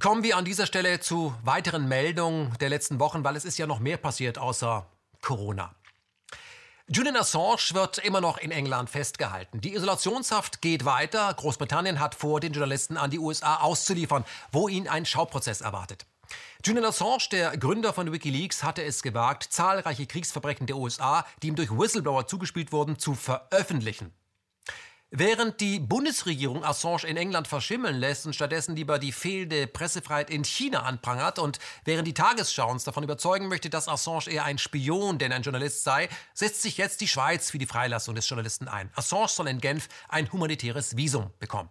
Kommen 0.00 0.22
wir 0.22 0.38
an 0.38 0.46
dieser 0.46 0.64
Stelle 0.64 0.98
zu 1.00 1.34
weiteren 1.42 1.88
Meldungen 1.88 2.56
der 2.58 2.70
letzten 2.70 3.00
Wochen, 3.00 3.22
weil 3.22 3.36
es 3.36 3.44
ist 3.44 3.58
ja 3.58 3.66
noch 3.66 3.80
mehr 3.80 3.98
passiert 3.98 4.38
außer 4.38 4.86
Corona. 5.20 5.74
Julian 6.86 7.16
Assange 7.16 7.70
wird 7.72 7.96
immer 7.96 8.20
noch 8.20 8.36
in 8.36 8.50
England 8.50 8.90
festgehalten. 8.90 9.58
Die 9.62 9.72
Isolationshaft 9.72 10.60
geht 10.60 10.84
weiter. 10.84 11.32
Großbritannien 11.32 11.98
hat 11.98 12.14
vor, 12.14 12.40
den 12.40 12.52
Journalisten 12.52 12.98
an 12.98 13.10
die 13.10 13.18
USA 13.18 13.56
auszuliefern, 13.56 14.26
wo 14.52 14.68
ihn 14.68 14.86
ein 14.86 15.06
Schauprozess 15.06 15.62
erwartet. 15.62 16.04
Julian 16.62 16.84
Assange, 16.84 17.28
der 17.32 17.56
Gründer 17.56 17.94
von 17.94 18.12
Wikileaks, 18.12 18.62
hatte 18.62 18.82
es 18.82 19.02
gewagt, 19.02 19.44
zahlreiche 19.44 20.06
Kriegsverbrechen 20.06 20.66
der 20.66 20.76
USA, 20.76 21.24
die 21.42 21.48
ihm 21.48 21.56
durch 21.56 21.70
Whistleblower 21.70 22.26
zugespielt 22.26 22.70
wurden, 22.70 22.98
zu 22.98 23.14
veröffentlichen. 23.14 24.12
Während 25.16 25.60
die 25.60 25.78
Bundesregierung 25.78 26.64
Assange 26.64 27.04
in 27.06 27.16
England 27.16 27.46
verschimmeln 27.46 27.94
lässt 27.94 28.26
und 28.26 28.34
stattdessen 28.34 28.74
lieber 28.74 28.98
die 28.98 29.12
fehlende 29.12 29.68
Pressefreiheit 29.68 30.28
in 30.28 30.42
China 30.42 30.82
anprangert 30.82 31.38
und 31.38 31.60
während 31.84 32.08
die 32.08 32.14
Tagesschau 32.14 32.68
uns 32.68 32.82
davon 32.82 33.04
überzeugen 33.04 33.46
möchte, 33.46 33.70
dass 33.70 33.86
Assange 33.86 34.26
eher 34.26 34.44
ein 34.44 34.58
Spion 34.58 35.18
denn 35.18 35.30
ein 35.30 35.42
Journalist 35.42 35.84
sei, 35.84 36.08
setzt 36.32 36.62
sich 36.62 36.78
jetzt 36.78 37.00
die 37.00 37.06
Schweiz 37.06 37.52
für 37.52 37.58
die 37.58 37.66
Freilassung 37.66 38.16
des 38.16 38.28
Journalisten 38.28 38.66
ein. 38.66 38.90
Assange 38.96 39.28
soll 39.28 39.46
in 39.46 39.60
Genf 39.60 39.88
ein 40.08 40.32
humanitäres 40.32 40.96
Visum 40.96 41.30
bekommen. 41.38 41.70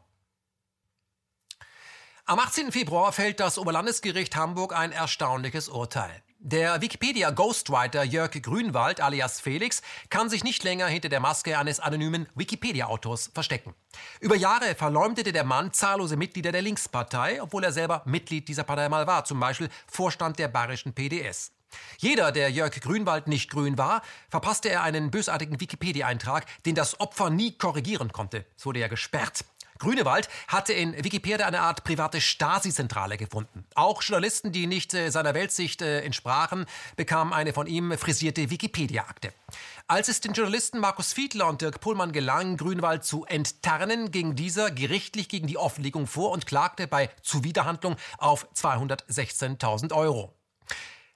Am 2.24 2.40
18. 2.40 2.72
Februar 2.72 3.11
fällt 3.11 3.41
das 3.41 3.57
Oberlandesgericht 3.57 4.38
Hamburg 4.38 4.74
ein 4.74 4.94
erstaunliches 4.94 5.68
Urteil. 5.68 6.24
Der 6.45 6.82
Wikipedia-Ghostwriter 6.82 8.03
Jörg 8.03 8.32
Grünwald 8.41 8.99
alias 8.99 9.40
Felix 9.40 9.82
kann 10.10 10.30
sich 10.30 10.44
nicht 10.44 10.61
länger 10.65 10.88
hinter 10.88 11.07
der 11.07 11.22
Maske 11.22 11.57
eines 11.57 11.80
anonymen 11.80 12.28
Wikipedia-Autors 12.36 13.32
verstecken. 13.34 13.74
Über 14.20 14.36
Jahre 14.36 14.76
verleumdete 14.76 15.32
der 15.32 15.45
Mann 15.45 15.72
zahllose 15.72 16.18
Mitglieder 16.18 16.52
der 16.52 16.61
Linkspartei, 16.61 17.41
obwohl 17.41 17.64
er 17.64 17.72
selber 17.72 18.02
Mitglied 18.03 18.49
dieser 18.49 18.65
Partei 18.65 18.90
mal 18.90 19.07
war, 19.07 19.24
zum 19.24 19.40
Beispiel 19.40 19.70
Vorstand 19.88 20.38
der 20.38 20.49
bayerischen 20.49 20.91
PDS. 20.91 21.53
Jeder, 21.98 22.34
der 22.34 22.52
Jörg 22.52 22.78
Grünwald 22.82 23.30
nicht 23.30 23.49
grün 23.49 23.78
war, 23.78 24.02
verpasste 24.28 24.68
er 24.68 24.84
einen 24.84 25.11
bösartigen 25.11 25.61
Wikipedia-Eintrag, 25.61 26.45
den 26.65 26.76
das 26.76 26.99
Opfer 26.99 27.30
nie 27.30 27.57
korrigieren 27.57 28.11
konnte. 28.11 28.45
Es 28.57 28.65
wurde 28.65 28.82
ja 28.82 28.90
gesperrt. 28.90 29.45
Grünewald 29.84 30.30
hatte 30.48 30.72
in 30.72 30.96
Wikipedia 31.04 31.46
eine 31.46 31.60
Art 31.60 31.84
private 31.84 32.22
Stasi-Zentrale 32.22 33.18
gefunden. 33.18 33.66
Auch 33.76 34.02
Journalisten, 34.02 34.54
die 34.54 34.66
nicht 34.66 34.94
äh, 34.94 35.10
seiner 35.10 35.34
Weltsicht 35.34 35.82
äh, 35.82 36.02
entsprachen, 36.02 36.66
bekamen 36.96 37.34
eine 37.34 37.52
von 37.52 37.68
ihm 37.68 37.98
frisierte 37.98 38.50
Wikipedia-Akte. 38.50 39.34
Als 39.88 40.08
es 40.08 40.22
den 40.22 40.32
Journalisten 40.32 40.80
Markus 40.80 41.12
Fiedler 41.12 41.50
und 41.50 41.62
Dirk 41.62 41.82
Pullmann 41.82 42.14
gelang, 42.14 42.56
Grünwald 42.56 43.04
zu 43.04 43.26
enttarnen, 43.26 44.12
ging 44.12 44.36
dieser 44.36 44.72
gerichtlich 44.72 45.28
gegen 45.28 45.48
die 45.48 45.58
Offenlegung 45.58 46.08
vor 46.08 46.32
und 46.32 46.46
klagte 46.46 46.88
bei 46.88 47.10
Zuwiderhandlung 47.22 47.98
auf 48.18 48.48
216.000 48.56 49.94
Euro. 49.94 50.34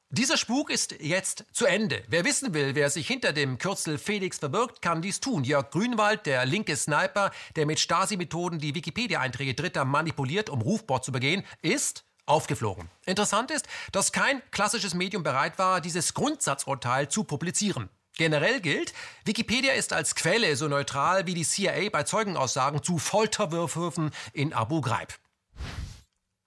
Dieser 0.09 0.37
Spuk 0.37 0.69
ist 0.69 1.01
jetzt 1.01 1.43
zu 1.51 1.65
Ende. 1.65 2.01
Wer 2.07 2.23
wissen 2.23 2.53
will, 2.53 2.75
wer 2.75 2.89
sich 2.89 3.05
hinter 3.07 3.33
dem 3.33 3.57
Kürzel 3.57 3.97
Felix 3.97 4.39
verbirgt, 4.39 4.81
kann 4.81 5.01
dies 5.01 5.19
tun. 5.19 5.43
Jörg 5.43 5.69
Grünwald, 5.69 6.25
der 6.25 6.45
linke 6.45 6.77
Sniper, 6.77 7.29
der 7.57 7.65
mit 7.65 7.77
Stasi-Methoden 7.81 8.57
die 8.57 8.73
Wikipedia-Einträge 8.73 9.53
Dritter 9.53 9.83
manipuliert, 9.83 10.49
um 10.49 10.61
Rufbord 10.61 11.03
zu 11.03 11.11
begehen, 11.11 11.43
ist 11.61 12.05
aufgeflogen. 12.25 12.89
Interessant 13.05 13.51
ist, 13.51 13.67
dass 13.91 14.13
kein 14.13 14.41
klassisches 14.51 14.93
Medium 14.93 15.23
bereit 15.23 15.59
war, 15.59 15.81
dieses 15.81 16.13
Grundsatzurteil 16.13 17.09
zu 17.09 17.25
publizieren. 17.25 17.89
Generell 18.15 18.61
gilt, 18.61 18.93
Wikipedia 19.25 19.73
ist 19.73 19.91
als 19.91 20.15
Quelle 20.15 20.55
so 20.55 20.69
neutral 20.69 21.27
wie 21.27 21.33
die 21.33 21.43
CIA 21.43 21.89
bei 21.91 22.03
Zeugenaussagen 22.03 22.81
zu 22.81 22.97
Folterwürfen 22.97 24.11
in 24.31 24.53
Abu 24.53 24.79
Ghraib. 24.79 25.13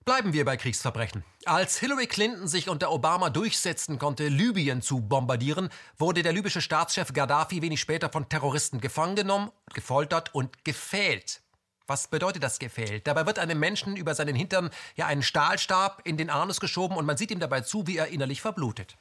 Bleiben 0.06 0.32
wir 0.32 0.44
bei 0.44 0.56
Kriegsverbrechen. 0.56 1.24
Als 1.44 1.78
Hillary 1.78 2.06
Clinton 2.06 2.48
sich 2.48 2.68
unter 2.68 2.90
Obama 2.90 3.31
durchsetzen 3.31 3.98
konnte, 3.98 4.28
Libyen 4.28 4.82
zu 4.82 5.01
bombardieren, 5.01 5.68
wurde 5.98 6.22
der 6.22 6.32
libysche 6.32 6.62
Staatschef 6.62 7.12
Gaddafi 7.12 7.60
wenig 7.62 7.81
später 7.81 8.09
von 8.09 8.28
Terroristen 8.28 8.81
gefangen 8.81 9.14
genommen, 9.14 9.51
gefoltert 9.74 10.35
und 10.35 10.64
gefällt. 10.64 11.43
Was 11.86 12.09
bedeutet 12.09 12.43
das 12.43 12.59
gefällt? 12.59 13.06
Dabei 13.06 13.27
wird 13.27 13.39
einem 13.39 13.59
Menschen 13.59 13.97
über 13.97 14.14
seinen 14.14 14.35
Hintern 14.35 14.70
ja 14.97 15.06
einen 15.06 15.22
Stahlstab 15.22 16.01
in 16.05 16.16
den 16.16 16.31
Anus 16.31 16.60
geschoben 16.60 16.97
und 16.97 17.05
man 17.05 17.16
sieht 17.16 17.31
ihm 17.31 17.40
dabei 17.40 17.60
zu, 17.60 17.86
wie 17.86 17.97
er 17.97 18.09
innerlich 18.09 18.40
verblutet. 18.40 18.97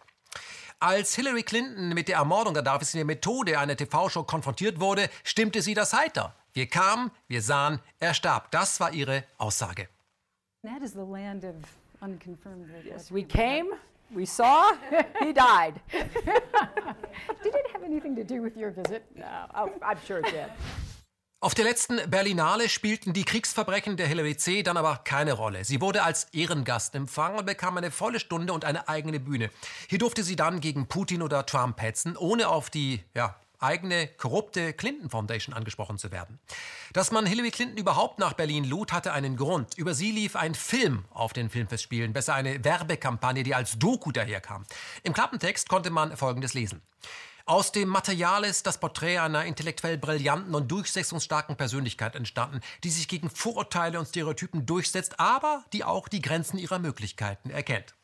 Als 0.79 1.15
Hillary 1.15 1.43
Clinton 1.43 1.89
mit 1.89 2.07
der 2.07 2.17
Ermordung 2.17 2.53
Gaddafis 2.53 2.93
in 2.93 2.99
der 2.99 3.05
Methode 3.05 3.59
einer 3.59 3.77
TV-Show 3.77 4.23
konfrontiert 4.23 4.79
wurde, 4.79 5.09
stimmte 5.23 5.61
sie 5.61 5.73
das 5.73 5.93
heiter. 5.93 6.35
Wir 6.53 6.67
kamen, 6.67 7.11
wir 7.27 7.41
sahen, 7.41 7.79
er 7.99 8.13
starb. 8.13 8.51
Das 8.51 8.79
war 8.79 8.91
ihre 8.91 9.23
Aussage. 9.37 9.87
That 10.63 10.81
is 10.83 10.91
the 10.91 11.05
land 11.05 11.45
of 11.45 11.55
unconfirmed. 12.01 12.67
Yes, 12.85 13.09
we 13.09 13.23
came, 13.23 13.67
we 14.13 14.25
saw, 14.25 14.73
he 15.23 15.31
died. 15.31 15.79
did 15.91 17.55
it 17.55 17.65
have 17.71 17.81
anything 17.85 18.13
to 18.17 18.25
do 18.25 18.41
with 18.41 18.57
your 18.57 18.71
visit? 18.71 19.05
No, 19.15 19.45
oh, 19.55 19.71
I'm 19.81 19.97
sure 20.05 20.19
it 20.19 20.25
did. 20.25 20.51
Auf 21.41 21.53
der 21.53 21.63
letzten 21.63 22.09
Berlinale 22.09 22.67
spielten 22.67 23.13
die 23.13 23.23
Kriegsverbrechen 23.23 23.95
der 23.95 24.07
Hillary 24.07 24.35
C. 24.35 24.61
dann 24.61 24.75
aber 24.75 24.97
keine 25.05 25.31
Rolle. 25.31 25.63
Sie 25.63 25.79
wurde 25.79 26.03
als 26.03 26.25
Ehrengast 26.33 26.93
empfangen 26.93 27.39
und 27.39 27.45
bekam 27.45 27.77
eine 27.77 27.89
volle 27.89 28.19
Stunde 28.19 28.51
und 28.51 28.65
eine 28.65 28.89
eigene 28.89 29.21
Bühne. 29.21 29.49
Hier 29.87 29.99
durfte 29.99 30.23
sie 30.23 30.35
dann 30.35 30.59
gegen 30.59 30.87
Putin 30.87 31.21
oder 31.21 31.45
Trump 31.45 31.81
hetzen, 31.81 32.17
ohne 32.17 32.49
auf 32.49 32.69
die 32.69 33.01
ja, 33.15 33.37
eigene 33.59 34.07
korrupte 34.07 34.73
Clinton 34.73 35.09
Foundation 35.09 35.53
angesprochen 35.53 35.97
zu 35.97 36.11
werden. 36.11 36.39
Dass 36.93 37.11
man 37.11 37.25
Hillary 37.25 37.51
Clinton 37.51 37.77
überhaupt 37.77 38.19
nach 38.19 38.33
Berlin 38.33 38.63
lud, 38.63 38.91
hatte 38.91 39.13
einen 39.13 39.35
Grund. 39.35 39.77
Über 39.77 39.93
sie 39.93 40.11
lief 40.11 40.35
ein 40.35 40.55
Film 40.55 41.05
auf 41.11 41.33
den 41.33 41.49
Filmfestspielen, 41.49 42.13
besser 42.13 42.33
eine 42.33 42.63
Werbekampagne, 42.63 43.43
die 43.43 43.55
als 43.55 43.77
Doku 43.77 44.11
daherkam. 44.11 44.65
Im 45.03 45.13
Klappentext 45.13 45.69
konnte 45.69 45.89
man 45.89 46.15
Folgendes 46.17 46.53
lesen. 46.53 46.81
Aus 47.49 47.71
dem 47.71 47.89
Material 47.89 48.43
ist 48.43 48.67
das 48.67 48.79
Porträt 48.79 49.17
einer 49.17 49.43
intellektuell 49.43 49.97
brillanten 49.97 50.53
und 50.53 50.69
durchsetzungsstarken 50.71 51.57
Persönlichkeit 51.57 52.15
entstanden, 52.15 52.61
die 52.83 52.91
sich 52.91 53.07
gegen 53.07 53.31
Vorurteile 53.31 53.97
und 53.97 54.07
Stereotypen 54.07 54.67
durchsetzt, 54.67 55.19
aber 55.19 55.63
die 55.73 55.83
auch 55.83 56.07
die 56.07 56.21
Grenzen 56.21 56.59
ihrer 56.59 56.77
Möglichkeiten 56.77 57.49
erkennt. 57.49 57.95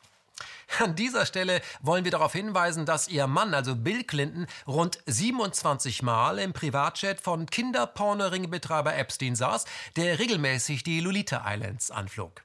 An 0.80 0.96
dieser 0.96 1.26
Stelle 1.26 1.62
wollen 1.82 2.04
wir 2.04 2.12
darauf 2.12 2.34
hinweisen, 2.34 2.86
dass 2.86 3.08
ihr 3.08 3.28
Mann, 3.28 3.54
also 3.54 3.76
Bill 3.76 4.04
Clinton, 4.04 4.48
rund 4.68 5.00
27 5.06 6.02
Mal 6.02 6.40
im 6.40 6.54
Privatjet 6.54 7.22
von 7.22 7.46
Kinderpornoringbetreiber 7.46 8.96
Epstein 8.96 9.36
saß, 9.36 9.66
der 9.96 10.20
regelmäßig 10.20 10.84
die 10.84 11.00
Lolita 11.00 11.46
Islands 11.48 11.92
anflog. 11.92 12.44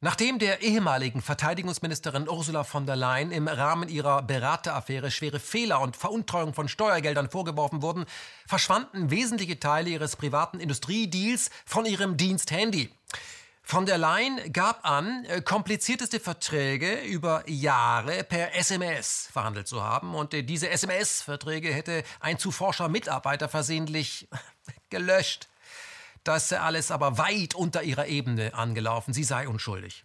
Nachdem 0.00 0.38
der 0.38 0.62
ehemaligen 0.62 1.22
Verteidigungsministerin 1.22 2.28
Ursula 2.28 2.62
von 2.62 2.86
der 2.86 2.94
Leyen 2.94 3.32
im 3.32 3.48
Rahmen 3.48 3.88
ihrer 3.88 4.22
Berateraffäre 4.22 5.10
schwere 5.10 5.40
Fehler 5.40 5.80
und 5.80 5.96
Veruntreuung 5.96 6.54
von 6.54 6.68
Steuergeldern 6.68 7.28
vorgeworfen 7.28 7.82
wurden, 7.82 8.06
verschwanden 8.46 9.10
wesentliche 9.10 9.58
Teile 9.58 9.90
ihres 9.90 10.14
privaten 10.14 10.60
Industriedeals 10.60 11.50
von 11.66 11.84
ihrem 11.84 12.16
Diensthandy. 12.16 12.90
Von 13.70 13.84
der 13.84 13.98
Leyen 13.98 14.50
gab 14.54 14.88
an, 14.88 15.26
äh, 15.26 15.42
komplizierteste 15.42 16.20
Verträge 16.20 17.02
über 17.02 17.46
Jahre 17.46 18.24
per 18.24 18.54
SMS 18.54 19.28
verhandelt 19.30 19.68
zu 19.68 19.82
haben. 19.82 20.14
Und 20.14 20.32
äh, 20.32 20.42
diese 20.42 20.70
SMS-Verträge 20.70 21.70
hätte 21.70 22.02
ein 22.18 22.38
zuforscher 22.38 22.88
Mitarbeiter 22.88 23.46
versehentlich 23.46 24.26
gelöscht. 24.88 25.48
Das 26.24 26.48
sei 26.48 26.58
alles 26.60 26.90
aber 26.90 27.18
weit 27.18 27.54
unter 27.54 27.82
ihrer 27.82 28.06
Ebene 28.06 28.54
angelaufen. 28.54 29.12
Sie 29.12 29.22
sei 29.22 29.46
unschuldig. 29.46 30.02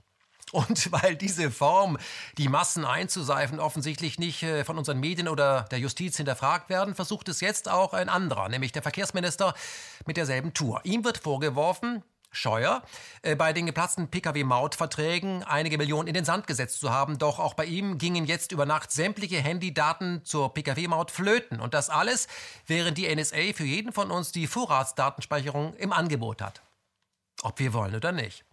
Und 0.52 0.92
weil 0.92 1.16
diese 1.16 1.50
Form, 1.50 1.98
die 2.38 2.50
Massen 2.50 2.84
einzuseifen, 2.84 3.62
offensichtlich 3.62 4.20
nicht 4.20 4.44
äh, 4.44 4.66
von 4.66 4.78
unseren 4.78 5.00
Medien 5.00 5.30
oder 5.30 5.62
der 5.72 5.80
Justiz 5.80 6.18
hinterfragt 6.18 6.68
werden, 6.70 6.96
versucht 6.96 7.30
es 7.30 7.40
jetzt 7.40 7.70
auch 7.70 7.94
ein 7.94 8.10
anderer, 8.10 8.50
nämlich 8.50 8.74
der 8.74 8.82
Verkehrsminister 8.82 9.54
mit 10.06 10.18
derselben 10.18 10.54
Tour. 10.54 10.82
Ihm 10.84 11.06
wird 11.06 11.20
vorgeworfen, 11.20 12.04
Scheuer, 12.34 12.84
äh, 13.22 13.36
bei 13.36 13.54
den 13.54 13.66
geplatzten 13.66 14.10
Pkw-Mautverträgen 14.10 15.44
einige 15.44 15.78
Millionen 15.78 16.08
in 16.08 16.14
den 16.14 16.26
Sand 16.26 16.48
gesetzt 16.48 16.80
zu 16.80 16.90
haben. 16.90 17.18
Doch 17.18 17.40
auch 17.40 17.54
bei 17.54 17.66
ihm 17.66 17.98
gingen 17.98 18.26
jetzt 18.26 18.52
über 18.52 18.66
Nacht 18.66 18.92
sämtliche 18.92 19.38
Handydaten 19.38 20.26
zur 20.26 20.54
Pkw-Maut 20.54 21.12
flöten. 21.12 21.62
Und 21.62 21.74
das 21.74 21.90
alles, 21.90 22.28
während 22.68 22.98
die 22.98 23.14
NSA 23.16 23.54
für 23.54 23.64
jeden 23.64 23.94
von 23.94 24.12
uns 24.12 24.32
die 24.32 24.48
Vorratsdatenspeicherung 24.48 25.76
im 25.76 25.94
Angebot 25.94 26.42
hat. 26.42 26.62
Ob 27.44 27.60
wir 27.60 27.74
wollen 27.74 27.96
oder 27.96 28.12
nicht. 28.12 28.44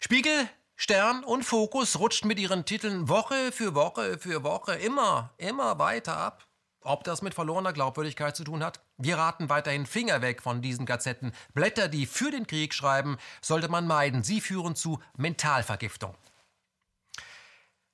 Spiegel, 0.00 0.48
Stern 0.76 1.22
und 1.22 1.44
Fokus 1.44 1.98
rutschten 1.98 2.28
mit 2.28 2.38
ihren 2.38 2.64
Titeln 2.64 3.08
Woche 3.08 3.52
für 3.52 3.74
Woche 3.74 4.18
für 4.18 4.42
Woche 4.42 4.74
immer, 4.74 5.32
immer 5.38 5.78
weiter 5.78 6.16
ab. 6.16 6.46
Ob 6.84 7.04
das 7.04 7.22
mit 7.22 7.34
verlorener 7.34 7.72
Glaubwürdigkeit 7.72 8.36
zu 8.36 8.44
tun 8.44 8.62
hat? 8.62 8.80
Wir 8.98 9.18
raten 9.18 9.48
weiterhin 9.48 9.86
Finger 9.86 10.22
weg 10.22 10.42
von 10.42 10.62
diesen 10.62 10.86
Gazetten. 10.86 11.32
Blätter, 11.54 11.88
die 11.88 12.06
für 12.06 12.30
den 12.30 12.46
Krieg 12.46 12.74
schreiben, 12.74 13.18
sollte 13.40 13.68
man 13.68 13.86
meiden. 13.86 14.22
Sie 14.22 14.40
führen 14.40 14.76
zu 14.76 15.00
Mentalvergiftung. 15.16 16.14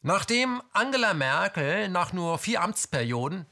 Nachdem 0.02 0.62
Angela 0.72 1.14
Merkel 1.14 1.88
nach 1.88 2.12
nur 2.12 2.38
vier 2.38 2.62
Amtsperioden 2.62 3.46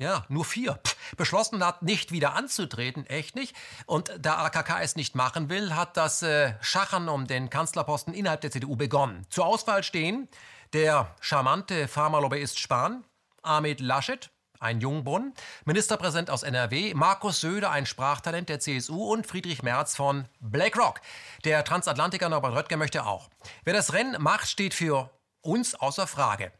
ja, 0.00 0.24
nur 0.30 0.46
vier. 0.46 0.80
Pff, 0.82 1.14
beschlossen 1.16 1.62
hat, 1.62 1.82
nicht 1.82 2.10
wieder 2.10 2.34
anzutreten, 2.34 3.04
echt 3.04 3.36
nicht. 3.36 3.54
Und 3.84 4.10
da 4.18 4.38
AKK 4.46 4.80
es 4.80 4.96
nicht 4.96 5.14
machen 5.14 5.50
will, 5.50 5.76
hat 5.76 5.98
das 5.98 6.22
äh, 6.22 6.54
Schachern 6.62 7.10
um 7.10 7.26
den 7.26 7.50
Kanzlerposten 7.50 8.14
innerhalb 8.14 8.40
der 8.40 8.50
CDU 8.50 8.76
begonnen. 8.76 9.26
Zur 9.28 9.44
Auswahl 9.44 9.82
stehen 9.82 10.26
der 10.72 11.14
charmante 11.20 11.86
Pharmalobbyist 11.86 12.58
Spahn, 12.58 13.04
Ahmed 13.42 13.80
Laschet, 13.80 14.30
ein 14.60 14.80
Jungbrunnen, 14.80 15.34
Ministerpräsident 15.64 16.30
aus 16.30 16.44
NRW, 16.44 16.94
Markus 16.94 17.40
Söder, 17.40 17.70
ein 17.70 17.86
Sprachtalent 17.86 18.48
der 18.48 18.60
CSU 18.60 19.12
und 19.12 19.26
Friedrich 19.26 19.62
Merz 19.62 19.96
von 19.96 20.26
BlackRock. 20.40 21.00
Der 21.44 21.64
Transatlantiker 21.64 22.28
Norbert 22.28 22.54
Röttger 22.54 22.76
möchte 22.76 23.04
auch. 23.04 23.30
Wer 23.64 23.74
das 23.74 23.92
Rennen 23.92 24.22
macht, 24.22 24.48
steht 24.48 24.74
für 24.74 25.10
uns 25.40 25.74
außer 25.74 26.06
Frage. 26.06 26.52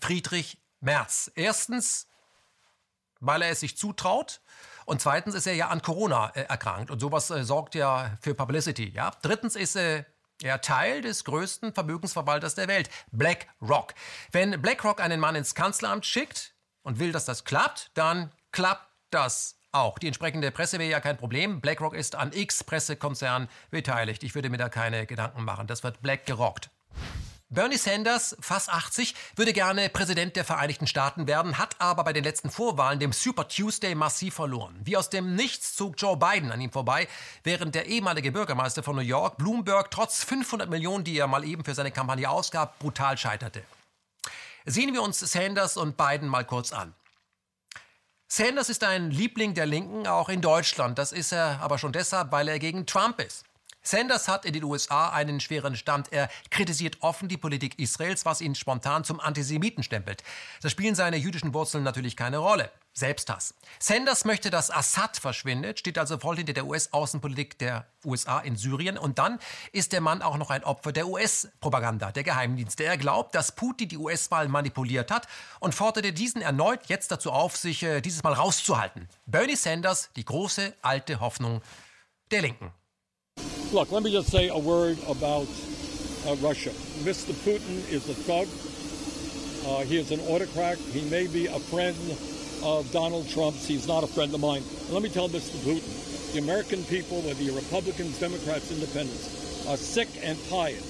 Friedrich 0.00 0.58
Merz. 0.80 1.30
Erstens 1.34 2.08
weil 3.24 3.42
er 3.42 3.50
es 3.50 3.60
sich 3.60 3.76
zutraut. 3.76 4.40
Und 4.86 5.00
zweitens 5.00 5.34
ist 5.34 5.46
er 5.46 5.54
ja 5.54 5.68
an 5.68 5.80
Corona 5.80 6.30
äh, 6.34 6.42
erkrankt 6.42 6.90
und 6.90 7.00
sowas 7.00 7.30
äh, 7.30 7.42
sorgt 7.42 7.74
ja 7.74 8.18
für 8.20 8.34
Publicity. 8.34 8.90
Ja? 8.94 9.12
Drittens 9.22 9.56
ist 9.56 9.76
äh, 9.76 10.04
er 10.42 10.60
Teil 10.60 11.00
des 11.00 11.24
größten 11.24 11.72
Vermögensverwalters 11.72 12.54
der 12.54 12.68
Welt, 12.68 12.90
BlackRock. 13.12 13.94
Wenn 14.30 14.60
BlackRock 14.60 15.00
einen 15.00 15.20
Mann 15.20 15.36
ins 15.36 15.54
Kanzleramt 15.54 16.04
schickt 16.04 16.53
und 16.84 17.00
will, 17.00 17.10
dass 17.10 17.24
das 17.24 17.44
klappt, 17.44 17.90
dann 17.94 18.30
klappt 18.52 18.86
das 19.10 19.56
auch. 19.72 19.98
Die 19.98 20.06
entsprechende 20.06 20.52
Presse 20.52 20.78
wäre 20.78 20.90
ja 20.90 21.00
kein 21.00 21.16
Problem. 21.16 21.60
BlackRock 21.60 21.94
ist 21.94 22.14
an 22.14 22.32
X 22.32 22.62
Pressekonzern 22.62 23.48
beteiligt. 23.70 24.22
Ich 24.22 24.36
würde 24.36 24.50
mir 24.50 24.58
da 24.58 24.68
keine 24.68 25.06
Gedanken 25.06 25.44
machen. 25.44 25.66
Das 25.66 25.82
wird 25.82 26.00
Black 26.00 26.26
gerockt. 26.26 26.70
Bernie 27.50 27.76
Sanders, 27.76 28.36
fast 28.40 28.68
80, 28.68 29.14
würde 29.36 29.52
gerne 29.52 29.88
Präsident 29.88 30.34
der 30.34 30.44
Vereinigten 30.44 30.88
Staaten 30.88 31.28
werden, 31.28 31.56
hat 31.58 31.76
aber 31.78 32.02
bei 32.02 32.12
den 32.12 32.24
letzten 32.24 32.50
Vorwahlen, 32.50 32.98
dem 32.98 33.12
Super 33.12 33.46
Tuesday, 33.46 33.94
massiv 33.94 34.34
verloren. 34.34 34.74
Wie 34.82 34.96
aus 34.96 35.08
dem 35.08 35.36
Nichts 35.36 35.76
zog 35.76 35.94
Joe 35.98 36.16
Biden 36.16 36.50
an 36.50 36.60
ihm 36.60 36.72
vorbei, 36.72 37.06
während 37.44 37.76
der 37.76 37.86
ehemalige 37.86 38.32
Bürgermeister 38.32 38.82
von 38.82 38.96
New 38.96 39.02
York, 39.02 39.36
Bloomberg, 39.36 39.90
trotz 39.90 40.24
500 40.24 40.68
Millionen, 40.68 41.04
die 41.04 41.16
er 41.16 41.28
mal 41.28 41.44
eben 41.44 41.64
für 41.64 41.74
seine 41.74 41.92
Kampagne 41.92 42.28
ausgab, 42.28 42.78
brutal 42.80 43.16
scheiterte. 43.18 43.62
Sehen 44.66 44.94
wir 44.94 45.02
uns 45.02 45.20
Sanders 45.20 45.76
und 45.76 45.98
Biden 45.98 46.26
mal 46.26 46.44
kurz 46.44 46.72
an. 46.72 46.94
Sanders 48.28 48.70
ist 48.70 48.82
ein 48.82 49.10
Liebling 49.10 49.52
der 49.52 49.66
Linken, 49.66 50.06
auch 50.06 50.30
in 50.30 50.40
Deutschland. 50.40 50.98
Das 50.98 51.12
ist 51.12 51.32
er 51.32 51.60
aber 51.60 51.76
schon 51.76 51.92
deshalb, 51.92 52.32
weil 52.32 52.48
er 52.48 52.58
gegen 52.58 52.86
Trump 52.86 53.20
ist. 53.20 53.44
Sanders 53.82 54.26
hat 54.26 54.46
in 54.46 54.54
den 54.54 54.64
USA 54.64 55.10
einen 55.10 55.40
schweren 55.40 55.76
Stand. 55.76 56.10
Er 56.10 56.30
kritisiert 56.50 56.96
offen 57.00 57.28
die 57.28 57.36
Politik 57.36 57.78
Israels, 57.78 58.24
was 58.24 58.40
ihn 58.40 58.54
spontan 58.54 59.04
zum 59.04 59.20
Antisemiten 59.20 59.82
stempelt. 59.82 60.22
Da 60.62 60.70
spielen 60.70 60.94
seine 60.94 61.18
jüdischen 61.18 61.52
Wurzeln 61.52 61.84
natürlich 61.84 62.16
keine 62.16 62.38
Rolle. 62.38 62.70
Selbsthass. 62.94 63.54
Sanders 63.80 64.24
möchte, 64.24 64.50
dass 64.50 64.70
Assad 64.70 65.16
verschwindet, 65.16 65.80
steht 65.80 65.98
also 65.98 66.16
voll 66.16 66.36
hinter 66.36 66.52
der 66.52 66.64
US-Außenpolitik 66.64 67.58
der 67.58 67.86
USA 68.04 68.38
in 68.38 68.56
Syrien. 68.56 68.96
Und 68.96 69.18
dann 69.18 69.40
ist 69.72 69.92
der 69.92 70.00
Mann 70.00 70.22
auch 70.22 70.36
noch 70.36 70.50
ein 70.50 70.62
Opfer 70.62 70.92
der 70.92 71.08
US-Propaganda, 71.08 72.12
der 72.12 72.22
Geheimdienste. 72.22 72.84
Er 72.84 72.96
glaubt, 72.96 73.34
dass 73.34 73.52
Putin 73.52 73.88
die 73.88 73.98
US-Wahl 73.98 74.46
manipuliert 74.46 75.10
hat 75.10 75.26
und 75.58 75.74
forderte 75.74 76.12
diesen 76.12 76.40
erneut 76.40 76.86
jetzt 76.86 77.10
dazu 77.10 77.32
auf, 77.32 77.56
sich 77.56 77.82
äh, 77.82 78.00
dieses 78.00 78.22
Mal 78.22 78.32
rauszuhalten. 78.32 79.08
Bernie 79.26 79.56
Sanders, 79.56 80.10
die 80.14 80.24
große 80.24 80.72
alte 80.80 81.18
Hoffnung 81.18 81.62
der 82.30 82.42
Linken. 82.42 82.70
Look, 83.72 83.90
let 83.90 84.04
me 84.04 84.10
just 84.10 84.30
say 84.30 84.48
a 84.50 84.56
word 84.56 84.98
about 85.08 85.48
uh, 86.26 86.36
Russia. 86.40 86.70
Mr. 87.02 87.34
Putin 87.44 87.82
is 87.90 88.08
a 88.08 88.14
thug. 88.14 88.46
Uh, 89.66 89.80
he 89.80 89.96
is 89.98 90.12
an 90.12 90.20
autocrat. 90.28 90.78
He 90.92 91.02
may 91.10 91.26
be 91.26 91.48
a 91.48 91.58
friend 91.58 91.96
of 92.64 92.90
Donald 92.92 93.28
Trump's. 93.28 93.66
He's 93.66 93.86
not 93.86 94.04
a 94.04 94.06
friend 94.06 94.32
of 94.34 94.40
mine. 94.40 94.64
let 94.90 95.02
me 95.02 95.10
tell 95.10 95.28
Mr. 95.28 95.56
Putin, 95.58 96.32
the 96.32 96.38
American 96.38 96.82
people, 96.84 97.20
whether 97.20 97.42
you're 97.42 97.54
Republicans, 97.54 98.18
Democrats, 98.18 98.72
Independents, 98.72 99.66
are 99.68 99.76
sick 99.76 100.08
and 100.22 100.38
tired 100.48 100.82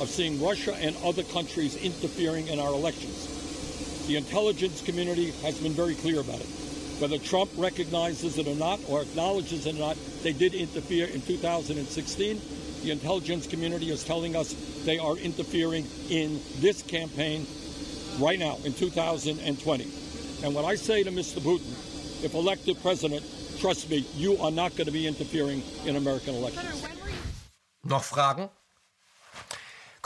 of 0.00 0.08
seeing 0.08 0.40
Russia 0.40 0.74
and 0.76 0.96
other 1.04 1.24
countries 1.24 1.76
interfering 1.76 2.46
in 2.46 2.60
our 2.60 2.72
elections. 2.72 4.06
The 4.06 4.16
intelligence 4.16 4.82
community 4.82 5.32
has 5.42 5.58
been 5.58 5.72
very 5.72 5.96
clear 5.96 6.20
about 6.20 6.40
it. 6.40 6.46
Whether 7.00 7.18
Trump 7.18 7.50
recognizes 7.56 8.38
it 8.38 8.46
or 8.46 8.54
not, 8.54 8.78
or 8.88 9.02
acknowledges 9.02 9.66
it 9.66 9.74
or 9.74 9.78
not, 9.78 9.96
they 10.22 10.32
did 10.32 10.54
interfere 10.54 11.06
in 11.06 11.22
2016. 11.22 12.40
The 12.84 12.90
intelligence 12.92 13.48
community 13.48 13.90
is 13.90 14.04
telling 14.04 14.36
us 14.36 14.54
they 14.84 14.98
are 14.98 15.16
interfering 15.16 15.86
in 16.08 16.40
this 16.60 16.82
campaign 16.82 17.46
right 18.20 18.38
now 18.38 18.58
in 18.64 18.72
2020. 18.74 20.05
And 20.42 20.54
what 20.54 20.64
I 20.64 20.74
say 20.76 21.02
to 21.02 21.10
Mr. 21.10 21.40
Putin, 21.40 21.72
if 22.24 22.34
elected 22.34 22.80
president, 22.82 23.24
trust 23.58 23.88
me, 23.90 24.04
you 24.14 24.36
are 24.38 24.50
not 24.50 24.76
going 24.76 24.86
to 24.86 24.92
be 24.92 25.06
interfering 25.06 25.62
in 25.84 25.96
American 25.96 26.34
elections. 26.34 26.84
Noch 27.84 28.04
Fragen? 28.04 28.50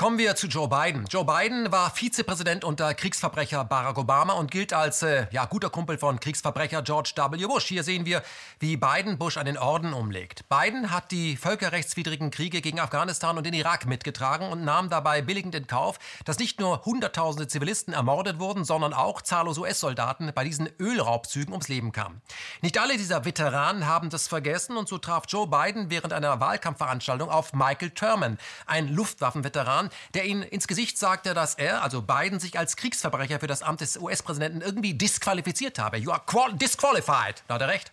Kommen 0.00 0.16
wir 0.16 0.34
zu 0.34 0.46
Joe 0.46 0.66
Biden. 0.66 1.04
Joe 1.10 1.26
Biden 1.26 1.70
war 1.72 1.90
Vizepräsident 1.90 2.64
unter 2.64 2.94
Kriegsverbrecher 2.94 3.66
Barack 3.66 3.98
Obama 3.98 4.32
und 4.32 4.50
gilt 4.50 4.72
als 4.72 5.02
äh, 5.02 5.26
ja, 5.30 5.44
guter 5.44 5.68
Kumpel 5.68 5.98
von 5.98 6.18
Kriegsverbrecher 6.18 6.80
George 6.80 7.12
W. 7.16 7.46
Bush. 7.46 7.66
Hier 7.66 7.82
sehen 7.82 8.06
wir, 8.06 8.22
wie 8.60 8.78
Biden 8.78 9.18
Bush 9.18 9.36
an 9.36 9.44
den 9.44 9.58
Orden 9.58 9.92
umlegt. 9.92 10.48
Biden 10.48 10.90
hat 10.90 11.10
die 11.10 11.36
völkerrechtswidrigen 11.36 12.30
Kriege 12.30 12.62
gegen 12.62 12.80
Afghanistan 12.80 13.36
und 13.36 13.44
den 13.44 13.52
Irak 13.52 13.84
mitgetragen 13.84 14.48
und 14.48 14.64
nahm 14.64 14.88
dabei 14.88 15.20
billigend 15.20 15.54
in 15.54 15.66
Kauf, 15.66 15.98
dass 16.24 16.38
nicht 16.38 16.60
nur 16.60 16.82
Hunderttausende 16.86 17.46
Zivilisten 17.46 17.92
ermordet 17.92 18.38
wurden, 18.38 18.64
sondern 18.64 18.94
auch 18.94 19.20
zahllose 19.20 19.60
US-Soldaten 19.60 20.32
bei 20.34 20.44
diesen 20.44 20.70
Ölraubzügen 20.78 21.52
ums 21.52 21.68
Leben 21.68 21.92
kamen. 21.92 22.22
Nicht 22.62 22.78
alle 22.78 22.96
dieser 22.96 23.26
Veteranen 23.26 23.86
haben 23.86 24.08
das 24.08 24.28
vergessen 24.28 24.78
und 24.78 24.88
so 24.88 24.96
traf 24.96 25.24
Joe 25.28 25.46
Biden 25.46 25.90
während 25.90 26.14
einer 26.14 26.40
Wahlkampfveranstaltung 26.40 27.28
auf 27.28 27.52
Michael 27.52 27.90
Thurman, 27.90 28.38
ein 28.64 28.88
Luftwaffenveteran, 28.88 29.89
der 30.14 30.24
ihnen 30.24 30.42
ins 30.42 30.66
Gesicht 30.66 30.98
sagte, 30.98 31.34
dass 31.34 31.54
er, 31.54 31.82
also 31.82 32.02
Biden, 32.02 32.40
sich 32.40 32.58
als 32.58 32.76
Kriegsverbrecher 32.76 33.40
für 33.40 33.46
das 33.46 33.62
Amt 33.62 33.80
des 33.80 33.96
US-Präsidenten 33.96 34.60
irgendwie 34.60 34.94
disqualifiziert 34.94 35.78
habe. 35.78 35.98
You 35.98 36.12
are 36.12 36.22
disqualified. 36.54 37.42
Da 37.48 37.54
hat 37.54 37.62
er 37.62 37.68
recht. 37.68 37.92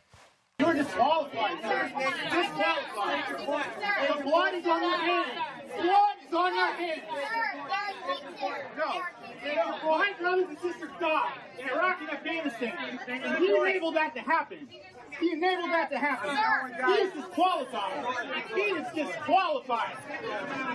You're 0.59 0.73
disqualified, 0.73 1.61
sir. 1.61 1.91
Disqualified. 2.31 3.23
The 4.07 4.23
blood 4.23 4.53
is 4.55 4.65
on 4.65 4.81
your 4.81 4.97
hands. 4.97 5.27
Blood 5.77 6.17
is 6.27 6.33
on 6.33 6.55
your 6.55 6.73
hands. 6.73 7.03
No. 8.75 9.03
Well, 9.83 9.99
my 9.99 10.13
brothers 10.19 10.49
and 10.49 10.59
sisters 10.59 10.89
died 10.99 11.31
in 11.59 11.69
Iraq 11.69 12.01
and 12.01 12.09
Afghanistan. 12.09 12.73
And 13.07 13.37
he 13.37 13.55
enabled 13.55 13.95
that 13.95 14.15
to 14.15 14.21
happen. 14.21 14.67
He 15.19 15.31
enabled 15.33 15.71
that 15.71 15.89
to 15.89 15.97
happen. 15.97 16.29
He 16.85 16.93
is 17.01 17.13
disqualified. 17.13 18.05
He 18.53 18.61
is 18.61 18.87
disqualified. 18.93 19.97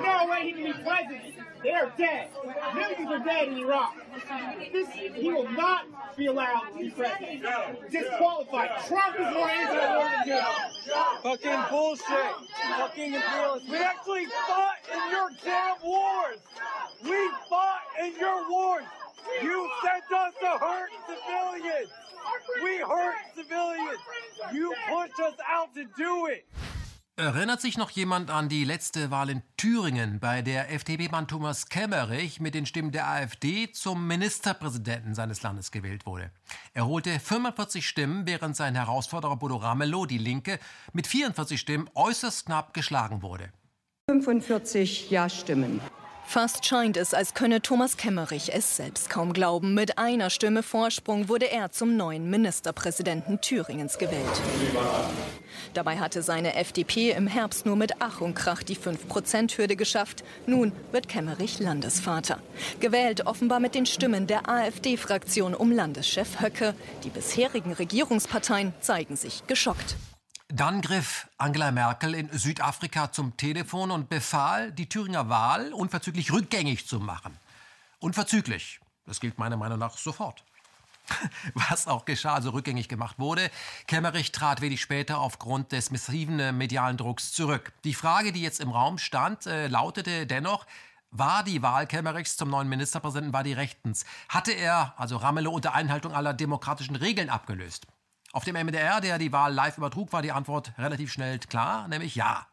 No 0.02 0.26
way 0.28 0.42
he 0.44 0.52
can 0.52 0.64
be 0.64 0.72
president. 0.72 1.34
They 1.62 1.70
are 1.70 1.92
dead. 1.96 2.28
Millions 2.74 3.10
are 3.10 3.24
dead 3.24 3.48
in 3.48 3.58
Iraq. 3.58 3.94
This, 4.72 4.88
he 4.90 5.30
will 5.32 5.48
not 5.50 5.86
be 6.16 6.26
allowed 6.26 6.70
to 6.72 6.78
be 6.78 6.90
president. 6.90 7.44
Disqualified. 7.90 8.70
Trump 8.88 9.14
is 9.20 9.34
more 9.34 9.48
anti-war 9.48 10.10
than 10.10 10.26
you. 10.26 10.42
Fucking 11.22 11.62
bullshit. 11.70 12.34
Fucking 12.78 13.14
imperialist. 13.14 13.68
We 13.70 13.76
actually 13.76 14.26
fought 14.26 14.78
in 14.92 15.10
your 15.10 15.30
damn 15.44 15.76
wars. 15.84 16.38
We 17.04 17.30
fought 17.48 17.82
in 18.02 18.12
your 18.18 18.50
wars. 18.50 18.84
You 19.40 19.70
sent 19.84 20.04
us 20.20 20.34
to 20.40 20.58
hurt 20.58 20.90
civilians. 21.06 21.90
We 22.62 22.84
hurt 22.84 23.16
civilians. 23.34 24.00
You 24.52 24.72
pushed 24.88 25.18
us 25.18 25.38
out 25.48 25.74
to 25.74 25.84
do 25.96 26.28
it. 26.28 26.44
Erinnert 27.16 27.60
sich 27.60 27.76
noch 27.76 27.90
jemand 27.90 28.30
an 28.30 28.48
die 28.48 28.64
letzte 28.64 29.10
Wahl 29.10 29.28
in 29.28 29.42
Thüringen, 29.58 30.18
bei 30.18 30.40
der 30.40 30.72
FDP-Mann 30.72 31.28
Thomas 31.28 31.68
Kemmerich 31.68 32.40
mit 32.40 32.54
den 32.54 32.64
Stimmen 32.64 32.90
der 32.90 33.06
AfD 33.06 33.70
zum 33.70 34.06
Ministerpräsidenten 34.06 35.14
seines 35.14 35.42
Landes 35.42 35.70
gewählt 35.70 36.06
wurde? 36.06 36.30
Er 36.72 36.86
holte 36.86 37.20
45 37.20 37.86
Stimmen, 37.86 38.26
während 38.26 38.56
sein 38.56 38.74
Herausforderer 38.74 39.36
Bodo 39.36 39.56
Ramelow, 39.56 40.06
die 40.06 40.16
Linke, 40.16 40.58
mit 40.94 41.06
44 41.06 41.60
Stimmen 41.60 41.90
äußerst 41.94 42.46
knapp 42.46 42.72
geschlagen 42.72 43.20
wurde. 43.20 43.50
45 44.08 45.10
Ja-Stimmen. 45.10 45.82
Fast 46.32 46.64
scheint 46.64 46.96
es, 46.96 47.12
als 47.12 47.34
könne 47.34 47.60
Thomas 47.60 47.98
Kemmerich 47.98 48.54
es 48.54 48.78
selbst 48.78 49.10
kaum 49.10 49.34
glauben. 49.34 49.74
Mit 49.74 49.98
einer 49.98 50.30
Stimme 50.30 50.62
Vorsprung 50.62 51.28
wurde 51.28 51.50
er 51.50 51.72
zum 51.72 51.98
neuen 51.98 52.30
Ministerpräsidenten 52.30 53.42
Thüringens 53.42 53.98
gewählt. 53.98 54.40
Dabei 55.74 55.98
hatte 55.98 56.22
seine 56.22 56.54
FDP 56.54 57.10
im 57.10 57.26
Herbst 57.26 57.66
nur 57.66 57.76
mit 57.76 57.96
Ach 57.98 58.22
und 58.22 58.32
Krach 58.32 58.62
die 58.62 58.78
5-Prozent-Hürde 58.78 59.76
geschafft. 59.76 60.24
Nun 60.46 60.72
wird 60.90 61.06
Kemmerich 61.06 61.58
Landesvater. 61.58 62.38
Gewählt 62.80 63.26
offenbar 63.26 63.60
mit 63.60 63.74
den 63.74 63.84
Stimmen 63.84 64.26
der 64.26 64.48
AfD-Fraktion 64.48 65.52
um 65.54 65.70
Landeschef 65.70 66.40
Höcke. 66.40 66.74
Die 67.04 67.10
bisherigen 67.10 67.74
Regierungsparteien 67.74 68.72
zeigen 68.80 69.16
sich 69.16 69.46
geschockt. 69.48 69.96
Dann 70.54 70.82
griff 70.82 71.30
Angela 71.38 71.70
Merkel 71.70 72.14
in 72.14 72.28
Südafrika 72.30 73.10
zum 73.10 73.38
Telefon 73.38 73.90
und 73.90 74.10
befahl, 74.10 74.70
die 74.70 74.86
Thüringer 74.86 75.30
Wahl 75.30 75.72
unverzüglich 75.72 76.30
rückgängig 76.30 76.86
zu 76.86 77.00
machen. 77.00 77.38
Unverzüglich. 78.00 78.78
Das 79.06 79.18
gilt 79.18 79.38
meiner 79.38 79.56
Meinung 79.56 79.78
nach 79.78 79.96
sofort. 79.96 80.44
Was 81.54 81.86
auch 81.86 82.04
geschah, 82.04 82.34
also 82.34 82.50
rückgängig 82.50 82.90
gemacht 82.90 83.18
wurde. 83.18 83.50
Kemmerich 83.86 84.30
trat 84.30 84.60
wenig 84.60 84.82
später 84.82 85.20
aufgrund 85.20 85.72
des 85.72 85.90
massiven 85.90 86.38
äh, 86.38 86.52
medialen 86.52 86.98
Drucks 86.98 87.32
zurück. 87.32 87.72
Die 87.84 87.94
Frage, 87.94 88.30
die 88.30 88.42
jetzt 88.42 88.60
im 88.60 88.72
Raum 88.72 88.98
stand, 88.98 89.46
äh, 89.46 89.68
lautete 89.68 90.26
dennoch, 90.26 90.66
war 91.10 91.44
die 91.44 91.62
Wahl 91.62 91.86
Kemmerichs 91.86 92.36
zum 92.36 92.50
neuen 92.50 92.68
Ministerpräsidenten, 92.68 93.32
war 93.32 93.42
die 93.42 93.54
rechtens? 93.54 94.04
Hatte 94.28 94.52
er, 94.52 94.92
also 94.98 95.16
Ramelow, 95.16 95.50
unter 95.50 95.72
Einhaltung 95.72 96.12
aller 96.12 96.34
demokratischen 96.34 96.96
Regeln 96.96 97.30
abgelöst? 97.30 97.86
Auf 98.34 98.44
dem 98.44 98.54
MDR, 98.56 99.02
der 99.02 99.18
die 99.18 99.30
Wahl 99.30 99.52
live 99.52 99.76
übertrug, 99.76 100.10
war 100.14 100.22
die 100.22 100.32
Antwort 100.32 100.72
relativ 100.78 101.12
schnell 101.12 101.38
klar, 101.38 101.86
nämlich 101.88 102.14
ja. 102.14 102.46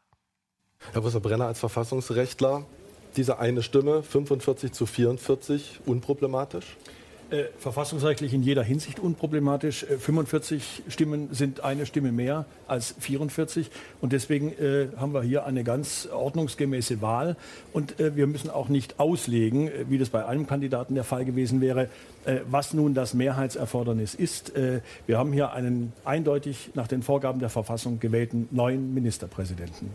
Herr 0.91 0.91
Professor 0.91 1.22
Brenner 1.22 1.45
als 1.45 1.59
Verfassungsrechtler, 1.59 2.66
diese 3.16 3.40
eine 3.40 3.64
Stimme, 3.64 4.03
45 4.03 4.74
zu 4.74 4.85
44, 4.85 5.80
unproblematisch? 5.85 6.75
Äh, 7.32 7.43
verfassungsrechtlich 7.59 8.33
in 8.33 8.41
jeder 8.41 8.64
Hinsicht 8.64 8.99
unproblematisch. 8.99 9.83
Äh, 9.83 9.99
45 9.99 10.82
Stimmen 10.88 11.30
sind 11.32 11.64
eine 11.64 11.85
Stimme 11.85 12.11
mehr 12.11 12.45
als 12.67 12.95
44 12.99 13.69
und 14.01 14.14
deswegen 14.14 14.51
äh, 14.53 14.88
haben 14.98 15.14
wir 15.14 15.22
hier 15.22 15.45
eine 15.45 15.64
ganz 15.64 16.09
ordnungsgemäße 16.11 17.03
Wahl 17.03 17.35
und 17.72 17.99
äh, 17.99 18.16
wir 18.16 18.25
müssen 18.25 18.49
auch 18.49 18.67
nicht 18.67 18.99
auslegen, 18.99 19.67
äh, 19.67 19.85
wie 19.90 19.99
das 19.99 20.09
bei 20.09 20.25
einem 20.25 20.48
Kandidaten 20.48 20.95
der 20.95 21.03
Fall 21.03 21.24
gewesen 21.24 21.61
wäre, 21.61 21.90
äh, 22.25 22.40
was 22.49 22.74
nun 22.74 22.95
das 22.95 23.14
Mehrheitserfordernis 23.14 24.16
ist. 24.16 24.51
wir 25.06 25.17
haben 25.17 25.32
hier 25.32 25.53
einen 25.53 25.93
eindeutig 26.06 26.72
nach 26.74 26.88
den 26.88 27.03
Vorgaben 27.03 27.40
der 27.40 27.49
Verfassung 27.49 27.99
gewählten 27.99 28.48
neuen 28.51 28.93
Ministerpräsidenten. 28.93 29.91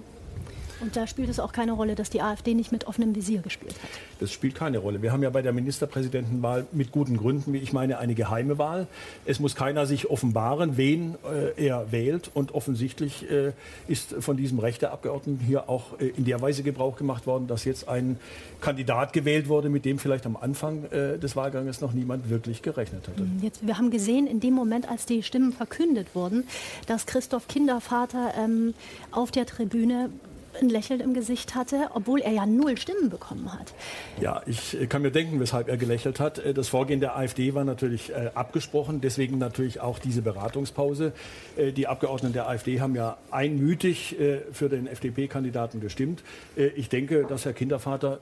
Und 0.80 0.96
da 0.96 1.06
spielt 1.06 1.28
es 1.28 1.40
auch 1.40 1.52
keine 1.52 1.72
Rolle, 1.72 1.94
dass 1.94 2.10
die 2.10 2.20
AfD 2.20 2.54
nicht 2.54 2.72
mit 2.72 2.86
offenem 2.86 3.14
Visier 3.14 3.40
gespielt 3.40 3.74
hat. 3.74 3.90
Das 4.20 4.32
spielt 4.32 4.54
keine 4.54 4.78
Rolle. 4.78 5.02
Wir 5.02 5.12
haben 5.12 5.22
ja 5.22 5.30
bei 5.30 5.42
der 5.42 5.52
Ministerpräsidentenwahl 5.52 6.66
mit 6.72 6.92
guten 6.92 7.16
Gründen, 7.16 7.52
wie 7.52 7.58
ich 7.58 7.72
meine, 7.72 7.98
eine 7.98 8.14
geheime 8.14 8.58
Wahl. 8.58 8.86
Es 9.24 9.40
muss 9.40 9.54
keiner 9.54 9.86
sich 9.86 10.10
offenbaren, 10.10 10.76
wen 10.76 11.14
äh, 11.24 11.66
er 11.66 11.92
wählt. 11.92 12.30
Und 12.34 12.54
offensichtlich 12.54 13.30
äh, 13.30 13.52
ist 13.88 14.14
von 14.20 14.36
diesem 14.36 14.58
Recht 14.58 14.82
der 14.82 14.92
Abgeordneten 14.92 15.44
hier 15.44 15.68
auch 15.68 15.98
äh, 16.00 16.08
in 16.08 16.24
der 16.24 16.40
Weise 16.40 16.62
Gebrauch 16.62 16.96
gemacht 16.96 17.26
worden, 17.26 17.46
dass 17.46 17.64
jetzt 17.64 17.88
ein 17.88 18.18
Kandidat 18.60 19.12
gewählt 19.12 19.48
wurde, 19.48 19.68
mit 19.68 19.84
dem 19.84 19.98
vielleicht 19.98 20.26
am 20.26 20.36
Anfang 20.36 20.84
äh, 20.90 21.18
des 21.18 21.36
Wahlganges 21.36 21.80
noch 21.80 21.92
niemand 21.92 22.30
wirklich 22.30 22.62
gerechnet 22.62 23.08
hatte. 23.08 23.26
Jetzt, 23.40 23.66
wir 23.66 23.78
haben 23.78 23.90
gesehen, 23.90 24.26
in 24.26 24.40
dem 24.40 24.54
Moment, 24.54 24.88
als 24.88 25.06
die 25.06 25.22
Stimmen 25.22 25.52
verkündet 25.52 26.14
wurden, 26.14 26.44
dass 26.86 27.06
Christoph 27.06 27.48
Kindervater 27.48 28.32
ähm, 28.38 28.74
auf 29.10 29.30
der 29.30 29.46
Tribüne 29.46 30.10
ein 30.60 30.68
Lächeln 30.68 31.00
im 31.00 31.14
Gesicht 31.14 31.54
hatte, 31.54 31.88
obwohl 31.94 32.20
er 32.20 32.32
ja 32.32 32.46
null 32.46 32.76
Stimmen 32.76 33.10
bekommen 33.10 33.52
hat. 33.52 33.72
Ja, 34.20 34.42
ich 34.46 34.80
äh, 34.80 34.86
kann 34.86 35.02
mir 35.02 35.10
denken, 35.10 35.40
weshalb 35.40 35.68
er 35.68 35.76
gelächelt 35.76 36.20
hat. 36.20 36.38
Äh, 36.38 36.54
das 36.54 36.68
Vorgehen 36.68 37.00
der 37.00 37.16
AfD 37.16 37.54
war 37.54 37.64
natürlich 37.64 38.10
äh, 38.10 38.30
abgesprochen, 38.34 39.00
deswegen 39.00 39.38
natürlich 39.38 39.80
auch 39.80 39.98
diese 39.98 40.22
Beratungspause. 40.22 41.12
Die 41.56 41.86
Abgeordneten 41.86 42.32
der 42.32 42.48
AfD 42.48 42.80
haben 42.80 42.94
ja 42.94 43.16
einmütig 43.30 44.16
für 44.52 44.68
den 44.68 44.86
FDP-Kandidaten 44.86 45.80
gestimmt. 45.80 46.22
Ich 46.56 46.88
denke, 46.88 47.24
dass 47.24 47.44
Herr 47.44 47.52
Kindervater 47.52 48.20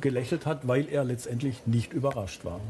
gelächelt 0.00 0.46
hat, 0.46 0.68
weil 0.68 0.88
er 0.88 1.04
letztendlich 1.04 1.66
nicht 1.66 1.92
überrascht 1.92 2.44
war. 2.44 2.60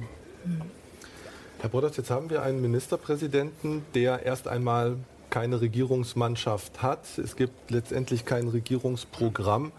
Herr 1.61 1.69
Brodders, 1.69 1.97
jetzt 1.97 2.11
haben 2.11 2.29
wir 2.29 2.43
einen 2.43 2.61
Ministerpräsidenten, 2.61 3.85
der 3.95 4.25
erst 4.25 4.49
einmal 4.49 4.97
keine 5.33 5.63
Regierungsmannschaft 5.63 6.83
hat. 6.83 7.19
Es 7.19 7.37
gibt 7.37 7.71
letztendlich 7.71 8.27
kein 8.27 8.49
Regierungsprogramm. 8.49 9.73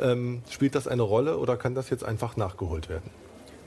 Ähm, 0.00 0.42
spielt 0.50 0.74
das 0.74 0.88
eine 0.88 1.02
Rolle 1.02 1.38
oder 1.38 1.56
kann 1.56 1.74
das 1.74 1.90
jetzt 1.90 2.04
einfach 2.04 2.36
nachgeholt 2.36 2.88
werden? 2.88 3.10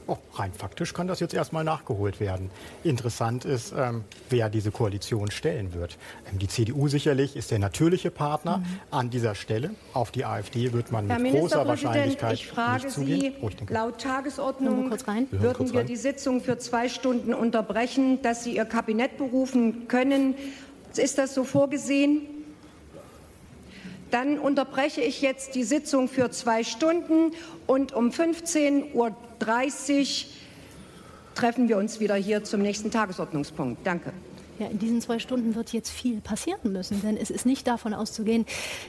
Oh, 0.08 0.16
rein 0.36 0.54
faktisch 0.54 0.94
kann 0.94 1.08
das 1.08 1.20
jetzt 1.20 1.34
erstmal 1.34 1.66
nachgeholt 1.66 2.22
werden. 2.22 2.50
Interessant 2.86 3.44
ist, 3.44 3.74
ähm, 3.78 4.06
wer 4.30 4.50
diese 4.50 4.72
Koalition 4.72 5.30
stellen 5.32 5.74
wird. 5.74 5.98
Ähm, 6.32 6.40
die 6.40 6.48
CDU 6.48 6.88
sicherlich 6.88 7.36
ist 7.36 7.52
der 7.52 7.60
natürliche 7.60 8.10
Partner 8.10 8.60
mhm. 8.60 8.66
an 8.90 9.10
dieser 9.10 9.36
Stelle. 9.36 9.72
Auf 9.94 10.12
die 10.12 10.24
AfD 10.24 10.72
wird 10.72 10.94
man 10.94 11.10
Herr 11.10 11.20
mit 11.20 11.34
großer 11.34 11.68
Wahrscheinlichkeit 11.68 12.34
ich 12.36 12.48
frage 12.48 12.86
nicht 12.86 12.96
zugehen. 12.96 13.20
Sie, 13.20 13.34
oh, 13.42 13.50
laut 13.70 14.00
Tagesordnung 14.00 14.90
wir 14.90 15.42
würden 15.42 15.74
wir 15.74 15.84
die 15.84 15.98
Sitzung 15.98 16.42
für 16.42 16.58
zwei 16.58 16.88
Stunden 16.88 17.34
unterbrechen, 17.34 18.22
dass 18.22 18.46
Sie 18.46 18.56
Ihr 18.56 18.66
Kabinett 18.66 19.18
berufen 19.18 19.90
können 19.90 20.36
ist 20.96 21.18
das 21.18 21.34
so 21.34 21.44
vorgesehen? 21.44 22.22
Dann 24.12 24.40
unterbreche 24.40 25.02
ich 25.02 25.22
jetzt 25.22 25.56
die 25.56 25.64
Sitzung 25.64 26.08
für 26.08 26.32
zwei 26.32 26.64
Stunden 26.64 27.34
und 27.66 27.94
um 27.94 28.10
15.30 28.10 28.94
Uhr 28.94 29.12
treffen 31.36 31.68
wir 31.70 31.78
uns 31.78 32.00
wieder 32.00 32.16
hier 32.16 32.44
zum 32.44 32.62
nächsten 32.62 32.90
Tagesordnungspunkt. 32.90 33.86
Danke. 33.86 34.14
Ja, 34.60 34.68
in 34.68 34.80
diesen 34.80 35.02
zwei 35.02 35.20
Stunden 35.20 35.54
wird 35.56 35.72
jetzt 35.72 35.92
viel 35.92 36.20
passieren 36.20 36.72
müssen, 36.72 37.02
denn 37.02 37.16
es 37.16 37.30
ist 37.30 37.46
nicht 37.46 37.68
davon 37.68 37.94
auszugehen, 37.94 38.46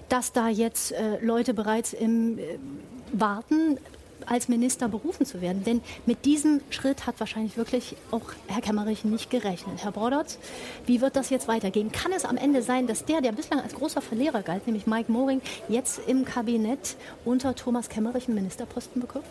dass 0.08 0.32
da 0.32 0.48
jetzt 0.48 0.92
äh, 0.92 1.22
Leute 1.22 1.52
bereits 1.52 1.92
im 1.92 2.38
äh, 2.38 2.58
Warten 3.12 3.78
als 4.28 4.48
Minister 4.48 4.88
berufen 4.88 5.26
zu 5.26 5.40
werden. 5.40 5.64
Denn 5.64 5.80
mit 6.06 6.24
diesem 6.24 6.60
Schritt 6.70 7.06
hat 7.06 7.18
wahrscheinlich 7.20 7.56
wirklich 7.56 7.96
auch 8.10 8.22
Herr 8.46 8.60
Kemmerich 8.60 9.04
nicht 9.04 9.30
gerechnet. 9.30 9.82
Herr 9.82 9.92
Brodert, 9.92 10.38
wie 10.86 11.00
wird 11.00 11.16
das 11.16 11.30
jetzt 11.30 11.48
weitergehen? 11.48 11.92
Kann 11.92 12.12
es 12.12 12.24
am 12.24 12.36
Ende 12.36 12.62
sein, 12.62 12.86
dass 12.86 13.04
der, 13.04 13.20
der 13.20 13.32
bislang 13.32 13.60
als 13.60 13.74
großer 13.74 14.00
Verlierer 14.00 14.42
galt, 14.42 14.66
nämlich 14.66 14.86
Mike 14.86 15.10
Moring, 15.10 15.40
jetzt 15.68 16.00
im 16.06 16.24
Kabinett 16.24 16.96
unter 17.24 17.54
Thomas 17.54 17.88
Kemmerich 17.88 18.26
einen 18.26 18.36
Ministerposten 18.36 19.00
bekommt? 19.00 19.26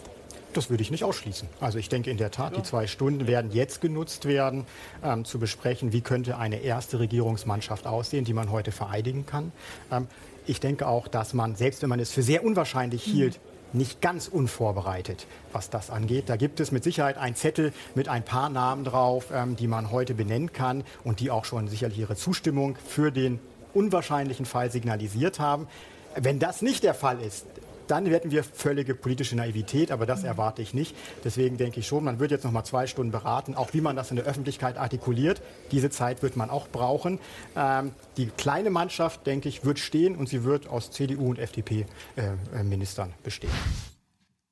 Das 0.54 0.70
würde 0.72 0.82
ich 0.82 0.90
nicht 0.90 1.04
ausschließen. 1.04 1.48
Also 1.60 1.78
ich 1.78 1.88
denke 1.88 2.10
in 2.10 2.18
der 2.18 2.32
Tat, 2.32 2.58
die 2.58 2.64
zwei 2.64 2.88
Stunden 2.88 3.28
werden 3.28 3.52
jetzt 3.52 3.80
genutzt 3.80 4.26
werden, 4.26 4.66
ähm, 5.04 5.24
zu 5.24 5.38
besprechen, 5.38 5.94
wie 5.94 6.02
könnte 6.02 6.38
eine 6.38 6.62
erste 6.62 7.00
Regierungsmannschaft 7.00 7.86
aussehen, 7.86 8.26
die 8.26 8.34
man 8.34 8.50
heute 8.50 8.72
vereidigen 8.72 9.26
kann. 9.26 9.52
Ähm, 9.92 10.08
ich 10.48 10.60
denke 10.60 10.88
auch, 10.88 11.08
dass 11.08 11.34
man, 11.34 11.56
selbst 11.56 11.82
wenn 11.84 11.90
man 11.90 12.00
es 12.00 12.12
für 12.12 12.24
sehr 12.24 12.44
unwahrscheinlich 12.44 13.04
hielt, 13.04 13.40
nicht 13.78 14.02
ganz 14.02 14.28
unvorbereitet, 14.28 15.28
was 15.52 15.70
das 15.70 15.90
angeht. 15.90 16.30
Da 16.30 16.36
gibt 16.36 16.60
es 16.60 16.72
mit 16.72 16.84
Sicherheit 16.84 17.18
einen 17.18 17.36
Zettel 17.36 17.74
mit 17.96 18.10
ein 18.10 18.24
paar 18.24 18.50
Namen 18.50 18.84
drauf, 18.84 19.28
ähm, 19.34 19.56
die 19.56 19.68
man 19.68 19.92
heute 19.92 20.14
benennen 20.14 20.52
kann 20.54 20.84
und 21.04 21.20
die 21.20 21.32
auch 21.32 21.46
schon 21.46 21.68
sicherlich 21.68 22.00
ihre 22.00 22.16
Zustimmung 22.16 22.78
für 22.86 23.12
den 23.12 23.40
unwahrscheinlichen 23.74 24.46
Fall 24.46 24.72
signalisiert 24.72 25.40
haben. 25.40 25.68
Wenn 26.16 26.40
das 26.40 26.62
nicht 26.62 26.84
der 26.84 26.96
Fall 26.96 27.22
ist, 27.22 27.46
dann 27.88 28.06
hätten 28.06 28.32
wir 28.32 28.44
völlige 28.44 28.96
politische 28.96 29.36
Naivität, 29.36 29.92
aber 29.92 30.06
das 30.06 30.24
erwarte 30.24 30.62
ich 30.62 30.74
nicht. 30.74 30.96
Deswegen 31.24 31.58
denke 31.58 31.80
ich 31.80 31.88
schon, 31.88 32.04
man 32.04 32.20
wird 32.20 32.32
jetzt 32.32 32.44
noch 32.44 32.52
mal 32.52 32.64
zwei 32.64 32.88
Stunden 32.88 33.12
beraten, 33.12 33.56
auch 33.56 33.74
wie 33.74 33.82
man 33.82 33.96
das 33.96 34.10
in 34.10 34.16
der 34.16 34.26
Öffentlichkeit 34.26 34.78
artikuliert. 34.78 35.42
Diese 35.72 35.90
Zeit 35.90 36.22
wird 36.22 36.36
man 36.36 36.50
auch 36.50 36.68
brauchen. 36.68 37.20
Ähm, 37.56 37.92
die 38.18 38.28
kleine 38.28 38.70
Mannschaft, 38.70 39.26
denke 39.28 39.50
ich, 39.50 39.66
wird 39.66 39.80
stehen 39.80 40.16
und 40.16 40.30
sie 40.30 40.44
wird 40.44 40.68
aus 40.68 40.92
CDU 40.92 41.30
und 41.30 41.40
FDP-Ministern 41.40 43.10
äh, 43.10 43.24
bestehen. 43.24 43.52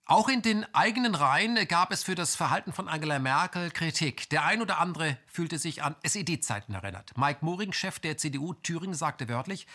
Auch 0.08 0.30
in 0.30 0.44
den 0.44 0.68
eigenen 0.76 1.16
Reihen 1.16 1.58
gab 1.68 1.92
es 1.92 2.04
für 2.04 2.14
das 2.14 2.36
Verhalten 2.36 2.72
von 2.72 2.88
Angela 2.88 3.18
Merkel 3.18 3.72
Kritik. 3.72 4.30
Der 4.30 4.46
ein 4.46 4.62
oder 4.62 4.80
andere 4.80 5.18
fühlte 5.26 5.58
sich 5.58 5.82
an 5.82 5.96
SED-Zeiten 6.04 6.76
erinnert. 6.76 7.18
Mike 7.18 7.40
Moring, 7.42 7.74
Chef 7.74 7.98
der 7.98 8.16
CDU 8.16 8.54
Thüringen, 8.54 8.94
sagte 8.94 9.28
wörtlich, 9.30 9.66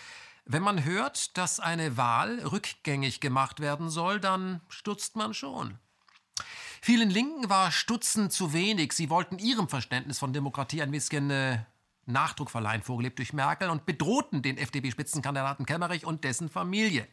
wenn 0.45 0.63
man 0.63 0.85
hört, 0.85 1.37
dass 1.37 1.61
eine 1.61 1.97
Wahl 1.97 2.41
rückgängig 2.41 3.21
gemacht 3.21 3.61
werden 3.61 3.89
soll, 3.91 4.21
dann 4.21 4.61
stutzt 4.69 5.17
man 5.17 5.35
schon. 5.35 5.79
Vielen 6.83 7.11
Linken 7.11 7.51
war 7.51 7.71
Stutzen 7.71 8.31
zu 8.31 8.53
wenig. 8.53 8.93
Sie 8.93 9.11
wollten 9.11 9.39
ihrem 9.39 9.69
Verständnis 9.69 10.19
von 10.19 10.33
Demokratie 10.33 10.81
ein 10.81 10.91
bisschen 10.91 11.31
äh, 11.31 11.59
Nachdruck 12.07 12.51
verleihen, 12.51 12.83
vorgelebt 12.83 13.19
durch 13.19 13.33
Merkel, 13.33 13.69
und 13.69 13.87
bedrohten 13.87 14.43
den 14.43 14.57
FDP-Spitzenkandidaten 14.57 15.67
Kemmerich 15.67 16.07
und 16.07 16.25
dessen 16.25 16.49
Familie. 16.49 17.07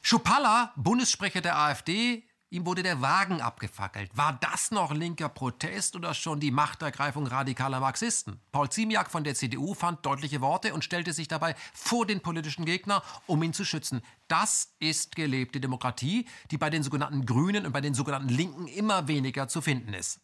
Schupalla, 0.00 0.72
Bundessprecher 0.76 1.40
der 1.40 1.58
AfD, 1.58 2.26
Ihm 2.48 2.64
wurde 2.64 2.84
der 2.84 3.02
Wagen 3.02 3.40
abgefackelt. 3.40 4.08
War 4.16 4.38
das 4.40 4.70
noch 4.70 4.94
linker 4.94 5.28
Protest 5.28 5.96
oder 5.96 6.14
schon 6.14 6.38
die 6.38 6.52
Machtergreifung 6.52 7.26
radikaler 7.26 7.80
Marxisten? 7.80 8.40
Paul 8.52 8.70
Ziemiak 8.70 9.10
von 9.10 9.24
der 9.24 9.34
CDU 9.34 9.74
fand 9.74 10.06
deutliche 10.06 10.40
Worte 10.40 10.72
und 10.72 10.84
stellte 10.84 11.12
sich 11.12 11.26
dabei 11.26 11.56
vor 11.74 12.06
den 12.06 12.20
politischen 12.20 12.64
Gegner, 12.64 13.02
um 13.26 13.42
ihn 13.42 13.52
zu 13.52 13.64
schützen. 13.64 14.00
Das 14.28 14.76
ist 14.78 15.16
gelebte 15.16 15.58
Demokratie, 15.58 16.28
die 16.52 16.56
bei 16.56 16.70
den 16.70 16.84
sogenannten 16.84 17.26
Grünen 17.26 17.66
und 17.66 17.72
bei 17.72 17.80
den 17.80 17.94
sogenannten 17.94 18.28
Linken 18.28 18.68
immer 18.68 19.08
weniger 19.08 19.48
zu 19.48 19.60
finden 19.60 19.92
ist. 19.92 20.20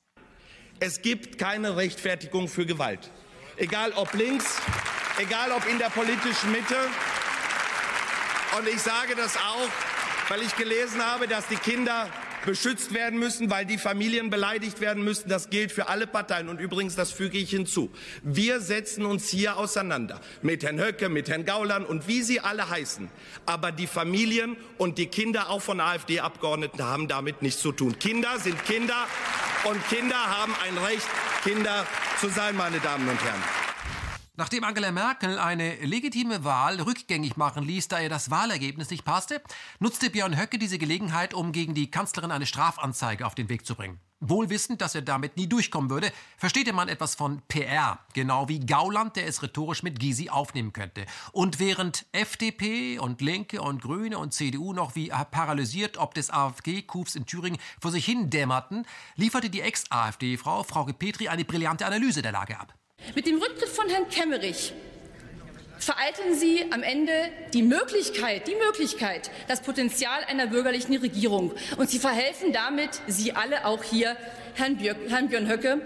Es 0.79 1.03
gibt 1.03 1.39
keine 1.39 1.77
Rechtfertigung 1.77 2.47
für 2.47 2.67
Gewalt. 2.67 3.11
Egal 3.57 3.93
ob 3.95 4.15
links, 4.15 4.61
egal 5.19 5.51
ob 5.51 5.67
in 5.69 5.79
der 5.79 5.91
politischen 5.91 6.53
Mitte. 6.53 6.77
Und 8.57 8.69
ich 8.69 8.81
sage 8.81 9.17
das 9.17 9.37
auch, 9.37 9.92
weil 10.33 10.41
ich 10.41 10.57
gelesen 10.57 11.05
habe, 11.05 11.29
dass 11.29 11.47
die 11.49 11.57
Kinder 11.57 12.09
beschützt 12.47 12.95
werden 12.95 13.19
müssen, 13.19 13.51
weil 13.51 13.67
die 13.67 13.77
Familien 13.77 14.31
beleidigt 14.31 14.81
werden 14.81 15.05
müssen. 15.05 15.29
Das 15.29 15.51
gilt 15.51 15.73
für 15.73 15.89
alle 15.89 16.07
Parteien. 16.07 16.49
Und 16.49 16.59
übrigens, 16.59 16.97
das 16.97 17.13
füge 17.13 17.37
ich 17.37 17.51
hinzu. 17.51 17.91
Wir 18.23 18.63
setzen 18.63 19.05
uns 19.05 19.29
hier 19.29 19.59
auseinander 19.59 20.23
mit 20.41 20.65
Herrn 20.65 20.81
Höcke, 20.81 21.11
mit 21.11 21.29
Herrn 21.29 21.45
Gauland 21.45 21.87
und 21.87 22.09
wie 22.09 22.23
sie 22.23 22.41
alle 22.41 22.71
heißen. 22.71 23.11
Aber 23.45 23.73
die 23.73 23.87
Familien 23.87 24.57
und 24.79 24.97
die 24.97 25.09
Kinder 25.09 25.51
auch 25.51 25.61
von 25.61 25.81
AfD-Abgeordneten 25.81 26.83
haben 26.83 27.09
damit 27.09 27.43
nichts 27.43 27.61
zu 27.61 27.71
tun. 27.71 27.99
Kinder 27.99 28.39
sind 28.39 28.65
Kinder 28.65 29.07
und 29.65 29.87
Kinder 29.91 30.17
haben 30.17 30.55
ein 30.67 30.79
Recht, 30.79 31.09
Kinder 31.45 31.87
zu 32.19 32.31
sein, 32.31 32.57
meine 32.57 32.81
Damen 32.81 33.07
und 33.07 33.23
Herren. 33.23 33.72
Nachdem 34.35 34.65
Angela 34.65 34.91
Merkel 34.93 35.39
eine 35.39 35.75
legitime 35.85 36.43
Wahl 36.43 36.81
rückgängig 36.81 37.37
machen 37.37 37.65
ließ, 37.65 37.89
da 37.89 38.01
ihr 38.01 38.09
das 38.09 38.31
Wahlergebnis 38.31 38.89
nicht 38.89 39.05
passte, 39.05 39.43
nutzte 39.79 40.09
Björn 40.09 40.41
Höcke 40.41 40.59
diese 40.59 40.79
Gelegenheit, 40.79 41.35
um 41.35 41.53
gegen 41.53 41.75
die 41.75 41.91
Kanzlerin 41.91 42.31
eine 42.31 42.47
Strafanzeige 42.47 43.27
auf 43.27 43.35
den 43.35 43.51
Weg 43.51 43.67
zu 43.67 43.75
bringen. 43.75 44.01
Wohl 44.21 44.49
wissend, 44.49 44.81
dass 44.81 44.95
er 44.95 45.03
damit 45.03 45.37
nie 45.37 45.49
durchkommen 45.49 45.91
würde, 45.91 46.11
versteht 46.39 46.73
Mann 46.73 46.89
etwas 46.89 47.15
von 47.15 47.43
PR, 47.49 47.99
genau 48.15 48.49
wie 48.49 48.61
Gauland, 48.61 49.17
der 49.17 49.27
es 49.27 49.43
rhetorisch 49.43 49.83
mit 49.83 50.01
Gysi 50.01 50.31
aufnehmen 50.31 50.73
könnte. 50.73 51.05
Und 51.33 51.59
während 51.59 52.07
FDP 52.13 52.99
und 53.01 53.21
Linke 53.21 53.61
und 53.61 53.83
Grüne 53.83 54.17
und 54.17 54.33
CDU 54.33 54.73
noch 54.73 54.95
wie 54.95 55.09
paralysiert 55.31 55.99
ob 55.99 56.15
des 56.15 56.31
AfD-Coups 56.31 57.17
in 57.17 57.27
Thüringen 57.27 57.59
vor 57.83 57.91
sich 57.91 58.07
hin 58.07 58.31
dämmerten, 58.31 58.87
lieferte 59.17 59.51
die 59.51 59.61
Ex-AfD-Frau 59.61 60.63
Frauke 60.63 60.95
Petri 60.95 61.29
eine 61.29 61.45
brillante 61.45 61.85
Analyse 61.85 62.23
der 62.23 62.33
Lage 62.33 62.59
ab. 62.59 62.75
Mit 63.15 63.27
dem 63.27 63.41
Rücktritt 63.41 63.69
von 63.69 63.89
Herrn 63.89 64.09
Kemmerich 64.09 64.73
vereiteln 65.79 66.35
Sie 66.35 66.65
am 66.71 66.83
Ende 66.83 67.13
die 67.53 67.63
Möglichkeit, 67.63 68.47
die 68.47 68.55
Möglichkeit, 68.55 69.31
das 69.49 69.61
Potenzial 69.61 70.23
einer 70.29 70.47
bürgerlichen 70.47 70.97
Regierung. 70.97 71.53
Und 71.77 71.91
Sie 71.91 71.99
verhelfen 71.99 72.53
damit, 72.53 73.01
Sie 73.09 73.33
alle 73.33 73.67
auch 73.67 73.83
hier, 73.83 74.17
Herrn, 74.55 74.77
Björk, 74.77 74.99
Herrn 75.09 75.29
Björn 75.29 75.49
Höcke, 75.49 75.81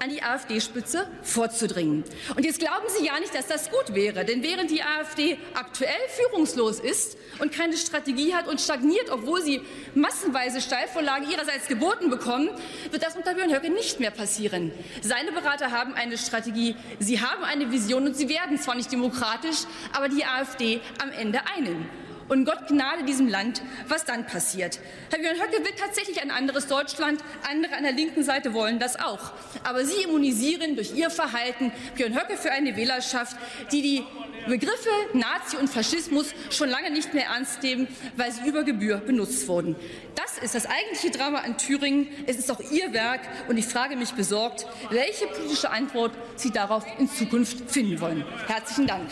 an 0.00 0.10
die 0.10 0.22
AfD-Spitze 0.22 1.06
vorzudringen. 1.22 2.04
Und 2.36 2.44
jetzt 2.44 2.58
glauben 2.58 2.86
Sie 2.88 3.06
ja 3.06 3.18
nicht, 3.20 3.34
dass 3.34 3.46
das 3.46 3.70
gut 3.70 3.94
wäre, 3.94 4.24
denn 4.24 4.42
während 4.42 4.70
die 4.70 4.82
AfD 4.82 5.38
aktuell 5.54 5.92
führungslos 6.08 6.80
ist 6.80 7.16
und 7.38 7.52
keine 7.52 7.76
Strategie 7.76 8.34
hat 8.34 8.48
und 8.48 8.60
stagniert, 8.60 9.10
obwohl 9.10 9.42
sie 9.42 9.62
massenweise 9.94 10.60
Steilvorlagen 10.60 11.30
ihrerseits 11.30 11.68
geboten 11.68 12.10
bekommen, 12.10 12.50
wird 12.90 13.02
das 13.02 13.16
unter 13.16 13.34
Björn 13.34 13.52
Höcke 13.52 13.70
nicht 13.70 14.00
mehr 14.00 14.10
passieren. 14.10 14.72
Seine 15.00 15.32
Berater 15.32 15.70
haben 15.70 15.94
eine 15.94 16.18
Strategie, 16.18 16.76
sie 16.98 17.20
haben 17.20 17.44
eine 17.44 17.70
Vision 17.70 18.06
und 18.06 18.16
sie 18.16 18.28
werden 18.28 18.58
zwar 18.58 18.74
nicht 18.74 18.92
demokratisch, 18.92 19.64
aber 19.92 20.08
die 20.08 20.24
AfD 20.24 20.80
am 21.02 21.10
Ende 21.10 21.40
einen. 21.56 21.88
Und 22.28 22.44
Gott 22.44 22.68
gnade 22.68 23.04
diesem 23.04 23.28
Land, 23.28 23.62
was 23.88 24.04
dann 24.04 24.26
passiert. 24.26 24.78
Herr 25.10 25.18
Björn 25.18 25.36
Höcke 25.36 25.64
will 25.64 25.74
tatsächlich 25.78 26.20
ein 26.22 26.30
anderes 26.30 26.66
Deutschland. 26.66 27.20
Andere 27.48 27.74
an 27.76 27.82
der 27.82 27.92
linken 27.92 28.22
Seite 28.22 28.54
wollen 28.54 28.78
das 28.78 28.98
auch. 28.98 29.32
Aber 29.64 29.84
Sie 29.84 30.02
immunisieren 30.02 30.74
durch 30.76 30.94
Ihr 30.94 31.10
Verhalten 31.10 31.72
Björn 31.94 32.14
Höcke 32.14 32.36
für 32.36 32.52
eine 32.52 32.76
Wählerschaft, 32.76 33.36
die 33.70 33.82
die 33.82 34.04
Begriffe 34.46 34.90
Nazi 35.12 35.56
und 35.56 35.68
Faschismus 35.68 36.34
schon 36.50 36.68
lange 36.68 36.90
nicht 36.90 37.14
mehr 37.14 37.26
ernst 37.26 37.62
nehmen, 37.62 37.86
weil 38.16 38.32
sie 38.32 38.48
über 38.48 38.64
Gebühr 38.64 38.96
benutzt 38.96 39.46
wurden. 39.46 39.76
Das 40.16 40.38
ist 40.42 40.54
das 40.54 40.66
eigentliche 40.66 41.16
Drama 41.16 41.38
an 41.38 41.58
Thüringen. 41.58 42.08
Es 42.26 42.36
ist 42.38 42.50
auch 42.50 42.60
Ihr 42.72 42.92
Werk 42.92 43.20
und 43.48 43.56
ich 43.56 43.66
frage 43.66 43.96
mich 43.96 44.12
besorgt, 44.12 44.66
welche 44.90 45.26
politische 45.26 45.70
Antwort 45.70 46.12
Sie 46.36 46.50
darauf 46.50 46.84
in 46.98 47.08
Zukunft 47.08 47.70
finden 47.70 48.00
wollen. 48.00 48.24
Herzlichen 48.48 48.86
Dank. 48.88 49.10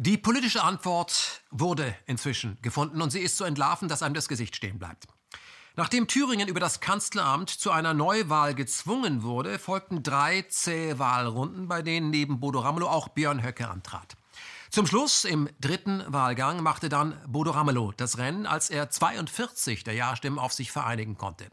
Die 0.00 0.16
politische 0.16 0.62
Antwort 0.62 1.42
wurde 1.50 1.92
inzwischen 2.06 2.56
gefunden 2.62 3.02
und 3.02 3.10
sie 3.10 3.18
ist 3.18 3.36
so 3.36 3.44
entlarven, 3.44 3.88
dass 3.88 4.00
einem 4.04 4.14
das 4.14 4.28
Gesicht 4.28 4.54
stehen 4.54 4.78
bleibt. 4.78 5.08
Nachdem 5.74 6.06
Thüringen 6.06 6.46
über 6.46 6.60
das 6.60 6.78
Kanzleramt 6.78 7.50
zu 7.50 7.72
einer 7.72 7.94
Neuwahl 7.94 8.54
gezwungen 8.54 9.24
wurde, 9.24 9.58
folgten 9.58 10.04
drei 10.04 10.42
zähe 10.42 11.00
Wahlrunden, 11.00 11.66
bei 11.66 11.82
denen 11.82 12.10
neben 12.10 12.38
Bodo 12.38 12.60
Ramelow 12.60 12.88
auch 12.88 13.08
Björn 13.08 13.42
Höcke 13.42 13.68
antrat. 13.68 14.16
Zum 14.70 14.86
Schluss 14.86 15.24
im 15.24 15.48
dritten 15.60 16.04
Wahlgang 16.06 16.62
machte 16.62 16.88
dann 16.88 17.20
Bodo 17.26 17.50
Ramelow 17.50 17.92
das 17.96 18.18
Rennen, 18.18 18.46
als 18.46 18.70
er 18.70 18.90
42 18.90 19.82
der 19.82 19.94
Ja-Stimmen 19.94 20.38
auf 20.38 20.52
sich 20.52 20.70
vereinigen 20.70 21.18
konnte. 21.18 21.48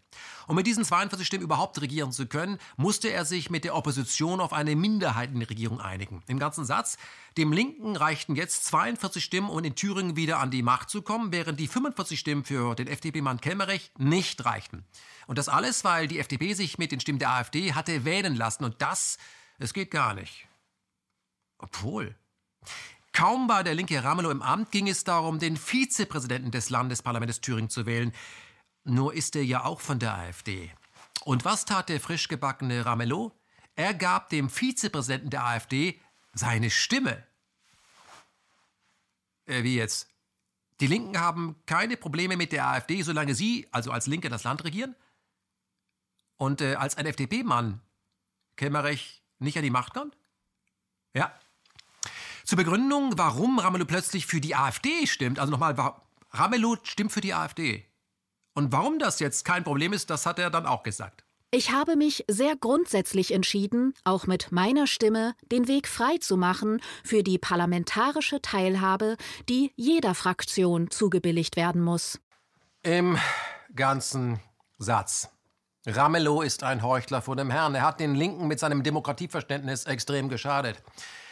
Um 0.47 0.55
mit 0.55 0.67
diesen 0.67 0.85
42 0.85 1.25
Stimmen 1.25 1.43
überhaupt 1.43 1.81
regieren 1.81 2.11
zu 2.11 2.27
können, 2.27 2.59
musste 2.77 3.09
er 3.09 3.25
sich 3.25 3.49
mit 3.49 3.63
der 3.63 3.75
Opposition 3.75 4.39
auf 4.39 4.53
eine 4.53 4.75
Minderheitenregierung 4.75 5.81
einigen. 5.81 6.23
Im 6.27 6.39
ganzen 6.39 6.65
Satz, 6.65 6.97
dem 7.37 7.51
Linken 7.51 7.95
reichten 7.95 8.35
jetzt 8.35 8.65
42 8.65 9.23
Stimmen, 9.23 9.49
um 9.49 9.63
in 9.63 9.75
Thüringen 9.75 10.15
wieder 10.15 10.39
an 10.39 10.51
die 10.51 10.63
Macht 10.63 10.89
zu 10.89 11.01
kommen, 11.01 11.31
während 11.31 11.59
die 11.59 11.67
45 11.67 12.19
Stimmen 12.19 12.43
für 12.43 12.75
den 12.75 12.87
FDP-Mann 12.87 13.41
Kemmerich 13.41 13.91
nicht 13.97 14.45
reichten. 14.45 14.85
Und 15.27 15.37
das 15.37 15.49
alles, 15.49 15.83
weil 15.83 16.07
die 16.07 16.19
FDP 16.19 16.53
sich 16.53 16.77
mit 16.77 16.91
den 16.91 16.99
Stimmen 16.99 17.19
der 17.19 17.31
AfD 17.31 17.73
hatte 17.73 18.05
wählen 18.05 18.35
lassen. 18.35 18.63
Und 18.63 18.81
das, 18.81 19.17
es 19.57 19.73
geht 19.73 19.91
gar 19.91 20.13
nicht. 20.13 20.47
Obwohl, 21.57 22.15
Kaum 23.15 23.47
war 23.47 23.63
der 23.63 23.75
linke 23.75 24.03
Ramelow 24.03 24.29
im 24.29 24.41
Amt, 24.41 24.71
ging 24.71 24.89
es 24.89 25.05
darum, 25.05 25.39
den 25.39 25.55
Vizepräsidenten 25.55 26.51
des 26.51 26.69
Landesparlaments 26.69 27.39
Thüringen 27.39 27.69
zu 27.69 27.85
wählen. 27.85 28.11
Nur 28.85 29.13
ist 29.13 29.35
er 29.35 29.43
ja 29.43 29.65
auch 29.65 29.81
von 29.81 29.99
der 29.99 30.15
AfD. 30.15 30.71
Und 31.25 31.43
was 31.43 31.65
tat 31.65 31.89
der 31.89 31.99
frisch 31.99 32.27
gebackene 32.27 32.85
Ramelow? 32.85 33.37
Er 33.75 33.93
gab 33.93 34.29
dem 34.29 34.49
Vizepräsidenten 34.49 35.29
der 35.29 35.43
AfD 35.43 35.99
seine 36.33 36.69
Stimme. 36.69 37.25
Äh, 39.45 39.63
wie 39.63 39.75
jetzt? 39.75 40.07
Die 40.79 40.87
Linken 40.87 41.19
haben 41.19 41.55
keine 41.65 41.97
Probleme 41.97 42.37
mit 42.37 42.51
der 42.51 42.67
AfD, 42.67 43.01
solange 43.01 43.35
sie, 43.35 43.67
also 43.71 43.91
als 43.91 44.07
Linke, 44.07 44.29
das 44.29 44.43
Land 44.43 44.63
regieren? 44.63 44.95
Und 46.37 46.61
äh, 46.61 46.75
als 46.75 46.95
ein 46.95 47.05
FDP-Mann 47.05 47.81
Kemmerich 48.55 49.21
nicht 49.39 49.57
an 49.57 49.63
die 49.63 49.69
Macht 49.69 49.93
kommt? 49.93 50.17
Ja, 51.13 51.37
zur 52.45 52.57
Begründung, 52.57 53.17
warum 53.17 53.57
Ramelow 53.57 53.85
plötzlich 53.85 54.27
für 54.27 54.39
die 54.39 54.55
AfD 54.55 55.07
stimmt, 55.07 55.39
also 55.39 55.49
nochmal, 55.49 55.75
Ramelow 56.31 56.77
stimmt 56.83 57.11
für 57.11 57.21
die 57.21 57.33
AfD. 57.33 57.83
Und 58.55 58.71
warum 58.71 58.99
das 58.99 59.19
jetzt 59.19 59.45
kein 59.45 59.63
Problem 59.63 59.93
ist, 59.93 60.09
das 60.09 60.25
hat 60.25 60.39
er 60.39 60.49
dann 60.49 60.65
auch 60.65 60.81
gesagt. 60.81 61.23
Ich 61.51 61.71
habe 61.71 61.95
mich 61.95 62.25
sehr 62.27 62.55
grundsätzlich 62.55 63.31
entschieden, 63.33 63.93
auch 64.03 64.27
mit 64.27 64.51
meiner 64.51 64.87
Stimme 64.87 65.35
den 65.51 65.67
Weg 65.67 65.87
frei 65.87 66.17
zu 66.17 66.37
machen 66.37 66.81
für 67.03 67.21
die 67.21 67.37
parlamentarische 67.37 68.41
Teilhabe, 68.41 69.17
die 69.47 69.71
jeder 69.75 70.15
Fraktion 70.15 70.89
zugebilligt 70.89 71.55
werden 71.55 71.81
muss. 71.81 72.19
Im 72.81 73.17
ganzen 73.75 74.39
Satz. 74.77 75.29
Ramelow 75.85 76.41
ist 76.41 76.63
ein 76.63 76.81
Heuchler 76.81 77.21
vor 77.21 77.35
dem 77.35 77.51
Herrn. 77.51 77.75
Er 77.75 77.83
hat 77.83 77.99
den 77.99 78.15
Linken 78.15 78.47
mit 78.47 78.59
seinem 78.59 78.83
Demokratieverständnis 78.83 79.85
extrem 79.85 80.29
geschadet. 80.29 80.81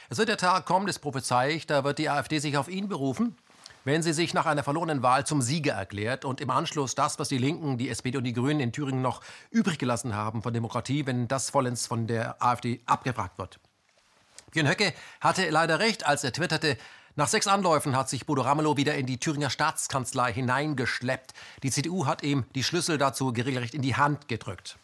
Es 0.10 0.18
wird 0.18 0.30
der 0.30 0.38
Tag 0.38 0.66
kommen, 0.66 0.86
das 0.86 1.00
prophezei 1.00 1.52
ich, 1.52 1.66
da 1.66 1.84
wird 1.84 1.98
die 1.98 2.10
AfD 2.10 2.40
sich 2.40 2.58
auf 2.58 2.70
ihn 2.70 2.88
berufen, 2.88 3.36
wenn 3.84 4.04
sie 4.04 4.14
sich 4.14 4.34
nach 4.34 4.46
einer 4.46 4.64
verlorenen 4.64 5.04
Wahl 5.04 5.26
zum 5.26 5.42
Sieger 5.42 5.74
erklärt 5.74 6.26
und 6.26 6.42
im 6.42 6.50
Anschluss 6.50 6.96
das, 6.96 7.20
was 7.20 7.30
die 7.30 7.38
Linken, 7.38 7.78
die 7.78 7.90
SPD 7.90 8.18
und 8.18 8.24
die 8.24 8.34
Grünen 8.34 8.60
in 8.60 8.72
Thüringen 8.72 9.02
noch 9.02 9.22
übrig 9.52 9.78
gelassen 9.80 10.16
haben 10.16 10.42
von 10.42 10.54
Demokratie, 10.54 11.06
wenn 11.06 11.28
das 11.28 11.50
vollends 11.50 11.88
von 11.88 12.08
der 12.08 12.42
AfD 12.42 12.82
abgefragt 12.86 13.38
wird. 13.38 13.60
Björn 14.52 14.70
Höcke 14.70 14.94
hatte 15.20 15.50
leider 15.50 15.80
recht, 15.80 16.06
als 16.06 16.24
er 16.24 16.32
twitterte, 16.32 16.78
nach 17.16 17.28
sechs 17.28 17.46
Anläufen 17.46 17.96
hat 17.96 18.10
sich 18.10 18.26
Bodo 18.26 18.42
Ramelow 18.42 18.76
wieder 18.76 18.96
in 18.96 19.06
die 19.06 19.20
Thüringer 19.20 19.52
Staatskanzlei 19.52 20.34
hineingeschleppt. 20.34 21.34
Die 21.62 21.70
CDU 21.70 22.08
hat 22.08 22.24
ihm 22.24 22.46
die 22.56 22.64
Schlüssel 22.64 22.98
dazu 22.98 23.30
regelrecht 23.30 23.76
in 23.76 23.84
die 23.84 23.96
Hand 23.96 24.28
gedrückt. 24.28 24.80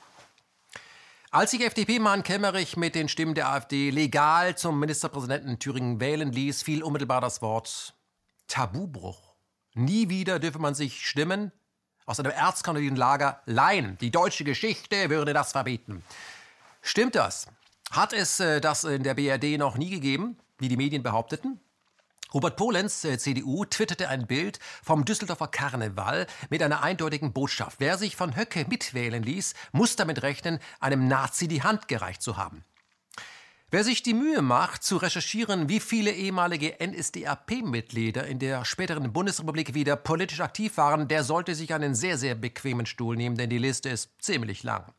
Als 1.31 1.51
sich 1.51 1.65
FDP-Mann 1.65 2.21
Kemmerich 2.21 2.77
mit 2.77 2.93
den 2.93 3.09
Stimmen 3.09 3.33
der 3.33 3.49
AfD 3.49 3.89
legal 3.89 4.55
zum 4.57 4.79
Ministerpräsidenten 4.79 5.57
Thüringen 5.57 5.99
wählen 5.99 6.31
ließ, 6.31 6.61
fiel 6.61 6.83
unmittelbar 6.83 7.21
das 7.21 7.41
Wort 7.41 7.95
Tabubruch. 8.49 9.35
Nie 9.73 10.09
wieder 10.09 10.39
dürfe 10.39 10.59
man 10.59 10.75
sich 10.75 11.07
Stimmen 11.07 11.53
aus 12.05 12.19
einem 12.19 12.31
Erzkandidatenlager 12.31 13.41
leihen. 13.45 13.97
Die 13.99 14.11
deutsche 14.11 14.43
Geschichte 14.43 15.09
würde 15.09 15.31
das 15.31 15.53
verbieten. 15.53 16.03
Stimmt 16.81 17.15
das? 17.15 17.47
Hat 17.91 18.13
es 18.13 18.39
äh, 18.39 18.59
das 18.59 18.83
in 18.83 19.03
der 19.03 19.13
BRD 19.13 19.57
noch 19.57 19.77
nie 19.77 19.89
gegeben, 19.89 20.37
wie 20.57 20.67
die 20.67 20.77
Medien 20.77 21.03
behaupteten? 21.03 21.59
Robert 22.33 22.57
Polenz, 22.57 23.03
äh, 23.05 23.17
CDU, 23.17 23.65
twitterte 23.65 24.09
ein 24.09 24.27
Bild 24.27 24.59
vom 24.83 25.05
Düsseldorfer 25.05 25.47
Karneval 25.47 26.27
mit 26.49 26.61
einer 26.61 26.83
eindeutigen 26.83 27.33
Botschaft. 27.33 27.79
Wer 27.79 27.97
sich 27.97 28.15
von 28.15 28.35
Höcke 28.35 28.65
mitwählen 28.67 29.23
ließ, 29.23 29.55
muss 29.71 29.95
damit 29.95 30.21
rechnen, 30.21 30.59
einem 30.79 31.07
Nazi 31.07 31.47
die 31.47 31.63
Hand 31.63 31.87
gereicht 31.87 32.21
zu 32.21 32.37
haben. 32.37 32.63
Wer 33.71 33.83
sich 33.83 34.01
die 34.01 34.15
Mühe 34.15 34.41
macht, 34.41 34.81
zu 34.81 34.97
recherchieren, 34.97 35.69
wie 35.69 35.79
viele 35.79 36.11
ehemalige 36.11 36.77
NSDAP-Mitglieder 36.83 38.25
in 38.25 38.39
der 38.39 38.65
späteren 38.65 39.13
Bundesrepublik 39.13 39.75
wieder 39.75 39.95
politisch 39.95 40.39
aktiv 40.39 40.75
waren, 40.77 41.07
der 41.07 41.23
sollte 41.23 41.53
sich 41.53 41.71
einen 41.71 41.93
sehr, 41.93 42.17
sehr 42.17 42.33
bequemen 42.33 42.87
Stuhl 42.87 43.15
nehmen, 43.15 43.37
denn 43.37 43.51
die 43.51 43.59
Liste 43.59 43.89
ist 43.89 44.09
ziemlich 44.17 44.63
lang. 44.63 44.91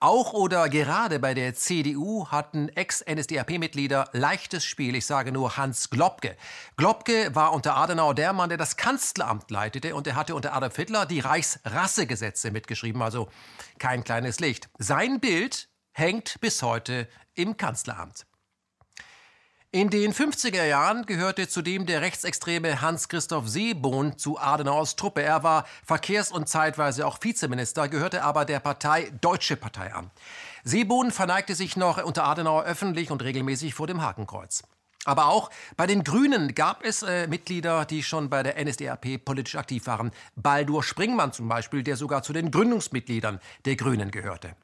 Auch 0.00 0.32
oder 0.32 0.70
gerade 0.70 1.18
bei 1.18 1.34
der 1.34 1.52
CDU 1.52 2.28
hatten 2.28 2.70
Ex-NSDAP-Mitglieder 2.70 4.08
leichtes 4.12 4.64
Spiel. 4.64 4.94
Ich 4.94 5.04
sage 5.04 5.30
nur 5.30 5.58
Hans 5.58 5.90
Globke. 5.90 6.34
Globke 6.78 7.34
war 7.34 7.52
unter 7.52 7.76
Adenauer 7.76 8.14
der 8.14 8.32
Mann, 8.32 8.48
der 8.48 8.56
das 8.56 8.78
Kanzleramt 8.78 9.50
leitete 9.50 9.94
und 9.94 10.06
er 10.06 10.16
hatte 10.16 10.34
unter 10.34 10.54
Adolf 10.54 10.76
Hitler 10.76 11.04
die 11.04 11.20
Reichsrassegesetze 11.20 12.52
mitgeschrieben, 12.52 13.02
also 13.02 13.28
kein 13.78 14.02
kleines 14.02 14.40
Licht. 14.40 14.70
Sein 14.78 15.20
Bild 15.20 15.68
hängt 15.92 16.40
bis 16.40 16.62
heute 16.62 17.08
im 17.34 17.56
Kanzleramt. 17.56 18.26
In 19.70 19.90
den 19.90 20.14
50er 20.14 20.64
Jahren 20.64 21.04
gehörte 21.04 21.46
zudem 21.46 21.84
der 21.84 22.00
rechtsextreme 22.00 22.80
Hans-Christoph 22.80 23.46
Seebohn 23.46 24.16
zu 24.16 24.38
Adenauers 24.38 24.96
Truppe. 24.96 25.22
Er 25.22 25.42
war 25.42 25.66
Verkehrs- 25.84 26.32
und 26.32 26.48
zeitweise 26.48 27.06
auch 27.06 27.18
Vizeminister, 27.20 27.86
gehörte 27.88 28.24
aber 28.24 28.46
der 28.46 28.60
Partei 28.60 29.12
Deutsche 29.20 29.56
Partei 29.56 29.92
an. 29.92 30.10
Seebohn 30.64 31.10
verneigte 31.10 31.54
sich 31.54 31.76
noch 31.76 32.02
unter 32.02 32.24
Adenauer 32.24 32.64
öffentlich 32.64 33.10
und 33.10 33.22
regelmäßig 33.22 33.74
vor 33.74 33.86
dem 33.86 34.00
Hakenkreuz. 34.00 34.62
Aber 35.04 35.26
auch 35.26 35.50
bei 35.76 35.86
den 35.86 36.02
Grünen 36.02 36.54
gab 36.54 36.82
es 36.82 37.02
äh, 37.02 37.26
Mitglieder, 37.26 37.84
die 37.84 38.02
schon 38.02 38.30
bei 38.30 38.42
der 38.42 38.62
NSDAP 38.64 39.22
politisch 39.22 39.56
aktiv 39.56 39.86
waren. 39.86 40.12
Baldur 40.34 40.82
Springmann 40.82 41.34
zum 41.34 41.46
Beispiel, 41.46 41.82
der 41.82 41.96
sogar 41.96 42.22
zu 42.22 42.32
den 42.32 42.50
Gründungsmitgliedern 42.50 43.38
der 43.66 43.76
Grünen 43.76 44.10
gehörte. 44.10 44.56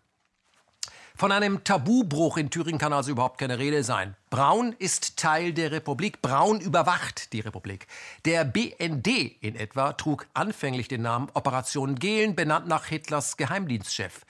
Von 1.17 1.31
einem 1.31 1.63
Tabubruch 1.63 2.39
in 2.39 2.51
Thüringen 2.51 2.81
kann 2.81 2.93
also 2.93 3.13
überhaupt 3.13 3.39
keine 3.39 3.61
Rede 3.61 3.85
sein. 3.85 4.17
Braun 4.31 4.75
ist 4.81 5.17
Teil 5.17 5.53
der 5.53 5.71
Republik. 5.71 6.21
Braun 6.21 6.61
überwacht 6.61 7.33
die 7.33 7.39
Republik. 7.39 7.87
Der 8.25 8.45
BND 8.45 9.07
in 9.41 9.55
etwa 9.55 9.93
trug 9.93 10.27
anfänglich 10.35 10.89
den 10.89 11.03
Namen 11.03 11.29
Operation 11.35 11.95
Gehlen, 11.95 12.35
benannt 12.35 12.67
nach 12.67 12.87
Hitlers 12.87 13.37
Geheimdienstchef, 13.37 14.23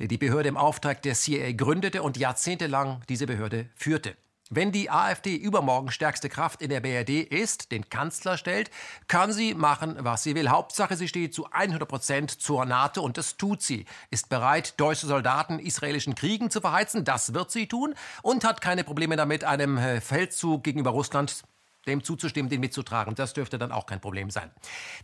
der 0.00 0.08
die 0.08 0.18
Behörde 0.18 0.48
im 0.48 0.56
Auftrag 0.56 1.00
der 1.02 1.14
CIA 1.14 1.52
gründete 1.52 2.02
und 2.02 2.16
jahrzehntelang 2.16 3.02
diese 3.08 3.28
Behörde 3.28 3.68
führte. 3.76 4.16
Wenn 4.48 4.70
die 4.70 4.90
AfD 4.90 5.34
übermorgen 5.34 5.90
stärkste 5.90 6.28
Kraft 6.28 6.62
in 6.62 6.70
der 6.70 6.80
BRD 6.80 7.20
ist, 7.22 7.72
den 7.72 7.88
Kanzler 7.88 8.38
stellt, 8.38 8.70
kann 9.08 9.32
sie 9.32 9.54
machen, 9.54 9.96
was 9.98 10.22
sie 10.22 10.36
will. 10.36 10.50
Hauptsache, 10.50 10.96
sie 10.96 11.08
steht 11.08 11.34
zu 11.34 11.50
100 11.50 11.88
Prozent 11.88 12.30
zur 12.30 12.64
NATO 12.64 13.02
und 13.02 13.18
das 13.18 13.36
tut 13.36 13.60
sie. 13.60 13.86
Ist 14.10 14.28
bereit, 14.28 14.74
deutsche 14.78 15.08
Soldaten 15.08 15.58
israelischen 15.58 16.14
Kriegen 16.14 16.48
zu 16.50 16.60
verheizen, 16.60 17.04
das 17.04 17.34
wird 17.34 17.50
sie 17.50 17.66
tun 17.66 17.94
und 18.22 18.44
hat 18.44 18.60
keine 18.60 18.84
Probleme 18.84 19.16
damit, 19.16 19.42
einem 19.42 19.78
äh, 19.78 20.00
Feldzug 20.00 20.62
gegenüber 20.62 20.90
Russland 20.90 21.42
dem 21.88 22.04
zuzustimmen, 22.04 22.48
den 22.48 22.60
mitzutragen. 22.60 23.16
Das 23.16 23.32
dürfte 23.32 23.58
dann 23.58 23.72
auch 23.72 23.86
kein 23.86 24.00
Problem 24.00 24.30
sein. 24.30 24.50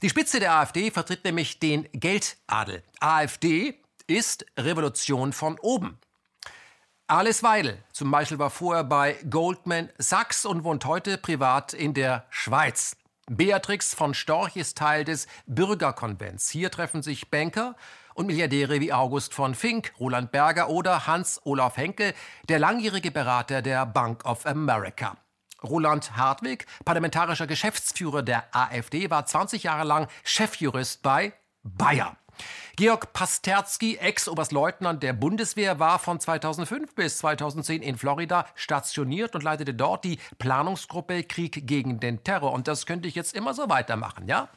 Die 0.03 0.11
Spitze 0.11 0.41
der 0.41 0.55
AfD 0.55 0.91
vertritt 0.91 1.25
nämlich 1.25 1.59
den 1.59 1.89
Geldadel. 1.93 2.83
AfD 3.01 3.81
ist 4.07 4.47
Revolution 4.57 5.33
von 5.33 5.59
oben. 5.61 5.99
Alice 7.13 7.43
Weidel 7.43 7.77
zum 7.93 8.11
Beispiel 8.11 8.39
war 8.39 8.49
vorher 8.49 8.85
bei 8.85 9.19
Goldman 9.29 9.91
Sachs 9.99 10.47
und 10.47 10.65
wohnt 10.65 10.87
heute 10.87 11.19
privat 11.19 11.75
in 11.75 11.93
der 11.93 12.25
Schweiz. 12.31 12.97
Beatrix 13.31 13.93
von 13.93 14.15
Storch 14.15 14.57
ist 14.57 14.79
Teil 14.79 15.05
des 15.05 15.27
Bürgerkonvents. 15.45 16.49
Hier 16.49 16.71
treffen 16.71 17.03
sich 17.03 17.31
Banker 17.31 17.77
und 18.15 18.29
Milliardäre 18.29 18.81
wie 18.81 18.95
August 18.95 19.35
von 19.35 19.55
Fink, 19.55 19.93
Roland 20.01 20.33
Berger 20.33 20.71
oder 20.71 21.07
Hans-Olaf 21.07 21.77
Henkel, 21.77 22.15
der 22.49 22.59
langjährige 22.59 23.11
Berater 23.11 23.61
der 23.61 23.85
Bank 23.85 24.25
of 24.25 24.47
America. 24.47 25.19
Roland 25.63 26.17
Hartwig, 26.17 26.65
parlamentarischer 26.87 27.47
Geschäftsführer 27.47 28.23
der 28.23 28.45
AfD, 28.57 29.11
war 29.11 29.27
20 29.27 29.65
Jahre 29.65 29.85
lang 29.85 30.09
Chefjurist 30.25 31.03
bei 31.03 31.35
Bayer. 31.63 32.17
Georg 32.77 33.13
Pasterski, 33.13 33.97
Ex-Oberstleutnant 33.97 35.03
der 35.03 35.13
Bundeswehr, 35.13 35.79
war 35.79 35.99
von 35.99 36.21
2005 36.21 36.95
bis 36.95 37.19
2010 37.19 37.83
in 37.83 37.97
Florida 37.97 38.47
stationiert 38.55 39.35
und 39.35 39.43
leitete 39.43 39.75
dort 39.75 40.05
die 40.05 40.19
Planungsgruppe 40.39 41.25
Krieg 41.25 41.67
gegen 41.67 42.01
den 42.01 42.25
Terror. 42.25 42.53
Und 42.53 42.69
das 42.69 42.87
könnte 42.87 43.09
ich 43.09 43.15
jetzt 43.15 43.35
immer 43.35 43.55
so 43.55 43.69
weitermachen, 43.69 44.27
ja? 44.27 44.49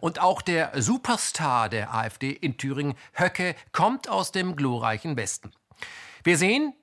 Und 0.00 0.20
auch 0.20 0.42
der 0.42 0.70
Superstar 0.80 1.68
der 1.68 1.92
AfD 1.94 2.30
in 2.30 2.56
Thüringen, 2.56 2.94
Höcke, 3.12 3.54
kommt 3.72 4.08
aus 4.08 4.32
dem 4.32 4.56
glorreichen 4.56 5.16
Westen. 5.16 5.50
Wir 6.22 6.38
sehen, 6.38 6.74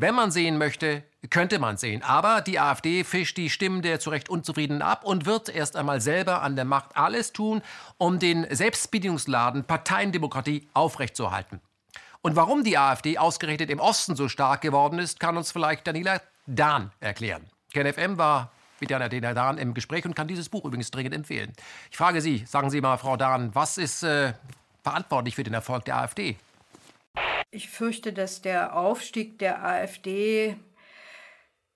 wenn 0.00 0.14
man 0.14 0.30
sehen 0.30 0.58
möchte, 0.58 1.02
könnte 1.28 1.58
man 1.58 1.76
sehen. 1.76 2.04
Aber 2.04 2.40
die 2.40 2.60
AfD 2.60 3.02
fischt 3.02 3.36
die 3.36 3.50
Stimmen 3.50 3.82
der 3.82 3.98
zu 3.98 4.10
Recht 4.10 4.28
Unzufriedenen 4.28 4.80
ab 4.80 5.04
und 5.04 5.26
wird 5.26 5.48
erst 5.48 5.76
einmal 5.76 6.00
selber 6.00 6.40
an 6.40 6.54
der 6.54 6.64
Macht 6.64 6.96
alles 6.96 7.32
tun, 7.32 7.62
um 7.98 8.20
den 8.20 8.46
Selbstbedienungsladen 8.48 9.64
Parteiendemokratie 9.64 10.68
aufrechtzuerhalten. 10.72 11.60
Und 12.22 12.36
warum 12.36 12.62
die 12.62 12.78
AfD 12.78 13.18
ausgerechnet 13.18 13.70
im 13.70 13.80
Osten 13.80 14.14
so 14.14 14.28
stark 14.28 14.60
geworden 14.60 15.00
ist, 15.00 15.18
kann 15.18 15.36
uns 15.36 15.50
vielleicht 15.50 15.84
Daniela 15.84 16.20
Dahn 16.46 16.92
erklären. 17.00 17.44
KenFM 17.72 18.18
war 18.18 18.52
mit 18.78 18.92
Daniela 18.92 19.34
Dahn 19.34 19.58
im 19.58 19.74
Gespräch 19.74 20.04
und 20.04 20.14
kann 20.14 20.28
dieses 20.28 20.48
Buch 20.48 20.64
übrigens 20.64 20.92
dringend 20.92 21.14
empfehlen. 21.14 21.52
Ich 21.90 21.96
frage 21.96 22.20
Sie, 22.20 22.44
sagen 22.46 22.70
Sie 22.70 22.80
mal, 22.80 22.98
Frau 22.98 23.16
Dahn, 23.16 23.52
was 23.52 23.78
ist 23.78 24.04
äh, 24.04 24.32
verantwortlich 24.84 25.34
für 25.34 25.42
den 25.42 25.54
Erfolg 25.54 25.84
der 25.86 25.96
AfD? 25.96 26.36
Ich 27.50 27.70
fürchte, 27.70 28.12
dass 28.12 28.42
der 28.42 28.76
Aufstieg 28.76 29.38
der 29.38 29.64
AfD 29.64 30.56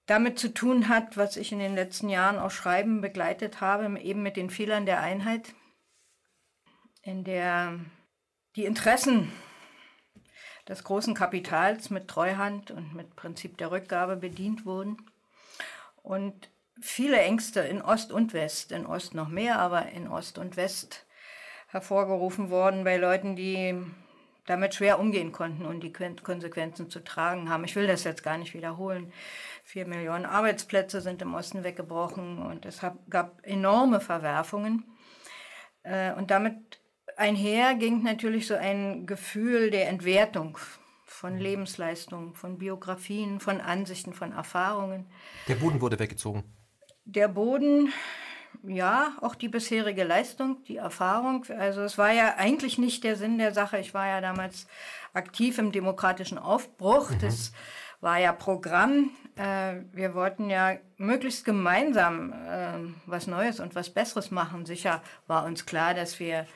damit 0.07 0.39
zu 0.39 0.52
tun 0.52 0.89
hat, 0.89 1.17
was 1.17 1.36
ich 1.36 1.52
in 1.52 1.60
den 1.60 1.75
letzten 1.75 2.09
Jahren 2.09 2.39
auch 2.39 2.51
schreiben 2.51 3.01
begleitet 3.01 3.60
habe, 3.60 3.99
eben 4.01 4.23
mit 4.23 4.36
den 4.36 4.51
Fehlern 4.51 4.84
der 4.84 5.01
Einheit, 5.01 5.55
in 7.02 7.25
der 7.25 7.78
die 8.57 8.67
Interessen 8.67 9.33
des 10.68 10.84
großen 10.84 11.15
Kapitals 11.15 11.89
mit 11.89 12.09
Treuhand 12.09 12.70
und 12.70 12.94
mit 12.94 13.17
Prinzip 13.17 13.57
der 13.57 13.70
Rückgabe 13.70 14.17
bedient 14.17 14.67
wurden. 14.67 14.99
Und 16.02 16.51
viele 16.81 17.18
Ängste 17.18 17.60
in 17.60 17.81
Ost 17.81 18.12
und 18.12 18.34
West, 18.34 18.73
in 18.73 18.84
Ost 18.84 19.15
noch 19.15 19.28
mehr, 19.28 19.59
aber 19.59 19.86
in 19.89 20.07
Ost 20.09 20.36
und 20.36 20.57
West 20.57 21.07
hervorgerufen 21.68 22.51
worden 22.51 22.84
bei 22.84 22.99
Leuten, 22.99 23.34
die 23.34 23.83
damit 24.46 24.74
schwer 24.74 24.98
umgehen 24.98 25.32
konnten 25.32 25.64
und 25.64 25.80
die 25.80 25.92
Konsequenzen 25.92 26.90
zu 26.90 27.00
tragen 27.04 27.48
haben. 27.48 27.64
Ich 27.64 27.76
will 27.76 27.86
das 27.86 28.04
jetzt 28.04 28.22
gar 28.22 28.38
nicht 28.38 28.54
wiederholen. 28.54 29.12
Vier 29.64 29.86
Millionen 29.86 30.26
Arbeitsplätze 30.26 31.00
sind 31.00 31.22
im 31.22 31.34
Osten 31.34 31.62
weggebrochen 31.62 32.38
und 32.38 32.66
es 32.66 32.80
gab 33.08 33.38
enorme 33.44 34.00
Verwerfungen. 34.00 34.84
Äh, 35.84 36.12
und 36.14 36.30
damit 36.30 36.80
einher 37.16 37.74
ging 37.74 38.02
natürlich 38.02 38.46
so 38.46 38.54
ein 38.54 39.06
Gefühl 39.06 39.70
der 39.70 39.88
Entwertung 39.88 40.58
von 41.06 41.38
Lebensleistungen, 41.38 42.34
von 42.34 42.58
Biografien, 42.58 43.38
von 43.38 43.60
Ansichten, 43.60 44.12
von 44.12 44.32
Erfahrungen. 44.32 45.06
Der 45.46 45.54
Boden 45.54 45.80
wurde 45.80 45.98
weggezogen. 45.98 46.42
Der 47.04 47.28
Boden 47.28 47.92
ja, 48.62 49.12
auch 49.20 49.34
die 49.34 49.48
bisherige 49.48 50.05
Leistung, 50.05 50.62
die 50.64 50.76
Erfahrung. 50.76 51.44
Also 51.58 51.82
es 51.82 51.98
war 51.98 52.12
ja 52.12 52.34
eigentlich 52.36 52.78
nicht 52.78 53.05
der 53.05 53.16
Sinn 53.16 53.39
der 53.39 53.52
Sache. 53.52 53.78
Ich 53.78 53.94
war 53.94 54.06
ja 54.06 54.20
damals 54.20 54.66
aktiv 55.12 55.58
im 55.58 55.72
demokratischen 55.72 56.39
Aufbruch. 56.39 57.10
Mhm. 57.10 57.18
Das 57.20 57.52
war 58.00 58.18
ja 58.18 58.32
Programm. 58.32 59.10
Äh, 59.36 59.76
wir 59.92 60.14
wollten 60.14 60.50
ja 60.50 60.76
möglichst 60.97 61.44
gemeinsam 61.44 62.32
äh, 62.32 62.92
was 63.06 63.26
Neues 63.26 63.60
und 63.60 63.74
was 63.74 63.90
Besseres 63.90 64.31
machen. 64.31 64.66
Sicher 64.66 65.02
war 65.26 65.44
uns 65.44 65.66
klar, 65.66 65.94
dass 65.94 66.20
wir 66.20 66.47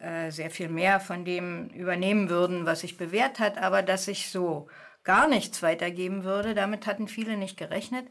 äh, 0.00 0.30
sehr 0.30 0.50
viel 0.50 0.68
mehr 0.68 1.00
von 1.00 1.24
dem 1.24 1.68
übernehmen 1.68 2.28
würden, 2.30 2.66
was 2.66 2.80
sich 2.80 2.96
bewährt 2.96 3.38
hat, 3.38 3.58
aber 3.58 3.82
dass 3.82 4.04
sich 4.04 4.30
so 4.30 4.68
gar 5.04 5.26
nichts 5.26 5.62
weitergeben 5.62 6.22
würde, 6.22 6.54
damit 6.54 6.86
hatten 6.86 7.08
viele 7.08 7.36
nicht 7.36 7.56
gerechnet. 7.56 8.06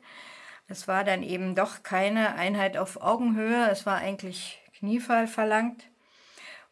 Es 0.67 0.87
war 0.87 1.03
dann 1.03 1.23
eben 1.23 1.55
doch 1.55 1.83
keine 1.83 2.35
Einheit 2.35 2.77
auf 2.77 3.01
Augenhöhe, 3.01 3.69
es 3.69 3.85
war 3.85 3.97
eigentlich 3.97 4.61
Kniefall 4.77 5.27
verlangt. 5.27 5.83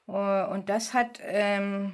Äh, 0.07 0.45
und 0.45 0.69
das 0.69 0.93
hat 0.93 1.19
ähm, 1.23 1.93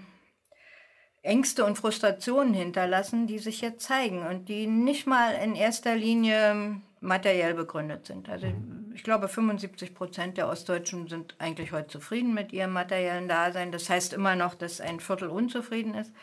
Ängste 1.22 1.66
und 1.66 1.78
Frustrationen 1.78 2.54
hinterlassen, 2.54 3.28
die 3.28 3.40
sich 3.40 3.62
jetzt 3.62 3.86
zeigen 3.86 4.26
und 4.26 4.50
die 4.50 4.66
nicht 4.66 5.06
mal 5.06 5.34
in 5.36 5.56
erster 5.56 5.96
Linie 5.96 6.82
materiell 7.02 7.56
begründet 7.56 8.06
sind. 8.06 8.30
Also 8.30 8.48
mhm. 8.48 8.92
ich 8.96 9.04
glaube, 9.04 9.28
75 9.28 9.94
Prozent 9.94 10.38
der 10.38 10.48
Ostdeutschen 10.48 11.08
sind 11.08 11.36
eigentlich 11.40 11.72
heute 11.72 11.88
zufrieden 11.88 12.34
mit 12.34 12.54
ihrem 12.54 12.72
materiellen 12.72 13.28
Dasein. 13.28 13.72
Das 13.72 13.90
heißt 13.90 14.14
immer 14.14 14.36
noch, 14.36 14.56
dass 14.56 14.80
ein 14.80 15.00
Viertel 15.00 15.30
unzufrieden 15.30 15.96
ist. 15.96 16.14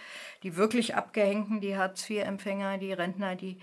Die 0.45 0.57
wirklich 0.57 0.95
Abgehängten, 0.95 1.61
die 1.61 1.77
Hartz-IV-Empfänger, 1.77 2.79
die 2.79 2.93
Rentner, 2.93 3.35
die 3.35 3.59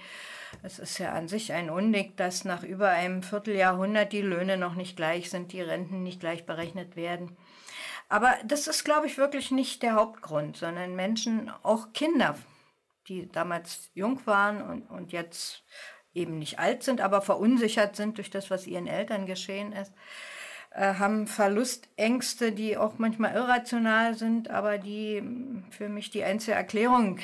es 0.63 0.79
ist 0.79 0.97
ja 0.99 1.13
an 1.13 1.27
sich 1.27 1.51
ein 1.53 1.69
Unding, 1.69 2.15
dass 2.15 2.45
nach 2.45 2.63
über 2.63 2.89
einem 2.89 3.23
Vierteljahrhundert 3.23 4.13
die 4.13 4.21
Löhne 4.21 4.57
noch 4.57 4.75
nicht 4.75 4.95
gleich 4.95 5.29
sind, 5.29 5.51
die 5.51 5.61
Renten 5.61 6.03
nicht 6.03 6.19
gleich 6.19 6.45
berechnet 6.45 6.95
werden. 6.95 7.35
Aber 8.07 8.35
das 8.45 8.67
ist, 8.67 8.83
glaube 8.83 9.07
ich, 9.07 9.17
wirklich 9.17 9.51
nicht 9.51 9.83
der 9.83 9.95
Hauptgrund, 9.95 10.57
sondern 10.57 10.95
Menschen, 10.95 11.51
auch 11.63 11.91
Kinder, 11.93 12.37
die 13.07 13.29
damals 13.31 13.89
jung 13.93 14.25
waren 14.25 14.61
und, 14.61 14.83
und 14.89 15.11
jetzt 15.11 15.63
eben 16.15 16.39
nicht 16.39 16.59
alt 16.59 16.83
sind, 16.83 17.01
aber 17.01 17.21
verunsichert 17.21 17.95
sind 17.95 18.17
durch 18.17 18.29
das, 18.29 18.49
was 18.49 18.65
ihren 18.65 18.87
Eltern 18.87 19.25
geschehen 19.25 19.73
ist, 19.73 19.93
äh, 20.71 20.95
haben 20.95 21.27
Verlustängste, 21.27 22.51
die 22.51 22.77
auch 22.77 22.97
manchmal 22.97 23.35
irrational 23.35 24.15
sind, 24.15 24.49
aber 24.49 24.77
die 24.77 25.21
für 25.69 25.89
mich 25.89 26.09
die 26.09 26.23
einzige 26.23 26.55
Erklärung 26.55 27.19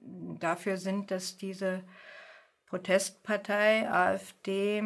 dafür 0.00 0.76
sind, 0.76 1.10
dass 1.10 1.36
diese 1.36 1.82
Protestpartei 2.66 3.90
AfD 3.90 4.84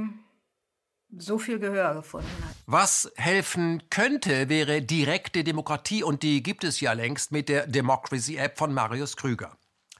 so 1.16 1.38
viel 1.38 1.58
Gehör 1.58 1.94
gefunden 1.94 2.30
hat. 2.44 2.56
Was 2.66 3.12
helfen 3.16 3.82
könnte, 3.90 4.48
wäre 4.48 4.80
direkte 4.82 5.44
Demokratie 5.44 6.02
und 6.02 6.22
die 6.22 6.42
gibt 6.42 6.64
es 6.64 6.80
ja 6.80 6.92
längst 6.92 7.32
mit 7.32 7.48
der 7.48 7.66
Democracy 7.66 8.36
App 8.36 8.56
von 8.56 8.72
Marius 8.72 9.16
Krüger. 9.16 9.56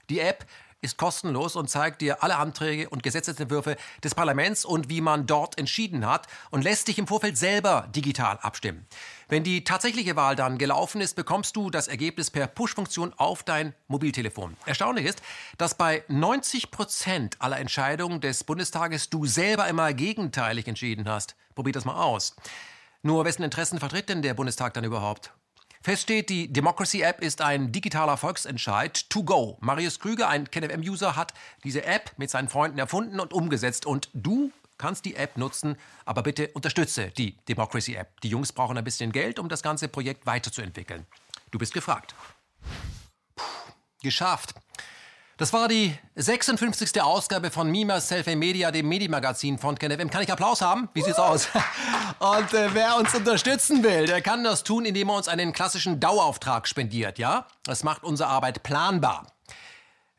Die 0.09 0.19
App 0.19 0.45
ist 0.83 0.97
kostenlos 0.97 1.55
und 1.55 1.69
zeigt 1.69 2.01
dir 2.01 2.23
alle 2.23 2.37
Anträge 2.37 2.89
und 2.89 3.03
Gesetzentwürfe 3.03 3.77
des 4.03 4.13
Parlaments 4.13 4.65
und 4.65 4.89
wie 4.89 5.01
man 5.01 5.25
dort 5.25 5.57
entschieden 5.57 6.05
hat 6.05 6.27
und 6.51 6.63
lässt 6.63 6.87
dich 6.87 6.99
im 6.99 7.07
Vorfeld 7.07 7.37
selber 7.37 7.87
digital 7.95 8.37
abstimmen. 8.41 8.85
Wenn 9.29 9.43
die 9.43 9.63
tatsächliche 9.63 10.15
Wahl 10.15 10.35
dann 10.35 10.57
gelaufen 10.57 11.01
ist, 11.01 11.15
bekommst 11.15 11.55
du 11.55 11.69
das 11.69 11.87
Ergebnis 11.87 12.29
per 12.29 12.47
Push-Funktion 12.47 13.13
auf 13.17 13.43
dein 13.43 13.73
Mobiltelefon. 13.87 14.57
Erstaunlich 14.65 15.05
ist, 15.05 15.21
dass 15.57 15.75
bei 15.75 16.03
90 16.07 16.69
Prozent 16.69 17.37
aller 17.39 17.59
Entscheidungen 17.59 18.21
des 18.21 18.43
Bundestages 18.43 19.09
du 19.09 19.25
selber 19.25 19.67
immer 19.67 19.93
gegenteilig 19.93 20.67
entschieden 20.67 21.09
hast. 21.09 21.35
Probier 21.55 21.73
das 21.73 21.85
mal 21.85 22.01
aus. 22.01 22.35
Nur 23.01 23.25
wessen 23.25 23.43
Interessen 23.43 23.79
vertritt 23.79 24.09
denn 24.09 24.21
der 24.21 24.33
Bundestag 24.33 24.73
dann 24.73 24.83
überhaupt? 24.83 25.33
Fest 25.83 26.03
steht, 26.03 26.29
die 26.29 26.47
Democracy 26.47 27.01
App 27.01 27.21
ist 27.21 27.41
ein 27.41 27.73
digitaler 27.73 28.15
Volksentscheid 28.15 29.09
to 29.09 29.21
go. 29.21 29.57
Marius 29.59 29.99
Krüger, 29.99 30.29
ein 30.29 30.49
KenFM-User, 30.49 31.17
hat 31.17 31.33
diese 31.65 31.83
App 31.83 32.13
mit 32.15 32.29
seinen 32.29 32.47
Freunden 32.47 32.79
erfunden 32.79 33.19
und 33.19 33.33
umgesetzt. 33.33 33.85
Und 33.85 34.09
du 34.13 34.53
kannst 34.77 35.03
die 35.03 35.17
App 35.17 35.37
nutzen, 35.37 35.75
aber 36.05 36.23
bitte 36.23 36.47
unterstütze 36.53 37.11
die 37.11 37.35
Democracy 37.49 37.95
App. 37.95 38.21
Die 38.21 38.29
Jungs 38.29 38.53
brauchen 38.53 38.77
ein 38.77 38.85
bisschen 38.85 39.11
Geld, 39.11 39.39
um 39.39 39.49
das 39.49 39.61
ganze 39.61 39.89
Projekt 39.89 40.25
weiterzuentwickeln. 40.25 41.05
Du 41.51 41.59
bist 41.59 41.73
gefragt. 41.73 42.15
Puh, 43.35 43.43
geschafft. 44.01 44.55
Das 45.37 45.51
war 45.51 45.67
die 45.67 45.97
56. 46.15 47.01
Ausgabe 47.01 47.49
von 47.49 47.67
Mima 47.69 47.99
Selfie 47.99 48.35
Media, 48.35 48.69
dem 48.69 48.87
Medienmagazin 48.87 49.57
von 49.57 49.75
KenFM. 49.79 50.11
Kann 50.11 50.21
ich 50.21 50.31
Applaus 50.31 50.61
haben? 50.61 50.89
Wie 50.93 51.01
sieht's 51.01 51.17
aus? 51.17 51.47
Und 52.19 52.53
äh, 52.53 52.73
wer 52.73 52.97
uns 52.97 53.15
unterstützen 53.15 53.83
will, 53.83 54.05
der 54.05 54.21
kann 54.21 54.43
das 54.43 54.63
tun, 54.63 54.85
indem 54.85 55.09
er 55.09 55.15
uns 55.15 55.27
einen 55.27 55.51
klassischen 55.51 55.99
Dauerauftrag 55.99 56.67
spendiert, 56.67 57.17
ja? 57.17 57.47
Das 57.63 57.83
macht 57.83 58.03
unsere 58.03 58.29
Arbeit 58.29 58.61
planbar. 58.61 59.32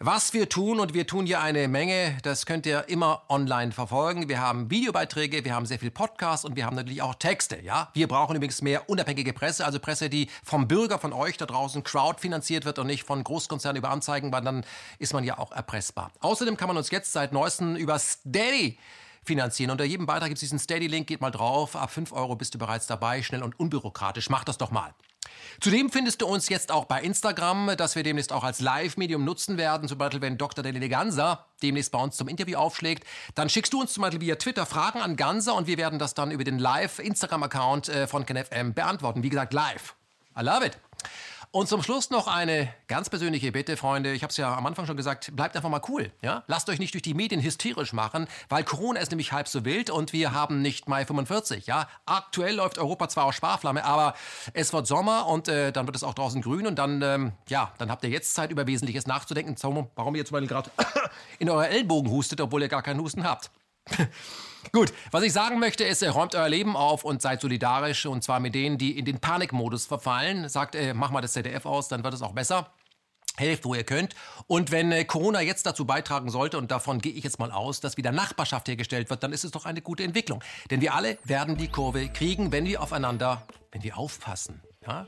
Was 0.00 0.34
wir 0.34 0.48
tun, 0.48 0.81
und 0.81 0.92
wir 0.92 1.06
tun 1.06 1.24
hier 1.24 1.40
eine 1.40 1.68
Menge, 1.68 2.18
das 2.24 2.47
könnt 2.47 2.66
ihr 2.66 2.89
immer 2.89 3.23
online 3.28 3.70
verfolgen. 3.70 4.28
Wir 4.28 4.40
haben 4.40 4.68
Videobeiträge, 4.68 5.44
wir 5.44 5.55
haben 5.55 5.66
sehr 5.66 5.78
viel 5.78 5.92
Podcast 5.92 6.44
und 6.44 6.56
wir 6.56 6.66
haben 6.66 6.74
natürlich 6.74 7.00
auch 7.00 7.14
Texte. 7.14 7.60
Ja? 7.62 7.90
Wir 7.94 8.08
brauchen 8.08 8.34
übrigens 8.34 8.60
mehr 8.60 8.90
unabhängige 8.90 9.32
Presse, 9.32 9.64
also 9.64 9.78
Presse, 9.78 10.10
die 10.10 10.28
vom 10.42 10.66
Bürger, 10.66 10.98
von 10.98 11.12
euch 11.12 11.36
da 11.36 11.47
draußen 11.47 11.84
crowdfinanziert 11.84 12.64
wird 12.64 12.81
und 12.81 12.89
nicht 12.89 13.05
von 13.05 13.23
Großkonzernen 13.23 13.78
über 13.78 13.90
Anzeigen, 13.90 14.32
weil 14.32 14.42
dann 14.42 14.66
ist 14.98 15.12
man 15.12 15.23
ja 15.23 15.39
auch 15.39 15.52
erpressbar. 15.52 16.10
Außerdem 16.18 16.56
kann 16.56 16.66
man 16.66 16.76
uns 16.76 16.90
jetzt 16.90 17.12
seit 17.12 17.32
neuestem 17.32 17.76
über 17.76 17.97
Steady 18.00 18.78
finanzieren. 19.24 19.70
Unter 19.70 19.84
jedem 19.84 20.06
Beitrag 20.06 20.28
gibt 20.28 20.39
es 20.39 20.40
diesen 20.40 20.58
Steady-Link, 20.58 21.06
geht 21.06 21.20
mal 21.20 21.31
drauf. 21.31 21.76
Ab 21.76 21.92
5 21.92 22.10
Euro 22.12 22.34
bist 22.34 22.52
du 22.52 22.58
bereits 22.58 22.89
dabei, 22.89 23.23
schnell 23.23 23.44
und 23.44 23.58
unbürokratisch. 23.60 24.28
Mach 24.28 24.42
das 24.42 24.58
doch 24.58 24.73
mal. 24.73 24.92
Zudem 25.61 25.91
findest 25.91 26.20
du 26.20 26.27
uns 26.27 26.49
jetzt 26.49 26.70
auch 26.70 26.85
bei 26.85 27.01
Instagram, 27.01 27.73
das 27.77 27.97
wir 27.97 28.03
demnächst 28.03 28.33
auch 28.33 28.44
als 28.44 28.61
Live-Medium 28.61 29.25
nutzen 29.25 29.57
werden. 29.57 29.89
Zum 29.89 29.99
Beispiel, 29.99 30.20
wenn 30.20 30.36
Dr. 30.36 30.62
Delene 30.62 30.89
Ganser 30.89 31.47
demnächst 31.62 31.93
bei 31.93 31.99
uns 31.99 32.17
zum 32.17 32.28
Interview 32.28 32.59
aufschlägt, 32.59 33.05
dann 33.35 33.49
schickst 33.49 33.73
du 33.73 33.81
uns 33.81 33.93
zum 33.93 34.03
Beispiel 34.03 34.20
via 34.20 34.36
Twitter 34.36 34.67
Fragen 34.67 35.01
an 35.01 35.17
Ganser 35.17 35.55
und 35.55 35.67
wir 35.67 35.78
werden 35.78 35.99
das 35.99 36.15
dann 36.15 36.31
über 36.31 36.44
den 36.44 36.59
Live-Instagram-Account 36.59 37.89
äh, 37.89 38.07
von 38.07 38.27
KenFM 38.27 38.75
beantworten. 38.75 39.23
Wie 39.23 39.31
gesagt, 39.31 39.53
live. 39.53 39.94
I 40.39 40.43
love 40.43 40.67
it. 40.67 40.78
Und 41.55 41.68
zum 41.68 41.84
Schluss 41.84 42.10
noch 42.10 42.26
eine 42.26 42.74
ganz 42.89 43.08
persönliche 43.08 43.52
Bitte, 43.52 43.76
Freunde. 43.76 44.12
Ich 44.12 44.24
habe 44.24 44.33
es 44.33 44.36
ja 44.36 44.57
am 44.57 44.66
Anfang 44.66 44.86
schon 44.86 44.97
gesagt, 44.97 45.36
bleibt 45.36 45.55
einfach 45.55 45.68
mal 45.68 45.81
cool. 45.89 46.10
Ja? 46.20 46.42
Lasst 46.49 46.68
euch 46.68 46.81
nicht 46.81 46.94
durch 46.94 47.02
die 47.02 47.15
Medien 47.15 47.41
hysterisch 47.41 47.92
machen, 47.92 48.26
weil 48.49 48.65
Corona 48.65 48.99
ist 48.99 49.12
nämlich 49.12 49.31
halb 49.31 49.47
so 49.47 49.65
wild 49.65 49.89
und 49.89 50.12
wir 50.12 50.33
haben 50.33 50.62
nicht 50.62 50.89
Mai 50.89 51.07
45. 51.07 51.68
Ja? 51.68 51.86
Aktuell 52.07 52.57
läuft 52.57 52.78
Europa 52.78 53.08
zwar 53.08 53.26
auf 53.26 53.34
Sparflamme, 53.36 53.84
aber 53.84 54.15
es 54.52 54.73
wird 54.73 54.89
Sommer 54.89 55.28
und 55.28 55.47
äh, 55.47 55.70
dann 55.70 55.86
wird 55.86 55.94
es 55.94 56.02
auch 56.02 56.15
draußen 56.15 56.42
grün 56.42 56.66
und 56.66 56.76
dann, 56.76 57.00
ähm, 57.02 57.33
ja, 57.49 57.73
dann 57.78 57.89
habt 57.89 58.02
ihr 58.02 58.10
jetzt 58.10 58.34
Zeit, 58.34 58.50
über 58.50 58.66
Wesentliches 58.66 59.07
nachzudenken. 59.07 59.55
Warum 59.94 60.16
ihr 60.16 60.24
zum 60.24 60.34
Beispiel 60.34 60.49
gerade 60.49 60.73
in 61.39 61.49
eure 61.49 61.68
Ellbogen 61.68 62.10
hustet, 62.10 62.41
obwohl 62.41 62.62
ihr 62.62 62.68
gar 62.68 62.83
keinen 62.83 62.99
Husten 62.99 63.23
habt. 63.23 63.52
Gut, 64.73 64.93
was 65.10 65.23
ich 65.23 65.33
sagen 65.33 65.59
möchte 65.59 65.84
ist, 65.84 66.02
äh, 66.02 66.09
räumt 66.09 66.34
euer 66.34 66.49
Leben 66.49 66.76
auf 66.76 67.05
und 67.05 67.23
seid 67.23 67.41
solidarisch 67.41 68.07
und 68.07 68.23
zwar 68.23 68.41
mit 68.41 68.55
denen, 68.55 68.78
die 68.78 68.99
in 68.99 69.05
den 69.05 69.20
Panikmodus 69.20 69.86
verfallen. 69.86 70.49
Sagt, 70.49 70.75
äh, 70.75 70.94
mach 70.94 71.10
mal 71.10 71.20
das 71.20 71.33
ZDF 71.33 71.67
aus, 71.67 71.89
dann 71.89 72.05
wird 72.05 72.15
es 72.15 72.23
auch 72.23 72.33
besser. 72.33 72.70
Helft, 73.36 73.65
wo 73.65 73.75
ihr 73.75 73.83
könnt. 73.83 74.15
Und 74.47 74.70
wenn 74.70 74.93
äh, 74.93 75.05
Corona 75.05 75.41
jetzt 75.41 75.67
dazu 75.67 75.84
beitragen 75.86 76.31
sollte, 76.31 76.57
und 76.57 76.70
davon 76.70 77.01
gehe 77.01 77.12
ich 77.12 77.25
jetzt 77.25 77.41
mal 77.41 77.51
aus, 77.51 77.81
dass 77.81 77.97
wieder 77.97 78.12
Nachbarschaft 78.12 78.68
hergestellt 78.68 79.10
wird, 79.10 79.23
dann 79.25 79.33
ist 79.33 79.44
es 79.44 79.51
doch 79.51 79.67
eine 79.67 79.83
gute 79.83 80.05
Entwicklung. 80.05 80.43
Denn 80.70 80.81
wir 80.81 80.94
alle 80.94 81.18
werden 81.25 81.57
die 81.57 81.68
Kurve 81.68 82.09
kriegen, 82.09 82.52
wenn 82.52 82.65
wir 82.65 82.81
aufeinander, 82.81 83.43
wenn 83.73 83.83
wir 83.83 83.99
aufpassen. 83.99 84.62
Ja? 84.86 85.07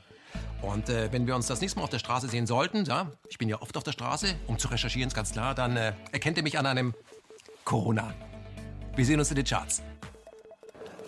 Und 0.62 0.88
äh, 0.88 1.12
wenn 1.12 1.26
wir 1.26 1.36
uns 1.36 1.46
das 1.46 1.60
nächste 1.60 1.78
Mal 1.78 1.84
auf 1.84 1.90
der 1.90 2.00
Straße 2.00 2.28
sehen 2.28 2.46
sollten, 2.46 2.84
ja, 2.84 3.12
ich 3.28 3.38
bin 3.38 3.48
ja 3.48 3.60
oft 3.62 3.76
auf 3.76 3.84
der 3.84 3.92
Straße, 3.92 4.34
um 4.48 4.58
zu 4.58 4.68
recherchieren, 4.68 5.08
ist 5.08 5.14
ganz 5.14 5.30
klar, 5.30 5.54
dann 5.54 5.76
äh, 5.76 5.92
erkennt 6.10 6.36
ihr 6.36 6.42
mich 6.42 6.58
an 6.58 6.66
einem 6.66 6.94
Corona. 7.64 8.12
Wir 8.96 9.04
sehen 9.04 9.18
uns 9.18 9.28
in 9.28 9.36
den 9.36 9.44
Charts. 9.44 9.82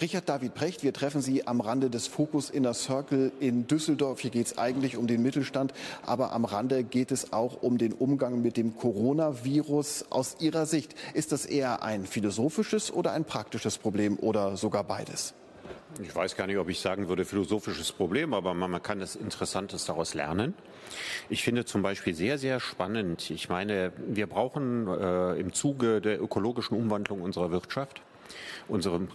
Richard 0.03 0.29
David 0.29 0.53
Precht, 0.53 0.83
wir 0.83 0.93
treffen 0.93 1.23
Sie 1.23 1.47
am 1.47 1.63
Rande 1.63 1.89
des 1.89 2.07
Focus 2.07 2.51
Inner 2.51 2.75
Circle 2.75 3.33
in 3.41 3.67
Düsseldorf. 3.67 4.21
Hier 4.21 4.31
geht 4.31 4.47
es 4.47 4.59
eigentlich 4.59 4.99
um 4.99 5.07
den 5.07 5.23
Mittelstand, 5.23 5.73
aber 6.05 6.33
am 6.33 6.45
Rande 6.45 6.85
geht 6.85 7.11
es 7.11 7.33
auch 7.33 7.63
um 7.63 7.79
den 7.79 7.95
Umgang 7.95 8.43
mit 8.43 8.59
dem 8.59 8.77
Coronavirus. 8.77 10.05
Aus 10.11 10.37
Ihrer 10.39 10.67
Sicht, 10.67 10.95
ist 11.15 11.33
das 11.33 11.47
eher 11.47 11.83
ein 11.83 12.05
philosophisches 12.05 12.93
oder 12.93 13.13
ein 13.13 13.25
praktisches 13.25 13.79
Problem 13.79 14.19
oder 14.19 14.59
sogar 14.59 14.85
beides? 14.85 15.33
Ich 16.03 16.15
weiß 16.15 16.37
gar 16.37 16.47
nicht, 16.47 16.59
ob 16.59 16.69
ich 16.69 16.81
sagen 16.81 17.09
würde, 17.09 17.25
philosophisches 17.25 17.91
Problem, 17.91 18.35
aber 18.35 18.53
man, 18.53 18.83
kann 18.83 19.01
das 19.01 19.17
Interessantes 19.17 19.87
daraus 19.87 20.13
lernen. 20.13 20.53
Ich 21.29 21.43
finde 21.43 21.65
zum 21.65 21.83
Beispiel 21.83 22.15
sehr, 22.15 22.39
sehr 22.39 22.61
spannend. 22.61 23.31
Ich 23.31 23.49
meine, 23.49 23.93
wir 23.97 24.27
brauchen 24.27 24.87
äh, 24.89 25.35
im 25.35 25.53
Zuge 25.53 26.01
der 26.01 26.21
ökologischen 26.21 26.77
Umwandlung 26.77 27.23
unserer 27.23 27.51
Wirtschaft 27.51 28.03
unserem 28.69 29.09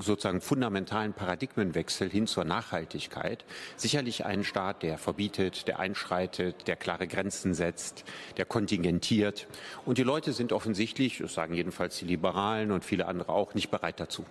sozusagen 0.00 0.40
fundamentalen 0.40 1.12
Paradigmenwechsel 1.12 2.10
hin 2.10 2.26
zur 2.26 2.44
Nachhaltigkeit 2.44 3.44
sicherlich 3.76 4.24
einen 4.24 4.44
Staat, 4.44 4.82
der 4.82 4.98
verbietet, 4.98 5.66
der 5.66 5.78
einschreitet, 5.78 6.68
der 6.68 6.76
klare 6.76 7.08
Grenzen 7.08 7.54
setzt, 7.54 8.04
der 8.36 8.44
kontingentiert. 8.44 9.46
Und 9.86 9.98
die 9.98 10.02
Leute 10.02 10.32
sind 10.32 10.52
offensichtlich, 10.52 11.18
das 11.18 11.34
sagen 11.34 11.54
jedenfalls 11.54 11.98
die 11.98 12.04
Liberalen 12.04 12.70
und 12.70 12.84
viele 12.84 13.06
andere 13.06 13.32
auch, 13.32 13.54
nicht 13.54 13.70
bereit 13.70 14.00
dazu. 14.00 14.24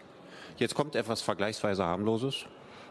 Jetzt 0.58 0.76
kommt 0.76 0.96
etwas 0.96 1.22
vergleichsweise 1.22 1.84
harmloses. 1.84 2.46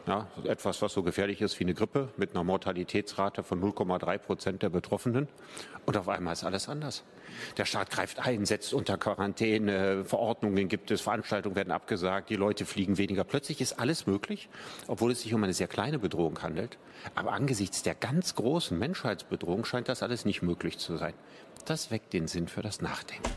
Ja, 0.06 0.28
etwas, 0.44 0.80
was 0.82 0.92
so 0.92 1.02
gefährlich 1.02 1.40
ist 1.40 1.58
wie 1.58 1.64
eine 1.64 1.74
Grippe 1.74 2.10
mit 2.16 2.30
einer 2.30 2.44
Mortalitätsrate 2.44 3.42
von 3.42 3.60
0,3 3.60 4.18
Prozent 4.18 4.62
der 4.62 4.68
Betroffenen. 4.68 5.26
Und 5.84 5.96
auf 5.96 6.08
einmal 6.08 6.34
ist 6.34 6.44
alles 6.44 6.68
anders. 6.68 7.02
Der 7.56 7.64
Staat 7.64 7.90
greift 7.90 8.24
ein, 8.24 8.46
setzt 8.46 8.72
unter 8.72 8.98
Quarantäne, 8.98 10.04
Verordnungen 10.04 10.68
gibt 10.68 10.92
es, 10.92 11.00
Veranstaltungen 11.00 11.56
werden 11.56 11.72
abgesagt, 11.72 12.30
die 12.30 12.36
Leute 12.36 12.66
fliegen 12.66 12.98
weniger. 12.98 13.24
Plötzlich 13.24 13.60
ist 13.60 13.80
alles 13.80 14.06
möglich, 14.06 14.48
obwohl 14.86 15.10
es 15.10 15.22
sich 15.22 15.34
um 15.34 15.42
eine 15.42 15.54
sehr 15.54 15.68
kleine 15.68 15.98
Bedrohung 15.98 16.40
handelt. 16.40 16.78
Aber 17.16 17.32
angesichts 17.32 17.82
der 17.82 17.96
ganz 17.96 18.36
großen 18.36 18.78
Menschheitsbedrohung 18.78 19.64
scheint 19.64 19.88
das 19.88 20.04
alles 20.04 20.24
nicht 20.24 20.40
möglich 20.40 20.78
zu 20.78 20.96
sein. 20.96 21.14
Das 21.64 21.90
weckt 21.90 22.12
den 22.12 22.28
Sinn 22.28 22.46
für 22.46 22.62
das 22.62 22.80
Nachdenken. 22.80 23.28